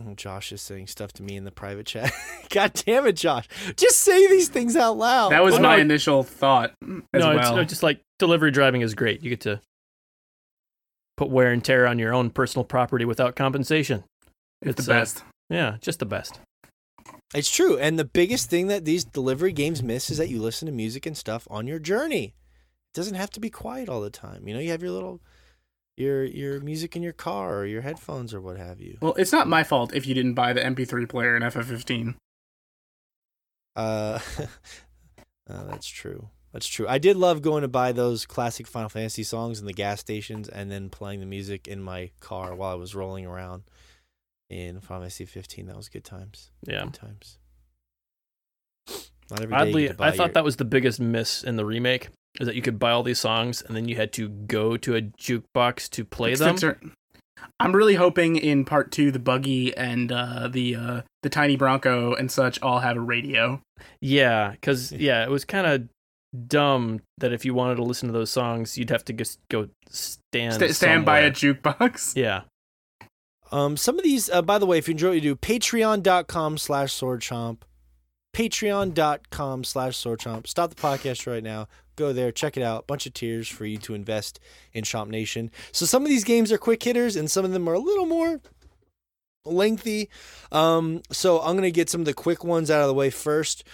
oh, 0.04 0.14
Josh 0.14 0.52
is 0.52 0.62
saying 0.62 0.86
stuff 0.86 1.12
to 1.14 1.22
me 1.22 1.36
in 1.36 1.44
the 1.44 1.50
private 1.50 1.86
chat. 1.86 2.12
God 2.50 2.72
damn 2.74 3.06
it, 3.06 3.16
Josh! 3.16 3.46
Just 3.76 3.98
say 3.98 4.26
these 4.28 4.48
things 4.48 4.76
out 4.76 4.96
loud. 4.96 5.30
That 5.32 5.42
was 5.44 5.56
Oh, 5.56 5.60
my 5.60 5.76
no. 5.76 5.82
initial 5.82 6.22
thought 6.22 6.70
as 6.82 6.88
no, 7.12 7.30
it's 7.36 7.50
no, 7.50 7.64
just 7.64 7.82
like 7.82 8.00
delivery 8.18 8.50
driving 8.50 8.80
is 8.80 8.94
great. 8.94 9.22
You 9.22 9.30
get 9.30 9.42
to 9.42 9.60
put 11.20 11.28
wear 11.28 11.52
and 11.52 11.62
tear 11.62 11.86
on 11.86 11.98
your 11.98 12.14
own 12.14 12.30
personal 12.30 12.64
property 12.64 13.04
without 13.04 13.36
compensation. 13.36 14.04
it's 14.62 14.78
it's, 14.78 14.86
the 14.86 14.92
uh, 14.94 15.00
best. 15.00 15.22
Yeah, 15.50 15.76
just 15.82 15.98
the 15.98 16.06
best. 16.06 16.40
It's 17.34 17.50
true. 17.50 17.76
And 17.76 17.98
the 17.98 18.06
biggest 18.06 18.48
thing 18.48 18.68
that 18.68 18.86
these 18.86 19.04
delivery 19.04 19.52
games 19.52 19.82
miss 19.82 20.08
is 20.08 20.16
that 20.16 20.30
you 20.30 20.40
listen 20.40 20.64
to 20.64 20.72
music 20.72 21.04
and 21.04 21.14
stuff 21.14 21.46
on 21.50 21.66
your 21.66 21.78
journey. 21.78 22.24
It 22.24 22.94
doesn't 22.94 23.16
have 23.16 23.28
to 23.32 23.40
be 23.40 23.50
quiet 23.50 23.90
all 23.90 24.00
the 24.00 24.08
time. 24.08 24.48
You 24.48 24.54
know, 24.54 24.60
you 24.60 24.70
have 24.70 24.82
your 24.82 24.92
little 24.92 25.20
your 25.98 26.24
your 26.24 26.58
music 26.60 26.96
in 26.96 27.02
your 27.02 27.12
car 27.12 27.58
or 27.58 27.66
your 27.66 27.82
headphones 27.82 28.32
or 28.32 28.40
what 28.40 28.56
have 28.56 28.80
you. 28.80 28.96
Well, 29.02 29.14
it's 29.18 29.32
not 29.32 29.46
my 29.46 29.62
fault 29.62 29.94
if 29.94 30.06
you 30.06 30.14
didn't 30.14 30.34
buy 30.34 30.54
the 30.54 30.62
MP3 30.62 31.06
player 31.06 31.36
in 31.36 31.42
FF15. 31.42 32.14
Uh, 33.76 34.18
uh 35.50 35.64
that's 35.64 35.86
true. 35.86 36.30
That's 36.52 36.66
true. 36.66 36.86
I 36.88 36.98
did 36.98 37.16
love 37.16 37.42
going 37.42 37.62
to 37.62 37.68
buy 37.68 37.92
those 37.92 38.26
classic 38.26 38.66
Final 38.66 38.88
Fantasy 38.88 39.22
songs 39.22 39.60
in 39.60 39.66
the 39.66 39.72
gas 39.72 40.00
stations 40.00 40.48
and 40.48 40.70
then 40.70 40.90
playing 40.90 41.20
the 41.20 41.26
music 41.26 41.68
in 41.68 41.80
my 41.80 42.10
car 42.20 42.54
while 42.54 42.72
I 42.72 42.74
was 42.74 42.94
rolling 42.94 43.24
around 43.24 43.62
in 44.48 44.80
Final 44.80 45.02
Fantasy 45.02 45.26
15. 45.26 45.66
That 45.66 45.76
was 45.76 45.88
good 45.88 46.04
times. 46.04 46.50
Yeah. 46.66 46.84
Good 46.84 46.94
times. 46.94 47.38
Not 49.30 49.42
every 49.42 49.54
day 49.56 49.60
Oddly, 49.62 49.82
get 49.82 49.88
to 49.92 49.94
buy 49.94 50.08
I 50.08 50.10
thought 50.10 50.26
your- 50.28 50.32
that 50.34 50.44
was 50.44 50.56
the 50.56 50.64
biggest 50.64 50.98
miss 51.00 51.44
in 51.44 51.54
the 51.56 51.64
remake 51.64 52.08
is 52.40 52.46
that 52.46 52.56
you 52.56 52.62
could 52.62 52.78
buy 52.78 52.90
all 52.90 53.02
these 53.02 53.20
songs 53.20 53.62
and 53.62 53.76
then 53.76 53.88
you 53.88 53.96
had 53.96 54.12
to 54.14 54.28
go 54.28 54.76
to 54.76 54.96
a 54.96 55.02
jukebox 55.02 55.88
to 55.90 56.04
play 56.04 56.34
them. 56.34 56.54
Except- 56.54 56.84
I'm 57.58 57.74
really 57.74 57.94
hoping 57.94 58.36
in 58.36 58.64
part 58.64 58.90
two 58.92 59.10
the 59.10 59.18
buggy 59.18 59.74
and 59.76 60.12
uh, 60.12 60.48
the 60.48 60.74
uh, 60.76 61.02
the 61.22 61.30
tiny 61.30 61.56
Bronco 61.56 62.14
and 62.14 62.30
such 62.30 62.60
all 62.60 62.80
have 62.80 62.96
a 62.96 63.00
radio. 63.00 63.62
Yeah, 64.00 64.50
because 64.50 64.92
yeah, 64.92 65.22
it 65.24 65.30
was 65.30 65.44
kind 65.44 65.66
of 65.66 65.88
dumb 66.46 67.00
that 67.18 67.32
if 67.32 67.44
you 67.44 67.54
wanted 67.54 67.76
to 67.76 67.82
listen 67.82 68.08
to 68.08 68.12
those 68.12 68.30
songs, 68.30 68.78
you'd 68.78 68.90
have 68.90 69.04
to 69.06 69.12
just 69.12 69.38
go 69.48 69.68
stand 69.88 70.54
Sta 70.54 70.68
stand 70.68 71.04
by 71.04 71.20
a 71.20 71.30
jukebox. 71.30 72.16
Yeah, 72.20 72.42
Um, 73.50 73.76
some 73.76 73.98
of 73.98 74.04
these, 74.04 74.30
uh, 74.30 74.42
by 74.42 74.58
the 74.58 74.66
way, 74.66 74.78
if 74.78 74.86
you 74.88 74.92
enjoy 74.92 75.08
what 75.08 75.14
you 75.14 75.20
do, 75.20 75.36
patreon.com 75.36 76.58
slash 76.58 76.92
swordchomp, 76.94 77.62
patreon.com 78.32 79.64
slash 79.64 79.96
swordchomp. 79.96 80.46
Stop 80.46 80.70
the 80.70 80.76
podcast 80.80 81.26
right 81.26 81.42
now. 81.42 81.66
Go 81.96 82.12
there, 82.12 82.32
check 82.32 82.56
it 82.56 82.62
out. 82.62 82.86
Bunch 82.86 83.06
of 83.06 83.12
tiers 83.12 83.48
for 83.48 83.66
you 83.66 83.76
to 83.78 83.94
invest 83.94 84.40
in 84.72 84.84
Chomp 84.84 85.08
Nation. 85.08 85.50
So 85.72 85.84
some 85.84 86.02
of 86.02 86.08
these 86.08 86.24
games 86.24 86.50
are 86.52 86.58
quick 86.58 86.82
hitters 86.82 87.16
and 87.16 87.30
some 87.30 87.44
of 87.44 87.50
them 87.52 87.68
are 87.68 87.74
a 87.74 87.78
little 87.78 88.06
more 88.06 88.40
lengthy. 89.44 90.08
Um, 90.52 91.02
so 91.10 91.40
I'm 91.40 91.52
going 91.52 91.62
to 91.62 91.70
get 91.70 91.90
some 91.90 92.00
of 92.00 92.04
the 92.06 92.14
quick 92.14 92.44
ones 92.44 92.70
out 92.70 92.80
of 92.80 92.86
the 92.86 92.94
way 92.94 93.10
first. 93.10 93.64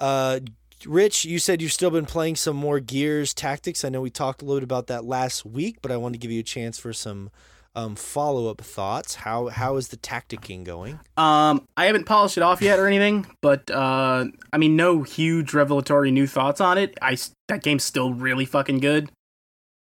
Uh, 0.00 0.40
Rich, 0.86 1.24
you 1.24 1.38
said 1.38 1.62
you've 1.62 1.72
still 1.72 1.90
been 1.90 2.06
playing 2.06 2.36
some 2.36 2.56
more 2.56 2.80
Gears 2.80 3.34
Tactics. 3.34 3.84
I 3.84 3.88
know 3.88 4.00
we 4.00 4.10
talked 4.10 4.42
a 4.42 4.44
little 4.44 4.60
bit 4.60 4.64
about 4.64 4.86
that 4.88 5.04
last 5.04 5.44
week, 5.44 5.78
but 5.82 5.90
I 5.90 5.96
want 5.96 6.14
to 6.14 6.18
give 6.18 6.30
you 6.30 6.40
a 6.40 6.44
chance 6.44 6.78
for 6.78 6.92
some 6.92 7.30
um, 7.74 7.96
follow 7.96 8.50
up 8.50 8.60
thoughts. 8.60 9.16
How 9.16 9.48
how 9.48 9.76
is 9.76 9.88
the 9.88 9.96
tacticking 9.96 10.64
going? 10.64 11.00
Um, 11.16 11.66
I 11.76 11.86
haven't 11.86 12.04
polished 12.04 12.36
it 12.36 12.42
off 12.42 12.60
yet 12.60 12.78
or 12.78 12.86
anything, 12.86 13.26
but 13.40 13.70
uh, 13.70 14.26
I 14.52 14.58
mean, 14.58 14.76
no 14.76 15.02
huge 15.02 15.54
revelatory 15.54 16.10
new 16.10 16.26
thoughts 16.26 16.60
on 16.60 16.78
it. 16.78 16.98
I 17.00 17.16
that 17.48 17.62
game's 17.62 17.84
still 17.84 18.12
really 18.12 18.44
fucking 18.44 18.80
good. 18.80 19.10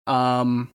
Um, 0.06 0.70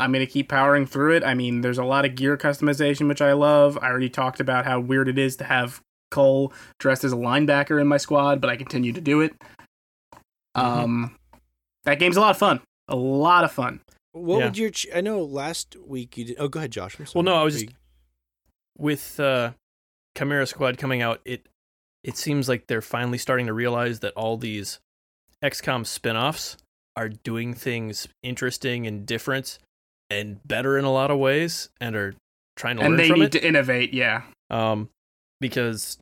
I'm 0.00 0.12
gonna 0.12 0.26
keep 0.26 0.48
powering 0.48 0.86
through 0.86 1.16
it. 1.16 1.24
I 1.24 1.34
mean, 1.34 1.60
there's 1.60 1.78
a 1.78 1.84
lot 1.84 2.04
of 2.04 2.16
gear 2.16 2.36
customization 2.36 3.08
which 3.08 3.22
I 3.22 3.32
love. 3.32 3.78
I 3.80 3.88
already 3.88 4.10
talked 4.10 4.40
about 4.40 4.64
how 4.64 4.80
weird 4.80 5.08
it 5.08 5.18
is 5.18 5.36
to 5.36 5.44
have 5.44 5.80
Cole 6.12 6.52
dressed 6.78 7.02
as 7.02 7.12
a 7.12 7.16
linebacker 7.16 7.80
in 7.80 7.88
my 7.88 7.96
squad, 7.96 8.40
but 8.40 8.48
I 8.50 8.56
continue 8.56 8.92
to 8.92 9.00
do 9.00 9.20
it. 9.20 9.34
Um, 10.54 11.16
that 11.84 11.98
game's 11.98 12.16
a 12.16 12.20
lot 12.20 12.30
of 12.30 12.38
fun. 12.38 12.60
A 12.88 12.96
lot 12.96 13.44
of 13.44 13.52
fun. 13.52 13.80
What 14.12 14.38
Yeah. 14.38 14.44
would 14.44 14.58
your? 14.58 14.70
Ch- 14.70 14.86
I 14.94 15.00
know 15.00 15.22
last 15.22 15.76
week 15.76 16.16
you 16.18 16.24
did. 16.26 16.36
Oh, 16.38 16.48
go 16.48 16.58
ahead, 16.60 16.70
Josh. 16.72 16.96
Well, 17.14 17.24
no, 17.24 17.34
I 17.34 17.42
was 17.42 17.60
just 17.62 17.74
with 18.76 19.18
uh, 19.18 19.52
Chimera 20.16 20.46
Squad 20.46 20.76
coming 20.78 21.00
out. 21.02 21.20
It 21.24 21.46
it 22.04 22.16
seems 22.16 22.48
like 22.48 22.66
they're 22.66 22.82
finally 22.82 23.16
starting 23.18 23.46
to 23.46 23.52
realize 23.52 24.00
that 24.00 24.12
all 24.14 24.36
these 24.36 24.80
XCOM 25.42 25.86
spin-offs 25.86 26.56
are 26.96 27.08
doing 27.08 27.54
things 27.54 28.06
interesting 28.22 28.86
and 28.86 29.06
different 29.06 29.58
and 30.10 30.46
better 30.46 30.76
in 30.76 30.84
a 30.84 30.92
lot 30.92 31.10
of 31.10 31.18
ways, 31.18 31.70
and 31.80 31.96
are 31.96 32.14
trying 32.56 32.76
to 32.76 32.82
and 32.82 32.90
learn 32.92 32.98
they 32.98 33.08
from 33.08 33.20
need 33.20 33.26
it. 33.26 33.32
to 33.32 33.46
innovate. 33.46 33.94
Yeah. 33.94 34.22
um, 34.50 34.90
because 35.40 35.96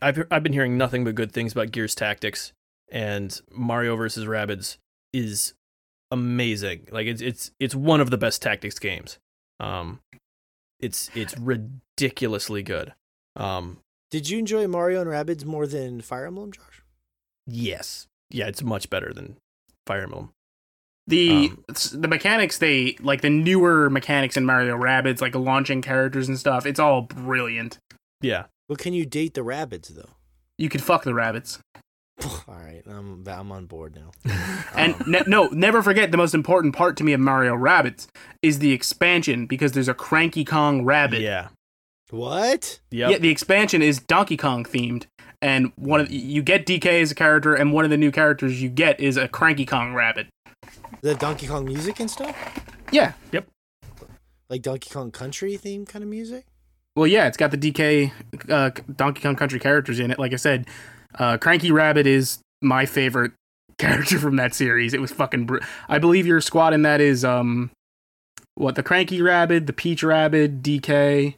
I've 0.00 0.26
I've 0.30 0.42
been 0.42 0.52
hearing 0.52 0.76
nothing 0.78 1.04
but 1.04 1.14
good 1.14 1.32
things 1.32 1.52
about 1.52 1.70
Gears 1.72 1.94
Tactics 1.94 2.52
and 2.90 3.40
Mario 3.50 3.96
vs. 3.96 4.24
Rabbids 4.24 4.76
is 5.12 5.54
amazing. 6.10 6.88
Like 6.90 7.06
it's 7.06 7.20
it's 7.22 7.50
it's 7.60 7.74
one 7.74 8.00
of 8.00 8.10
the 8.10 8.18
best 8.18 8.42
tactics 8.42 8.78
games. 8.78 9.18
Um, 9.60 10.00
it's 10.80 11.10
it's 11.14 11.36
ridiculously 11.38 12.62
good. 12.62 12.94
Um, 13.36 13.78
Did 14.10 14.28
you 14.28 14.38
enjoy 14.38 14.66
Mario 14.68 15.00
and 15.00 15.10
Rabbids 15.10 15.44
more 15.44 15.66
than 15.66 16.00
Fire 16.00 16.26
Emblem, 16.26 16.52
Josh? 16.52 16.82
yes, 17.46 18.06
yeah, 18.30 18.46
it's 18.46 18.62
much 18.62 18.90
better 18.90 19.12
than 19.12 19.36
Fire 19.86 20.02
Emblem. 20.02 20.30
The 21.06 21.50
Um, 21.50 21.64
the 21.94 22.08
mechanics 22.08 22.58
they 22.58 22.96
like 23.00 23.22
the 23.22 23.30
newer 23.30 23.88
mechanics 23.88 24.36
in 24.36 24.44
Mario 24.44 24.76
Rabbids, 24.76 25.20
like 25.22 25.34
launching 25.34 25.80
characters 25.82 26.28
and 26.28 26.38
stuff. 26.38 26.66
It's 26.66 26.78
all 26.80 27.02
brilliant. 27.02 27.78
Yeah, 28.20 28.44
Well, 28.68 28.76
can 28.76 28.92
you 28.92 29.06
date 29.06 29.34
the 29.34 29.42
rabbits 29.42 29.88
though? 29.88 30.10
You 30.58 30.68
could 30.68 30.82
fuck 30.82 31.04
the 31.04 31.14
rabbits. 31.14 31.58
All 32.24 32.42
right, 32.48 32.82
I'm 32.86 33.24
I'm 33.28 33.52
on 33.52 33.66
board 33.66 33.94
now. 33.96 34.10
And 34.74 34.94
Um, 34.94 35.02
ne- 35.10 35.22
no, 35.26 35.46
never 35.48 35.82
forget 35.82 36.10
the 36.10 36.16
most 36.16 36.34
important 36.34 36.74
part 36.74 36.96
to 36.98 37.04
me 37.04 37.12
of 37.12 37.20
Mario 37.20 37.54
Rabbids 37.56 38.06
is 38.42 38.58
the 38.58 38.72
expansion 38.72 39.46
because 39.46 39.72
there's 39.72 39.88
a 39.88 39.94
Cranky 39.94 40.44
Kong 40.44 40.84
rabbit. 40.84 41.20
yeah, 41.20 41.48
What? 42.10 42.80
Yep. 42.90 43.10
Yeah, 43.10 43.18
the 43.18 43.30
expansion 43.30 43.82
is 43.82 43.98
Donkey 44.00 44.36
Kong 44.36 44.64
themed, 44.64 45.06
and 45.40 45.72
one 45.76 46.00
of 46.00 46.10
you 46.10 46.42
get 46.42 46.66
DK 46.66 47.00
as 47.00 47.10
a 47.10 47.14
character, 47.14 47.54
and 47.54 47.72
one 47.72 47.84
of 47.84 47.90
the 47.90 47.96
new 47.96 48.10
characters 48.12 48.60
you 48.62 48.68
get 48.68 49.00
is 49.00 49.16
a 49.16 49.26
Cranky 49.28 49.64
Kong 49.66 49.94
rabbit. 49.94 50.26
The 51.00 51.14
Donkey 51.14 51.46
Kong 51.46 51.64
music 51.64 52.00
and 52.00 52.10
stuff? 52.10 52.36
Yeah, 52.92 53.12
Yep. 53.32 53.46
Like 54.50 54.62
Donkey 54.62 54.90
Kong 54.90 55.10
Country 55.10 55.56
theme 55.56 55.84
kind 55.86 56.02
of 56.02 56.08
music? 56.10 56.46
Well, 56.98 57.06
yeah, 57.06 57.26
it's 57.26 57.36
got 57.36 57.50
the 57.50 57.56
DK 57.58 58.12
uh, 58.48 58.70
Donkey 58.96 59.22
Kong 59.22 59.36
Country 59.36 59.58
characters 59.60 59.98
in 60.00 60.10
it. 60.10 60.18
Like 60.18 60.32
I 60.32 60.36
said, 60.36 60.66
uh, 61.18 61.38
Cranky 61.38 61.70
Rabbit 61.70 62.06
is 62.06 62.38
my 62.60 62.84
favorite 62.86 63.32
character 63.78 64.18
from 64.18 64.36
that 64.36 64.54
series. 64.54 64.92
It 64.94 65.00
was 65.00 65.12
fucking. 65.12 65.46
Br- 65.46 65.58
I 65.88 65.98
believe 65.98 66.26
your 66.26 66.40
squad 66.40 66.74
in 66.74 66.82
that 66.82 67.00
is 67.00 67.24
um, 67.24 67.70
what 68.54 68.74
the 68.74 68.82
Cranky 68.82 69.22
Rabbit, 69.22 69.66
the 69.66 69.72
Peach 69.72 70.02
Rabbit, 70.02 70.62
DK. 70.62 71.34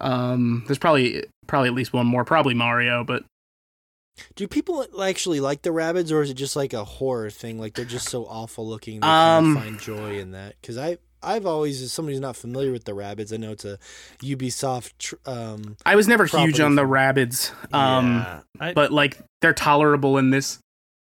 Um, 0.00 0.62
there's 0.66 0.78
probably 0.78 1.24
probably 1.46 1.68
at 1.68 1.74
least 1.74 1.92
one 1.92 2.06
more, 2.06 2.24
probably 2.24 2.54
Mario, 2.54 3.02
but 3.02 3.24
Do 4.36 4.46
people 4.46 4.86
actually 5.02 5.40
like 5.40 5.62
the 5.62 5.72
rabbits, 5.72 6.12
or 6.12 6.22
is 6.22 6.30
it 6.30 6.34
just 6.34 6.54
like 6.54 6.72
a 6.72 6.84
horror 6.84 7.28
thing? 7.30 7.58
Like 7.58 7.74
they're 7.74 7.84
just 7.84 8.08
so 8.08 8.24
awful 8.26 8.68
looking, 8.68 9.00
they 9.00 9.06
Um, 9.08 9.54
can't 9.56 9.64
find 9.66 9.80
joy 9.80 10.18
in 10.20 10.30
that? 10.30 10.54
Because 10.60 10.78
I, 10.78 10.98
I've 11.22 11.46
always, 11.46 11.82
as 11.82 11.92
somebody 11.92 12.14
who's 12.14 12.20
not 12.22 12.36
familiar 12.36 12.72
with 12.72 12.84
the 12.84 12.94
rabbits, 12.94 13.32
I 13.32 13.36
know 13.36 13.52
it's 13.52 13.64
a 13.64 13.78
Ubisoft. 14.22 14.92
Tr- 14.98 15.14
um, 15.26 15.76
I 15.84 15.96
was 15.96 16.08
never 16.08 16.24
huge 16.26 16.60
on 16.60 16.74
the 16.76 16.82
from- 16.82 16.90
rabbits. 16.90 17.52
Um, 17.72 18.14
yeah. 18.16 18.40
I, 18.58 18.72
but 18.72 18.92
like 18.92 19.18
they're 19.42 19.52
tolerable 19.54 20.18
in 20.18 20.30
this 20.30 20.58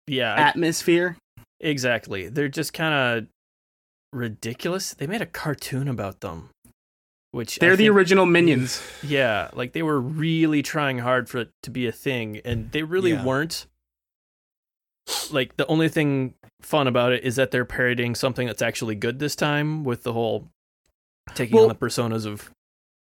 yeah, 0.06 0.34
I- 0.34 0.40
atmosphere. 0.40 1.16
exactly. 1.60 2.28
They're 2.28 2.48
just 2.48 2.72
kind 2.72 2.94
of 2.94 3.26
ridiculous. 4.12 4.94
They 4.94 5.06
made 5.06 5.22
a 5.22 5.26
cartoon 5.26 5.88
about 5.88 6.20
them, 6.20 6.50
which 7.30 7.58
They're 7.58 7.76
the 7.76 7.84
think- 7.84 7.96
original 7.96 8.26
minions. 8.26 8.82
Yeah, 9.02 9.50
like 9.52 9.72
they 9.72 9.82
were 9.82 10.00
really 10.00 10.62
trying 10.62 10.98
hard 10.98 11.28
for 11.28 11.38
it 11.38 11.50
to 11.62 11.70
be 11.70 11.86
a 11.86 11.92
thing, 11.92 12.40
and 12.44 12.72
they 12.72 12.82
really 12.82 13.12
Yeah. 13.12 13.24
weren't. 13.24 13.66
Like 15.30 15.56
the 15.56 15.66
only 15.66 15.88
thing 15.88 16.34
fun 16.60 16.86
about 16.86 17.12
it 17.12 17.24
is 17.24 17.36
that 17.36 17.50
they're 17.50 17.64
parodying 17.64 18.14
something 18.14 18.46
that's 18.46 18.62
actually 18.62 18.94
good 18.94 19.18
this 19.18 19.34
time 19.36 19.84
with 19.84 20.02
the 20.02 20.12
whole 20.12 20.48
taking 21.34 21.54
Well- 21.56 21.64
on 21.64 21.68
the 21.70 21.74
personas 21.74 22.26
of 22.26 22.50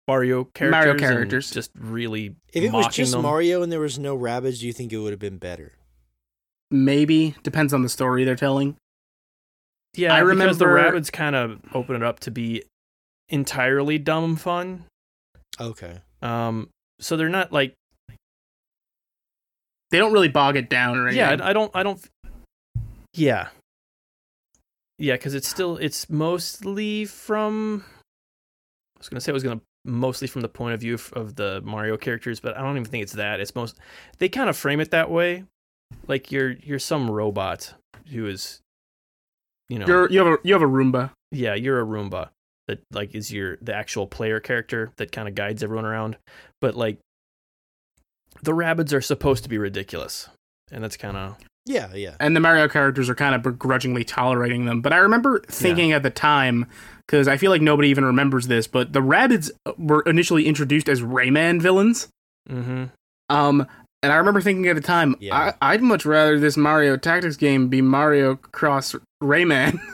Mario 0.09 0.44
characters. 0.44 0.70
Mario 0.70 0.90
and 0.93 1.01
characters. 1.01 1.51
just 1.51 1.70
really. 1.77 2.36
if 2.52 2.62
it 2.62 2.73
was 2.73 2.86
just 2.94 3.12
them. 3.12 3.23
Mario 3.23 3.62
and 3.62 3.73
there 3.73 3.81
was 3.81 3.98
no 3.98 4.14
rabbits, 4.14 4.60
do 4.60 4.66
you 4.66 4.73
think 4.73 4.93
it 4.93 4.98
would 4.98 5.10
have 5.12 5.18
been 5.18 5.39
better? 5.39 5.73
Maybe 6.70 7.35
depends 7.43 7.73
on 7.73 7.82
the 7.82 7.89
story 7.89 8.24
they're 8.24 8.36
telling. 8.36 8.77
Yeah, 9.97 10.14
I 10.14 10.23
because 10.23 10.59
the 10.59 10.68
rabbits 10.68 11.10
kind 11.10 11.35
of 11.35 11.59
open 11.74 11.97
it 11.97 12.02
up 12.02 12.20
to 12.20 12.31
be 12.31 12.62
entirely 13.28 13.98
dumb 13.98 14.36
fun. 14.36 14.85
Okay. 15.60 16.01
Um, 16.23 16.68
so 17.01 17.16
they're 17.16 17.28
not 17.28 17.51
like 17.52 17.74
They 19.97 20.01
don't 20.01 20.12
really 20.12 20.28
bog 20.28 20.56
it 20.56 20.68
down 20.68 20.98
or 20.98 21.09
anything. 21.09 21.39
Yeah, 21.39 21.44
I 21.44 21.51
I 21.51 21.52
don't. 21.55 21.70
I 21.74 21.82
don't. 21.82 21.98
Yeah. 23.14 23.48
Yeah, 24.98 25.14
because 25.14 25.35
it's 25.35 25.48
still 25.48 25.78
it's 25.78 26.10
mostly 26.10 27.06
from. 27.06 27.85
I 28.97 28.98
was 28.98 29.09
gonna 29.09 29.20
say 29.20 29.31
it 29.31 29.35
was 29.35 29.43
gonna 29.43 29.60
mostly 29.86 30.28
from 30.28 30.43
the 30.43 30.48
point 30.48 30.74
of 30.74 30.81
view 30.81 30.94
f- 30.94 31.12
of 31.12 31.36
the 31.36 31.62
Mario 31.64 31.97
characters, 31.97 32.40
but 32.40 32.56
I 32.56 32.60
don't 32.60 32.73
even 32.77 32.85
think 32.85 33.02
it's 33.02 33.12
that. 33.12 33.40
It's 33.40 33.55
most 33.55 33.78
they 34.18 34.28
kind 34.28 34.51
of 34.51 34.56
frame 34.56 34.81
it 34.81 34.90
that 34.90 35.10
way, 35.10 35.44
like 36.06 36.31
you're 36.31 36.52
you're 36.52 36.78
some 36.78 37.10
robot 37.10 37.73
who 38.10 38.27
is, 38.27 38.60
you 39.68 39.78
know, 39.78 39.86
You're 39.86 40.10
you 40.10 40.18
have 40.18 40.28
a 40.28 40.36
you 40.44 40.52
have 40.52 40.62
a 40.62 40.66
Roomba. 40.66 41.10
yeah, 41.31 41.55
you're 41.55 41.81
a 41.81 41.85
Roomba 41.86 42.28
that 42.68 42.81
like 42.90 43.14
is 43.14 43.32
your 43.32 43.56
the 43.62 43.74
actual 43.74 44.06
player 44.06 44.40
character 44.40 44.93
that 44.97 45.12
kind 45.12 45.28
of 45.28 45.35
guides 45.35 45.62
everyone 45.62 45.85
around, 45.86 46.16
but 46.60 46.74
like 46.74 46.98
the 48.43 48.55
rabbits 48.55 48.93
are 48.93 49.01
supposed 49.01 49.43
to 49.45 49.49
be 49.49 49.59
ridiculous, 49.59 50.29
and 50.71 50.83
that's 50.85 50.97
kind 50.97 51.17
of 51.17 51.37
Yeah, 51.65 51.93
yeah. 51.95 52.17
and 52.21 52.35
the 52.37 52.41
Mario 52.41 52.69
characters 52.69 53.09
are 53.11 53.15
kind 53.15 53.35
of 53.35 53.43
begrudgingly 53.43 54.05
tolerating 54.05 54.65
them. 54.67 54.81
But 54.81 54.93
I 54.93 54.99
remember 54.99 55.41
thinking 55.49 55.93
at 55.93 56.03
the 56.03 56.11
time, 56.11 56.67
because 57.07 57.29
I 57.29 57.37
feel 57.37 57.51
like 57.51 57.63
nobody 57.63 57.89
even 57.89 58.05
remembers 58.05 58.47
this, 58.49 58.67
but 58.67 58.93
the 58.93 59.03
rabbits 59.03 59.51
were 59.79 60.03
initially 60.03 60.47
introduced 60.47 60.89
as 60.89 61.01
Rayman 61.03 61.61
villains. 61.61 62.09
mm-hmm. 62.49 62.85
Um, 63.29 63.67
and 64.03 64.13
I 64.13 64.17
remember 64.17 64.41
thinking 64.41 64.69
at 64.69 64.77
the 64.77 64.83
time, 64.83 65.17
Yeah. 65.19 65.35
I, 65.61 65.73
I'd 65.73 65.83
much 65.83 66.05
rather 66.07 66.39
this 66.39 66.57
Mario 66.57 66.97
Tactics 66.97 67.37
game 67.37 67.69
be 67.69 67.83
Mario 67.83 68.37
Cross 68.37 68.95
Rayman. 69.23 69.81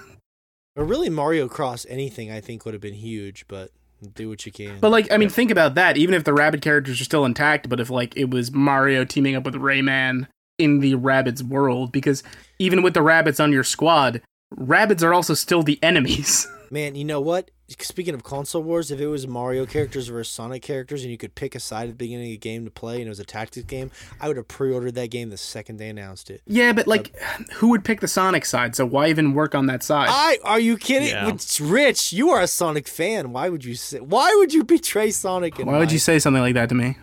Or 0.74 0.84
really, 0.86 1.10
Mario 1.10 1.48
Cross 1.48 1.84
anything 1.90 2.30
I 2.30 2.40
think 2.40 2.64
would 2.64 2.72
have 2.72 2.80
been 2.80 2.94
huge, 2.94 3.44
but 3.46 3.70
do 4.08 4.28
what 4.28 4.44
you 4.46 4.52
can. 4.52 4.78
but 4.80 4.90
like, 4.90 5.10
I 5.12 5.16
mean, 5.16 5.28
think 5.28 5.50
about 5.50 5.74
that. 5.74 5.96
Even 5.96 6.14
if 6.14 6.24
the 6.24 6.32
rabbit 6.32 6.62
characters 6.62 7.00
are 7.00 7.04
still 7.04 7.24
intact, 7.24 7.68
but 7.68 7.80
if 7.80 7.90
like 7.90 8.16
it 8.16 8.30
was 8.30 8.52
Mario 8.52 9.04
teaming 9.04 9.34
up 9.36 9.44
with 9.44 9.54
Rayman 9.54 10.26
in 10.58 10.80
the 10.80 10.94
rabbits 10.94 11.42
world, 11.42 11.92
because 11.92 12.22
even 12.58 12.82
with 12.82 12.94
the 12.94 13.02
rabbits 13.02 13.40
on 13.40 13.52
your 13.52 13.64
squad, 13.64 14.22
rabbits 14.56 15.02
are 15.02 15.14
also 15.14 15.34
still 15.34 15.62
the 15.62 15.82
enemies. 15.82 16.46
Man, 16.70 16.94
you 16.94 17.04
know 17.04 17.20
what? 17.20 17.50
Speaking 17.80 18.14
of 18.14 18.22
console 18.24 18.62
wars, 18.62 18.90
if 18.90 19.00
it 19.00 19.06
was 19.06 19.26
Mario 19.26 19.66
characters 19.66 20.08
versus 20.08 20.32
Sonic 20.32 20.62
characters 20.62 21.02
and 21.02 21.10
you 21.10 21.18
could 21.18 21.34
pick 21.34 21.54
a 21.54 21.60
side 21.60 21.84
at 21.84 21.88
the 21.90 21.94
beginning 21.94 22.26
of 22.26 22.30
the 22.32 22.36
game 22.38 22.64
to 22.64 22.70
play 22.70 22.96
and 22.96 23.06
it 23.06 23.08
was 23.08 23.20
a 23.20 23.24
tactics 23.24 23.66
game, 23.66 23.90
I 24.20 24.28
would 24.28 24.36
have 24.36 24.48
pre-ordered 24.48 24.94
that 24.96 25.10
game 25.10 25.30
the 25.30 25.36
second 25.36 25.76
they 25.78 25.88
announced 25.88 26.30
it. 26.30 26.42
Yeah, 26.46 26.72
but 26.72 26.86
like, 26.86 27.14
who 27.54 27.68
would 27.68 27.84
pick 27.84 28.00
the 28.00 28.08
Sonic 28.08 28.44
side? 28.44 28.76
So 28.76 28.84
why 28.86 29.08
even 29.08 29.34
work 29.34 29.54
on 29.54 29.66
that 29.66 29.82
side? 29.82 30.08
I 30.10 30.38
are 30.44 30.60
you 30.60 30.76
kidding? 30.76 31.08
Yeah. 31.08 31.28
It's 31.28 31.60
Rich, 31.60 32.12
you 32.12 32.30
are 32.30 32.40
a 32.40 32.46
Sonic 32.46 32.86
fan. 32.88 33.32
Why 33.32 33.48
would 33.48 33.64
you 33.64 33.74
say? 33.74 34.00
Why 34.00 34.34
would 34.38 34.52
you 34.52 34.64
betray 34.64 35.10
Sonic? 35.10 35.58
And 35.58 35.66
why 35.66 35.78
would 35.78 35.88
my- 35.88 35.92
you 35.92 35.98
say 35.98 36.18
something 36.18 36.42
like 36.42 36.54
that 36.54 36.68
to 36.68 36.74
me? 36.74 36.96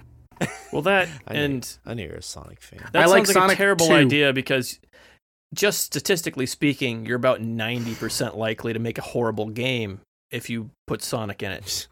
Well, 0.72 0.82
that 0.84 1.10
I 1.28 1.34
know, 1.34 1.40
and 1.44 1.78
I 1.86 1.94
know 1.96 2.04
you're 2.04 2.16
a 2.16 2.22
Sonic 2.22 2.62
fan. 2.62 2.80
that 2.94 2.96
I 2.96 3.02
sounds 3.02 3.12
like 3.12 3.28
like 3.28 3.34
Sonic 3.34 3.54
a 3.56 3.58
terrible 3.58 3.88
2. 3.88 3.94
idea 3.94 4.34
because 4.34 4.80
just 5.54 5.82
statistically 5.82 6.46
speaking, 6.46 7.06
you're 7.06 7.16
about 7.16 7.42
ninety 7.42 7.96
percent 7.96 8.38
likely 8.38 8.72
to 8.72 8.80
make 8.80 8.98
a 8.98 9.02
horrible 9.02 9.50
game 9.50 10.00
if 10.32 10.50
you 10.50 10.70
put 10.88 11.02
Sonic 11.02 11.42
in 11.44 11.52
it. 11.52 11.88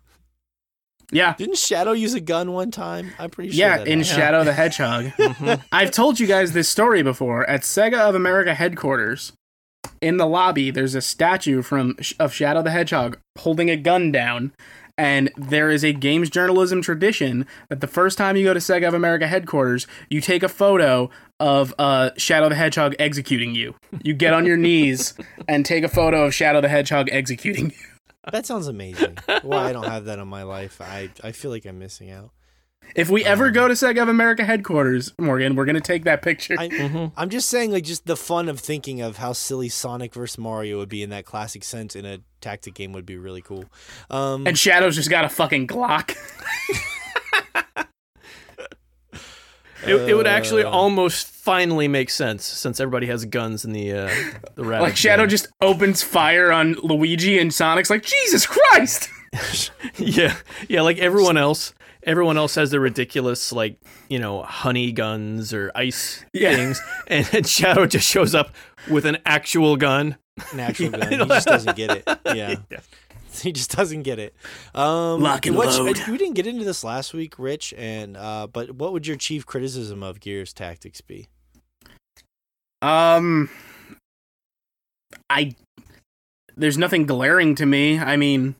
Yeah, 1.09 1.35
Didn't 1.37 1.57
Shadow 1.57 1.93
use 1.93 2.13
a 2.15 2.19
gun 2.19 2.51
one 2.51 2.69
time? 2.69 3.11
I'm 3.17 3.29
pretty 3.29 3.51
sure. 3.51 3.59
yeah, 3.59 3.77
that 3.77 3.87
in 3.87 3.99
happened. 4.01 4.05
Shadow 4.05 4.43
the 4.43 4.51
Hedgehog. 4.61 5.05
Mhm. 5.17 5.63
I've 5.71 5.91
told 5.91 6.19
you 6.19 6.27
guys 6.27 6.51
this 6.51 6.67
story 6.67 7.01
before. 7.01 7.49
At 7.49 7.61
Sega 7.61 7.97
of 7.99 8.13
America 8.13 8.53
headquarters, 8.53 9.31
in 10.01 10.17
the 10.17 10.25
lobby, 10.27 10.69
there's 10.69 10.95
a 10.95 11.01
statue 11.01 11.61
from 11.61 11.95
of 12.19 12.33
Shadow 12.33 12.61
the 12.61 12.71
Hedgehog 12.71 13.17
holding 13.39 13.69
a 13.69 13.77
gun 13.77 14.11
down. 14.11 14.51
And 14.99 15.31
there 15.37 15.69
is 15.69 15.85
a 15.85 15.93
games 15.93 16.29
journalism 16.29 16.81
tradition 16.81 17.45
that 17.69 17.81
the 17.81 17.87
first 17.87 18.17
time 18.17 18.35
you 18.35 18.43
go 18.43 18.53
to 18.55 18.59
Sega 18.59 18.87
of 18.87 18.93
America 18.95 19.27
headquarters, 19.27 19.85
you 20.09 20.19
take 20.21 20.41
a 20.43 20.49
photo 20.49 21.09
of 21.39 21.73
uh, 21.77 22.09
Shadow 22.17 22.49
the 22.49 22.55
Hedgehog 22.55 22.95
executing 22.99 23.53
you. 23.55 23.75
You 24.03 24.13
get 24.15 24.33
on 24.33 24.45
your 24.47 24.57
knees 24.57 25.13
and 25.47 25.65
take 25.65 25.83
a 25.83 25.87
photo 25.87 26.25
of 26.25 26.33
Shadow 26.33 26.61
the 26.61 26.67
Hedgehog 26.67 27.07
executing 27.11 27.67
you. 27.69 27.77
That 28.31 28.45
sounds 28.45 28.67
amazing. 28.67 29.17
Why 29.43 29.69
I 29.69 29.73
don't 29.73 29.85
have 29.87 30.05
that 30.05 30.19
in 30.19 30.27
my 30.27 30.43
life? 30.43 30.79
I 30.81 31.09
I 31.23 31.31
feel 31.31 31.51
like 31.51 31.65
I'm 31.65 31.79
missing 31.79 32.11
out. 32.11 32.31
If 32.95 33.09
we 33.09 33.25
ever 33.25 33.51
go 33.51 33.67
to 33.67 33.73
Sega 33.73 34.01
of 34.03 34.07
America 34.07 34.45
headquarters, 34.45 35.13
Morgan, 35.19 35.55
we're 35.55 35.65
gonna 35.65 35.81
take 35.81 36.05
that 36.05 36.21
picture. 36.21 36.55
I, 36.57 36.69
Mhm. 36.69 37.11
I'm 37.17 37.29
just 37.29 37.49
saying, 37.49 37.71
like, 37.71 37.83
just 37.83 38.05
the 38.05 38.15
fun 38.15 38.47
of 38.47 38.59
thinking 38.61 39.01
of 39.01 39.17
how 39.17 39.33
silly 39.33 39.67
Sonic 39.67 40.13
versus 40.13 40.37
Mario 40.37 40.77
would 40.77 40.87
be 40.87 41.03
in 41.03 41.09
that 41.09 41.25
classic 41.25 41.65
sense 41.65 41.95
in 41.97 42.05
a 42.05 42.19
tactic 42.39 42.75
game 42.75 42.93
would 42.93 43.05
be 43.05 43.17
really 43.17 43.41
cool. 43.41 43.65
Um, 44.09 44.47
and 44.47 44.57
Shadow's 44.57 44.95
just 44.95 45.09
got 45.09 45.25
a 45.25 45.29
fucking 45.29 45.67
Glock. 45.67 46.15
It, 49.85 49.95
it 50.09 50.13
would 50.15 50.27
actually 50.27 50.63
Uh. 50.63 50.69
almost 50.71 51.27
finally 51.27 51.87
make 51.87 52.09
sense 52.09 52.43
since 52.45 52.79
everybody 52.79 53.07
has 53.07 53.25
guns 53.25 53.63
in 53.65 53.73
the 53.73 53.91
uh, 53.93 54.09
the 54.55 54.63
rabbit. 54.65 54.83
Like 54.83 54.97
Shadow 54.97 55.23
game. 55.23 55.29
just 55.29 55.47
opens 55.61 56.01
fire 56.03 56.51
on 56.51 56.73
Luigi 56.83 57.37
and 57.39 57.53
Sonic's 57.53 57.89
like, 57.89 58.03
Jesus 58.03 58.45
Christ! 58.45 59.09
yeah 59.97 60.35
yeah 60.67 60.81
like 60.81 60.97
everyone 60.99 61.37
else. 61.37 61.73
Everyone 62.03 62.37
else 62.37 62.55
has 62.55 62.71
their 62.71 62.79
ridiculous 62.79 63.51
like 63.51 63.77
you 64.09 64.17
know 64.19 64.41
honey 64.43 64.91
guns 64.93 65.53
or 65.53 65.71
ice 65.75 66.23
Yeah. 66.33 66.55
things, 66.55 66.81
and, 67.07 67.29
and 67.33 67.45
Shadow 67.47 67.85
just 67.85 68.07
shows 68.07 68.33
up 68.33 68.53
with 68.89 69.05
an 69.05 69.17
actual 69.25 69.75
gun. 69.75 70.15
an 70.53 70.59
actual 70.61 70.91
Yeah, 70.91 70.97
gun. 71.09 71.19
He 71.19 71.25
just 71.25 71.47
doesn't 71.47 71.75
get 71.75 71.91
it. 71.91 72.19
Yeah. 72.33 72.55
He 73.43 73.51
just 73.51 73.75
doesn't 73.75 74.03
get 74.03 74.19
it. 74.19 74.35
Um, 74.73 75.21
Lock 75.21 75.45
and 75.45 75.55
load. 75.55 75.99
We 76.07 76.17
didn't 76.17 76.33
get 76.33 76.47
into 76.47 76.65
this 76.65 76.83
last 76.83 77.13
week, 77.13 77.37
Rich, 77.37 77.73
and 77.77 78.17
uh, 78.17 78.47
but 78.47 78.71
what 78.71 78.93
would 78.93 79.07
your 79.07 79.17
chief 79.17 79.45
criticism 79.45 80.03
of 80.03 80.19
Gears 80.19 80.53
Tactics 80.53 81.01
be? 81.01 81.27
Um 82.81 83.49
I 85.29 85.55
there's 86.55 86.77
nothing 86.77 87.05
glaring 87.05 87.55
to 87.55 87.65
me. 87.65 87.99
I 87.99 88.17
mean 88.17 88.55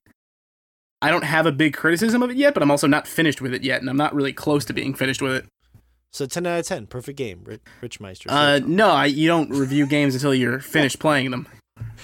I 1.02 1.12
don't 1.12 1.24
have 1.24 1.46
a 1.46 1.52
big 1.52 1.76
criticism 1.76 2.24
of 2.24 2.32
it 2.32 2.38
yet, 2.38 2.54
but 2.54 2.64
I'm 2.64 2.72
also 2.72 2.88
not 2.88 3.08
finished 3.08 3.42
with 3.42 3.54
it 3.54 3.64
yet, 3.64 3.82
and 3.82 3.90
I'm 3.90 3.98
not 3.98 4.16
really 4.16 4.34
close 4.34 4.66
to 4.66 4.74
being 4.74 4.96
finished 4.96 5.22
with 5.22 5.34
it. 5.34 5.46
So 6.12 6.26
ten 6.26 6.48
out 6.48 6.60
of 6.60 6.66
ten, 6.66 6.88
perfect 6.88 7.18
game, 7.18 7.42
Rich, 7.44 7.62
Rich 7.82 8.00
Meister. 8.00 8.32
Uh, 8.32 8.60
no, 8.66 8.90
I, 8.90 9.06
you 9.06 9.28
don't 9.28 9.52
review 9.52 9.86
games 9.86 10.16
until 10.16 10.34
you're 10.34 10.60
finished 10.60 11.00
playing 11.00 11.30
them. 11.30 11.48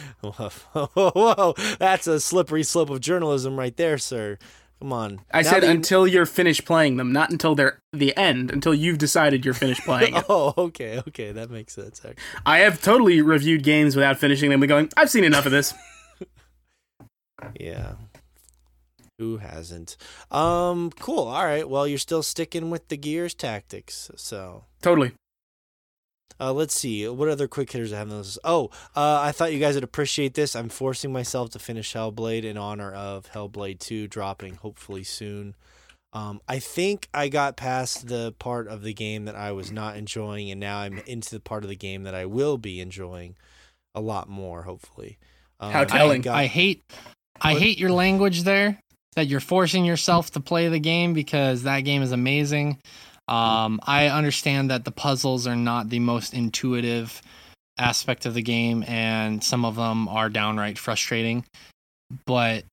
whoa, 0.21 0.49
whoa, 0.93 1.53
that's 1.79 2.07
a 2.07 2.19
slippery 2.19 2.63
slope 2.63 2.89
of 2.89 2.99
journalism 3.01 3.57
right 3.57 3.75
there, 3.77 3.97
sir. 3.97 4.37
Come 4.79 4.91
on. 4.91 5.21
I 5.31 5.43
Now 5.43 5.49
said 5.51 5.63
you- 5.63 5.69
until 5.69 6.05
you're 6.05 6.25
finished 6.25 6.65
playing 6.65 6.97
them, 6.97 7.13
not 7.13 7.29
until 7.31 7.55
they're 7.55 7.79
the 7.93 8.15
end, 8.17 8.51
until 8.51 8.73
you've 8.73 8.97
decided 8.97 9.45
you're 9.45 9.53
finished 9.53 9.83
playing. 9.83 10.13
Oh, 10.29 10.53
okay, 10.57 10.99
okay, 11.07 11.31
that 11.31 11.49
makes 11.49 11.73
sense. 11.73 12.01
Actually. 12.03 12.21
I 12.45 12.59
have 12.59 12.81
totally 12.81 13.21
reviewed 13.21 13.63
games 13.63 13.95
without 13.95 14.17
finishing 14.17 14.49
them 14.49 14.61
and 14.61 14.67
going, 14.67 14.89
I've 14.97 15.09
seen 15.09 15.23
enough 15.23 15.45
of 15.45 15.51
this. 15.51 15.73
Yeah. 17.59 17.93
Who 19.19 19.37
hasn't? 19.37 19.97
Um, 20.31 20.91
cool. 20.99 21.27
All 21.27 21.45
right. 21.45 21.67
Well, 21.69 21.87
you're 21.87 21.97
still 21.97 22.23
sticking 22.23 22.69
with 22.69 22.87
the 22.87 22.97
Gears 22.97 23.33
tactics. 23.33 24.09
So, 24.15 24.63
Totally. 24.81 25.11
Uh, 26.39 26.51
let's 26.53 26.73
see. 26.73 27.07
What 27.07 27.29
other 27.29 27.47
quick 27.47 27.71
hitters 27.71 27.93
I 27.93 27.97
have 27.97 28.11
on 28.11 28.17
this? 28.17 28.37
Oh, 28.43 28.69
uh, 28.95 29.19
I 29.21 29.31
thought 29.31 29.53
you 29.53 29.59
guys 29.59 29.75
would 29.75 29.83
appreciate 29.83 30.33
this. 30.33 30.55
I'm 30.55 30.69
forcing 30.69 31.11
myself 31.13 31.49
to 31.51 31.59
finish 31.59 31.93
Hellblade 31.93 32.43
in 32.43 32.57
honor 32.57 32.91
of 32.91 33.31
Hellblade 33.31 33.79
2 33.79 34.07
dropping 34.07 34.55
hopefully 34.55 35.03
soon. 35.03 35.55
Um, 36.13 36.41
I 36.47 36.59
think 36.59 37.09
I 37.13 37.27
got 37.27 37.57
past 37.57 38.07
the 38.07 38.33
part 38.37 38.67
of 38.67 38.83
the 38.83 38.93
game 38.93 39.25
that 39.25 39.35
I 39.35 39.51
was 39.51 39.71
not 39.71 39.97
enjoying, 39.97 40.51
and 40.51 40.59
now 40.59 40.77
I'm 40.79 40.99
into 41.07 41.31
the 41.31 41.39
part 41.39 41.63
of 41.63 41.69
the 41.69 41.75
game 41.75 42.03
that 42.03 42.13
I 42.13 42.25
will 42.27 42.57
be 42.59 42.79
enjoying 42.79 43.35
a 43.95 44.01
lot 44.01 44.29
more, 44.29 44.61
hopefully. 44.63 45.17
Um, 45.59 45.71
How 45.71 45.81
I 45.81 45.85
telling. 45.85 46.21
got- 46.21 46.35
I 46.35 46.45
hate 46.47 46.83
I 47.41 47.53
What? 47.53 47.61
hate 47.63 47.79
your 47.79 47.91
language 47.91 48.43
there 48.43 48.79
that 49.15 49.25
you're 49.27 49.39
forcing 49.39 49.85
yourself 49.85 50.29
to 50.31 50.39
play 50.39 50.67
the 50.69 50.79
game 50.79 51.13
because 51.13 51.63
that 51.63 51.79
game 51.81 52.03
is 52.03 52.11
amazing. 52.11 52.79
Um, 53.27 53.79
I 53.83 54.07
understand 54.07 54.69
that 54.69 54.85
the 54.85 54.91
puzzles 54.91 55.47
are 55.47 55.55
not 55.55 55.89
the 55.89 55.99
most 55.99 56.33
intuitive 56.33 57.21
aspect 57.77 58.25
of 58.25 58.33
the 58.33 58.41
game 58.41 58.83
and 58.87 59.43
some 59.43 59.65
of 59.65 59.75
them 59.75 60.07
are 60.07 60.29
downright 60.29 60.77
frustrating. 60.77 61.45
But 62.25 62.65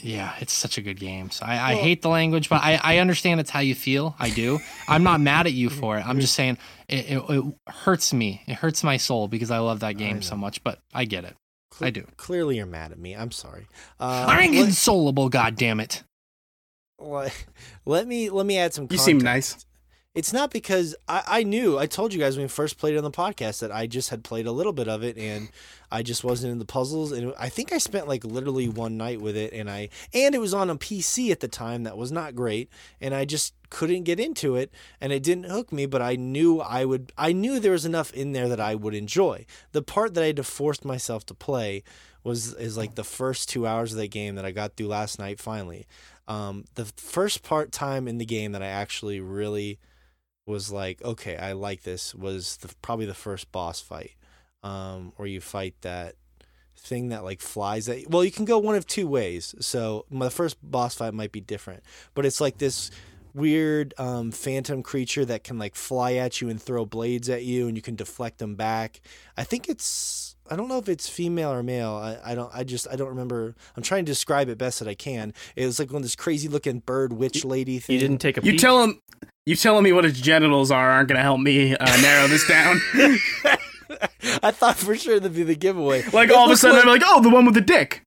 yeah, 0.00 0.34
it's 0.40 0.52
such 0.52 0.78
a 0.78 0.82
good 0.82 1.00
game. 1.00 1.30
So 1.30 1.44
I, 1.44 1.56
I 1.56 1.74
Well- 1.74 1.82
hate 1.82 2.02
the 2.02 2.08
language, 2.08 2.48
but 2.48 2.62
I, 2.62 2.78
I 2.82 2.98
understand 2.98 3.40
it's 3.40 3.50
how 3.50 3.60
you 3.60 3.74
feel. 3.74 4.14
I 4.18 4.30
do. 4.30 4.60
I'm 4.86 5.02
not 5.02 5.20
mad 5.20 5.46
at 5.46 5.52
you 5.54 5.70
for 5.70 5.98
it. 5.98 6.06
I'm 6.06 6.20
just 6.20 6.34
saying 6.34 6.58
it, 6.88 7.10
it, 7.10 7.24
it 7.28 7.44
hurts 7.68 8.12
me. 8.12 8.42
It 8.46 8.54
hurts 8.54 8.84
my 8.84 8.96
soul 8.96 9.26
because 9.26 9.50
I 9.50 9.58
love 9.58 9.80
that 9.80 9.96
game 9.96 10.22
so 10.22 10.36
much, 10.36 10.62
but 10.62 10.78
I 10.94 11.04
get 11.04 11.24
it. 11.24 11.34
I 11.80 11.90
do. 11.90 12.04
Clearly, 12.16 12.56
you're 12.56 12.66
mad 12.66 12.92
at 12.92 12.98
me. 12.98 13.14
I'm 13.14 13.30
sorry. 13.30 13.66
Uh, 14.00 14.26
I'm 14.28 14.36
let, 14.38 14.50
inconsolable, 14.50 15.30
goddammit. 15.30 16.02
let, 16.98 17.44
let 17.86 18.06
me 18.06 18.30
let 18.30 18.46
me 18.46 18.58
add 18.58 18.74
some. 18.74 18.88
You 18.90 18.98
seem 18.98 19.18
nice. 19.18 19.64
It's 20.18 20.32
not 20.32 20.50
because 20.50 20.96
I, 21.08 21.22
I 21.28 21.42
knew 21.44 21.78
I 21.78 21.86
told 21.86 22.12
you 22.12 22.18
guys 22.18 22.36
when 22.36 22.42
we 22.42 22.48
first 22.48 22.76
played 22.76 22.94
it 22.94 22.96
on 22.96 23.04
the 23.04 23.10
podcast 23.12 23.60
that 23.60 23.70
I 23.70 23.86
just 23.86 24.10
had 24.10 24.24
played 24.24 24.48
a 24.48 24.50
little 24.50 24.72
bit 24.72 24.88
of 24.88 25.04
it 25.04 25.16
and 25.16 25.48
I 25.92 26.02
just 26.02 26.24
wasn't 26.24 26.50
in 26.50 26.58
the 26.58 26.64
puzzles 26.64 27.12
and 27.12 27.32
I 27.38 27.48
think 27.48 27.72
I 27.72 27.78
spent 27.78 28.08
like 28.08 28.24
literally 28.24 28.68
one 28.68 28.96
night 28.96 29.20
with 29.20 29.36
it 29.36 29.52
and 29.52 29.70
I 29.70 29.90
and 30.12 30.34
it 30.34 30.38
was 30.38 30.52
on 30.52 30.70
a 30.70 30.76
PC 30.76 31.30
at 31.30 31.38
the 31.38 31.46
time 31.46 31.84
that 31.84 31.96
was 31.96 32.10
not 32.10 32.34
great 32.34 32.68
and 33.00 33.14
I 33.14 33.26
just 33.26 33.54
couldn't 33.70 34.02
get 34.02 34.18
into 34.18 34.56
it 34.56 34.72
and 35.00 35.12
it 35.12 35.22
didn't 35.22 35.44
hook 35.44 35.70
me 35.70 35.86
but 35.86 36.02
I 36.02 36.16
knew 36.16 36.60
I 36.60 36.84
would 36.84 37.12
I 37.16 37.32
knew 37.32 37.60
there 37.60 37.70
was 37.70 37.86
enough 37.86 38.12
in 38.12 38.32
there 38.32 38.48
that 38.48 38.58
I 38.58 38.74
would 38.74 38.94
enjoy. 38.94 39.46
The 39.70 39.82
part 39.82 40.14
that 40.14 40.24
I 40.24 40.26
had 40.26 40.36
to 40.38 40.42
force 40.42 40.84
myself 40.84 41.26
to 41.26 41.34
play 41.34 41.84
was 42.24 42.54
is 42.54 42.76
like 42.76 42.96
the 42.96 43.04
first 43.04 43.50
2 43.50 43.68
hours 43.68 43.92
of 43.92 43.98
that 43.98 44.10
game 44.10 44.34
that 44.34 44.44
I 44.44 44.50
got 44.50 44.74
through 44.74 44.88
last 44.88 45.20
night 45.20 45.38
finally. 45.38 45.86
Um, 46.26 46.64
the 46.74 46.86
first 46.96 47.44
part 47.44 47.70
time 47.70 48.08
in 48.08 48.18
the 48.18 48.26
game 48.26 48.50
that 48.50 48.64
I 48.64 48.66
actually 48.66 49.20
really 49.20 49.78
was 50.48 50.72
like, 50.72 51.02
okay, 51.04 51.36
I 51.36 51.52
like 51.52 51.82
this. 51.82 52.14
Was 52.14 52.56
the, 52.58 52.74
probably 52.82 53.06
the 53.06 53.14
first 53.14 53.52
boss 53.52 53.80
fight, 53.80 54.12
um, 54.62 55.12
where 55.16 55.28
you 55.28 55.40
fight 55.40 55.74
that 55.82 56.14
thing 56.76 57.10
that 57.10 57.22
like 57.24 57.40
flies 57.40 57.88
at. 57.88 58.08
Well, 58.08 58.24
you 58.24 58.30
can 58.30 58.44
go 58.44 58.58
one 58.58 58.74
of 58.74 58.86
two 58.86 59.06
ways. 59.06 59.54
So 59.60 60.06
the 60.10 60.30
first 60.30 60.56
boss 60.62 60.94
fight 60.94 61.14
might 61.14 61.32
be 61.32 61.40
different, 61.40 61.82
but 62.14 62.24
it's 62.26 62.40
like 62.40 62.58
this 62.58 62.90
weird 63.34 63.94
um, 63.98 64.32
phantom 64.32 64.82
creature 64.82 65.24
that 65.24 65.44
can 65.44 65.58
like 65.58 65.74
fly 65.74 66.14
at 66.14 66.40
you 66.40 66.48
and 66.48 66.60
throw 66.60 66.84
blades 66.86 67.28
at 67.28 67.44
you, 67.44 67.68
and 67.68 67.76
you 67.76 67.82
can 67.82 67.94
deflect 67.94 68.38
them 68.38 68.54
back. 68.56 69.00
I 69.36 69.44
think 69.44 69.68
it's. 69.68 70.34
I 70.50 70.56
don't 70.56 70.68
know 70.68 70.78
if 70.78 70.88
it's 70.88 71.06
female 71.06 71.52
or 71.52 71.62
male. 71.62 71.90
I, 71.90 72.32
I 72.32 72.34
don't. 72.34 72.50
I 72.54 72.64
just. 72.64 72.88
I 72.90 72.96
don't 72.96 73.08
remember. 73.10 73.54
I'm 73.76 73.82
trying 73.82 74.06
to 74.06 74.10
describe 74.10 74.48
it 74.48 74.56
best 74.56 74.78
that 74.78 74.88
I 74.88 74.94
can. 74.94 75.34
It 75.56 75.66
was 75.66 75.78
like 75.78 75.90
one 75.90 75.98
of 75.98 76.02
this 76.04 76.16
crazy 76.16 76.48
looking 76.48 76.78
bird 76.80 77.12
witch 77.12 77.44
lady 77.44 77.78
thing. 77.80 77.94
You 77.94 78.00
didn't 78.00 78.18
take 78.18 78.38
a 78.38 78.42
You 78.42 78.52
peek. 78.52 78.60
tell 78.60 78.82
him, 78.82 79.02
you 79.48 79.56
telling 79.56 79.82
me 79.84 79.92
what 79.92 80.04
his 80.04 80.20
genitals 80.20 80.70
are 80.70 80.90
aren't 80.90 81.08
going 81.08 81.16
to 81.16 81.22
help 81.22 81.40
me 81.40 81.74
uh, 81.74 81.96
narrow 82.02 82.26
this 82.28 82.46
down. 82.46 82.80
I 84.42 84.50
thought 84.50 84.76
for 84.76 84.94
sure 84.94 85.18
that'd 85.18 85.34
be 85.34 85.42
the 85.42 85.54
giveaway. 85.56 86.02
like 86.12 86.28
It 86.28 86.34
all 86.36 86.44
of 86.44 86.50
a 86.50 86.56
sudden, 86.56 86.76
like, 86.76 86.84
I'm 86.84 86.90
like, 86.90 87.02
oh, 87.04 87.22
the 87.22 87.30
one 87.30 87.46
with 87.46 87.54
the 87.54 87.60
dick. 87.62 88.02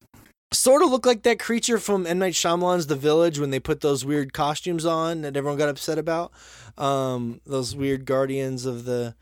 sort 0.54 0.84
of 0.84 0.90
look 0.92 1.06
like 1.06 1.24
that 1.24 1.40
creature 1.40 1.80
from 1.80 2.06
M 2.06 2.20
Night 2.20 2.34
Shyamalan's 2.34 2.88
The 2.88 2.96
Village 2.96 3.40
when 3.40 3.50
they 3.50 3.60
put 3.60 3.82
those 3.82 4.06
weird 4.06 4.34
costumes 4.34 4.86
on 4.86 5.22
that 5.22 5.36
everyone 5.36 5.58
got 5.58 5.70
upset 5.70 5.98
about. 5.98 6.32
Um, 6.78 7.42
those 7.46 7.76
weird 7.76 8.06
guardians 8.06 8.66
of 8.68 8.86
the, 8.86 9.16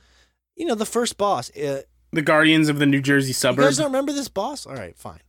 you 0.57 0.65
know, 0.65 0.75
the 0.75 0.85
first 0.85 1.17
boss. 1.17 1.49
Uh, 1.55 1.83
The 2.11 2.21
Guardians 2.21 2.67
of 2.67 2.79
the 2.79 2.85
New 2.85 3.01
Jersey 3.01 3.31
suburbs. 3.33 3.63
you 3.63 3.69
guys 3.69 3.77
don't 3.77 3.85
remember 3.87 4.11
this 4.11 4.27
boss? 4.27 4.65
All 4.65 4.75
right, 4.75 4.97
fine. 4.97 5.21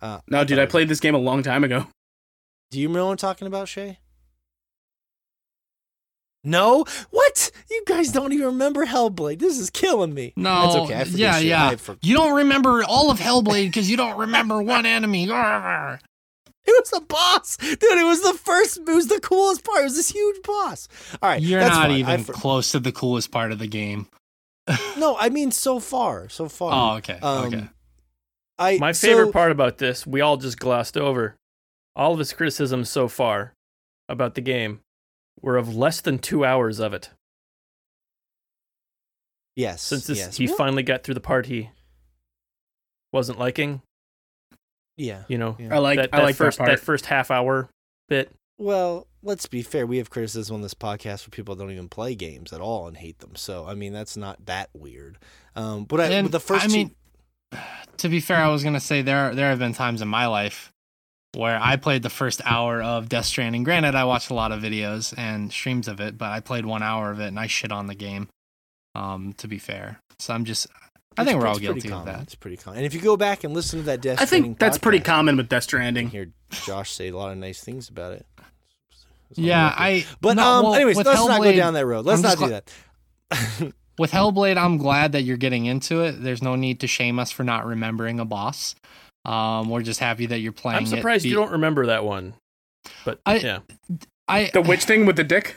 Uh, 0.00 0.20
No, 0.28 0.44
dude, 0.44 0.58
I 0.58 0.66
played 0.66 0.88
this 0.88 1.00
game 1.00 1.14
a 1.14 1.18
long 1.18 1.42
time 1.42 1.62
ago. 1.62 1.86
Do 2.70 2.80
you 2.80 2.88
know 2.88 3.04
what 3.06 3.10
I'm 3.12 3.16
talking 3.18 3.46
about, 3.46 3.68
Shay? 3.68 3.98
No, 6.44 6.84
what? 7.10 7.50
You 7.70 7.82
guys 7.86 8.12
don't 8.12 8.32
even 8.32 8.46
remember 8.46 8.86
Hellblade. 8.86 9.38
This 9.40 9.58
is 9.58 9.70
killing 9.70 10.14
me. 10.14 10.32
No, 10.36 10.62
That's 10.62 10.74
okay. 10.76 10.94
I 11.00 11.04
forget 11.04 11.18
yeah, 11.18 11.38
shit. 11.38 11.46
yeah. 11.46 11.68
I 11.68 11.76
for- 11.76 11.96
You 12.00 12.16
don't 12.16 12.34
remember 12.36 12.84
all 12.84 13.10
of 13.10 13.18
Hellblade 13.18 13.66
because 13.66 13.90
you 13.90 13.96
don't 13.96 14.16
remember 14.18 14.62
one 14.62 14.86
enemy. 14.86 15.28
It 16.70 16.74
was 16.84 16.92
a 16.92 17.00
boss, 17.00 17.56
dude. 17.56 17.78
It 17.82 18.04
was 18.04 18.20
the 18.20 18.34
first. 18.34 18.76
It 18.78 18.88
was 18.88 19.06
the 19.06 19.20
coolest 19.20 19.64
part. 19.64 19.80
It 19.80 19.84
was 19.84 19.96
this 19.96 20.10
huge 20.10 20.42
boss. 20.42 20.86
All 21.22 21.30
right, 21.30 21.40
You're 21.40 21.60
that's 21.60 21.74
not 21.74 21.84
fine. 21.84 21.90
I 21.92 21.96
even 21.98 22.24
for- 22.24 22.34
close 22.34 22.72
to 22.72 22.78
the 22.78 22.92
coolest 22.92 23.30
part 23.30 23.52
of 23.52 23.58
the 23.58 23.66
game. 23.66 24.06
no, 24.98 25.16
I 25.18 25.30
mean 25.30 25.50
so 25.50 25.80
far, 25.80 26.28
so 26.28 26.46
far. 26.46 26.72
Oh, 26.94 26.96
okay, 26.98 27.18
Um, 27.22 27.46
okay. 27.46 27.64
I 28.58 28.76
My 28.78 28.92
so- 28.92 29.06
favorite 29.06 29.32
part 29.32 29.50
about 29.50 29.78
this, 29.78 30.06
we 30.06 30.20
all 30.20 30.36
just 30.36 30.58
glossed 30.58 30.98
over. 30.98 31.36
All 31.96 32.12
of 32.12 32.18
his 32.18 32.34
criticisms 32.34 32.90
so 32.90 33.08
far 33.08 33.54
about 34.10 34.34
the 34.34 34.42
game 34.42 34.80
were 35.42 35.56
of 35.56 35.74
less 35.74 36.00
than 36.00 36.18
two 36.18 36.44
hours 36.44 36.78
of 36.80 36.92
it. 36.92 37.10
Yes, 39.56 39.82
Since 39.82 40.06
this, 40.06 40.18
yes. 40.18 40.36
he 40.36 40.46
well, 40.46 40.56
finally 40.56 40.82
got 40.84 41.02
through 41.02 41.14
the 41.14 41.20
part 41.20 41.46
he 41.46 41.70
wasn't 43.12 43.38
liking, 43.40 43.82
yeah. 44.96 45.24
you 45.28 45.36
know, 45.36 45.56
Yeah. 45.58 45.74
I 45.74 45.78
like, 45.78 45.96
that, 45.98 46.10
I 46.12 46.22
like 46.22 46.36
first 46.36 46.58
that 46.58 46.66
part. 46.66 46.80
first 46.80 47.06
half 47.06 47.30
hour 47.32 47.68
bit. 48.08 48.30
Well, 48.58 49.08
let's 49.22 49.46
be 49.46 49.62
fair. 49.62 49.84
We 49.86 49.98
have 49.98 50.10
criticism 50.10 50.54
on 50.54 50.62
this 50.62 50.74
podcast 50.74 51.22
for 51.24 51.30
people 51.30 51.56
that 51.56 51.62
don't 51.64 51.72
even 51.72 51.88
play 51.88 52.14
games 52.14 52.52
at 52.52 52.60
all 52.60 52.86
and 52.86 52.96
hate 52.96 53.18
them. 53.18 53.34
So 53.34 53.66
I 53.66 53.74
mean, 53.74 53.92
that's 53.92 54.16
not 54.16 54.46
that 54.46 54.70
weird. 54.74 55.18
Um, 55.56 55.84
but 55.84 56.00
I, 56.00 56.06
And, 56.06 56.30
the 56.30 56.40
first, 56.40 56.64
I 56.64 56.68
two- 56.68 56.72
mean, 56.74 56.94
to 57.98 58.08
be 58.08 58.20
fair, 58.20 58.36
I 58.38 58.48
was 58.48 58.62
gonna 58.62 58.78
say 58.80 59.02
there 59.02 59.34
there 59.34 59.50
have 59.50 59.58
been 59.58 59.74
times 59.74 60.02
in 60.02 60.08
my 60.08 60.26
life 60.26 60.72
where 61.34 61.58
I 61.60 61.76
played 61.76 62.02
the 62.02 62.10
first 62.10 62.40
hour 62.44 62.82
of 62.82 63.08
Death 63.08 63.26
Stranding. 63.26 63.62
Granted, 63.64 63.94
I 63.94 64.04
watched 64.04 64.30
a 64.30 64.34
lot 64.34 64.50
of 64.52 64.60
videos 64.62 65.14
and 65.16 65.52
streams 65.52 65.86
of 65.88 66.00
it, 66.00 66.16
but 66.18 66.30
I 66.30 66.40
played 66.40 66.64
one 66.66 66.82
hour 66.82 67.10
of 67.10 67.20
it 67.20 67.26
and 67.28 67.38
I 67.38 67.46
shit 67.46 67.70
on 67.72 67.86
the 67.86 67.94
game. 67.94 68.28
Um, 68.94 69.34
to 69.34 69.46
be 69.46 69.58
fair, 69.58 70.00
so 70.18 70.34
I'm 70.34 70.44
just. 70.44 70.66
I 71.16 71.22
it's- 71.22 71.26
think 71.26 71.40
we're 71.40 71.46
all 71.48 71.56
it's 71.56 71.64
pretty 71.64 71.80
guilty 71.82 71.94
of 71.94 72.04
that. 72.06 72.22
It's 72.22 72.34
pretty 72.34 72.56
common. 72.56 72.78
And 72.78 72.86
if 72.86 72.94
you 72.94 73.00
go 73.00 73.16
back 73.16 73.44
and 73.44 73.52
listen 73.54 73.80
to 73.80 73.84
that 73.86 74.00
Death 74.00 74.20
I 74.20 74.24
Stranding 74.24 74.50
think 74.52 74.58
that's 74.58 74.78
pretty 74.78 75.00
common 75.00 75.36
with 75.36 75.48
Death 75.48 75.64
Stranding. 75.64 76.08
hear 76.10 76.32
Josh 76.50 76.92
say 76.92 77.08
a 77.08 77.16
lot 77.16 77.30
of 77.30 77.38
nice 77.38 77.62
things 77.62 77.88
about 77.88 78.12
it. 78.14 78.26
Yeah. 79.34 79.72
I. 79.76 80.06
But 80.20 80.34
no, 80.36 80.42
um, 80.42 80.64
well, 80.64 80.74
anyways, 80.74 80.96
with 80.96 81.06
let's 81.06 81.26
not 81.26 81.42
go 81.42 81.52
down 81.54 81.74
that 81.74 81.86
road. 81.86 82.06
Let's 82.06 82.18
I'm 82.24 82.38
not 82.38 82.38
just 82.38 82.66
do 83.30 83.66
that. 83.66 83.72
with 83.98 84.10
Hellblade, 84.10 84.56
I'm 84.56 84.78
glad 84.78 85.12
that 85.12 85.22
you're 85.22 85.36
getting 85.36 85.66
into 85.66 86.02
it. 86.02 86.22
There's 86.22 86.42
no 86.42 86.56
need 86.56 86.80
to 86.80 86.86
shame 86.86 87.18
us 87.18 87.30
for 87.30 87.44
not 87.44 87.66
remembering 87.66 88.20
a 88.20 88.24
boss. 88.24 88.74
Um, 89.28 89.68
we're 89.68 89.82
just 89.82 90.00
happy 90.00 90.26
that 90.26 90.38
you're 90.40 90.52
playing. 90.52 90.78
I'm 90.78 90.86
surprised 90.86 91.24
Be- 91.24 91.28
you 91.30 91.34
don't 91.34 91.52
remember 91.52 91.86
that 91.86 92.04
one. 92.04 92.34
But 93.04 93.20
I- 93.26 93.36
yeah, 93.36 93.58
I 94.26 94.50
The 94.52 94.62
witch 94.62 94.84
thing 94.84 95.04
with 95.06 95.16
the 95.16 95.24
dick? 95.24 95.54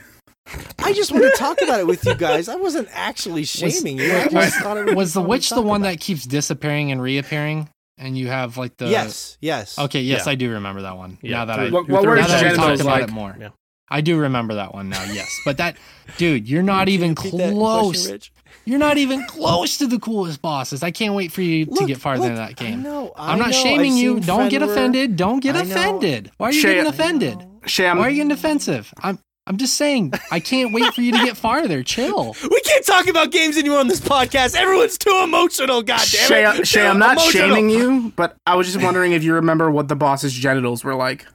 I 0.80 0.92
just 0.92 1.12
want 1.12 1.24
to 1.24 1.30
talk 1.38 1.62
about 1.62 1.80
it 1.80 1.86
with 1.86 2.04
you 2.04 2.14
guys. 2.14 2.48
I 2.48 2.56
wasn't 2.56 2.88
actually 2.92 3.44
shaming 3.44 3.98
you. 3.98 4.12
I 4.12 4.24
was- 4.24 4.32
just 4.32 4.58
thought 4.58 4.76
it 4.76 4.86
would 4.86 4.96
was 4.96 5.14
the 5.14 5.22
witch 5.22 5.50
the 5.50 5.62
one 5.62 5.80
about. 5.82 5.92
that 5.92 6.00
keeps 6.00 6.24
disappearing 6.26 6.90
and 6.92 7.00
reappearing, 7.00 7.68
and 7.96 8.18
you 8.18 8.26
have 8.28 8.58
like 8.58 8.76
the 8.76 8.88
yes, 8.88 9.38
yes. 9.40 9.78
Okay, 9.78 10.02
yes, 10.02 10.26
Yeah. 10.26 10.32
I 10.32 10.34
do 10.34 10.50
remember 10.50 10.82
that 10.82 10.96
one. 10.96 11.16
Yeah, 11.22 11.38
Now 11.38 11.44
that 11.46 11.56
through- 11.56 11.66
I 11.66 11.70
What- 11.70 11.86
through 11.86 11.94
what 11.94 12.02
the 12.02 12.14
now 12.20 12.26
that 12.26 12.30
I 12.36 12.40
genitals 12.40 12.66
talked 12.66 12.80
about 12.80 13.00
like? 13.00 13.08
it 13.08 13.12
more, 13.12 13.36
Yeah. 13.40 13.48
I 13.88 14.00
do 14.00 14.18
remember 14.18 14.54
that 14.54 14.74
one 14.74 14.88
now. 14.88 15.02
Yes, 15.04 15.30
but 15.44 15.58
that 15.58 15.76
dude, 16.18 16.48
you're 16.48 16.62
not 16.62 16.88
you 16.88 16.94
even 16.94 17.14
close. 17.14 17.92
question, 17.92 18.12
Rich? 18.12 18.32
You're 18.64 18.78
not 18.78 18.96
even 18.98 19.24
close 19.26 19.78
to 19.78 19.86
the 19.86 19.98
coolest 19.98 20.40
bosses. 20.40 20.82
I 20.82 20.90
can't 20.90 21.14
wait 21.14 21.32
for 21.32 21.42
you 21.42 21.66
to 21.66 21.86
get 21.86 21.98
farther 21.98 22.20
look, 22.22 22.30
into 22.30 22.40
that 22.40 22.50
I 22.50 22.52
game. 22.52 22.82
know, 22.82 23.12
I 23.16 23.32
I'm 23.32 23.38
not 23.38 23.50
know, 23.50 23.56
shaming 23.56 23.92
I've 23.92 23.98
you. 23.98 24.20
Don't 24.20 24.48
get 24.48 24.62
offended. 24.62 25.16
Don't 25.16 25.40
get 25.40 25.56
offended. 25.56 26.30
Why 26.38 26.48
are 26.48 26.52
you 26.52 26.60
Shay, 26.60 26.74
getting 26.74 26.86
offended? 26.90 27.44
Shay, 27.66 27.88
I'm, 27.88 27.98
Why 27.98 28.06
are 28.06 28.10
you 28.10 28.16
getting 28.16 28.28
defensive? 28.28 28.92
I'm 29.02 29.18
I'm 29.46 29.56
just 29.56 29.74
saying. 29.74 30.12
I 30.30 30.38
can't 30.38 30.72
wait 30.72 30.94
for 30.94 31.00
you 31.02 31.10
to 31.12 31.18
get 31.18 31.36
farther. 31.36 31.82
Chill. 31.82 32.36
We 32.42 32.60
can't 32.60 32.86
talk 32.86 33.08
about 33.08 33.32
games 33.32 33.58
anymore 33.58 33.80
on 33.80 33.88
this 33.88 34.00
podcast. 34.00 34.54
Everyone's 34.54 34.96
too 34.96 35.20
emotional. 35.24 35.82
God 35.82 35.98
damn 35.98 36.28
Shay, 36.28 36.44
it. 36.44 36.66
Shay, 36.66 36.86
I'm 36.86 36.98
not 36.98 37.16
emotional. 37.16 37.48
shaming 37.48 37.70
you, 37.70 38.12
but 38.16 38.36
I 38.46 38.54
was 38.54 38.72
just 38.72 38.82
wondering 38.82 39.12
if 39.12 39.24
you 39.24 39.34
remember 39.34 39.70
what 39.70 39.88
the 39.88 39.96
boss's 39.96 40.32
genitals 40.32 40.84
were 40.84 40.94
like. 40.94 41.26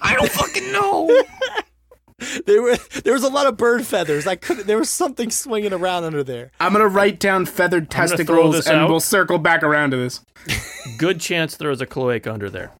I 0.00 0.14
don't 0.14 0.30
fucking 0.30 0.72
know. 0.72 1.10
There 2.46 2.62
were 2.62 2.76
there 3.04 3.12
was 3.12 3.22
a 3.22 3.28
lot 3.28 3.46
of 3.46 3.56
bird 3.56 3.86
feathers. 3.86 4.26
I 4.26 4.34
couldn't. 4.34 4.66
There 4.66 4.78
was 4.78 4.90
something 4.90 5.30
swinging 5.30 5.72
around 5.72 6.02
under 6.04 6.24
there. 6.24 6.50
I'm 6.58 6.72
gonna 6.72 6.88
write 6.88 7.20
down 7.20 7.46
feathered 7.46 7.90
testicles, 7.90 8.66
and 8.66 8.76
out. 8.76 8.90
we'll 8.90 8.98
circle 8.98 9.38
back 9.38 9.62
around 9.62 9.92
to 9.92 9.98
this. 9.98 10.24
Good 10.98 11.20
chance 11.20 11.56
there's 11.56 11.80
a 11.80 11.86
cloaca 11.86 12.32
under 12.32 12.50
there. 12.50 12.72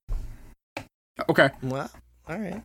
Okay. 1.28 1.50
Well, 1.62 1.90
all 2.28 2.38
right. 2.38 2.62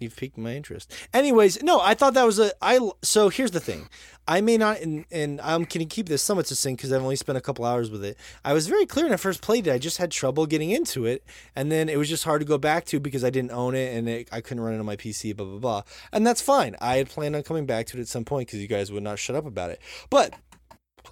You've 0.00 0.16
piqued 0.16 0.38
my 0.38 0.56
interest. 0.56 0.92
Anyways, 1.12 1.62
no, 1.62 1.80
I 1.80 1.94
thought 1.94 2.14
that 2.14 2.24
was 2.24 2.38
a 2.38 2.50
I. 2.60 2.80
So 3.02 3.28
here's 3.28 3.50
the 3.52 3.60
thing, 3.60 3.88
I 4.30 4.40
may 4.42 4.56
not, 4.56 4.78
and, 4.78 5.04
and 5.10 5.40
I'm 5.40 5.64
going 5.64 5.80
to 5.80 5.84
keep 5.84 6.08
this 6.08 6.22
somewhat 6.22 6.46
succinct 6.46 6.78
because 6.78 6.92
I've 6.92 7.02
only 7.02 7.16
spent 7.16 7.36
a 7.36 7.40
couple 7.40 7.64
hours 7.64 7.90
with 7.90 8.04
it. 8.04 8.16
I 8.44 8.52
was 8.52 8.68
very 8.68 8.86
clear 8.86 9.06
when 9.06 9.12
I 9.12 9.16
first 9.16 9.42
played 9.42 9.66
it. 9.66 9.72
I 9.72 9.78
just 9.78 9.98
had 9.98 10.12
trouble 10.12 10.46
getting 10.46 10.70
into 10.70 11.04
it, 11.04 11.24
and 11.56 11.72
then 11.72 11.88
it 11.88 11.98
was 11.98 12.08
just 12.08 12.22
hard 12.22 12.40
to 12.40 12.46
go 12.46 12.56
back 12.56 12.84
to 12.86 13.00
because 13.00 13.24
I 13.24 13.30
didn't 13.30 13.50
own 13.50 13.74
it 13.74 13.92
and 13.92 14.08
it, 14.08 14.28
I 14.30 14.40
couldn't 14.40 14.62
run 14.62 14.74
it 14.74 14.78
on 14.78 14.86
my 14.86 14.94
PC. 14.94 15.36
Blah 15.36 15.46
blah 15.46 15.58
blah, 15.58 15.82
and 16.12 16.24
that's 16.24 16.40
fine. 16.40 16.76
I 16.80 16.98
had 16.98 17.08
planned 17.08 17.34
on 17.34 17.42
coming 17.42 17.66
back 17.66 17.86
to 17.86 17.98
it 17.98 18.02
at 18.02 18.06
some 18.06 18.24
point 18.24 18.46
because 18.46 18.60
you 18.60 18.68
guys 18.68 18.92
would 18.92 19.02
not 19.02 19.18
shut 19.18 19.34
up 19.34 19.46
about 19.46 19.70
it. 19.70 19.80
But 20.10 20.32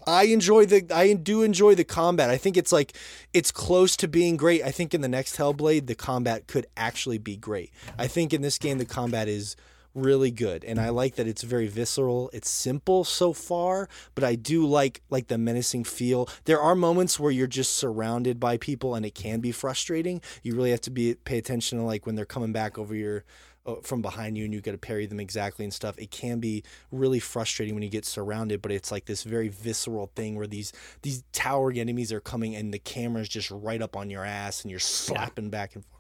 I 0.07 0.27
enjoy 0.27 0.67
the 0.67 0.87
I 0.95 1.13
do 1.15 1.43
enjoy 1.43 1.75
the 1.75 1.83
combat. 1.83 2.31
I 2.31 2.37
think 2.37 2.57
it's 2.57 2.71
like 2.71 2.93
it's 3.35 3.51
close 3.51 3.97
to 3.97 4.07
being 4.07 4.37
great. 4.37 4.63
I 4.63 4.71
think 4.71 4.95
in 4.95 5.01
the 5.01 5.09
next 5.09 5.39
Hellblade 5.39 5.89
the 5.89 5.97
combat 5.97 6.47
could 6.47 6.67
actually 6.77 7.19
be 7.19 7.37
great. 7.37 7.73
I 7.99 8.07
think 8.07 8.33
in 8.33 8.43
this 8.43 8.59
game 8.59 8.79
the 8.79 8.85
combat 8.85 9.27
is 9.27 9.57
really 9.95 10.31
good 10.31 10.65
and 10.65 10.81
I 10.81 10.91
like 10.91 11.17
that 11.17 11.27
it's 11.27 11.43
very 11.43 11.67
visceral. 11.67 12.31
It's 12.33 12.49
simple 12.49 13.05
so 13.05 13.33
far, 13.33 13.89
but 14.15 14.25
I 14.25 14.35
do 14.35 14.67
like 14.67 15.03
like 15.11 15.29
the 15.29 15.39
menacing 15.39 15.85
feel. 15.85 16.29
There 16.45 16.61
are 16.61 16.75
moments 16.75 17.19
where 17.19 17.33
you're 17.33 17.47
just 17.47 17.75
surrounded 17.75 18.39
by 18.39 18.57
people 18.57 18.95
and 18.95 19.05
it 19.05 19.15
can 19.15 19.41
be 19.41 19.53
frustrating. 19.53 20.21
You 20.43 20.55
really 20.55 20.71
have 20.71 20.81
to 20.83 20.91
be 20.91 21.15
pay 21.15 21.39
attention 21.39 21.79
to 21.79 21.85
like 21.85 22.07
when 22.07 22.15
they're 22.15 22.25
coming 22.25 22.53
back 22.53 22.79
over 22.79 22.95
your 22.95 23.25
uh, 23.69 23.77
from 23.83 24.01
behind 24.01 24.39
you 24.39 24.45
and 24.45 24.55
you 24.55 24.61
got 24.61 24.73
to 24.73 24.79
parry 24.79 25.05
them 25.07 25.21
exactly 25.21 25.65
and 25.65 25.75
stuff. 25.75 25.99
It 25.99 26.11
can 26.11 26.41
be 26.41 26.65
really 26.91 27.21
frustrating 27.21 27.75
when 27.75 27.83
you 27.83 27.91
get 27.91 28.07
surrounded, 28.07 28.63
but 28.63 28.73
it's 28.73 28.91
like 28.91 29.05
this 29.05 29.25
very 29.25 29.49
visceral 29.49 30.11
thing 30.17 30.37
where 30.37 30.47
these 30.47 30.73
these 31.03 31.23
towering 31.33 31.79
enemies 31.79 32.13
are 32.13 32.21
coming 32.21 32.57
and 32.57 32.73
the 32.73 32.79
camera's 32.79 33.29
just 33.29 33.51
right 33.51 33.83
up 33.83 33.97
on 33.97 34.11
your 34.11 34.25
ass 34.25 34.63
and 34.63 34.71
you're 34.71 34.81
slapping 34.81 35.51
back 35.51 35.75
and 35.75 35.85
forth. 35.85 35.99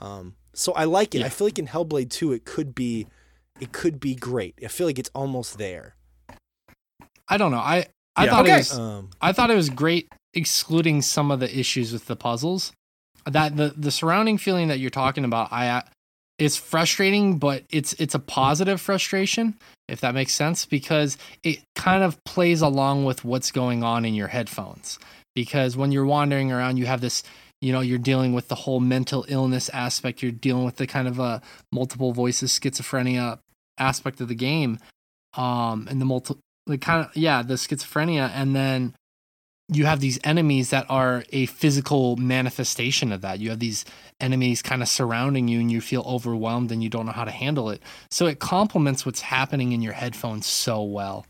Um, 0.00 0.34
so 0.56 0.72
I 0.72 0.84
like 0.84 1.14
it. 1.14 1.22
I 1.22 1.28
feel 1.28 1.46
like 1.46 1.58
in 1.58 1.66
Hellblade 1.68 2.10
2 2.10 2.32
it 2.32 2.44
could 2.44 2.74
be 2.74 3.06
it 3.60 3.72
could 3.72 4.00
be 4.00 4.14
great. 4.14 4.54
I 4.64 4.68
feel 4.68 4.86
like 4.86 4.98
it's 4.98 5.10
almost 5.14 5.58
there. 5.58 5.94
I 7.28 7.36
don't 7.36 7.50
know. 7.50 7.58
I 7.58 7.86
I 8.16 8.24
Yeah. 8.24 8.30
thought 8.30 8.44
Okay. 8.46 8.54
it 8.54 8.58
was 8.58 8.72
Um, 8.78 9.10
I 9.20 9.32
thought 9.32 9.50
it 9.50 9.56
was 9.56 9.70
great, 9.70 10.08
excluding 10.34 11.02
some 11.02 11.30
of 11.30 11.40
the 11.40 11.58
issues 11.58 11.92
with 11.92 12.06
the 12.06 12.16
puzzles. 12.16 12.72
That 13.24 13.56
the 13.56 13.74
the 13.76 13.90
surrounding 13.90 14.38
feeling 14.38 14.68
that 14.68 14.78
you're 14.78 14.90
talking 14.90 15.24
about, 15.24 15.52
I 15.52 15.68
uh, 15.68 15.82
it's 16.38 16.56
frustrating, 16.56 17.38
but 17.38 17.64
it's 17.70 17.92
it's 17.94 18.14
a 18.14 18.18
positive 18.20 18.80
frustration, 18.80 19.56
if 19.88 20.00
that 20.00 20.14
makes 20.14 20.34
sense, 20.34 20.64
because 20.66 21.16
it 21.42 21.60
kind 21.74 22.02
of 22.02 22.22
plays 22.24 22.60
along 22.60 23.04
with 23.04 23.24
what's 23.24 23.50
going 23.50 23.82
on 23.82 24.04
in 24.04 24.14
your 24.14 24.28
headphones. 24.28 24.98
Because 25.34 25.76
when 25.76 25.92
you're 25.92 26.06
wandering 26.06 26.50
around, 26.50 26.78
you 26.78 26.86
have 26.86 27.02
this, 27.02 27.22
you 27.60 27.72
know, 27.72 27.80
you're 27.80 27.98
dealing 27.98 28.32
with 28.32 28.48
the 28.48 28.54
whole 28.54 28.80
mental 28.80 29.24
illness 29.28 29.68
aspect. 29.70 30.22
You're 30.22 30.32
dealing 30.32 30.64
with 30.64 30.76
the 30.76 30.86
kind 30.86 31.08
of 31.08 31.18
a 31.18 31.40
multiple 31.72 32.12
voices 32.12 32.58
schizophrenia 32.58 33.38
aspect 33.78 34.20
of 34.20 34.28
the 34.28 34.34
game, 34.34 34.78
um, 35.34 35.86
and 35.90 36.00
the 36.00 36.04
multi 36.04 36.34
the 36.66 36.78
kind 36.78 37.06
of 37.06 37.16
yeah 37.16 37.42
the 37.42 37.54
schizophrenia 37.54 38.30
and 38.34 38.54
then 38.54 38.94
you 39.68 39.84
have 39.84 39.98
these 39.98 40.18
enemies 40.22 40.70
that 40.70 40.86
are 40.88 41.24
a 41.30 41.46
physical 41.46 42.16
manifestation 42.16 43.12
of 43.12 43.20
that 43.20 43.38
you 43.38 43.50
have 43.50 43.60
these 43.60 43.84
enemies 44.20 44.62
kind 44.62 44.82
of 44.82 44.88
surrounding 44.88 45.48
you 45.48 45.60
and 45.60 45.70
you 45.70 45.80
feel 45.80 46.02
overwhelmed 46.02 46.72
and 46.72 46.82
you 46.82 46.88
don't 46.88 47.06
know 47.06 47.12
how 47.12 47.24
to 47.24 47.30
handle 47.30 47.70
it 47.70 47.80
so 48.10 48.26
it 48.26 48.40
complements 48.40 49.06
what's 49.06 49.20
happening 49.20 49.72
in 49.72 49.80
your 49.80 49.92
headphones 49.92 50.46
so 50.46 50.82
well 50.82 51.24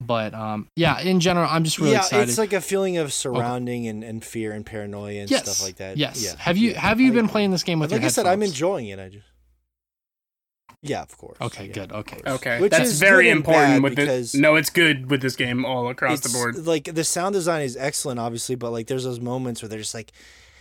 but 0.00 0.34
um 0.34 0.68
yeah 0.76 1.00
in 1.00 1.20
general 1.20 1.48
i'm 1.50 1.64
just 1.64 1.78
really 1.78 1.92
yeah, 1.92 1.98
excited 2.00 2.28
it's 2.28 2.36
like 2.38 2.52
a 2.52 2.60
feeling 2.60 2.98
of 2.98 3.12
surrounding 3.12 3.86
and, 3.88 4.04
and 4.04 4.22
fear 4.24 4.52
and 4.52 4.66
paranoia 4.66 5.20
and 5.20 5.30
yes 5.30 5.42
stuff 5.42 5.62
like 5.66 5.76
that. 5.76 5.96
yes 5.96 6.22
Yeah. 6.22 6.34
have 6.38 6.56
you 6.58 6.72
Yeah. 6.72 6.80
have 6.80 7.00
you 7.00 7.12
I 7.12 7.14
been 7.14 7.28
playing 7.28 7.50
this 7.50 7.62
game 7.62 7.78
with 7.80 7.90
like 7.92 8.02
your 8.02 8.06
I 8.08 8.10
said, 8.10 8.26
I'm 8.26 8.42
enjoying 8.42 8.88
it. 8.88 8.98
I 8.98 9.08
just 9.08 9.24
yeah, 10.82 11.02
of 11.02 11.16
course. 11.16 11.38
okay 11.40 11.66
Yeah. 11.66 11.72
good 11.72 11.92
okay 11.92 12.20
Okay. 12.26 12.60
Which 12.60 12.70
That's 12.70 12.90
is 12.90 13.00
very 13.00 13.30
important 13.30 13.82
with 13.82 13.96
this. 13.96 14.34
No, 14.34 14.54
it's 14.56 14.70
good 14.70 15.10
with 15.10 15.20
this 15.22 15.34
game 15.34 15.64
all 15.64 15.88
across 15.88 16.20
the 16.20 16.28
board. 16.28 16.64
Like 16.66 16.84
the 16.94 17.02
sound 17.02 17.32
design 17.32 17.62
is 17.62 17.76
excellent, 17.76 18.20
obviously, 18.20 18.54
but 18.54 18.70
like 18.72 18.86
there's 18.86 19.04
those 19.04 19.18
moments 19.18 19.62
where 19.62 19.68
they're 19.68 19.78
just 19.80 19.94
like, 19.94 20.12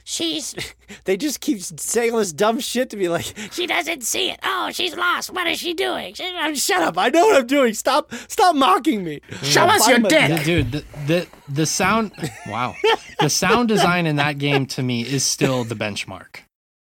she's. 0.05 0.55
they 1.03 1.17
just 1.17 1.41
keep 1.41 1.59
saying 1.59 2.13
all 2.13 2.19
this 2.19 2.31
dumb 2.31 2.59
shit 2.61 2.89
to 2.91 2.97
me, 2.97 3.09
like 3.09 3.33
she 3.51 3.67
doesn't 3.67 4.03
see 4.03 4.29
it. 4.31 4.39
Oh, 4.43 4.69
she's 4.71 4.95
lost. 4.95 5.33
What 5.33 5.47
is 5.47 5.59
she 5.59 5.73
doing? 5.73 6.13
She, 6.13 6.23
I'm, 6.25 6.55
shut 6.55 6.81
up! 6.81 6.97
I 6.97 7.09
know 7.09 7.25
what 7.25 7.41
I'm 7.41 7.47
doing. 7.47 7.73
Stop! 7.73 8.13
Stop 8.29 8.55
mocking 8.55 9.03
me. 9.03 9.19
Show 9.41 9.63
us 9.63 9.85
your 9.89 9.99
Find 9.99 10.31
my- 10.31 10.43
dude 10.43 10.71
the, 10.71 10.83
the 11.07 11.27
the 11.49 11.65
sound 11.65 12.11
wow 12.47 12.73
the 13.19 13.29
sound 13.29 13.67
design 13.67 14.05
in 14.05 14.15
that 14.15 14.37
game 14.37 14.65
to 14.67 14.81
me 14.83 15.01
is 15.01 15.23
still 15.23 15.63
the 15.63 15.75
benchmark 15.75 16.37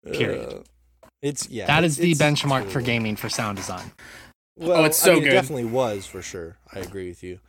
Period. 0.05 0.53
Uh, 0.53 0.59
it's 1.21 1.49
yeah. 1.49 1.65
that 1.65 1.79
it's- 1.79 1.97
is 1.97 2.17
the 2.17 2.23
benchmark 2.23 2.59
really 2.61 2.71
for 2.71 2.81
gaming 2.81 3.15
for 3.15 3.29
sound 3.29 3.57
design 3.57 3.91
Well, 4.57 4.85
it's 4.85 5.01
I 5.03 5.05
so 5.05 5.13
mean, 5.13 5.23
good. 5.23 5.31
It 5.31 5.35
definitely 5.35 5.65
was 5.65 6.05
for 6.05 6.21
sure. 6.21 6.57
I 6.73 6.79
agree 6.79 7.07
with 7.09 7.23
you. 7.23 7.39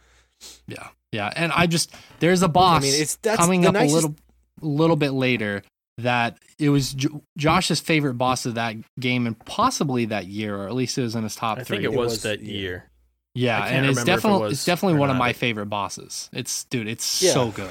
Yeah, 0.66 0.88
yeah, 1.12 1.32
and 1.34 1.50
I 1.52 1.66
just 1.66 1.92
there's 2.20 2.42
a 2.42 2.48
boss 2.48 2.82
I 2.82 2.86
mean, 2.86 3.00
it's 3.00 3.16
that's 3.16 3.38
coming 3.38 3.62
the 3.62 3.68
up 3.68 3.74
nicest, 3.74 3.92
a 3.92 3.94
little 3.94 4.14
little 4.60 4.96
bit 4.96 5.10
later 5.12 5.62
that 5.98 6.38
it 6.58 6.68
was 6.70 6.92
Jo- 6.94 7.22
Josh's 7.36 7.80
favorite 7.80 8.14
boss 8.14 8.46
of 8.46 8.54
that 8.54 8.76
game 9.00 9.26
and 9.26 9.38
possibly 9.46 10.04
that 10.06 10.26
year, 10.26 10.56
or 10.56 10.66
at 10.68 10.74
least 10.74 10.96
it 10.98 11.02
was 11.02 11.14
in 11.16 11.24
his 11.24 11.34
top 11.34 11.58
I 11.58 11.64
three. 11.64 11.78
think 11.78 11.90
it 11.90 11.94
It 11.94 11.98
was, 11.98 12.12
was- 12.12 12.22
that 12.22 12.40
year. 12.40 12.90
yeah, 13.34 13.64
and 13.64 13.84
it's 13.86 13.98
remember 13.98 14.00
if 14.00 14.02
it 14.02 14.06
definitely 14.06 14.50
it's 14.52 14.64
definitely 14.64 14.96
or 14.96 15.00
one 15.00 15.10
of 15.10 15.16
my 15.16 15.32
favorite 15.32 15.66
bosses. 15.66 16.30
It's 16.32 16.64
dude, 16.64 16.86
it's 16.88 17.20
Yeah. 17.22 17.32
so 17.32 17.50
good. 17.50 17.70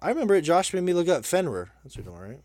I 0.00 0.08
remember 0.08 0.34
it. 0.36 0.42
Josh 0.42 0.72
made 0.74 0.82
me 0.84 0.94
look 0.94 1.08
up 1.08 1.24
Fenrir. 1.24 1.70
That's 1.84 1.96
what 1.96 2.04
you're 2.06 2.14
doing, 2.16 2.28
right? 2.30 2.40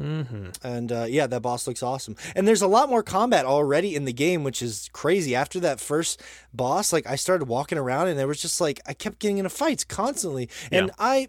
Mm-hmm. 0.00 0.66
And 0.66 0.90
uh, 0.92 1.04
yeah, 1.08 1.26
that 1.26 1.42
boss 1.42 1.66
looks 1.66 1.82
awesome. 1.82 2.16
And 2.34 2.48
there's 2.48 2.62
a 2.62 2.66
lot 2.66 2.88
more 2.88 3.02
combat 3.02 3.44
already 3.44 3.94
in 3.94 4.06
the 4.06 4.12
game, 4.14 4.44
which 4.44 4.62
is 4.62 4.88
crazy. 4.94 5.34
After 5.34 5.60
that 5.60 5.78
first 5.78 6.22
boss, 6.54 6.90
like 6.92 7.06
I 7.06 7.16
started 7.16 7.48
walking 7.48 7.76
around 7.76 8.08
and 8.08 8.18
there 8.18 8.26
was 8.26 8.40
just 8.40 8.60
like 8.62 8.80
I 8.86 8.94
kept 8.94 9.18
getting 9.18 9.38
into 9.38 9.50
fights 9.50 9.84
constantly. 9.84 10.48
And 10.72 10.86
Yeah. 10.86 10.92
I 10.98 11.28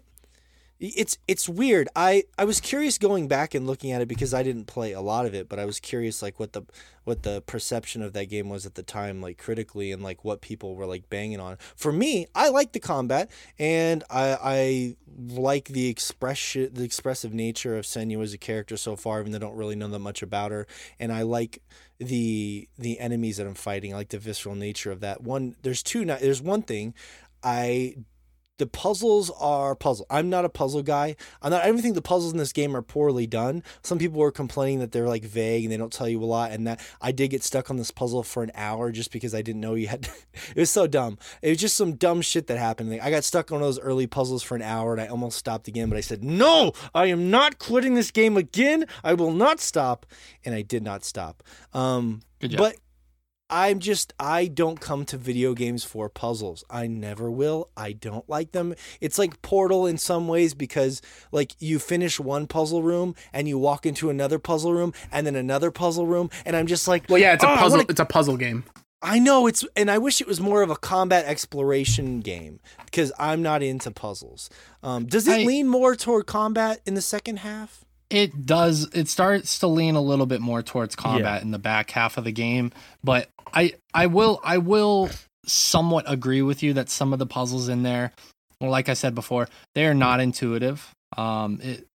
it's 0.82 1.16
it's 1.28 1.48
weird. 1.48 1.88
I 1.94 2.24
I 2.36 2.44
was 2.44 2.60
curious 2.60 2.98
going 2.98 3.28
back 3.28 3.54
and 3.54 3.66
looking 3.68 3.92
at 3.92 4.02
it 4.02 4.08
because 4.08 4.34
I 4.34 4.42
didn't 4.42 4.66
play 4.66 4.92
a 4.92 5.00
lot 5.00 5.26
of 5.26 5.34
it, 5.34 5.48
but 5.48 5.60
I 5.60 5.64
was 5.64 5.78
curious 5.78 6.22
like 6.22 6.40
what 6.40 6.54
the 6.54 6.62
what 7.04 7.22
the 7.22 7.40
perception 7.42 8.02
of 8.02 8.12
that 8.14 8.26
game 8.26 8.48
was 8.48 8.66
at 8.66 8.74
the 8.74 8.82
time, 8.82 9.20
like 9.20 9.38
critically, 9.38 9.92
and 9.92 10.02
like 10.02 10.24
what 10.24 10.40
people 10.40 10.74
were 10.74 10.86
like 10.86 11.08
banging 11.08 11.38
on. 11.38 11.56
For 11.76 11.92
me, 11.92 12.26
I 12.34 12.48
like 12.48 12.72
the 12.72 12.80
combat, 12.80 13.30
and 13.60 14.02
I 14.10 14.36
I 14.42 14.96
like 15.16 15.66
the 15.66 15.86
expression, 15.86 16.70
the 16.74 16.84
expressive 16.84 17.32
nature 17.32 17.76
of 17.76 17.84
Senua 17.84 18.24
as 18.24 18.34
a 18.34 18.38
character 18.38 18.76
so 18.76 18.96
far, 18.96 19.20
even 19.20 19.30
though 19.30 19.36
I 19.36 19.40
don't 19.40 19.56
really 19.56 19.76
know 19.76 19.88
that 19.88 20.00
much 20.00 20.20
about 20.20 20.50
her, 20.50 20.66
and 20.98 21.12
I 21.12 21.22
like 21.22 21.62
the 21.98 22.68
the 22.76 22.98
enemies 22.98 23.36
that 23.36 23.46
I'm 23.46 23.54
fighting. 23.54 23.94
I 23.94 23.98
like 23.98 24.08
the 24.08 24.18
visceral 24.18 24.56
nature 24.56 24.90
of 24.90 24.98
that. 24.98 25.22
One, 25.22 25.54
there's 25.62 25.84
two. 25.84 26.04
There's 26.04 26.42
one 26.42 26.62
thing 26.62 26.94
I 27.42 27.96
the 28.58 28.66
puzzles 28.66 29.30
are 29.40 29.74
puzzle. 29.74 30.06
I'm 30.10 30.28
not 30.28 30.44
a 30.44 30.48
puzzle 30.48 30.82
guy. 30.82 31.16
I'm 31.40 31.50
not. 31.50 31.62
I 31.62 31.66
don't 31.66 31.80
think 31.80 31.94
the 31.94 32.02
puzzles 32.02 32.32
in 32.32 32.38
this 32.38 32.52
game 32.52 32.76
are 32.76 32.82
poorly 32.82 33.26
done. 33.26 33.62
Some 33.82 33.98
people 33.98 34.20
were 34.20 34.30
complaining 34.30 34.78
that 34.80 34.92
they're 34.92 35.08
like 35.08 35.24
vague 35.24 35.64
and 35.64 35.72
they 35.72 35.76
don't 35.76 35.92
tell 35.92 36.08
you 36.08 36.22
a 36.22 36.26
lot. 36.26 36.52
And 36.52 36.66
that 36.66 36.80
I 37.00 37.12
did 37.12 37.28
get 37.28 37.42
stuck 37.42 37.70
on 37.70 37.76
this 37.76 37.90
puzzle 37.90 38.22
for 38.22 38.42
an 38.42 38.52
hour 38.54 38.92
just 38.92 39.10
because 39.10 39.34
I 39.34 39.42
didn't 39.42 39.62
know 39.62 39.74
you 39.74 39.88
had. 39.88 40.08
it 40.54 40.56
was 40.56 40.70
so 40.70 40.86
dumb. 40.86 41.18
It 41.40 41.48
was 41.48 41.58
just 41.58 41.76
some 41.76 41.94
dumb 41.94 42.20
shit 42.20 42.46
that 42.48 42.58
happened. 42.58 42.90
Like, 42.90 43.02
I 43.02 43.10
got 43.10 43.24
stuck 43.24 43.50
on 43.50 43.60
those 43.60 43.80
early 43.80 44.06
puzzles 44.06 44.42
for 44.42 44.54
an 44.54 44.62
hour 44.62 44.92
and 44.92 45.00
I 45.00 45.06
almost 45.06 45.38
stopped 45.38 45.66
again. 45.66 45.88
But 45.88 45.98
I 45.98 46.02
said, 46.02 46.22
no, 46.22 46.72
I 46.94 47.06
am 47.06 47.30
not 47.30 47.58
quitting 47.58 47.94
this 47.94 48.10
game 48.10 48.36
again. 48.36 48.84
I 49.02 49.14
will 49.14 49.32
not 49.32 49.60
stop. 49.60 50.06
And 50.44 50.54
I 50.54 50.62
did 50.62 50.82
not 50.82 51.04
stop. 51.04 51.42
Um, 51.72 52.20
Good 52.40 52.52
job. 52.52 52.58
but 52.58 52.76
I'm 53.54 53.80
just 53.80 54.14
I 54.18 54.46
don't 54.46 54.80
come 54.80 55.04
to 55.04 55.18
video 55.18 55.52
games 55.52 55.84
for 55.84 56.08
puzzles. 56.08 56.64
I 56.70 56.86
never 56.86 57.30
will. 57.30 57.68
I 57.76 57.92
don't 57.92 58.26
like 58.28 58.52
them. 58.52 58.74
It's 59.02 59.18
like 59.18 59.42
Portal 59.42 59.86
in 59.86 59.98
some 59.98 60.26
ways 60.26 60.54
because 60.54 61.02
like 61.32 61.54
you 61.60 61.78
finish 61.78 62.18
one 62.18 62.46
puzzle 62.46 62.82
room 62.82 63.14
and 63.30 63.46
you 63.46 63.58
walk 63.58 63.84
into 63.84 64.08
another 64.08 64.38
puzzle 64.38 64.72
room 64.72 64.94
and 65.12 65.26
then 65.26 65.36
another 65.36 65.70
puzzle 65.70 66.06
room 66.06 66.30
and 66.46 66.56
I'm 66.56 66.66
just 66.66 66.88
like 66.88 67.04
Well, 67.10 67.18
yeah, 67.18 67.34
it's 67.34 67.44
a 67.44 67.50
"Oh, 67.52 67.56
puzzle. 67.56 67.78
wanna- 67.80 67.86
It's 67.90 68.00
a 68.00 68.06
puzzle 68.06 68.38
game. 68.38 68.64
I 69.02 69.18
know 69.18 69.46
it's 69.46 69.64
and 69.76 69.90
I 69.90 69.98
wish 69.98 70.20
it 70.22 70.26
was 70.26 70.40
more 70.40 70.62
of 70.62 70.70
a 70.70 70.76
combat 70.76 71.26
exploration 71.26 72.20
game 72.20 72.58
because 72.86 73.12
I'm 73.18 73.42
not 73.42 73.62
into 73.62 73.90
puzzles. 73.90 74.48
Um, 74.82 75.04
does 75.04 75.28
it 75.28 75.40
I- 75.40 75.44
lean 75.44 75.68
more 75.68 75.94
toward 75.94 76.26
combat 76.26 76.80
in 76.86 76.94
the 76.94 77.02
second 77.02 77.40
half? 77.40 77.84
It 78.12 78.44
does. 78.44 78.88
It 78.92 79.08
starts 79.08 79.58
to 79.60 79.66
lean 79.66 79.94
a 79.94 80.00
little 80.02 80.26
bit 80.26 80.42
more 80.42 80.62
towards 80.62 80.94
combat 80.94 81.40
in 81.42 81.50
the 81.50 81.58
back 81.58 81.90
half 81.90 82.18
of 82.18 82.24
the 82.24 82.32
game, 82.32 82.70
but 83.02 83.28
I 83.54 83.74
I 83.94 84.06
will 84.06 84.38
I 84.44 84.58
will 84.58 85.08
somewhat 85.46 86.04
agree 86.06 86.42
with 86.42 86.62
you 86.62 86.74
that 86.74 86.90
some 86.90 87.14
of 87.14 87.18
the 87.18 87.26
puzzles 87.26 87.68
in 87.68 87.82
there, 87.82 88.12
well, 88.60 88.70
like 88.70 88.90
I 88.90 88.94
said 88.94 89.14
before, 89.14 89.48
they 89.74 89.86
are 89.86 89.94
not 89.94 90.20
intuitive. 90.20 90.90
Um, 91.16 91.58
it 91.62 91.86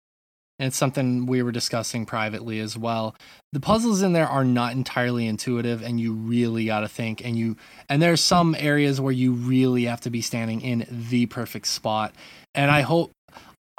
and 0.59 0.67
it's 0.67 0.77
something 0.77 1.27
we 1.27 1.43
were 1.43 1.51
discussing 1.51 2.07
privately 2.07 2.59
as 2.59 2.75
well. 2.75 3.15
The 3.53 3.59
puzzles 3.59 4.01
in 4.01 4.13
there 4.13 4.27
are 4.27 4.43
not 4.43 4.73
entirely 4.73 5.27
intuitive, 5.27 5.83
and 5.83 5.99
you 5.99 6.13
really 6.13 6.65
got 6.65 6.79
to 6.79 6.87
think. 6.87 7.23
And 7.23 7.37
you 7.37 7.57
and 7.89 8.01
there's 8.01 8.21
some 8.21 8.55
areas 8.57 8.99
where 8.99 9.13
you 9.13 9.33
really 9.33 9.83
have 9.85 10.01
to 10.01 10.09
be 10.09 10.21
standing 10.21 10.61
in 10.61 10.87
the 10.89 11.27
perfect 11.27 11.67
spot. 11.67 12.15
And 12.55 12.71
I 12.71 12.81
hope 12.81 13.11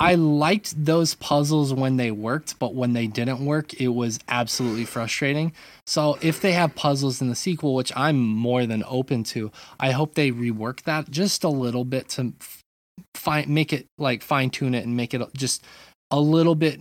I 0.00 0.14
liked 0.14 0.84
those 0.84 1.14
puzzles 1.14 1.74
when 1.74 1.96
they 1.96 2.12
worked, 2.12 2.58
but 2.60 2.72
when 2.72 2.92
they 2.92 3.08
didn't 3.08 3.44
work, 3.44 3.74
it 3.74 3.88
was 3.88 4.20
absolutely 4.28 4.84
frustrating. 4.84 5.52
So 5.86 6.16
if 6.20 6.40
they 6.40 6.52
have 6.52 6.76
puzzles 6.76 7.20
in 7.20 7.28
the 7.28 7.34
sequel, 7.34 7.74
which 7.74 7.92
I'm 7.96 8.18
more 8.20 8.64
than 8.64 8.84
open 8.86 9.24
to, 9.24 9.50
I 9.80 9.90
hope 9.90 10.14
they 10.14 10.30
rework 10.30 10.82
that 10.82 11.10
just 11.10 11.42
a 11.42 11.48
little 11.48 11.84
bit 11.84 12.08
to 12.10 12.32
fine 13.14 13.52
make 13.52 13.72
it 13.72 13.86
like 13.96 14.22
fine 14.22 14.50
tune 14.50 14.74
it 14.74 14.84
and 14.84 14.96
make 14.96 15.14
it 15.14 15.22
just 15.36 15.64
a 16.10 16.20
little 16.20 16.54
bit 16.54 16.80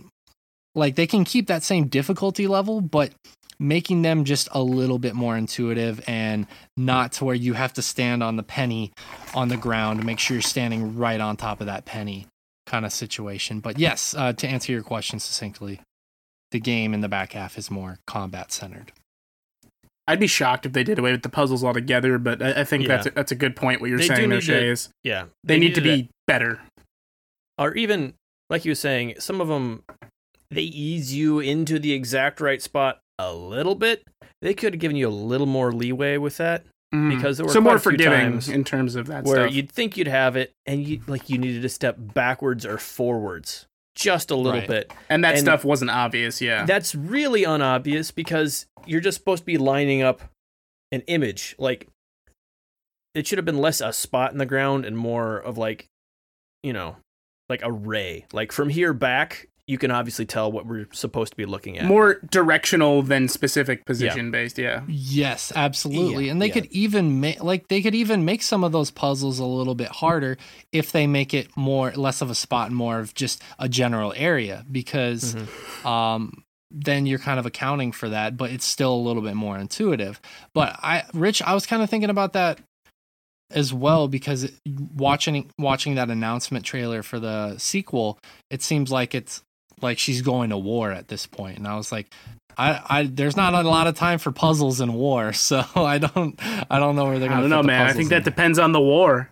like 0.74 0.94
they 0.94 1.06
can 1.06 1.24
keep 1.24 1.48
that 1.48 1.64
same 1.64 1.88
difficulty 1.88 2.46
level, 2.46 2.80
but 2.80 3.12
making 3.58 4.02
them 4.02 4.24
just 4.24 4.48
a 4.52 4.62
little 4.62 5.00
bit 5.00 5.14
more 5.14 5.36
intuitive 5.36 6.00
and 6.06 6.46
not 6.76 7.10
to 7.10 7.24
where 7.24 7.34
you 7.34 7.54
have 7.54 7.72
to 7.72 7.82
stand 7.82 8.22
on 8.22 8.36
the 8.36 8.42
penny 8.44 8.92
on 9.34 9.48
the 9.48 9.56
ground 9.56 10.04
make 10.06 10.20
sure 10.20 10.36
you're 10.36 10.42
standing 10.42 10.96
right 10.96 11.20
on 11.20 11.36
top 11.36 11.60
of 11.60 11.66
that 11.66 11.84
penny 11.84 12.24
kind 12.68 12.84
of 12.86 12.92
situation. 12.92 13.60
But 13.60 13.78
yes, 13.78 14.14
uh, 14.16 14.32
to 14.34 14.46
answer 14.46 14.70
your 14.72 14.82
question 14.82 15.18
succinctly, 15.18 15.80
the 16.52 16.60
game 16.60 16.94
in 16.94 17.00
the 17.00 17.08
back 17.08 17.32
half 17.32 17.58
is 17.58 17.70
more 17.70 17.98
combat 18.06 18.52
centered. 18.52 18.92
I'd 20.06 20.20
be 20.20 20.26
shocked 20.26 20.64
if 20.64 20.72
they 20.72 20.84
did 20.84 20.98
away 20.98 21.12
with 21.12 21.22
the 21.22 21.28
puzzles 21.28 21.62
altogether, 21.64 22.18
but 22.18 22.40
I, 22.42 22.60
I 22.60 22.64
think 22.64 22.82
Yeah. 22.84 22.88
that's 22.88 23.06
a, 23.06 23.10
that's 23.10 23.32
a 23.32 23.34
good 23.34 23.54
point. 23.56 23.80
What 23.80 23.90
you're 23.90 23.98
They 23.98 24.06
saying, 24.06 24.30
need 24.30 24.36
O'Shea, 24.36 24.60
to- 24.60 24.66
is 24.70 24.88
Yeah, 25.04 25.26
they, 25.44 25.58
need 25.58 25.74
to 25.74 25.80
needed 25.80 26.06
be 26.06 26.10
better. 26.26 26.60
or 27.58 27.74
even 27.74 28.14
like 28.48 28.64
you 28.64 28.70
were 28.70 28.74
saying, 28.76 29.14
some 29.18 29.40
of 29.40 29.48
them 29.48 29.82
they 30.50 30.62
ease 30.62 31.12
you 31.14 31.40
into 31.40 31.78
the 31.78 31.92
exact 31.92 32.40
right 32.40 32.62
spot 32.62 33.00
a 33.18 33.34
little 33.34 33.74
bit. 33.74 34.02
They 34.40 34.54
could 34.54 34.72
have 34.74 34.80
given 34.80 34.96
you 34.96 35.08
a 35.08 35.10
little 35.10 35.46
more 35.46 35.72
leeway 35.72 36.16
with 36.16 36.38
that 36.38 36.64
Mhm. 36.94 37.14
because 37.16 37.36
there 37.36 37.46
were 37.46 37.52
so 37.52 37.60
more 37.60 37.74
a 37.76 37.78
few 37.80 37.92
forgiving 37.92 38.18
times 38.32 38.48
in 38.48 38.64
terms 38.64 38.94
of 38.94 39.06
that 39.08 39.24
where 39.24 39.44
stuff. 39.46 39.54
you'd 39.54 39.70
think 39.70 39.96
you'd 39.96 40.06
have 40.08 40.36
it, 40.36 40.52
and 40.66 40.84
you 40.86 41.00
like 41.06 41.28
you 41.28 41.36
needed 41.38 41.62
to 41.62 41.68
step 41.68 41.96
backwards 41.98 42.64
or 42.64 42.78
forwards 42.78 43.66
just 43.94 44.30
a 44.30 44.36
little 44.36 44.60
Right. 44.60 44.68
bit. 44.68 44.92
and 45.10 45.24
that 45.24 45.32
and- 45.34 45.40
stuff 45.40 45.64
wasn't 45.64 45.90
obvious. 45.90 46.40
Yeah, 46.40 46.64
That's 46.64 46.94
really 46.94 47.44
unobvious 47.44 48.10
because 48.12 48.66
you're 48.86 49.00
just 49.00 49.18
supposed 49.18 49.42
to 49.42 49.46
be 49.46 49.58
lining 49.58 50.02
up 50.02 50.22
an 50.92 51.00
image. 51.08 51.54
Like 51.58 51.88
it 53.14 53.26
should 53.26 53.38
have 53.38 53.44
been 53.44 53.58
less 53.58 53.80
a 53.80 53.92
spot 53.92 54.30
in 54.32 54.38
the 54.38 54.46
ground 54.46 54.84
and 54.84 54.96
more 54.96 55.36
of 55.38 55.58
like, 55.58 55.86
you 56.62 56.72
know, 56.72 56.96
like 57.48 57.62
a 57.62 57.72
ray. 57.72 58.24
Like 58.32 58.52
from 58.52 58.68
here 58.68 58.92
back, 58.94 59.47
you 59.68 59.76
can 59.76 59.90
obviously 59.90 60.24
tell 60.24 60.50
what 60.50 60.66
we're 60.66 60.86
supposed 60.92 61.32
to 61.32 61.36
be 61.36 61.44
looking 61.44 61.78
at. 61.78 61.84
more 61.84 62.20
directional 62.30 63.02
than 63.02 63.28
specific 63.28 63.84
position 63.84 64.30
based. 64.30 64.58
Yeah, 64.58 64.82
Yes, 64.88 65.52
absolutely. 65.54 66.26
Yeah, 66.26 66.32
and 66.32 66.42
they 66.42 66.46
yeah. 66.46 66.54
could 66.54 66.66
even 66.66 67.20
make 67.20 67.42
like 67.42 67.68
they 67.68 67.82
could 67.82 67.94
even 67.94 68.24
make 68.24 68.42
some 68.42 68.64
of 68.64 68.72
those 68.72 68.90
puzzles 68.90 69.38
a 69.38 69.44
little 69.44 69.74
bit 69.74 69.88
harder 69.88 70.38
if 70.72 70.90
they 70.90 71.06
make 71.06 71.34
it 71.34 71.54
more 71.54 71.92
less 71.92 72.22
of 72.22 72.30
a 72.30 72.34
spot 72.34 72.68
and 72.68 72.76
more 72.76 72.98
of 72.98 73.14
just 73.14 73.42
a 73.58 73.68
general 73.68 74.14
area 74.16 74.64
because 74.72 75.36
um 75.84 76.42
then 76.70 77.06
you're 77.06 77.18
kind 77.18 77.38
of 77.38 77.46
accounting 77.46 77.92
for 77.92 78.10
that, 78.10 78.36
but 78.36 78.50
it's 78.50 78.64
still 78.64 78.92
a 78.92 78.96
little 78.96 79.22
bit 79.22 79.34
more 79.34 79.58
intuitive. 79.58 80.20
But 80.54 80.78
I 80.82 81.04
Rich, 81.12 81.42
I 81.42 81.54
was 81.54 81.66
kind 81.66 81.82
of 81.82 81.90
thinking 81.90 82.10
about 82.10 82.32
that 82.32 82.58
as 83.50 83.72
well 83.72 84.08
because 84.08 84.50
watching 84.94 85.50
watching 85.58 85.94
that 85.94 86.10
announcement 86.10 86.64
trailer 86.64 87.02
for 87.02 87.18
the 87.18 87.56
sequel, 87.58 88.18
it 88.50 88.62
seems 88.62 88.90
like 88.90 89.14
it's 89.14 89.42
like 89.82 89.98
she's 89.98 90.22
going 90.22 90.50
to 90.50 90.58
war 90.58 90.90
at 90.92 91.08
this 91.08 91.26
point 91.26 91.58
and 91.58 91.66
I 91.66 91.76
was 91.76 91.90
like 91.92 92.06
I, 92.56 92.80
I 92.88 93.02
there's 93.04 93.36
not 93.36 93.54
a 93.54 93.62
lot 93.68 93.86
of 93.86 93.94
time 93.94 94.18
for 94.18 94.32
puzzles 94.32 94.80
in 94.80 94.92
war, 94.94 95.32
so 95.48 95.62
I 95.76 95.98
don't 95.98 96.38
I 96.68 96.78
don't 96.80 96.96
know 96.96 97.04
where 97.04 97.18
they're 97.20 97.28
gonna. 97.28 97.42
don't 97.48 97.50
fit 97.50 97.56
know, 97.56 97.62
man. 97.62 97.86
I 97.86 97.92
think 97.92 98.08
that 98.08 98.24
there. 98.24 98.32
depends 98.32 98.58
on 98.58 98.72
the 98.72 98.80
war. 98.80 99.30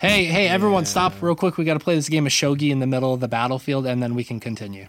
Hey, 0.00 0.24
hey, 0.26 0.46
everyone, 0.48 0.82
Yeah. 0.84 0.88
stop 0.88 1.20
real 1.20 1.34
quick. 1.34 1.56
We 1.56 1.64
got 1.64 1.74
to 1.74 1.80
play 1.80 1.96
this 1.96 2.08
game 2.08 2.26
of 2.26 2.32
shogi 2.32 2.70
in 2.70 2.78
the 2.78 2.86
middle 2.86 3.12
of 3.12 3.18
the 3.20 3.26
battlefield, 3.28 3.86
and 3.86 4.00
then 4.02 4.14
we 4.14 4.22
can 4.22 4.38
continue. 4.38 4.86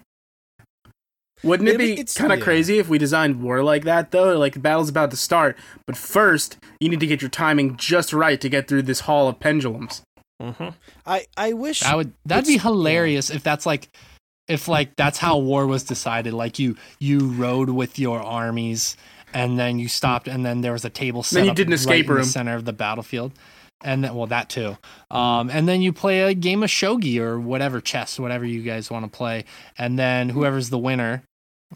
Wouldn't 1.43 1.67
it 1.69 1.73
Yeah, 1.73 1.77
be 1.77 1.91
it's- 1.93 2.15
kind 2.15 2.31
of 2.31 2.39
yeah. 2.39 2.45
crazy 2.45 2.79
if 2.79 2.87
we 2.87 2.97
designed 2.97 3.41
war 3.41 3.63
like 3.63 3.83
that 3.83 4.11
though? 4.11 4.37
Like 4.37 4.53
the 4.53 4.59
battle's 4.59 4.89
about 4.89 5.11
to 5.11 5.17
start, 5.17 5.57
but 5.85 5.97
first 5.97 6.57
you 6.79 6.89
need 6.89 6.99
to 7.01 7.07
get 7.07 7.21
your 7.21 7.29
timing 7.29 7.77
just 7.77 8.13
right 8.13 8.39
to 8.41 8.49
get 8.49 8.67
through 8.67 8.83
this 8.83 9.01
hall 9.01 9.27
of 9.27 9.39
pendulums. 9.39 10.01
hmm 10.41 10.69
I 11.05 11.25
I 11.37 11.53
wish 11.53 11.83
I 11.83 11.95
would. 11.95 12.13
That'd 12.25 12.45
be 12.45 12.53
It's- 12.55 12.63
hilarious 12.63 13.29
if 13.29 13.43
that's 13.43 13.65
like, 13.65 13.89
if 14.47 14.67
like 14.67 14.95
that's 14.95 15.17
how 15.17 15.37
war 15.37 15.65
was 15.67 15.83
decided. 15.83 16.33
Like 16.33 16.59
you 16.59 16.75
you 16.99 17.29
rode 17.29 17.69
with 17.69 17.97
your 17.99 18.21
armies, 18.21 18.95
and 19.33 19.57
then 19.57 19.79
you 19.79 19.87
stopped, 19.87 20.27
and 20.27 20.45
then 20.45 20.61
there 20.61 20.73
was 20.73 20.85
a 20.85 20.89
table 20.89 21.23
set. 21.23 21.35
Then 21.35 21.45
you 21.45 21.51
up 21.51 21.57
did 21.57 21.67
an 21.67 21.71
right 21.71 21.79
escape 21.79 22.09
in 22.09 22.15
the 22.15 22.23
center 22.23 22.55
of 22.55 22.65
the 22.65 22.73
battlefield, 22.73 23.31
and 23.83 24.03
then 24.03 24.15
well 24.15 24.27
that 24.27 24.49
too. 24.49 24.77
Um, 25.11 25.49
and 25.49 25.67
then 25.67 25.81
you 25.81 25.93
play 25.93 26.21
a 26.21 26.33
game 26.33 26.63
of 26.63 26.69
shogi 26.69 27.19
or 27.19 27.39
whatever 27.39 27.81
chess, 27.81 28.19
whatever 28.19 28.45
you 28.45 28.61
guys 28.61 28.91
want 28.91 29.05
to 29.05 29.15
play, 29.15 29.45
and 29.77 29.97
then 29.97 30.29
whoever's 30.29 30.69
the 30.69 30.79
winner, 30.79 31.23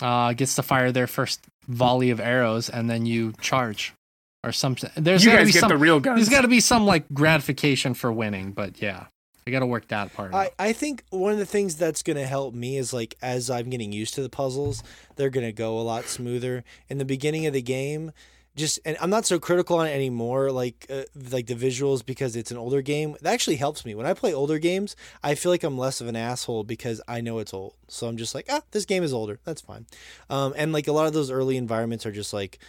uh, 0.01 0.33
gets 0.33 0.55
to 0.55 0.63
fire 0.63 0.91
their 0.91 1.07
first 1.07 1.41
volley 1.67 2.09
of 2.11 2.19
arrows, 2.19 2.69
and 2.69 2.89
then 2.89 3.05
you 3.05 3.33
charge. 3.41 3.93
Or 4.41 4.53
something. 4.53 4.89
There's 4.95 5.25
you 5.25 5.31
gotta 5.31 5.39
guys 5.39 5.47
be 5.47 5.51
get 5.51 5.59
some. 5.59 5.67
the 5.67 5.77
real 5.77 5.99
guns. 5.99 6.15
There's 6.15 6.29
got 6.29 6.43
to 6.43 6.47
be 6.47 6.61
some 6.61 6.85
like 6.85 7.03
gratification 7.13 7.93
for 7.93 8.09
winning, 8.09 8.53
but 8.53 8.81
yeah, 8.81 9.07
we 9.45 9.51
got 9.51 9.59
to 9.59 9.65
work 9.65 9.87
that 9.89 10.13
part. 10.13 10.33
out. 10.33 10.51
I, 10.59 10.67
I 10.67 10.73
think 10.73 11.03
one 11.09 11.31
of 11.31 11.39
the 11.39 11.45
things 11.45 11.75
that's 11.75 12.03
going 12.03 12.17
to 12.17 12.25
help 12.25 12.53
me 12.53 12.77
is 12.77 12.93
like 12.93 13.15
as 13.21 13.49
I'm 13.49 13.69
getting 13.69 13.91
used 13.91 14.13
to 14.15 14.21
the 14.21 14.29
puzzles, 14.29 14.83
they're 15.15 15.29
going 15.29 15.45
to 15.45 15.51
go 15.51 15.79
a 15.79 15.81
lot 15.81 16.05
smoother. 16.05 16.63
In 16.89 16.97
the 16.97 17.05
beginning 17.05 17.45
of 17.45 17.53
the 17.53 17.61
game, 17.61 18.11
just 18.55 18.79
and 18.85 18.97
I'm 19.01 19.09
not 19.09 19.25
so 19.25 19.39
critical 19.39 19.77
on 19.77 19.87
it 19.87 19.91
anymore 19.91 20.51
like 20.51 20.85
uh, 20.89 21.03
like 21.31 21.47
the 21.47 21.55
visuals 21.55 22.05
because 22.05 22.35
it's 22.35 22.51
an 22.51 22.57
older 22.57 22.81
game. 22.81 23.15
That 23.21 23.33
actually 23.33 23.55
helps 23.55 23.85
me. 23.85 23.95
When 23.95 24.05
I 24.05 24.13
play 24.13 24.33
older 24.33 24.59
games, 24.59 24.95
I 25.23 25.35
feel 25.35 25.51
like 25.51 25.63
I'm 25.63 25.77
less 25.77 26.01
of 26.01 26.07
an 26.07 26.15
asshole 26.15 26.63
because 26.63 27.01
I 27.07 27.21
know 27.21 27.39
it's 27.39 27.53
old. 27.53 27.73
So 27.87 28.07
I'm 28.07 28.17
just 28.17 28.35
like, 28.35 28.47
"Ah, 28.49 28.61
this 28.71 28.85
game 28.85 29.03
is 29.03 29.13
older. 29.13 29.39
That's 29.45 29.61
fine." 29.61 29.85
Um 30.29 30.53
and 30.57 30.73
like 30.73 30.87
a 30.87 30.91
lot 30.91 31.07
of 31.07 31.13
those 31.13 31.31
early 31.31 31.57
environments 31.57 32.05
are 32.05 32.11
just 32.11 32.33
like 32.33 32.59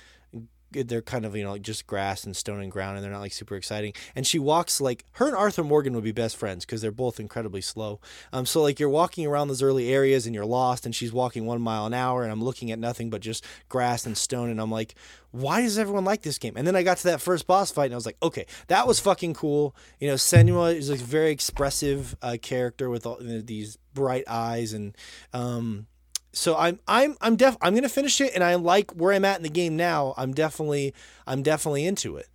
they're 0.73 1.03
kind 1.03 1.25
of 1.25 1.37
you 1.37 1.45
know 1.45 1.53
like 1.53 1.63
just 1.63 1.87
grass 1.87 2.25
and 2.25 2.37
stone 2.37 2.61
and 2.61 2.71
ground 2.71 2.97
and 2.97 3.05
they're 3.05 3.13
not 3.13 3.21
like 3.21 3.33
super 3.33 3.57
exciting. 3.57 3.93
And 4.15 4.27
she 4.27 4.39
walks 4.39 4.81
like 4.81 5.05
her 5.13 5.27
and 5.27 5.37
arthur 5.37 5.65
morgan 5.65 5.95
would 5.95 6.05
be 6.05 6.13
best 6.13 6.37
friends 6.37 6.65
because 6.65 6.81
they're 6.83 6.91
both 6.91 7.21
incredibly 7.21 7.61
slow. 7.61 8.01
Um 8.33 8.47
so 8.47 8.63
like 8.63 8.79
you're 8.79 8.89
walking 8.89 9.27
around 9.27 9.49
those 9.49 9.63
early 9.63 9.93
areas 9.93 10.27
and 10.27 10.35
you're 10.35 10.47
lost 10.47 10.87
and 10.87 10.95
she's 10.95 11.13
walking 11.13 11.47
one 11.47 11.61
mile 11.61 11.87
an 11.87 11.95
hour 11.95 12.23
and 12.23 12.33
i'm 12.33 12.43
looking 12.43 12.71
at 12.71 12.79
nothing 12.79 13.11
but 13.11 13.21
just 13.21 13.45
grass 13.69 14.07
and 14.07 14.17
stone 14.17 14.51
and 14.51 14.61
i'm 14.61 14.71
like 14.71 14.95
why 15.33 15.63
does 15.63 15.79
everyone 15.79 16.05
like 16.05 16.23
this 16.23 16.39
game? 16.39 16.55
And 16.57 16.67
then 16.67 16.77
i 16.77 16.83
got 16.83 16.99
to 16.99 17.05
that 17.05 17.21
first 17.21 17.47
boss 17.47 17.71
fight 17.71 17.87
and 17.87 17.95
i 17.95 17.97
was 17.97 18.07
like 18.07 18.17
okay 18.23 18.47
that 18.69 18.87
was 18.87 19.01
fucking 19.01 19.35
cool. 19.35 19.75
You 19.99 20.09
know 20.09 20.15
senua 20.15 20.75
is 20.75 20.91
a 20.91 20.97
very 20.97 21.31
expressive 21.31 22.17
uh, 22.23 22.37
character 22.41 22.91
with 22.91 23.07
all 23.07 23.19
you 23.21 23.35
know, 23.35 23.41
these 23.41 23.79
bright 23.95 24.25
eyes 24.29 24.73
and 24.73 24.97
um 25.33 25.87
so 26.33 26.57
I'm 26.57 26.79
I'm 26.87 27.17
I'm 27.21 27.37
def 27.37 27.57
I'm 27.61 27.75
gonna 27.75 27.89
finish 27.89 28.21
it, 28.21 28.33
and 28.35 28.43
I 28.45 28.55
like 28.57 28.93
where 28.93 29.13
I'm 29.13 29.25
at 29.25 29.37
in 29.37 29.43
the 29.43 29.49
game 29.49 29.77
now. 29.77 30.15
I'm 30.17 30.33
definitely 30.33 30.95
I'm 31.27 31.43
definitely 31.43 31.87
into 31.87 32.17
it. 32.17 32.29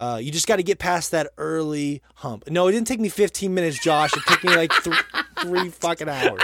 Uh, 0.00 0.20
you 0.22 0.30
just 0.30 0.46
got 0.46 0.56
to 0.56 0.62
get 0.62 0.78
past 0.78 1.10
that 1.10 1.28
early 1.38 2.02
hump. 2.16 2.48
No, 2.48 2.68
it 2.68 2.72
didn't 2.72 2.86
take 2.86 3.00
me 3.00 3.08
15 3.08 3.52
minutes, 3.52 3.82
Josh. 3.82 4.16
It 4.16 4.22
took 4.28 4.44
me 4.44 4.54
like 4.54 4.72
th- 4.84 4.96
three 5.40 5.70
fucking 5.70 6.08
hours. 6.08 6.40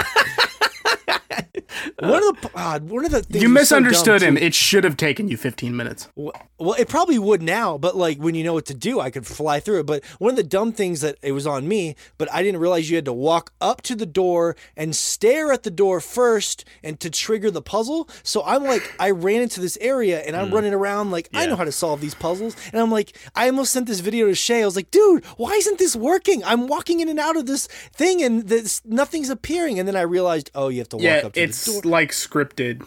One 1.99 2.23
of 2.27 2.41
the 2.41 2.49
uh, 2.55 2.79
one 2.79 3.05
of 3.05 3.11
the 3.11 3.21
things 3.23 3.41
you 3.43 3.49
was 3.53 3.67
so 3.69 3.79
misunderstood 3.79 4.21
him. 4.21 4.35
too. 4.35 4.43
It 4.43 4.53
should 4.53 4.83
have 4.83 4.97
taken 4.97 5.27
you 5.27 5.37
15 5.37 5.75
minutes. 5.75 6.09
Well, 6.15 6.73
it 6.77 6.87
probably 6.89 7.19
would 7.19 7.41
now, 7.41 7.77
but 7.77 7.95
like 7.95 8.17
when 8.17 8.35
you 8.35 8.43
know 8.43 8.53
what 8.53 8.65
to 8.67 8.73
do, 8.73 8.99
I 8.99 9.09
could 9.09 9.25
fly 9.27 9.59
through 9.59 9.79
it. 9.81 9.85
But 9.85 10.03
one 10.19 10.29
of 10.31 10.37
the 10.37 10.43
dumb 10.43 10.71
things 10.71 11.01
that 11.01 11.17
it 11.21 11.31
was 11.33 11.45
on 11.47 11.67
me, 11.67 11.95
but 12.17 12.31
I 12.31 12.43
didn't 12.43 12.61
realize 12.61 12.89
you 12.89 12.95
had 12.95 13.05
to 13.05 13.13
walk 13.13 13.51
up 13.61 13.81
to 13.83 13.95
the 13.95 14.05
door 14.05 14.55
and 14.77 14.95
stare 14.95 15.51
at 15.51 15.63
the 15.63 15.71
door 15.71 15.99
first 15.99 16.65
and 16.83 16.99
to 16.99 17.09
trigger 17.09 17.51
the 17.51 17.61
puzzle. 17.61 18.09
So 18.23 18.43
I'm 18.45 18.63
like, 18.63 18.93
I 18.99 19.11
ran 19.11 19.41
into 19.41 19.59
this 19.61 19.77
area 19.81 20.21
and 20.21 20.35
I'm 20.35 20.51
running 20.53 20.73
around 20.73 21.11
like 21.11 21.29
I 21.33 21.45
know 21.45 21.55
how 21.55 21.63
to 21.65 21.71
solve 21.71 22.01
these 22.01 22.15
puzzles. 22.15 22.55
And 22.71 22.81
I'm 22.81 22.91
like, 22.91 23.17
I 23.35 23.47
almost 23.47 23.71
sent 23.71 23.87
this 23.87 23.99
video 23.99 24.27
to 24.27 24.35
Shay. 24.35 24.61
I 24.61 24.65
was 24.65 24.75
like, 24.75 24.91
dude, 24.91 25.25
why 25.37 25.51
isn't 25.53 25.77
this 25.79 25.95
working? 25.95 26.43
I'm 26.43 26.67
walking 26.67 26.99
in 26.99 27.09
and 27.09 27.19
out 27.19 27.35
of 27.37 27.45
this 27.45 27.67
thing 27.67 28.21
and 28.23 28.47
this 28.47 28.81
nothing's 28.85 29.29
appearing. 29.29 29.79
And 29.79 29.87
then 29.87 29.95
I 29.95 30.01
realized, 30.01 30.51
oh, 30.55 30.69
you 30.69 30.79
have 30.79 30.89
to 30.89 30.97
walk 30.97 31.03
Yeah, 31.03 31.21
up 31.25 31.33
to 31.33 31.47
the 31.47 31.71
door. 31.71 31.74
Like 31.83 32.11
scripted. 32.11 32.85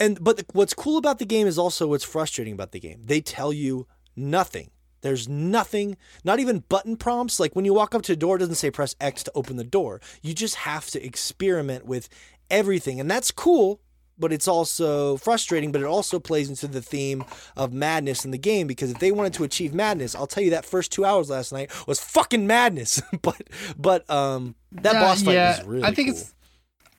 And 0.00 0.22
but 0.22 0.38
the, 0.38 0.44
what's 0.52 0.74
cool 0.74 0.96
about 0.98 1.18
the 1.18 1.24
game 1.26 1.46
is 1.46 1.58
also 1.58 1.86
what's 1.86 2.04
frustrating 2.04 2.54
about 2.54 2.72
the 2.72 2.80
game. 2.80 3.02
They 3.04 3.20
tell 3.20 3.52
you 3.52 3.86
nothing. 4.16 4.70
There's 5.02 5.28
nothing, 5.28 5.96
not 6.24 6.40
even 6.40 6.60
button 6.60 6.96
prompts. 6.96 7.38
Like 7.38 7.54
when 7.54 7.66
you 7.66 7.74
walk 7.74 7.94
up 7.94 8.02
to 8.02 8.14
a 8.14 8.16
door, 8.16 8.36
it 8.36 8.38
doesn't 8.40 8.54
say 8.54 8.70
press 8.70 8.96
X 9.00 9.22
to 9.24 9.32
open 9.34 9.56
the 9.56 9.64
door. 9.64 10.00
You 10.22 10.32
just 10.34 10.54
have 10.56 10.86
to 10.92 11.04
experiment 11.04 11.84
with 11.84 12.08
everything. 12.50 12.98
And 13.00 13.10
that's 13.10 13.30
cool, 13.30 13.82
but 14.18 14.32
it's 14.32 14.48
also 14.48 15.18
frustrating. 15.18 15.72
But 15.72 15.82
it 15.82 15.86
also 15.86 16.18
plays 16.18 16.48
into 16.48 16.66
the 16.68 16.80
theme 16.80 17.22
of 17.54 17.72
madness 17.72 18.24
in 18.24 18.30
the 18.30 18.38
game 18.38 18.66
because 18.66 18.90
if 18.90 18.98
they 18.98 19.12
wanted 19.12 19.34
to 19.34 19.44
achieve 19.44 19.74
madness, 19.74 20.14
I'll 20.14 20.26
tell 20.26 20.42
you 20.42 20.50
that 20.50 20.64
first 20.64 20.90
two 20.90 21.04
hours 21.04 21.28
last 21.28 21.52
night 21.52 21.70
was 21.86 22.00
fucking 22.00 22.46
madness. 22.46 23.02
but 23.22 23.42
but 23.76 24.08
um 24.10 24.54
that 24.72 24.94
Yeah, 24.94 25.00
boss 25.00 25.22
fight 25.22 25.34
yeah, 25.34 25.58
was 25.58 25.66
really 25.66 25.84
I 25.84 25.92
think 25.94 26.08
cool. 26.08 26.18
it's 26.18 26.34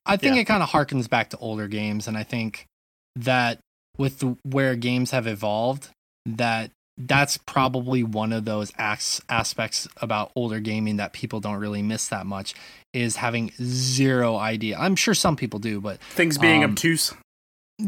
I 0.05 0.17
think 0.17 0.35
Yeah. 0.35 0.41
it 0.41 0.45
kind 0.45 0.61
of 0.63 0.69
harkens 0.69 1.09
back 1.09 1.29
to 1.31 1.37
older 1.37 1.67
games, 1.67 2.07
and 2.07 2.17
I 2.17 2.23
think 2.23 2.65
that 3.15 3.59
with 3.97 4.19
the, 4.19 4.37
where 4.43 4.75
games 4.75 5.11
have 5.11 5.25
evolved, 5.27 5.89
that 6.25 6.71
that's 6.97 7.37
probably 7.45 8.03
one 8.03 8.31
of 8.31 8.45
those 8.45 8.71
as- 8.77 9.21
aspects 9.29 9.87
about 9.97 10.31
older 10.35 10.59
gaming 10.59 10.95
that 10.97 11.11
people 11.13 11.39
don't 11.41 11.57
really 11.59 11.81
miss 11.81 12.07
that 12.07 12.25
much 12.25 12.53
is 12.93 13.17
having 13.17 13.51
zero 13.61 14.37
idea. 14.37 14.77
I'm 14.77 14.95
sure 14.95 15.13
some 15.13 15.35
people 15.35 15.59
do, 15.59 15.81
but 15.81 15.99
Things 16.01 16.37
being 16.37 16.63
Um, 16.63 16.71
obtuse. 16.71 17.13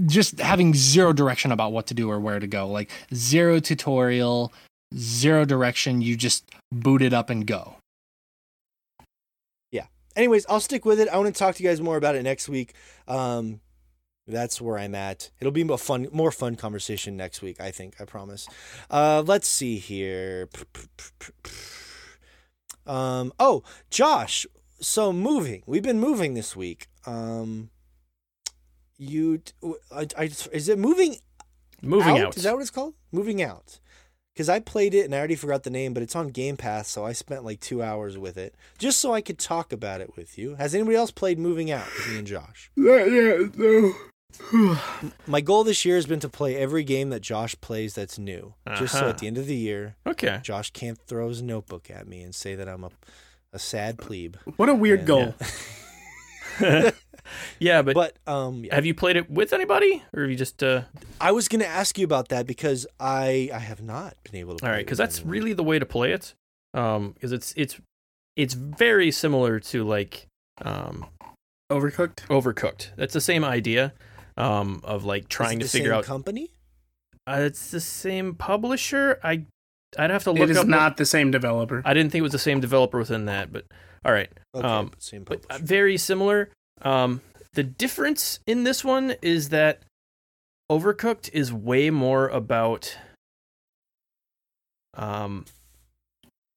just 0.07 0.39
having 0.39 0.73
zero 0.73 1.13
direction 1.13 1.51
about 1.53 1.71
what 1.71 1.87
to 1.87 1.93
do 1.93 2.09
or 2.09 2.19
where 2.19 2.39
to 2.39 2.47
go. 2.47 2.67
Like 2.67 2.91
zero 3.13 3.59
tutorial, 3.61 4.51
zero 4.93 5.45
direction. 5.45 6.01
You 6.01 6.17
just 6.17 6.43
boot 6.73 7.01
it 7.01 7.13
up 7.13 7.29
and 7.29 7.47
go. 7.47 7.76
Anyways, 10.17 10.45
I'll 10.49 10.59
stick 10.59 10.83
with 10.83 10.99
it. 10.99 11.07
I 11.07 11.17
want 11.17 11.33
to 11.33 11.37
talk 11.37 11.55
to 11.55 11.63
you 11.63 11.69
guys 11.69 11.79
more 11.79 11.95
about 11.95 12.15
it 12.15 12.23
next 12.23 12.49
week. 12.49 12.73
Um, 13.07 13.61
that's 14.27 14.59
where 14.59 14.77
I'm 14.77 14.95
at. 14.95 15.29
It'll 15.39 15.53
be 15.53 15.61
a 15.61 15.77
fun, 15.77 16.07
more 16.11 16.31
fun 16.31 16.55
conversation 16.55 17.15
next 17.15 17.41
week. 17.41 17.61
I 17.61 17.71
think. 17.71 18.01
I 18.01 18.05
promise. 18.05 18.47
Uh, 18.91 19.23
let's 19.25 19.47
see 19.47 19.77
here. 19.77 20.49
Um, 22.85 23.31
oh, 23.39 23.63
Josh. 23.89 24.45
So 24.81 25.13
moving. 25.13 25.63
We've 25.65 25.83
been 25.83 25.99
moving 25.99 26.33
this 26.33 26.55
week. 26.55 26.87
Um, 27.05 27.69
you, 28.97 29.41
I, 29.91 30.07
I, 30.17 30.23
is 30.51 30.67
it 30.67 30.77
moving 30.77 31.17
Moving 31.81 32.19
out. 32.19 32.35
Is 32.35 32.43
that 32.43 32.53
what 32.53 32.61
it's 32.61 32.71
called? 32.71 32.95
Moving 33.11 33.41
out. 33.41 33.79
Because 34.37 34.49
I 34.49 34.59
played 34.59 34.93
it 34.93 35.05
and 35.05 35.15
I 35.15 35.17
already 35.17 35.33
forgot 35.35 35.63
the 35.63 35.71
name, 35.71 35.95
but 35.95 36.03
it's 36.03 36.15
on 36.15 36.27
Game 36.27 36.57
Pass, 36.57 36.87
so 36.89 37.03
I 37.03 37.11
spent 37.13 37.43
like 37.43 37.59
two 37.59 37.81
hours 37.81 38.19
with 38.19 38.37
it 38.37 38.53
just 38.77 38.99
so 38.99 39.11
I 39.11 39.19
could 39.19 39.39
talk 39.39 39.73
about 39.73 39.99
it 39.99 40.15
with 40.15 40.37
you. 40.37 40.53
Has 40.57 40.75
anybody 40.75 40.95
else 40.95 41.09
played 41.09 41.39
Moving 41.39 41.71
Out 41.71 41.87
with 41.87 42.07
me 42.11 42.19
and 42.19 42.27
Josh? 42.27 42.69
yeah, 42.75 43.47
no. 43.57 43.93
My 45.25 45.41
goal 45.41 45.63
this 45.63 45.85
year 45.85 45.95
has 45.95 46.05
been 46.05 46.19
to 46.19 46.29
play 46.29 46.55
every 46.55 46.83
game 46.83 47.09
that 47.09 47.21
Josh 47.21 47.59
plays 47.61 47.95
that's 47.95 48.19
new, 48.19 48.53
just 48.77 48.93
so 48.93 48.99
Uh-huh. 48.99 49.09
at 49.09 49.17
the 49.17 49.25
end 49.25 49.39
of 49.39 49.47
the 49.47 49.55
year, 49.55 49.95
okay. 50.05 50.39
Josh 50.43 50.69
can't 50.69 50.99
throw 50.99 51.29
his 51.29 51.41
notebook 51.41 51.89
at 51.89 52.07
me 52.07 52.21
and 52.21 52.35
say 52.35 52.53
that 52.53 52.69
I'm 52.69 52.83
a, 52.83 52.91
a 53.51 53.57
sad 53.57 53.97
plebe. 53.97 54.35
What 54.57 54.69
a 54.69 54.75
weird 54.75 54.99
And- 54.99 55.07
goal. 55.07 55.33
yeah, 55.41 55.47
but, 57.59 57.93
But 57.93 58.17
um, 58.27 58.63
yeah. 58.65 58.75
have 58.75 58.85
you 58.85 58.93
played 58.93 59.15
it 59.17 59.29
with 59.29 59.53
anybody, 59.53 60.03
or 60.13 60.21
have 60.23 60.29
you 60.31 60.37
just? 60.37 60.61
uh 60.63 60.83
I 61.19 61.31
was 61.31 61.47
gonna 61.47 61.65
ask 61.65 61.97
you 61.97 62.05
about 62.05 62.29
that 62.29 62.47
because 62.47 62.87
I 62.99 63.49
I 63.53 63.59
have 63.59 63.81
not 63.81 64.15
been 64.23 64.35
able 64.39 64.55
to. 64.57 64.65
All 64.65 64.69
play 64.69 64.77
right, 64.77 64.85
because 64.85 64.97
that's 64.97 65.17
anyone. 65.19 65.31
really 65.33 65.53
the 65.53 65.63
way 65.63 65.79
to 65.79 65.85
play 65.85 66.11
it. 66.13 66.33
Um, 66.73 67.11
because 67.11 67.31
it's 67.31 67.53
it's 67.57 67.77
it's 68.35 68.53
very 68.53 69.11
similar 69.11 69.59
to 69.59 69.83
like 69.83 70.27
um 70.61 71.05
Overcooked. 71.71 72.27
Overcooked. 72.29 72.89
That's 72.95 73.13
the 73.13 73.21
same 73.21 73.43
idea. 73.43 73.93
Um, 74.37 74.81
of 74.83 75.03
like 75.03 75.23
Is 75.23 75.25
it 75.25 75.29
trying 75.29 75.59
to 75.59 75.65
the 75.65 75.69
figure 75.71 75.89
same 75.89 75.97
out. 75.97 76.03
company. 76.05 76.51
Uh, 77.25 77.39
it's 77.41 77.71
the 77.71 77.81
same 77.81 78.35
publisher. 78.35 79.19
I 79.23 79.45
I'd 79.97 80.11
have 80.11 80.23
to 80.25 80.31
look 80.31 80.43
It 80.43 80.51
is 80.51 80.57
up. 80.57 80.63
what- 80.65 80.69
not 80.69 80.97
the 80.97 81.05
same 81.05 81.31
developer. 81.31 81.81
I 81.83 81.93
didn't 81.93 82.11
think 82.11 82.19
it 82.19 82.23
was 82.23 82.31
the 82.31 82.39
same 82.39 82.59
developer 82.61 82.99
within 82.99 83.25
that, 83.25 83.51
but 83.51 83.65
all 84.07 84.13
right. 84.13 84.31
Okay, 84.55 84.67
Um, 84.67 84.91
same 84.97 85.23
uh, 85.23 85.35
publisher. 85.35 85.63
very 85.63 85.97
similar. 85.97 86.49
Um, 86.81 87.21
the 87.53 87.63
difference 87.63 88.39
in 88.47 88.63
this 88.63 88.83
one 88.83 89.15
is 89.21 89.49
that 89.49 89.81
Overcooked 90.71 91.29
is 91.33 91.51
way 91.53 91.89
more 91.89 92.27
about 92.29 92.97
um, 94.95 95.45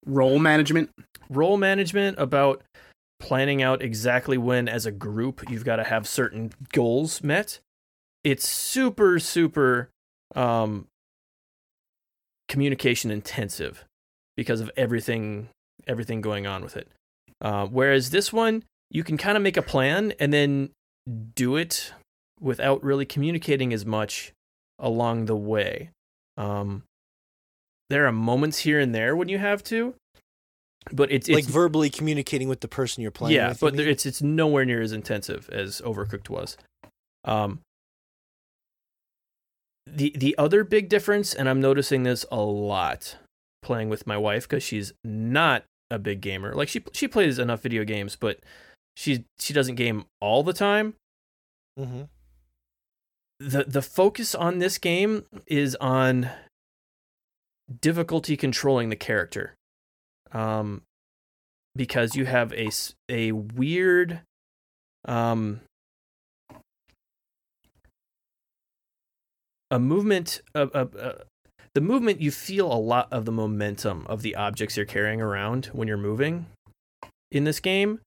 Role 0.06 0.38
management. 0.38 0.90
role 1.28 1.56
management, 1.58 2.18
about 2.18 2.62
planning 3.18 3.62
out 3.62 3.82
exactly 3.82 4.38
when, 4.38 4.66
as 4.68 4.86
a 4.86 4.90
group, 4.90 5.42
you've 5.50 5.64
got 5.64 5.76
to 5.76 5.84
have 5.84 6.08
certain 6.08 6.52
goals 6.72 7.22
met. 7.22 7.58
It's 8.24 8.48
super, 8.48 9.18
super 9.18 9.90
um, 10.34 10.86
communication 12.48 13.10
intensive 13.10 13.84
because 14.36 14.60
of 14.60 14.70
everything, 14.76 15.48
everything 15.86 16.20
going 16.22 16.46
on 16.46 16.62
with 16.62 16.76
it. 16.76 16.88
Uh, 17.40 17.66
whereas 17.66 18.10
this 18.10 18.32
one, 18.32 18.64
you 18.90 19.04
can 19.04 19.16
kind 19.16 19.36
of 19.36 19.42
make 19.42 19.56
a 19.56 19.62
plan 19.62 20.12
and 20.18 20.32
then 20.32 20.70
do 21.34 21.56
it 21.56 21.92
without 22.38 22.82
really 22.82 23.06
communicating 23.06 23.72
as 23.72 23.86
much 23.86 24.32
along 24.78 25.26
the 25.26 25.36
way. 25.36 25.90
Um, 26.36 26.84
there 27.88 28.06
are 28.06 28.12
moments 28.12 28.58
here 28.58 28.78
and 28.80 28.94
there 28.94 29.16
when 29.16 29.28
you 29.28 29.38
have 29.38 29.62
to, 29.64 29.94
but 30.92 31.10
it's, 31.10 31.28
like 31.28 31.44
verbally 31.44 31.90
communicating 31.90 32.48
with 32.48 32.60
the 32.60 32.68
person 32.68 33.02
you're 33.02 33.10
playing 33.10 33.36
yeah, 33.36 33.50
with. 33.50 33.60
but 33.60 33.76
there- 33.76 33.88
it's 33.88 34.06
it's 34.06 34.22
nowhere 34.22 34.64
near 34.64 34.80
as 34.80 34.92
intensive 34.92 35.48
as 35.50 35.80
Overcooked 35.82 36.30
was. 36.30 36.56
Um, 37.24 37.60
the 39.86 40.12
the 40.16 40.34
other 40.38 40.64
big 40.64 40.88
difference, 40.88 41.34
and 41.34 41.48
I'm 41.48 41.60
noticing 41.60 42.04
this 42.04 42.24
a 42.30 42.40
lot 42.40 43.16
playing 43.62 43.88
with 43.88 44.06
my 44.06 44.16
wife 44.16 44.48
because 44.48 44.62
she's 44.62 44.92
not 45.04 45.64
a 45.90 45.98
big 45.98 46.20
gamer. 46.20 46.54
Like 46.54 46.68
she 46.68 46.82
she 46.92 47.08
plays 47.08 47.38
enough 47.38 47.62
video 47.62 47.84
games, 47.84 48.16
but 48.16 48.38
she 48.96 49.24
she 49.38 49.52
doesn't 49.52 49.74
game 49.76 50.04
all 50.20 50.42
the 50.42 50.52
time. 50.52 50.94
Mhm. 51.78 52.08
the 53.38 53.64
The 53.64 53.82
focus 53.82 54.34
on 54.34 54.58
this 54.58 54.78
game 54.78 55.24
is 55.46 55.74
on 55.76 56.30
difficulty 57.80 58.36
controlling 58.36 58.88
the 58.90 58.96
character. 58.96 59.54
Um, 60.32 60.82
because 61.74 62.16
you 62.16 62.26
have 62.26 62.52
a 62.52 62.70
a 63.08 63.32
weird 63.32 64.20
um 65.06 65.60
a 69.70 69.78
movement 69.78 70.42
of 70.54 70.74
uh, 70.74 71.14
the 71.74 71.80
movement 71.80 72.20
you 72.20 72.30
feel 72.30 72.72
a 72.72 72.74
lot 72.74 73.08
of 73.12 73.24
the 73.24 73.32
momentum 73.32 74.06
of 74.08 74.22
the 74.22 74.34
objects 74.34 74.76
you're 74.76 74.86
carrying 74.86 75.20
around 75.20 75.66
when 75.66 75.86
you're 75.88 75.96
moving 75.96 76.46
in 77.30 77.44
this 77.44 77.60
game 77.60 78.00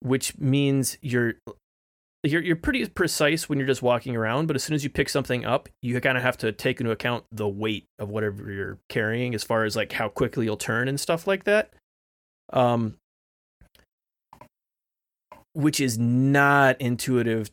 which 0.00 0.36
means 0.38 0.98
you're 1.00 1.34
you're 2.22 2.42
you're 2.42 2.56
pretty 2.56 2.86
precise 2.86 3.48
when 3.48 3.58
you're 3.58 3.66
just 3.66 3.82
walking 3.82 4.16
around 4.16 4.46
but 4.46 4.56
as 4.56 4.62
soon 4.62 4.74
as 4.74 4.84
you 4.84 4.90
pick 4.90 5.08
something 5.08 5.44
up 5.44 5.68
you 5.82 5.98
kind 6.00 6.18
of 6.18 6.22
have 6.22 6.36
to 6.36 6.52
take 6.52 6.80
into 6.80 6.90
account 6.90 7.24
the 7.32 7.48
weight 7.48 7.86
of 7.98 8.10
whatever 8.10 8.50
you're 8.50 8.78
carrying 8.88 9.34
as 9.34 9.42
far 9.42 9.64
as 9.64 9.76
like 9.76 9.92
how 9.92 10.08
quickly 10.08 10.44
you'll 10.44 10.56
turn 10.56 10.88
and 10.88 11.00
stuff 11.00 11.26
like 11.26 11.44
that 11.44 11.72
um 12.52 12.94
which 15.54 15.80
is 15.80 15.98
not 15.98 16.78
intuitive 16.80 17.50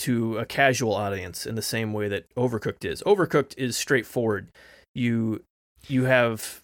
to 0.00 0.38
a 0.38 0.44
casual 0.46 0.94
audience 0.94 1.46
in 1.46 1.54
the 1.54 1.62
same 1.62 1.92
way 1.92 2.08
that 2.08 2.24
Overcooked 2.36 2.84
is. 2.84 3.02
Overcooked 3.04 3.54
is 3.56 3.76
straightforward. 3.76 4.50
You 4.94 5.42
you 5.88 6.04
have 6.04 6.60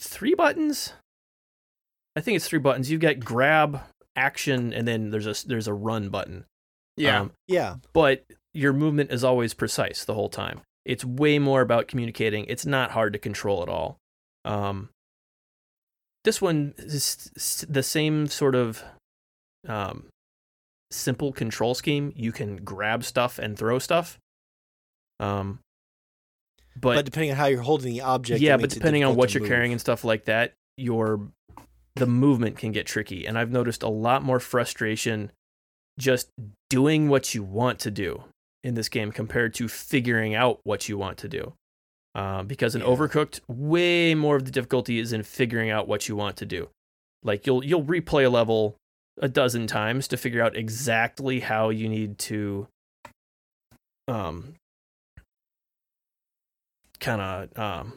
three 0.00 0.34
buttons. 0.34 0.92
I 2.16 2.20
think 2.20 2.36
it's 2.36 2.48
three 2.48 2.58
buttons. 2.58 2.90
You've 2.90 3.00
got 3.00 3.20
grab, 3.20 3.80
action, 4.16 4.72
and 4.72 4.86
then 4.86 5.10
there's 5.10 5.26
a 5.26 5.46
there's 5.46 5.68
a 5.68 5.74
run 5.74 6.08
button. 6.08 6.44
Yeah. 6.96 7.20
Um, 7.22 7.32
Yeah. 7.48 7.76
but 7.92 8.24
your 8.52 8.72
movement 8.72 9.10
is 9.10 9.24
always 9.24 9.52
precise 9.52 10.04
the 10.04 10.14
whole 10.14 10.28
time. 10.28 10.60
It's 10.84 11.04
way 11.04 11.38
more 11.38 11.60
about 11.60 11.88
communicating. 11.88 12.44
It's 12.46 12.64
not 12.66 12.92
hard 12.92 13.12
to 13.14 13.18
control 13.18 13.62
at 13.62 13.68
all. 13.68 13.96
Um, 14.44 14.90
this 16.22 16.40
one 16.40 16.74
is 16.78 17.66
the 17.68 17.82
same 17.82 18.28
sort 18.28 18.54
of 18.54 18.84
um, 19.66 20.06
simple 20.94 21.32
control 21.32 21.74
scheme. 21.74 22.12
You 22.16 22.32
can 22.32 22.56
grab 22.56 23.04
stuff 23.04 23.38
and 23.38 23.58
throw 23.58 23.78
stuff. 23.78 24.18
Um, 25.20 25.60
But, 26.76 26.96
but, 26.96 27.04
depending 27.04 27.30
on 27.30 27.36
how 27.36 27.46
you're 27.46 27.62
holding 27.62 27.92
the 27.92 28.00
object, 28.00 28.40
yeah, 28.40 28.56
but 28.56 28.70
depending 28.70 29.04
on 29.04 29.14
what 29.14 29.32
you're 29.32 29.42
move. 29.42 29.48
carrying 29.50 29.72
and 29.72 29.80
stuff 29.80 30.02
like 30.04 30.24
that, 30.24 30.54
your 30.76 31.20
the 31.96 32.06
movement 32.06 32.58
can 32.58 32.72
get 32.72 32.86
tricky. 32.86 33.24
And 33.26 33.38
I've 33.38 33.52
noticed 33.52 33.84
a 33.84 33.88
lot 33.88 34.24
more 34.24 34.40
frustration 34.40 35.30
just 35.98 36.28
doing 36.68 37.08
what 37.08 37.34
you 37.34 37.44
want 37.44 37.78
to 37.80 37.90
do 37.90 38.24
in 38.64 38.74
this 38.74 38.88
game 38.88 39.12
compared 39.12 39.54
to 39.54 39.68
figuring 39.68 40.34
out 40.34 40.58
what 40.64 40.88
you 40.88 40.98
want 40.98 41.18
to 41.18 41.28
do. 41.28 41.52
Uh, 42.16 42.42
because 42.42 42.74
in 42.74 42.80
Yeah. 42.80 42.88
Overcooked, 42.88 43.40
way 43.48 44.14
more 44.14 44.34
of 44.34 44.44
the 44.44 44.50
difficulty 44.50 44.98
is 44.98 45.12
in 45.12 45.22
figuring 45.22 45.70
out 45.70 45.86
what 45.86 46.08
you 46.08 46.16
want 46.16 46.36
to 46.38 46.46
do. 46.46 46.70
Like 47.22 47.46
you'll 47.46 47.64
you'll 47.64 47.84
replay 47.84 48.26
a 48.26 48.28
level 48.28 48.76
a 49.20 49.28
dozen 49.28 49.66
times 49.66 50.08
to 50.08 50.16
figure 50.16 50.42
out 50.42 50.56
exactly 50.56 51.40
how 51.40 51.68
you 51.70 51.88
need 51.88 52.18
to 52.18 52.66
um 54.08 54.54
kind 57.00 57.20
of 57.20 57.58
um 57.58 57.92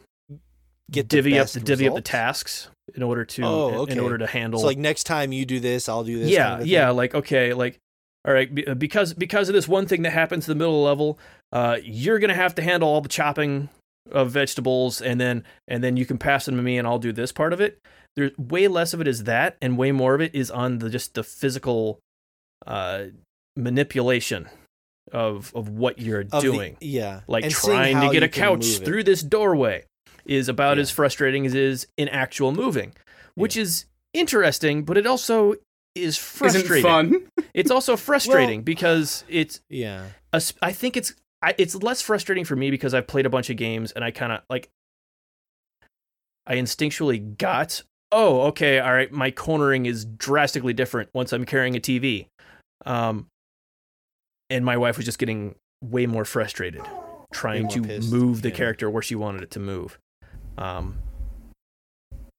Get 0.90 1.10
the 1.10 1.18
divvy 1.18 1.38
up 1.38 1.50
the 1.50 1.60
divvy 1.60 1.88
up 1.90 1.96
the 1.96 2.02
tasks 2.02 2.70
in 2.96 3.04
order 3.04 3.26
to 3.26 3.44
Oh, 3.44 3.86
in 3.86 4.00
order 4.00 4.18
to 4.20 4.28
handle 4.28 4.62
So 4.62 4.68
like 4.68 4.78
next 4.78 5.04
time 5.04 5.34
you 5.34 5.46
do 5.46 5.60
this, 5.60 5.90
I'll 5.90 6.06
do 6.06 6.18
this. 6.20 6.30
yeah 6.30 6.50
kind 6.52 6.62
of 6.62 6.68
yeah 6.68 6.90
like 6.92 7.14
okay 7.14 7.54
like 7.54 7.78
all 8.26 8.34
right 8.34 8.50
uh, 8.70 8.74
because 8.74 9.14
because 9.14 9.50
of 9.50 9.54
this 9.56 9.68
one 9.68 9.86
thing 9.86 10.04
that 10.04 10.12
happens 10.14 10.48
in 10.48 10.58
the 10.58 10.64
middle 10.64 10.82
level 10.84 11.20
uh 11.52 11.78
you're 11.84 12.20
gonna 12.20 12.34
have 12.36 12.56
to 12.56 12.62
handle 12.62 12.88
all 12.88 13.02
the 13.02 13.10
chopping 13.10 13.68
of 14.12 14.32
vegetables 14.32 15.02
and 15.02 15.20
then 15.20 15.44
and 15.68 15.84
then 15.84 15.98
you 15.98 16.06
can 16.06 16.18
pass 16.18 16.46
them 16.46 16.56
to 16.56 16.62
me 16.62 16.78
and 16.78 16.88
i'll 16.88 17.00
do 17.00 17.12
this 17.12 17.34
part 17.34 17.52
of 17.52 17.60
it 17.60 17.80
there's 18.18 18.38
way 18.38 18.68
less 18.68 18.94
of 18.94 19.00
it 19.00 19.08
is 19.08 19.24
that 19.24 19.56
and 19.62 19.78
way 19.78 19.94
more 19.94 20.14
of 20.16 20.20
it 20.20 20.36
is 20.36 20.52
on 20.52 20.80
the 20.80 20.90
just 20.90 21.14
the 21.14 21.24
physical 21.24 22.00
uh 22.66 23.06
manipulation 23.56 24.50
of 25.14 25.54
of 25.56 25.70
what 25.70 26.00
you're 26.00 26.22
Of 26.22 26.30
the- 26.32 26.42
doing. 26.42 26.78
yeah. 26.82 27.22
like 27.28 27.46
And 27.46 27.54
trying 27.54 28.02
to 28.02 28.12
get 28.12 28.24
a 28.24 28.28
couch 28.28 28.80
through 28.80 29.04
this 29.06 29.22
doorway 29.24 29.86
is 30.26 30.50
about 30.50 30.76
Yeah. 30.78 30.82
as 30.82 30.92
frustrating 30.92 31.46
as 31.46 31.54
it 31.54 31.62
is 31.62 31.88
in 31.96 32.10
actual 32.10 32.52
moving, 32.52 32.94
which 33.36 33.56
is 33.56 33.86
interesting, 34.14 34.84
but 34.84 34.98
it 34.98 35.08
also 35.08 35.54
is 35.96 36.18
frustrating. 36.18 36.72
Isn't 36.72 36.82
fun. 36.84 37.28
It's 37.54 37.72
also 37.72 37.96
frustrating 37.96 38.62
because 38.64 39.24
it's 39.30 39.62
Yeah. 39.70 40.08
a 40.34 40.42
sp- 40.44 40.60
I 40.62 40.72
think 40.74 40.98
it's 40.98 41.14
I, 41.42 41.54
it's 41.58 41.76
less 41.76 42.02
frustrating 42.02 42.44
for 42.46 42.56
me 42.56 42.70
because 42.72 42.94
I've 42.94 43.08
played 43.08 43.26
a 43.26 43.30
bunch 43.30 43.50
of 43.50 43.58
games 43.58 43.92
and 43.94 44.04
I 44.04 44.12
kind 44.12 44.32
of 44.34 44.42
like 44.50 44.70
I 46.46 46.56
instinctually 46.56 47.38
got 47.38 47.82
oh 48.12 48.42
okay 48.44 48.80
all 48.80 48.94
right 48.94 49.12
my 49.12 49.32
cornering 49.32 49.86
is 49.86 50.06
drastically 50.06 50.74
different 50.74 51.10
once 51.14 51.34
I'm 51.34 51.46
carrying 51.46 51.76
a 51.76 51.80
TV, 51.80 52.28
um, 52.86 53.28
and 54.50 54.64
my 54.66 54.78
wife 54.78 54.98
was 54.98 55.06
just 55.06 55.20
getting 55.20 55.56
way 55.82 56.06
more 56.06 56.26
frustrated 56.26 56.82
trying 57.34 57.64
more 57.64 57.72
to 57.72 57.82
pissed, 57.84 58.12
move 58.12 58.42
the 58.42 58.50
yeah. 58.50 58.56
character 58.56 58.90
where 58.90 59.02
she 59.02 59.16
wanted 59.16 59.44
it 59.44 59.52
to 59.52 59.60
move. 59.60 60.00
Um, 60.58 60.98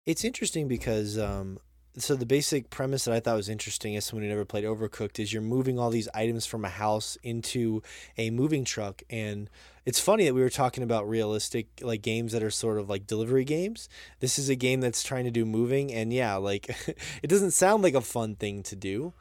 It's 0.07 0.25
interesting 0.25 0.69
because 0.69 1.19
um, 1.19 1.59
so 1.97 2.15
the 2.15 2.27
basic 2.27 2.71
premise 2.71 3.05
that 3.05 3.15
I 3.15 3.21
thought 3.21 3.37
was 3.37 3.49
interesting 3.49 3.97
as 3.97 4.07
someone 4.07 4.23
who 4.25 4.29
never 4.29 4.45
played 4.45 4.65
Overcooked 4.65 5.19
is 5.19 5.33
you're 5.33 5.43
moving 5.43 5.79
all 5.79 5.91
these 5.91 6.09
items 6.15 6.47
from 6.47 6.65
a 6.65 6.69
house 6.69 7.17
into 7.23 7.83
a 8.17 8.31
moving 8.31 8.65
truck, 8.65 9.03
and 9.11 9.51
it's 9.89 9.99
funny 10.01 10.27
that 10.27 10.35
we 10.35 10.43
were 10.43 10.51
talking 10.51 10.83
about 10.85 11.09
realistic 11.09 11.67
like 11.81 12.03
games 12.03 12.33
that 12.33 12.43
are 12.43 12.51
sort 12.51 12.77
of 12.79 12.91
like 12.91 13.07
delivery 13.07 13.45
games. 13.45 13.89
This 14.21 14.39
is 14.39 14.49
a 14.51 14.55
game 14.55 14.81
that's 14.83 15.03
trying 15.03 15.25
to 15.25 15.31
do 15.31 15.47
moving, 15.47 15.91
and 15.93 16.13
yeah, 16.13 16.35
like 16.37 16.69
it 17.23 17.29
doesn't 17.29 17.53
sound 17.53 17.83
like 17.83 17.95
a 17.95 18.03
fun 18.03 18.35
thing 18.37 18.63
to 18.65 18.77
do, 18.77 19.15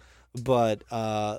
but 0.44 0.84
uh, 0.92 1.38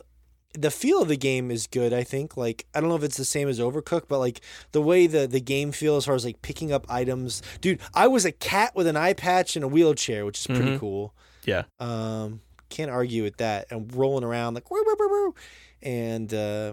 the 0.55 0.71
feel 0.71 1.03
of 1.03 1.09
the 1.09 1.17
game 1.19 1.51
is 1.51 1.67
good. 1.67 1.93
I 1.93 2.05
think 2.05 2.37
like 2.39 2.65
I 2.75 2.81
don't 2.81 2.89
know 2.89 2.97
if 2.97 3.03
it's 3.03 3.19
the 3.19 3.25
same 3.37 3.49
as 3.49 3.61
Overcooked, 3.61 4.09
but 4.09 4.19
like 4.19 4.41
the 4.73 4.81
way 4.81 5.07
the 5.07 5.27
the 5.27 5.41
game 5.41 5.73
feels 5.73 6.05
as 6.05 6.07
far 6.07 6.15
as 6.15 6.25
like 6.25 6.41
picking 6.41 6.73
up 6.73 6.87
items. 6.89 7.43
Dude, 7.61 7.81
I 7.93 8.07
was 8.09 8.25
a 8.25 8.33
cat 8.33 8.73
with 8.75 8.87
an 8.87 8.97
eye 8.97 9.13
patch 9.13 9.57
and 9.57 9.65
a 9.65 9.69
wheelchair, 9.69 10.25
which 10.25 10.39
is 10.39 10.47
pretty 10.47 10.63
Mhm. 10.77 10.79
cool. 10.81 11.15
Yeah. 11.45 11.65
Um, 11.79 12.41
can't 12.71 12.91
argue 12.91 13.23
with 13.25 13.37
that. 13.39 13.67
And 13.71 13.95
rolling 13.95 14.25
around 14.25 14.55
like 14.55 14.71
woo, 14.71 14.83
woo, 14.87 14.97
woo. 14.99 15.35
and 15.83 16.33
uh, 16.33 16.73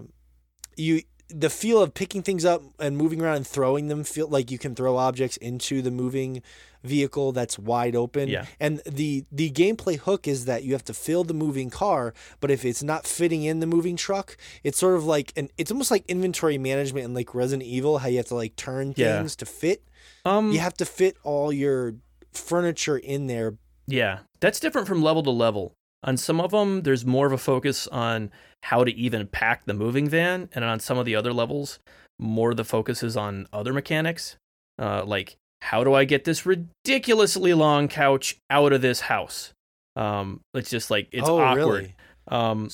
you 0.76 1.02
the 1.28 1.50
feel 1.50 1.82
of 1.82 1.92
picking 1.94 2.22
things 2.22 2.44
up 2.44 2.62
and 2.78 2.96
moving 2.96 3.20
around 3.20 3.36
and 3.36 3.46
throwing 3.46 3.88
them 3.88 4.04
feel 4.04 4.28
like 4.28 4.50
you 4.50 4.58
can 4.58 4.74
throw 4.74 4.96
objects 4.96 5.36
into 5.38 5.82
the 5.82 5.90
moving 5.90 6.42
vehicle 6.84 7.32
that's 7.32 7.58
wide 7.58 7.96
open. 7.96 8.28
Yeah. 8.28 8.46
And 8.60 8.80
the 8.86 9.24
the 9.32 9.50
gameplay 9.50 9.98
hook 9.98 10.28
is 10.28 10.44
that 10.44 10.62
you 10.62 10.72
have 10.72 10.84
to 10.84 10.94
fill 10.94 11.24
the 11.24 11.34
moving 11.34 11.68
car, 11.68 12.14
but 12.38 12.50
if 12.50 12.64
it's 12.64 12.82
not 12.82 13.06
fitting 13.06 13.42
in 13.42 13.58
the 13.60 13.66
moving 13.66 13.96
truck, 13.96 14.36
it's 14.62 14.78
sort 14.78 14.94
of 14.94 15.04
like 15.04 15.32
an 15.36 15.48
it's 15.58 15.70
almost 15.72 15.90
like 15.90 16.04
inventory 16.06 16.58
management 16.58 17.04
in 17.04 17.12
like 17.14 17.34
Resident 17.34 17.66
Evil, 17.68 17.98
how 17.98 18.08
you 18.08 18.18
have 18.18 18.26
to 18.26 18.36
like 18.36 18.54
turn 18.56 18.94
Yeah. 18.96 19.18
things 19.18 19.34
to 19.36 19.46
fit. 19.46 19.82
um, 20.24 20.52
You 20.52 20.60
have 20.60 20.74
to 20.74 20.84
fit 20.84 21.16
all 21.24 21.52
your 21.52 21.94
furniture 22.32 22.98
in 22.98 23.26
there. 23.26 23.54
Yeah, 23.88 24.20
that's 24.40 24.60
different 24.60 24.86
from 24.88 25.02
level 25.02 25.22
to 25.24 25.30
level. 25.30 25.75
On 26.02 26.16
some 26.16 26.40
of 26.40 26.50
them, 26.50 26.82
there's 26.82 27.04
more 27.04 27.26
of 27.26 27.32
a 27.32 27.38
focus 27.38 27.86
on 27.88 28.30
how 28.64 28.84
to 28.84 28.94
even 28.94 29.26
pack 29.26 29.64
the 29.64 29.74
moving 29.74 30.08
van, 30.08 30.48
and 30.54 30.64
on 30.64 30.80
some 30.80 30.98
of 30.98 31.04
the 31.04 31.16
other 31.16 31.32
levels, 31.32 31.78
more 32.18 32.50
of 32.50 32.56
the 32.56 32.64
focus 32.64 33.02
is 33.02 33.16
on 33.16 33.46
other 33.52 33.72
mechanics, 33.72 34.36
uh, 34.78 35.04
like 35.04 35.36
how 35.62 35.84
do 35.84 35.94
I 35.94 36.04
get 36.04 36.24
this 36.24 36.46
ridiculously 36.46 37.54
long 37.54 37.88
couch 37.88 38.36
out 38.50 38.72
of 38.72 38.82
this 38.82 39.00
house? 39.00 39.52
Um, 39.96 40.40
it's 40.54 40.70
just 40.70 40.90
like 40.90 41.08
it's 41.12 41.28
oh, 41.28 41.40
awkward. 41.40 41.66
really? 41.66 41.94
Um, 42.28 42.70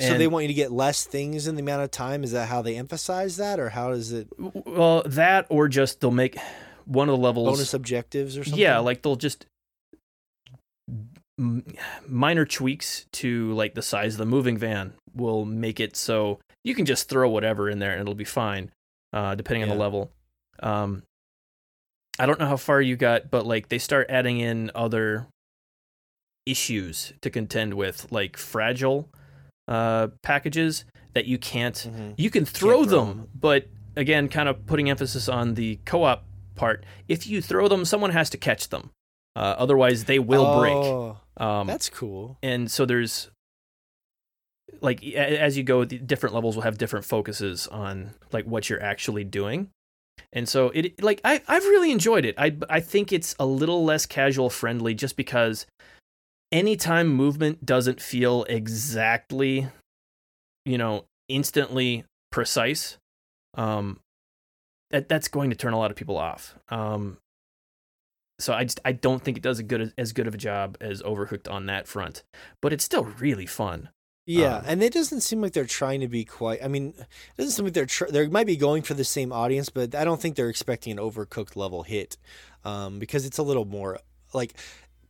So 0.00 0.18
they 0.18 0.26
want 0.26 0.44
you 0.44 0.48
to 0.48 0.54
get 0.54 0.72
less 0.72 1.04
things 1.04 1.46
in 1.46 1.54
the 1.54 1.62
amount 1.62 1.82
of 1.82 1.90
time. 1.90 2.24
Is 2.24 2.32
that 2.32 2.48
how 2.48 2.62
they 2.62 2.76
emphasize 2.76 3.36
that, 3.36 3.60
or 3.60 3.68
how 3.68 3.90
does 3.90 4.10
it 4.10 4.28
well, 4.38 5.02
that 5.06 5.46
or 5.48 5.68
just 5.68 6.00
they'll 6.00 6.10
make 6.10 6.36
one 6.84 7.08
of 7.08 7.16
the 7.16 7.22
levels 7.22 7.56
bonus 7.56 7.74
objectives 7.74 8.36
or 8.36 8.42
something? 8.42 8.60
Yeah, 8.60 8.78
like 8.78 9.02
they'll 9.02 9.16
just 9.16 9.46
minor 12.08 12.44
tweaks 12.44 13.06
to 13.12 13.52
like 13.54 13.74
the 13.74 13.82
size 13.82 14.14
of 14.14 14.18
the 14.18 14.26
moving 14.26 14.56
van 14.56 14.94
will 15.14 15.44
make 15.44 15.78
it 15.80 15.96
so 15.96 16.38
you 16.64 16.74
can 16.74 16.86
just 16.86 17.08
throw 17.08 17.28
whatever 17.28 17.68
in 17.68 17.78
there 17.78 17.92
and 17.92 18.00
it'll 18.00 18.14
be 18.14 18.24
fine, 18.24 18.70
uh, 19.12 19.34
depending 19.34 19.62
on 19.62 19.68
the 19.68 19.74
level. 19.74 20.10
Um, 20.60 21.02
I 22.18 22.26
don't 22.26 22.38
know 22.38 22.46
how 22.46 22.56
far 22.56 22.80
you 22.80 22.96
got, 22.96 23.30
but 23.30 23.46
like 23.46 23.68
they 23.68 23.78
start 23.78 24.06
adding 24.10 24.38
in 24.40 24.70
other 24.74 25.26
issues 26.46 27.12
to 27.20 27.30
contend 27.30 27.74
with, 27.74 28.10
like 28.10 28.36
fragile 28.36 29.08
uh, 29.68 30.08
packages 30.22 30.84
that 31.14 31.26
you 31.26 31.38
can't 31.38 31.74
Mhm. 31.88 32.14
you 32.16 32.30
can 32.30 32.44
throw 32.44 32.84
throw 32.84 32.84
them, 32.84 33.08
'em. 33.10 33.28
but 33.34 33.68
again, 33.96 34.28
kind 34.28 34.48
of 34.48 34.66
putting 34.66 34.90
emphasis 34.90 35.28
on 35.28 35.54
the 35.54 35.78
co-op 35.84 36.24
part. 36.56 36.84
If 37.08 37.26
you 37.26 37.40
throw 37.40 37.68
them, 37.68 37.84
someone 37.84 38.10
has 38.10 38.28
to 38.30 38.36
catch 38.38 38.68
them. 38.70 38.90
Uh, 39.36 39.54
otherwise, 39.56 40.04
they 40.04 40.18
will 40.18 40.58
break. 40.58 41.16
Um, 41.36 41.66
that's 41.66 41.88
cool. 41.88 42.38
and 42.42 42.70
so 42.70 42.84
there's 42.84 43.30
like 44.80 45.04
as 45.04 45.56
you 45.56 45.62
go, 45.62 45.84
the 45.84 45.98
different 45.98 46.34
levels 46.34 46.56
will 46.56 46.62
have 46.62 46.78
different 46.78 47.04
focuses 47.04 47.66
on 47.68 48.10
like 48.32 48.44
what 48.44 48.68
you're 48.68 48.82
actually 48.82 49.24
doing. 49.24 49.70
And 50.32 50.48
so 50.48 50.68
it 50.70 51.02
like 51.02 51.20
I 51.24 51.42
I've 51.48 51.64
really 51.64 51.90
enjoyed 51.90 52.24
it. 52.24 52.34
I 52.38 52.56
I 52.68 52.80
think 52.80 53.12
it's 53.12 53.34
a 53.38 53.46
little 53.46 53.84
less 53.84 54.06
casual 54.06 54.50
friendly 54.50 54.94
just 54.94 55.16
because 55.16 55.66
anytime 56.50 57.08
movement 57.08 57.64
doesn't 57.64 58.00
feel 58.00 58.44
exactly 58.44 59.68
you 60.66 60.76
know 60.76 61.04
instantly 61.28 62.04
precise 62.30 62.98
um 63.54 63.98
that 64.90 65.08
that's 65.08 65.28
going 65.28 65.48
to 65.48 65.56
turn 65.56 65.72
a 65.72 65.78
lot 65.78 65.90
of 65.90 65.96
people 65.96 66.18
off. 66.18 66.56
Um 66.68 67.18
so 68.42 68.52
I 68.52 68.64
just 68.64 68.80
I 68.84 68.92
don't 68.92 69.22
think 69.22 69.36
it 69.36 69.42
does 69.42 69.58
a 69.58 69.62
good 69.62 69.92
as 69.96 70.12
good 70.12 70.26
of 70.26 70.34
a 70.34 70.38
job 70.38 70.76
as 70.80 71.02
Overcooked 71.02 71.50
on 71.50 71.66
that 71.66 71.86
front, 71.86 72.24
but 72.60 72.72
it's 72.72 72.84
still 72.84 73.04
really 73.04 73.46
fun. 73.46 73.90
Yeah, 74.26 74.58
um, 74.58 74.64
and 74.66 74.82
it 74.82 74.92
doesn't 74.92 75.22
seem 75.22 75.40
like 75.40 75.52
they're 75.52 75.64
trying 75.64 76.00
to 76.00 76.08
be 76.08 76.24
quite. 76.24 76.62
I 76.62 76.68
mean, 76.68 76.94
it 76.98 77.36
doesn't 77.36 77.52
seem 77.52 77.64
like 77.64 77.74
they're 77.74 77.86
tr- 77.86 78.10
they 78.10 78.28
might 78.28 78.46
be 78.46 78.56
going 78.56 78.82
for 78.82 78.94
the 78.94 79.04
same 79.04 79.32
audience, 79.32 79.68
but 79.68 79.94
I 79.94 80.04
don't 80.04 80.20
think 80.20 80.36
they're 80.36 80.48
expecting 80.48 80.92
an 80.92 80.98
overcooked 80.98 81.56
level 81.56 81.82
hit, 81.82 82.18
um, 82.64 82.98
because 82.98 83.26
it's 83.26 83.38
a 83.38 83.42
little 83.42 83.64
more 83.64 83.98
like. 84.32 84.54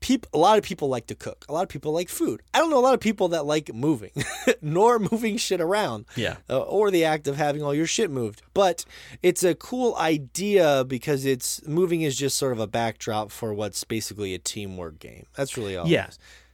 People, 0.02 0.28
a 0.34 0.38
lot 0.38 0.58
of 0.58 0.64
people 0.64 0.88
like 0.88 1.06
to 1.06 1.14
cook. 1.14 1.46
A 1.48 1.52
lot 1.52 1.62
of 1.62 1.68
people 1.70 1.92
like 1.92 2.08
food. 2.10 2.42
I 2.52 2.58
don't 2.58 2.68
know 2.70 2.78
a 2.78 2.84
lot 2.84 2.92
of 2.92 3.00
people 3.00 3.28
that 3.28 3.46
like 3.46 3.72
moving, 3.72 4.10
nor 4.60 4.98
moving 4.98 5.38
shit 5.38 5.60
around. 5.60 6.04
Yeah. 6.16 6.36
uh, 6.50 6.60
or 6.60 6.90
the 6.90 7.04
act 7.04 7.26
of 7.28 7.36
having 7.36 7.62
all 7.62 7.72
your 7.74 7.86
shit 7.86 8.10
moved. 8.10 8.42
But 8.52 8.84
it's 9.22 9.42
a 9.42 9.54
cool 9.54 9.96
idea 9.96 10.84
because 10.84 11.24
it's 11.24 11.66
moving 11.66 12.02
is 12.02 12.16
just 12.16 12.36
sort 12.36 12.52
of 12.52 12.58
a 12.60 12.66
backdrop 12.66 13.30
for 13.30 13.54
what's 13.54 13.82
basically 13.84 14.34
a 14.34 14.38
teamwork 14.38 14.98
game. 14.98 15.26
That's 15.36 15.56
really 15.56 15.76
all. 15.76 15.86
Yeah. 15.86 16.10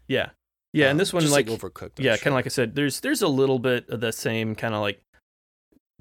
Yeah. 0.07 0.31
Yeah, 0.75 0.87
and 0.91 0.93
Um, 0.93 0.99
this 0.99 1.12
one 1.15 1.23
just 1.23 1.33
like, 1.33 1.47
overcooked. 1.47 1.99
I'm 1.99 2.05
yeah, 2.05 2.12
sure. 2.16 2.25
kind 2.25 2.27
of 2.29 2.35
like 2.35 2.47
I 2.47 2.51
said, 2.51 2.75
there's 2.75 3.01
there's 3.01 3.23
a 3.23 3.29
little 3.29 3.59
bit 3.59 3.89
of 3.89 4.01
the 4.01 4.12
same 4.12 4.55
kind 4.55 4.75
of 4.75 4.83
like 4.83 5.01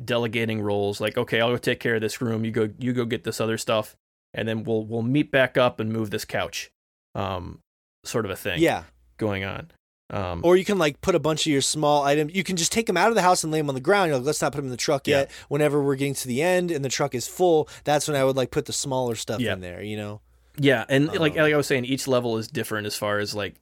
delegating 0.03 0.61
roles. 0.61 0.99
Like, 1.01 1.17
okay, 1.17 1.39
I'll 1.41 1.51
go 1.51 1.57
take 1.57 1.79
care 1.79 1.95
of 1.95 2.01
this 2.01 2.21
room. 2.21 2.43
You 2.45 2.51
go 2.51 2.69
you 2.77 2.93
go 2.93 3.05
get 3.05 3.23
this 3.23 3.39
other 3.39 3.57
stuff, 3.57 3.95
and 4.33 4.47
then 4.47 4.63
we'll 4.63 4.85
we'll 4.85 5.01
meet 5.03 5.31
back 5.31 5.57
up 5.57 5.79
and 5.79 5.91
move 5.91 6.09
this 6.09 6.25
couch. 6.25 6.69
Um, 7.17 7.59
sort 8.05 8.25
of 8.25 8.31
a 8.31 8.35
thing. 8.35 8.61
yeah. 8.61 8.83
going 9.17 9.43
on. 9.43 9.71
Um, 10.11 10.39
Or 10.45 10.55
you 10.55 10.63
can 10.63 10.77
like 10.77 11.01
put 11.01 11.15
a 11.15 11.19
bunch 11.19 11.45
of 11.47 11.51
your 11.51 11.61
small 11.61 12.03
items. 12.03 12.33
You 12.33 12.43
can 12.43 12.55
just 12.55 12.71
take 12.71 12.85
them 12.85 12.95
out 12.95 13.09
of 13.09 13.15
the 13.15 13.21
house 13.23 13.43
and 13.43 13.51
lay 13.51 13.57
them 13.59 13.67
on 13.67 13.75
the 13.75 13.81
ground. 13.81 14.07
You're 14.09 14.17
like, 14.19 14.25
let's 14.27 14.41
not 14.41 14.51
put 14.53 14.57
them 14.59 14.65
in 14.67 14.71
the 14.71 14.77
truck 14.77 15.05
Yeah. 15.07 15.17
yet. 15.21 15.31
Whenever 15.49 15.81
we're 15.83 15.95
getting 15.95 16.13
to 16.13 16.27
the 16.27 16.41
end 16.41 16.71
and 16.71 16.85
the 16.85 16.89
truck 16.89 17.13
is 17.15 17.27
full, 17.27 17.67
that's 17.83 18.07
when 18.07 18.15
I 18.15 18.23
would 18.23 18.37
like 18.37 18.51
put 18.51 18.65
the 18.67 18.73
smaller 18.73 19.15
stuff 19.15 19.41
Yeah. 19.41 19.53
in 19.53 19.59
there. 19.61 19.81
You 19.83 19.97
know. 19.97 20.21
Yeah, 20.59 20.85
and 20.87 21.07
like 21.07 21.33
Um, 21.33 21.37
like 21.43 21.53
I 21.53 21.57
was 21.57 21.67
saying, 21.67 21.85
each 21.85 22.07
level 22.07 22.37
is 22.37 22.47
different 22.47 22.87
as 22.87 22.95
far 22.95 23.17
as 23.19 23.33
like 23.35 23.55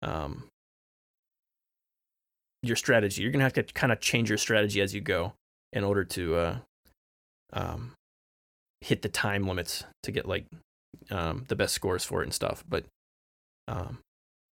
um 0.00 0.44
your 2.62 2.76
strategy. 2.76 3.22
You're 3.22 3.30
gonna 3.32 3.44
have 3.44 3.52
to 3.54 3.62
kind 3.64 3.92
of 3.92 4.00
change 4.00 4.28
your 4.30 4.38
strategy 4.38 4.80
as 4.80 4.94
you 4.94 5.00
go 5.00 5.34
in 5.72 5.84
order 5.84 6.04
to 6.04 6.36
uh 6.36 6.58
um 7.52 7.92
hit 8.80 9.02
the 9.02 9.08
time 9.08 9.46
limits 9.46 9.84
to 10.02 10.12
get 10.12 10.26
like 10.26 10.46
um 11.10 11.44
the 11.48 11.56
best 11.56 11.74
scores 11.74 12.04
for 12.04 12.20
it 12.20 12.24
and 12.24 12.34
stuff. 12.34 12.64
But 12.68 12.84
um 13.68 13.98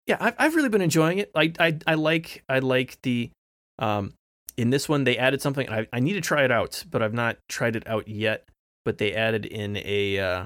yeah, 0.05 0.17
I've 0.19 0.35
I've 0.37 0.55
really 0.55 0.69
been 0.69 0.81
enjoying 0.81 1.19
it. 1.19 1.31
I 1.35 1.53
I 1.59 1.77
I 1.85 1.93
like 1.95 2.43
I 2.49 2.59
like 2.59 3.01
the 3.03 3.29
um 3.77 4.13
in 4.57 4.69
this 4.71 4.89
one 4.89 5.03
they 5.03 5.17
added 5.17 5.41
something 5.41 5.69
I, 5.69 5.87
I 5.93 5.99
need 5.99 6.13
to 6.13 6.21
try 6.21 6.43
it 6.43 6.51
out, 6.51 6.83
but 6.89 7.01
I've 7.01 7.13
not 7.13 7.37
tried 7.47 7.75
it 7.75 7.87
out 7.87 8.07
yet. 8.07 8.45
But 8.85 8.97
they 8.97 9.13
added 9.13 9.45
in 9.45 9.77
a 9.77 10.19
uh 10.19 10.45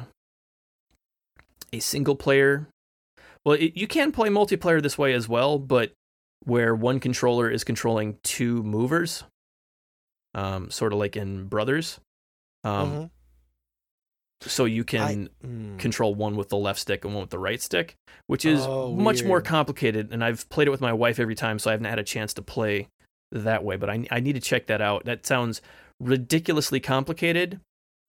a 1.72 1.80
single 1.80 2.16
player. 2.16 2.68
Well, 3.46 3.56
it, 3.56 3.76
you 3.76 3.88
can 3.88 4.12
play 4.12 4.30
multiplayer 4.30 4.82
this 4.82 4.98
way 4.98 5.14
as 5.14 5.28
well, 5.28 5.60
but 5.60 5.92
where 6.46 6.76
one 6.76 7.00
controller 7.00 7.50
is 7.50 7.64
controlling 7.64 8.18
two 8.24 8.64
movers, 8.64 9.24
um, 10.34 10.70
sort 10.70 10.94
of 10.94 11.00
like 11.00 11.16
in 11.16 11.48
Brothers. 11.48 12.00
Um, 12.64 12.92
Mhm. 12.92 13.10
So 14.46 14.66
you 14.66 14.84
can 14.84 15.30
I- 15.44 15.46
mm. 15.46 15.80
control 15.80 16.14
one 16.16 16.36
with 16.36 16.50
the 16.50 16.58
left 16.58 16.80
stick 16.80 17.06
and 17.06 17.14
one 17.14 17.22
with 17.22 17.30
the 17.30 17.40
right 17.40 17.62
stick, 17.62 17.96
which 18.28 18.46
is 18.46 18.62
Oh, 18.66 18.92
much 18.94 19.24
more 19.24 19.42
complicated. 19.42 20.10
And 20.12 20.24
I've 20.24 20.48
played 20.50 20.68
it 20.68 20.72
with 20.72 20.82
my 20.82 20.94
wife 20.94 21.20
every 21.20 21.36
time, 21.36 21.60
so 21.60 21.70
I 21.70 21.74
haven't 21.74 21.86
had 21.86 22.00
a 22.00 22.04
chance 22.04 22.34
to 22.36 22.42
play 22.42 22.88
that 23.32 23.64
way. 23.64 23.78
But 23.78 23.90
I 23.90 24.06
I 24.12 24.20
need 24.20 24.34
to 24.34 24.42
check 24.42 24.68
that 24.68 24.82
out. 24.82 25.06
That 25.06 25.26
sounds 25.26 25.62
ridiculously 26.00 26.80
complicated, 26.80 27.60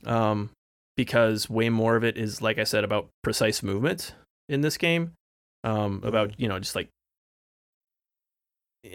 um, 0.07 0.51
because 0.97 1.49
way 1.49 1.69
more 1.69 1.97
of 1.97 2.05
it 2.05 2.17
is 2.17 2.43
like 2.43 2.59
I 2.59 2.65
said 2.65 2.85
about 2.85 3.09
precise 3.23 3.63
movement 3.63 4.15
in 4.49 4.61
this 4.61 4.77
game, 4.77 5.13
um, 5.63 6.01
about 6.05 6.39
you 6.39 6.49
know 6.49 6.59
just 6.59 6.75
like. 6.75 6.89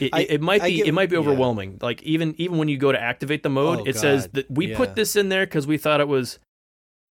It, 0.00 0.10
I- 0.12 0.22
it, 0.22 0.40
might 0.40 0.62
I 0.62 0.68
be 0.70 0.76
get- 0.78 0.86
it 0.88 0.92
might 0.92 1.08
be 1.10 1.14
yeah. 1.16 1.20
overwhelming. 1.20 1.78
Like 1.82 2.02
even 2.02 2.34
even 2.38 2.58
when 2.58 2.68
you 2.68 2.76
go 2.78 2.92
to 2.92 3.00
activate 3.00 3.42
the 3.42 3.48
mode, 3.50 3.80
Oh, 3.80 3.84
it 3.84 3.96
says 3.96 4.28
that 4.32 4.50
we 4.50 4.68
Yeah. 4.68 4.76
put 4.76 4.94
this 4.94 5.16
in 5.16 5.28
there 5.28 5.46
because 5.46 5.66
we 5.66 5.78
thought 5.78 6.00
it 6.00 6.08
was 6.08 6.38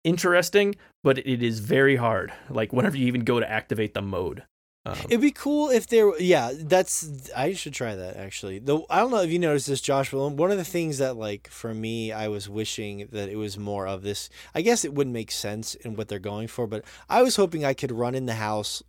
interesting, 0.04 0.76
but 1.04 1.18
it 1.20 1.44
is 1.44 1.60
very 1.60 1.96
hard. 1.96 2.32
Like 2.50 2.74
whenever 2.74 2.98
you 2.98 3.08
even 3.08 3.24
go 3.24 3.40
to 3.40 3.50
activate 3.50 3.94
the 3.94 4.02
mode. 4.02 4.44
Um, 4.86 4.98
It'd 5.10 5.20
be 5.22 5.32
cool 5.32 5.70
if 5.70 5.88
there. 5.88 6.18
Yeah, 6.22 6.54
that's. 6.58 7.30
I 7.36 7.54
should 7.54 7.74
try 7.74 7.96
that 7.96 8.16
actually. 8.16 8.60
Though 8.60 8.86
I 8.90 9.00
don't 9.00 9.12
know 9.12 9.22
if 9.22 9.30
you 9.30 9.38
noticed 9.38 9.68
this, 9.68 9.82
Josh. 9.82 10.10
But 10.12 10.30
one 10.30 10.52
of 10.52 10.58
the 10.58 10.64
things 10.64 11.00
that, 11.00 11.18
like, 11.18 11.50
for 11.50 11.74
me, 11.74 12.14
I 12.14 12.30
was 12.30 12.48
wishing 12.48 13.08
that 13.12 13.28
it 13.28 13.36
was 13.36 13.58
more 13.58 13.86
of 13.88 14.04
this. 14.04 14.30
I 14.56 14.62
guess 14.62 14.86
it 14.86 14.94
wouldn't 14.94 15.14
make 15.14 15.32
sense 15.32 15.76
in 15.76 15.96
what 15.96 16.08
they're 16.08 16.18
going 16.18 16.48
for, 16.48 16.66
but 16.66 16.86
I 17.10 17.22
was 17.24 17.36
hoping 17.36 17.66
I 17.66 17.74
could 17.74 17.92
run 17.92 18.16
in 18.16 18.26
the 18.26 18.36
house, 18.36 18.82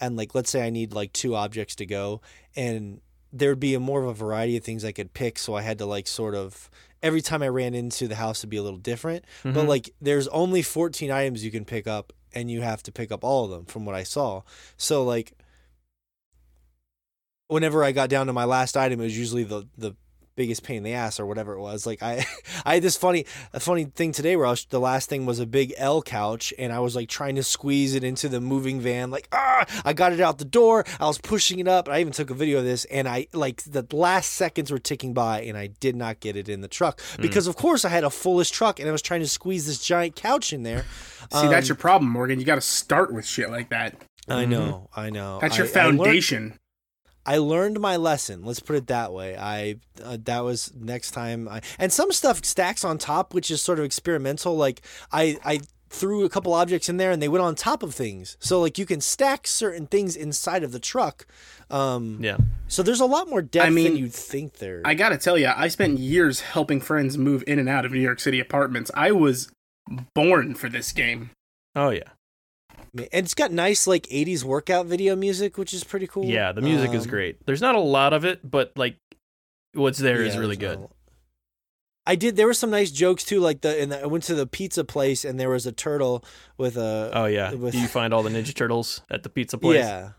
and 0.00 0.16
like, 0.16 0.34
let's 0.34 0.48
say 0.50 0.66
I 0.66 0.70
need 0.70 0.94
like 0.94 1.12
two 1.12 1.34
objects 1.36 1.74
to 1.76 1.86
go, 1.86 2.22
and 2.56 3.02
there'd 3.34 3.60
be 3.60 3.74
a 3.74 3.80
more 3.80 4.02
of 4.02 4.08
a 4.08 4.14
variety 4.14 4.56
of 4.56 4.64
things 4.64 4.84
I 4.84 4.92
could 4.92 5.12
pick. 5.12 5.38
So 5.38 5.54
I 5.54 5.62
had 5.62 5.78
to 5.78 5.86
like 5.86 6.06
sort 6.06 6.34
of 6.34 6.70
every 7.02 7.20
time 7.20 7.42
I 7.42 7.48
ran 7.48 7.74
into 7.74 8.08
the 8.08 8.14
house, 8.14 8.40
it'd 8.40 8.50
be 8.50 8.56
a 8.56 8.62
little 8.62 8.78
different. 8.78 9.24
But 9.42 9.54
mhm. 9.54 9.68
like, 9.68 9.90
there's 10.00 10.26
only 10.28 10.62
14 10.62 11.10
items 11.10 11.44
you 11.44 11.50
can 11.50 11.66
pick 11.66 11.86
up, 11.86 12.12
and 12.32 12.50
you 12.50 12.62
have 12.62 12.82
to 12.84 12.92
pick 12.92 13.12
up 13.12 13.22
all 13.22 13.44
of 13.44 13.50
them, 13.50 13.66
from 13.66 13.84
what 13.84 13.94
I 13.94 14.04
saw. 14.04 14.42
So 14.78 15.04
like, 15.04 15.34
whenever 17.48 17.84
I 17.84 17.92
got 17.92 18.08
down 18.08 18.26
to 18.28 18.32
my 18.32 18.44
last 18.44 18.76
item, 18.76 19.00
it 19.00 19.04
was 19.04 19.18
usually 19.18 19.44
the 19.44 19.68
the 19.76 19.94
biggest 20.36 20.62
pain 20.64 20.78
in 20.78 20.82
the 20.82 20.92
ass 20.92 21.20
or 21.20 21.26
whatever 21.26 21.52
it 21.54 21.60
was. 21.60 21.86
Like 21.86 22.02
I, 22.02 22.24
I 22.64 22.74
had 22.74 22.82
this 22.82 22.96
funny 22.96 23.26
a 23.52 23.60
funny 23.60 23.84
thing 23.84 24.12
today 24.12 24.36
where 24.36 24.46
I 24.46 24.50
was, 24.50 24.64
the 24.66 24.80
last 24.80 25.08
thing 25.08 25.26
was 25.26 25.38
a 25.40 25.46
big 25.46 25.72
L 25.76 26.02
couch, 26.02 26.52
and 26.58 26.72
I 26.72 26.80
was 26.80 26.96
like 26.96 27.08
trying 27.08 27.36
to 27.36 27.42
squeeze 27.42 27.94
it 27.94 28.04
into 28.04 28.28
the 28.28 28.40
moving 28.40 28.80
van. 28.80 29.10
Like 29.10 29.28
ah, 29.32 29.64
I 29.84 29.92
got 29.92 30.12
it 30.12 30.20
out 30.20 30.38
the 30.38 30.44
door. 30.44 30.84
I 31.00 31.06
was 31.06 31.18
pushing 31.18 31.58
it 31.58 31.68
up. 31.68 31.88
I 31.88 32.00
even 32.00 32.12
took 32.12 32.30
a 32.30 32.34
video 32.34 32.58
of 32.58 32.64
this, 32.64 32.84
and 32.86 33.08
I 33.08 33.26
like 33.32 33.62
the 33.64 33.86
last 33.92 34.32
seconds 34.32 34.70
were 34.70 34.78
ticking 34.78 35.14
by, 35.14 35.42
and 35.42 35.56
I 35.56 35.68
did 35.68 35.96
not 35.96 36.20
get 36.20 36.36
it 36.36 36.48
in 36.48 36.60
the 36.60 36.68
truck 36.68 37.00
because 37.20 37.46
of 37.46 37.56
course 37.56 37.84
I 37.84 37.88
had 37.90 38.04
a 38.04 38.10
fullish 38.10 38.50
truck, 38.50 38.80
and 38.80 38.88
I 38.88 38.92
was 38.92 39.02
trying 39.02 39.20
to 39.20 39.28
squeeze 39.28 39.66
this 39.66 39.78
giant 39.84 40.16
couch 40.16 40.52
in 40.52 40.62
there. 40.62 40.84
See, 41.32 41.48
that's 41.48 41.66
Um, 41.66 41.68
your 41.68 41.76
problem, 41.76 42.10
Morgan. 42.10 42.38
You 42.38 42.44
got 42.44 42.56
to 42.56 42.60
start 42.60 43.12
with 43.12 43.26
shit 43.26 43.50
like 43.50 43.70
that. 43.70 43.96
I 44.28 44.44
know, 44.46 44.88
I 44.96 45.10
know. 45.10 45.38
That's 45.40 45.56
your 45.58 45.66
I- 45.66 45.70
I 45.80 45.84
learned- 45.86 45.98
foundation. 45.98 46.58
I 47.26 47.38
learned 47.38 47.80
my 47.80 47.96
lesson. 47.96 48.44
Let's 48.44 48.60
put 48.60 48.76
it 48.76 48.86
that 48.88 49.12
way. 49.12 49.36
I 49.36 49.76
uh, 50.02 50.18
that 50.24 50.40
was 50.40 50.72
next 50.74 51.12
time. 51.12 51.48
I 51.48 51.62
and 51.78 51.92
some 51.92 52.12
stuff 52.12 52.44
stacks 52.44 52.84
on 52.84 52.98
top, 52.98 53.34
which 53.34 53.50
is 53.50 53.62
sort 53.62 53.78
of 53.78 53.84
experimental. 53.84 54.56
Like 54.56 54.82
I 55.10 55.38
I 55.44 55.60
threw 55.94 56.24
a 56.24 56.28
couple 56.28 56.52
objects 56.52 56.88
in 56.88 56.96
there 56.96 57.12
and 57.12 57.22
they 57.22 57.28
went 57.28 57.42
on 57.42 57.54
top 57.54 57.82
of 57.82 57.94
things. 57.94 58.36
So 58.40 58.60
like 58.60 58.78
you 58.78 58.86
can 58.86 59.00
stack 59.00 59.46
certain 59.46 59.86
things 59.86 60.16
inside 60.16 60.64
of 60.64 60.72
the 60.72 60.80
truck. 60.80 61.26
Um, 61.70 62.18
yeah. 62.20 62.36
So 62.68 62.82
there's 62.82 63.00
a 63.00 63.06
lot 63.06 63.28
more 63.28 63.42
depth 63.42 63.66
I 63.66 63.70
mean, 63.70 63.84
than 63.84 63.96
you'd 63.96 64.12
think 64.12 64.54
there. 64.54 64.82
I 64.84 64.94
got 64.94 65.10
to 65.10 65.18
tell 65.18 65.38
you, 65.38 65.50
I 65.54 65.68
spent 65.68 65.98
years 65.98 66.40
helping 66.40 66.80
friends 66.80 67.16
move 67.16 67.44
in 67.46 67.58
and 67.58 67.68
out 67.68 67.84
of 67.84 67.92
New 67.92 68.00
York 68.00 68.20
City 68.20 68.40
apartments. 68.40 68.90
I 68.94 69.12
was 69.12 69.50
born 70.14 70.54
for 70.54 70.68
this 70.68 70.92
game. 70.92 71.30
Oh 71.76 71.90
yeah. 71.90 72.10
And 72.96 73.08
it's 73.24 73.34
got 73.34 73.50
nice 73.52 73.86
like 73.86 74.04
80s 74.06 74.44
workout 74.44 74.86
video 74.86 75.16
music, 75.16 75.58
which 75.58 75.72
is 75.74 75.84
pretty 75.84 76.06
cool. 76.06 76.24
Yeah, 76.24 76.52
the 76.52 76.60
music 76.62 76.92
is 76.94 77.04
Um, 77.04 77.10
great. 77.10 77.44
There's 77.46 77.60
not 77.60 77.74
a 77.74 77.80
lot 77.80 78.12
of 78.12 78.24
it, 78.24 78.48
but 78.48 78.72
like 78.76 78.96
what's 79.74 79.98
there 79.98 80.22
is 80.22 80.34
Yeah, 80.34 80.40
really 80.40 80.56
good. 80.56 80.86
I 82.06 82.16
did. 82.16 82.36
There 82.36 82.46
were 82.46 82.54
some 82.54 82.70
nice 82.70 82.90
jokes 82.90 83.24
too. 83.24 83.40
Like 83.40 83.62
the, 83.62 83.80
and 83.80 83.92
I 83.94 84.06
went 84.06 84.24
to 84.24 84.34
the 84.34 84.46
pizza 84.46 84.84
place 84.84 85.24
and 85.24 85.40
there 85.40 85.48
was 85.50 85.64
a 85.66 85.72
turtle 85.72 86.22
with 86.58 86.76
a. 86.76 87.10
Oh 87.14 87.24
yeah. 87.24 87.52
with- 87.54 87.72
Do 87.72 87.78
you 87.80 87.88
find 87.88 88.12
all 88.12 88.22
the 88.22 88.30
Ninja 88.30 88.54
Turtles 88.54 89.00
at 89.10 89.22
the 89.22 89.28
pizza 89.30 89.56
place? 89.58 89.78
Yeah. 89.78 90.10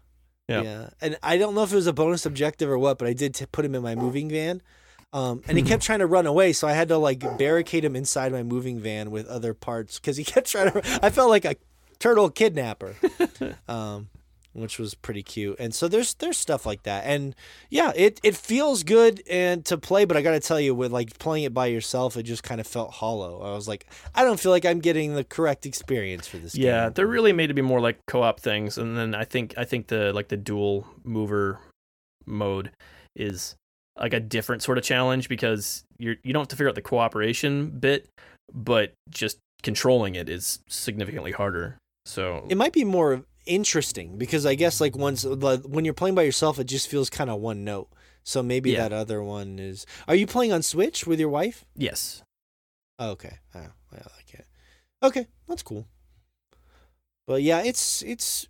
Yeah. 0.47 0.61
Yeah. 0.61 0.89
And 1.01 1.17
I 1.23 1.37
don't 1.37 1.53
know 1.55 1.63
if 1.63 1.71
it 1.71 1.75
was 1.75 1.87
a 1.87 1.93
bonus 1.93 2.25
objective 2.25 2.69
or 2.69 2.77
what, 2.79 2.97
but 2.97 3.07
I 3.07 3.13
did 3.13 3.33
t- 3.35 3.45
put 3.51 3.65
him 3.65 3.73
in 3.75 3.81
my 3.83 3.95
moving 3.95 4.29
van. 4.29 4.61
Um, 5.13 5.41
and 5.47 5.57
he 5.57 5.63
kept 5.71 5.83
trying 5.83 5.99
to 5.99 6.07
run 6.07 6.25
away, 6.25 6.53
so 6.53 6.67
I 6.67 6.73
had 6.73 6.87
to 6.89 6.97
like 6.97 7.19
barricade 7.37 7.85
him 7.85 7.95
inside 7.95 8.31
my 8.31 8.43
moving 8.43 8.79
van 8.79 9.11
with 9.11 9.27
other 9.27 9.53
parts 9.53 9.99
because 9.99 10.17
he 10.17 10.23
kept 10.23 10.47
trying 10.49 10.71
to. 10.71 10.81
I 11.03 11.09
felt 11.11 11.29
like 11.29 11.45
a 11.45 11.55
turtle 11.99 12.29
kidnapper, 12.29 12.95
um, 13.67 14.09
which 14.53 14.79
was 14.79 14.93
pretty 14.95 15.23
cute. 15.23 15.57
And 15.59 15.73
so 15.73 15.87
there's 15.87 16.13
there's 16.15 16.37
stuff 16.37 16.65
like 16.65 16.83
that, 16.83 17.05
and 17.05 17.35
yeah, 17.69 17.91
it 17.95 18.19
it 18.23 18.35
feels 18.35 18.83
good 18.83 19.21
and 19.29 19.65
to 19.65 19.77
play, 19.77 20.05
but 20.05 20.17
I 20.17 20.21
got 20.21 20.31
to 20.31 20.39
tell 20.39 20.59
you, 20.59 20.73
with 20.73 20.91
like 20.91 21.17
playing 21.19 21.43
it 21.43 21.53
by 21.53 21.67
yourself, 21.67 22.17
it 22.17 22.23
just 22.23 22.43
kind 22.43 22.61
of 22.61 22.67
felt 22.67 22.91
hollow. 22.91 23.41
I 23.41 23.55
was 23.55 23.67
like, 23.67 23.87
I 24.13 24.23
don't 24.23 24.39
feel 24.39 24.51
like 24.51 24.65
I'm 24.65 24.79
getting 24.79 25.15
the 25.15 25.23
correct 25.23 25.65
experience 25.65 26.27
for 26.27 26.37
this. 26.37 26.55
Yeah, 26.55 26.85
game. 26.85 26.93
they're 26.93 27.07
really 27.07 27.33
made 27.33 27.47
to 27.47 27.53
be 27.53 27.61
more 27.61 27.79
like 27.79 27.99
co-op 28.07 28.39
things, 28.39 28.77
and 28.77 28.97
then 28.97 29.15
I 29.15 29.25
think 29.25 29.53
I 29.57 29.65
think 29.65 29.87
the 29.87 30.13
like 30.13 30.29
the 30.29 30.37
dual 30.37 30.87
mover 31.03 31.59
mode 32.25 32.71
is 33.15 33.55
like 33.99 34.13
a 34.13 34.19
different 34.19 34.61
sort 34.61 34.77
of 34.77 34.83
challenge 34.83 35.29
because 35.29 35.83
you're 35.97 36.15
you 36.23 36.33
don't 36.33 36.41
have 36.41 36.47
to 36.49 36.55
figure 36.55 36.69
out 36.69 36.75
the 36.75 36.81
cooperation 36.81 37.69
bit, 37.69 38.09
but 38.53 38.93
just 39.09 39.39
controlling 39.63 40.15
it 40.15 40.29
is 40.29 40.59
significantly 40.67 41.31
harder. 41.31 41.77
So 42.05 42.45
it 42.49 42.55
might 42.57 42.73
be 42.73 42.83
more 42.85 43.23
interesting 43.45 44.17
because 44.17 44.45
I 44.45 44.55
guess 44.55 44.79
like 44.81 44.95
once 44.95 45.23
the- 45.23 45.61
when 45.67 45.85
you're 45.85 45.93
playing 45.93 46.15
by 46.15 46.23
yourself, 46.23 46.59
it 46.59 46.65
just 46.65 46.87
feels 46.87 47.09
kind 47.09 47.29
of 47.29 47.39
one 47.41 47.63
note. 47.63 47.89
So 48.23 48.41
maybe 48.41 48.71
Yeah. 48.71 48.87
that 48.89 48.93
other 48.93 49.21
one 49.23 49.59
is. 49.59 49.85
Are 50.07 50.15
you 50.15 50.25
playing 50.25 50.51
on 50.51 50.63
Switch 50.63 51.05
with 51.05 51.19
your 51.19 51.29
wife? 51.29 51.65
yes, 51.75 52.21
Oh, 52.97 53.09
okay, 53.11 53.39
oh, 53.53 53.59
I 53.91 53.95
like 53.95 54.33
it. 54.33 54.45
Okay, 55.03 55.27
that's 55.47 55.61
cool. 55.63 55.87
But 57.27 57.41
yeah, 57.43 57.61
it's 57.63 58.01
it's 58.03 58.47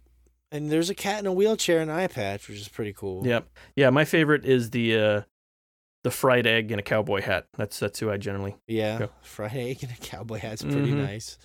and 0.52 0.72
there's 0.72 0.90
a 0.90 0.96
cat 0.96 1.20
in 1.20 1.26
a 1.26 1.34
wheelchair 1.34 1.80
and 1.82 1.90
an 1.90 1.98
eye 1.98 2.08
patch, 2.08 2.48
which 2.48 2.60
is 2.60 2.68
pretty 2.70 2.94
cool. 2.94 3.26
yep, 3.26 3.48
yeah. 3.76 3.90
My 3.90 4.06
favorite 4.06 4.46
is 4.46 4.70
the 4.70 4.98
uh, 4.98 5.22
the 6.04 6.12
fried 6.12 6.46
egg 6.46 6.72
and 6.72 6.80
a 6.80 6.84
cowboy 6.84 7.22
hat. 7.22 7.48
That's 7.58 7.80
that's 7.80 8.00
who 8.00 8.12
I 8.12 8.18
generally. 8.18 8.56
Yeah, 8.68 9.00
Yep. 9.00 9.26
fried 9.26 9.56
egg 9.56 9.84
and 9.84 9.92
a 9.92 9.96
cowboy 10.02 10.40
hat's 10.40 10.62
pretty 10.62 10.92
Mhm. 10.92 11.04
nice. 11.04 11.38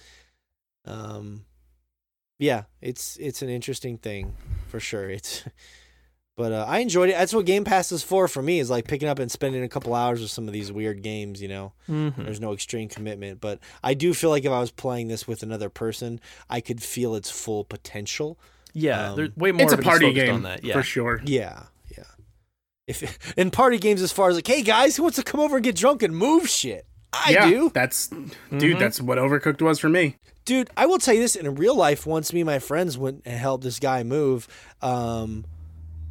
Um, 0.84 1.46
yeah, 2.40 2.64
it's 2.80 3.16
it's 3.18 3.42
an 3.42 3.48
interesting 3.48 3.98
thing 3.98 4.34
for 4.68 4.80
sure. 4.80 5.08
It's, 5.10 5.44
but 6.36 6.52
uh, 6.52 6.64
I 6.66 6.78
enjoyed 6.78 7.10
it. 7.10 7.12
That's 7.12 7.34
what 7.34 7.44
Game 7.46 7.64
Pass 7.64 7.92
is 7.92 8.02
for 8.02 8.26
for 8.26 8.42
me. 8.42 8.58
Is 8.58 8.70
like 8.70 8.88
picking 8.88 9.08
up 9.08 9.18
and 9.18 9.30
spending 9.30 9.62
a 9.62 9.68
couple 9.68 9.94
hours 9.94 10.20
with 10.20 10.30
some 10.30 10.46
of 10.48 10.52
these 10.52 10.72
weird 10.72 11.02
games. 11.02 11.40
You 11.42 11.48
know, 11.48 11.72
Mhm. 11.88 12.16
there's 12.24 12.40
no 12.40 12.52
extreme 12.52 12.88
commitment, 12.88 13.40
but 13.40 13.58
I 13.84 13.94
do 13.94 14.14
feel 14.14 14.30
like 14.30 14.44
if 14.44 14.50
I 14.50 14.58
was 14.60 14.70
playing 14.70 15.08
this 15.08 15.28
with 15.28 15.42
another 15.42 15.68
person, 15.68 16.18
I 16.48 16.60
could 16.60 16.82
feel 16.82 17.14
its 17.14 17.30
full 17.30 17.62
potential. 17.64 18.38
Yeah, 18.72 19.10
Um, 19.10 19.16
there's 19.16 19.36
way 19.36 19.52
more. 19.52 19.62
It's 19.62 19.72
a 19.72 19.74
of 19.74 19.80
it 19.80 19.82
is 19.82 19.88
party 19.88 20.12
game 20.12 20.34
on 20.34 20.42
that. 20.44 20.64
Yeah, 20.64 20.74
for 20.74 20.82
sure. 20.82 21.20
Yeah, 21.24 21.64
yeah. 21.96 22.04
If 22.86 23.02
in 23.36 23.50
party 23.50 23.78
games, 23.78 24.00
as 24.00 24.12
far 24.12 24.30
as 24.30 24.36
like, 24.36 24.46
hey 24.46 24.62
guys, 24.62 24.96
who 24.96 25.02
wants 25.02 25.16
to 25.16 25.24
come 25.24 25.40
over 25.40 25.56
and 25.56 25.64
get 25.64 25.76
drunk 25.76 26.02
and 26.02 26.16
move 26.16 26.48
shit? 26.48 26.86
I 27.12 27.30
yeah, 27.32 27.48
do. 27.50 27.70
That's 27.74 28.08
dude. 28.56 28.78
That's 28.78 29.00
what 29.00 29.18
Overcooked 29.18 29.60
was 29.62 29.78
for 29.78 29.88
me. 29.88 30.16
dude 30.44 30.70
i 30.76 30.86
will 30.86 30.98
tell 30.98 31.14
you 31.14 31.20
this 31.20 31.36
in 31.36 31.54
real 31.56 31.74
life 31.76 32.06
once 32.06 32.32
me 32.32 32.40
and 32.40 32.46
my 32.46 32.58
friends 32.58 32.96
went 32.96 33.22
and 33.24 33.38
helped 33.38 33.62
this 33.64 33.78
guy 33.78 34.02
move 34.02 34.48
um 34.82 35.44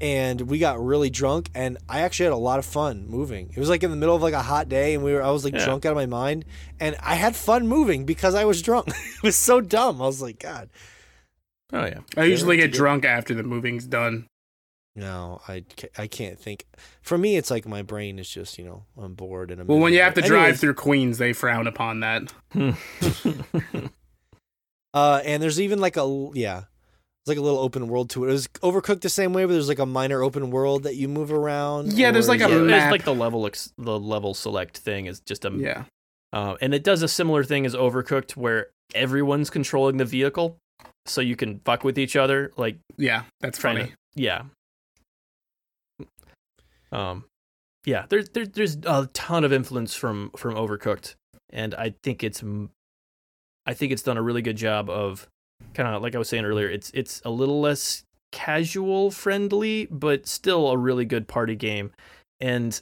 and 0.02 0.42
we 0.42 0.60
got 0.60 0.80
really 0.84 1.10
drunk 1.10 1.50
and 1.56 1.78
i 1.90 2.02
actually 2.02 2.26
had 2.26 2.32
a 2.34 2.38
lot 2.38 2.60
of 2.60 2.66
fun 2.66 3.06
moving 3.08 3.50
it 3.56 3.60
was 3.60 3.70
like 3.70 3.84
in 3.84 3.90
the 3.92 3.98
middle 3.98 4.16
of 4.16 4.22
like 4.22 4.34
a 4.34 4.42
hot 4.42 4.70
day 4.70 4.94
and 4.94 5.04
we 5.04 5.12
were 5.14 5.22
i 5.24 5.32
was 5.32 5.44
like 5.44 5.54
Yeah. 5.54 5.66
drunk 5.66 5.86
out 5.86 5.92
of 5.92 5.96
my 5.98 6.06
mind 6.06 6.46
and 6.80 6.96
i 7.02 7.16
had 7.16 7.36
fun 7.36 7.68
moving 7.68 8.06
because 8.06 8.36
i 8.36 8.46
was 8.46 8.62
drunk 8.62 8.88
it 8.90 9.24
was 9.24 9.36
so 9.36 9.60
dumb 9.62 10.02
i 10.02 10.06
was 10.06 10.22
like 10.22 10.40
god 10.40 10.70
Oh 11.72 11.86
yeah. 11.86 12.00
I 12.18 12.24
usually 12.24 12.58
get 12.58 12.72
drunk 12.72 13.06
after 13.06 13.36
the 13.36 13.44
moving's 13.44 13.86
done. 13.86 14.26
No 14.96 15.40
i, 15.48 15.64
I 15.98 16.08
can't 16.08 16.38
think 16.40 16.66
for 17.02 17.18
me 17.18 17.38
it's 17.38 17.50
like 17.52 17.66
my 17.68 17.82
brain 17.84 18.20
is 18.20 18.30
just 18.30 18.58
you 18.58 18.66
know 18.66 18.84
i'm 19.02 19.14
bored 19.14 19.52
and 19.52 19.62
I'm 19.62 19.68
Well, 19.68 19.80
when 19.80 19.94
you 19.94 20.02
have 20.02 20.14
to 20.16 20.22
drive 20.22 20.42
Anyways, 20.44 20.60
through 20.62 20.74
Queens, 20.76 21.18
they 21.18 21.32
frown 21.34 21.68
upon 21.68 22.00
that. 22.02 22.34
uh 24.94 25.22
and 25.24 25.42
there's 25.42 25.60
even 25.62 25.80
like 25.80 25.98
a 25.98 26.30
yeah 26.34 26.64
it's 27.22 27.28
like 27.28 27.38
a 27.38 27.42
little 27.42 27.60
open 27.60 27.90
world 27.90 28.10
to 28.12 28.24
it. 28.24 28.30
It 28.30 28.32
was 28.32 28.48
overcooked 28.64 29.02
the 29.02 29.10
same 29.10 29.34
way, 29.34 29.44
but 29.44 29.52
there's 29.52 29.68
like 29.68 29.78
a 29.80 29.86
minor 29.86 30.24
open 30.24 30.52
world 30.52 30.84
that 30.84 30.96
you 30.96 31.10
move 31.10 31.34
around. 31.34 31.92
Yeah, 31.94 32.12
there's 32.12 32.30
like 32.30 32.40
a 32.40 32.48
yeah, 32.50 32.56
it- 32.56 32.62
map. 32.62 32.84
it's 32.84 32.92
like 32.94 33.04
the 33.04 33.14
level 33.14 33.46
ex- 33.46 33.74
the 33.78 34.00
level 34.00 34.34
select 34.34 34.78
thing 34.78 35.06
is 35.06 35.20
just 35.20 35.44
a 35.44 35.52
Yeah. 35.52 35.84
Uh, 36.32 36.56
and 36.62 36.74
it 36.74 36.84
does 36.84 37.02
a 37.04 37.08
similar 37.10 37.44
thing 37.44 37.66
as 37.66 37.76
Overcooked, 37.76 38.38
where 38.38 38.68
everyone's 38.96 39.50
controlling 39.50 39.98
the 39.98 40.06
vehicle, 40.06 40.58
so 41.06 41.20
you 41.22 41.36
can 41.36 41.60
fuck 41.66 41.84
with 41.84 42.00
each 42.00 42.16
other. 42.16 42.54
Like 42.56 42.78
Yeah, 42.98 43.24
that's 43.42 43.60
funny. 43.60 43.88
to, 43.88 43.92
yeah. 44.16 44.44
Um, 46.92 47.26
yeah. 47.86 48.06
There's 48.10 48.30
there's 48.30 48.50
there's 48.50 48.78
a 48.86 49.10
ton 49.14 49.44
of 49.44 49.54
influence 49.54 49.96
from 49.96 50.32
from 50.36 50.56
Overcooked, 50.56 51.16
and 51.50 51.74
I 51.76 51.94
think 52.04 52.24
it's 52.24 52.44
I 53.66 53.74
think 53.74 53.92
it's 53.92 54.04
done 54.04 54.18
a 54.18 54.22
really 54.22 54.42
good 54.42 54.58
job 54.58 54.90
of 54.90 55.28
kind 55.74 55.94
of 55.94 56.02
like 56.02 56.16
I 56.16 56.18
was 56.18 56.30
saying 56.30 56.46
earlier. 56.46 56.70
It's 56.70 56.92
it's 56.94 57.22
a 57.26 57.30
little 57.30 57.62
less 57.62 58.04
casual 58.32 59.12
friendly, 59.12 59.88
but 59.92 60.28
still 60.28 60.70
a 60.70 60.78
really 60.78 61.06
good 61.06 61.28
party 61.28 61.56
game. 61.56 61.92
And 62.40 62.80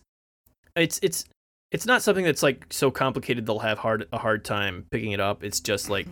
it's 0.75 0.99
it's 1.01 1.25
it's 1.71 1.85
not 1.85 2.01
something 2.01 2.23
that's 2.23 2.43
like 2.43 2.65
so 2.69 2.91
complicated 2.91 3.45
they'll 3.45 3.59
have 3.59 3.79
hard 3.79 4.07
a 4.11 4.17
hard 4.17 4.45
time 4.45 4.85
picking 4.91 5.11
it 5.11 5.19
up. 5.19 5.43
It's 5.43 5.59
just 5.59 5.89
like 5.89 6.07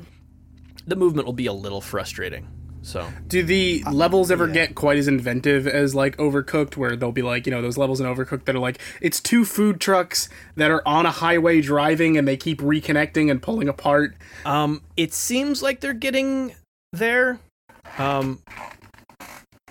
the 0.85 0.95
movement 0.95 1.25
will 1.25 1.33
be 1.33 1.47
a 1.47 1.53
little 1.53 1.81
frustrating. 1.81 2.47
So 2.85 3.11
Do 3.27 3.41
the 3.41 3.83
levels 3.91 4.29
ever 4.29 4.47
yeah. 4.47 4.53
get 4.53 4.75
quite 4.75 4.97
as 4.99 5.07
inventive 5.07 5.65
as 5.65 5.95
like 5.95 6.15
Overcooked, 6.17 6.77
where 6.77 6.95
they'll 6.95 7.11
be 7.11 7.23
like, 7.23 7.47
you 7.47 7.51
know, 7.51 7.61
those 7.61 7.77
levels 7.79 7.99
in 7.99 8.05
Overcooked 8.05 8.45
that 8.45 8.55
are 8.55 8.59
like, 8.59 8.79
it's 9.01 9.19
two 9.19 9.43
food 9.43 9.81
trucks 9.81 10.29
that 10.55 10.69
are 10.69 10.83
on 10.85 11.07
a 11.07 11.11
highway 11.11 11.61
driving 11.61 12.15
and 12.15 12.27
they 12.27 12.37
keep 12.37 12.61
reconnecting 12.61 13.31
and 13.31 13.41
pulling 13.41 13.67
apart. 13.67 14.15
Um, 14.45 14.83
it 14.95 15.13
seems 15.13 15.63
like 15.63 15.79
they're 15.79 15.93
getting 15.93 16.53
there. 16.93 17.39
Um, 17.97 18.43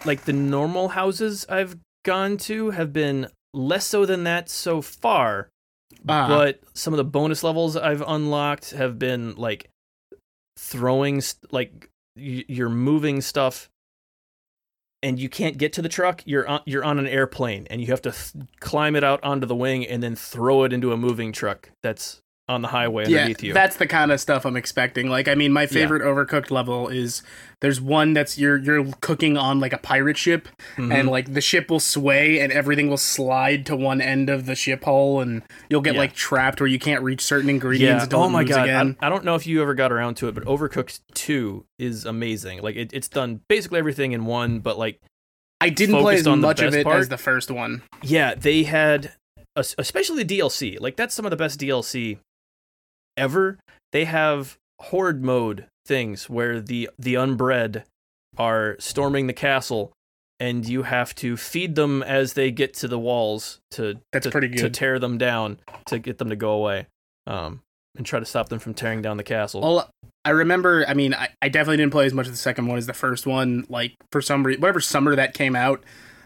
like 0.04 0.24
the 0.24 0.32
normal 0.32 0.88
houses 0.88 1.46
I've 1.48 1.76
gone 2.04 2.36
to 2.38 2.70
have 2.70 2.92
been 2.92 3.28
less 3.52 3.86
so 3.86 4.04
than 4.06 4.24
that 4.24 4.50
so 4.50 4.82
far, 4.82 5.48
Ah, 6.08 6.26
but 6.28 6.60
some 6.74 6.92
of 6.92 6.96
the 6.98 7.04
bonus 7.04 7.44
levels 7.44 7.76
I've 7.76 8.02
unlocked 8.06 8.72
have 8.72 8.98
been 8.98 9.36
like 9.36 9.70
throwing, 10.58 11.20
st- 11.20 11.52
like 11.52 11.72
y- 11.72 11.93
you're 12.16 12.68
moving 12.68 13.20
stuff. 13.20 13.70
And 15.02 15.18
you 15.18 15.28
can't 15.28 15.58
get 15.58 15.74
to 15.74 15.82
the 15.82 15.90
truck. 15.90 16.22
You're 16.24 16.48
on, 16.48 16.60
you're 16.64 16.82
on 16.82 16.98
an 16.98 17.06
airplane, 17.06 17.66
and 17.68 17.82
you 17.82 17.88
have 17.88 18.00
to 18.02 18.10
th- 18.10 18.46
climb 18.60 18.96
it 18.96 19.04
out 19.04 19.22
onto 19.22 19.46
the 19.46 19.54
wing, 19.54 19.86
and 19.86 20.02
then 20.02 20.16
throw 20.16 20.64
it 20.64 20.72
into 20.72 20.92
a 20.92 20.96
moving 20.96 21.30
truck 21.30 21.72
that's 21.82 22.22
on 22.46 22.60
the 22.60 22.68
highway 22.68 23.04
yeah, 23.08 23.20
underneath 23.20 23.42
you. 23.42 23.54
that's 23.54 23.76
the 23.76 23.86
kind 23.86 24.12
of 24.12 24.20
stuff 24.20 24.44
I'm 24.44 24.56
expecting. 24.56 25.08
Like, 25.08 25.28
I 25.28 25.34
mean, 25.34 25.50
my 25.50 25.66
favorite 25.66 26.02
Overcooked 26.02 26.50
level 26.50 26.88
is 26.88 27.22
there's 27.60 27.80
one 27.80 28.12
that's 28.12 28.36
you're 28.36 28.58
you're 28.58 28.84
cooking 29.00 29.38
on 29.38 29.60
like 29.60 29.72
a 29.72 29.78
pirate 29.78 30.18
ship, 30.18 30.48
Mhm. 30.76 30.92
and 30.92 31.08
like 31.08 31.32
the 31.32 31.40
ship 31.40 31.70
will 31.70 31.80
sway 31.80 32.40
and 32.40 32.52
everything 32.52 32.88
will 32.90 32.98
slide 32.98 33.64
to 33.66 33.74
one 33.76 34.02
end 34.02 34.28
of 34.28 34.44
the 34.44 34.54
ship 34.54 34.84
hole, 34.84 35.20
and 35.22 35.40
you'll 35.70 35.80
get 35.80 35.94
Yeah. 35.94 36.00
like 36.00 36.12
trapped 36.14 36.60
where 36.60 36.66
you 36.66 36.78
can't 36.78 37.02
reach 37.02 37.22
certain 37.22 37.48
ingredients 37.48 38.06
Yeah. 38.10 38.18
Oh 38.18 38.28
my 38.28 38.44
god. 38.44 38.68
I, 38.68 38.94
I 39.06 39.08
don't 39.08 39.24
know 39.24 39.36
if 39.36 39.46
you 39.46 39.62
ever 39.62 39.72
got 39.72 39.90
around 39.90 40.16
to 40.16 40.28
it, 40.28 40.34
but 40.34 40.44
Overcooked 40.44 41.00
Two 41.14 41.64
is 41.78 42.04
amazing. 42.04 42.60
Like 42.60 42.76
it, 42.76 42.90
it's 42.92 43.08
done 43.08 43.40
basically 43.48 43.78
everything 43.78 44.12
in 44.12 44.26
one, 44.26 44.60
but 44.60 44.76
like 44.78 45.00
I 45.62 45.70
didn't 45.70 45.98
play 45.98 46.16
as 46.16 46.26
much 46.26 46.60
of 46.60 46.74
it 46.74 46.84
part. 46.84 46.98
as 47.00 47.08
the 47.08 47.16
first 47.16 47.50
one. 47.50 47.80
yeah, 48.02 48.34
they 48.34 48.64
had 48.64 49.12
especially 49.56 50.22
the 50.24 50.38
DLC. 50.40 50.78
Like 50.78 50.96
that's 50.96 51.14
some 51.14 51.24
of 51.24 51.30
the 51.30 51.36
best 51.36 51.58
DLC 51.58 52.18
ever. 53.16 53.58
They 53.92 54.04
have 54.04 54.56
horde 54.80 55.24
mode 55.24 55.66
things 55.86 56.28
where 56.28 56.60
the 56.60 56.90
the 56.98 57.14
Unbread 57.14 57.84
are 58.36 58.76
storming 58.80 59.26
the 59.26 59.32
castle 59.32 59.92
and 60.40 60.66
you 60.68 60.82
have 60.82 61.14
to 61.14 61.36
feed 61.36 61.76
them 61.76 62.02
as 62.02 62.32
they 62.32 62.50
get 62.50 62.74
to 62.74 62.88
the 62.88 62.98
walls 62.98 63.60
to 63.70 64.00
That's 64.12 64.24
to, 64.24 64.30
pretty 64.30 64.48
to 64.56 64.68
tear 64.70 64.98
them 64.98 65.16
down 65.18 65.58
to 65.86 65.98
get 65.98 66.18
them 66.18 66.30
to 66.30 66.36
go 66.36 66.52
away. 66.52 66.86
Um 67.26 67.60
and 67.96 68.04
try 68.04 68.18
to 68.18 68.26
stop 68.26 68.48
them 68.48 68.58
from 68.58 68.74
tearing 68.74 69.02
down 69.02 69.16
the 69.18 69.22
castle. 69.22 69.60
Well, 69.60 69.88
I 70.24 70.30
remember. 70.30 70.84
I 70.88 70.94
mean, 70.94 71.14
I, 71.14 71.28
I 71.40 71.48
definitely 71.48 71.76
didn't 71.76 71.92
play 71.92 72.06
as 72.06 72.12
much 72.12 72.26
of 72.26 72.32
the 72.32 72.38
second 72.38 72.66
one 72.66 72.76
as 72.76 72.86
the 72.86 72.92
first 72.92 73.24
one. 73.24 73.66
Like 73.68 73.94
for 74.10 74.20
some 74.20 74.44
reason, 74.44 74.60
whatever 74.60 74.80
summer 74.80 75.14
that 75.14 75.32
came 75.34 75.54
out, 75.54 75.84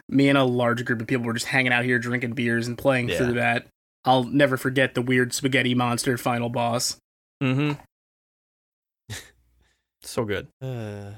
me 0.08 0.30
and 0.30 0.38
a 0.38 0.44
large 0.44 0.82
group 0.86 1.02
of 1.02 1.06
people 1.06 1.26
were 1.26 1.34
just 1.34 1.44
hanging 1.46 1.72
out 1.72 1.84
here 1.84 1.98
drinking 1.98 2.32
beers 2.32 2.66
and 2.68 2.78
playing 2.78 3.10
Yeah. 3.10 3.18
through 3.18 3.32
that. 3.34 3.66
I'll 4.08 4.24
never 4.24 4.56
forget 4.56 4.94
the 4.94 5.02
weird 5.02 5.34
spaghetti 5.34 5.74
monster 5.74 6.16
final 6.16 6.48
boss. 6.48 6.96
Mm-hmm. 7.42 7.72
so 10.02 10.24
good. 10.24 10.48
Uh, 10.62 11.10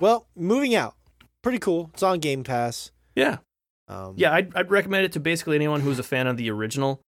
well, 0.00 0.26
moving 0.34 0.74
out. 0.74 0.96
Pretty 1.42 1.60
cool. 1.60 1.90
It's 1.94 2.02
on 2.02 2.18
Game 2.18 2.42
Pass. 2.42 2.90
Yeah. 3.14 3.38
Um, 3.86 4.14
Yeah, 4.16 4.32
I'd, 4.32 4.52
I'd 4.56 4.70
recommend 4.70 5.04
it 5.04 5.12
to 5.12 5.20
basically 5.20 5.54
anyone 5.54 5.80
who's 5.82 6.00
a 6.00 6.02
fan 6.02 6.26
of 6.26 6.36
the 6.36 6.50
original. 6.50 7.00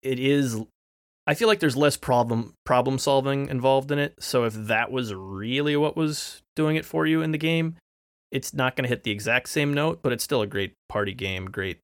It 0.00 0.20
is. 0.20 0.56
I 1.26 1.34
feel 1.34 1.48
like 1.48 1.58
there's 1.58 1.76
less 1.76 1.96
problem 1.96 2.54
problem 2.64 2.98
solving 2.98 3.48
involved 3.48 3.90
in 3.90 3.98
it. 3.98 4.14
So 4.20 4.44
if 4.44 4.54
that 4.54 4.92
was 4.92 5.12
really 5.12 5.76
what 5.76 5.96
was 5.96 6.40
doing 6.54 6.76
it 6.76 6.84
for 6.84 7.04
you 7.06 7.20
in 7.22 7.32
the 7.32 7.38
game, 7.38 7.76
it's 8.30 8.54
not 8.54 8.76
going 8.76 8.84
to 8.84 8.88
hit 8.88 9.02
the 9.02 9.10
exact 9.10 9.48
same 9.48 9.74
note, 9.74 10.00
but 10.02 10.12
it's 10.12 10.22
still 10.24 10.42
a 10.42 10.46
great 10.46 10.74
party 10.88 11.14
game. 11.14 11.46
Great, 11.46 11.80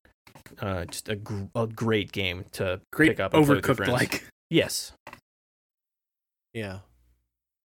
uh, 0.60 0.84
just 0.86 1.08
a, 1.08 1.16
gr- 1.16 1.44
a 1.54 1.66
great 1.66 2.12
game 2.12 2.44
to 2.52 2.80
Great 2.92 3.10
pick 3.10 3.20
up. 3.20 3.34
And 3.34 3.44
play 3.44 3.56
with 3.56 3.64
overcooked 3.64 3.88
like. 3.88 4.24
Yes. 4.50 4.92
Yeah. 6.52 6.78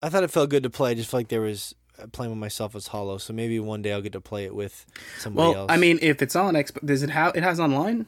I 0.01 0.09
thought 0.09 0.23
it 0.23 0.31
felt 0.31 0.49
good 0.49 0.63
to 0.63 0.69
play. 0.69 0.91
I 0.91 0.93
just 0.95 1.09
felt 1.09 1.19
like 1.19 1.27
there 1.29 1.41
was 1.41 1.73
uh, 1.97 2.07
playing 2.11 2.31
with 2.31 2.39
myself 2.39 2.73
was 2.73 2.87
hollow. 2.87 3.17
So 3.17 3.33
maybe 3.33 3.59
one 3.59 3.81
day 3.81 3.93
I'll 3.93 4.01
get 4.01 4.11
to 4.13 4.21
play 4.21 4.45
it 4.45 4.53
with 4.53 4.85
somebody 5.17 5.49
Well, 5.49 5.57
else. 5.61 5.71
I 5.71 5.77
mean, 5.77 5.99
if 6.01 6.21
it's 6.21 6.35
on 6.35 6.55
Xbox, 6.55 6.85
does 6.85 7.03
it 7.03 7.09
have 7.09 7.35
it 7.35 7.43
has 7.43 7.59
online? 7.59 8.07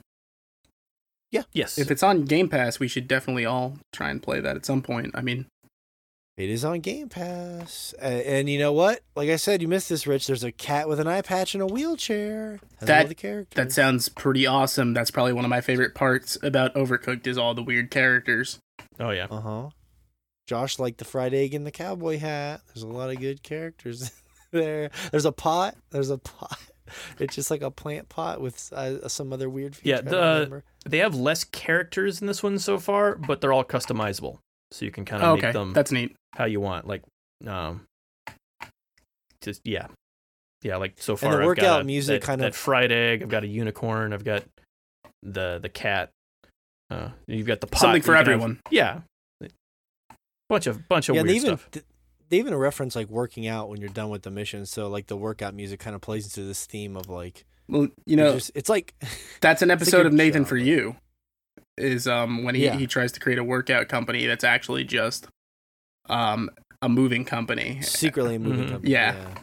Yeah. 1.31 1.43
Yes. 1.53 1.77
If 1.77 1.91
it's 1.91 2.03
on 2.03 2.25
Game 2.25 2.49
Pass, 2.49 2.79
we 2.79 2.87
should 2.87 3.07
definitely 3.07 3.45
all 3.45 3.77
try 3.93 4.09
and 4.09 4.21
play 4.21 4.39
that 4.39 4.55
at 4.55 4.65
some 4.65 4.81
point. 4.81 5.11
I 5.15 5.21
mean, 5.21 5.47
it 6.37 6.49
is 6.49 6.65
on 6.65 6.79
Game 6.81 7.07
Pass. 7.09 7.93
Uh, 8.01 8.05
and 8.05 8.49
you 8.49 8.59
know 8.59 8.73
what? 8.73 8.99
Like 9.15 9.29
I 9.29 9.37
said, 9.37 9.61
you 9.61 9.67
missed 9.67 9.89
this, 9.89 10.05
Rich. 10.05 10.27
There's 10.27 10.43
a 10.43 10.51
cat 10.51 10.87
with 10.89 10.99
an 10.99 11.07
eye 11.07 11.21
patch 11.21 11.53
and 11.55 11.61
a 11.63 11.67
wheelchair. 11.67 12.59
Has 12.79 12.87
That- 12.87 13.07
the 13.07 13.15
characters. 13.15 13.55
that 13.55 13.71
sounds 13.71 14.09
pretty 14.09 14.45
awesome. 14.45 14.93
That's 14.93 15.11
probably 15.11 15.33
one 15.33 15.45
of 15.45 15.49
my 15.49 15.61
favorite 15.61 15.95
parts 15.95 16.37
about 16.43 16.73
Overcooked 16.75 17.25
is 17.27 17.37
all 17.37 17.53
the 17.53 17.63
weird 17.63 17.89
characters. 17.91 18.59
oh 18.99 19.11
yeah. 19.11 19.27
Uh 19.29 19.41
huh. 19.41 19.69
Josh 20.47 20.77
liked 20.77 20.99
the 20.99 21.05
fried 21.05 21.33
egg 21.33 21.53
and 21.55 21.65
the 21.65 21.71
cowboy 21.71 22.19
hat. 22.19 22.61
There's 22.67 22.83
a 22.83 22.87
lot 22.87 23.09
of 23.09 23.19
good 23.19 23.41
characters 23.41 24.11
there. 24.51 24.91
There's 25.11 25.25
a 25.25 25.31
pot. 25.31 25.75
There's 25.91 26.09
a 26.09 26.17
pot. 26.17 26.57
It's 27.17 27.33
just 27.33 27.49
like 27.49 27.63
a 27.63 27.71
plant 27.71 28.09
pot 28.09 28.39
with 28.39 28.71
uh, 28.71 29.07
some 29.07 29.33
other 29.33 29.49
weird 29.49 29.75
feature. 29.75 29.89
Yeah, 29.89 29.95
I 29.97 30.01
don't 30.01 30.11
the- 30.11 30.17
remember. 30.35 30.63
They 30.85 30.99
have 30.99 31.15
less 31.15 31.43
characters 31.43 32.21
in 32.21 32.27
this 32.27 32.43
one 32.43 32.59
so 32.59 32.77
far, 32.77 33.15
but 33.15 33.41
they're 33.41 33.51
all 33.51 33.63
customizable, 33.65 34.37
so 34.75 34.85
you 34.85 34.91
can 34.91 35.05
kind 35.05 35.23
of 35.23 35.29
Oh, 35.29 35.35
make 35.41 35.53
them 35.53 35.73
that's 35.73 35.91
neat. 35.91 36.15
how 36.35 36.45
you 36.45 36.59
want. 36.59 36.85
Like, 36.87 37.01
um, 37.47 37.81
just 39.41 39.61
yeah, 39.63 39.87
yeah. 40.63 40.77
Like 40.77 40.95
so 40.97 41.13
And 41.13 41.19
far, 41.19 41.31
the 41.33 41.37
I've 41.39 41.45
workout 41.45 41.63
got 41.63 41.81
a- 41.81 41.85
music 41.85 42.21
that, 42.21 42.27
kind 42.27 42.41
that 42.41 42.49
of- 42.49 42.55
fried 42.55 42.91
egg. 42.91 43.23
I've 43.23 43.29
got 43.29 43.43
a 43.43 43.47
unicorn. 43.47 44.13
I've 44.13 44.23
got 44.23 44.43
the 45.23 45.59
the 45.61 45.69
cat. 45.69 46.09
Uh, 46.89 47.09
you've 47.27 47.47
got 47.47 47.61
the 47.61 47.67
pot. 47.67 47.79
Something 47.81 48.01
for 48.01 48.11
you 48.11 48.17
can 48.17 48.25
have- 48.25 48.33
everyone. 48.33 48.59
Yeah, 48.69 49.01
bunch 50.49 50.67
of 50.67 50.87
bunch 50.87 51.09
of 51.09 51.15
yeah, 51.15 51.21
weird 51.23 51.29
they 51.31 51.35
even 51.37 51.57
stuff. 51.57 51.71
th- 51.71 51.85
they 52.29 52.37
even 52.39 52.55
reference 52.55 52.95
like 52.95 53.07
working 53.07 53.47
out 53.47 53.69
when 53.69 53.79
you're 53.79 53.89
done 53.89 54.09
with 54.09 54.23
the 54.23 54.31
mission. 54.31 54.65
So 54.65 54.87
like 54.87 55.07
the 55.07 55.17
workout 55.17 55.53
music 55.53 55.79
kind 55.79 55.95
of 55.95 56.01
plays 56.01 56.25
into 56.25 56.45
this 56.47 56.65
theme 56.65 56.95
of 56.97 57.07
like 57.09 57.45
Well, 57.67 57.87
you 58.05 58.15
know, 58.15 58.33
just, 58.33 58.51
it's 58.55 58.69
like 58.69 58.93
that's 59.41 59.61
an 59.61 59.71
episode 59.71 60.05
of 60.05 60.13
Nathan 60.13 60.43
show, 60.43 60.49
for 60.49 60.55
but- 60.57 60.65
You. 60.65 60.95
Is 61.77 62.07
um 62.07 62.43
when 62.43 62.55
he, 62.55 62.65
Yeah. 62.65 62.77
he 62.77 62.87
tries 62.87 63.11
to 63.13 63.19
create 63.19 63.37
a 63.39 63.43
workout 63.43 63.87
company 63.89 64.25
that's 64.27 64.43
actually 64.43 64.83
just 64.85 65.27
um 66.09 66.49
a 66.81 66.87
moving 66.89 67.25
company. 67.25 67.81
secretly 67.81 68.35
a 68.35 68.39
moving 68.39 68.65
Mhm. 68.65 68.69
company. 68.71 68.91
Yeah. 68.91 69.15
yeah. 69.15 69.35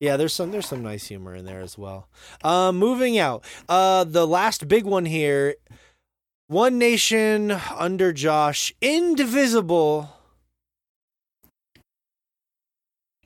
Yeah, 0.00 0.16
there's 0.16 0.32
some 0.32 0.50
there's 0.50 0.66
some 0.66 0.82
nice 0.82 1.06
humor 1.06 1.34
in 1.36 1.44
there 1.44 1.60
as 1.60 1.78
well. 1.78 2.08
Um, 2.42 2.76
moving 2.76 3.18
out. 3.18 3.44
Uh, 3.68 4.02
the 4.04 4.26
last 4.26 4.66
big 4.68 4.84
one 4.84 5.04
here. 5.06 5.54
One 6.48 6.76
Nation 6.78 7.50
under 7.52 8.12
Josh, 8.12 8.74
indivisible. 8.82 10.10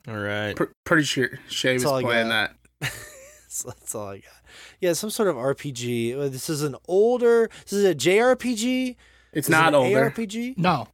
All 0.06 0.16
right. 0.16 0.54
Pr- 0.54 0.64
pretty 0.84 1.04
sure 1.04 1.30
Shay 1.48 1.72
was 1.74 1.82
That's 1.82 1.92
all 1.92 2.00
playing 2.02 2.28
that. 2.28 2.54
that's 2.80 3.94
all 3.94 4.08
I 4.08 4.18
got. 4.18 4.35
Yeah, 4.80 4.92
some 4.92 5.10
sort 5.10 5.28
of 5.28 5.36
RPG. 5.36 6.16
Uh, 6.18 6.28
This 6.28 6.48
is 6.50 6.62
an 6.62 6.76
older. 6.88 7.48
This 7.64 7.72
is 7.72 7.84
a 7.84 7.94
JRPG. 7.94 8.96
It's 9.32 9.46
Is 9.46 9.48
it 9.48 9.52
not 9.52 9.68
an 9.68 9.74
older. 9.76 10.10
ARPG. 10.10 10.56
No. 10.58 10.88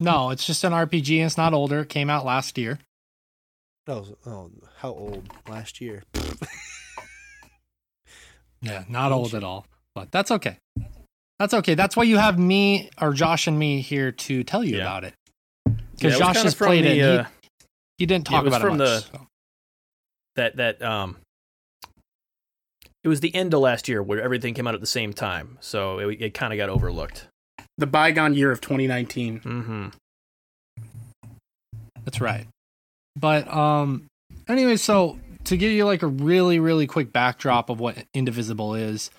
No, 0.00 0.30
it's 0.30 0.44
just 0.46 0.64
an 0.64 0.72
RPG 0.72 1.18
and 1.18 1.26
it's 1.26 1.36
not 1.36 1.54
older. 1.54 1.80
It 1.80 1.88
came 1.88 2.10
out 2.10 2.24
last 2.24 2.58
year. 2.58 2.78
No, 3.86 4.04
oh, 4.26 4.50
how 4.78 4.90
old? 4.90 5.28
Last 5.48 5.80
year. 5.80 6.02
Yeah, 8.62 8.84
not 8.88 9.12
old 9.12 9.34
at 9.34 9.44
all. 9.44 9.66
But 9.94 10.10
that's 10.10 10.30
okay. 10.30 10.56
That's 11.38 11.52
okay. 11.52 11.74
That's 11.74 11.96
why 11.96 12.04
you 12.04 12.16
have 12.16 12.38
me 12.38 12.88
or 13.00 13.12
Josh 13.12 13.46
and 13.46 13.58
me 13.58 13.80
here 13.82 14.10
to 14.10 14.42
tell 14.42 14.64
you 14.64 14.76
Yeah. 14.78 14.84
about 14.84 15.04
it. 15.04 15.14
Because 15.66 15.82
it 16.00 16.06
was 16.06 16.18
Josh 16.18 16.26
kinda 16.36 16.42
just 16.44 16.56
from 16.56 16.66
played 16.68 16.86
it. 16.86 16.94
the, 16.94 17.00
and 17.10 17.20
uh, 17.20 17.24
he, 17.42 17.48
he 17.98 18.06
didn't 18.06 18.30
yeah, 18.30 18.38
it 18.38 18.38
talk 18.38 18.44
was 18.44 18.54
about 18.54 18.60
from 18.62 18.74
it 18.76 18.78
much. 18.78 18.88
the- 19.12 19.18
so. 19.18 19.26
that 20.36 20.56
that 20.56 20.82
um 20.82 21.16
it 23.04 23.08
was 23.08 23.20
the 23.20 23.34
end 23.34 23.52
of 23.54 23.60
last 23.60 23.86
year 23.88 24.02
where 24.02 24.20
everything 24.20 24.54
came 24.54 24.66
out 24.66 24.74
at 24.74 24.80
the 24.80 24.86
same 24.86 25.12
time 25.12 25.58
so 25.60 25.98
it, 25.98 26.20
it 26.20 26.34
kind 26.34 26.52
of 26.52 26.56
got 26.56 26.68
overlooked 26.68 27.28
The 27.78 27.86
bygone 27.86 28.34
year 28.34 28.50
of 28.50 28.60
2019. 28.60 29.40
mm-hmm 29.40 29.88
That's 32.04 32.20
right. 32.20 32.46
But 33.16 33.52
um 33.52 34.06
anyway, 34.48 34.76
so 34.76 35.18
to 35.44 35.56
give 35.56 35.72
you 35.72 35.84
like 35.84 36.02
a 36.02 36.06
really 36.06 36.58
really 36.58 36.86
quick 36.86 37.12
backdrop 37.12 37.70
of 37.70 37.80
what 37.80 37.96
Indivisible 38.14 38.74
is, 38.74 39.10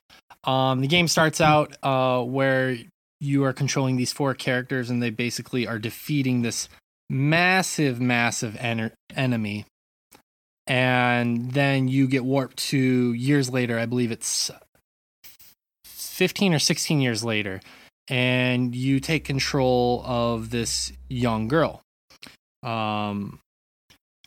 um 0.43 0.81
the 0.81 0.87
game 0.87 1.07
starts 1.07 1.39
out 1.41 1.75
uh 1.83 2.21
where 2.23 2.77
you 3.21 3.43
are 3.45 3.53
controlling 3.53 3.95
these 3.95 4.11
four 4.11 4.33
characters 4.33 4.89
and 4.89 5.01
they 5.01 5.09
basically 5.09 5.65
are 5.65 5.79
defeating 5.79 6.41
this 6.41 6.67
massive 7.09 8.01
massive 8.01 8.55
en- 8.59 8.91
enemy 9.15 9.65
and 10.67 11.51
then 11.51 11.87
you 11.87 12.07
get 12.07 12.23
warped 12.25 12.57
to 12.57 13.13
years 13.13 13.49
later. 13.49 13.77
I 13.79 13.85
believe 13.85 14.11
it's 14.11 14.51
15 15.85 16.53
or 16.53 16.59
16 16.59 17.01
years 17.01 17.23
later, 17.23 17.61
and 18.07 18.73
you 18.75 18.99
take 18.99 19.25
control 19.25 20.03
of 20.05 20.49
this 20.49 20.91
young 21.09 21.47
girl. 21.47 21.81
Um, 22.63 23.39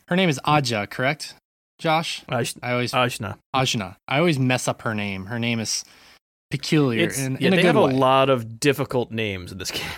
her 0.07 0.15
name 0.15 0.29
is 0.29 0.39
Aja, 0.45 0.87
correct, 0.87 1.35
Josh? 1.77 2.23
Ash- 2.29 2.55
I 2.63 2.71
always 2.73 2.91
Ashna. 2.93 3.37
Ajna. 3.55 3.95
I 4.07 4.19
always 4.19 4.39
mess 4.39 4.67
up 4.67 4.81
her 4.83 4.95
name. 4.95 5.25
Her 5.25 5.39
name 5.39 5.59
is 5.59 5.83
peculiar 6.49 7.05
It's, 7.07 7.19
in, 7.19 7.37
yeah, 7.39 7.47
in 7.49 7.53
a 7.53 7.57
they 7.57 7.63
have 7.63 7.75
way. 7.75 7.91
a 7.91 7.95
lot 7.95 8.29
of 8.29 8.59
difficult 8.59 9.11
names 9.11 9.51
in 9.51 9.57
this 9.57 9.71
game. 9.71 9.83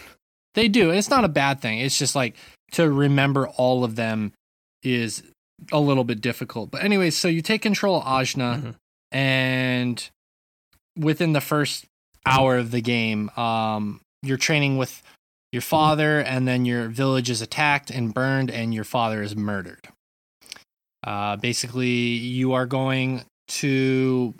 They 0.53 0.67
do. 0.67 0.89
And 0.89 0.99
it's 0.99 1.09
not 1.09 1.23
a 1.23 1.29
bad 1.29 1.61
thing. 1.61 1.79
It's 1.79 1.97
just 1.97 2.13
like 2.13 2.35
to 2.73 2.91
remember 2.91 3.47
all 3.47 3.85
of 3.85 3.95
them 3.95 4.33
is 4.83 5.23
a 5.71 5.79
little 5.79 6.03
bit 6.03 6.21
difficult. 6.21 6.71
But 6.71 6.83
anyways, 6.83 7.17
so 7.17 7.27
you 7.27 7.41
take 7.41 7.61
control 7.61 7.97
of 7.97 8.03
Ajna 8.03 8.61
Mhm. 8.61 8.75
and 9.11 10.09
within 10.97 11.33
the 11.33 11.41
first 11.41 11.85
hour 12.25 12.57
of 12.57 12.71
the 12.71 12.81
game, 12.81 13.29
um, 13.31 14.01
you're 14.23 14.37
training 14.37 14.77
with 14.77 15.01
your 15.51 15.61
father, 15.61 16.19
and 16.19 16.47
then 16.47 16.65
your 16.65 16.87
village 16.87 17.29
is 17.29 17.41
attacked 17.41 17.89
and 17.89 18.13
burned, 18.13 18.49
and 18.49 18.73
your 18.73 18.83
father 18.83 19.21
is 19.21 19.35
murdered. 19.35 19.89
Uh, 21.03 21.35
basically, 21.35 21.89
you 21.89 22.53
are 22.53 22.65
going 22.65 23.23
to 23.47 24.33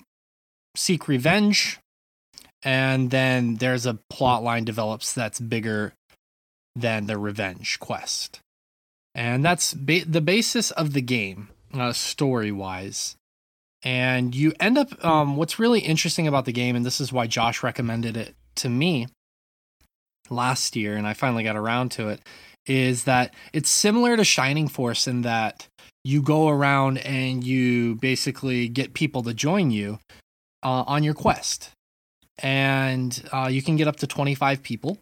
seek 0.78 1.08
revenge, 1.08 1.80
and 2.64 3.12
then 3.12 3.56
there's 3.56 3.86
a 3.86 3.96
plot 4.10 4.44
line 4.44 4.64
develops 4.64 5.12
that's 5.14 5.40
bigger 5.40 5.94
than 6.76 7.08
the 7.08 7.18
revenge 7.18 7.80
quest, 7.80 8.40
and 9.14 9.44
that's 9.44 9.74
ba- 9.74 10.06
the 10.06 10.22
basis 10.22 10.72
of 10.72 10.94
the 10.94 11.02
game, 11.02 11.50
uh, 11.74 11.94
story 11.94 12.52
wise 12.52 13.16
and 13.84 14.36
you 14.36 14.54
end 14.60 14.78
up 14.78 15.04
um, 15.04 15.38
what's 15.38 15.58
really 15.58 15.80
interesting 15.80 16.28
about 16.28 16.46
the 16.46 16.52
game 16.52 16.76
and 16.76 16.86
this 16.86 17.02
is 17.02 17.12
why 17.12 17.26
josh 17.26 17.64
recommended 17.64 18.16
it 18.16 18.36
to 18.54 18.70
me 18.70 19.08
last 20.30 20.76
year 20.76 20.96
and 20.96 21.08
i 21.08 21.14
finally 21.16 21.44
got 21.44 21.56
around 21.56 21.90
to 21.90 22.10
it 22.10 22.22
is 22.66 23.06
that 23.06 23.34
it's 23.54 23.70
similar 23.70 24.16
to 24.16 24.24
shining 24.24 24.68
force 24.68 25.08
in 25.08 25.22
that 25.24 25.68
you 26.04 26.22
go 26.22 26.50
around 26.50 26.98
and 27.00 27.44
you 27.44 27.96
basically 27.96 28.68
get 28.68 28.94
people 28.94 29.24
to 29.24 29.34
join 29.34 29.72
you 29.72 30.00
uh, 30.64 30.84
on 30.88 31.04
your 31.04 31.14
quest. 31.14 31.70
And 32.40 33.22
uh, 33.32 33.50
you 33.52 33.62
can 33.62 33.76
get 33.76 33.88
up 33.88 33.98
to 33.98 34.08
25 34.08 34.64
people 34.64 34.98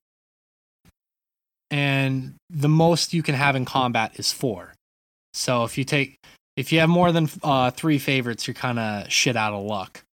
and 1.72 2.36
the 2.50 2.70
most 2.70 3.14
you 3.14 3.24
can 3.24 3.36
have 3.36 3.56
in 3.56 3.66
combat 3.66 4.12
is 4.20 4.32
four 4.32 4.74
so 5.34 5.64
if 5.64 5.78
you 5.78 5.84
take 5.84 6.18
if 6.60 6.74
you 6.74 6.80
have 6.82 6.90
more 6.90 7.14
than 7.14 7.30
uh, 7.42 7.72
three 7.72 7.98
favorites, 7.98 8.46
you're 8.46 8.54
kind 8.54 8.80
of 8.80 9.10
shit 9.10 9.38
out 9.38 9.54
of 9.54 9.64
luck. 9.64 10.04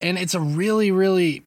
And 0.00 0.16
it's 0.16 0.34
a 0.34 0.40
really, 0.40 0.90
really 0.90 1.42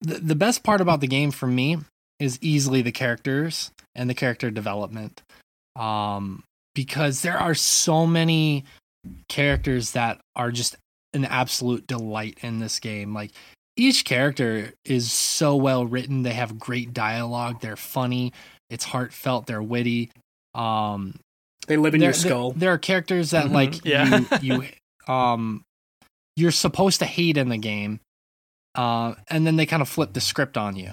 the, 0.00 0.18
the 0.18 0.34
best 0.34 0.64
part 0.64 0.80
about 0.80 1.00
the 1.00 1.06
game 1.06 1.30
for 1.30 1.46
me 1.46 1.78
is 2.18 2.38
easily 2.40 2.82
the 2.82 2.90
characters 2.90 3.70
and 3.94 4.10
the 4.10 4.14
character 4.14 4.50
development, 4.50 5.22
um, 5.76 6.42
because 6.74 7.22
there 7.22 7.38
are 7.38 7.54
so 7.54 8.08
many 8.08 8.64
characters 9.28 9.92
that 9.92 10.20
are 10.34 10.50
just 10.50 10.74
an 11.14 11.24
absolute 11.24 11.86
delight 11.86 12.38
in 12.42 12.58
this 12.58 12.80
game. 12.80 13.14
Like 13.14 13.30
each 13.76 14.04
character 14.04 14.72
is 14.84 15.10
so 15.12 15.56
well 15.56 15.86
written; 15.86 16.22
they 16.22 16.32
have 16.34 16.58
great 16.58 16.92
dialogue. 16.92 17.60
They're 17.60 17.76
funny. 17.76 18.32
It's 18.70 18.84
heartfelt. 18.84 19.46
They're 19.46 19.62
witty. 19.62 20.10
Um, 20.54 21.18
They 21.66 21.76
live 21.76 21.94
in 21.94 22.00
there, 22.00 22.08
your 22.08 22.14
skull. 22.14 22.50
There, 22.52 22.60
there 22.60 22.72
are 22.72 22.78
characters 22.78 23.30
that 23.30 23.46
Mhm, 23.46 23.52
like 23.52 23.84
yeah. 23.84 24.24
you 24.40 24.62
you 25.08 25.12
um 25.12 25.62
you're 26.36 26.50
supposed 26.50 26.98
to 27.00 27.06
hate 27.06 27.36
in 27.36 27.48
the 27.50 27.58
game, 27.58 28.00
uh, 28.74 29.14
and 29.28 29.46
then 29.46 29.56
they 29.56 29.66
kind 29.66 29.82
of 29.82 29.88
flip 29.88 30.12
the 30.14 30.20
script 30.20 30.56
on 30.56 30.76
you. 30.76 30.92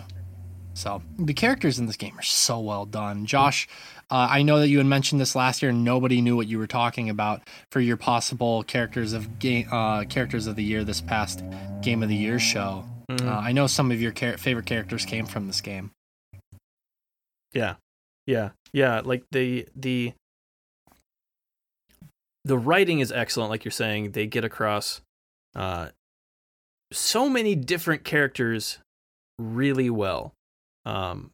So 0.73 1.01
the 1.17 1.33
characters 1.33 1.77
in 1.79 1.87
this 1.87 1.97
game 1.97 2.17
are 2.17 2.21
so 2.23 2.59
well 2.59 2.85
done. 2.85 3.25
Josh, 3.25 3.67
uh, 4.09 4.27
I 4.29 4.43
know 4.43 4.59
that 4.59 4.69
you 4.69 4.77
had 4.77 4.87
mentioned 4.87 5.19
this 5.19 5.35
last 5.35 5.61
year. 5.61 5.71
and 5.71 5.83
Nobody 5.83 6.21
knew 6.21 6.35
what 6.37 6.47
you 6.47 6.57
were 6.57 6.67
talking 6.67 7.09
about 7.09 7.41
for 7.71 7.81
your 7.81 7.97
possible 7.97 8.63
characters 8.63 9.11
of 9.13 9.39
game 9.39 9.67
uh, 9.71 10.05
characters 10.05 10.47
of 10.47 10.55
the 10.55 10.63
year 10.63 10.83
this 10.85 11.01
past 11.01 11.43
game 11.81 12.01
of 12.01 12.07
the 12.09 12.15
year 12.15 12.39
show. 12.39 12.85
Mhm. 13.11 13.25
Uh, 13.27 13.39
I 13.39 13.51
know 13.51 13.67
some 13.67 13.91
of 13.91 14.01
your 14.01 14.11
char- 14.11 14.37
favorite 14.37 14.65
characters 14.67 15.03
came 15.05 15.25
from 15.25 15.47
this 15.47 15.59
game. 15.61 15.91
Yeah. 17.53 17.75
Yeah. 18.25 18.51
Yeah, 18.71 19.01
like 19.03 19.23
the 19.31 19.67
the 19.75 20.13
the 22.45 22.57
writing 22.57 22.99
is 22.99 23.11
excellent 23.11 23.49
like 23.49 23.65
you're 23.65 23.71
saying. 23.71 24.11
They 24.11 24.27
get 24.27 24.45
across 24.45 25.01
uh 25.55 25.89
so 26.91 27.27
many 27.27 27.55
different 27.55 28.03
characters 28.03 28.77
really 29.39 29.89
well. 29.89 30.33
Um 30.89 31.31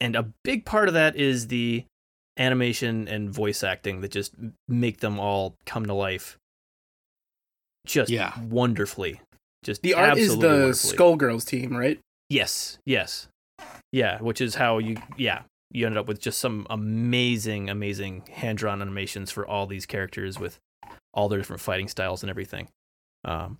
and 0.00 0.16
a 0.16 0.32
big 0.44 0.64
part 0.64 0.88
of 0.88 0.94
that 0.94 1.16
is 1.16 1.48
the 1.48 1.84
animation 2.38 3.06
and 3.06 3.30
voice 3.30 3.62
acting 3.62 4.00
that 4.00 4.10
just 4.10 4.34
make 4.66 5.00
them 5.00 5.20
all 5.20 5.54
come 5.66 5.84
to 5.86 5.92
life 5.94 6.38
just 7.86 8.10
Yeah. 8.10 8.38
wonderfully. 8.40 9.20
Just 9.62 9.82
The 9.82 9.94
art 9.94 10.16
is 10.16 10.38
the. 10.38 10.70
Skullgirls 10.70 11.46
team, 11.46 11.76
right? 11.76 12.00
Yes, 12.30 12.78
yes. 12.86 13.28
Yeah, 13.92 14.18
which 14.20 14.40
is 14.40 14.54
how 14.54 14.78
you 14.78 14.96
yeah, 15.18 15.42
you 15.70 15.84
ended 15.86 15.98
up 15.98 16.06
with 16.08 16.20
just 16.20 16.38
some 16.38 16.66
amazing 16.70 17.68
amazing 17.68 18.24
hand-drawn 18.32 18.80
animations 18.80 19.30
for 19.30 19.46
all 19.46 19.66
these 19.66 19.84
characters 19.86 20.38
with 20.38 20.58
all 21.12 21.28
their 21.28 21.38
different 21.38 21.60
fighting 21.60 21.88
styles 21.88 22.22
and 22.22 22.30
everything. 22.30 22.68
Um 23.24 23.58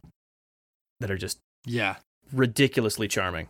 that 1.00 1.10
are 1.10 1.18
just 1.18 1.38
Yeah. 1.66 1.96
Ridiculously 2.32 3.08
charming. 3.08 3.48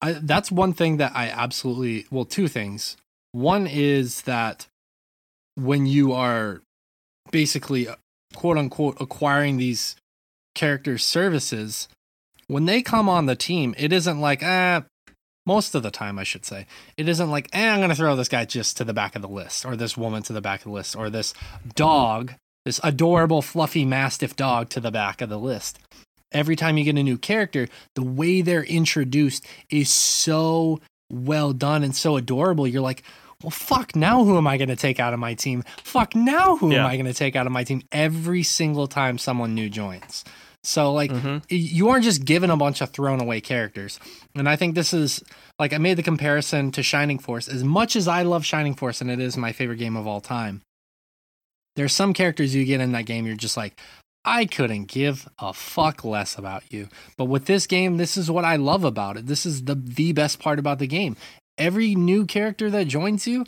I, 0.00 0.12
that's 0.12 0.52
one 0.52 0.72
thing 0.72 0.98
that 0.98 1.12
I 1.14 1.28
absolutely 1.28 2.06
well, 2.10 2.24
two 2.24 2.48
things. 2.48 2.96
One 3.32 3.66
is 3.66 4.22
that 4.22 4.66
when 5.56 5.86
you 5.86 6.12
are 6.12 6.62
basically 7.30 7.88
uh, 7.88 7.96
quote 8.34 8.56
unquote 8.56 8.96
acquiring 9.00 9.56
these 9.56 9.96
characters' 10.54 11.04
services, 11.04 11.88
when 12.46 12.64
they 12.64 12.80
come 12.82 13.08
on 13.08 13.26
the 13.26 13.36
team, 13.36 13.74
it 13.78 13.92
isn't 13.92 14.20
like 14.20 14.42
ah. 14.42 14.84
Most 15.46 15.74
of 15.74 15.82
the 15.82 15.90
time, 15.90 16.18
I 16.18 16.24
should 16.24 16.44
say, 16.44 16.66
it 16.98 17.08
isn't 17.08 17.30
like, 17.30 17.48
eh, 17.54 17.70
I'm 17.70 17.78
going 17.78 17.88
to 17.88 17.94
throw 17.94 18.14
this 18.14 18.28
guy 18.28 18.44
just 18.44 18.76
to 18.76 18.84
the 18.84 18.92
back 18.92 19.16
of 19.16 19.22
the 19.22 19.28
list, 19.28 19.64
or 19.64 19.76
this 19.76 19.96
woman 19.96 20.22
to 20.24 20.34
the 20.34 20.42
back 20.42 20.60
of 20.60 20.64
the 20.64 20.72
list, 20.72 20.94
or 20.94 21.08
this 21.08 21.32
dog, 21.74 22.34
this 22.66 22.78
adorable, 22.84 23.40
fluffy 23.40 23.86
Mastiff 23.86 24.36
dog 24.36 24.68
to 24.68 24.78
the 24.78 24.90
back 24.90 25.22
of 25.22 25.30
the 25.30 25.38
list. 25.38 25.78
Every 26.32 26.56
time 26.56 26.76
you 26.76 26.84
get 26.84 26.96
a 26.98 27.02
new 27.02 27.18
character, 27.18 27.68
the 27.94 28.02
way 28.02 28.42
they're 28.42 28.64
introduced 28.64 29.46
is 29.70 29.90
so 29.90 30.80
well 31.10 31.52
done 31.52 31.82
and 31.82 31.96
so 31.96 32.16
adorable. 32.16 32.66
You're 32.66 32.82
like, 32.82 33.02
well, 33.42 33.50
fuck, 33.50 33.94
now 33.96 34.24
who 34.24 34.36
am 34.36 34.46
I 34.46 34.56
going 34.58 34.68
to 34.68 34.76
take 34.76 35.00
out 35.00 35.14
of 35.14 35.20
my 35.20 35.34
team? 35.34 35.62
Fuck, 35.84 36.14
now 36.14 36.56
who 36.56 36.72
Yeah. 36.72 36.80
am 36.80 36.86
I 36.86 36.96
going 36.96 37.06
to 37.06 37.14
take 37.14 37.36
out 37.36 37.46
of 37.46 37.52
my 37.52 37.64
team 37.64 37.82
every 37.92 38.42
single 38.42 38.88
time 38.88 39.16
someone 39.16 39.54
new 39.54 39.70
joins? 39.70 40.24
So, 40.64 40.92
like, 40.92 41.12
Mhm. 41.12 41.44
you 41.48 41.88
aren't 41.88 42.02
just 42.04 42.24
given 42.24 42.50
a 42.50 42.56
bunch 42.56 42.80
of 42.82 42.90
thrown 42.90 43.20
away 43.20 43.40
characters. 43.40 44.00
And 44.34 44.48
I 44.48 44.56
think 44.56 44.74
this 44.74 44.92
is, 44.92 45.22
like, 45.58 45.72
I 45.72 45.78
made 45.78 45.96
the 45.96 46.02
comparison 46.02 46.72
to 46.72 46.82
Shining 46.82 47.18
Force. 47.20 47.46
As 47.48 47.62
much 47.62 47.94
as 47.94 48.08
I 48.08 48.22
love 48.22 48.44
Shining 48.44 48.74
Force 48.74 49.00
and 49.00 49.08
it 49.08 49.20
is 49.20 49.36
my 49.36 49.52
favorite 49.52 49.76
game 49.78 49.96
of 49.96 50.06
all 50.06 50.20
time, 50.20 50.62
there's 51.76 51.92
some 51.94 52.12
characters 52.12 52.54
you 52.56 52.64
get 52.64 52.80
in 52.80 52.92
that 52.92 53.06
game, 53.06 53.24
you're 53.24 53.36
just 53.36 53.56
like, 53.56 53.80
I 54.24 54.46
couldn't 54.46 54.86
give 54.86 55.28
a 55.38 55.52
fuck 55.52 56.04
less 56.04 56.36
about 56.36 56.72
you. 56.72 56.88
But 57.16 57.26
with 57.26 57.46
this 57.46 57.66
game, 57.66 57.96
this 57.96 58.16
is 58.16 58.30
what 58.30 58.44
I 58.44 58.56
love 58.56 58.84
about 58.84 59.16
it. 59.16 59.26
This 59.26 59.46
is 59.46 59.64
the 59.64 59.74
the 59.74 60.12
best 60.12 60.38
part 60.38 60.58
about 60.58 60.78
the 60.78 60.86
game. 60.86 61.16
Every 61.56 61.94
new 61.94 62.26
character 62.26 62.70
that 62.70 62.88
joins 62.88 63.26
you, 63.26 63.44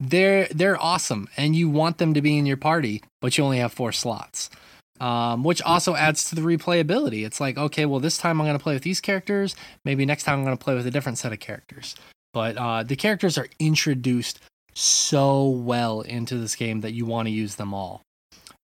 they're 0.00 0.46
they're 0.46 0.80
awesome, 0.80 1.28
and 1.36 1.54
you 1.54 1.68
want 1.68 1.98
them 1.98 2.14
to 2.14 2.22
be 2.22 2.38
in 2.38 2.46
your 2.46 2.56
party, 2.56 3.02
but 3.20 3.36
you 3.36 3.44
only 3.44 3.58
have 3.58 3.72
four 3.72 3.92
slots. 3.92 4.50
Um, 4.98 5.44
which 5.44 5.60
also 5.60 5.94
adds 5.94 6.24
to 6.30 6.34
the 6.34 6.40
replayability. 6.40 7.26
It's 7.26 7.38
like, 7.38 7.58
okay, 7.58 7.84
well, 7.84 8.00
this 8.00 8.16
time 8.16 8.40
I'm 8.40 8.46
going 8.46 8.56
to 8.56 8.62
play 8.62 8.72
with 8.72 8.82
these 8.82 8.98
characters. 8.98 9.54
Maybe 9.84 10.06
next 10.06 10.22
time 10.22 10.38
I'm 10.38 10.44
going 10.44 10.56
to 10.56 10.64
play 10.64 10.74
with 10.74 10.86
a 10.86 10.90
different 10.90 11.18
set 11.18 11.34
of 11.34 11.38
characters. 11.38 11.94
But 12.32 12.56
uh, 12.56 12.82
the 12.82 12.96
characters 12.96 13.36
are 13.36 13.48
introduced 13.58 14.40
so 14.72 15.48
well 15.48 16.00
into 16.00 16.38
this 16.38 16.54
game 16.54 16.80
that 16.80 16.92
you 16.92 17.04
want 17.04 17.28
to 17.28 17.32
use 17.32 17.56
them 17.56 17.74
all. 17.74 18.00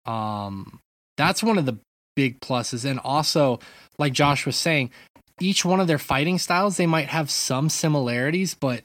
Um, 0.05 0.79
that's 1.17 1.43
one 1.43 1.57
of 1.57 1.65
the 1.65 1.77
big 2.15 2.39
pluses. 2.39 2.85
And 2.89 2.99
also, 2.99 3.59
like 3.97 4.13
Josh 4.13 4.45
was 4.45 4.55
saying, 4.55 4.91
each 5.39 5.65
one 5.65 5.79
of 5.79 5.87
their 5.87 5.99
fighting 5.99 6.37
styles, 6.37 6.77
they 6.77 6.85
might 6.85 7.07
have 7.07 7.29
some 7.29 7.69
similarities, 7.69 8.53
but 8.53 8.83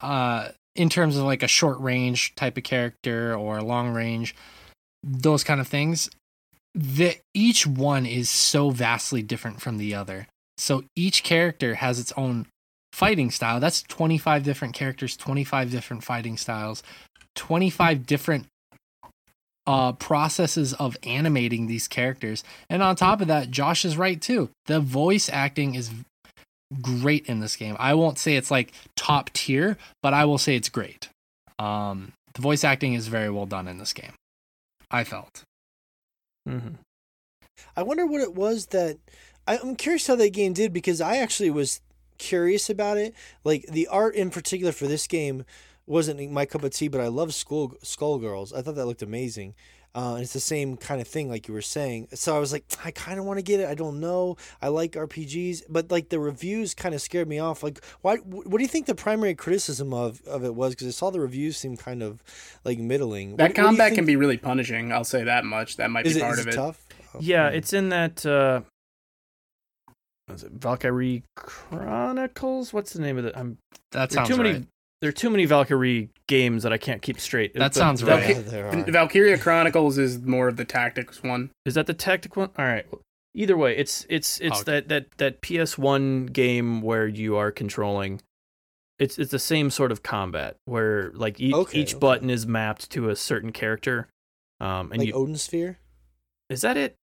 uh, 0.00 0.48
in 0.74 0.88
terms 0.88 1.16
of 1.16 1.24
like 1.24 1.42
a 1.42 1.48
short 1.48 1.78
range 1.80 2.34
type 2.34 2.56
of 2.56 2.62
character 2.62 3.34
or 3.34 3.60
long 3.60 3.92
range, 3.92 4.34
those 5.02 5.44
kind 5.44 5.60
of 5.60 5.68
things, 5.68 6.08
that 6.74 7.18
each 7.34 7.66
one 7.66 8.06
is 8.06 8.28
so 8.28 8.70
vastly 8.70 9.22
different 9.22 9.60
from 9.60 9.78
the 9.78 9.94
other. 9.94 10.28
So 10.58 10.84
each 10.94 11.22
character 11.22 11.74
has 11.76 11.98
its 11.98 12.12
own 12.16 12.46
fighting 12.92 13.30
style. 13.30 13.60
That's 13.60 13.82
25 13.82 14.44
different 14.44 14.74
characters, 14.74 15.16
25 15.16 15.70
different 15.70 16.04
fighting 16.04 16.36
styles, 16.36 16.82
25 17.34 18.06
different 18.06 18.46
uh 19.66 19.92
processes 19.92 20.72
of 20.74 20.96
animating 21.02 21.66
these 21.66 21.88
characters. 21.88 22.42
And 22.68 22.82
on 22.82 22.96
top 22.96 23.20
of 23.20 23.28
that, 23.28 23.50
Josh 23.50 23.84
is 23.84 23.96
right 23.96 24.20
too. 24.20 24.50
The 24.66 24.80
voice 24.80 25.28
acting 25.32 25.74
is 25.74 25.90
great 26.80 27.26
in 27.26 27.40
this 27.40 27.56
game. 27.56 27.76
I 27.78 27.94
won't 27.94 28.18
say 28.18 28.36
it's 28.36 28.50
like 28.50 28.72
top 28.96 29.30
tier, 29.32 29.76
but 30.02 30.14
I 30.14 30.24
will 30.24 30.38
say 30.38 30.56
it's 30.56 30.68
great. 30.68 31.08
Um 31.58 32.12
the 32.34 32.42
voice 32.42 32.64
acting 32.64 32.94
is 32.94 33.08
very 33.08 33.30
well 33.30 33.46
done 33.46 33.68
in 33.68 33.78
this 33.78 33.92
game. 33.92 34.12
I 34.90 35.04
felt. 35.04 35.42
Mm-hmm. 36.48 36.76
I 37.76 37.82
wonder 37.82 38.06
what 38.06 38.20
it 38.20 38.34
was 38.34 38.66
that 38.66 38.98
I, 39.46 39.58
I'm 39.58 39.76
curious 39.76 40.06
how 40.06 40.16
that 40.16 40.32
game 40.32 40.52
did 40.52 40.72
because 40.72 41.00
I 41.00 41.16
actually 41.16 41.50
was 41.50 41.80
curious 42.18 42.70
about 42.70 42.98
it. 42.98 43.14
Like 43.44 43.66
the 43.66 43.88
art 43.88 44.14
in 44.14 44.30
particular 44.30 44.72
for 44.72 44.86
this 44.86 45.06
game 45.06 45.44
wasn't 45.90 46.30
my 46.30 46.46
cup 46.46 46.62
of 46.62 46.70
tea, 46.72 46.88
but 46.88 47.00
I 47.00 47.08
love 47.08 47.34
Skull 47.34 47.74
Skullgirls. 47.82 48.56
I 48.56 48.62
thought 48.62 48.76
that 48.76 48.86
looked 48.86 49.02
amazing. 49.02 49.54
Uh, 49.92 50.12
and 50.14 50.22
it's 50.22 50.32
the 50.32 50.38
same 50.38 50.76
kind 50.76 51.00
of 51.00 51.08
thing, 51.08 51.28
like 51.28 51.48
you 51.48 51.54
were 51.54 51.60
saying. 51.60 52.06
So 52.14 52.36
I 52.36 52.38
was 52.38 52.52
like, 52.52 52.64
I 52.84 52.92
kind 52.92 53.18
of 53.18 53.24
want 53.24 53.38
to 53.40 53.42
get 53.42 53.58
it. 53.58 53.68
I 53.68 53.74
don't 53.74 53.98
know. 53.98 54.36
I 54.62 54.68
like 54.68 54.92
RPGs, 54.92 55.62
but 55.68 55.90
like 55.90 56.10
the 56.10 56.20
reviews 56.20 56.74
kind 56.74 56.94
of 56.94 57.02
scared 57.02 57.26
me 57.26 57.40
off. 57.40 57.64
Like, 57.64 57.84
why? 58.02 58.18
What 58.18 58.56
do 58.56 58.62
you 58.62 58.68
think 58.68 58.86
the 58.86 58.94
primary 58.94 59.34
criticism 59.34 59.92
of, 59.92 60.20
of 60.28 60.44
it 60.44 60.54
was? 60.54 60.74
Because 60.74 60.86
I 60.86 60.90
saw 60.92 61.10
the 61.10 61.18
reviews 61.18 61.56
seem 61.56 61.76
kind 61.76 62.04
of 62.04 62.22
like 62.64 62.78
middling. 62.78 63.34
That 63.36 63.56
combat 63.56 63.94
can 63.94 64.06
be 64.06 64.14
really 64.14 64.36
punishing. 64.38 64.92
I'll 64.92 65.02
say 65.02 65.24
that 65.24 65.44
much. 65.44 65.76
That 65.78 65.90
might 65.90 66.06
Is 66.06 66.14
be 66.14 66.20
it, 66.20 66.22
part 66.22 66.34
is 66.34 66.40
of 66.40 66.46
it 66.46 66.54
it. 66.54 66.56
tough? 66.56 66.86
Oh, 67.14 67.18
Yeah, 67.20 67.50
hmm. 67.50 67.56
it's 67.56 67.72
in 67.72 67.88
that. 67.88 68.24
Uh, 68.24 68.60
what 70.26 70.36
is 70.36 70.44
it 70.44 70.52
Valkyrie 70.52 71.24
Chronicles? 71.34 72.72
What's 72.72 72.92
the 72.92 73.00
name 73.00 73.18
of 73.18 73.24
it? 73.24 73.34
I'm 73.36 73.58
That 73.90 74.10
there 74.10 74.18
sounds 74.18 74.28
too 74.28 74.36
right. 74.36 74.52
many. 74.52 74.66
There 75.00 75.08
are 75.08 75.12
too 75.12 75.30
many 75.30 75.46
Valkyrie 75.46 76.10
games 76.26 76.62
that 76.62 76.72
I 76.72 76.78
can't 76.78 77.00
keep 77.00 77.18
straight. 77.18 77.54
That 77.54 77.60
But 77.60 77.74
sounds 77.74 78.02
Valky- 78.02 78.34
right. 78.34 78.52
Yeah. 78.52 78.84
Valkyria 78.90 79.38
Chronicles 79.38 79.96
is 79.96 80.18
more 80.20 80.48
of 80.48 80.56
the 80.56 80.64
tactics 80.66 81.22
one. 81.22 81.50
Is 81.64 81.74
that 81.74 81.86
the 81.86 81.94
tactic 81.94 82.36
one? 82.36 82.50
All 82.58 82.66
right. 82.66 82.86
Either 83.34 83.56
way, 83.56 83.76
it's 83.76 84.04
it's 84.10 84.40
it's 84.40 84.60
Okay. 84.60 84.72
that 84.72 84.88
that 84.88 85.06
that 85.18 85.40
PS1 85.40 86.32
game 86.32 86.82
where 86.82 87.06
you 87.06 87.36
are 87.36 87.50
controlling. 87.50 88.20
It's 88.98 89.18
it's 89.18 89.30
the 89.30 89.38
same 89.38 89.70
sort 89.70 89.90
of 89.92 90.02
combat 90.02 90.56
where 90.66 91.10
like 91.14 91.40
each 91.40 91.54
Okay, 91.54 91.78
each 91.80 91.92
okay. 91.94 91.98
button 92.00 92.28
is 92.28 92.46
mapped 92.46 92.90
to 92.90 93.08
a 93.08 93.16
certain 93.16 93.52
character. 93.52 94.08
Um, 94.60 94.92
and 94.92 94.98
like 94.98 95.08
you 95.08 95.14
Odin 95.14 95.36
Sphere? 95.36 95.78
is 96.50 96.60
that 96.60 96.76
it? 96.76 96.96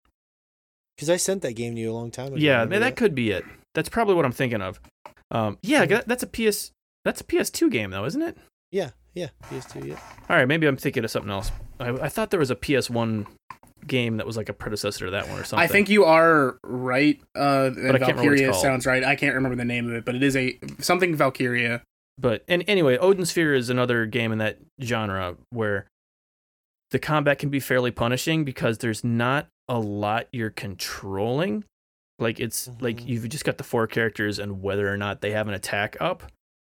Because 0.97 1.09
I 1.09 1.15
sent 1.15 1.41
that 1.43 1.53
game 1.53 1.75
to 1.75 1.81
you 1.81 1.91
a 1.91 1.93
long 1.93 2.11
time 2.11 2.27
ago. 2.27 2.35
Yeah, 2.37 2.65
man, 2.65 2.81
that 2.81 2.97
could 2.97 3.15
be 3.15 3.31
it. 3.31 3.45
That's 3.73 3.87
probably 3.87 4.15
what 4.15 4.25
I'm 4.25 4.31
thinking 4.33 4.61
of. 4.61 4.81
Um, 5.31 5.57
yeah, 5.61 5.85
Mhm. 5.85 6.03
that's 6.05 6.23
a 6.23 6.27
PS. 6.27 6.71
That's 7.05 7.21
a 7.21 7.23
PS2 7.23 7.71
game 7.71 7.91
though, 7.91 8.03
isn't 8.05 8.21
it? 8.21 8.35
Yeah, 8.71 8.89
yeah, 9.13 9.29
PS2, 9.45 9.85
yeah. 9.87 9.99
All 10.29 10.35
right, 10.35 10.47
maybe 10.47 10.67
I'm 10.67 10.75
thinking 10.75 11.05
of 11.05 11.11
something 11.11 11.31
else. 11.31 11.51
I, 11.79 11.89
I 11.91 12.09
thought 12.09 12.31
there 12.31 12.39
was 12.39 12.51
a 12.51 12.55
PS1 12.55 13.25
game 13.87 14.17
that 14.17 14.25
was 14.25 14.35
like 14.35 14.49
a 14.49 14.53
predecessor 14.53 15.05
to 15.05 15.11
that 15.11 15.29
one 15.29 15.39
or 15.39 15.43
something. 15.43 15.63
I 15.63 15.67
think 15.67 15.87
you 15.89 16.03
are 16.05 16.57
right. 16.63 17.21
Uh, 17.35 17.69
and 17.75 17.91
I 17.95 17.99
can't 17.99 18.17
remember 18.17 18.31
what 18.31 18.33
it's 18.33 18.41
Valkyria 18.41 18.53
sounds 18.55 18.85
right. 18.85 19.03
I 19.03 19.15
can't 19.15 19.35
remember 19.35 19.55
the 19.55 19.63
name 19.65 19.87
of 19.87 19.93
it, 19.93 20.03
but 20.03 20.15
it 20.15 20.23
is 20.23 20.35
a 20.35 20.57
something 20.79 21.15
Valkyria. 21.15 21.83
But 22.17 22.43
and 22.47 22.63
anyway, 22.67 22.97
Odin 22.97 23.25
Sphere 23.25 23.53
is 23.53 23.69
another 23.69 24.05
game 24.07 24.31
in 24.31 24.39
that 24.39 24.57
genre 24.81 25.35
where 25.51 25.85
the 26.91 26.99
combat 26.99 27.37
can 27.39 27.49
be 27.49 27.59
fairly 27.59 27.91
punishing 27.91 28.43
because 28.43 28.79
there's 28.79 29.03
not 29.03 29.47
a 29.69 29.79
lot 29.79 30.27
you're 30.31 30.49
controlling. 30.49 31.63
Like 32.17 32.39
it's 32.39 32.69
like 32.79 32.97
Mhm. 33.01 33.07
you've 33.07 33.29
just 33.29 33.43
got 33.45 33.57
the 33.57 33.63
four 33.63 33.85
characters 33.87 34.39
and 34.39 34.61
whether 34.61 34.91
or 34.91 34.97
not 34.97 35.21
they 35.21 35.31
have 35.31 35.47
an 35.47 35.53
attack 35.53 35.97
up, 35.99 36.23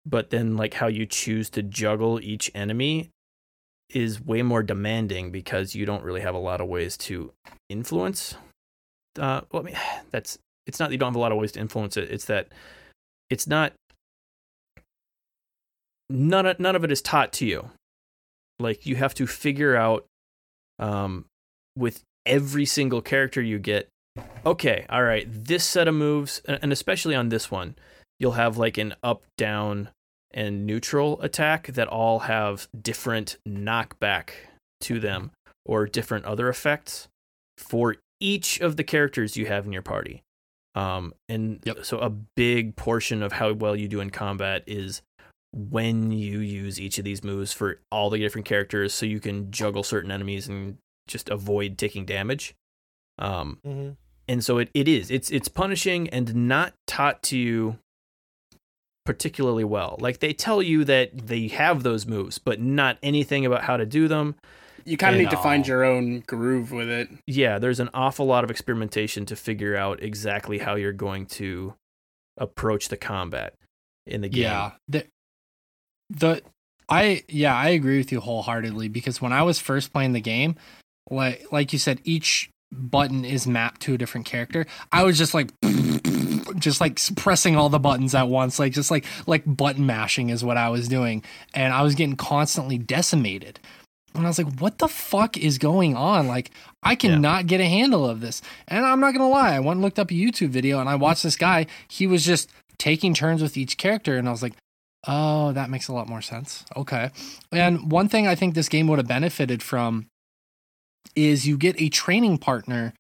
but 0.06 0.30
then 0.30 0.58
like 0.58 0.74
how 0.76 0.88
you 0.88 1.06
choose 1.06 1.50
to 1.52 1.64
juggle 1.64 2.20
each 2.20 2.52
enemy 2.54 3.10
is 3.90 4.22
way 4.22 4.42
more 4.42 4.64
demanding 4.64 5.32
because 5.32 5.76
you 5.76 5.86
don't 5.86 6.04
really 6.04 6.22
have 6.22 6.36
a 6.36 6.40
lot 6.40 6.62
of 6.62 6.68
ways 6.68 6.98
to 6.98 7.32
influence. 7.70 8.36
Uh, 9.20 9.42
well, 9.52 9.62
I 9.62 9.66
mean, 9.66 9.78
that's 10.12 10.38
it's 10.66 10.80
not 10.80 10.90
that 10.90 10.94
you 10.94 10.98
don't 10.98 11.10
have 11.10 11.16
a 11.16 11.20
lot 11.20 11.32
of 11.32 11.38
ways 11.38 11.52
to 11.54 11.60
influence 11.60 11.98
it. 11.98 12.10
It's 12.10 12.26
that 12.26 12.48
it's 13.30 13.48
not 13.48 13.74
none 16.10 16.46
of, 16.46 16.60
none 16.60 16.76
of 16.76 16.84
it 16.84 16.92
is 16.92 17.02
taught 17.02 17.34
to 17.34 17.46
you. 17.46 17.70
Like 18.60 18.86
you 18.86 18.96
have 18.96 19.14
to 19.16 19.28
figure 19.28 19.76
out 19.76 20.06
um, 20.80 21.26
with 21.76 22.02
every 22.26 22.66
single 22.66 23.02
character 23.02 23.42
you 23.42 23.60
get. 23.60 23.90
Okay, 24.46 24.86
all 24.90 25.04
right, 25.04 25.26
this 25.28 25.64
set 25.64 25.88
of 25.88 25.96
moves, 25.96 26.42
and 26.46 26.60
and 26.62 26.72
especially 26.72 27.16
on 27.16 27.30
this 27.30 27.50
one, 27.50 27.76
you'll 28.20 28.34
have 28.34 28.58
like 28.58 28.78
an 28.78 28.94
up, 29.04 29.24
down, 29.38 29.90
and 30.32 30.66
neutral 30.66 31.22
attack 31.22 31.68
that 31.68 31.88
all 31.88 32.20
have 32.20 32.68
different 32.80 33.38
knockback 33.48 34.30
to 34.82 35.00
them 35.00 35.32
or 35.66 35.86
different 35.86 36.26
other 36.26 36.50
effects 36.50 37.08
for 37.58 37.96
each 38.20 38.60
of 38.60 38.76
the 38.78 38.84
characters 38.84 39.38
you 39.38 39.46
have 39.46 39.66
in 39.66 39.72
your 39.72 39.82
party. 39.82 40.22
Um, 40.76 41.14
and 41.30 41.60
Yep. 41.66 41.86
so 41.86 42.00
a 42.00 42.10
big 42.10 42.76
portion 42.76 43.22
of 43.22 43.34
how 43.34 43.54
well 43.54 43.76
you 43.76 43.88
do 43.88 44.00
in 44.00 44.10
combat 44.10 44.64
is 44.66 45.02
when 45.54 46.12
you 46.12 46.40
use 46.40 46.80
each 46.82 46.98
of 46.98 47.06
these 47.06 47.24
moves 47.24 47.54
for 47.54 47.80
all 47.92 48.10
the 48.10 48.18
different 48.18 48.46
characters 48.46 48.92
so 48.94 49.06
you 49.06 49.20
can 49.20 49.52
juggle 49.52 49.84
certain 49.84 50.10
enemies 50.10 50.48
and 50.48 50.78
just 51.08 51.30
avoid 51.30 51.78
taking 51.78 52.06
damage. 52.06 52.56
Um, 53.20 53.60
Mm-hmm. 53.64 53.92
and 54.28 54.44
so 54.44 54.58
it, 54.58 54.70
it 54.74 54.88
is 54.88 55.12
it's 55.12 55.30
it's 55.30 55.48
punishing 55.48 56.10
and 56.10 56.34
not 56.48 56.74
taught 56.88 57.22
to 57.24 57.38
you 57.38 57.78
particularly 59.06 59.64
well 59.64 59.96
like 60.00 60.20
they 60.20 60.34
tell 60.34 60.62
you 60.62 60.84
that 60.86 61.28
they 61.28 61.48
have 61.48 61.84
those 61.84 62.06
moves 62.06 62.38
but 62.38 62.60
not 62.62 62.98
anything 63.04 63.46
about 63.46 63.64
how 63.64 63.76
to 63.78 63.86
do 63.86 64.08
them 64.08 64.36
You 64.86 64.96
kind 64.98 65.16
of 65.16 65.22
need 65.22 65.30
to 65.32 65.38
find 65.38 65.68
your 65.68 65.84
own 65.84 66.22
groove 66.22 66.72
with 66.72 66.90
it. 66.90 67.10
yeah 67.28 67.60
there's 67.60 67.80
an 67.82 67.90
awful 67.94 68.26
lot 68.26 68.44
of 68.44 68.50
experimentation 68.52 69.26
to 69.26 69.36
figure 69.36 69.76
out 69.76 70.02
exactly 70.02 70.60
how 70.60 70.76
you're 70.76 70.94
going 70.94 71.26
to 71.28 71.74
approach 72.38 72.88
the 72.90 72.98
combat 72.98 73.54
in 74.08 74.22
the 74.22 74.30
game 74.30 74.44
Yeah. 74.44 74.72
The, 74.88 75.06
the 76.10 76.42
I 76.90 77.24
yeah, 77.30 77.56
I 77.56 77.70
agree 77.70 77.98
with 77.98 78.12
you 78.12 78.20
wholeheartedly 78.20 78.90
because 78.90 79.22
when 79.22 79.32
I 79.32 79.42
was 79.44 79.58
first 79.58 79.94
playing 79.94 80.12
the 80.14 80.20
game, 80.22 80.56
like 81.10 81.50
like 81.52 81.72
you 81.72 81.80
said, 81.80 82.02
each 82.04 82.50
button 82.74 83.24
is 83.24 83.48
mapped 83.48 83.82
to 83.84 83.94
a 83.94 83.98
different 83.98 84.26
character. 84.28 84.66
I 84.92 85.04
was 85.04 85.18
just 85.18 85.34
like 85.34 85.52
just 86.58 86.82
like 86.82 87.00
pressing 87.16 87.56
all 87.56 87.70
the 87.70 87.80
buttons 87.80 88.16
at 88.16 88.28
once, 88.28 88.60
like 88.60 88.74
just 88.74 88.92
like 88.92 89.06
like 89.28 89.44
button 89.46 89.86
mashing 89.86 90.30
is 90.30 90.44
what 90.44 90.58
I 90.58 90.70
was 90.70 90.88
doing. 90.88 91.24
And 91.54 91.74
I 91.74 91.82
was 91.82 91.96
getting 91.96 92.16
constantly 92.16 92.78
decimated. 92.78 93.60
And 94.16 94.26
I 94.26 94.30
was 94.30 94.38
like, 94.38 94.60
what 94.60 94.78
the 94.78 94.88
fuck 94.88 95.38
is 95.38 95.58
going 95.58 95.96
on? 95.96 96.28
Like, 96.28 96.52
I 96.84 96.94
cannot 96.94 97.48
get 97.48 97.60
a 97.60 97.66
handle 97.66 98.08
of 98.08 98.22
this. 98.22 98.44
And 98.68 98.86
I'm 98.86 99.00
not 99.00 99.14
gonna 99.14 99.30
lie, 99.30 99.56
I 99.56 99.60
went 99.60 99.78
and 99.78 99.82
looked 99.82 99.98
up 99.98 100.12
a 100.12 100.14
YouTube 100.14 100.50
video 100.50 100.80
and 100.80 100.88
I 100.88 100.96
watched 100.96 101.24
this 101.24 101.36
guy. 101.36 101.66
He 101.88 102.06
was 102.06 102.24
just 102.24 102.52
taking 102.78 103.14
turns 103.14 103.42
with 103.42 103.58
each 103.58 103.78
character, 103.78 104.18
and 104.18 104.28
I 104.28 104.32
was 104.32 104.44
like, 104.44 104.54
oh, 105.08 105.52
that 105.54 105.70
makes 105.70 105.88
a 105.88 105.94
lot 105.94 106.08
more 106.08 106.22
sense. 106.22 106.66
Okay. 106.76 107.10
And 107.52 107.92
one 107.92 108.08
thing 108.08 108.28
I 108.28 108.36
think 108.36 108.54
this 108.54 108.70
game 108.70 108.88
would 108.88 109.00
have 109.00 109.08
benefited 109.08 109.64
from 109.64 110.08
is 111.16 111.48
you 111.48 111.58
get 111.58 111.82
a 111.82 111.90
training 111.90 112.38
partner 112.38 112.94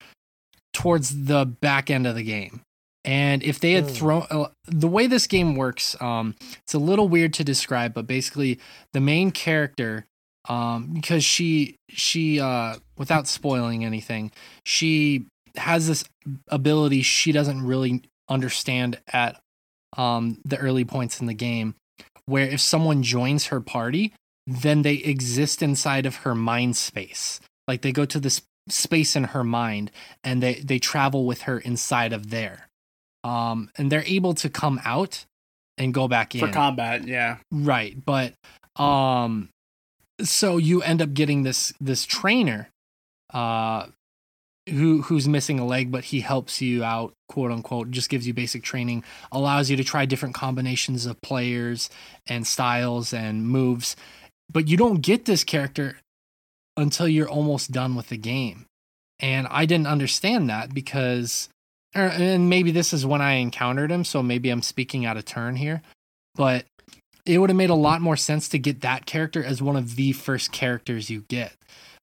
towards 0.73 1.25
the 1.25 1.45
back 1.45 1.89
end 1.89 2.07
of 2.07 2.15
the 2.15 2.23
game. 2.23 2.61
And 3.06 3.43
if 3.43 3.59
they 3.59 3.73
had 3.73 3.88
Hmm. 3.88 3.93
thrown 3.93 4.27
uh, 4.30 4.48
the 4.65 4.88
way 4.88 5.07
this 5.07 5.27
game 5.27 5.56
works, 5.56 5.95
um, 6.01 6.35
it's 6.64 6.73
a 6.73 6.80
little 6.80 7.09
weird 7.09 7.33
to 7.35 7.43
describe, 7.43 7.93
but 7.93 8.07
basically 8.07 8.59
the 8.93 9.01
main 9.01 9.32
character, 9.32 10.06
um, 10.48 10.93
because 10.93 11.23
she 11.23 11.75
she 11.90 12.40
uh, 12.40 12.77
without 12.98 13.27
spoiling 13.27 13.83
anything, 13.83 14.32
she 14.65 15.25
has 15.57 15.88
this 15.88 16.03
ability 16.48 17.01
she 17.01 17.32
doesn't 17.32 17.61
really 17.65 18.01
understand 18.30 18.99
at 19.11 19.40
um, 19.98 20.40
the 20.45 20.57
early 20.57 20.85
points 20.85 21.19
in 21.19 21.27
the 21.27 21.33
game, 21.33 21.75
where 22.25 22.48
if 22.48 22.61
someone 22.61 23.03
joins 23.03 23.48
her 23.48 23.59
party, 23.59 24.14
then 24.48 24.82
they 24.82 24.95
exist 24.95 25.61
inside 25.61 26.06
of 26.06 26.17
her 26.17 26.33
mind 26.33 26.75
space. 26.77 27.40
Like 27.67 27.82
they 27.82 27.91
go 27.91 28.06
to 28.06 28.19
this 28.19 28.41
space 28.69 29.15
in 29.15 29.25
her 29.25 29.43
mind 29.43 29.91
and 30.23 30.41
they, 30.41 30.56
they 30.56 30.80
travel 30.80 31.25
with 31.25 31.43
her 31.43 31.59
inside 31.59 32.14
of 32.14 32.30
there. 32.30 32.69
Um, 33.24 33.69
and 33.77 33.92
they're 33.92 34.03
able 34.06 34.34
to 34.35 34.50
come 34.50 34.82
out 34.84 35.26
and 35.77 35.93
go 35.93 36.08
back 36.08 36.35
in. 36.35 36.42
For 36.42 36.50
combat, 36.50 37.08
yeah. 37.08 37.38
Right, 37.52 37.95
but 38.03 38.34
um 38.76 39.50
so 40.22 40.58
you 40.58 40.82
end 40.82 41.02
up 41.02 41.14
getting 41.14 41.43
this 41.43 41.74
this 41.80 42.06
trainer 42.06 42.69
uh 43.34 43.88
who 44.69 45.02
who's 45.03 45.27
missing 45.27 45.60
a 45.60 45.66
leg 45.66 45.92
but 45.92 46.06
he 46.06 46.22
helps 46.22 46.61
you 46.61 46.84
out 46.84 47.14
quote 47.27 47.52
unquote 47.52 47.92
just 47.92 48.10
gives 48.10 48.26
you 48.26 48.34
basic 48.34 48.64
training 48.64 49.03
allows 49.32 49.69
you 49.69 49.76
to 49.76 49.84
try 49.84 50.06
different 50.06 50.34
combinations 50.35 51.06
of 51.06 51.22
players 51.22 51.90
and 52.27 52.48
styles 52.48 53.14
and 53.14 53.48
moves. 53.48 53.95
But 54.52 54.68
you 54.68 54.77
don't 54.77 55.02
get 55.02 55.26
this 55.26 55.43
character 55.43 55.98
until 56.77 57.08
you're 57.08 57.30
almost 57.30 57.72
done 57.72 57.95
with 57.95 58.10
the 58.10 58.18
game. 58.18 58.66
And 59.19 59.48
I 59.50 59.66
didn't 59.66 59.88
understand 59.88 60.50
that 60.50 60.74
because 60.74 61.50
and 61.95 62.49
maybe 62.49 62.72
this 62.72 62.93
is 62.93 63.05
when 63.05 63.22
I 63.22 63.33
encountered 63.33 63.91
him 63.91 64.03
so 64.03 64.23
maybe 64.23 64.49
I'm 64.49 64.61
speaking 64.61 65.05
out 65.05 65.17
of 65.17 65.25
turn 65.25 65.55
here 65.55 65.81
but 66.35 66.65
it 67.25 67.38
would 67.38 67.49
have 67.49 67.57
made 67.57 67.69
a 67.69 67.75
lot 67.75 68.01
more 68.01 68.17
sense 68.17 68.49
to 68.49 68.59
get 68.59 68.81
that 68.81 69.05
character 69.05 69.43
as 69.43 69.61
one 69.61 69.75
of 69.75 69.95
the 69.95 70.11
first 70.11 70.51
characters 70.51 71.09
you 71.09 71.23
get 71.30 71.53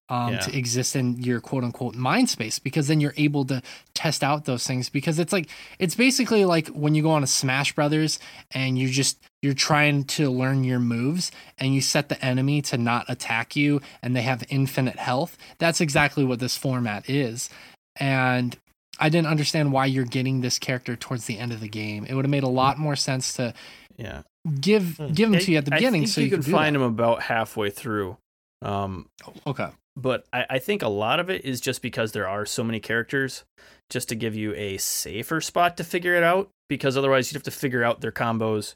um, 0.08 0.32
Yeah. 0.34 0.40
to 0.40 0.56
exist 0.56 0.96
in 0.96 1.18
your 1.22 1.40
quote 1.40 1.62
unquote 1.64 1.94
mind 1.94 2.28
space 2.30 2.58
because 2.58 2.88
then 2.88 3.00
you're 3.00 3.14
able 3.16 3.44
to 3.46 3.62
test 3.94 4.24
out 4.24 4.44
those 4.44 4.66
things 4.66 4.88
because 4.88 5.18
it's 5.18 5.32
like 5.32 5.48
it's 5.78 5.94
basically 5.94 6.44
like 6.44 6.68
when 6.68 6.94
you 6.94 7.02
go 7.02 7.10
on 7.10 7.22
a 7.22 7.26
Smash 7.28 7.74
Brothers 7.74 8.18
and 8.50 8.78
you 8.78 8.88
just 8.88 9.18
you're 9.42 9.54
trying 9.54 10.04
to 10.04 10.30
learn 10.30 10.64
your 10.64 10.80
moves 10.80 11.30
and 11.58 11.74
you 11.74 11.80
set 11.80 12.08
the 12.08 12.22
enemy 12.24 12.60
to 12.62 12.76
not 12.78 13.04
attack 13.08 13.54
you 13.56 13.80
and 14.02 14.14
they 14.16 14.22
have 14.22 14.44
infinite 14.48 14.98
health. 14.98 15.36
That's 15.58 15.80
exactly 15.80 16.24
what 16.24 16.40
this 16.40 16.56
format 16.56 17.08
is. 17.08 17.48
And 17.96 18.56
I 19.00 19.08
didn't 19.08 19.28
understand 19.28 19.72
why 19.72 19.86
you're 19.86 20.04
getting 20.04 20.40
this 20.42 20.58
character 20.58 20.94
towards 20.96 21.24
the 21.26 21.38
end 21.38 21.52
of 21.52 21.60
the 21.60 21.68
game. 21.68 22.04
It 22.06 22.14
would 22.14 22.24
have 22.24 22.30
made 22.30 22.42
a 22.42 22.48
lot 22.48 22.78
more 22.78 22.96
sense 22.96 23.32
to 23.34 23.54
Yeah. 23.96 24.22
give 24.60 24.96
Hmm. 24.98 25.12
give 25.12 25.30
them 25.30 25.40
to 25.40 25.50
you 25.52 25.58
at 25.58 25.64
the 25.64 25.74
I 25.74 25.78
beginning 25.78 26.02
think 26.02 26.12
so 26.12 26.20
you, 26.20 26.26
you, 26.26 26.30
can 26.32 26.40
do 26.42 26.50
find 26.52 26.74
that. 26.74 26.80
them 26.80 26.88
about 26.88 27.22
halfway 27.22 27.70
through. 27.70 28.16
Um, 28.62 29.08
Okay. 29.46 29.68
but 29.96 30.26
I, 30.32 30.46
I 30.50 30.58
think 30.58 30.82
a 30.82 30.88
lot 30.88 31.18
of 31.20 31.30
it 31.30 31.44
is 31.44 31.60
just 31.60 31.82
because 31.82 32.12
there 32.12 32.28
are 32.28 32.44
so 32.46 32.62
many 32.62 32.78
characters, 32.80 33.44
just 33.88 34.08
to 34.10 34.14
give 34.14 34.34
you 34.36 34.54
a 34.54 34.76
safer 34.78 35.40
spot 35.40 35.76
to 35.78 35.84
figure 35.84 36.14
it 36.14 36.22
out. 36.22 36.48
Because 36.68 36.96
otherwise, 36.96 37.30
you'd 37.32 37.36
have 37.36 37.42
to 37.44 37.50
figure 37.50 37.82
out 37.82 38.00
their 38.00 38.12
combos 38.12 38.74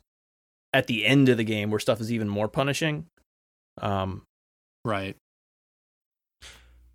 at 0.72 0.88
the 0.88 1.06
end 1.06 1.28
of 1.28 1.36
the 1.36 1.44
game, 1.44 1.70
where 1.70 1.78
stuff 1.78 2.00
is 2.00 2.10
even 2.12 2.28
more 2.28 2.48
punishing. 2.48 3.06
Um, 3.80 4.22
Right. 4.84 5.16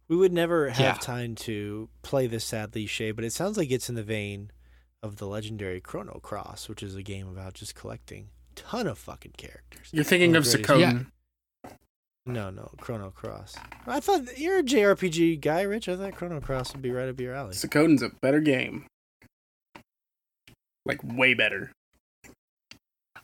We 0.10 0.16
would 0.18 0.34
never 0.34 0.70
have 0.70 0.80
Yeah. 0.80 0.94
time 0.96 1.36
to 1.36 1.88
play 2.02 2.26
this 2.28 2.44
sad 2.44 2.74
Liche, 2.76 3.12
but 3.12 3.24
it 3.24 3.32
sounds 3.32 3.58
like 3.58 3.70
it's 3.72 3.90
in 3.90 3.96
the 3.96 4.04
vein 4.04 4.52
of 5.04 5.18
the 5.18 5.28
legendary 5.28 5.80
Chrono 5.80 6.20
Cross, 6.20 6.68
which 6.68 6.82
is 6.84 6.96
a 6.96 7.04
game 7.04 7.28
about 7.28 7.54
just 7.54 7.76
collecting 7.76 8.30
ton 8.56 8.88
of 8.88 8.98
fucking 8.98 9.34
characters. 9.38 9.88
You're 9.92 10.04
thinking 10.04 10.36
of 10.36 10.44
Greatest- 10.44 10.66
Suikoden. 10.68 11.12
No, 12.26 12.50
no, 12.50 12.72
Chrono 12.80 13.12
Cross. 13.12 13.56
I 13.88 14.00
thought 14.02 14.38
you're 14.38 14.60
a 14.60 14.64
JRPG 14.64 15.38
guy, 15.38 15.62
Rich. 15.62 15.88
I 15.88 15.96
thought 15.96 16.16
Chrono 16.16 16.42
Cross 16.42 16.74
would 16.74 16.82
be 16.82 16.92
right 16.92 17.08
up 17.08 17.20
your 17.20 17.34
alley. 17.34 17.54
Suikoden's 17.56 18.02
a 18.02 18.10
better 18.22 18.40
game. 18.42 18.86
Like 20.86 21.00
way 21.04 21.34
better. 21.36 21.72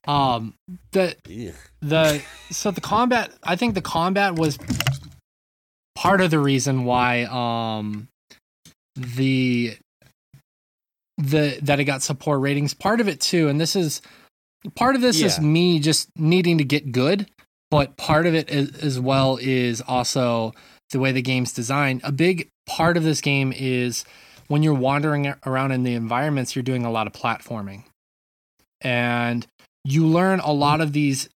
Um 0.07 0.53
the 0.91 1.15
Yeah. 1.27 1.53
the 1.81 2.21
so 2.51 2.69
the 2.69 2.81
combat 2.81 3.31
I 3.43 3.55
think 3.55 3.73
the 3.73 3.81
combat 3.81 4.35
was 4.35 4.57
part 5.95 6.21
of 6.21 6.29
the 6.31 6.39
reason 6.39 6.85
why 6.85 7.23
um 7.23 8.07
the 8.95 9.75
the 11.17 11.57
that 11.61 11.79
it 11.79 11.85
got 11.85 12.01
support 12.01 12.41
ratings 12.41 12.73
part 12.73 12.99
of 12.99 13.07
it 13.07 13.19
too 13.21 13.47
and 13.47 13.59
this 13.59 13.75
is 13.75 14.01
part 14.75 14.95
of 14.95 15.01
this 15.01 15.21
is 15.21 15.39
me 15.39 15.79
just 15.79 16.09
needing 16.17 16.57
to 16.57 16.63
get 16.63 16.91
good 16.91 17.27
but 17.71 17.97
part 17.97 18.25
of 18.25 18.35
it 18.35 18.49
is, 18.49 18.71
as 18.77 18.99
well 18.99 19.37
is 19.41 19.81
also 19.81 20.53
the 20.91 20.99
way 20.99 21.11
the 21.11 21.21
game's 21.21 21.51
designed. 21.51 22.01
A 22.03 22.11
big 22.11 22.47
part 22.67 22.97
of 22.97 23.03
this 23.03 23.21
game 23.21 23.53
is 23.55 24.05
when 24.47 24.63
you're 24.63 24.73
wandering 24.73 25.33
around 25.45 25.71
in 25.71 25.83
the 25.83 25.93
environments 25.93 26.55
you're 26.55 26.63
doing 26.63 26.85
a 26.85 26.91
lot 26.91 27.07
of 27.07 27.13
platforming. 27.13 27.83
And 28.81 29.45
you 29.83 30.05
learn 30.05 30.39
a 30.39 30.51
lot 30.51 30.81
of 30.81 30.93
these 30.93 31.29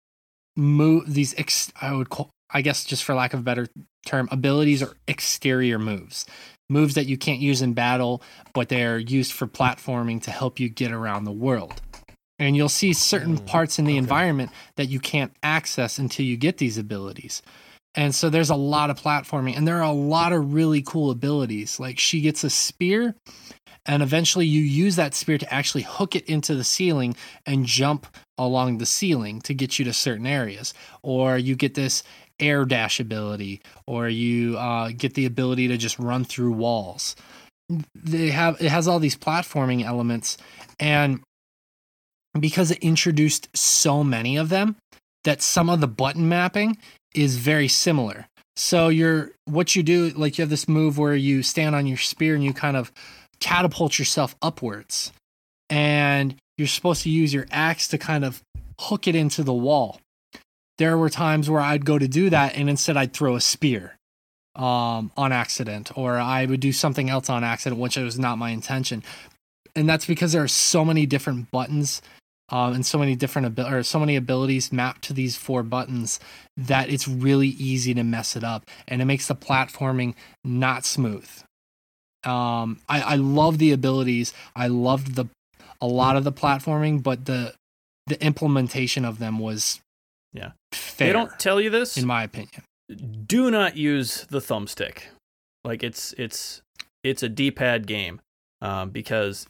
move 0.56 1.12
these 1.12 1.34
ex- 1.38 1.72
I 1.80 1.94
would 1.94 2.10
call 2.10 2.30
I 2.52 2.62
guess 2.62 2.84
just 2.84 3.04
for 3.04 3.14
lack 3.14 3.34
of 3.34 3.44
better 3.44 3.66
term 4.06 4.28
abilities 4.30 4.82
or 4.82 4.96
exterior 5.08 5.78
moves. 5.78 6.26
Moves 6.68 6.94
that 6.94 7.06
you 7.06 7.18
can't 7.18 7.40
use 7.40 7.62
in 7.62 7.74
battle 7.74 8.22
but 8.54 8.68
they're 8.68 8.98
used 8.98 9.32
for 9.32 9.46
platforming 9.46 10.22
to 10.22 10.30
help 10.30 10.60
you 10.60 10.68
get 10.68 10.92
around 10.92 11.24
the 11.24 11.32
world. 11.32 11.80
And 12.38 12.56
you'll 12.56 12.68
see 12.70 12.92
certain 12.94 13.38
Mm, 13.38 13.46
parts 13.46 13.78
in 13.78 13.84
the 13.84 13.92
okay. 13.92 13.98
environment 13.98 14.50
that 14.76 14.86
you 14.86 14.98
can't 15.00 15.32
access 15.42 15.98
until 15.98 16.24
you 16.26 16.36
get 16.36 16.58
these 16.58 16.78
abilities. 16.78 17.42
And 17.94 18.14
so 18.14 18.30
there's 18.30 18.50
a 18.50 18.56
lot 18.56 18.90
of 18.90 19.00
platforming 19.00 19.56
and 19.56 19.66
there 19.66 19.78
are 19.78 19.82
a 19.82 19.92
lot 19.92 20.32
of 20.32 20.54
really 20.54 20.82
cool 20.82 21.10
abilities. 21.10 21.80
Like 21.80 21.98
she 21.98 22.20
gets 22.20 22.44
a 22.44 22.50
spear 22.50 23.16
and 23.86 24.02
eventually 24.02 24.46
you 24.46 24.62
use 24.62 24.96
that 24.96 25.14
spear 25.14 25.38
to 25.38 25.52
actually 25.54 25.82
hook 25.82 26.14
it 26.14 26.26
into 26.26 26.54
the 26.54 26.64
ceiling 26.64 27.16
and 27.46 27.66
jump 27.66 28.06
along 28.38 28.78
the 28.78 28.86
ceiling 28.86 29.40
to 29.42 29.54
get 29.54 29.78
you 29.78 29.84
to 29.86 29.92
certain 29.92 30.26
areas. 30.26 30.72
Or 31.02 31.36
you 31.36 31.56
get 31.56 31.74
this 31.74 32.02
air 32.40 32.64
dash 32.64 33.00
ability 33.00 33.60
or 33.86 34.08
you 34.08 34.56
uh, 34.58 34.90
get 34.96 35.14
the 35.14 35.26
ability 35.26 35.68
to 35.68 35.76
just 35.76 35.98
run 35.98 36.24
through 36.24 36.52
walls. 36.52 37.16
They 37.94 38.30
have 38.30 38.60
it 38.60 38.68
has 38.68 38.88
all 38.88 38.98
these 38.98 39.16
platforming 39.16 39.84
elements 39.84 40.36
and 40.78 41.20
because 42.38 42.70
it 42.70 42.78
introduced 42.78 43.48
so 43.56 44.02
many 44.02 44.36
of 44.36 44.48
them 44.48 44.76
that 45.24 45.42
some 45.42 45.68
of 45.68 45.80
the 45.80 45.88
button 45.88 46.28
mapping 46.28 46.78
is 47.14 47.36
very 47.36 47.68
similar. 47.68 48.26
So 48.56 48.88
you're 48.88 49.32
what 49.44 49.74
you 49.76 49.82
do 49.82 50.10
like 50.10 50.38
you 50.38 50.42
have 50.42 50.50
this 50.50 50.68
move 50.68 50.98
where 50.98 51.14
you 51.14 51.42
stand 51.42 51.74
on 51.74 51.86
your 51.86 51.96
spear 51.96 52.34
and 52.34 52.44
you 52.44 52.52
kind 52.52 52.76
of 52.76 52.92
catapult 53.40 53.98
yourself 53.98 54.34
upwards. 54.42 55.12
And 55.68 56.36
you're 56.58 56.66
supposed 56.66 57.02
to 57.04 57.10
use 57.10 57.32
your 57.32 57.46
axe 57.50 57.88
to 57.88 57.98
kind 57.98 58.24
of 58.24 58.42
hook 58.80 59.06
it 59.06 59.14
into 59.14 59.42
the 59.42 59.54
wall 59.54 60.00
there 60.80 60.98
were 60.98 61.10
times 61.10 61.48
where 61.48 61.60
i'd 61.60 61.84
go 61.84 61.98
to 61.98 62.08
do 62.08 62.28
that 62.30 62.56
and 62.56 62.68
instead 62.68 62.96
i'd 62.96 63.12
throw 63.12 63.36
a 63.36 63.40
spear 63.40 63.94
um, 64.56 65.12
on 65.16 65.30
accident 65.32 65.96
or 65.96 66.18
i 66.18 66.44
would 66.44 66.60
do 66.60 66.72
something 66.72 67.08
else 67.08 67.30
on 67.30 67.44
accident 67.44 67.80
which 67.80 67.96
was 67.96 68.18
not 68.18 68.38
my 68.38 68.50
intention. 68.50 69.02
And 69.76 69.88
that's 69.88 70.06
because 70.06 70.32
there 70.32 70.42
are 70.42 70.48
so 70.48 70.84
many 70.84 71.06
different 71.06 71.50
buttons 71.52 72.02
um, 72.48 72.72
and 72.72 72.84
so 72.84 72.98
many 72.98 73.14
different 73.14 73.46
abil- 73.46 73.72
or 73.72 73.82
so 73.84 74.00
many 74.00 74.16
abilities 74.16 74.72
mapped 74.72 75.02
to 75.02 75.12
these 75.12 75.36
four 75.36 75.62
buttons 75.62 76.18
that 76.56 76.90
it's 76.90 77.06
really 77.06 77.48
easy 77.48 77.94
to 77.94 78.02
mess 78.02 78.34
it 78.34 78.42
up 78.42 78.64
and 78.88 79.00
it 79.00 79.04
makes 79.04 79.28
the 79.28 79.36
platforming 79.36 80.14
not 80.44 80.84
smooth. 80.84 81.28
Um 82.24 82.80
I, 82.88 83.00
I 83.00 83.16
love 83.16 83.58
the 83.58 83.72
abilities. 83.72 84.34
I 84.56 84.66
loved 84.66 85.14
the 85.14 85.26
a 85.80 85.86
lot 85.86 86.16
of 86.16 86.24
the 86.24 86.32
platforming 86.32 87.02
but 87.02 87.26
the 87.26 87.54
the 88.08 88.22
implementation 88.22 89.04
of 89.04 89.20
them 89.20 89.38
was 89.38 89.80
Yeah. 90.32 90.52
fair 90.72 91.08
they 91.08 91.12
don't 91.12 91.36
tell 91.38 91.60
you 91.60 91.70
this. 91.70 91.96
in 91.96 92.06
my 92.06 92.22
opinion 92.22 92.62
do 93.26 93.50
not 93.50 93.76
use 93.76 94.26
the 94.30 94.40
thumbstick. 94.40 95.02
Like 95.64 95.82
it's 95.82 96.12
it's 96.18 96.62
it's 97.02 97.22
a 97.22 97.28
D-pad 97.28 97.86
game 97.86 98.20
um, 98.60 98.90
because 98.90 99.46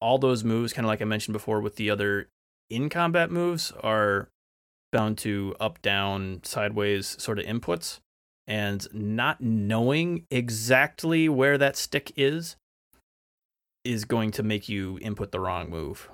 all 0.00 0.18
those 0.18 0.44
moves, 0.44 0.72
kind 0.72 0.84
of 0.84 0.88
like 0.88 1.02
I 1.02 1.04
mentioned 1.04 1.32
before, 1.32 1.60
with 1.60 1.76
the 1.76 1.90
other 1.90 2.28
in 2.70 2.88
combat 2.88 3.30
moves, 3.30 3.72
are 3.82 4.28
bound 4.92 5.18
to 5.18 5.54
up, 5.60 5.80
down, 5.82 6.40
sideways 6.42 7.20
sort 7.22 7.38
of 7.38 7.44
inputs, 7.44 8.00
and 8.46 8.86
not 8.92 9.40
knowing 9.40 10.24
exactly 10.30 11.28
where 11.28 11.58
that 11.58 11.76
stick 11.76 12.12
is 12.16 12.56
is 13.84 14.04
going 14.04 14.32
to 14.32 14.42
make 14.42 14.68
you 14.68 14.98
input 15.00 15.30
the 15.30 15.38
wrong 15.38 15.70
move 15.70 16.08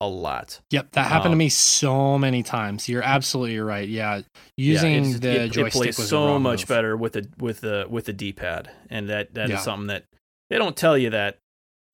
a 0.00 0.06
lot. 0.08 0.60
yep 0.70 0.90
that 0.92 1.08
happened 1.08 1.32
to 1.32 1.34
Um, 1.34 1.38
me 1.38 1.48
so 1.48 2.16
many 2.18 2.42
times 2.42 2.88
you're 2.88 3.02
absolutely 3.02 3.58
right 3.58 3.88
yeah 3.88 4.20
using 4.56 5.10
Yeah, 5.12 5.18
the 5.18 5.30
it, 5.44 5.48
joystick 5.50 5.66
it 5.66 5.72
plays 5.72 5.98
was 5.98 6.08
so 6.08 6.38
much 6.38 6.60
move. 6.60 6.68
better 6.68 6.96
with 6.96 7.14
the 7.14 7.28
with 7.38 7.60
the 7.62 7.86
with 7.88 8.04
the 8.04 8.12
D-pad, 8.12 8.70
and 8.90 9.08
that 9.08 9.34
that 9.34 9.46
is 9.46 9.50
Yeah. 9.50 9.56
something 9.58 9.88
that 9.88 10.04
they 10.50 10.56
don't 10.58 10.76
tell 10.76 10.96
you 10.96 11.10
that. 11.10 11.38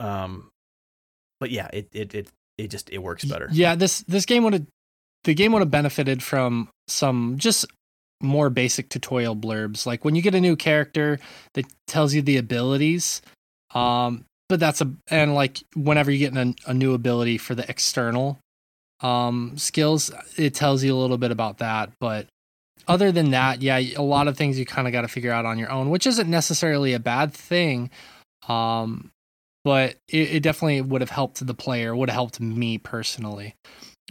Um, 0.00 0.50
but 1.40 1.50
yeah, 1.50 1.68
it 1.72 1.88
it 1.92 2.14
it 2.14 2.28
it 2.58 2.68
just 2.70 2.90
it 2.90 2.98
works 2.98 3.24
better. 3.24 3.48
Yeah, 3.52 3.74
this 3.74 4.00
this 4.02 4.26
game 4.26 4.44
would 4.44 4.52
have 4.52 4.66
the 5.24 5.34
game 5.34 5.52
would 5.52 5.60
have 5.60 5.70
benefited 5.70 6.22
from 6.22 6.68
some 6.88 7.38
just 7.38 7.64
more 8.20 8.50
basic 8.50 8.88
tutorial 8.90 9.34
blurbs. 9.34 9.86
Like 9.86 10.04
when 10.04 10.14
you 10.14 10.22
get 10.22 10.34
a 10.34 10.40
new 10.40 10.56
character 10.56 11.18
that 11.54 11.64
tells 11.86 12.12
you 12.14 12.20
the 12.22 12.36
abilities, 12.36 13.22
um, 13.74 14.24
but 14.48 14.60
that's 14.60 14.80
a 14.80 14.90
and 15.10 15.34
like 15.34 15.62
whenever 15.74 16.10
you 16.10 16.18
get 16.18 16.36
a, 16.36 16.54
a 16.66 16.74
new 16.74 16.94
ability 16.94 17.38
for 17.38 17.54
the 17.54 17.68
external 17.68 18.38
um 19.00 19.56
skills, 19.56 20.10
it 20.36 20.54
tells 20.54 20.84
you 20.84 20.94
a 20.94 20.98
little 20.98 21.18
bit 21.18 21.30
about 21.30 21.58
that. 21.58 21.90
But 22.00 22.26
other 22.86 23.12
than 23.12 23.30
that, 23.30 23.62
yeah, 23.62 23.78
a 23.78 24.02
lot 24.02 24.28
of 24.28 24.36
things 24.36 24.58
you 24.58 24.66
kind 24.66 24.86
of 24.86 24.92
got 24.92 25.02
to 25.02 25.08
figure 25.08 25.32
out 25.32 25.46
on 25.46 25.58
your 25.58 25.70
own, 25.70 25.90
which 25.90 26.06
isn't 26.06 26.28
necessarily 26.28 26.92
a 26.92 26.98
bad 26.98 27.32
thing. 27.32 27.90
Um, 28.48 29.10
but 29.64 29.96
it, 30.08 30.36
it 30.36 30.42
definitely 30.42 30.82
would 30.82 31.00
have 31.00 31.10
helped 31.10 31.44
the 31.44 31.54
player, 31.54 31.96
would 31.96 32.10
have 32.10 32.14
helped 32.14 32.40
me 32.40 32.76
personally. 32.76 33.54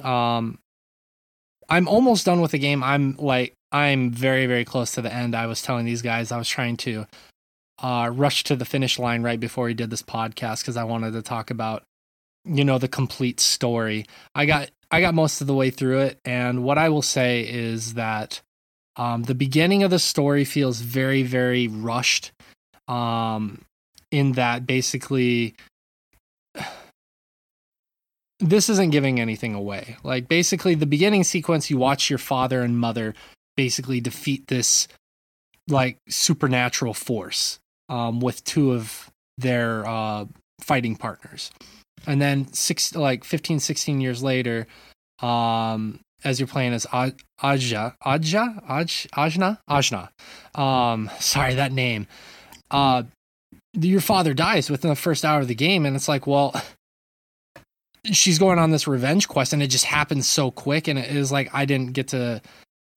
Um, 0.01 0.57
I'm 1.69 1.87
almost 1.87 2.25
done 2.25 2.41
with 2.41 2.51
the 2.51 2.59
game. 2.59 2.83
I'm 2.83 3.15
like, 3.17 3.53
I'm 3.71 4.11
very, 4.11 4.47
very 4.47 4.65
close 4.65 4.93
to 4.93 5.01
the 5.01 5.13
end. 5.13 5.35
I 5.35 5.45
was 5.45 5.61
telling 5.61 5.85
these 5.85 6.01
guys 6.01 6.31
I 6.31 6.37
was 6.37 6.49
trying 6.49 6.77
to 6.77 7.05
uh, 7.83 8.09
rush 8.13 8.43
to 8.45 8.55
the 8.55 8.65
finish 8.65 8.97
line 8.97 9.21
right 9.21 9.39
before 9.39 9.67
he 9.67 9.75
did 9.75 9.91
this 9.91 10.01
podcast 10.01 10.61
because 10.61 10.77
I 10.77 10.85
wanted 10.85 11.13
to 11.13 11.21
talk 11.21 11.51
about, 11.51 11.83
you 12.45 12.65
know, 12.65 12.79
the 12.79 12.87
complete 12.87 13.39
story. 13.39 14.05
I 14.33 14.45
got, 14.45 14.71
I 14.89 15.01
got 15.01 15.13
most 15.13 15.41
of 15.41 15.47
the 15.47 15.53
way 15.53 15.69
through 15.69 15.99
it, 15.99 16.19
and 16.25 16.63
what 16.63 16.79
I 16.79 16.89
will 16.89 17.01
say 17.01 17.41
is 17.47 17.93
that 17.93 18.41
um, 18.95 19.23
the 19.23 19.35
beginning 19.35 19.83
of 19.83 19.91
the 19.91 19.99
story 19.99 20.45
feels 20.45 20.79
very, 20.79 21.21
very 21.21 21.67
rushed. 21.67 22.31
Um, 22.87 23.61
in 24.13 24.33
that 24.33 24.65
basically 24.67 25.55
this 28.39 28.69
isn't 28.69 28.91
giving 28.91 29.19
anything 29.19 29.55
away. 29.55 29.97
Like 30.03 30.29
basically 30.29 30.75
the 30.75 30.85
beginning 30.85 31.23
sequence 31.23 31.69
you 31.69 31.77
watch 31.77 32.09
your 32.09 32.19
father 32.19 32.61
and 32.61 32.79
mother 32.79 33.15
basically 33.57 33.99
defeat 33.99 34.47
this 34.47 34.87
like 35.67 35.97
supernatural 36.07 36.93
force 36.93 37.59
um, 37.89 38.19
with 38.19 38.43
two 38.43 38.73
of 38.73 39.09
their 39.37 39.85
uh, 39.87 40.25
fighting 40.61 40.95
partners. 40.95 41.51
And 42.05 42.21
then 42.21 42.51
six 42.53 42.95
like 42.95 43.23
15 43.23 43.59
16 43.59 44.01
years 44.01 44.21
later 44.21 44.67
um, 45.21 45.99
as 46.23 46.39
you're 46.39 46.47
playing 46.47 46.73
as 46.73 46.85
Aj- 46.87 47.17
Ajja, 47.41 47.95
Aja 48.05 48.61
Aj 48.69 49.07
Ajna? 49.11 49.57
Ajna. 49.69 50.59
Um, 50.59 51.09
sorry 51.19 51.55
that 51.55 51.71
name. 51.71 52.07
Uh, 52.71 53.03
your 53.73 54.01
father 54.01 54.33
dies 54.33 54.69
within 54.69 54.89
the 54.89 54.95
first 54.95 55.23
hour 55.25 55.41
of 55.41 55.47
the 55.47 55.55
game 55.55 55.85
and 55.85 55.95
it's 55.95 56.07
like 56.07 56.27
well 56.27 56.53
she's 58.05 58.37
going 58.37 58.59
on 58.59 58.71
this 58.71 58.87
revenge 58.87 59.27
quest 59.27 59.53
and 59.53 59.63
it 59.63 59.67
just 59.67 59.85
happens 59.85 60.27
so 60.27 60.51
quick 60.51 60.87
and 60.87 60.99
it 60.99 61.09
is 61.15 61.31
like 61.31 61.49
I 61.53 61.65
didn't 61.65 61.93
get 61.93 62.09
to 62.09 62.41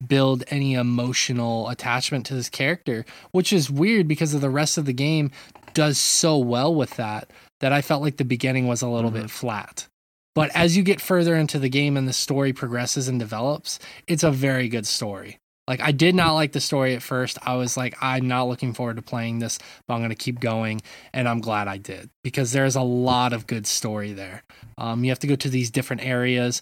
build 0.07 0.45
any 0.49 0.75
emotional 0.75 1.69
attachment 1.69 2.27
to 2.27 2.35
this 2.35 2.49
character, 2.49 3.05
which 3.31 3.53
is 3.53 3.71
weird 3.71 4.09
because 4.09 4.35
of 4.35 4.41
the 4.41 4.51
rest 4.51 4.77
of 4.79 4.85
the 4.87 4.93
game 4.93 5.31
does 5.75 5.99
so 5.99 6.37
well 6.39 6.75
with 6.75 6.97
that 6.97 7.31
that 7.61 7.73
I 7.73 7.83
felt 7.83 8.03
like 8.03 8.17
the 8.17 8.25
beginning 8.25 8.67
was 8.67 8.83
a 8.83 8.89
little 8.89 9.11
Mhm. 9.11 9.15
bit 9.23 9.31
flat. 9.31 9.87
But 10.35 10.51
as 10.55 10.77
you 10.77 10.83
get 10.83 11.01
further 11.01 11.35
into 11.35 11.59
the 11.59 11.71
game 11.71 11.97
and 11.97 12.07
the 12.07 12.13
story 12.13 12.53
progresses 12.53 13.09
and 13.09 13.19
develops, 13.19 13.79
it's 14.07 14.23
a 14.23 14.31
very 14.31 14.69
good 14.69 14.87
story. 14.87 15.39
Like 15.67 15.81
I 15.81 15.93
did 15.93 16.15
not 16.15 16.35
like 16.35 16.53
the 16.53 16.61
story 16.61 16.95
at 16.95 17.03
first. 17.03 17.39
I 17.43 17.55
was 17.57 17.77
like, 17.77 17.97
I'm 18.01 18.29
not 18.29 18.45
looking 18.45 18.73
forward 18.75 18.97
to 18.97 19.03
playing 19.03 19.39
this, 19.39 19.59
but 19.89 19.95
I'm 19.95 20.03
gonna 20.03 20.15
keep 20.15 20.39
going, 20.39 20.81
and 21.13 21.27
I'm 21.29 21.41
glad 21.41 21.69
I 21.69 21.79
did 21.79 22.11
because 22.23 22.53
there's 22.53 22.77
a 22.77 22.83
lot 22.83 23.33
of 23.33 23.47
good 23.47 23.67
story 23.67 24.13
there. 24.13 24.43
Um, 24.79 25.03
you 25.05 25.11
have 25.11 25.19
to 25.21 25.27
go 25.27 25.37
to 25.37 25.49
these 25.49 25.71
different 25.71 26.05
areas. 26.05 26.61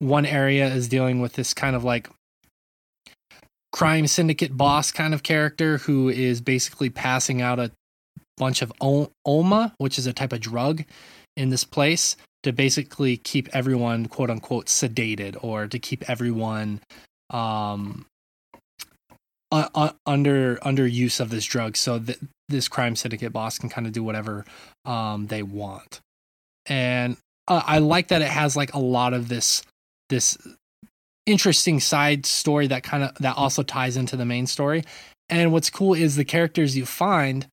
One 0.00 0.24
area 0.26 0.66
is 0.66 0.88
dealing 0.88 1.20
with 1.20 1.34
this 1.34 1.52
kind 1.54 1.76
of 1.76 1.84
like 1.84 2.08
crime 3.72 4.06
syndicate 4.06 4.56
boss 4.56 4.90
kind 4.90 5.14
of 5.14 5.22
character 5.22 5.78
who 5.78 6.08
is 6.08 6.40
basically 6.40 6.90
passing 6.90 7.40
out 7.40 7.58
a 7.58 7.70
bunch 8.36 8.62
of 8.62 8.72
Oma, 8.80 9.74
which 9.78 9.98
is 9.98 10.06
a 10.06 10.12
type 10.12 10.32
of 10.32 10.40
drug 10.40 10.82
in 11.36 11.50
this 11.50 11.64
place 11.64 12.16
to 12.42 12.52
basically 12.52 13.16
keep 13.16 13.48
everyone 13.54 14.06
quote 14.06 14.30
unquote 14.30 14.66
sedated 14.66 15.36
or 15.42 15.66
to 15.66 15.78
keep 15.78 16.08
everyone 16.08 16.80
um 17.30 18.06
uh, 19.52 19.90
under 20.06 20.58
under 20.62 20.86
use 20.86 21.20
of 21.20 21.30
this 21.30 21.44
drug 21.44 21.76
so 21.76 21.98
that 21.98 22.16
this 22.48 22.68
crime 22.68 22.96
syndicate 22.96 23.32
boss 23.32 23.58
can 23.58 23.68
kind 23.68 23.86
of 23.86 23.92
do 23.92 24.02
whatever 24.02 24.44
um 24.84 25.26
they 25.26 25.42
want. 25.42 26.00
And 26.66 27.16
uh, 27.48 27.62
i 27.66 27.78
like 27.78 28.08
that 28.08 28.22
it 28.22 28.28
has 28.28 28.56
like 28.56 28.74
a 28.74 28.78
lot 28.78 29.12
of 29.12 29.28
this 29.28 29.62
this 30.08 30.38
interesting 31.30 31.80
side 31.80 32.26
story 32.26 32.66
that 32.68 32.82
kind 32.82 33.04
of 33.04 33.14
that 33.16 33.36
also 33.36 33.62
ties 33.62 33.96
into 33.96 34.16
the 34.16 34.24
main 34.24 34.46
story. 34.46 34.84
And 35.28 35.52
what's 35.52 35.70
cool 35.70 35.94
is 35.94 36.16
the 36.16 36.24
characters 36.24 36.76
you 36.76 36.86
find 36.86 37.46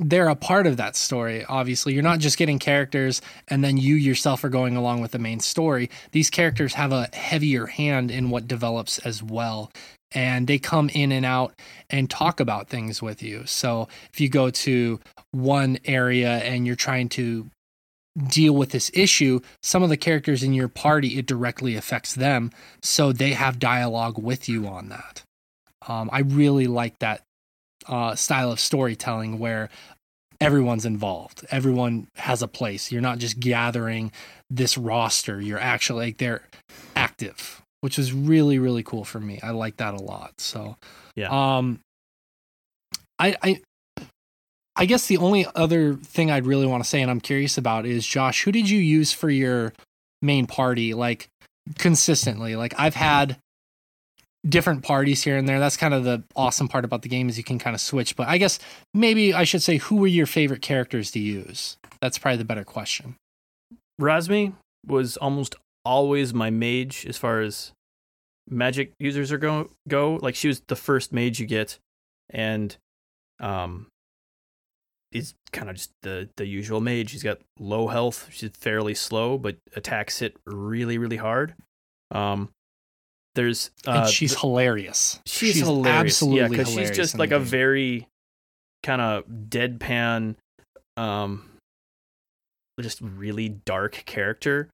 they're 0.00 0.28
a 0.28 0.36
part 0.36 0.66
of 0.66 0.76
that 0.76 0.94
story 0.94 1.44
obviously. 1.46 1.92
You're 1.92 2.02
not 2.04 2.20
just 2.20 2.38
getting 2.38 2.58
characters 2.58 3.20
and 3.48 3.64
then 3.64 3.76
you 3.76 3.96
yourself 3.96 4.44
are 4.44 4.48
going 4.48 4.76
along 4.76 5.00
with 5.02 5.10
the 5.10 5.18
main 5.18 5.40
story. 5.40 5.90
These 6.12 6.30
characters 6.30 6.74
have 6.74 6.92
a 6.92 7.08
heavier 7.12 7.66
hand 7.66 8.10
in 8.10 8.30
what 8.30 8.46
develops 8.46 8.98
as 9.00 9.22
well. 9.22 9.72
And 10.12 10.46
they 10.46 10.58
come 10.58 10.88
in 10.90 11.12
and 11.12 11.26
out 11.26 11.52
and 11.90 12.08
talk 12.08 12.40
about 12.40 12.68
things 12.68 13.02
with 13.02 13.22
you. 13.22 13.44
So 13.44 13.88
if 14.12 14.20
you 14.20 14.28
go 14.28 14.50
to 14.50 15.00
one 15.32 15.78
area 15.84 16.38
and 16.38 16.66
you're 16.66 16.76
trying 16.76 17.10
to 17.10 17.50
deal 18.16 18.52
with 18.52 18.70
this 18.70 18.90
issue 18.94 19.38
some 19.62 19.82
of 19.82 19.88
the 19.90 19.96
characters 19.96 20.42
in 20.42 20.52
your 20.52 20.66
party 20.68 21.18
it 21.18 21.26
directly 21.26 21.76
affects 21.76 22.14
them 22.14 22.50
so 22.82 23.12
they 23.12 23.32
have 23.32 23.58
dialogue 23.60 24.18
with 24.18 24.48
you 24.48 24.66
on 24.66 24.88
that. 24.88 25.22
Um, 25.86 26.10
i 26.12 26.20
really 26.20 26.66
like 26.66 26.98
that 26.98 27.22
uh, 27.86 28.14
style 28.14 28.50
of 28.52 28.60
storytelling 28.60 29.38
where 29.38 29.70
everyone's 30.40 30.84
involved. 30.84 31.44
Everyone 31.50 32.06
has 32.16 32.42
a 32.42 32.48
place. 32.48 32.92
You're 32.92 33.00
not 33.00 33.18
just 33.18 33.40
gathering 33.40 34.12
this 34.50 34.76
roster. 34.78 35.40
You're 35.40 35.58
actually 35.58 36.06
like 36.06 36.18
they're 36.18 36.42
active 36.96 37.62
which 37.80 37.96
was 37.96 38.12
really 38.12 38.58
really 38.58 38.82
cool 38.82 39.04
for 39.04 39.20
me. 39.20 39.38
I 39.42 39.50
like 39.50 39.76
that 39.76 39.94
a 39.94 40.02
lot 40.02 40.32
so 40.38 40.76
Yeah. 41.14 41.28
um 41.56 41.78
i 43.20 43.36
i 43.42 43.60
i 44.78 44.86
guess 44.86 45.06
the 45.06 45.18
only 45.18 45.46
other 45.54 45.94
thing 45.94 46.30
i'd 46.30 46.46
really 46.46 46.66
want 46.66 46.82
to 46.82 46.88
say 46.88 47.02
and 47.02 47.10
i'm 47.10 47.20
curious 47.20 47.58
about 47.58 47.84
is 47.84 48.06
josh 48.06 48.44
who 48.44 48.52
did 48.52 48.70
you 48.70 48.78
use 48.78 49.12
for 49.12 49.28
your 49.28 49.72
main 50.22 50.46
party 50.46 50.94
like 50.94 51.28
consistently? 51.76 52.56
Like 52.56 52.74
i've 52.78 52.94
had 52.94 53.38
different 54.48 54.84
parties 54.84 55.22
here 55.22 55.36
and 55.36 55.48
there. 55.48 55.58
That's 55.58 55.76
kind 55.76 55.92
of 55.92 56.04
the 56.04 56.22
awesome 56.36 56.68
part 56.68 56.84
about 56.84 57.02
the 57.02 57.08
game 57.08 57.28
is 57.28 57.36
you 57.36 57.44
can 57.44 57.58
kind 57.58 57.74
of 57.74 57.80
switch 57.80 58.16
but 58.16 58.28
i 58.28 58.38
guess 58.38 58.58
maybe 58.94 59.34
i 59.34 59.44
should 59.44 59.62
say 59.62 59.76
who 59.78 59.96
were 59.96 60.06
your 60.06 60.26
favorite 60.26 60.62
characters 60.62 61.10
to 61.12 61.18
use? 61.18 61.76
That's 62.00 62.18
probably 62.18 62.38
the 62.38 62.44
better 62.44 62.64
question. 62.64 63.16
Razmi 64.00 64.54
was 64.86 65.16
almost 65.16 65.56
always 65.84 66.32
my 66.32 66.50
mage 66.50 67.04
as 67.06 67.16
far 67.16 67.40
as 67.40 67.72
magic 68.48 68.92
users 69.00 69.32
are 69.32 69.38
go 69.38 69.70
go. 69.88 70.18
Like 70.22 70.34
she 70.34 70.48
was 70.48 70.60
the 70.68 70.76
first 70.76 71.12
mage 71.12 71.40
you 71.40 71.46
get, 71.46 71.78
and 72.30 72.76
um, 73.40 73.88
is 75.12 75.34
kind 75.52 75.70
of 75.70 75.76
just 75.76 75.90
the 76.02 76.28
the 76.36 76.46
usual 76.46 76.80
mage. 76.80 77.10
She's 77.10 77.22
got 77.22 77.38
low 77.58 77.88
health. 77.88 78.28
She's 78.30 78.50
fairly 78.50 78.94
slow, 78.94 79.38
but 79.38 79.56
attacks 79.74 80.18
hit 80.18 80.36
really 80.46 80.98
really 80.98 81.16
hard. 81.16 81.54
Um, 82.10 82.50
there's 83.34 83.70
uh, 83.86 83.92
and 84.02 84.08
she's 84.08 84.30
th- 84.32 84.40
hilarious 84.40 85.20
she's, 85.26 85.54
she's 85.54 85.62
hilarious. 85.62 86.14
absolutely 86.14 86.40
yeah, 86.40 86.48
because 86.48 86.72
she's 86.72 86.90
just 86.90 87.18
like 87.18 87.30
a 87.30 87.38
game. 87.38 87.44
very 87.44 88.08
kind 88.82 89.00
of 89.00 89.24
deadpan, 89.26 90.36
um, 90.96 91.44
just 92.80 93.00
really 93.00 93.48
dark 93.48 94.02
character. 94.06 94.68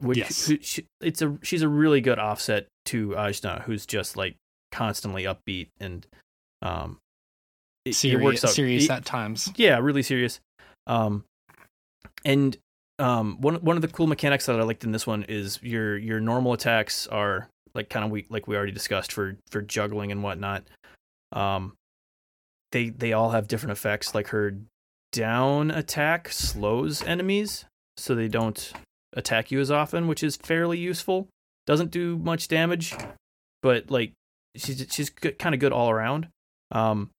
Which 0.00 0.18
Yes. 0.18 0.46
who, 0.46 0.58
she, 0.60 0.84
it's 1.00 1.22
a 1.22 1.38
she's 1.42 1.62
a 1.62 1.68
really 1.68 2.00
good 2.00 2.18
offset 2.18 2.66
to 2.86 3.08
Ajna, 3.10 3.62
who's 3.62 3.84
just 3.84 4.16
like 4.16 4.36
constantly 4.70 5.24
upbeat 5.24 5.68
and 5.80 6.06
um, 6.62 6.98
it, 7.88 7.90
it 7.90 7.94
serious, 7.94 8.22
works 8.24 8.44
out. 8.44 8.50
serious 8.50 8.84
it- 8.84 8.90
at 8.90 9.04
times 9.04 9.50
yeah, 9.56 9.78
really 9.78 10.02
serious. 10.02 10.40
Um, 10.86 11.24
and 12.24 12.56
um, 12.98 13.40
one 13.40 13.56
one 13.56 13.76
of 13.76 13.82
the 13.82 13.88
cool 13.88 14.06
mechanics 14.06 14.46
that 14.46 14.58
I 14.58 14.62
liked 14.62 14.84
in 14.84 14.92
this 14.92 15.06
one 15.06 15.24
is 15.28 15.58
your 15.62 15.96
your 15.96 16.20
normal 16.20 16.52
attacks 16.52 17.06
are 17.06 17.48
like 17.74 17.90
kind 17.90 18.04
of 18.04 18.10
we 18.10 18.26
like 18.28 18.48
we 18.48 18.56
already 18.56 18.72
discussed 18.72 19.12
for 19.12 19.36
for 19.50 19.62
juggling 19.62 20.10
and 20.10 20.22
whatnot. 20.22 20.64
Um, 21.32 21.74
they 22.72 22.88
they 22.90 23.12
all 23.12 23.30
have 23.30 23.46
different 23.48 23.72
effects. 23.72 24.14
Like 24.14 24.28
her 24.28 24.56
down 25.12 25.70
attack 25.70 26.30
slows 26.32 27.02
enemies, 27.02 27.66
so 27.96 28.14
they 28.14 28.28
don't 28.28 28.72
attack 29.14 29.50
you 29.50 29.60
as 29.60 29.70
often, 29.70 30.08
which 30.08 30.22
is 30.22 30.36
fairly 30.36 30.78
useful. 30.78 31.28
Doesn't 31.66 31.90
do 31.90 32.18
much 32.18 32.48
damage, 32.48 32.94
but 33.62 33.90
like 33.90 34.12
she's 34.56 34.86
she's 34.90 35.10
kind 35.10 35.54
of 35.54 35.60
good 35.60 35.72
all 35.72 35.90
around. 35.90 36.28
Um, 36.72 37.10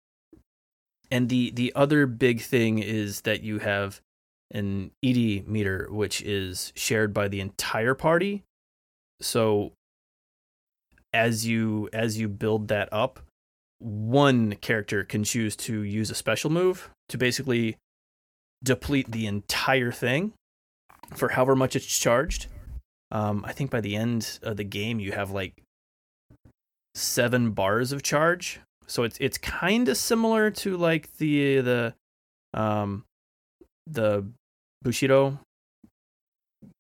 and 1.12 1.30
the 1.30 1.52
the 1.52 1.72
other 1.76 2.06
big 2.06 2.42
thing 2.42 2.80
is 2.80 3.22
that 3.22 3.42
you 3.42 3.60
have 3.60 4.02
an 4.52 4.92
Iddhi 5.04 5.46
meter, 5.48 5.88
which 5.92 6.22
is 6.22 6.74
shared 6.76 7.14
by 7.14 7.28
the 7.28 7.40
entire 7.40 7.94
party. 7.94 8.44
So 9.22 9.74
as 11.14 11.46
you 11.46 11.90
as 11.94 12.18
you 12.20 12.28
build 12.28 12.68
that 12.68 12.90
up, 12.92 13.20
one 13.80 14.56
character 14.56 15.04
can 15.04 15.24
choose 15.24 15.56
to 15.56 15.82
use 15.82 16.10
a 16.10 16.16
special 16.16 16.50
move 16.50 16.90
to 17.10 17.18
basically 17.18 17.78
deplete 18.64 19.12
the 19.12 19.26
entire 19.26 19.92
thing 19.92 20.34
for 21.16 21.30
however 21.30 21.56
much 21.56 21.76
it's 21.76 22.00
charged. 22.00 22.48
Um, 23.12 23.44
I 23.48 23.54
think 23.54 23.72
by 23.72 23.82
the 23.82 23.96
end 23.96 24.40
of 24.44 24.58
the 24.58 24.64
game, 24.64 25.00
you 25.00 25.14
have 25.14 25.32
like 25.32 25.64
seven 26.94 27.52
bars 27.52 27.92
of 27.92 28.04
charge. 28.04 28.60
So 28.90 29.04
it's 29.04 29.18
it's 29.20 29.38
kind 29.38 29.88
of 29.88 29.98
similar 29.98 30.52
to 30.52 30.76
like 30.78 31.16
the 31.18 31.62
the 31.62 31.94
um 32.54 33.04
the 33.88 34.26
Bushido 34.84 35.40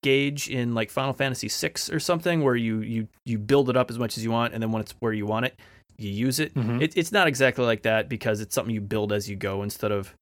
gauge 0.03 0.49
in 0.49 0.73
like 0.73 0.89
Final 0.89 1.13
Fantasy 1.13 1.47
VI 1.49 1.93
or 1.93 1.99
something, 1.99 2.43
where 2.43 2.55
you 2.55 2.79
you 2.79 3.07
you 3.25 3.37
build 3.37 3.69
it 3.69 3.77
up 3.77 3.89
as 3.89 3.97
much 3.99 4.17
as 4.17 4.23
you 4.23 4.31
want, 4.31 4.53
and 4.53 4.61
then 4.61 4.71
when 4.71 4.81
it's 4.81 4.93
where 4.99 5.13
you 5.13 5.25
want 5.25 5.45
it, 5.45 5.59
you 5.97 6.09
use 6.09 6.39
it. 6.39 6.53
Mhm. 6.53 6.81
It, 6.81 6.97
it's 6.97 7.11
not 7.11 7.27
exactly 7.27 7.65
like 7.65 7.83
that 7.83 8.09
because 8.09 8.41
it's 8.41 8.55
something 8.55 8.73
you 8.73 8.81
build 8.81 9.11
as 9.13 9.29
you 9.29 9.35
go 9.35 9.63
instead 9.63 9.91
of. 9.91 10.13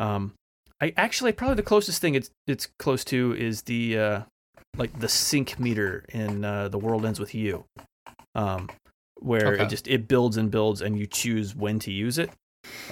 Um, 0.00 0.34
I 0.80 0.92
actually 0.96 1.32
probably 1.32 1.56
the 1.56 1.62
closest 1.62 2.00
thing 2.00 2.14
it's 2.14 2.30
it's 2.46 2.68
close 2.78 3.04
to 3.06 3.34
is 3.36 3.62
the 3.62 3.98
uh, 3.98 4.20
like 4.76 4.98
the 4.98 5.08
sync 5.08 5.58
meter 5.60 6.04
in 6.08 6.44
uh, 6.44 6.68
the 6.68 6.78
world 6.78 7.06
ends 7.06 7.20
with 7.20 7.34
you, 7.34 7.64
um, 8.34 8.68
where 9.24 9.54
Okay. 9.54 9.62
it 9.64 9.68
just 9.68 9.88
it 9.88 10.08
builds 10.08 10.36
and 10.36 10.50
builds 10.50 10.80
and 10.82 10.98
you 10.98 11.06
choose 11.06 11.54
when 11.54 11.78
to 11.80 11.92
use 11.92 12.18
it. 12.18 12.30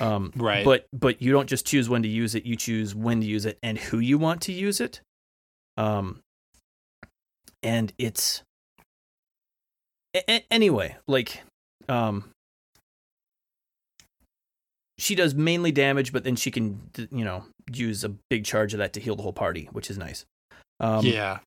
Um, 0.01 0.33
right 0.35 0.65
but 0.65 0.87
but 0.93 1.23
you 1.23 1.31
don't 1.31 1.49
just 1.49 1.65
choose 1.65 1.89
when 1.89 2.03
to 2.03 2.09
use 2.09 2.35
it 2.35 2.45
you 2.45 2.57
choose 2.57 2.93
when 2.93 3.21
to 3.21 3.27
use 3.27 3.45
it 3.47 3.57
and 3.63 3.79
who 3.79 4.01
you 4.01 4.19
want 4.19 4.41
to 4.43 4.53
use 4.53 4.81
it 4.81 5.01
um 5.77 6.19
and 7.63 7.93
it's 7.97 8.43
a- 10.17 10.45
anyway 10.53 10.97
like 11.07 11.43
um 11.89 12.31
she 14.99 15.15
does 15.15 15.35
mainly 15.35 15.73
damage, 15.73 16.13
but 16.13 16.25
then 16.25 16.37
she 16.37 16.51
can 16.51 16.79
you 17.11 17.25
know 17.25 17.45
use 17.73 18.05
a 18.05 18.11
big 18.29 18.45
charge 18.45 18.75
of 18.75 18.79
that 18.79 18.93
to 18.95 19.01
heal 19.01 19.17
the 19.17 19.23
whole 19.23 19.33
party, 19.33 19.69
which 19.73 19.89
is 19.89 19.97
nice. 19.97 20.27
Um, 20.79 21.07
yeah. 21.07 21.39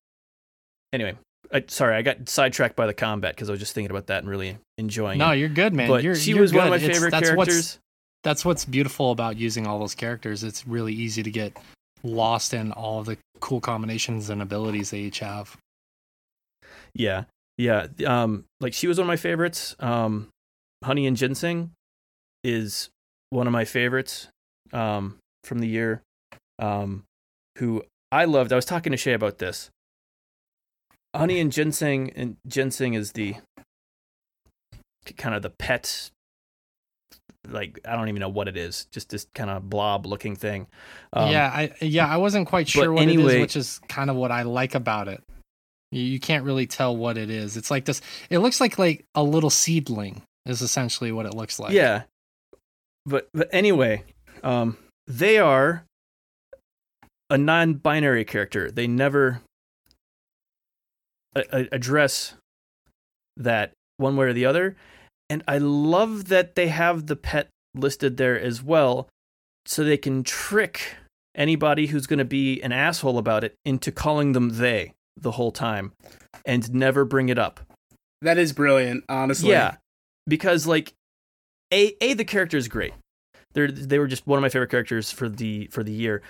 Anyway, 0.92 1.16
I, 1.54 1.64
sorry, 1.68 1.96
I 1.96 2.02
got 2.02 2.28
sidetracked 2.28 2.76
by 2.76 2.88
the 2.88 2.94
combat 2.94 3.36
because 3.36 3.50
I 3.50 3.52
was 3.54 3.60
just 3.60 3.74
thinking 3.74 3.92
about 3.92 4.08
that 4.08 4.20
and 4.24 4.30
really 4.30 4.58
enjoying 4.78 5.18
it. 5.18 5.24
No, 5.24 5.32
it. 5.32 5.38
you're 5.38 5.50
good, 5.50 5.74
man. 5.74 5.88
But 5.88 6.04
you're, 6.04 6.16
she 6.16 6.32
you're 6.32 6.42
was 6.42 6.52
one 6.54 6.64
of 6.66 6.70
my. 6.72 6.78
It's- 6.78 6.92
favorite 6.92 7.12
that's 7.12 7.32
what's- 7.36 7.50
characters. 7.50 7.80
that's 8.24 8.44
what's 8.46 8.66
beautiful 8.66 9.12
about 9.12 9.38
using 9.38 9.68
all 9.68 9.80
those 9.80 9.96
characters. 9.96 10.44
It's 10.44 10.66
really 10.68 10.94
easy 10.94 11.22
to 11.24 11.32
get 11.32 11.56
lost 12.04 12.54
in 12.54 12.72
all 12.72 13.04
the 13.04 13.18
cool 13.40 13.62
combinations 13.62 14.30
and 14.30 14.42
abilities 14.42 14.90
they 14.90 15.00
each 15.00 15.20
have. 15.20 15.56
Yeah, 16.96 17.26
yeah. 17.58 17.88
Um, 18.06 18.46
like 18.60 18.74
she 18.74 18.88
was 18.88 18.98
one 18.98 19.06
of 19.06 19.08
my 19.08 19.16
favorites. 19.16 19.76
Um, 19.80 20.30
Honey 20.84 21.08
and 21.08 21.18
Ginseng 21.18 21.72
is 22.44 22.90
one 23.30 23.48
of 23.48 23.54
my 23.54 23.66
favorites. 23.66 24.28
Um, 24.72 25.18
from 25.44 25.60
the 25.60 25.68
year. 25.68 26.02
Um, 26.58 27.04
who 27.60 27.84
I 28.12 28.26
loved. 28.26 28.52
I 28.54 28.56
was 28.56 28.66
talking 28.66 28.92
to 28.92 28.98
Shay 28.98 29.14
about 29.14 29.38
this. 29.38 29.70
Honey 31.16 31.40
and 31.40 31.52
Ginseng, 31.52 32.12
and 32.16 32.38
Ginseng 32.48 32.94
is 32.96 33.12
the 33.12 33.36
kind 35.18 35.36
of 35.36 35.42
the 35.42 35.50
pet. 35.50 36.10
Like 37.48 37.80
I 37.86 37.96
don't 37.96 38.08
even 38.08 38.22
know 38.22 38.30
what 38.30 38.48
it 38.48 38.56
is. 38.56 38.88
Just 38.92 39.10
this 39.10 39.28
kind 39.36 39.50
of 39.50 39.70
blob-looking 39.70 40.36
thing. 40.38 40.68
Um, 41.12 41.30
yeah, 41.30 41.52
I 41.54 41.72
yeah, 41.82 42.08
I 42.08 42.18
wasn't 42.18 42.48
quite 42.48 42.68
sure 42.70 42.92
what 42.92 43.02
it 43.02 43.04
anyway- 43.04 43.36
is, 43.36 43.42
which 43.42 43.56
is 43.58 43.80
kind 43.90 44.10
of 44.10 44.16
what 44.16 44.32
I 44.32 44.44
like 44.44 44.76
about 44.76 45.08
it. 45.08 45.22
You, 45.92 46.02
you 46.02 46.20
can't 46.20 46.46
really 46.46 46.66
tell 46.68 46.96
what 46.96 47.18
it 47.18 47.30
is. 47.30 47.58
It's 47.58 47.70
like 47.70 47.86
this. 47.86 48.02
It 48.30 48.40
looks 48.40 48.62
like 48.62 48.80
like 48.80 49.06
a 49.14 49.24
little 49.24 49.50
seedling 49.50 50.22
is 50.46 50.62
essentially 50.62 51.12
what 51.12 51.26
it 51.26 51.34
looks 51.34 51.60
like. 51.60 51.74
yeah. 51.74 52.04
But 53.06 53.28
but 53.34 53.50
anyway, 53.52 54.06
um, 54.42 54.78
they 55.08 55.38
are 55.38 55.84
a 57.30 57.38
non-binary 57.38 58.24
character. 58.24 58.72
They 58.72 58.88
never 58.88 59.42
a- 61.36 61.68
address 61.72 62.36
that 63.38 63.72
one 63.98 64.16
way 64.16 64.28
or 64.28 64.34
the 64.34 64.46
other, 64.46 64.76
and 65.30 65.44
I 65.48 65.58
love 65.58 66.28
that 66.30 66.56
they 66.56 66.68
have 66.68 67.08
the 67.08 67.16
pet 67.16 67.48
listed 67.76 68.18
there 68.18 68.40
as 68.40 68.62
well, 68.62 69.08
so 69.66 69.84
they 69.84 69.98
can 69.98 70.24
trick 70.24 70.96
anybody 71.36 71.88
who's 71.88 72.08
going 72.08 72.20
to 72.20 72.26
be 72.26 72.62
an 72.62 72.72
asshole 72.72 73.18
about 73.18 73.44
it 73.44 73.56
into 73.66 73.92
calling 73.92 74.34
them 74.34 74.58
they 74.58 74.94
the 75.18 75.32
whole 75.32 75.52
time, 75.52 75.94
and 76.46 76.74
never 76.74 77.06
bring 77.06 77.30
it 77.30 77.40
up. 77.40 77.60
That 78.22 78.38
is 78.38 78.54
brilliant, 78.54 79.04
honestly. 79.10 79.52
Yeah, 79.52 79.78
because 80.28 80.68
like 80.68 80.94
a 81.74 81.96
a 82.02 82.14
the 82.14 82.26
character 82.26 82.58
is 82.58 82.68
great. 82.68 82.94
They're 83.54 83.72
they 83.72 84.00
were 84.00 84.08
just 84.08 84.26
one 84.28 84.38
of 84.38 84.42
my 84.42 84.50
favorite 84.50 84.72
characters 84.72 85.12
for 85.12 85.30
the 85.30 85.68
for 85.68 85.84
the 85.84 85.92
year. 85.92 86.22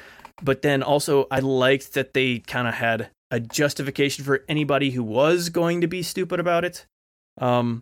But 0.42 0.62
then 0.62 0.84
also 0.84 1.28
I 1.30 1.40
liked 1.40 1.94
that 1.94 2.14
they 2.14 2.40
kind 2.40 2.68
of 2.68 2.74
had 2.74 3.10
a 3.34 3.40
justification 3.40 4.24
for 4.24 4.44
anybody 4.48 4.92
who 4.92 5.02
was 5.04 5.50
going 5.50 5.82
to 5.82 5.88
be 5.88 6.04
stupid 6.04 6.40
about 6.40 6.64
it. 6.64 6.86
Um 7.42 7.82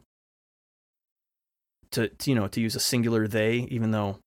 to, 1.92 2.08
to 2.08 2.30
you 2.30 2.36
know 2.36 2.48
to 2.48 2.62
use 2.62 2.76
a 2.76 2.80
singular 2.80 3.28
they 3.28 3.68
even 3.70 3.92
though 3.92 4.20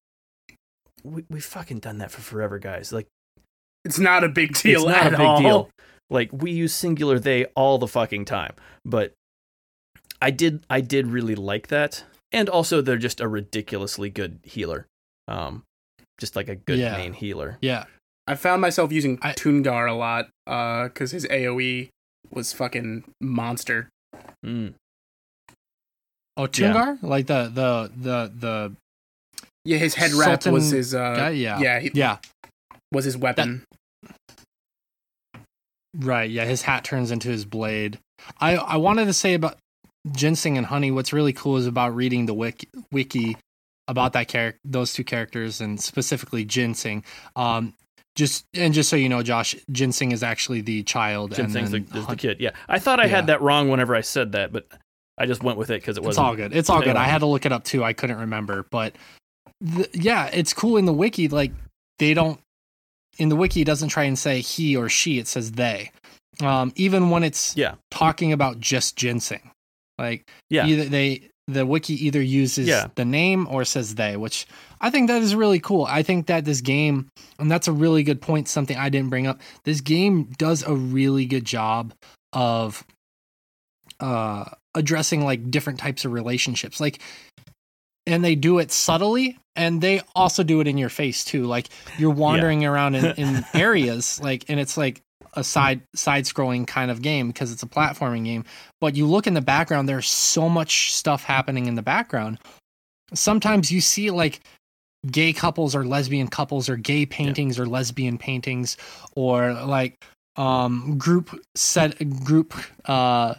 we 1.02 1.24
we 1.30 1.40
fucking 1.40 1.78
done 1.78 1.98
that 1.98 2.10
for 2.10 2.20
forever 2.20 2.58
guys. 2.58 2.92
Like 2.92 3.06
It's 3.84 3.98
not 3.98 4.22
a 4.22 4.28
big 4.28 4.52
deal 4.54 4.82
it's 4.88 5.02
not 5.02 5.06
a 5.14 5.16
big 5.16 5.20
all. 5.20 5.40
deal. 5.40 5.70
Like 6.10 6.30
we 6.32 6.50
use 6.50 6.74
singular 6.74 7.18
they 7.18 7.46
all 7.56 7.78
the 7.78 7.88
fucking 7.88 8.26
time. 8.26 8.52
But 8.84 9.12
I 10.20 10.30
did 10.30 10.64
I 10.68 10.80
did 10.82 11.06
really 11.06 11.34
like 11.34 11.68
that. 11.68 12.04
And 12.32 12.48
also 12.50 12.82
they're 12.82 12.98
just 12.98 13.20
a 13.20 13.28
ridiculously 13.28 14.10
good 14.10 14.40
healer. 14.42 14.86
Um 15.26 15.62
just 16.20 16.36
like 16.36 16.48
a 16.48 16.54
good 16.54 16.78
Yeah. 16.78 16.96
main 16.96 17.12
healer. 17.14 17.56
yeah. 17.62 17.86
I 18.26 18.34
found 18.36 18.62
myself 18.62 18.92
using 18.92 19.18
I- 19.22 19.32
Tungar 19.32 19.88
a 19.88 19.94
lot 19.94 20.28
because 20.46 21.10
his 21.10 21.26
AoE 21.26 21.88
was 22.30 22.52
fucking 22.52 23.04
monster. 23.20 23.88
Mm. 24.44 24.74
Oh, 26.36 26.46
Tungar, 26.46 26.98
like 27.02 27.26
the 27.26 27.44
the 27.44 27.90
the 27.96 28.32
the 28.34 28.72
Yeah, 29.64 29.78
his 29.78 29.94
head 29.94 30.12
wrap 30.12 30.42
Sultan 30.42 30.52
was 30.52 30.70
his 30.70 30.94
uh, 30.94 31.14
guy. 31.14 31.30
Yeah, 31.30 31.58
yeah, 31.60 31.80
he, 31.80 31.90
yeah. 31.94 32.18
was 32.92 33.04
his 33.04 33.16
weapon. 33.16 33.64
Right. 35.96 36.28
Yeah, 36.30 36.44
his 36.44 36.62
hat 36.62 36.82
turns 36.84 37.10
into 37.10 37.28
his 37.28 37.44
blade. 37.44 37.98
I 38.40 38.56
I 38.56 38.76
wanted 38.76 39.04
to 39.06 39.12
say 39.12 39.34
about 39.34 39.58
ginseng 40.10 40.58
and 40.58 40.66
honey. 40.66 40.90
What's 40.90 41.12
really 41.12 41.32
cool 41.32 41.56
is 41.56 41.66
about 41.66 41.94
reading 41.94 42.26
the 42.26 42.34
wiki, 42.34 42.68
wiki 42.90 43.36
about 43.86 44.12
that 44.14 44.26
character, 44.28 44.58
those 44.64 44.92
two 44.92 45.04
characters, 45.04 45.60
and 45.60 45.80
specifically 45.80 46.44
ginseng. 46.44 47.04
Um, 47.36 47.74
just 48.16 48.44
and 48.54 48.72
just 48.74 48.88
so 48.88 48.96
you 48.96 49.08
know, 49.08 49.22
Josh, 49.22 49.56
ginseng 49.72 50.12
is 50.12 50.22
actually 50.22 50.60
the 50.60 50.82
child, 50.84 51.34
Ginseng's 51.34 51.70
the, 51.72 51.84
is 51.94 52.06
the 52.06 52.16
kid. 52.16 52.40
Yeah. 52.40 52.50
I 52.68 52.78
thought 52.78 53.00
I 53.00 53.04
Yeah. 53.04 53.08
had 53.16 53.26
that 53.28 53.40
wrong 53.42 53.68
whenever 53.68 53.94
I 53.96 54.02
said 54.02 54.32
that, 54.32 54.52
but 54.52 54.66
I 55.18 55.26
just 55.26 55.42
went 55.42 55.58
with 55.58 55.70
it 55.70 55.80
because 55.80 55.96
it 55.96 56.00
It's 56.00 56.06
wasn't. 56.06 56.26
all 56.26 56.36
good. 56.36 56.54
It's 56.54 56.70
all 56.70 56.80
good. 56.82 56.96
I 56.96 57.04
had 57.04 57.18
to 57.18 57.26
look 57.26 57.44
it 57.46 57.52
up 57.52 57.64
too. 57.64 57.82
I 57.84 57.92
couldn't 57.92 58.18
remember, 58.18 58.66
but 58.70 58.94
th- 59.76 59.88
yeah, 59.94 60.26
it's 60.32 60.52
cool 60.52 60.76
in 60.76 60.84
the 60.84 60.92
wiki. 60.92 61.28
Like 61.28 61.52
they 61.98 62.14
don't 62.14 62.38
in 63.18 63.28
the 63.28 63.36
wiki. 63.36 63.62
It 63.62 63.66
doesn't 63.66 63.88
try 63.90 64.04
and 64.04 64.18
say 64.18 64.40
he 64.40 64.76
or 64.76 64.88
she. 64.88 65.18
It 65.18 65.28
says 65.28 65.52
they. 65.52 65.90
Um, 66.42 66.72
even 66.76 67.10
when 67.10 67.22
it's 67.22 67.56
Yeah. 67.56 67.74
talking 67.92 68.32
about 68.32 68.58
just 68.60 68.96
ginseng, 68.96 69.50
like 69.98 70.28
Yeah. 70.50 70.66
either 70.66 70.84
they 70.84 71.28
the 71.46 71.66
wiki 71.66 71.92
either 72.06 72.22
uses 72.22 72.66
Yeah. 72.66 72.86
the 72.94 73.04
name 73.04 73.46
or 73.50 73.64
says 73.66 73.96
they, 73.96 74.16
which 74.16 74.46
I 74.84 74.90
think 74.90 75.08
that 75.08 75.22
is 75.22 75.34
really 75.34 75.60
cool. 75.60 75.86
I 75.86 76.02
think 76.02 76.26
that 76.26 76.44
this 76.44 76.60
game, 76.60 77.08
and 77.38 77.50
that's 77.50 77.68
a 77.68 77.72
really 77.72 78.02
good 78.02 78.20
point. 78.20 78.48
Something 78.48 78.76
I 78.76 78.90
didn't 78.90 79.08
bring 79.08 79.26
up. 79.26 79.40
This 79.64 79.80
game 79.80 80.24
does 80.36 80.62
a 80.62 80.74
really 80.74 81.24
good 81.24 81.46
job 81.46 81.94
of 82.34 82.84
uh 83.98 84.44
addressing 84.74 85.24
like 85.24 85.50
different 85.50 85.78
types 85.78 86.04
of 86.04 86.12
relationships 86.12 86.80
like 86.80 87.00
and 88.06 88.24
they 88.24 88.34
do 88.34 88.58
it 88.58 88.72
subtly 88.72 89.38
and 89.54 89.80
they 89.80 90.00
also 90.16 90.42
do 90.42 90.60
it 90.60 90.66
in 90.66 90.76
your 90.76 90.88
face 90.88 91.24
too 91.24 91.44
like 91.44 91.68
you're 91.96 92.10
wandering 92.10 92.64
around 92.64 92.96
in, 92.96 93.04
in 93.14 93.44
areas 93.54 94.20
like 94.20 94.44
and 94.48 94.58
it's 94.58 94.76
like 94.76 95.00
a 95.34 95.44
side 95.44 95.80
side 95.94 96.24
scrolling 96.24 96.66
kind 96.66 96.90
of 96.90 97.00
game 97.02 97.28
because 97.28 97.52
it's 97.52 97.62
a 97.62 97.68
platforming 97.68 98.24
game 98.24 98.44
but 98.80 98.96
you 98.96 99.06
look 99.06 99.28
in 99.28 99.34
the 99.34 99.40
background 99.40 99.88
there's 99.88 100.08
so 100.08 100.48
much 100.48 100.92
stuff 100.92 101.22
happening 101.22 101.66
in 101.66 101.76
the 101.76 101.82
background 101.82 102.36
sometimes 103.14 103.70
you 103.70 103.80
see 103.80 104.10
like 104.10 104.40
gay 105.10 105.32
couples 105.32 105.74
or 105.74 105.84
lesbian 105.84 106.28
couples 106.28 106.68
or 106.68 106.76
gay 106.76 107.06
paintings 107.06 107.58
or 107.58 107.66
lesbian 107.66 108.18
paintings 108.18 108.76
or 109.14 109.52
like 109.52 110.02
um 110.36 110.96
group 110.98 111.38
set 111.54 112.24
group 112.24 112.54
uh 112.86 113.34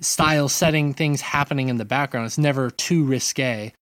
style 0.00 0.48
setting 0.48 0.92
things 0.92 1.20
happening 1.20 1.68
in 1.68 1.76
the 1.78 1.84
background. 1.84 2.26
It's 2.26 2.38
never 2.38 2.70
too 2.70 3.04
risque 3.04 3.72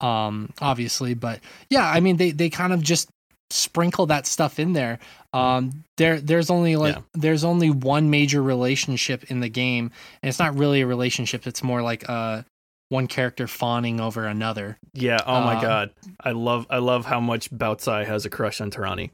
um 0.00 0.52
obviously 0.60 1.12
but 1.14 1.40
yeah 1.70 1.90
i 1.90 1.98
mean 1.98 2.18
they 2.18 2.30
they 2.30 2.48
kind 2.48 2.72
of 2.72 2.80
just 2.80 3.08
sprinkle 3.50 4.06
that 4.06 4.26
stuff 4.26 4.58
in 4.60 4.74
there. 4.74 4.98
Um 5.32 5.82
there 5.96 6.20
there's 6.20 6.50
only 6.50 6.76
like 6.76 6.94
Yeah. 6.96 7.02
there's 7.14 7.44
only 7.44 7.70
one 7.70 8.10
major 8.10 8.42
relationship 8.42 9.24
in 9.30 9.40
the 9.40 9.48
game. 9.48 9.90
And 10.22 10.28
it's 10.28 10.38
not 10.38 10.56
really 10.56 10.82
a 10.82 10.86
relationship. 10.86 11.46
It's 11.46 11.62
more 11.62 11.82
like 11.82 12.08
uh 12.08 12.42
one 12.90 13.06
character 13.06 13.46
fawning 13.46 14.00
over 14.00 14.24
another 14.26 14.78
Yeah. 14.94 15.18
Oh 15.26 15.40
my 15.42 15.56
Uh, 15.56 15.60
god. 15.60 15.90
I 16.20 16.30
love 16.32 16.66
I 16.70 16.78
love 16.78 17.04
how 17.06 17.20
much 17.20 17.50
Baozi 17.50 18.06
has 18.06 18.24
a 18.24 18.30
crush 18.30 18.60
on 18.60 18.70
Tarani. 18.70 19.10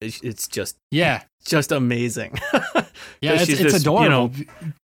It's, 0.00 0.20
it's 0.22 0.48
just 0.48 0.76
yeah 0.90 1.22
just 1.44 1.72
amazing. 1.72 2.38
yeah, 3.20 3.32
it's, 3.34 3.46
she's 3.46 3.60
it's 3.60 3.72
this, 3.72 3.84
you 3.84 4.08
know, 4.08 4.30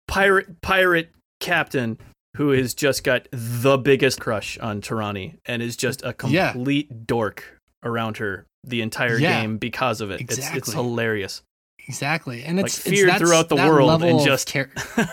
pirate 0.08 0.60
pirate 0.62 1.10
captain 1.40 1.98
who 2.36 2.50
has 2.50 2.74
just 2.74 3.04
got 3.04 3.26
the 3.30 3.78
biggest 3.78 4.20
crush 4.20 4.58
on 4.58 4.80
Tarani 4.82 5.36
and 5.46 5.62
is 5.62 5.76
just 5.76 6.02
a 6.02 6.14
Yeah. 6.26 6.52
complete 6.52 7.06
dork 7.06 7.58
around 7.82 8.18
her 8.18 8.44
the 8.64 8.82
entire 8.82 9.18
Yeah. 9.18 9.40
game 9.40 9.58
because 9.58 10.00
of 10.00 10.10
it. 10.10 10.20
It's 10.22 10.38
it's 10.54 10.72
hilarious. 10.72 11.42
exactly 11.88 12.42
and 12.42 12.56
Like 12.58 12.66
it's 12.66 12.78
it's 12.78 12.88
fear 12.88 13.14
throughout 13.14 13.48
the 13.48 13.56
world 13.56 14.02
and 14.02 14.20
just 14.24 14.48
char- 14.48 14.70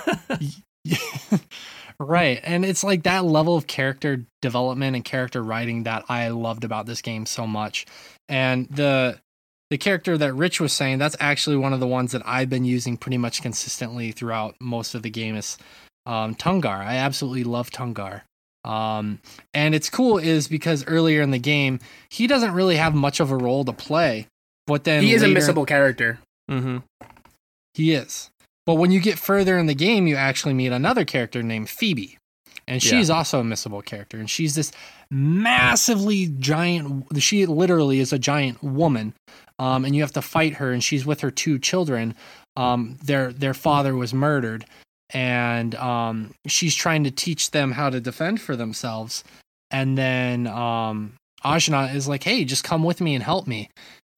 right 2.00 2.40
and 2.44 2.66
it's 2.66 2.84
like 2.84 3.04
that 3.04 3.26
level 3.26 3.56
of 3.56 3.68
character 3.68 4.26
development 4.42 4.96
and 4.96 5.06
character 5.06 5.42
writing 5.42 5.84
that 5.84 6.04
i 6.10 6.28
loved 6.30 6.64
about 6.64 6.86
this 6.86 7.02
game 7.02 7.26
so 7.26 7.48
much 7.48 7.86
and 8.30 8.68
the 8.70 9.20
the 9.70 9.78
character 9.78 10.18
that 10.18 10.34
rich 10.34 10.60
was 10.60 10.74
saying 10.74 11.00
that's 11.00 11.18
actually 11.20 11.56
one 11.56 11.74
of 11.74 11.80
the 11.80 11.88
ones 11.88 12.12
that 12.12 12.22
i've 12.26 12.50
been 12.50 12.66
using 12.66 12.98
pretty 12.98 13.18
much 13.18 13.42
consistently 13.42 14.12
throughout 14.12 14.56
most 14.60 14.96
of 14.96 15.02
the 15.02 15.10
game 15.10 15.36
is 15.36 15.58
um, 16.06 16.36
tungar 16.36 16.80
i 16.80 16.96
absolutely 16.96 17.44
love 17.44 17.70
tungar 17.70 18.22
um, 18.66 19.20
and 19.54 19.76
it's 19.76 19.90
cool 19.90 20.18
is 20.18 20.48
because 20.48 20.86
earlier 20.88 21.22
in 21.22 21.32
the 21.32 21.40
game 21.40 21.80
he 22.10 22.28
doesn't 22.28 22.54
really 22.54 22.78
have 22.78 22.96
much 22.96 23.20
of 23.20 23.30
a 23.30 23.36
role 23.36 23.66
to 23.66 23.74
play 23.74 24.28
but 24.66 24.84
then 24.84 25.04
he 25.04 25.14
is 25.14 25.24
a 25.24 25.28
missable 25.28 25.68
character. 25.68 26.20
Mm-hmm. 26.50 26.78
he 27.74 27.94
is. 27.94 28.30
But 28.66 28.76
when 28.76 28.92
you 28.92 29.00
get 29.00 29.20
further 29.20 29.58
in 29.58 29.66
the 29.66 29.74
game, 29.76 30.08
you 30.08 30.16
actually 30.16 30.54
meet 30.54 30.72
another 30.72 31.04
character 31.06 31.44
named 31.44 31.70
Phoebe, 31.70 32.18
and 32.68 32.84
Yeah. 32.84 32.92
she's 32.92 33.10
also 33.10 33.40
a 33.42 33.44
missable 33.44 33.84
character, 33.84 34.18
and 34.18 34.30
she's 34.30 34.56
this 34.56 34.72
massively 35.12 36.28
giant. 36.40 37.06
She 37.22 37.46
literally 37.46 38.00
is 38.00 38.14
a 38.14 38.20
giant 38.20 38.64
woman, 38.64 39.14
um, 39.60 39.86
and 39.86 39.96
you 39.96 40.02
have 40.02 40.14
to 40.14 40.22
fight 40.22 40.56
her, 40.56 40.72
and 40.72 40.84
she's 40.84 41.06
with 41.06 41.22
her 41.22 41.32
two 41.32 41.60
children. 41.60 42.16
Um, 42.56 42.98
their 43.04 43.34
their 43.34 43.54
father 43.54 43.96
was 43.96 44.14
murdered, 44.14 44.66
and 45.10 45.76
um, 45.76 46.34
she's 46.48 46.76
trying 46.76 47.04
to 47.04 47.12
teach 47.12 47.52
them 47.52 47.74
how 47.74 47.90
to 47.90 48.00
defend 48.00 48.42
for 48.42 48.56
themselves. 48.56 49.24
And 49.72 49.98
then 49.98 50.48
um, 50.48 51.14
Ajna 51.44 51.94
is 51.94 52.08
like, 52.08 52.24
"Hey, 52.24 52.46
just 52.46 52.64
come 52.64 52.84
with 52.84 53.02
me 53.02 53.14
and 53.16 53.24
help 53.24 53.48
me." 53.48 53.70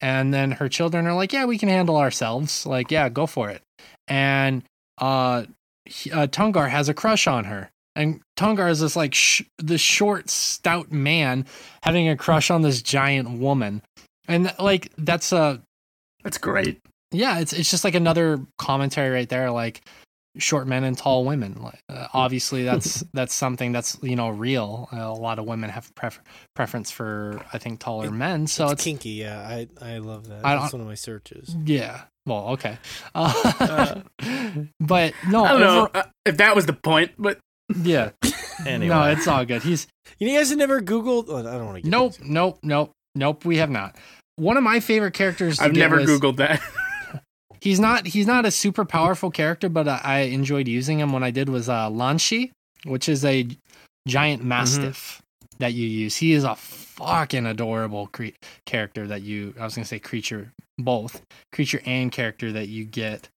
And 0.01 0.33
then 0.33 0.51
her 0.51 0.69
children 0.69 1.07
are 1.07 1.13
like, 1.15 1.33
"Yeah, 1.33 1.45
we 1.45 1.57
can 1.57 1.69
handle 1.69 1.97
ourselves. 1.97 2.65
Like, 2.65 2.91
yeah, 2.91 3.09
go 3.09 3.25
for 3.25 3.49
it." 3.49 3.61
And 4.07 4.63
uh, 4.97 5.45
he- 5.85 6.11
uh 6.11 6.27
Tungar 6.27 6.69
has 6.69 6.89
a 6.89 6.93
crush 6.93 7.27
on 7.27 7.45
her. 7.45 7.69
And 7.97 8.19
Tungar 8.37 8.69
is 8.69 8.81
this 8.81 8.95
like 8.95 9.13
sh- 9.13 9.43
this 9.57 9.79
short, 9.81 10.29
stout 10.29 10.91
man 10.91 11.45
having 11.83 12.09
a 12.09 12.17
crush 12.17 12.51
on 12.51 12.61
this 12.61 12.81
giant 12.81 13.39
woman, 13.39 13.81
and 14.27 14.53
like 14.59 14.91
that's 14.97 15.31
a 15.31 15.61
That's 16.23 16.37
great. 16.37 16.81
yeah, 17.11 17.39
it's 17.39 17.53
it's 17.53 17.71
just 17.71 17.85
like 17.85 17.95
another 17.95 18.41
commentary 18.57 19.11
right 19.11 19.29
there, 19.29 19.49
like 19.49 19.81
short 20.37 20.67
men 20.67 20.83
and 20.83 20.97
tall 20.97 21.23
women. 21.23 21.61
Like, 21.63 21.79
uh, 21.87 22.07
obviously, 22.13 22.63
that's 22.63 23.01
that's 23.13 23.33
something 23.33 23.71
that's 23.71 23.97
you 24.01 24.17
know 24.17 24.27
real. 24.27 24.89
Uh, 24.91 24.97
a 24.97 25.13
lot 25.13 25.39
of 25.39 25.45
women 25.45 25.69
have 25.69 25.89
pref- 25.95 26.19
preference 26.53 26.91
for 26.91 27.39
I 27.53 27.59
think 27.59 27.79
taller 27.79 28.07
It- 28.07 28.11
men, 28.11 28.47
so 28.47 28.65
it's, 28.65 28.73
it's, 28.73 28.83
kinky. 28.83 29.11
Yeah, 29.11 29.39
I 29.39 29.69
I 29.81 29.99
love 29.99 30.27
that. 30.27 30.43
I 30.45 30.57
That's 30.57 30.73
one 30.73 30.81
of 30.81 30.87
my 30.87 30.95
searches. 30.95 31.55
yeah. 31.63 32.01
Well, 32.25 32.49
okay, 32.49 32.77
uh, 33.15 34.01
but 34.79 35.13
no, 35.29 35.43
I 35.45 35.51
don't 35.51 35.59
know 35.59 35.79
over- 35.83 35.89
uh, 35.97 36.03
if 36.25 36.37
that 36.37 36.55
was 36.55 36.65
the 36.65 36.73
point, 36.73 37.11
but 37.17 37.37
yeah, 37.75 38.11
Anyway, 38.65 38.93
no, 38.93 39.03
it's 39.11 39.27
all 39.27 39.45
good. 39.45 39.61
He's 39.63 39.87
You 40.19 40.35
guys 40.37 40.49
have 40.49 40.57
never 40.57 40.81
Googled? 40.81 41.25
Oh, 41.29 41.37
I 41.37 41.41
don't 41.43 41.65
want 41.65 41.83
to. 41.83 41.89
nope, 41.89 42.13
nope, 42.23 42.59
nope, 42.63 42.91
nope. 43.15 43.45
We 43.45 43.57
have 43.57 43.69
not. 43.69 43.95
One 44.37 44.57
of 44.57 44.63
my 44.63 44.79
favorite 44.79 45.13
characters. 45.13 45.59
I've 45.59 45.73
never 45.73 45.97
was- 45.97 46.09
Googled 46.09 46.37
that. 46.37 46.61
He's 47.61 47.79
not 47.79 48.05
he's 48.05 48.27
not 48.27 48.45
a 48.45 48.51
super 48.51 48.85
powerful 48.85 49.31
character, 49.31 49.69
but 49.69 49.87
I, 49.87 49.99
I 50.03 50.17
enjoyed 50.19 50.67
using 50.67 50.99
him 50.99 51.11
when 51.11 51.23
I 51.23 51.31
did 51.31 51.49
was 51.49 51.67
uh 51.67 51.89
Lanshi, 51.89 52.51
which 52.85 53.09
is 53.09 53.25
a 53.25 53.47
giant 54.07 54.43
mastiff 54.43 55.19
that 55.57 55.73
you 55.73 55.87
use. 55.87 56.15
He 56.15 56.33
is 56.33 56.43
a 56.43 56.55
fucking 56.95 57.45
adorable 57.45 58.07
cre- 58.07 58.37
character 58.65 59.07
that 59.07 59.21
you 59.21 59.53
I 59.59 59.63
was 59.63 59.75
gonna 59.75 59.85
say 59.85 59.99
creature 59.99 60.51
both 60.77 61.21
creature 61.51 61.81
and 61.85 62.11
character 62.11 62.51
that 62.53 62.67
you 62.67 62.85
get. 62.85 63.29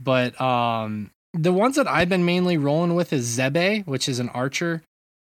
But 0.00 0.40
um 0.40 1.10
the 1.34 1.52
ones 1.52 1.76
that 1.76 1.88
I've 1.88 2.08
been 2.08 2.24
mainly 2.24 2.58
rolling 2.58 2.94
with 2.94 3.12
is 3.12 3.38
Zebei, 3.38 3.86
which 3.86 4.08
is 4.08 4.18
an 4.18 4.28
archer, 4.30 4.82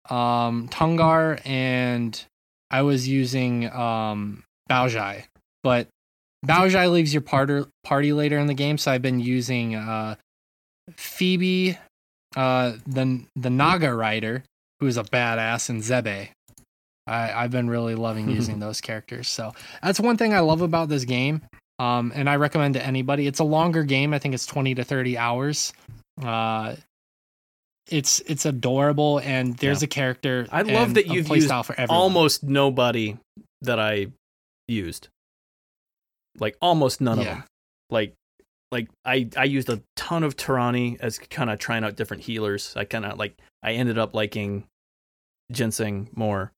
um, 0.09 0.69
Tungar, 0.69 1.45
and 1.45 2.23
I 2.71 2.83
was 2.83 3.07
using 3.07 3.69
um 3.71 4.43
Baozi. 4.69 5.25
But 5.63 5.87
Baozi 6.45 6.89
leaves 6.89 7.13
your 7.13 7.21
parter, 7.21 7.67
party 7.83 8.13
later 8.13 8.37
in 8.37 8.47
the 8.47 8.53
game, 8.53 8.77
so 8.77 8.91
I've 8.91 9.01
been 9.01 9.19
using 9.19 9.75
uh, 9.75 10.15
Phoebe, 10.95 11.77
uh, 12.35 12.73
the 12.87 13.25
the 13.35 13.49
Naga 13.49 13.93
rider, 13.93 14.43
who 14.79 14.87
is 14.87 14.95
a 14.97 15.03
badass, 15.03 15.69
and 15.69 15.81
Zebei. 15.81 16.29
I, 17.09 17.43
I've 17.43 17.51
been 17.51 17.69
really 17.69 17.95
loving 17.95 18.29
using 18.39 18.59
those 18.59 18.81
characters. 18.81 19.27
So 19.27 19.53
that's 19.81 19.99
one 19.99 20.17
thing 20.17 20.33
I 20.33 20.39
love 20.41 20.61
about 20.61 20.89
this 20.89 21.05
game. 21.05 21.41
Um, 21.79 22.11
and 22.13 22.29
I 22.29 22.35
recommend 22.35 22.73
to 22.75 22.85
anybody. 22.85 23.25
It's 23.25 23.39
a 23.39 23.43
longer 23.45 23.83
game. 23.83 24.13
I 24.13 24.19
think 24.19 24.33
it's 24.33 24.45
twenty 24.45 24.75
to 24.75 24.83
thirty 24.83 25.17
hours. 25.17 25.71
Uh, 26.21 26.75
it's 27.87 28.19
it's 28.27 28.45
adorable, 28.45 29.19
and 29.23 29.57
there's 29.57 29.81
Yeah. 29.81 29.85
a 29.85 29.87
character. 29.87 30.47
I 30.51 30.61
love 30.63 30.93
that 30.95 31.07
you've 31.07 31.27
used 31.29 31.49
for 31.49 31.73
everyone. 31.73 31.89
almost 31.97 32.43
nobody 32.43 33.17
that 33.61 33.79
I 33.79 34.07
used. 34.67 35.07
Like 36.39 36.55
almost 36.61 37.01
none 37.01 37.19
of 37.19 37.25
them. 37.25 37.43
Like 37.89 38.13
like 38.71 38.89
I 39.05 39.29
I 39.35 39.45
used 39.45 39.69
a 39.69 39.81
ton 39.95 40.23
of 40.23 40.35
Tarani 40.35 40.99
as 40.99 41.17
kind 41.17 41.49
of 41.49 41.57
trying 41.59 41.83
out 41.83 41.95
different 41.95 42.23
healers. 42.23 42.73
I 42.75 42.83
kind 42.85 43.05
of 43.05 43.17
like 43.17 43.33
I 43.63 43.71
ended 43.73 43.97
up 43.97 44.13
liking 44.13 44.65
ginseng 45.51 46.09
more, 46.13 46.51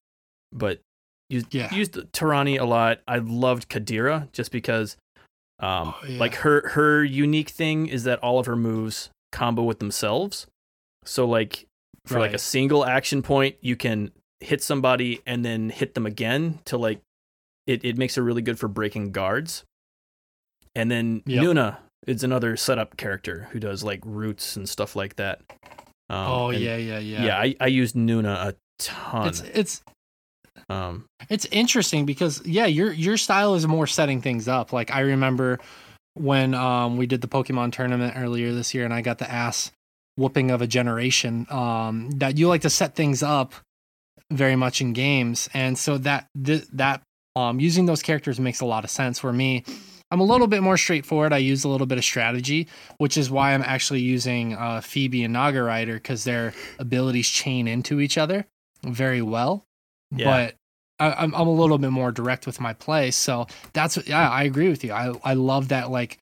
but 0.53 0.79
used 1.29 1.53
Yeah. 1.53 1.73
used 1.73 1.93
Tarani 2.13 2.59
a 2.59 2.65
lot. 2.65 2.99
I 3.07 3.17
loved 3.17 3.69
Qadira 3.69 4.31
just 4.31 4.51
because 4.51 4.97
um 5.59 5.93
Oh, 5.95 6.05
yeah. 6.07 6.19
like 6.19 6.35
her 6.35 6.69
her 6.69 7.03
unique 7.03 7.49
thing 7.49 7.87
is 7.87 8.03
that 8.05 8.19
all 8.19 8.39
of 8.39 8.45
her 8.47 8.55
moves 8.55 9.09
combo 9.31 9.63
with 9.63 9.79
themselves. 9.79 10.47
So 11.05 11.25
like 11.25 11.65
for 12.05 12.19
like 12.19 12.33
a 12.33 12.39
single 12.39 12.83
action 12.85 13.21
point, 13.21 13.55
you 13.61 13.75
can 13.75 14.11
hit 14.39 14.63
somebody 14.63 15.21
and 15.27 15.45
then 15.45 15.69
hit 15.69 15.93
them 15.93 16.05
again 16.07 16.59
to 16.65 16.77
like 16.77 16.99
it, 17.67 17.85
it 17.85 17.97
makes 17.97 18.15
her 18.15 18.23
really 18.23 18.41
good 18.41 18.57
for 18.57 18.67
breaking 18.67 19.11
guards. 19.11 19.63
And 20.75 20.89
then 20.89 21.21
Yep. 21.25 21.43
Nuna 21.43 21.77
is 22.07 22.23
another 22.23 22.57
setup 22.57 22.97
character 22.97 23.47
who 23.51 23.59
does 23.59 23.83
like 23.83 24.01
roots 24.03 24.55
and 24.55 24.67
stuff 24.67 24.95
like 24.95 25.15
that. 25.17 25.41
Um, 26.09 26.27
oh 26.27 26.49
yeah, 26.49 26.75
yeah, 26.75 26.97
yeah. 26.99 27.25
yeah. 27.25 27.37
I, 27.37 27.55
I 27.59 27.67
used 27.67 27.95
Nuna 27.95 28.47
a 28.47 28.55
ton. 28.79 29.27
It's 29.27 29.41
it's 29.41 29.81
um, 30.69 31.05
It's 31.29 31.45
interesting 31.51 32.05
because 32.05 32.45
yeah, 32.45 32.65
your 32.65 32.91
your 32.91 33.17
style 33.17 33.55
is 33.55 33.67
more 33.67 33.87
setting 33.87 34.21
things 34.21 34.47
up. 34.47 34.73
Like 34.73 34.91
I 34.91 35.01
remember 35.01 35.59
when 36.13 36.53
um 36.53 36.97
we 36.97 37.07
did 37.07 37.21
the 37.21 37.27
Pokemon 37.27 37.71
tournament 37.71 38.13
earlier 38.17 38.53
this 38.53 38.73
year 38.73 38.83
and 38.85 38.93
I 38.93 39.01
got 39.01 39.17
the 39.17 39.29
ass 39.31 39.71
whooping 40.17 40.51
of 40.51 40.61
a 40.61 40.67
generation 40.67 41.47
um 41.49 42.09
that 42.11 42.37
you 42.37 42.49
like 42.49 42.61
to 42.61 42.69
set 42.69 42.95
things 42.95 43.23
up 43.23 43.53
very 44.29 44.57
much 44.57 44.81
in 44.81 44.91
games 44.93 45.49
and 45.53 45.77
so 45.77 45.97
that 45.99 46.27
th- 46.43 46.67
that 46.73 47.01
um 47.37 47.59
using 47.61 47.85
those 47.85 48.01
characters 48.01 48.39
makes 48.39 48.59
a 48.59 48.65
lot 48.65 48.83
of 48.83 48.89
sense 48.89 49.19
for 49.19 49.31
me. 49.31 49.63
I'm 50.11 50.19
a 50.19 50.25
little 50.25 50.47
bit 50.47 50.61
more 50.61 50.75
straightforward. 50.75 51.31
I 51.31 51.37
use 51.37 51.63
a 51.63 51.69
little 51.69 51.87
bit 51.87 51.97
of 51.97 52.03
strategy, 52.03 52.67
which 52.97 53.15
is 53.17 53.31
why 53.31 53.53
I'm 53.53 53.61
actually 53.61 54.01
using 54.01 54.55
uh, 54.55 54.81
Phoebe 54.81 55.23
and 55.23 55.31
Naga 55.31 55.63
Rider 55.63 55.93
because 55.93 56.25
their 56.25 56.53
abilities 56.79 57.29
chain 57.29 57.65
into 57.65 58.01
each 58.01 58.17
other 58.17 58.45
very 58.83 59.21
well. 59.21 59.63
Yeah. 60.15 60.25
But 60.25 60.55
I, 60.99 61.23
I'm 61.23 61.33
I'm 61.33 61.47
a 61.47 61.53
little 61.53 61.77
bit 61.77 61.91
more 61.91 62.11
direct 62.11 62.45
with 62.45 62.59
my 62.59 62.73
play, 62.73 63.11
so 63.11 63.47
that's 63.73 63.97
yeah. 64.07 64.29
I 64.29 64.43
agree 64.43 64.69
with 64.69 64.83
you. 64.83 64.93
I 64.93 65.13
I 65.23 65.33
love 65.33 65.69
that 65.69 65.89
like 65.91 66.17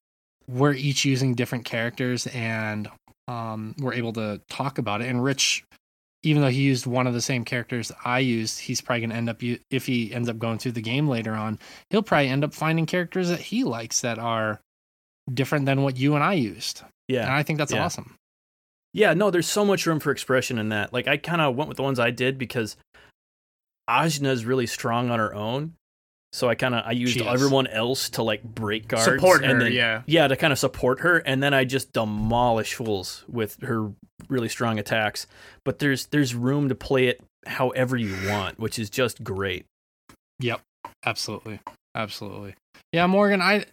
we're 0.48 0.74
each 0.74 1.06
using 1.06 1.36
different 1.36 1.66
characters 1.66 2.28
and 2.28 2.88
um 3.28 3.76
we're 3.80 3.94
able 3.94 4.14
to 4.14 4.42
talk 4.50 4.78
about 4.78 5.02
it. 5.02 5.08
And 5.08 5.24
Rich, 5.24 5.64
even 6.24 6.42
though 6.42 6.50
he 6.50 6.62
used 6.62 6.86
one 6.88 7.08
of 7.08 7.14
the 7.14 7.22
same 7.22 7.44
characters 7.46 7.92
I 8.06 8.20
used, 8.20 8.60
he's 8.60 8.82
probably 8.82 9.02
gonna 9.02 9.16
end 9.16 9.30
up 9.30 9.42
if 9.70 9.86
he 9.86 10.14
ends 10.14 10.30
up 10.30 10.40
going 10.40 10.58
through 10.60 10.72
the 10.74 10.82
game 10.82 11.08
later 11.08 11.34
on, 11.34 11.60
he'll 11.90 12.02
probably 12.04 12.30
end 12.30 12.44
up 12.44 12.54
finding 12.54 12.86
characters 12.86 13.30
that 13.30 13.40
he 13.42 13.64
likes 13.64 14.02
that 14.02 14.18
are 14.18 14.60
different 15.34 15.66
than 15.66 15.84
what 15.84 15.98
you 15.98 16.16
and 16.16 16.24
I 16.24 16.34
used. 16.34 16.82
yeah. 17.08 17.24
And 17.24 17.32
I 17.34 17.44
think 17.44 17.60
that's 17.60 17.72
Yeah. 17.74 17.84
awesome. 17.86 18.16
Yeah, 18.94 19.14
no, 19.14 19.30
there's 19.30 19.48
so 19.48 19.64
much 19.64 19.86
room 19.86 20.00
for 20.00 20.10
expression 20.12 20.58
in 20.58 20.70
that. 20.70 20.92
Like 20.94 21.08
I 21.08 21.18
kind 21.18 21.42
of 21.42 21.56
went 21.56 21.68
with 21.68 21.78
the 21.78 21.84
ones 21.84 22.00
I 22.00 22.10
did 22.10 22.40
because 22.40 22.76
Ajna 23.90 24.28
is 24.28 24.46
really 24.46 24.68
strong 24.68 25.10
on 25.10 25.20
her 25.20 25.34
own. 25.34 25.74
So 26.32 26.48
I 26.48 26.54
kind 26.54 26.76
of 26.76 26.84
I 26.86 26.92
used 26.92 27.20
everyone 27.20 27.66
else 27.66 28.12
to 28.12 28.24
like 28.24 28.44
break 28.44 28.88
guards 28.88 29.06
Support 29.06 29.44
and 29.44 29.54
her, 29.54 29.64
then, 29.64 29.72
yeah. 29.72 30.04
yeah, 30.06 30.28
to 30.28 30.36
kind 30.36 30.54
of 30.54 30.60
support 30.60 31.00
her, 31.00 31.18
and 31.18 31.42
then 31.42 31.56
I 31.56 31.66
just 31.66 31.92
demolish 31.92 32.76
fools 32.76 33.26
with 33.28 33.60
her 33.64 33.92
really 34.28 34.48
strong 34.48 34.78
attacks. 34.78 35.26
But 35.66 35.80
there's 35.80 36.06
there's 36.08 36.36
room 36.36 36.70
to 36.70 36.76
play 36.76 37.08
it 37.08 37.24
however 37.48 37.98
you 37.98 38.16
want, 38.30 38.60
which 38.60 38.78
is 38.78 38.92
just 38.92 39.24
great. 39.24 39.66
Yep. 40.40 40.62
Absolutely. 41.04 41.60
Absolutely. 41.96 42.54
Yeah, 42.94 43.08
Morgan, 43.08 43.42
I 43.42 43.66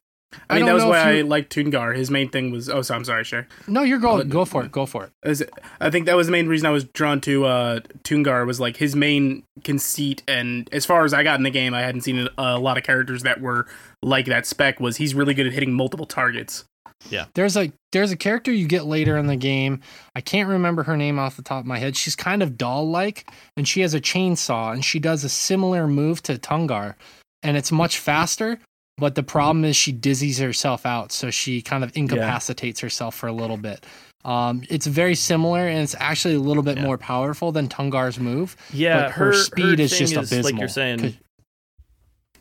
I 0.50 0.56
mean, 0.56 0.66
that 0.66 0.74
was 0.74 0.84
why 0.84 1.12
you- 1.12 1.18
I 1.18 1.22
liked 1.22 1.54
Tungar. 1.54 1.96
His 1.96 2.10
main 2.10 2.28
thing 2.28 2.50
was. 2.50 2.68
Oh, 2.68 2.82
so 2.82 2.94
I'm 2.94 3.04
sorry, 3.04 3.24
sure. 3.24 3.46
No, 3.66 3.82
you're 3.82 3.98
go 3.98 4.18
Uh, 4.18 4.22
go 4.24 4.44
for 4.44 4.64
it. 4.64 4.72
Go 4.72 4.84
for 4.86 5.04
it. 5.04 5.10
As- 5.22 5.42
I 5.80 5.88
think 5.90 6.06
that 6.06 6.16
was 6.16 6.26
the 6.26 6.32
main 6.32 6.46
reason 6.48 6.66
I 6.66 6.70
was 6.70 6.84
drawn 6.84 7.20
to 7.22 7.44
uh, 7.46 7.80
Tungar 8.04 8.46
was 8.46 8.60
like 8.60 8.76
his 8.76 8.94
main 8.96 9.44
conceit, 9.64 10.22
and 10.28 10.68
as 10.72 10.84
far 10.84 11.04
as 11.04 11.14
I 11.14 11.22
got 11.22 11.38
in 11.38 11.44
the 11.44 11.50
game, 11.50 11.74
I 11.74 11.80
hadn't 11.82 12.02
seen 12.02 12.18
a, 12.18 12.28
a 12.36 12.58
lot 12.58 12.76
of 12.76 12.84
characters 12.84 13.22
that 13.22 13.40
were 13.40 13.66
like 14.02 14.26
that 14.26 14.46
spec. 14.46 14.78
Was 14.80 14.96
he's 14.98 15.14
really 15.14 15.32
good 15.34 15.46
at 15.46 15.52
hitting 15.52 15.72
multiple 15.72 16.06
targets? 16.06 16.64
Yeah. 17.10 17.26
There's 17.34 17.56
a 17.56 17.72
there's 17.92 18.10
a 18.10 18.16
character 18.16 18.52
you 18.52 18.66
get 18.66 18.84
later 18.84 19.16
in 19.16 19.26
the 19.28 19.36
game. 19.36 19.80
I 20.14 20.20
can't 20.20 20.48
remember 20.48 20.82
her 20.84 20.96
name 20.96 21.18
off 21.18 21.36
the 21.36 21.42
top 21.42 21.60
of 21.60 21.66
my 21.66 21.78
head. 21.78 21.96
She's 21.96 22.16
kind 22.16 22.42
of 22.42 22.58
doll 22.58 22.88
like, 22.90 23.30
and 23.56 23.66
she 23.66 23.80
has 23.82 23.94
a 23.94 24.00
chainsaw, 24.00 24.72
and 24.72 24.84
she 24.84 24.98
does 24.98 25.22
a 25.24 25.28
similar 25.28 25.86
move 25.86 26.22
to 26.24 26.34
Tungar, 26.36 26.94
and 27.42 27.56
it's 27.56 27.70
much 27.72 27.98
faster. 27.98 28.58
But 28.98 29.14
the 29.14 29.22
problem 29.22 29.64
is 29.64 29.76
she 29.76 29.92
dizzies 29.92 30.40
herself 30.40 30.86
out, 30.86 31.12
so 31.12 31.30
she 31.30 31.60
kind 31.60 31.84
of 31.84 31.94
incapacitates 31.96 32.80
herself 32.80 33.14
for 33.14 33.26
a 33.26 33.32
little 33.32 33.58
bit. 33.58 33.84
Um, 34.24 34.62
it's 34.70 34.86
very 34.86 35.14
similar, 35.14 35.68
and 35.68 35.80
it's 35.80 35.94
actually 36.00 36.34
a 36.34 36.40
little 36.40 36.62
bit 36.62 36.78
Yeah. 36.78 36.84
more 36.84 36.96
powerful 36.98 37.52
than 37.52 37.68
Tungar's 37.68 38.18
move. 38.18 38.56
Yeah, 38.72 39.02
but 39.04 39.12
her, 39.12 39.32
speed 39.34 39.80
is 39.80 39.90
thing 39.92 39.98
just 40.00 40.12
is, 40.12 40.16
abysmal. 40.32 40.42
Like 40.44 40.58
you're 40.58 40.68
saying, 40.68 41.18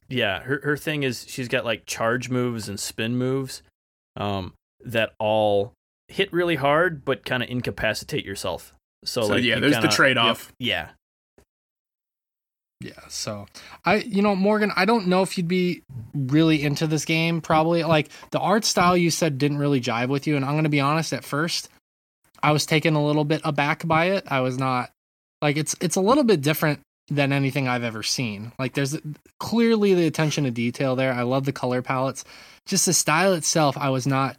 yeah, 0.07 0.39
her 0.43 0.61
her 0.63 0.77
thing 0.77 1.03
is 1.03 1.25
she's 1.27 1.47
got 1.47 1.65
like 1.65 1.85
charge 1.85 2.29
moves 2.29 2.69
and 2.69 2.79
spin 2.79 3.17
moves, 3.17 3.61
um, 4.15 4.53
that 4.83 5.13
all 5.19 5.73
hit 6.07 6.31
really 6.31 6.55
hard 6.55 7.03
but 7.03 7.25
kind 7.25 7.43
of 7.43 7.49
incapacitate 7.49 8.23
yourself. 8.25 8.73
So, 9.03 9.23
So, 9.23 9.27
like, 9.33 9.43
yeah, 9.43 9.55
you 9.55 9.61
there's 9.61 9.73
kinda- 9.73 9.87
the 9.89 9.93
trade 9.93 10.17
off. 10.17 10.51
Yeah. 10.59 10.89
Yeah, 12.85 13.07
so 13.07 13.47
I 13.83 13.95
you 13.95 14.21
know 14.21 14.35
Morgan, 14.35 14.71
I 14.75 14.85
don't 14.85 15.07
know 15.07 15.23
if 15.23 15.37
you'd 15.37 15.47
be 15.47 15.81
really 16.13 16.61
into 16.61 16.85
this 16.85 17.03
game 17.03 17.41
probably. 17.41 17.83
Like 17.83 18.09
the 18.29 18.39
art 18.39 18.63
style 18.63 18.95
you 18.95 19.09
said 19.09 19.39
didn't 19.39 19.57
really 19.57 19.81
jive 19.81 20.09
with 20.09 20.27
you 20.27 20.35
and 20.35 20.45
I'm 20.45 20.51
going 20.51 20.65
to 20.65 20.69
be 20.69 20.81
honest 20.81 21.11
at 21.11 21.23
first 21.23 21.69
I 22.43 22.51
was 22.51 22.67
taken 22.67 22.93
a 22.93 23.03
little 23.03 23.25
bit 23.25 23.41
aback 23.43 23.87
by 23.87 24.11
it. 24.11 24.25
I 24.27 24.41
was 24.41 24.59
not 24.59 24.91
like 25.41 25.57
it's 25.57 25.75
it's 25.81 25.95
a 25.95 26.01
little 26.01 26.23
bit 26.23 26.41
different 26.41 26.79
than 27.07 27.33
anything 27.33 27.67
I've 27.67 27.83
ever 27.83 28.03
seen. 28.03 28.51
Like 28.59 28.73
there's 28.73 28.95
clearly 29.39 29.95
the 29.95 30.05
attention 30.05 30.43
to 30.43 30.51
detail 30.51 30.95
there. 30.95 31.11
I 31.11 31.23
love 31.23 31.45
the 31.45 31.51
color 31.51 31.81
palettes. 31.81 32.23
Just 32.67 32.85
the 32.85 32.93
style 32.93 33.33
itself 33.33 33.79
I 33.79 33.89
was 33.89 34.05
not 34.05 34.37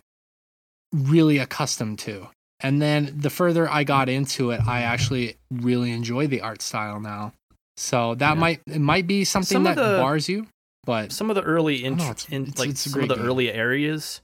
really 0.92 1.38
accustomed 1.38 1.98
to. 2.00 2.28
And 2.60 2.80
then 2.80 3.12
the 3.16 3.28
further 3.28 3.68
I 3.68 3.82
got 3.82 4.08
into 4.08 4.52
it, 4.52 4.60
I 4.66 4.82
actually 4.82 5.36
really 5.50 5.90
enjoy 5.90 6.28
the 6.28 6.42
art 6.42 6.62
style 6.62 7.00
now. 7.00 7.32
So 7.76 8.14
that 8.16 8.34
Yeah. 8.34 8.40
might 8.40 8.60
it 8.66 8.80
might 8.80 9.06
be 9.06 9.24
something 9.24 9.56
Some 9.56 9.64
that 9.64 9.76
the- 9.76 9.98
bars 9.98 10.28
you, 10.28 10.46
but 10.84 11.12
Some 11.12 11.30
of 11.30 11.36
the 11.36 11.42
early 11.42 11.84
int- 11.84 11.98
know, 11.98 12.04
it's- 12.04 12.26
in, 12.30 12.42
it's- 12.44 12.58
like 12.58 12.70
it's 12.70 12.80
some 12.80 13.02
of 13.02 13.08
the 13.08 13.16
game. 13.16 13.24
early 13.26 13.52
areas 13.52 14.20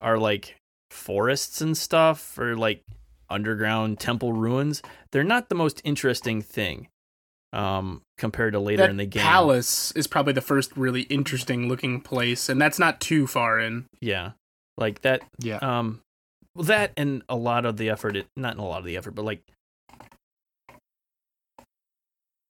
are 0.00 0.18
like 0.18 0.56
forests 0.90 1.60
and 1.60 1.76
stuff 1.76 2.36
or 2.38 2.56
like 2.56 2.82
underground 3.28 3.98
temple 4.00 4.32
ruins. 4.32 4.82
They're 5.12 5.22
not 5.24 5.48
the 5.48 5.54
most 5.54 5.80
interesting 5.84 6.42
thing 6.42 6.88
um 7.52 8.00
compared 8.16 8.52
to 8.52 8.60
later 8.60 8.82
that 8.84 8.90
in 8.90 8.96
the 8.96 9.06
game. 9.06 9.22
palace 9.22 9.90
is 9.92 10.06
probably 10.06 10.32
the 10.32 10.40
first 10.40 10.76
really 10.76 11.02
interesting 11.02 11.68
looking 11.68 12.00
place, 12.00 12.48
and 12.48 12.60
that's 12.60 12.78
not 12.78 13.00
too 13.00 13.26
far 13.26 13.58
in. 13.58 13.86
Yeah. 14.00 14.32
Like 14.76 15.00
that 15.02 15.22
yeah, 15.38 15.56
um 15.56 16.00
well 16.54 16.64
that 16.66 16.92
and 16.96 17.22
a 17.28 17.36
lot 17.36 17.64
of 17.66 17.76
the 17.76 17.90
effort 17.90 18.16
it, 18.16 18.26
not 18.36 18.56
a 18.56 18.62
lot 18.62 18.78
of 18.78 18.84
the 18.84 18.96
effort 18.96 19.12
but 19.12 19.24
like 19.24 19.42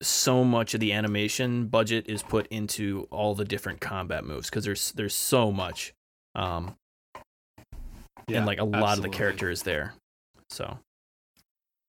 so 0.02 0.44
much 0.44 0.72
of 0.74 0.80
the 0.80 0.92
animation 0.92 1.66
budget 1.66 2.06
is 2.08 2.22
put 2.22 2.46
into 2.48 3.06
all 3.10 3.34
the 3.34 3.44
different 3.44 3.80
combat 3.80 4.24
moves 4.24 4.48
because 4.48 4.64
there's 4.64 4.92
there's 4.92 5.14
so 5.14 5.52
much 5.52 5.92
um 6.34 6.74
yeah, 8.28 8.38
and 8.38 8.46
like 8.46 8.58
a 8.60 8.64
lot 8.64 8.74
of 8.74 8.80
the 8.80 8.88
absolutely. 9.08 9.16
characters 9.18 9.62
there 9.62 9.94
so 10.48 10.78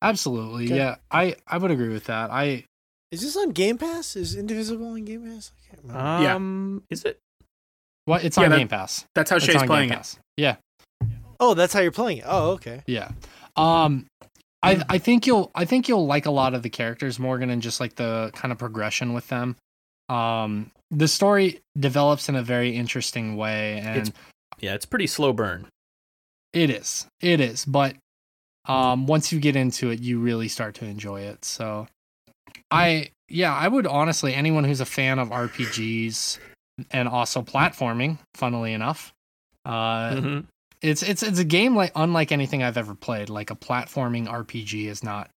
Absolutely, 0.03 0.65
Okay. 0.65 0.77
yeah. 0.77 0.95
I 1.11 1.35
I 1.45 1.59
would 1.59 1.69
agree 1.69 1.89
with 1.89 2.05
that. 2.05 2.31
I 2.31 2.65
Is 3.11 3.21
this 3.21 3.37
on 3.37 3.51
Game 3.51 3.77
Pass? 3.77 4.15
Is 4.15 4.35
Indivisible 4.35 4.87
on 4.93 5.05
Game 5.05 5.23
Pass? 5.23 5.51
I 5.55 5.69
can't 5.69 5.83
remember. 5.83 6.23
Yeah. 6.23 6.33
um 6.35 6.83
is 6.89 7.03
it 7.05 7.19
what 8.05 8.23
it's 8.23 8.35
Yeah, 8.35 8.45
on 8.45 8.49
that- 8.49 8.57
Game 8.57 8.67
Pass. 8.67 9.05
That's 9.13 9.29
how 9.29 9.35
It's 9.35 9.45
Shay's 9.45 9.61
playing 9.61 9.91
it. 9.91 9.97
Pass. 9.97 10.17
Yeah, 10.37 10.55
oh, 11.39 11.53
that's 11.53 11.71
how 11.71 11.81
you're 11.81 11.91
playing 11.91 12.17
it. 12.19 12.23
Oh, 12.27 12.51
okay. 12.53 12.81
yeah. 12.87 13.11
Um, 13.55 14.07
I 14.63 14.83
I 14.89 14.97
think 14.97 15.25
you'll 15.27 15.51
I 15.55 15.65
think 15.65 15.87
you'll 15.87 16.05
like 16.05 16.25
a 16.25 16.31
lot 16.31 16.53
of 16.53 16.61
the 16.63 16.69
characters, 16.69 17.19
Morgan, 17.19 17.49
and 17.49 17.61
just 17.61 17.79
like 17.79 17.95
the 17.95 18.31
kind 18.33 18.51
of 18.51 18.57
progression 18.57 19.13
with 19.13 19.27
them. 19.27 19.55
Um, 20.09 20.71
the 20.91 21.07
story 21.07 21.61
develops 21.79 22.27
in 22.29 22.35
a 22.35 22.43
very 22.43 22.75
interesting 22.75 23.37
way, 23.37 23.77
and 23.79 23.97
It's- 24.07 24.11
yeah 24.59 24.73
it's 24.75 24.85
pretty 24.85 25.07
slow 25.07 25.33
burn 25.33 25.67
It 26.53 26.69
is. 26.69 27.07
It 27.21 27.39
is. 27.39 27.65
But 27.65 27.95
um 28.65 29.07
once 29.07 29.31
you 29.31 29.39
get 29.39 29.55
into 29.55 29.89
it, 29.89 29.99
you 30.01 30.19
really 30.19 30.47
start 30.47 30.75
to 30.75 30.85
enjoy 30.85 31.21
it. 31.21 31.43
So 31.45 31.87
I 32.69 33.09
yeah, 33.29 33.55
I 33.55 33.67
would 33.67 33.87
honestly 33.87 34.33
anyone 34.35 34.65
who's 34.65 34.81
a 34.81 34.85
fan 34.85 35.17
of 35.17 35.29
RPGs 35.29 36.37
and 36.91 37.07
also 37.07 37.41
platforming, 37.41 38.17
funnily 38.35 38.73
enough, 38.73 39.13
uh 39.65 40.11
Mhm. 40.11 40.45
It's 40.81 41.03
it's 41.03 41.23
it's 41.23 41.39
a 41.39 41.43
game 41.43 41.75
like 41.75 41.91
unlike 41.95 42.31
anything 42.31 42.63
I've 42.63 42.77
ever 42.77 42.95
played. 42.95 43.29
Like 43.29 43.51
a 43.51 43.55
platforming 43.55 44.27
RPG 44.27 44.87
is 44.87 45.03
not 45.03 45.29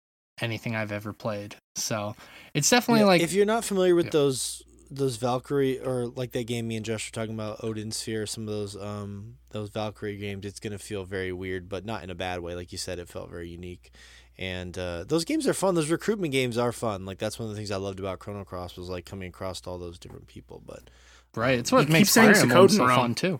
anything 0.41 0.75
I've 0.75 0.91
ever 0.91 1.13
played. 1.13 1.55
So 1.75 2.15
it's 2.53 2.69
definitely 2.69 3.01
Yeah, 3.01 3.07
like 3.07 3.21
if 3.21 3.33
you're 3.33 3.45
not 3.45 3.63
familiar 3.65 3.95
with 3.95 4.05
Yeah. 4.07 4.11
those 4.11 4.63
those 4.89 5.15
Valkyrie 5.17 5.79
or 5.79 6.05
like 6.07 6.33
that 6.33 6.45
game 6.45 6.67
me 6.67 6.75
and 6.75 6.85
Josh 6.85 7.09
were 7.09 7.13
talking 7.13 7.33
about 7.33 7.63
Odin 7.63 7.91
Sphere, 7.91 8.25
some 8.27 8.43
of 8.43 8.53
those 8.53 8.75
um 8.75 9.35
those 9.49 9.69
Valkyrie 9.69 10.17
games, 10.17 10.45
it's 10.45 10.59
gonna 10.59 10.77
feel 10.79 11.03
very 11.03 11.31
weird, 11.33 11.67
but 11.67 11.85
not 11.85 12.03
in 12.03 12.09
a 12.09 12.15
bad 12.15 12.39
way. 12.41 12.55
Like 12.55 12.71
you 12.71 12.77
said, 12.77 12.99
it 12.99 13.09
felt 13.09 13.29
very 13.29 13.49
unique. 13.49 13.91
And 14.35 14.75
uh, 14.79 15.03
those 15.07 15.25
games 15.25 15.47
are 15.47 15.53
fun. 15.53 15.75
Those 15.75 15.91
recruitment 15.91 16.31
games 16.31 16.57
are 16.57 16.71
fun. 16.71 17.05
Like 17.05 17.19
that's 17.19 17.37
one 17.37 17.45
of 17.47 17.51
the 17.51 17.55
things 17.55 17.69
I 17.69 17.75
loved 17.77 17.99
about 17.99 18.17
Chrono 18.17 18.43
Cross 18.43 18.77
was 18.77 18.89
like 18.89 19.05
coming 19.05 19.29
across 19.29 19.61
all 19.67 19.77
those 19.77 19.99
different 19.99 20.25
people. 20.25 20.63
But 20.65 20.89
right, 21.35 21.59
it's 21.59 21.71
You 21.71 21.77
what 21.77 21.83
keep 21.85 21.93
makes 21.93 22.09
saying 22.09 22.33
Fire 22.33 22.41
Emblem 22.41 22.69
so 22.69 22.87
fun 22.87 23.13
too. 23.13 23.39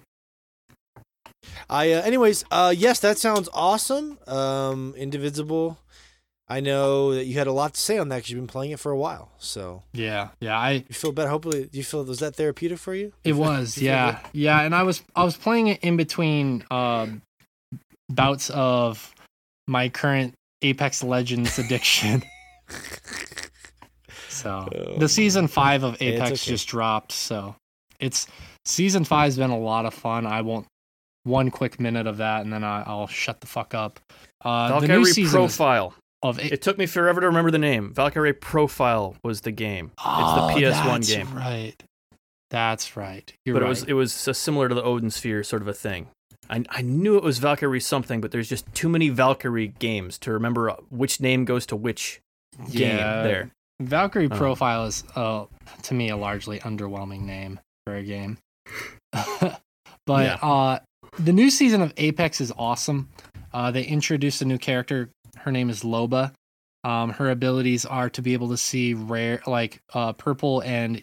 I, 1.70 1.92
uh, 1.94 2.02
anyways, 2.02 2.46
uh, 2.52 2.74
yes, 2.76 3.00
that 3.02 3.18
sounds 3.18 3.50
awesome. 3.54 4.18
Um, 4.28 4.94
Indivisible. 4.98 5.78
I 6.48 6.60
know 6.60 7.14
that 7.16 7.26
you 7.26 7.36
had 7.36 7.48
a 7.48 7.54
lot 7.54 7.74
to 7.76 7.80
say 7.80 7.98
on 7.98 8.10
that 8.10 8.18
because 8.18 8.30
you've 8.30 8.40
been 8.42 8.48
playing 8.48 8.72
it 8.72 8.80
for 8.80 8.92
a 8.92 8.98
while. 8.98 9.32
So 9.40 9.84
Yeah, 9.94 10.30
yeah. 10.42 10.58
I 10.60 10.72
you 10.72 10.94
feel 10.94 11.14
better. 11.14 11.30
Hopefully, 11.30 11.70
you 11.72 11.84
feel 11.84 12.04
was 12.04 12.20
that 12.20 12.36
therapeutic 12.36 12.80
for 12.80 12.94
you? 12.94 13.14
It 13.24 13.34
was, 13.34 13.78
you 13.78 13.88
yeah, 13.88 14.20
yeah, 14.34 14.62
and 14.62 14.76
I 14.76 14.84
was 14.84 15.02
I 15.16 15.24
was 15.24 15.38
playing 15.38 15.68
it 15.68 15.80
in 15.82 15.96
between 15.96 16.66
um, 16.70 17.22
bouts 18.10 18.50
of 18.50 19.14
my 19.68 19.88
current 19.90 20.34
Apex 20.62 21.02
Legends 21.02 21.58
addiction. 21.58 22.24
so 24.30 24.68
Oh. 24.74 24.98
the 24.98 25.10
season 25.10 25.48
five 25.48 25.84
of 25.84 26.00
Apex 26.02 26.28
okay. 26.32 26.52
just 26.52 26.68
dropped, 26.68 27.14
so 27.14 27.56
it's 28.00 28.28
season 28.66 29.06
five's 29.06 29.38
been 29.38 29.50
a 29.50 29.58
lot 29.58 29.86
of 29.86 29.94
fun. 29.94 30.26
I 30.26 30.42
won't 30.42 30.68
one 31.24 31.50
quick 31.52 31.80
minute 31.80 32.08
of 32.08 32.18
that, 32.18 32.42
and 32.42 32.52
then 32.52 32.64
I, 32.64 32.84
I'll 32.86 33.08
shut 33.08 33.42
the 33.42 33.48
fuck 33.48 33.74
up. 33.74 34.00
Uh, 34.44 34.68
valkyrie 34.80 35.26
profile 35.26 35.94
of 36.22 36.38
A- 36.40 36.54
it 36.54 36.62
took 36.62 36.78
me 36.78 36.86
forever 36.86 37.22
to 37.22 37.28
remember 37.28 37.50
the 37.52 37.58
name 37.60 37.94
valkyrie 37.94 38.34
profile 38.34 39.16
was 39.24 39.42
the 39.42 39.52
game 39.52 39.92
Oh, 40.04 40.48
it's 40.50 40.56
the 40.56 40.62
ps1 40.68 40.92
that's 40.94 41.08
game 41.14 41.34
Right, 41.34 41.76
that's 42.50 42.96
right. 42.98 43.32
You're 43.46 43.54
but 43.56 43.62
right. 43.62 43.68
it 43.68 43.70
was 43.70 43.84
it 43.84 43.94
was 43.94 44.28
uh, 44.28 44.34
similar 44.34 44.68
to 44.70 44.76
the 44.76 44.84
odin 44.84 45.10
sphere 45.12 45.44
sort 45.44 45.62
of 45.62 45.68
a 45.70 45.74
thing 45.74 46.08
I, 46.50 46.64
I 46.70 46.82
knew 46.82 47.16
it 47.18 47.24
was 47.24 47.40
valkyrie 47.40 47.80
something 47.80 48.20
but 48.22 48.32
there's 48.32 48.50
just 48.50 48.66
too 48.74 48.90
many 48.90 49.08
valkyrie 49.10 49.70
games 49.80 50.18
to 50.20 50.32
remember 50.34 50.70
uh, 50.70 50.76
which 50.90 51.20
name 51.22 51.46
goes 51.46 51.66
to 51.68 51.76
which 51.78 52.20
game 52.72 52.98
Yeah, 52.98 53.24
there 53.24 53.50
Valkyrie 53.82 54.30
Um, 54.30 54.38
Profile 54.38 54.86
is, 54.86 55.04
uh, 55.16 55.46
to 55.84 55.94
me, 55.94 56.10
a 56.10 56.16
largely 56.16 56.60
underwhelming 56.60 57.22
name 57.22 57.60
for 57.86 57.96
a 57.96 58.04
game. 58.04 58.38
but 59.12 59.60
Yeah. 60.08 60.38
uh, 60.42 60.80
the 61.20 61.34
new 61.34 61.50
season 61.50 61.82
of 61.82 61.94
Apex 61.98 62.42
is 62.42 62.52
awesome. 62.58 63.10
Uh, 63.54 63.72
they 63.72 63.84
introduced 63.84 64.42
a 64.42 64.46
new 64.46 64.58
character. 64.58 65.10
Her 65.38 65.52
name 65.52 65.70
is 65.70 65.84
Loba. 65.84 66.34
Um, 66.84 67.12
her 67.12 67.30
abilities 67.30 67.86
are 67.86 68.10
to 68.10 68.22
be 68.22 68.34
able 68.34 68.50
to 68.50 68.58
see 68.58 68.94
rare, 68.94 69.42
like 69.48 69.82
uh, 69.94 70.14
purple 70.14 70.62
and 70.62 71.02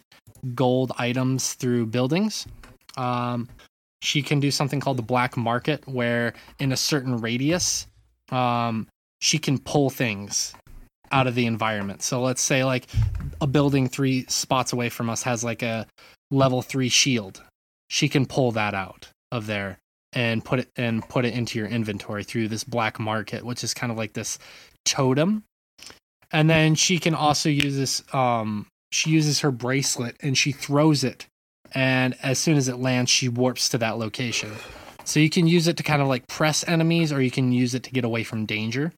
gold 0.54 0.92
items 0.98 1.54
through 1.54 1.86
buildings. 1.86 2.46
Um, 2.96 3.48
she 4.02 4.22
can 4.22 4.40
do 4.40 4.50
something 4.50 4.80
called 4.80 4.98
the 4.98 5.02
black 5.02 5.36
market, 5.36 5.86
where 5.86 6.34
in 6.58 6.72
a 6.72 6.76
certain 6.76 7.18
radius, 7.18 7.86
um, 8.30 8.88
she 9.20 9.38
can 9.38 9.58
pull 9.58 9.90
things 9.90 10.54
out 11.12 11.26
of 11.26 11.34
the 11.34 11.46
environment. 11.46 12.02
So 12.02 12.20
let's 12.20 12.42
say 12.42 12.64
like 12.64 12.86
a 13.40 13.46
building 13.46 13.88
three 13.88 14.26
spots 14.28 14.72
away 14.72 14.88
from 14.88 15.08
us 15.10 15.22
has 15.22 15.42
like 15.44 15.62
a 15.62 15.86
level 16.30 16.62
three 16.62 16.88
shield. 16.88 17.42
She 17.88 18.08
can 18.08 18.26
pull 18.26 18.52
that 18.52 18.74
out 18.74 19.08
of 19.32 19.46
there 19.46 19.78
and 20.12 20.44
put 20.44 20.60
it 20.60 20.68
and 20.76 21.06
put 21.08 21.24
it 21.24 21.34
into 21.34 21.58
your 21.58 21.68
inventory 21.68 22.24
through 22.24 22.48
this 22.48 22.64
black 22.64 22.98
market, 22.98 23.44
which 23.44 23.62
is 23.62 23.74
kind 23.74 23.92
of 23.92 23.98
like 23.98 24.12
this 24.12 24.38
totem. 24.84 25.44
And 26.32 26.48
then 26.48 26.74
she 26.74 26.98
can 26.98 27.14
also 27.14 27.48
use 27.48 27.76
this 27.76 28.02
um 28.14 28.66
she 28.92 29.10
uses 29.10 29.40
her 29.40 29.50
bracelet 29.50 30.16
and 30.20 30.36
she 30.36 30.52
throws 30.52 31.04
it. 31.04 31.26
And 31.72 32.16
as 32.22 32.38
soon 32.38 32.56
as 32.56 32.68
it 32.68 32.78
lands 32.78 33.10
she 33.10 33.28
warps 33.28 33.68
to 33.70 33.78
that 33.78 33.98
location. 33.98 34.52
So 35.04 35.20
you 35.20 35.30
can 35.30 35.46
use 35.46 35.66
it 35.66 35.76
to 35.76 35.82
kind 35.82 36.02
of 36.02 36.08
like 36.08 36.26
press 36.26 36.66
enemies 36.68 37.12
or 37.12 37.20
you 37.20 37.30
can 37.30 37.52
use 37.52 37.74
it 37.74 37.82
to 37.84 37.90
get 37.90 38.04
away 38.04 38.24
from 38.24 38.46
danger. 38.46 38.92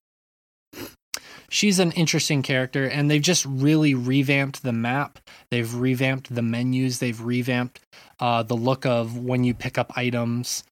She's 1.48 1.78
an 1.78 1.92
interesting 1.92 2.40
character 2.40 2.86
and 2.86 3.10
they've 3.10 3.20
just 3.20 3.44
really 3.44 3.94
revamped 3.94 4.62
the 4.62 4.72
map. 4.72 5.18
They've 5.50 5.72
revamped 5.72 6.34
the 6.34 6.40
menus. 6.40 6.98
They've 6.98 7.20
revamped 7.20 7.80
uh, 8.20 8.42
the 8.42 8.56
look 8.56 8.86
of 8.86 9.18
when 9.18 9.44
you 9.44 9.52
pick 9.52 9.76
up 9.76 9.92
items 9.94 10.64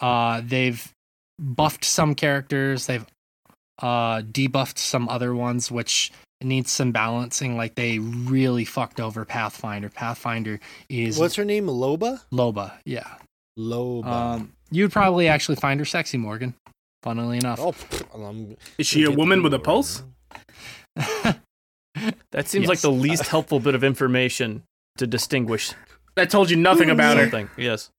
uh, 0.00 0.40
they've 0.44 0.92
buffed 1.38 1.84
some 1.84 2.14
characters 2.14 2.86
they've 2.86 3.06
uh, 3.80 4.20
debuffed 4.22 4.78
some 4.78 5.08
other 5.08 5.34
ones 5.34 5.70
which 5.70 6.12
needs 6.42 6.70
some 6.70 6.92
balancing 6.92 7.56
like 7.56 7.74
they 7.74 7.98
really 7.98 8.64
fucked 8.64 9.00
over 9.00 9.24
pathfinder 9.24 9.88
pathfinder 9.88 10.58
is 10.88 11.18
What's 11.18 11.34
her 11.36 11.44
name? 11.44 11.66
Loba. 11.66 12.20
loba 12.32 12.72
yeah 12.84 13.16
Loba. 13.58 14.06
um, 14.06 14.52
you'd 14.70 14.92
probably 14.92 15.28
actually 15.28 15.56
find 15.56 15.80
her 15.80 15.84
sexy 15.86 16.16
morgan 16.18 16.54
funnily 17.02 17.38
enough 17.38 17.58
oh, 17.60 17.72
pff, 17.72 18.56
Is 18.78 18.86
she 18.86 19.04
a 19.04 19.10
woman 19.10 19.42
with 19.42 19.54
a 19.54 19.58
pulse? 19.58 20.02
that 20.96 22.46
seems 22.46 22.68
like 22.68 22.80
the 22.80 22.90
least 22.90 23.26
helpful 23.26 23.60
bit 23.60 23.74
of 23.74 23.82
information 23.84 24.62
to 24.98 25.06
distinguish 25.06 25.72
I 26.16 26.26
told 26.26 26.50
you 26.50 26.56
nothing 26.56 26.90
about 26.90 27.16
her. 27.16 27.24
something 27.24 27.50
yes 27.56 27.90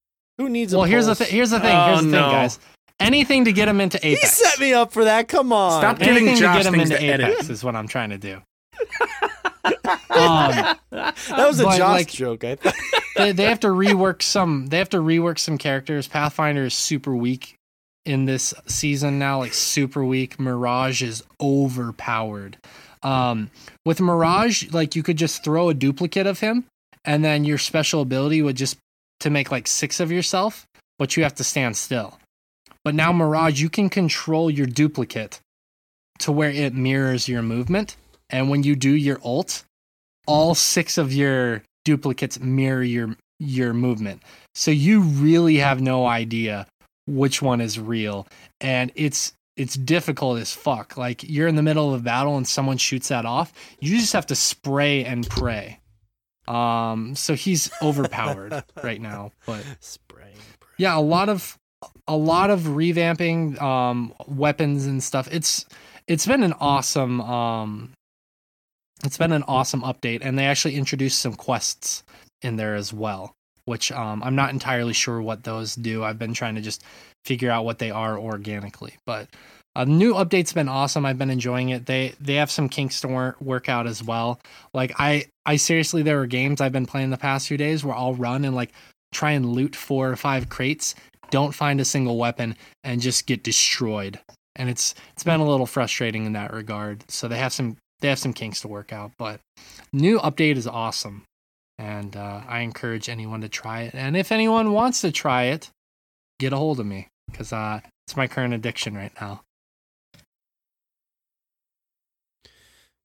Who 0.42 0.50
needs? 0.50 0.74
A 0.74 0.78
well 0.78 0.86
here's 0.86 1.06
the 1.06 1.12
pulse? 1.12 1.20
thing 1.20 1.36
here's 1.36 1.50
the 1.52 1.60
thing 1.60 1.76
Oh, 1.76 1.88
here's 1.88 2.02
the 2.02 2.08
no. 2.08 2.22
thing 2.24 2.32
guys 2.32 2.60
anything 3.00 3.46
to 3.46 3.52
get 3.52 3.68
him 3.68 3.82
into 3.82 3.98
Apex. 4.06 4.22
He 4.40 4.46
set 4.46 4.60
me 4.60 4.74
up 4.74 4.92
for 4.94 5.06
that. 5.06 5.28
Come 5.28 5.52
on. 5.52 5.82
Stop 5.82 5.98
getting 6.00 6.18
anything 6.18 6.36
to 6.36 6.42
Josh 6.42 6.58
get 6.58 6.66
him 6.68 6.80
into 6.80 6.98
to 6.98 7.04
edit. 7.04 7.30
Apex 7.30 7.50
is 7.50 7.64
what 7.64 7.76
I'm 7.76 7.88
trying 7.88 8.12
to 8.12 8.18
do. 8.20 8.36
um, 10.12 10.78
That 10.92 11.16
was 11.48 11.60
a 11.60 11.64
But, 11.64 11.78
Josh 11.78 11.80
like- 11.80 12.08
joke. 12.10 12.44
I 12.44 12.56
thought. 12.58 12.76
they, 13.16 13.32
they 13.32 13.46
have 13.46 13.60
to 13.62 13.68
rework 13.70 14.22
some. 14.22 14.68
They 14.68 14.78
have 14.78 14.90
to 14.90 14.98
rework 14.98 15.40
some 15.40 15.58
characters. 15.58 16.08
Pathfinder 16.08 16.66
is 16.66 16.74
super 16.74 17.16
weak 17.16 17.56
in 18.06 18.26
this 18.26 18.54
season 18.68 19.20
now, 19.20 19.40
like 19.40 19.54
super 19.54 20.04
weak. 20.06 20.40
Mirage 20.40 21.02
is 21.02 21.24
overpowered. 21.42 22.58
Um, 23.04 23.50
with 23.86 24.00
Mirage, 24.00 24.72
like 24.74 24.96
you 24.96 25.02
could 25.04 25.18
just 25.18 25.44
throw 25.44 25.70
a 25.70 25.74
duplicate 25.74 26.28
of 26.28 26.40
him, 26.40 26.66
and 27.04 27.26
then 27.26 27.46
your 27.46 27.58
special 27.58 28.02
ability 28.02 28.42
would 28.44 28.58
just 28.58 28.78
to 29.22 29.30
make 29.30 29.52
like 29.52 29.68
six 29.68 30.00
of 30.00 30.12
yourself, 30.12 30.68
but 31.00 31.16
you 31.16 31.24
have 31.24 31.36
to 31.36 31.44
stand 31.44 31.78
still. 31.78 32.20
But 32.84 32.96
now 32.96 33.12
Mirage, 33.12 33.62
you 33.62 33.70
can 33.70 33.90
control 33.90 34.50
your 34.50 34.66
duplicate 34.66 35.40
to 36.20 36.32
where 36.32 36.50
it 36.50 36.74
mirrors 36.74 37.28
your 37.28 37.42
movement, 37.42 37.96
and 38.30 38.50
when 38.50 38.64
you 38.64 38.76
do 38.76 38.92
your 38.92 39.20
ult, 39.24 39.64
all 40.28 40.56
six 40.56 40.98
of 40.98 41.14
your 41.14 41.64
duplicates 41.84 42.40
mirror 42.40 42.84
your 42.84 43.16
your 43.40 43.74
movement. 43.74 44.22
So 44.54 44.72
you 44.72 45.02
really 45.02 45.58
have 45.58 45.82
no 45.82 46.06
idea 46.06 46.68
which 47.08 47.42
one 47.42 47.60
is 47.60 47.80
real 47.80 48.28
and 48.60 48.92
it's 48.96 49.34
it's 49.58 49.76
difficult 49.76 50.40
as 50.40 50.54
fuck. 50.54 50.96
Like 50.96 51.24
you're 51.24 51.48
in 51.48 51.56
the 51.56 51.64
middle 51.64 51.94
of 51.94 52.00
a 52.00 52.04
battle 52.04 52.38
and 52.38 52.48
someone 52.48 52.78
shoots 52.78 53.10
that 53.10 53.26
off, 53.26 53.52
you 53.80 53.98
just 53.98 54.14
have 54.14 54.28
to 54.28 54.36
spray 54.36 55.04
and 55.04 55.28
pray. 55.30 55.80
Um 56.48 57.16
so 57.16 57.34
he's 57.36 57.72
overpowered 57.82 58.64
right 58.84 59.00
now, 59.02 59.32
but 59.46 59.64
Spraying. 59.80 60.36
yeah, 60.78 60.98
a 60.98 61.02
lot 61.02 61.30
of 61.30 61.58
a 62.08 62.16
lot 62.16 62.50
of 62.50 62.62
revamping 62.62 63.62
um 63.62 64.14
weapons 64.28 64.86
and 64.86 65.02
stuff. 65.04 65.28
It's 65.32 65.66
it's 66.08 66.26
been 66.26 66.44
an 66.44 66.54
awesome 66.60 67.22
um 67.22 67.92
it's 69.04 69.18
been 69.18 69.32
an 69.32 69.44
awesome 69.48 69.82
update 69.82 70.20
and 70.22 70.38
they 70.38 70.46
actually 70.46 70.76
introduced 70.76 71.20
some 71.20 71.34
quests 71.34 72.04
in 72.42 72.56
there 72.56 72.76
as 72.76 72.92
well, 72.94 73.34
which 73.66 73.92
um 73.92 74.22
I'm 74.24 74.36
not 74.36 74.52
entirely 74.52 74.94
sure 74.94 75.22
what 75.22 75.44
those 75.44 75.76
do. 75.76 76.04
I've 76.04 76.20
been 76.20 76.34
trying 76.34 76.56
to 76.56 76.62
just 76.62 76.84
figure 77.26 77.52
out 77.52 77.66
what 77.66 77.80
they 77.80 77.92
are 77.92 78.18
organically, 78.18 78.96
but 79.06 79.28
a 79.76 79.86
new 79.86 80.14
update's 80.14 80.54
been 80.54 80.68
awesome. 80.68 81.06
I've 81.06 81.18
been 81.18 81.30
enjoying 81.30 81.70
it. 81.70 81.86
They 81.86 82.14
they 82.20 82.36
have 82.36 82.52
some 82.52 82.70
kinks 82.70 83.02
to 83.02 83.08
wor- 83.08 83.36
work 83.40 83.70
out 83.70 83.88
as 83.88 84.04
well. 84.04 84.40
Like 84.74 84.94
I 85.00 85.26
I 85.46 85.56
seriously 85.56 86.04
there 86.04 86.18
were 86.18 86.28
games 86.28 86.60
I've 86.60 86.72
been 86.72 86.86
playing 86.86 87.10
the 87.10 87.18
past 87.18 87.48
few 87.48 87.58
days 87.58 87.84
where 87.84 87.96
I'll 87.96 88.14
run 88.14 88.44
and 88.44 88.56
like 88.56 88.72
try 89.14 89.32
and 89.32 89.46
loot 89.46 89.76
four 89.76 90.10
or 90.10 90.16
five 90.16 90.50
crates, 90.50 90.96
don't 91.30 91.56
find 91.56 91.80
a 91.80 91.86
single 91.86 92.18
weapon, 92.18 92.56
and 92.84 93.02
just 93.02 93.28
get 93.28 93.44
destroyed. 93.44 94.20
And 94.56 94.70
it's 94.70 94.94
it's 95.14 95.24
been 95.24 95.40
a 95.40 95.48
little 95.48 95.66
frustrating 95.66 96.26
in 96.26 96.34
that 96.34 96.54
regard. 96.54 97.10
So 97.10 97.28
they 97.28 97.38
have 97.38 97.54
some 97.54 97.78
they 98.02 98.10
have 98.10 98.20
some 98.20 98.34
kinks 98.34 98.62
to 98.62 98.68
work 98.68 98.92
out, 98.92 99.12
but 99.18 99.40
new 99.94 100.20
update 100.20 100.58
is 100.58 100.68
awesome, 100.68 101.24
and 101.78 102.18
uh, 102.18 102.42
I 102.48 102.60
encourage 102.60 103.08
anyone 103.08 103.42
to 103.42 103.50
try 103.50 103.84
it. 103.84 103.96
And 103.96 104.18
if 104.18 104.32
anyone 104.32 104.74
wants 104.74 105.02
to 105.02 105.12
try 105.12 105.44
it, 105.44 105.70
get 106.40 106.52
a 106.52 106.58
hold 106.58 106.80
of 106.82 106.86
me 106.86 107.08
because 107.32 107.54
uh, 107.54 107.80
it's 108.06 108.18
my 108.18 108.28
current 108.28 108.54
addiction 108.54 108.96
right 108.96 109.14
now. 109.22 109.42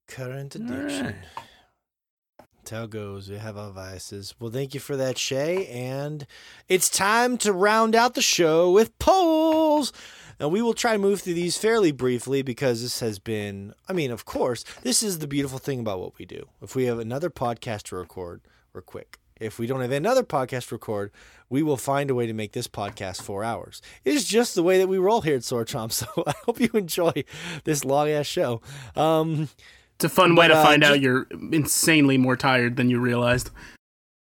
Current 0.08 0.54
addiction. 0.54 1.06
right. 1.06 1.14
That's 2.38 2.70
how 2.70 2.84
it 2.84 2.90
goes. 2.90 3.30
We 3.30 3.36
have 3.38 3.56
our 3.56 3.70
vices. 3.70 4.34
Well, 4.40 4.50
thank 4.50 4.74
you 4.74 4.80
for 4.80 4.96
that, 4.96 5.18
Shay. 5.18 5.66
And 5.68 6.26
it's 6.68 6.90
time 6.90 7.38
to 7.38 7.52
round 7.52 7.94
out 7.94 8.14
the 8.14 8.22
show 8.22 8.72
with 8.72 8.98
polls. 8.98 9.92
Now, 10.40 10.48
we 10.48 10.60
will 10.62 10.74
try 10.74 10.92
to 10.92 10.98
move 10.98 11.20
through 11.20 11.34
these 11.34 11.56
fairly 11.56 11.92
briefly 11.92 12.42
because 12.42 12.82
this 12.82 12.98
has 13.00 13.18
been, 13.20 13.72
I 13.88 13.92
mean, 13.92 14.10
of 14.10 14.24
course, 14.24 14.64
this 14.82 15.02
is 15.02 15.20
the 15.20 15.28
beautiful 15.28 15.58
thing 15.58 15.78
about 15.80 16.00
what 16.00 16.18
we 16.18 16.24
do. 16.26 16.48
If 16.60 16.74
we 16.74 16.84
have 16.86 16.98
another 16.98 17.30
podcast 17.30 17.84
to 17.84 17.96
record, 17.96 18.40
we're 18.72 18.82
quick. 18.82 19.18
If 19.40 19.58
we 19.58 19.66
don't 19.66 19.80
have 19.80 19.92
another 19.92 20.22
podcast 20.24 20.68
to 20.68 20.74
record, 20.74 21.12
we 21.48 21.62
will 21.62 21.76
find 21.76 22.10
a 22.10 22.14
way 22.14 22.26
to 22.26 22.32
make 22.32 22.52
this 22.52 22.66
podcast 22.68 23.22
four 23.22 23.44
hours. 23.44 23.80
It 24.04 24.14
is 24.14 24.26
just 24.26 24.54
the 24.56 24.62
way 24.62 24.78
that 24.78 24.88
we 24.88 24.98
roll 24.98 25.20
here 25.20 25.36
at 25.36 25.44
Sword 25.44 25.68
Chomp. 25.68 25.92
So 25.92 26.24
I 26.26 26.32
hope 26.46 26.58
you 26.60 26.70
enjoy 26.74 27.12
this 27.64 27.84
long 27.84 28.08
ass 28.08 28.26
show. 28.26 28.60
Um, 28.96 29.48
It's 29.96 30.04
a 30.04 30.08
fun 30.10 30.34
way 30.34 30.46
to 30.46 30.54
uh, 30.54 30.62
find 30.62 30.84
out 30.84 31.00
you're 31.00 31.26
insanely 31.52 32.18
more 32.18 32.36
tired 32.36 32.76
than 32.76 32.90
you 32.90 33.00
realized. 33.00 33.50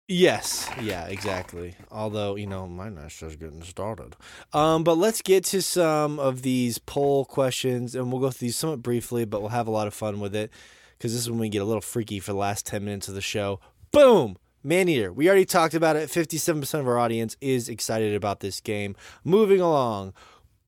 Yes, 0.08 0.70
yeah, 0.80 1.06
exactly. 1.06 1.74
Although, 1.90 2.36
you 2.36 2.46
know, 2.46 2.68
my 2.68 2.88
night's 2.88 3.18
just 3.18 3.40
getting 3.40 3.62
started. 3.64 4.14
Um, 4.52 4.84
but 4.84 4.96
let's 4.96 5.20
get 5.20 5.42
to 5.46 5.60
some 5.60 6.20
of 6.20 6.42
these 6.42 6.78
poll 6.78 7.24
questions 7.24 7.96
and 7.96 8.12
we'll 8.12 8.20
go 8.20 8.30
through 8.30 8.46
these 8.46 8.56
somewhat 8.56 8.82
briefly, 8.82 9.24
but 9.24 9.40
we'll 9.40 9.50
have 9.50 9.66
a 9.66 9.72
lot 9.72 9.88
of 9.88 9.94
fun 9.94 10.20
with 10.20 10.36
it 10.36 10.52
because 10.96 11.12
this 11.12 11.22
is 11.22 11.30
when 11.30 11.40
we 11.40 11.48
get 11.48 11.62
a 11.62 11.64
little 11.64 11.80
freaky 11.80 12.20
for 12.20 12.30
the 12.30 12.38
last 12.38 12.64
10 12.66 12.84
minutes 12.84 13.08
of 13.08 13.16
the 13.16 13.20
show. 13.20 13.58
Boom! 13.90 14.36
Maneater. 14.62 15.12
We 15.12 15.26
already 15.28 15.44
talked 15.44 15.74
about 15.74 15.96
it. 15.96 16.08
57% 16.08 16.78
of 16.78 16.86
our 16.86 16.98
audience 16.98 17.36
is 17.40 17.68
excited 17.68 18.14
about 18.14 18.38
this 18.38 18.60
game. 18.60 18.94
Moving 19.24 19.60
along. 19.60 20.12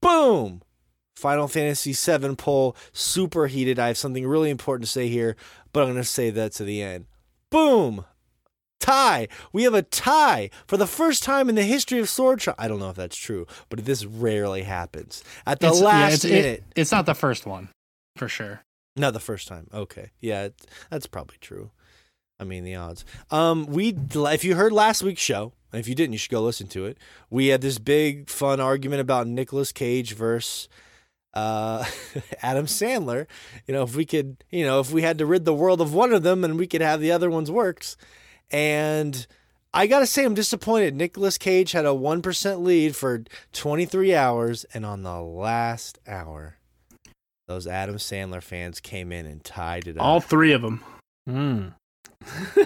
Boom! 0.00 0.62
Final 1.18 1.48
Fantasy 1.48 1.92
VII 1.92 2.36
poll, 2.36 2.76
super 2.92 3.48
heated. 3.48 3.78
I 3.78 3.88
have 3.88 3.98
something 3.98 4.26
really 4.26 4.50
important 4.50 4.86
to 4.86 4.90
say 4.92 5.08
here, 5.08 5.36
but 5.72 5.80
I'm 5.80 5.86
going 5.88 5.96
to 5.96 6.04
say 6.04 6.30
that 6.30 6.52
to 6.52 6.64
the 6.64 6.80
end. 6.82 7.06
Boom! 7.50 8.04
tie. 8.80 9.26
We 9.52 9.64
have 9.64 9.74
a 9.74 9.82
tie 9.82 10.50
for 10.68 10.76
the 10.76 10.86
first 10.86 11.22
time 11.24 11.48
in 11.48 11.56
the 11.56 11.64
history 11.64 11.98
of 11.98 12.08
Sword. 12.08 12.42
I 12.58 12.68
don't 12.68 12.78
know 12.78 12.90
if 12.90 12.96
that's 12.96 13.16
true, 13.16 13.46
but 13.68 13.84
this 13.84 14.04
rarely 14.04 14.62
happens. 14.62 15.22
At 15.44 15.58
the 15.60 15.66
It's- 15.66 15.80
yeah, 15.82 15.86
last 15.86 16.24
it's, 16.24 16.24
it- 16.24 16.64
it's 16.76 16.92
not 16.92 17.04
the 17.04 17.14
first 17.14 17.44
one, 17.44 17.70
for 18.16 18.28
sure. 18.28 18.62
Not 18.96 19.14
the 19.14 19.20
first 19.20 19.48
time. 19.48 19.66
Okay. 19.74 20.10
Yeah, 20.20 20.44
it, 20.44 20.66
that's 20.90 21.06
probably 21.08 21.36
true. 21.40 21.70
I 22.40 22.44
mean, 22.44 22.62
the 22.64 22.76
odds. 22.76 23.04
Um, 23.32 23.66
we 23.66 23.94
if 24.14 24.44
you 24.44 24.54
heard 24.54 24.72
last 24.72 25.02
week's 25.02 25.20
show, 25.22 25.52
and 25.72 25.80
if 25.80 25.88
you 25.88 25.96
didn't, 25.96 26.12
you 26.12 26.18
should 26.18 26.30
go 26.30 26.40
listen 26.40 26.68
to 26.68 26.86
it. 26.86 26.98
We 27.30 27.48
had 27.48 27.60
this 27.60 27.78
big 27.78 28.30
fun 28.30 28.60
argument 28.60 29.00
about 29.00 29.26
Nicolas 29.26 29.72
Cage 29.72 30.14
versus 30.14 30.68
uh, 31.34 31.84
Adam 32.42 32.66
Sandler. 32.66 33.26
You 33.66 33.74
know, 33.74 33.82
if 33.82 33.96
we 33.96 34.04
could, 34.04 34.44
you 34.50 34.64
know, 34.64 34.80
if 34.80 34.92
we 34.92 35.02
had 35.02 35.18
to 35.18 35.26
rid 35.26 35.44
the 35.44 35.54
world 35.54 35.80
of 35.80 35.94
one 35.94 36.12
of 36.12 36.22
them, 36.22 36.44
and 36.44 36.58
we 36.58 36.66
could 36.66 36.80
have 36.80 37.00
the 37.00 37.12
other 37.12 37.30
one's 37.30 37.50
works. 37.50 37.96
And 38.50 39.26
I 39.72 39.86
gotta 39.86 40.06
say, 40.06 40.24
I'm 40.24 40.34
disappointed. 40.34 40.94
Nicolas 40.94 41.38
Cage 41.38 41.72
had 41.72 41.84
a 41.86 41.94
one 41.94 42.22
percent 42.22 42.60
lead 42.60 42.96
for 42.96 43.24
23 43.52 44.14
hours, 44.14 44.64
and 44.74 44.86
on 44.86 45.02
the 45.02 45.20
last 45.20 45.98
hour, 46.06 46.56
those 47.46 47.66
Adam 47.66 47.96
Sandler 47.96 48.42
fans 48.42 48.80
came 48.80 49.12
in 49.12 49.26
and 49.26 49.44
tied 49.44 49.86
it 49.86 49.98
up. 49.98 50.04
All 50.04 50.20
three 50.20 50.52
of 50.52 50.62
them. 50.62 50.82
Hmm. 51.26 51.68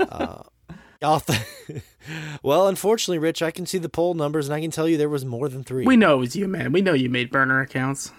uh, 0.00 0.08
all 0.08 0.40
th- 0.40 0.49
well, 2.42 2.68
unfortunately, 2.68 3.18
Rich, 3.18 3.42
I 3.42 3.50
can 3.50 3.66
see 3.66 3.78
the 3.78 3.88
poll 3.88 4.14
numbers, 4.14 4.46
and 4.48 4.54
I 4.54 4.60
can 4.60 4.70
tell 4.70 4.88
you 4.88 4.96
there 4.96 5.08
was 5.08 5.24
more 5.24 5.48
than 5.48 5.64
three. 5.64 5.86
We 5.86 5.96
know 5.96 6.16
it 6.16 6.20
was 6.20 6.36
you, 6.36 6.48
man. 6.48 6.72
We 6.72 6.82
know 6.82 6.92
you 6.92 7.08
made 7.08 7.30
burner 7.30 7.60
accounts. 7.60 8.12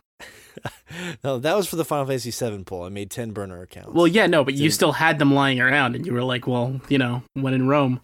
no, 1.24 1.40
that 1.40 1.56
was 1.56 1.68
for 1.68 1.76
the 1.76 1.86
Final 1.86 2.06
Fantasy 2.06 2.32
VII 2.32 2.64
poll. 2.64 2.84
I 2.84 2.90
made 2.90 3.10
10 3.10 3.32
burner 3.32 3.62
accounts. 3.62 3.94
Well, 3.94 4.08
yeah, 4.08 4.28
no, 4.28 4.44
but 4.44 4.54
you 4.54 4.70
still 4.70 4.94
had 4.94 5.20
them 5.20 5.34
lying 5.34 5.60
around, 5.60 5.96
and 5.96 6.06
you 6.06 6.14
were 6.14 6.24
like, 6.24 6.48
well, 6.48 6.82
you 6.90 6.98
know, 6.98 7.24
when 7.34 7.54
in 7.54 7.68
Rome. 7.68 8.02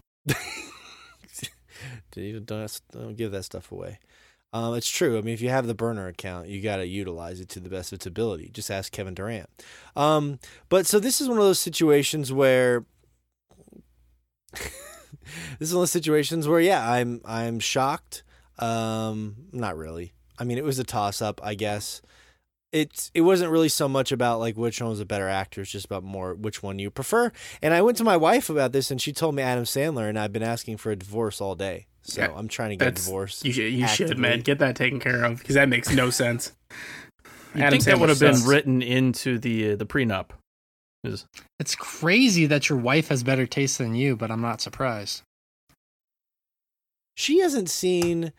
don't, 2.10 2.46
don't 2.46 2.80
don't 2.92 3.16
give 3.16 3.32
that 3.32 3.44
stuff 3.44 3.72
away. 3.72 3.98
Um, 4.52 4.74
it's 4.74 4.88
true. 4.88 5.18
I 5.18 5.20
mean, 5.20 5.34
if 5.34 5.42
you 5.42 5.50
have 5.50 5.66
the 5.66 5.74
burner 5.74 6.06
account, 6.06 6.48
you 6.48 6.62
got 6.62 6.76
to 6.76 6.86
utilize 6.86 7.38
it 7.38 7.50
to 7.50 7.60
the 7.60 7.68
best 7.68 7.92
of 7.92 7.96
its 7.96 8.06
ability. 8.06 8.50
Just 8.52 8.70
ask 8.70 8.90
Kevin 8.90 9.12
Durant. 9.14 9.48
Um, 9.94 10.38
but 10.70 10.86
so 10.86 10.98
this 10.98 11.20
is 11.20 11.28
one 11.28 11.36
of 11.36 11.44
those 11.44 11.60
situations 11.60 12.32
where 12.32 12.86
this 14.52 15.68
is 15.68 15.74
one 15.74 15.82
of 15.82 15.88
the 15.88 15.92
situations 15.92 16.48
where, 16.48 16.60
yeah, 16.60 16.90
I'm 16.90 17.20
I'm 17.24 17.58
shocked. 17.58 18.22
Um, 18.58 19.36
not 19.52 19.76
really. 19.76 20.12
I 20.38 20.44
mean, 20.44 20.58
it 20.58 20.64
was 20.64 20.78
a 20.78 20.84
toss 20.84 21.20
up, 21.20 21.40
I 21.42 21.54
guess. 21.54 22.02
It's 22.70 23.10
it 23.14 23.22
wasn't 23.22 23.50
really 23.50 23.70
so 23.70 23.88
much 23.88 24.12
about 24.12 24.40
like 24.40 24.56
which 24.56 24.80
one 24.80 24.90
was 24.90 25.00
a 25.00 25.06
better 25.06 25.28
actor. 25.28 25.62
It's 25.62 25.70
just 25.70 25.86
about 25.86 26.04
more 26.04 26.34
which 26.34 26.62
one 26.62 26.78
you 26.78 26.90
prefer. 26.90 27.32
And 27.62 27.72
I 27.72 27.80
went 27.80 27.96
to 27.96 28.04
my 28.04 28.16
wife 28.16 28.50
about 28.50 28.72
this, 28.72 28.90
and 28.90 29.00
she 29.00 29.12
told 29.12 29.34
me 29.34 29.42
Adam 29.42 29.64
Sandler, 29.64 30.08
and 30.08 30.18
I've 30.18 30.32
been 30.32 30.42
asking 30.42 30.76
for 30.76 30.90
a 30.90 30.96
divorce 30.96 31.40
all 31.40 31.54
day. 31.54 31.86
So 32.02 32.20
Yeah, 32.20 32.32
I'm 32.34 32.48
trying 32.48 32.70
to 32.70 32.76
get 32.76 32.88
a 32.88 32.90
divorce. 32.90 33.42
You 33.42 33.52
should, 33.52 33.72
you 33.72 33.88
should, 33.88 34.18
man. 34.18 34.40
Get 34.40 34.58
that 34.58 34.76
taken 34.76 35.00
care 35.00 35.24
of 35.24 35.38
because 35.38 35.54
that 35.54 35.68
makes 35.68 35.90
no 35.90 36.10
sense. 36.10 36.52
You 37.54 37.62
Adam 37.62 37.70
think 37.70 37.84
that 37.84 37.98
would 37.98 38.10
have 38.10 38.20
been 38.20 38.44
written 38.44 38.82
into 38.82 39.38
the 39.38 39.72
uh, 39.72 39.76
the 39.76 39.86
prenup? 39.86 40.30
Is 41.04 41.26
It's 41.60 41.74
crazy 41.76 42.46
that 42.46 42.68
your 42.68 42.78
wife 42.78 43.08
has 43.08 43.22
better 43.22 43.46
taste 43.46 43.78
than 43.78 43.94
you, 43.94 44.16
but 44.16 44.30
I'm 44.30 44.40
not 44.40 44.60
surprised. 44.60 45.22
She 47.16 47.38
hasn't 47.40 47.70
seen 47.70 48.32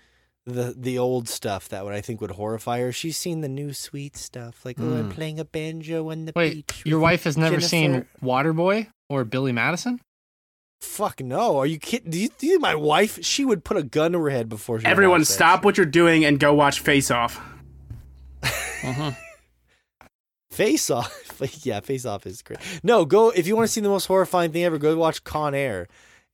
the 0.45 0.73
the 0.75 0.97
old 0.97 1.27
stuff 1.29 1.69
that 1.69 1.83
would 1.85 1.93
I 1.93 2.01
think 2.01 2.21
would 2.21 2.31
horrify 2.31 2.79
her. 2.79 2.91
She's 2.91 3.17
seen 3.17 3.41
the 3.41 3.49
new 3.49 3.73
sweet 3.73 4.15
stuff, 4.17 4.65
like 4.65 4.77
oh, 4.79 4.83
I'm 4.97 5.09
Mm. 5.09 5.13
playing 5.13 5.39
a 5.39 5.45
banjo 5.45 6.09
on 6.11 6.25
the 6.25 6.33
Wait, 6.35 6.67
beach. 6.67 6.81
your 6.85 6.99
wife 6.99 7.23
has 7.25 7.37
never 7.37 7.59
seen 7.61 8.05
Waterboy 8.21 8.87
or 9.09 9.25
Billy 9.25 9.51
Madison? 9.51 9.99
Fuck 10.81 11.19
no! 11.21 11.57
Are 11.57 11.65
you 11.65 11.77
kidding? 11.77 12.09
Do 12.09 12.17
you, 12.17 12.29
do 12.37 12.45
you 12.47 12.53
think 12.53 12.61
my 12.61 12.73
wife? 12.75 13.19
She 13.23 13.43
would 13.43 13.65
put 13.65 13.75
a 13.75 13.83
gun 13.83 14.13
to 14.13 14.19
her 14.19 14.29
head 14.29 14.47
before 14.47 14.79
she. 14.79 14.85
Everyone, 14.85 15.25
stop 15.25 15.65
what 15.65 15.75
you're 15.77 15.85
doing 15.85 16.23
and 16.23 16.39
go 16.39 16.53
watch 16.53 16.79
Face 16.79 17.11
Off. 17.11 17.39
Uh-huh. 18.41 19.11
Face 20.51 20.89
Off. 20.89 21.41
yeah, 21.65 21.79
Face 21.79 22.05
Off 22.05 22.25
is 22.25 22.41
great. 22.41 22.59
No, 22.83 23.05
go 23.05 23.29
if 23.29 23.47
you 23.47 23.55
want 23.55 23.67
to 23.67 23.71
see 23.71 23.81
the 23.81 23.89
most 23.89 24.05
horrifying 24.07 24.51
thing 24.51 24.63
ever. 24.63 24.77
Go 24.77 24.95
watch 24.97 25.23
Con 25.23 25.53
Air, 25.55 25.87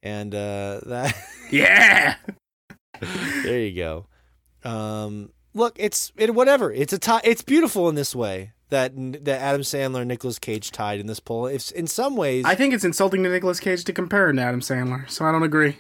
and 0.03 0.34
uh, 0.34 0.80
that. 0.85 1.16
Yeah. 1.52 2.16
there 3.02 3.60
you 3.60 3.76
go. 3.76 4.08
Um, 4.64 5.32
look, 5.53 5.76
it's 5.77 6.11
it 6.16 6.34
whatever. 6.34 6.72
It's 6.72 6.94
a 6.94 6.98
tie. 7.00 7.22
It's 7.24 7.42
beautiful 7.42 7.90
in 7.90 7.95
this 7.95 8.16
way 8.16 8.53
that 8.69 8.94
that 9.26 9.42
Adam 9.42 9.61
Sandler 9.61 10.00
and 10.00 10.08
Nicolas 10.08 10.40
Cage 10.40 10.72
tied 10.72 11.00
in 11.00 11.08
this 11.08 11.19
poll. 11.19 11.45
If 11.48 11.72
in 11.74 11.85
some 11.88 12.16
ways, 12.16 12.45
I 12.45 12.56
think 12.56 12.74
it's 12.74 12.84
insulting 12.85 13.22
to 13.24 13.30
Nicolas 13.30 13.60
Cage 13.60 13.84
to 13.84 13.94
compare 13.94 14.30
him 14.30 14.38
to 14.38 14.42
Adam 14.44 14.61
Sandler, 14.61 15.08
so 15.10 15.26
I 15.26 15.32
don't 15.32 15.44
agree. 15.44 15.77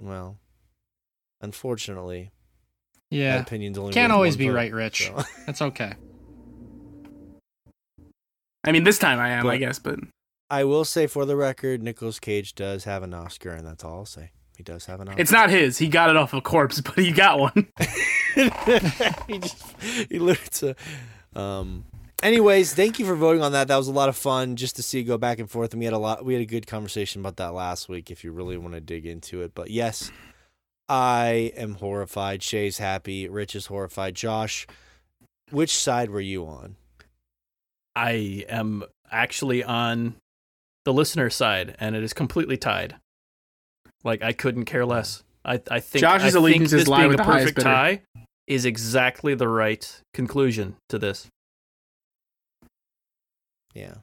well, 0.00 0.38
unfortunately, 1.40 2.30
my 3.10 3.18
Yeah. 3.18 3.40
opinion's 3.40 3.76
only 3.78 3.92
Can't 3.92 4.12
always 4.12 4.36
be 4.36 4.48
vote, 4.48 4.54
right, 4.54 4.72
Rich. 4.72 5.08
so. 5.08 5.22
That's 5.46 5.60
okay. 5.60 5.94
I 8.64 8.72
mean, 8.72 8.84
this 8.84 8.98
time 8.98 9.18
I 9.18 9.30
am, 9.30 9.46
I 9.46 9.58
guess, 9.58 9.78
but 9.78 9.98
I 10.50 10.64
will 10.64 10.84
say 10.84 11.06
for 11.06 11.24
the 11.24 11.36
record, 11.36 11.82
Nicolas 11.82 12.18
Cage 12.18 12.54
does 12.54 12.84
have 12.84 13.02
an 13.02 13.14
Oscar, 13.14 13.50
and 13.50 13.66
that's 13.66 13.84
all 13.84 13.98
I'll 13.98 14.06
say. 14.06 14.30
He 14.56 14.62
does 14.62 14.86
have 14.86 15.00
an 15.00 15.08
Oscar. 15.08 15.20
it's 15.20 15.32
not 15.32 15.50
his. 15.50 15.78
He 15.78 15.88
got 15.88 16.10
it 16.10 16.16
off 16.16 16.32
a 16.32 16.40
corpse, 16.40 16.80
but 16.80 16.94
he 16.94 17.12
got 17.12 17.38
one. 17.38 17.68
he 18.34 19.38
just 19.38 19.62
he 20.08 20.18
literally 20.18 20.74
um 21.36 21.84
anyways 22.22 22.74
thank 22.74 22.98
you 22.98 23.06
for 23.06 23.14
voting 23.14 23.42
on 23.42 23.52
that 23.52 23.68
that 23.68 23.76
was 23.76 23.88
a 23.88 23.92
lot 23.92 24.08
of 24.08 24.16
fun 24.16 24.56
just 24.56 24.76
to 24.76 24.82
see 24.82 25.00
it 25.00 25.04
go 25.04 25.16
back 25.16 25.38
and 25.38 25.50
forth 25.50 25.72
and 25.72 25.78
we 25.78 25.84
had 25.84 25.94
a 25.94 25.98
lot 25.98 26.24
we 26.24 26.32
had 26.32 26.42
a 26.42 26.46
good 26.46 26.66
conversation 26.66 27.20
about 27.20 27.36
that 27.36 27.54
last 27.54 27.88
week 27.88 28.10
if 28.10 28.24
you 28.24 28.32
really 28.32 28.56
want 28.56 28.74
to 28.74 28.80
dig 28.80 29.06
into 29.06 29.42
it 29.42 29.54
but 29.54 29.70
yes 29.70 30.10
i 30.88 31.52
am 31.56 31.74
horrified 31.76 32.42
shay's 32.42 32.78
happy 32.78 33.28
rich 33.28 33.54
is 33.54 33.66
horrified 33.66 34.14
josh 34.14 34.66
which 35.50 35.76
side 35.76 36.10
were 36.10 36.20
you 36.20 36.44
on 36.44 36.76
I 37.96 38.44
am 38.48 38.84
actually 39.10 39.62
on 39.62 40.16
the 40.84 40.92
listener 40.92 41.30
side, 41.30 41.76
and 41.78 41.96
it 41.96 42.02
is 42.02 42.12
completely 42.12 42.56
tied. 42.56 42.96
Like 44.02 44.22
I 44.22 44.32
couldn't 44.32 44.64
care 44.66 44.84
less. 44.84 45.22
I 45.44 45.60
I 45.70 45.80
think 45.80 46.00
Josh's 46.00 46.22
I 46.22 46.30
think 46.30 46.34
allegiances 46.36 46.84
this 46.84 46.96
being 46.96 47.08
with 47.08 47.20
a 47.20 47.22
the 47.22 47.24
perfect 47.24 47.60
tie 47.60 48.02
is 48.46 48.64
exactly 48.64 49.34
the 49.34 49.48
right 49.48 50.00
conclusion 50.12 50.76
to 50.90 50.98
this. 50.98 51.28
yeah 53.74 53.94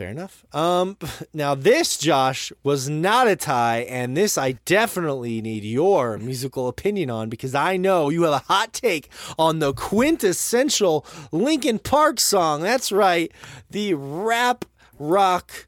fair 0.00 0.08
enough 0.08 0.46
um 0.54 0.96
now 1.34 1.54
this 1.54 1.98
josh 1.98 2.50
was 2.62 2.88
not 2.88 3.28
a 3.28 3.36
tie 3.36 3.80
and 3.80 4.16
this 4.16 4.38
i 4.38 4.52
definitely 4.64 5.42
need 5.42 5.62
your 5.62 6.16
musical 6.16 6.68
opinion 6.68 7.10
on 7.10 7.28
because 7.28 7.54
i 7.54 7.76
know 7.76 8.08
you 8.08 8.22
have 8.22 8.32
a 8.32 8.38
hot 8.38 8.72
take 8.72 9.10
on 9.38 9.58
the 9.58 9.74
quintessential 9.74 11.04
linkin 11.32 11.78
park 11.78 12.18
song 12.18 12.62
that's 12.62 12.90
right 12.90 13.30
the 13.68 13.92
rap 13.92 14.64
rock 14.98 15.66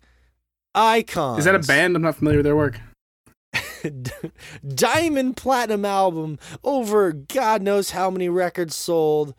icon 0.74 1.38
Is 1.38 1.44
that 1.44 1.54
a 1.54 1.58
band? 1.58 1.94
I'm 1.94 2.00
not 2.00 2.16
familiar 2.16 2.38
with 2.38 2.46
their 2.46 2.56
work. 2.56 2.80
diamond 4.74 5.36
platinum 5.36 5.84
album 5.84 6.38
over 6.64 7.12
god 7.12 7.60
knows 7.60 7.90
how 7.90 8.10
many 8.10 8.30
records 8.30 8.74
sold 8.74 9.34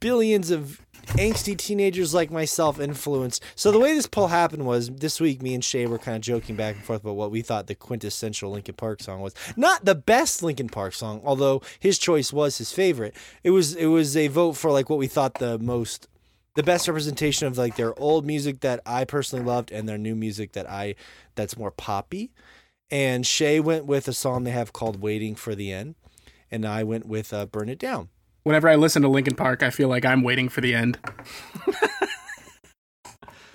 billions 0.00 0.50
of 0.50 0.85
angsty 1.14 1.56
teenagers 1.56 2.12
like 2.12 2.30
myself 2.30 2.80
influenced 2.80 3.42
so 3.54 3.70
the 3.70 3.78
way 3.78 3.94
this 3.94 4.06
poll 4.06 4.28
happened 4.28 4.66
was 4.66 4.90
this 4.90 5.20
week 5.20 5.42
me 5.42 5.54
and 5.54 5.64
shay 5.64 5.86
were 5.86 5.98
kind 5.98 6.16
of 6.16 6.22
joking 6.22 6.56
back 6.56 6.74
and 6.74 6.84
forth 6.84 7.02
about 7.02 7.16
what 7.16 7.30
we 7.30 7.42
thought 7.42 7.66
the 7.66 7.74
quintessential 7.74 8.50
linkin 8.50 8.74
park 8.74 9.02
song 9.02 9.20
was 9.20 9.34
not 9.56 9.84
the 9.84 9.94
best 9.94 10.42
linkin 10.42 10.68
park 10.68 10.92
song 10.92 11.20
although 11.24 11.62
his 11.78 11.98
choice 11.98 12.32
was 12.32 12.58
his 12.58 12.72
favorite 12.72 13.14
it 13.42 13.50
was 13.50 13.74
it 13.74 13.86
was 13.86 14.16
a 14.16 14.28
vote 14.28 14.52
for 14.52 14.70
like 14.70 14.90
what 14.90 14.98
we 14.98 15.06
thought 15.06 15.34
the 15.34 15.58
most 15.58 16.08
the 16.56 16.62
best 16.62 16.88
representation 16.88 17.46
of 17.46 17.56
like 17.56 17.76
their 17.76 17.96
old 17.98 18.26
music 18.26 18.60
that 18.60 18.80
I 18.84 19.04
personally 19.04 19.44
loved 19.44 19.70
and 19.70 19.88
their 19.88 19.98
new 19.98 20.16
music 20.16 20.52
that 20.52 20.68
I 20.68 20.96
that's 21.36 21.56
more 21.56 21.70
poppy. 21.70 22.32
And 22.90 23.26
Shay 23.26 23.60
went 23.60 23.84
with 23.84 24.08
a 24.08 24.12
song 24.12 24.44
they 24.44 24.50
have 24.52 24.72
called 24.72 25.00
"Waiting 25.00 25.34
for 25.34 25.54
the 25.54 25.70
End," 25.70 25.94
and 26.50 26.66
I 26.66 26.82
went 26.82 27.06
with 27.06 27.32
uh, 27.32 27.46
"Burn 27.46 27.68
It 27.68 27.78
Down." 27.78 28.08
Whenever 28.46 28.68
I 28.68 28.76
listen 28.76 29.02
to 29.02 29.08
Linkin 29.08 29.34
Park, 29.34 29.64
I 29.64 29.70
feel 29.70 29.88
like 29.88 30.04
I'm 30.04 30.22
waiting 30.22 30.48
for 30.48 30.60
the 30.60 30.72
end. 30.72 31.00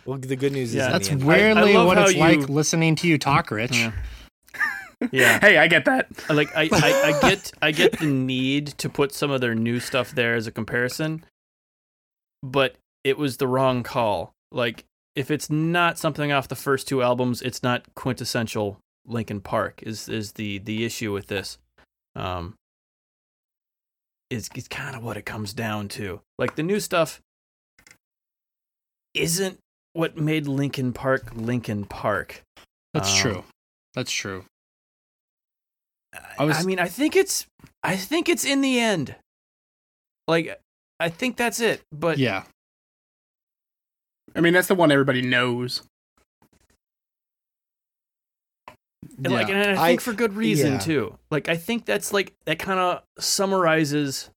Well, 0.05 0.17
the 0.17 0.35
good 0.35 0.51
news 0.51 0.75
Yeah. 0.75 0.87
is 0.87 0.91
That's 0.91 1.07
the 1.07 1.13
end. 1.13 1.23
weirdly 1.23 1.73
love 1.75 1.87
what 1.87 1.97
it's 1.97 2.13
you- 2.13 2.19
like 2.19 2.49
listening 2.49 2.97
to 2.97 3.07
you 3.07 3.17
talk, 3.17 3.51
Rich. 3.51 3.77
Yeah. 3.77 3.91
Yeah, 5.11 5.39
Hey, 5.39 5.57
I 5.57 5.67
get 5.67 5.85
that. 5.85 6.07
like 6.29 6.53
I, 6.55 6.67
I, 6.71 7.03
I 7.15 7.19
get 7.29 7.51
I 7.61 7.71
get 7.71 7.99
the 7.99 8.05
need 8.05 8.67
to 8.79 8.89
put 8.89 9.13
some 9.13 9.31
of 9.31 9.39
their 9.39 9.55
new 9.55 9.79
stuff 9.79 10.11
there 10.11 10.35
as 10.35 10.45
a 10.45 10.51
comparison, 10.51 11.23
but 12.43 12.75
it 13.05 13.17
was 13.17 13.37
the 13.37 13.47
wrong 13.47 13.81
call. 13.83 14.33
Like 14.51 14.83
if 15.15 15.31
it's 15.31 15.49
not 15.49 15.97
something 15.97 16.33
off 16.33 16.49
the 16.49 16.55
first 16.55 16.87
two 16.87 17.01
albums, 17.01 17.41
it's 17.41 17.63
not 17.63 17.85
quintessential 17.95 18.77
Linkin 19.07 19.39
Park. 19.41 19.81
Is 19.83 20.07
is 20.09 20.33
the 20.33 20.59
the 20.59 20.83
issue 20.85 21.11
with 21.13 21.27
this? 21.27 21.57
Um, 22.15 22.55
is 24.31 24.49
is 24.55 24.67
kind 24.67 24.95
of 24.95 25.03
what 25.03 25.17
it 25.17 25.25
comes 25.25 25.53
down 25.53 25.87
to. 25.89 26.21
Like 26.39 26.55
the 26.55 26.63
new 26.63 26.79
stuff 26.79 27.21
isn't 29.13 29.59
what 29.93 30.17
made 30.17 30.47
Linkin 30.47 30.93
Park 30.93 31.31
Linkin 31.35 31.85
Park. 31.85 32.41
That's 32.93 33.11
Um, 33.11 33.17
true. 33.17 33.43
That's 33.93 34.11
true. 34.11 34.45
I, 36.37 36.45
was... 36.45 36.57
I 36.57 36.63
mean, 36.63 36.79
I 36.79 36.87
think 36.87 37.15
it's 37.15 37.45
I 37.83 37.95
think 37.95 38.29
it's 38.29 38.45
in 38.45 38.61
the 38.61 38.79
end. 38.79 39.15
Like 40.27 40.59
I 40.99 41.09
think 41.09 41.37
that's 41.37 41.59
it. 41.59 41.81
But 41.91 42.17
yeah. 42.17 42.43
I 44.35 44.39
mean, 44.39 44.53
that's 44.53 44.67
the 44.69 44.75
one 44.75 44.91
everybody 44.91 45.21
knows. 45.21 45.83
And 49.17 49.33
like 49.33 49.49
and 49.49 49.77
I 49.79 49.83
I- 49.83 49.87
think 49.89 50.01
for 50.01 50.13
good 50.13 50.33
reason 50.33 50.73
yeah. 50.73 50.79
too. 50.79 51.17
Like 51.29 51.49
I 51.49 51.57
think 51.57 51.85
that's 51.85 52.13
like 52.13 52.33
that 52.45 52.59
kind 52.59 52.79
of 52.79 53.01
summarizes 53.19 54.29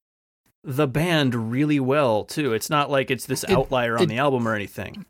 the 0.63 0.87
band 0.87 1.51
really 1.53 1.81
well 1.81 2.25
too. 2.25 2.53
It's 2.55 2.71
not 2.71 2.91
like 2.91 3.11
it's 3.11 3.27
this 3.27 3.45
It- 3.45 3.51
outlier 3.51 3.97
on 3.97 4.05
it- 4.05 4.07
the 4.07 4.19
album 4.19 4.47
or 4.49 4.55
anything. 4.55 5.05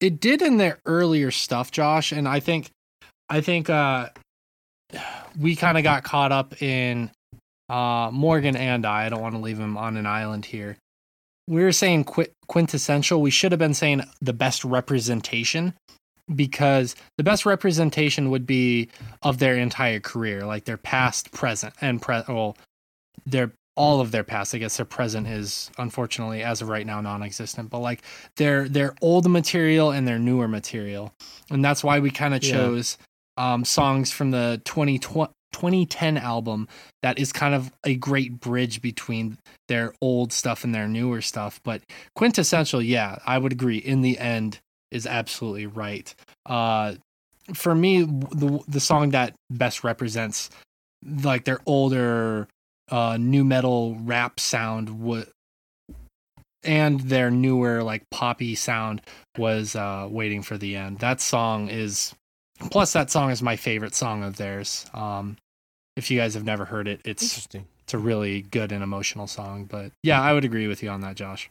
it 0.00 0.20
did 0.20 0.42
in 0.42 0.58
their 0.58 0.78
earlier 0.84 1.30
stuff, 1.30 1.70
Josh, 1.70 2.12
and 2.12 2.28
I 2.28 2.40
think 2.40 2.70
I 3.28 3.40
think 3.40 3.70
uh 3.70 4.10
we 5.38 5.56
kind 5.56 5.76
of 5.78 5.84
got 5.84 6.04
caught 6.04 6.32
up 6.32 6.60
in 6.62 7.10
uh 7.68 8.10
Morgan 8.12 8.56
and 8.56 8.84
I, 8.86 9.06
I 9.06 9.08
don't 9.08 9.20
want 9.22 9.34
to 9.34 9.40
leave 9.40 9.58
him 9.58 9.76
on 9.76 9.96
an 9.96 10.06
island 10.06 10.44
here. 10.46 10.76
We 11.48 11.62
were 11.62 11.72
saying 11.72 12.04
qui- 12.04 12.28
quintessential, 12.48 13.20
we 13.22 13.30
should 13.30 13.52
have 13.52 13.58
been 13.58 13.74
saying 13.74 14.02
the 14.20 14.32
best 14.32 14.64
representation 14.64 15.74
because 16.34 16.94
the 17.16 17.24
best 17.24 17.46
representation 17.46 18.30
would 18.30 18.46
be 18.46 18.88
of 19.22 19.38
their 19.38 19.56
entire 19.56 20.00
career, 20.00 20.44
like 20.44 20.64
their 20.64 20.76
past, 20.76 21.32
present, 21.32 21.74
and 21.80 22.00
pre 22.02 22.22
well, 22.28 22.56
their 23.24 23.52
all 23.76 24.00
of 24.00 24.10
their 24.10 24.24
past. 24.24 24.54
I 24.54 24.58
guess 24.58 24.76
their 24.76 24.86
present 24.86 25.26
is 25.28 25.70
unfortunately 25.78 26.42
as 26.42 26.62
of 26.62 26.68
right 26.68 26.86
now 26.86 27.00
non-existent, 27.00 27.70
but 27.70 27.80
like 27.80 28.02
their 28.36 28.68
their 28.68 28.94
old 29.02 29.28
material 29.30 29.90
and 29.90 30.06
their 30.08 30.18
newer 30.18 30.48
material, 30.48 31.12
and 31.50 31.64
that's 31.64 31.84
why 31.84 32.00
we 32.00 32.10
kind 32.10 32.34
of 32.34 32.42
Yeah. 32.42 32.52
chose 32.52 32.98
um, 33.36 33.64
songs 33.64 34.10
from 34.10 34.30
the 34.30 34.60
2020, 34.64 35.30
2010 35.52 36.18
album 36.18 36.68
that 37.02 37.18
is 37.18 37.32
kind 37.32 37.54
of 37.54 37.72
a 37.84 37.94
great 37.96 38.40
bridge 38.40 38.82
between 38.82 39.38
their 39.68 39.92
old 40.02 40.32
stuff 40.32 40.64
and 40.64 40.74
their 40.74 40.88
newer 40.88 41.20
stuff. 41.22 41.60
But 41.64 41.82
quintessential, 42.14 42.82
yeah, 42.82 43.18
I 43.26 43.38
would 43.38 43.52
agree. 43.52 43.78
In 43.78 44.02
the 44.02 44.18
end, 44.18 44.58
is 44.90 45.06
absolutely 45.06 45.66
right. 45.66 46.14
Uh, 46.44 46.94
for 47.54 47.74
me, 47.74 48.02
the 48.02 48.60
the 48.66 48.80
song 48.80 49.10
that 49.10 49.34
best 49.50 49.84
represents 49.84 50.50
like 51.22 51.44
their 51.44 51.60
older 51.66 52.48
uh, 52.90 53.16
nu 53.18 53.44
metal 53.44 53.96
rap 54.00 54.40
sound 54.40 55.00
would 55.00 55.28
and 56.64 57.00
their 57.00 57.30
newer 57.30 57.82
like 57.82 58.02
poppy 58.10 58.54
sound 58.54 59.00
was 59.38 59.76
uh 59.76 60.08
waiting 60.10 60.42
for 60.42 60.56
the 60.58 60.74
end 60.74 60.98
that 60.98 61.20
song 61.20 61.68
is 61.68 62.14
plus 62.70 62.92
that 62.92 63.10
song 63.10 63.30
is 63.30 63.42
my 63.42 63.54
favorite 63.54 63.94
song 63.94 64.24
of 64.24 64.36
theirs 64.36 64.86
um 64.94 65.36
if 65.96 66.10
you 66.10 66.18
guys 66.18 66.34
have 66.34 66.44
never 66.44 66.64
heard 66.64 66.88
it 66.88 67.00
it's 67.04 67.22
Interesting. 67.22 67.66
it's 67.84 67.94
a 67.94 67.98
really 67.98 68.42
good 68.42 68.72
and 68.72 68.82
emotional 68.82 69.26
song 69.28 69.64
but 69.64 69.92
yeah 70.02 70.20
i 70.20 70.32
would 70.32 70.44
agree 70.44 70.66
with 70.66 70.82
you 70.82 70.88
on 70.88 71.02
that 71.02 71.14
josh 71.14 71.50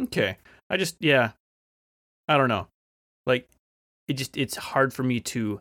Okay. 0.00 0.36
I 0.70 0.76
just 0.76 0.96
yeah. 1.00 1.32
I 2.28 2.36
don't 2.36 2.48
know. 2.48 2.68
Like 3.26 3.48
it 4.08 4.14
just 4.14 4.36
it's 4.36 4.56
hard 4.56 4.92
for 4.94 5.02
me 5.02 5.20
to 5.20 5.60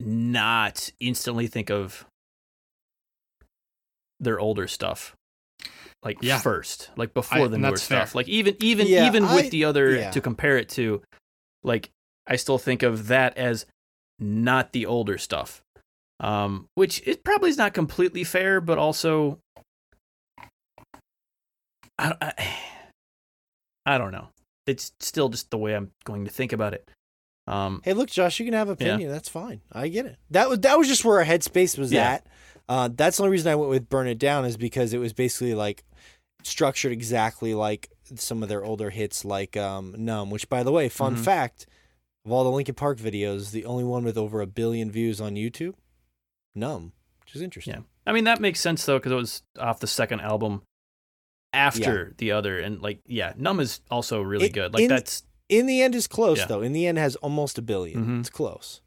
not 0.00 0.90
instantly 1.00 1.46
think 1.46 1.70
of 1.70 2.06
their 4.18 4.38
older 4.40 4.66
stuff. 4.66 5.14
like 6.02 6.16
Yeah. 6.22 6.38
first, 6.38 6.88
like 6.96 7.12
before 7.12 7.44
I- 7.44 7.48
the 7.48 7.58
newer 7.58 7.72
that's 7.72 7.86
fair. 7.86 8.06
stuff. 8.06 8.14
Like 8.14 8.26
even 8.28 8.56
even 8.60 8.86
Yeah, 8.86 9.06
even 9.06 9.24
with 9.24 9.50
the 9.50 9.64
other 9.66 9.90
yeah. 9.96 10.10
to 10.12 10.20
compare 10.22 10.56
it 10.56 10.70
to, 10.70 11.02
like 11.62 11.90
I 12.26 12.36
still 12.36 12.56
think 12.56 12.82
of 12.82 13.08
that 13.08 13.36
as 13.36 13.66
not 14.18 14.72
the 14.72 14.86
older 14.86 15.18
stuff. 15.18 15.60
Um, 16.20 16.68
which 16.74 17.02
it 17.06 17.22
probably 17.22 17.50
is 17.50 17.58
not 17.58 17.74
completely 17.74 18.24
fair, 18.24 18.62
but 18.62 18.78
also 18.78 19.38
I, 21.98 22.14
I, 22.20 22.56
I 23.86 23.98
don't 23.98 24.12
know. 24.12 24.28
It's 24.66 24.92
still 25.00 25.28
just 25.28 25.50
the 25.50 25.58
way 25.58 25.74
I'm 25.74 25.90
going 26.04 26.24
to 26.26 26.30
think 26.30 26.52
about 26.52 26.74
it. 26.74 26.88
Um, 27.46 27.80
Hey, 27.84 27.94
look, 27.94 28.10
Josh, 28.10 28.38
you 28.38 28.44
can 28.46 28.54
have 28.54 28.68
Yeah. 28.68 28.72
opinion. 28.74 29.10
That's 29.10 29.28
fine. 29.28 29.62
I 29.72 29.88
get 29.88 30.06
it. 30.06 30.18
That 30.30 30.48
was 30.48 30.60
that 30.60 30.78
was 30.78 30.86
just 30.88 31.04
where 31.04 31.18
our 31.18 31.24
headspace 31.24 31.76
was 31.78 31.92
Yeah. 31.92 32.10
at. 32.12 32.26
Uh, 32.68 32.88
that's 32.92 33.16
the 33.16 33.24
only 33.24 33.32
reason 33.32 33.50
I 33.50 33.56
went 33.56 33.70
with 33.70 33.88
"Burn 33.88 34.06
It 34.06 34.18
Down" 34.18 34.44
is 34.44 34.56
because 34.56 34.92
it 34.94 34.98
was 34.98 35.12
basically 35.12 35.54
like 35.54 35.82
structured 36.44 36.92
exactly 36.92 37.54
like 37.54 37.90
some 38.14 38.42
of 38.42 38.48
their 38.48 38.64
older 38.64 38.90
hits, 38.90 39.24
like 39.24 39.56
um, 39.56 39.94
"Numb." 39.98 40.30
Which, 40.30 40.48
by 40.48 40.62
the 40.62 40.70
way, 40.72 40.88
fun 40.88 41.16
Mhm. 41.16 41.24
fact: 41.24 41.66
of 42.24 42.30
all 42.30 42.44
the 42.44 42.50
Linkin 42.50 42.74
Park 42.76 42.98
videos, 42.98 43.50
the 43.50 43.64
only 43.64 43.84
one 43.84 44.04
with 44.04 44.16
over 44.18 44.40
a 44.40 44.46
billion 44.46 44.90
views 44.90 45.20
on 45.20 45.34
YouTube, 45.34 45.74
"Numb," 46.54 46.92
which 47.24 47.34
is 47.34 47.42
interesting. 47.42 47.74
Yeah. 47.74 47.80
I 48.06 48.12
mean, 48.12 48.24
that 48.24 48.40
makes 48.40 48.60
sense 48.60 48.84
though, 48.84 48.98
because 48.98 49.12
it 49.12 49.16
was 49.16 49.42
off 49.58 49.80
the 49.80 49.86
second 49.88 50.20
album 50.20 50.62
after 51.52 52.14
the 52.18 52.32
other. 52.32 52.58
And 52.58 52.80
like, 52.80 53.00
yeah, 53.06 53.32
Numb 53.36 53.60
is 53.60 53.80
also 53.90 54.20
really 54.22 54.46
It- 54.46 54.52
good. 54.52 54.72
Like, 54.74 54.82
in- 54.84 54.88
that's, 54.88 55.24
In 55.48 55.66
the 55.66 55.82
end, 55.82 55.96
is 55.96 56.06
close 56.06 56.38
Yeah. 56.38 56.46
though. 56.46 56.62
In 56.62 56.72
the 56.72 56.86
end, 56.86 56.96
has 56.98 57.16
almost 57.16 57.58
a 57.58 57.62
1000000000 57.62 57.96
Mhm. 58.06 58.20
It's 58.20 58.30
close. 58.30 58.80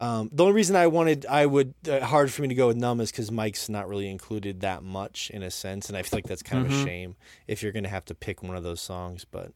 Um, 0.00 0.30
the 0.32 0.42
only 0.44 0.54
reason 0.54 0.74
I 0.74 0.88
wanted, 0.88 1.26
I 1.26 1.46
would, 1.46 1.74
uh, 1.88 2.00
hard 2.00 2.32
for 2.32 2.42
me 2.42 2.48
to 2.48 2.54
go 2.54 2.66
with 2.68 2.76
Numb 2.76 3.00
is 3.00 3.10
because 3.12 3.30
Mike's 3.30 3.68
not 3.68 3.88
really 3.88 4.08
included 4.10 4.60
that 4.60 4.82
much 4.82 5.30
in 5.30 5.42
a 5.44 5.50
sense, 5.50 5.88
and 5.88 5.96
I 5.96 6.02
feel 6.02 6.16
like 6.18 6.26
that's 6.26 6.42
kind 6.42 6.66
of 6.66 6.72
Mhm. 6.72 6.82
a 6.82 6.84
shame 6.84 7.16
if 7.46 7.62
you're 7.62 7.72
to 7.72 7.88
have 7.88 8.04
to 8.06 8.14
pick 8.14 8.42
one 8.42 8.56
of 8.56 8.64
those 8.64 8.80
songs. 8.80 9.24
But 9.24 9.52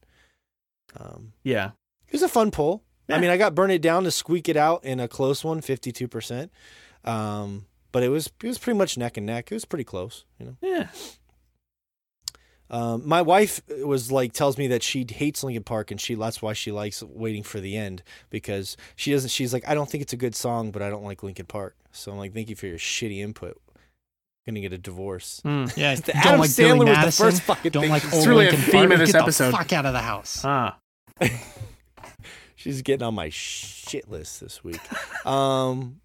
um, 0.95 1.33
yeah. 1.43 1.71
it 2.07 2.13
was 2.13 2.23
a 2.23 2.29
fun 2.29 2.51
poll. 2.51 2.83
I 3.09 3.19
mean, 3.19 3.29
I 3.29 3.37
got 3.37 3.55
Burn 3.55 3.71
It 3.71 3.81
Down 3.81 4.03
to 4.03 4.11
squeak 4.11 4.49
it 4.49 4.57
out 4.57 4.83
in 4.83 4.99
a 4.99 5.07
close 5.07 5.43
one, 5.43 5.61
52%. 5.61 6.51
Um, 7.05 7.67
but 7.93 8.03
it 8.03 8.09
was 8.09 8.27
it 8.27 8.47
was 8.47 8.57
pretty 8.57 8.77
much 8.77 8.97
neck 8.97 9.15
and 9.15 9.25
neck. 9.25 9.49
It 9.51 9.55
was 9.55 9.63
pretty 9.65 9.85
close, 9.85 10.25
you 10.39 10.45
know. 10.45 10.57
Yeah. 10.61 10.89
Um, 12.69 13.07
my 13.07 13.21
wife 13.21 13.61
was 13.83 14.11
like 14.11 14.33
tells 14.33 14.57
me 14.57 14.67
that 14.67 14.83
she 14.83 15.05
hates 15.09 15.43
Linkin 15.43 15.63
Park 15.63 15.89
and 15.91 16.01
she 16.01 16.15
that's 16.15 16.41
why 16.41 16.53
she 16.53 16.71
likes 16.71 17.01
waiting 17.01 17.43
for 17.43 17.59
the 17.59 17.77
end 17.77 18.03
because 18.29 18.75
she 18.95 19.11
doesn't. 19.11 19.29
She's 19.29 19.53
like, 19.53 19.67
I 19.67 19.73
don't 19.73 19.89
think 19.89 20.01
it's 20.01 20.13
a 20.13 20.17
good 20.17 20.35
song, 20.35 20.71
but 20.71 20.81
I 20.81 20.89
don't 20.89 21.03
like 21.03 21.23
Linkin 21.23 21.45
Park. 21.45 21.75
So 21.91 22.11
I'm 22.11 22.17
like, 22.17 22.33
thank 22.33 22.49
you 22.49 22.55
for 22.55 22.67
your 22.67 22.77
shitty 22.77 23.19
input. 23.19 23.57
gonna 24.45 24.59
get 24.59 24.73
a 24.73 24.77
divorce. 24.77 25.41
Mm. 25.45 25.75
Yeah, 25.77 25.95
The 25.95 26.11
don't 26.11 26.15
Adam 26.17 26.39
like 26.41 26.49
Sandler 26.49 26.85
Billy 26.85 26.91
was 26.91 27.17
the 27.17 27.23
first 27.23 27.41
fucking 27.43 27.71
don't 27.71 27.83
thing 27.83 27.91
like 27.91 28.03
old 28.13 28.23
said. 28.23 28.29
really 28.29 28.47
a 28.47 28.53
theme 28.53 28.89
Park. 28.89 28.93
of 28.93 28.99
this 28.99 29.11
Get 29.13 29.21
episode. 29.21 29.47
the 29.51 29.57
fuck 29.57 29.73
out 29.73 29.85
of 29.85 29.93
the 29.93 30.01
house. 30.01 30.41
Ah. 30.43 30.77
She's 32.55 32.81
getting 32.81 33.05
on 33.05 33.13
my 33.13 33.29
shit 33.29 34.09
list 34.09 34.41
this 34.41 34.63
week. 34.63 34.81
um, 35.25 36.01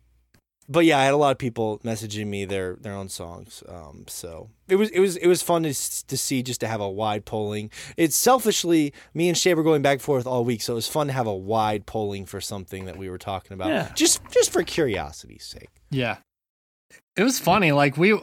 but 0.73 0.84
yeah, 0.84 0.99
I 0.99 1.05
had 1.05 1.15
a 1.15 1.18
lot 1.18 1.31
of 1.31 1.39
people 1.39 1.78
messaging 1.84 2.26
me 2.26 2.44
their 2.44 2.76
their 2.76 2.94
own 2.94 3.09
songs. 3.09 3.62
Um, 3.68 4.05
so 4.09 4.49
it 4.68 4.76
was 4.76 4.91
it 4.91 5.01
was 5.01 5.17
it 5.17 5.26
was 5.26 5.42
fun 5.42 5.62
to 5.62 5.73
to 5.73 6.17
see 6.17 6.42
just 6.42 6.60
to 6.60 6.68
have 6.68 6.81
a 6.81 6.89
wide 6.89 7.25
polling. 7.25 7.70
It's 7.97 8.17
selfishly 8.17 8.92
me 9.15 9.28
and 9.28 9.36
Shay 9.36 9.55
were 9.55 9.62
going 9.62 9.83
back 9.83 9.94
and 9.94 10.02
forth 10.02 10.26
all 10.26 10.44
week, 10.44 10.62
so 10.62 10.73
it 10.73 10.76
was 10.76 10.89
fun 10.89 11.09
to 11.09 11.12
have 11.12 11.26
a 11.26 11.34
wide 11.34 11.86
polling 11.86 12.26
for 12.26 12.41
something 12.41 12.86
that 12.86 12.97
we 12.97 13.09
were 13.10 13.18
talking 13.18 13.52
about. 13.52 13.68
Yeah. 13.68 13.92
Just 13.94 14.20
just 14.31 14.52
for 14.52 14.62
curiosity's 14.62 15.44
sake. 15.44 15.70
Yeah. 15.91 16.17
It 17.17 17.23
was 17.23 17.39
funny. 17.39 17.73
Like 17.73 17.97
we 17.97 18.18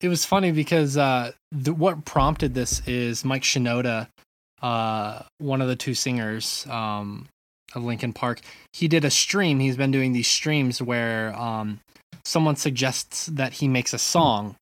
it 0.00 0.08
was 0.08 0.24
funny 0.24 0.50
because 0.50 0.96
uh 0.96 1.32
the, 1.52 1.72
what 1.72 2.04
prompted 2.04 2.54
this 2.54 2.86
is 2.86 3.24
Mike 3.24 3.42
Shinoda, 3.42 4.08
uh 4.60 5.22
one 5.38 5.62
of 5.62 5.68
the 5.68 5.76
two 5.76 5.94
singers 5.94 6.66
um 6.68 7.28
of 7.74 7.84
Linkin 7.84 8.12
Park. 8.12 8.40
He 8.72 8.88
did 8.88 9.04
a 9.04 9.10
stream. 9.10 9.60
He's 9.60 9.76
been 9.76 9.90
doing 9.90 10.12
these 10.12 10.28
streams 10.28 10.80
where 10.80 11.34
um 11.36 11.80
someone 12.24 12.56
suggests 12.56 13.26
that 13.26 13.54
he 13.54 13.68
makes 13.68 13.92
a 13.92 13.98
song 13.98 14.56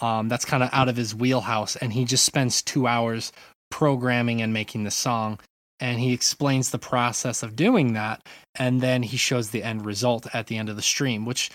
um 0.00 0.28
that's 0.28 0.44
kind 0.44 0.62
of 0.62 0.70
out 0.72 0.88
of 0.88 0.96
his 0.96 1.14
wheelhouse 1.14 1.74
and 1.76 1.92
he 1.92 2.04
just 2.04 2.24
spends 2.24 2.62
2 2.62 2.86
hours 2.86 3.32
programming 3.70 4.40
and 4.40 4.52
making 4.52 4.84
the 4.84 4.90
song 4.90 5.40
and 5.80 5.98
he 6.00 6.12
explains 6.12 6.70
the 6.70 6.78
process 6.78 7.42
of 7.42 7.56
doing 7.56 7.94
that 7.94 8.20
and 8.54 8.80
then 8.80 9.02
he 9.02 9.16
shows 9.16 9.50
the 9.50 9.62
end 9.62 9.84
result 9.84 10.26
at 10.34 10.46
the 10.46 10.56
end 10.56 10.68
of 10.68 10.76
the 10.76 10.82
stream 10.82 11.24
which 11.24 11.50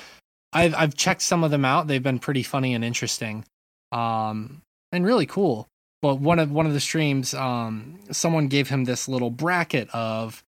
I've 0.53 0.75
I've 0.75 0.95
checked 0.95 1.21
some 1.21 1.43
of 1.43 1.51
them 1.51 1.65
out. 1.65 1.87
They've 1.87 2.03
been 2.03 2.19
pretty 2.19 2.43
funny 2.43 2.73
and 2.73 2.85
interesting, 2.85 3.43
um, 3.91 4.61
and 4.91 5.05
really 5.05 5.25
cool. 5.25 5.67
But 6.01 6.19
one 6.19 6.39
of 6.39 6.51
one 6.51 6.65
of 6.65 6.73
the 6.73 6.79
streams, 6.79 7.33
um, 7.33 7.99
someone 8.11 8.47
gave 8.47 8.69
him 8.69 8.85
this 8.85 9.07
little 9.07 9.31
bracket 9.31 9.89
of 9.93 10.43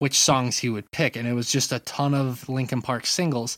which 0.00 0.18
songs 0.18 0.58
he 0.58 0.68
would 0.68 0.90
pick, 0.90 1.14
and 1.16 1.28
it 1.28 1.32
was 1.34 1.50
just 1.52 1.70
a 1.72 1.78
ton 1.78 2.12
of 2.14 2.48
Linkin 2.48 2.82
Park 2.82 3.06
singles, 3.06 3.56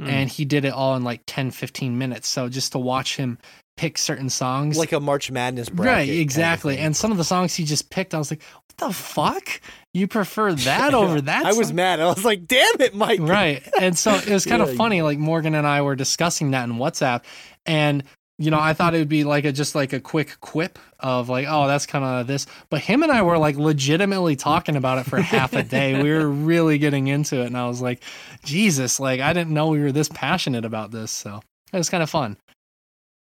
Mm. 0.00 0.08
and 0.08 0.30
he 0.30 0.44
did 0.46 0.64
it 0.64 0.72
all 0.72 0.96
in 0.96 1.04
like 1.04 1.20
10, 1.26 1.50
15 1.50 1.98
minutes. 1.98 2.26
So 2.26 2.48
just 2.48 2.72
to 2.72 2.78
watch 2.78 3.16
him 3.16 3.36
pick 3.76 3.98
certain 3.98 4.30
songs, 4.30 4.78
Like 4.78 4.92
a 4.92 5.00
March 5.00 5.30
Madness 5.30 5.68
bracket. 5.68 5.92
right, 5.92 5.98
kind 6.06 6.10
of 6.10 6.16
exactly. 6.16 6.78
and 6.78 6.96
some 6.96 7.12
of 7.12 7.18
the 7.18 7.24
songs 7.24 7.54
he 7.54 7.64
just 7.64 7.90
picked, 7.90 8.14
I 8.14 8.18
was 8.18 8.30
like, 8.30 8.42
what 8.42 8.88
the 8.88 8.92
fuck? 8.94 9.60
You 9.92 10.08
prefer 10.08 10.54
that 10.68 10.94
over 10.94 11.20
that? 11.20 11.44
I 11.44 11.52
was 11.52 11.74
mad. 11.74 12.00
I 12.00 12.06
was 12.06 12.24
like, 12.24 12.46
damn 12.46 12.80
it, 12.80 12.94
Mike. 12.94 13.20
right 13.20 13.62
and 13.80 13.96
so 13.96 14.14
it 14.14 14.28
was 14.30 14.46
kind 14.52 14.62
Yeah. 14.64 14.70
of 14.70 14.76
funny 14.76 15.02
like 15.02 15.18
morgan 15.18 15.54
and 15.54 15.66
i 15.66 15.82
were 15.82 15.94
discussing 15.94 16.52
that 16.52 16.64
in 16.68 16.76
whatsapp 16.76 17.22
and 17.66 18.02
you 18.42 18.50
know 18.50 18.58
i 18.58 18.72
thought 18.74 18.94
it 18.94 18.98
would 18.98 19.08
be 19.08 19.24
like 19.24 19.44
a 19.44 19.52
just 19.52 19.74
like 19.74 19.92
a 19.92 20.00
quick 20.00 20.36
quip 20.40 20.78
of 21.00 21.28
like 21.28 21.46
oh 21.48 21.66
that's 21.66 21.86
kind 21.86 22.04
of 22.04 22.26
this 22.26 22.46
but 22.70 22.80
him 22.80 23.02
and 23.02 23.12
i 23.12 23.22
were 23.22 23.38
like 23.38 23.56
legitimately 23.56 24.34
talking 24.36 24.76
about 24.76 24.98
it 24.98 25.04
for 25.04 25.20
half 25.20 25.52
a 25.52 25.62
day 25.62 26.02
we 26.02 26.10
were 26.10 26.28
really 26.52 26.78
getting 26.78 27.06
into 27.06 27.40
it 27.40 27.46
and 27.46 27.56
i 27.56 27.66
was 27.68 27.80
like 27.80 28.02
jesus 28.44 28.98
like 28.98 29.20
i 29.20 29.32
didn't 29.32 29.52
know 29.54 29.68
we 29.68 29.80
were 29.80 29.92
this 29.92 30.08
passionate 30.08 30.64
about 30.64 30.90
this 30.90 31.10
so 31.10 31.40
it 31.72 31.76
was 31.76 31.88
kind 31.88 32.02
of 32.02 32.10
fun 32.10 32.36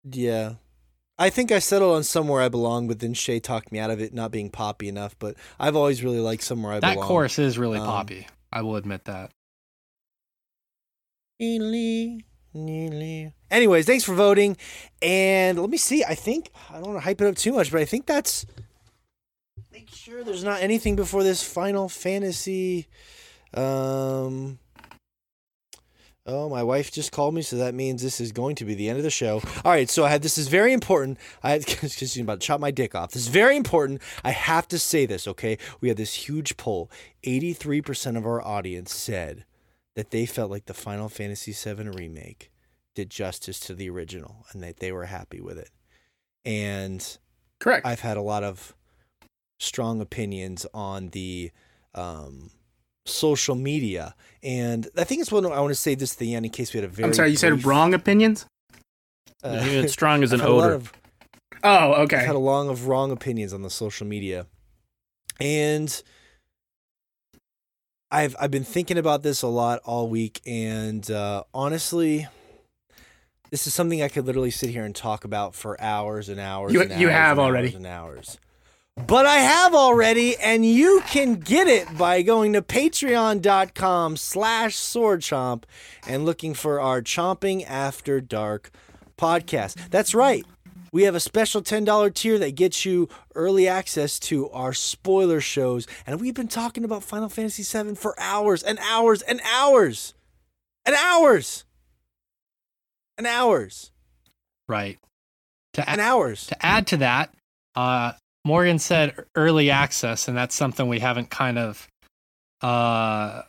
Yeah. 0.04 0.54
I 1.20 1.30
think 1.30 1.50
I 1.50 1.58
settled 1.58 1.96
on 1.96 2.04
somewhere 2.04 2.40
I 2.40 2.48
belong, 2.48 2.86
but 2.86 3.00
then 3.00 3.12
Shay 3.12 3.40
talked 3.40 3.72
me 3.72 3.80
out 3.80 3.90
of 3.90 4.00
it 4.00 4.14
not 4.14 4.30
being 4.30 4.50
poppy 4.50 4.86
enough. 4.86 5.16
But 5.18 5.34
I've 5.58 5.74
always 5.74 6.04
really 6.04 6.20
liked 6.20 6.44
somewhere 6.44 6.74
I 6.74 6.78
that 6.78 6.94
belong. 6.94 7.00
That 7.00 7.08
chorus 7.08 7.40
is 7.40 7.58
really 7.58 7.80
Um, 7.80 7.86
poppy 7.86 8.28
i 8.52 8.62
will 8.62 8.76
admit 8.76 9.04
that 9.06 9.32
Anyways, 13.50 13.86
thanks 13.86 14.04
for 14.04 14.14
voting. 14.14 14.56
And 15.02 15.58
let 15.58 15.70
me 15.70 15.76
see. 15.76 16.04
I 16.04 16.14
think 16.14 16.50
I 16.70 16.74
don't 16.74 16.88
want 16.88 16.96
to 16.96 17.04
hype 17.04 17.20
it 17.20 17.26
up 17.26 17.36
too 17.36 17.52
much, 17.52 17.70
but 17.70 17.80
I 17.80 17.84
think 17.84 18.06
that's 18.06 18.46
make 19.72 19.90
sure 19.90 20.24
there's 20.24 20.44
not 20.44 20.60
anything 20.62 20.96
before 20.96 21.22
this 21.22 21.42
Final 21.42 21.88
Fantasy. 21.88 22.88
Um. 23.54 24.58
Oh, 26.30 26.50
my 26.50 26.62
wife 26.62 26.92
just 26.92 27.10
called 27.10 27.34
me, 27.34 27.40
so 27.40 27.56
that 27.56 27.74
means 27.74 28.02
this 28.02 28.20
is 28.20 28.32
going 28.32 28.54
to 28.56 28.66
be 28.66 28.74
the 28.74 28.90
end 28.90 28.98
of 28.98 29.02
the 29.02 29.08
show. 29.08 29.40
All 29.64 29.72
right, 29.72 29.88
so 29.88 30.04
I 30.04 30.10
had 30.10 30.20
this 30.20 30.36
is 30.36 30.48
very 30.48 30.74
important. 30.74 31.16
I 31.42 31.52
had 31.52 31.64
because 31.66 31.94
she's 31.94 32.18
about 32.18 32.40
to 32.40 32.46
chop 32.46 32.60
my 32.60 32.70
dick 32.70 32.94
off. 32.94 33.12
This 33.12 33.22
is 33.22 33.28
very 33.28 33.56
important. 33.56 34.02
I 34.22 34.32
have 34.32 34.68
to 34.68 34.78
say 34.78 35.06
this, 35.06 35.26
okay? 35.26 35.56
We 35.80 35.88
had 35.88 35.96
this 35.96 36.12
huge 36.12 36.58
poll. 36.58 36.90
Eighty-three 37.24 37.80
percent 37.80 38.18
of 38.18 38.26
our 38.26 38.42
audience 38.44 38.94
said 38.94 39.44
that 39.98 40.12
they 40.12 40.24
felt 40.26 40.48
like 40.48 40.66
the 40.66 40.74
Final 40.74 41.08
Fantasy 41.08 41.50
VII 41.52 41.88
remake 41.88 42.52
did 42.94 43.10
justice 43.10 43.58
to 43.58 43.74
the 43.74 43.90
original, 43.90 44.46
and 44.52 44.62
that 44.62 44.76
they 44.78 44.92
were 44.92 45.06
happy 45.06 45.40
with 45.40 45.58
it. 45.58 45.70
And 46.44 47.04
Correct. 47.58 47.84
I've 47.84 47.98
had 47.98 48.16
a 48.16 48.22
lot 48.22 48.44
of 48.44 48.76
strong 49.58 50.00
opinions 50.00 50.64
on 50.72 51.08
the 51.08 51.50
um, 51.96 52.52
social 53.06 53.56
media, 53.56 54.14
and 54.40 54.86
I 54.96 55.02
think 55.02 55.20
it's 55.20 55.32
one 55.32 55.44
I 55.46 55.58
want 55.58 55.70
to 55.72 55.74
say 55.74 55.96
this 55.96 56.12
at 56.12 56.18
the 56.20 56.36
end 56.36 56.46
in 56.46 56.52
case 56.52 56.72
we 56.72 56.78
had 56.78 56.88
a 56.88 56.92
very. 56.92 57.08
I'm 57.08 57.12
sorry, 57.14 57.30
you 57.32 57.36
said 57.36 57.64
wrong 57.64 57.92
opinions? 57.92 58.46
uh, 59.42 59.58
it's 59.64 59.92
strong 59.92 60.22
as 60.22 60.32
an 60.32 60.38
had 60.38 60.48
odor. 60.48 60.74
of- 60.74 60.92
Oh, 61.64 61.90
okay. 61.94 61.94
I've 61.94 62.02
okay. 62.22 62.24
had 62.26 62.36
a 62.36 62.38
long 62.38 62.68
of 62.68 62.86
wrong 62.86 63.10
opinions 63.10 63.52
on 63.52 63.62
the 63.62 63.70
social 63.70 64.06
media, 64.06 64.46
and 65.40 65.90
I've 68.10 68.34
I've 68.40 68.50
been 68.50 68.64
thinking 68.64 68.96
about 68.98 69.22
this 69.22 69.42
a 69.42 69.48
lot 69.48 69.80
all 69.84 70.08
week, 70.08 70.40
and 70.46 71.08
uh, 71.10 71.44
honestly, 71.52 72.26
this 73.50 73.66
is 73.66 73.74
something 73.74 74.02
I 74.02 74.08
could 74.08 74.24
literally 74.26 74.50
sit 74.50 74.70
here 74.70 74.84
and 74.84 74.94
talk 74.94 75.24
about 75.24 75.54
for 75.54 75.80
hours 75.80 76.28
and 76.28 76.40
hours. 76.40 76.72
You- 76.72 76.82
and 76.82 77.00
you 77.00 77.08
have 77.08 77.38
already. 77.38 77.68
hours 77.68 77.74
and 77.76 77.86
hours. 77.86 78.38
But 79.06 79.26
I 79.26 79.36
have 79.36 79.74
already, 79.76 80.36
and 80.38 80.66
you 80.66 81.02
can 81.06 81.34
get 81.36 81.68
it 81.68 81.96
by 81.96 82.22
going 82.22 82.52
to 82.54 82.62
patreon.com 82.62 84.16
slash 84.16 84.74
swordchomp 84.76 85.62
and 86.08 86.24
looking 86.24 86.52
for 86.52 86.80
our 86.80 87.00
Chomping 87.00 87.64
After 87.68 88.20
Dark 88.20 88.72
podcast. 89.16 89.90
That's 89.90 90.16
right. 90.16 90.44
We 90.92 91.02
have 91.04 91.14
a 91.14 91.20
special 91.20 91.62
$10 91.62 92.14
tier 92.14 92.38
that 92.38 92.54
gets 92.54 92.84
you 92.84 93.08
early 93.34 93.68
access 93.68 94.18
to 94.20 94.48
our 94.50 94.72
spoiler 94.72 95.40
shows. 95.40 95.86
And 96.06 96.20
we've 96.20 96.34
been 96.34 96.48
talking 96.48 96.84
about 96.84 97.04
Final 97.04 97.28
Fantasy 97.28 97.62
VII 97.62 97.94
for 97.94 98.18
hours 98.18 98.62
and 98.62 98.78
hours 98.80 99.22
and 99.22 99.40
hours 99.52 100.14
and 100.86 100.96
hours 100.96 101.64
and 103.16 103.26
hours. 103.26 103.90
right 104.68 104.98
to 105.74 105.88
And 105.90 106.00
hours. 106.00 106.46
to 106.46 106.64
add 106.66 106.86
to 106.88 106.96
that, 106.98 107.34
uh, 107.74 108.12
Morgan 108.44 108.78
said 108.78 109.14
early 109.34 109.70
access, 109.70 110.28
and 110.28 110.36
that's 110.36 110.54
something 110.54 110.88
we 110.88 111.00
haven't 111.00 111.28
kind 111.28 111.58
of 111.58 111.86
uh, 112.62 113.42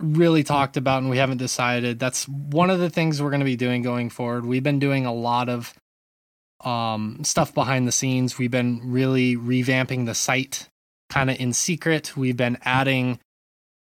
really 0.00 0.42
talked 0.42 0.76
about 0.76 1.02
and 1.02 1.10
we 1.10 1.18
haven't 1.18 1.36
decided. 1.36 1.98
That's 1.98 2.26
one 2.26 2.70
of 2.70 2.78
the 2.78 2.88
things 2.90 3.20
we're 3.20 3.30
going 3.30 3.40
to 3.40 3.44
be 3.44 3.56
doing 3.56 3.82
going 3.82 4.08
forward. 4.08 4.46
We've 4.46 4.62
been 4.62 4.78
doing 4.78 5.04
a 5.06 5.12
lot 5.12 5.48
of 5.48 5.74
um, 6.64 7.20
stuff 7.24 7.54
behind 7.54 7.86
the 7.86 7.92
scenes. 7.92 8.38
We've 8.38 8.50
been 8.50 8.80
really 8.84 9.36
revamping 9.36 10.06
the 10.06 10.14
site 10.14 10.68
kind 11.08 11.30
of 11.30 11.38
in 11.40 11.52
secret. 11.52 12.16
We've 12.16 12.36
been 12.36 12.58
adding 12.62 13.18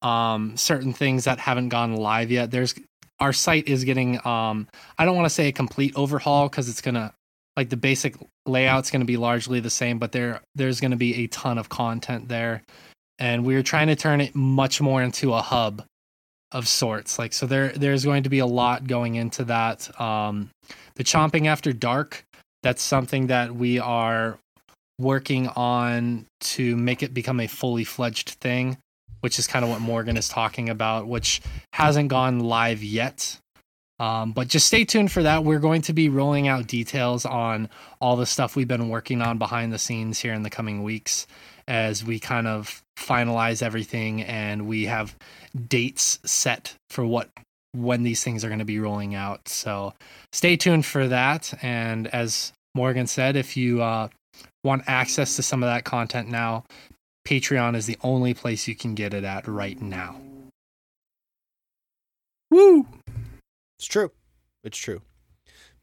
um, 0.02 0.58
certain 0.58 0.94
things 0.94 1.26
that 1.26 1.40
haven't 1.40 1.70
gone 1.70 1.96
live 1.96 2.32
yet. 2.32 2.52
There's 2.52 2.76
our 3.20 3.34
site 3.34 3.68
is 3.68 3.84
getting 3.84 4.26
um, 4.26 4.68
I 4.98 5.06
don't 5.06 5.16
want 5.16 5.26
to 5.26 5.34
say 5.34 5.48
a 5.48 5.52
complete 5.52 5.94
overhaul 5.96 6.50
because 6.50 6.70
it's 6.70 6.82
gonna 6.82 7.14
like 7.56 7.70
the 7.70 7.78
basic 7.78 8.16
layout's 8.46 8.92
to 8.92 9.06
be 9.06 9.18
largely 9.18 9.60
the 9.60 9.70
same, 9.70 9.98
but 10.00 10.12
there 10.12 10.42
there's 10.56 10.80
to 10.92 10.98
be 10.98 11.24
a 11.24 11.28
ton 11.28 11.58
of 11.58 11.70
content 11.70 12.30
there, 12.30 12.64
and 13.20 13.46
we're 13.46 13.64
trying 13.64 13.88
to 13.88 13.96
turn 13.96 14.22
it 14.22 14.36
much 14.36 14.80
more 14.80 15.02
into 15.02 15.34
a 15.34 15.42
hub 15.42 15.84
of 16.52 16.68
sorts. 16.68 17.18
Like 17.18 17.34
so, 17.34 17.48
there 17.48 17.70
there's 17.70 18.06
going 18.06 18.24
to 18.24 18.30
be 18.30 18.40
a 18.40 18.46
lot 18.46 18.88
going 18.88 19.16
into 19.16 19.44
that. 19.46 20.00
Um, 20.00 20.52
the 20.96 21.04
chomping 21.04 21.48
after 21.48 21.74
dark, 21.74 22.24
that's 22.68 22.84
something 22.84 23.28
that 23.28 23.56
we 23.56 23.80
are 23.80 24.38
working 25.00 25.48
on 25.48 26.26
to 26.42 26.76
make 26.76 27.02
it 27.02 27.14
become 27.14 27.40
a 27.40 27.48
fully 27.48 27.86
fledged 27.86 28.32
thing, 28.42 28.78
which 29.22 29.40
is 29.40 29.48
kind 29.48 29.64
of 29.64 29.72
what 29.72 29.80
Morgan 29.80 30.18
is 30.18 30.28
talking 30.28 30.68
about, 30.68 31.08
which 31.08 31.40
hasn't 31.72 32.10
gone 32.10 32.42
live 32.42 32.84
yet. 32.84 33.40
Um, 34.02 34.34
but 34.34 34.50
just 34.50 34.68
stay 34.68 34.84
tuned 34.84 35.14
for 35.14 35.24
that. 35.24 35.46
We're 35.46 35.60
going 35.60 35.82
to 35.84 35.94
be 35.94 36.10
rolling 36.10 36.50
out 36.50 36.68
details 36.68 37.26
on 37.26 37.70
all 38.02 38.18
the 38.18 38.26
stuff 38.26 38.58
we've 38.58 38.68
been 38.68 38.90
working 38.90 39.22
on 39.22 39.38
behind 39.38 39.72
the 39.72 39.80
scenes 39.80 40.20
here 40.20 40.34
in 40.34 40.44
the 40.44 40.50
coming 40.50 40.84
weeks 40.84 41.26
as 41.70 42.04
we 42.04 42.20
kind 42.20 42.48
of 42.48 42.84
finalize 43.00 43.64
everything 43.64 44.24
and 44.24 44.68
we 44.68 44.88
have 44.88 45.16
dates 45.70 46.20
set 46.26 46.76
for 46.90 47.06
what 47.06 47.30
when 47.74 48.04
these 48.04 48.24
things 48.24 48.44
are 48.44 48.50
going 48.50 48.60
to 48.60 48.66
be 48.66 48.80
rolling 48.80 49.16
out. 49.16 49.48
So 49.48 49.94
stay 50.34 50.58
tuned 50.58 50.86
for 50.86 51.08
that. 51.08 51.54
And 51.62 52.08
as 52.08 52.52
Morgan 52.78 53.08
said, 53.08 53.36
if 53.36 53.58
you 53.58 53.82
uh, 53.82 54.08
want 54.64 54.84
access 54.86 55.36
to 55.36 55.44
some 55.44 55.64
of 55.64 55.68
that 55.68 55.84
content 55.84 56.30
now, 56.30 56.64
Patreon 57.28 57.76
is 57.76 57.88
the 57.88 57.98
only 58.04 58.36
place 58.36 58.68
you 58.68 58.76
can 58.76 58.94
get 58.94 59.16
it 59.16 59.24
at 59.24 59.48
right 59.48 59.82
now. 59.82 60.22
Woo! 62.52 62.88
It's 63.80 63.88
true. 63.88 64.12
It's 64.64 64.78
true. 64.78 65.02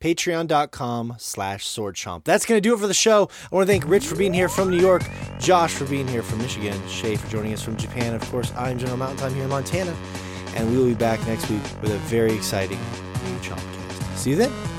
Patreon.com 0.01 1.17
slash 1.19 1.67
sword 1.67 1.97
chomp. 1.97 2.25
That's 2.25 2.47
going 2.47 2.59
to 2.59 2.67
do 2.67 2.75
it 2.75 2.79
for 2.79 2.87
the 2.87 2.95
show. 2.95 3.29
I 3.51 3.55
want 3.55 3.67
to 3.67 3.73
thank 3.73 3.89
Rich 3.89 4.07
for 4.07 4.15
being 4.15 4.33
here 4.33 4.49
from 4.49 4.71
New 4.71 4.79
York, 4.79 5.03
Josh 5.41 5.75
for 5.75 5.87
being 5.87 6.07
here 6.07 6.23
from 6.23 6.39
Michigan, 6.39 6.81
Shay 6.89 7.17
for 7.17 7.29
joining 7.29 7.53
us 7.53 7.63
from 7.63 7.77
Japan. 7.77 8.15
Of 8.15 8.23
course, 8.31 8.53
I'm 8.57 8.79
General 8.79 8.99
Mountain 8.99 9.19
Time 9.19 9.35
here 9.35 9.45
in 9.45 9.51
Montana. 9.51 9.95
And 10.55 10.71
we 10.71 10.79
will 10.79 10.87
be 10.87 10.95
back 10.95 11.27
next 11.27 11.51
week 11.51 11.63
with 11.83 11.91
a 11.91 11.99
very 12.07 12.33
exciting 12.33 12.79
new 13.25 13.39
Chompcast. 13.39 14.17
See 14.17 14.31
you 14.31 14.37
then. 14.37 14.74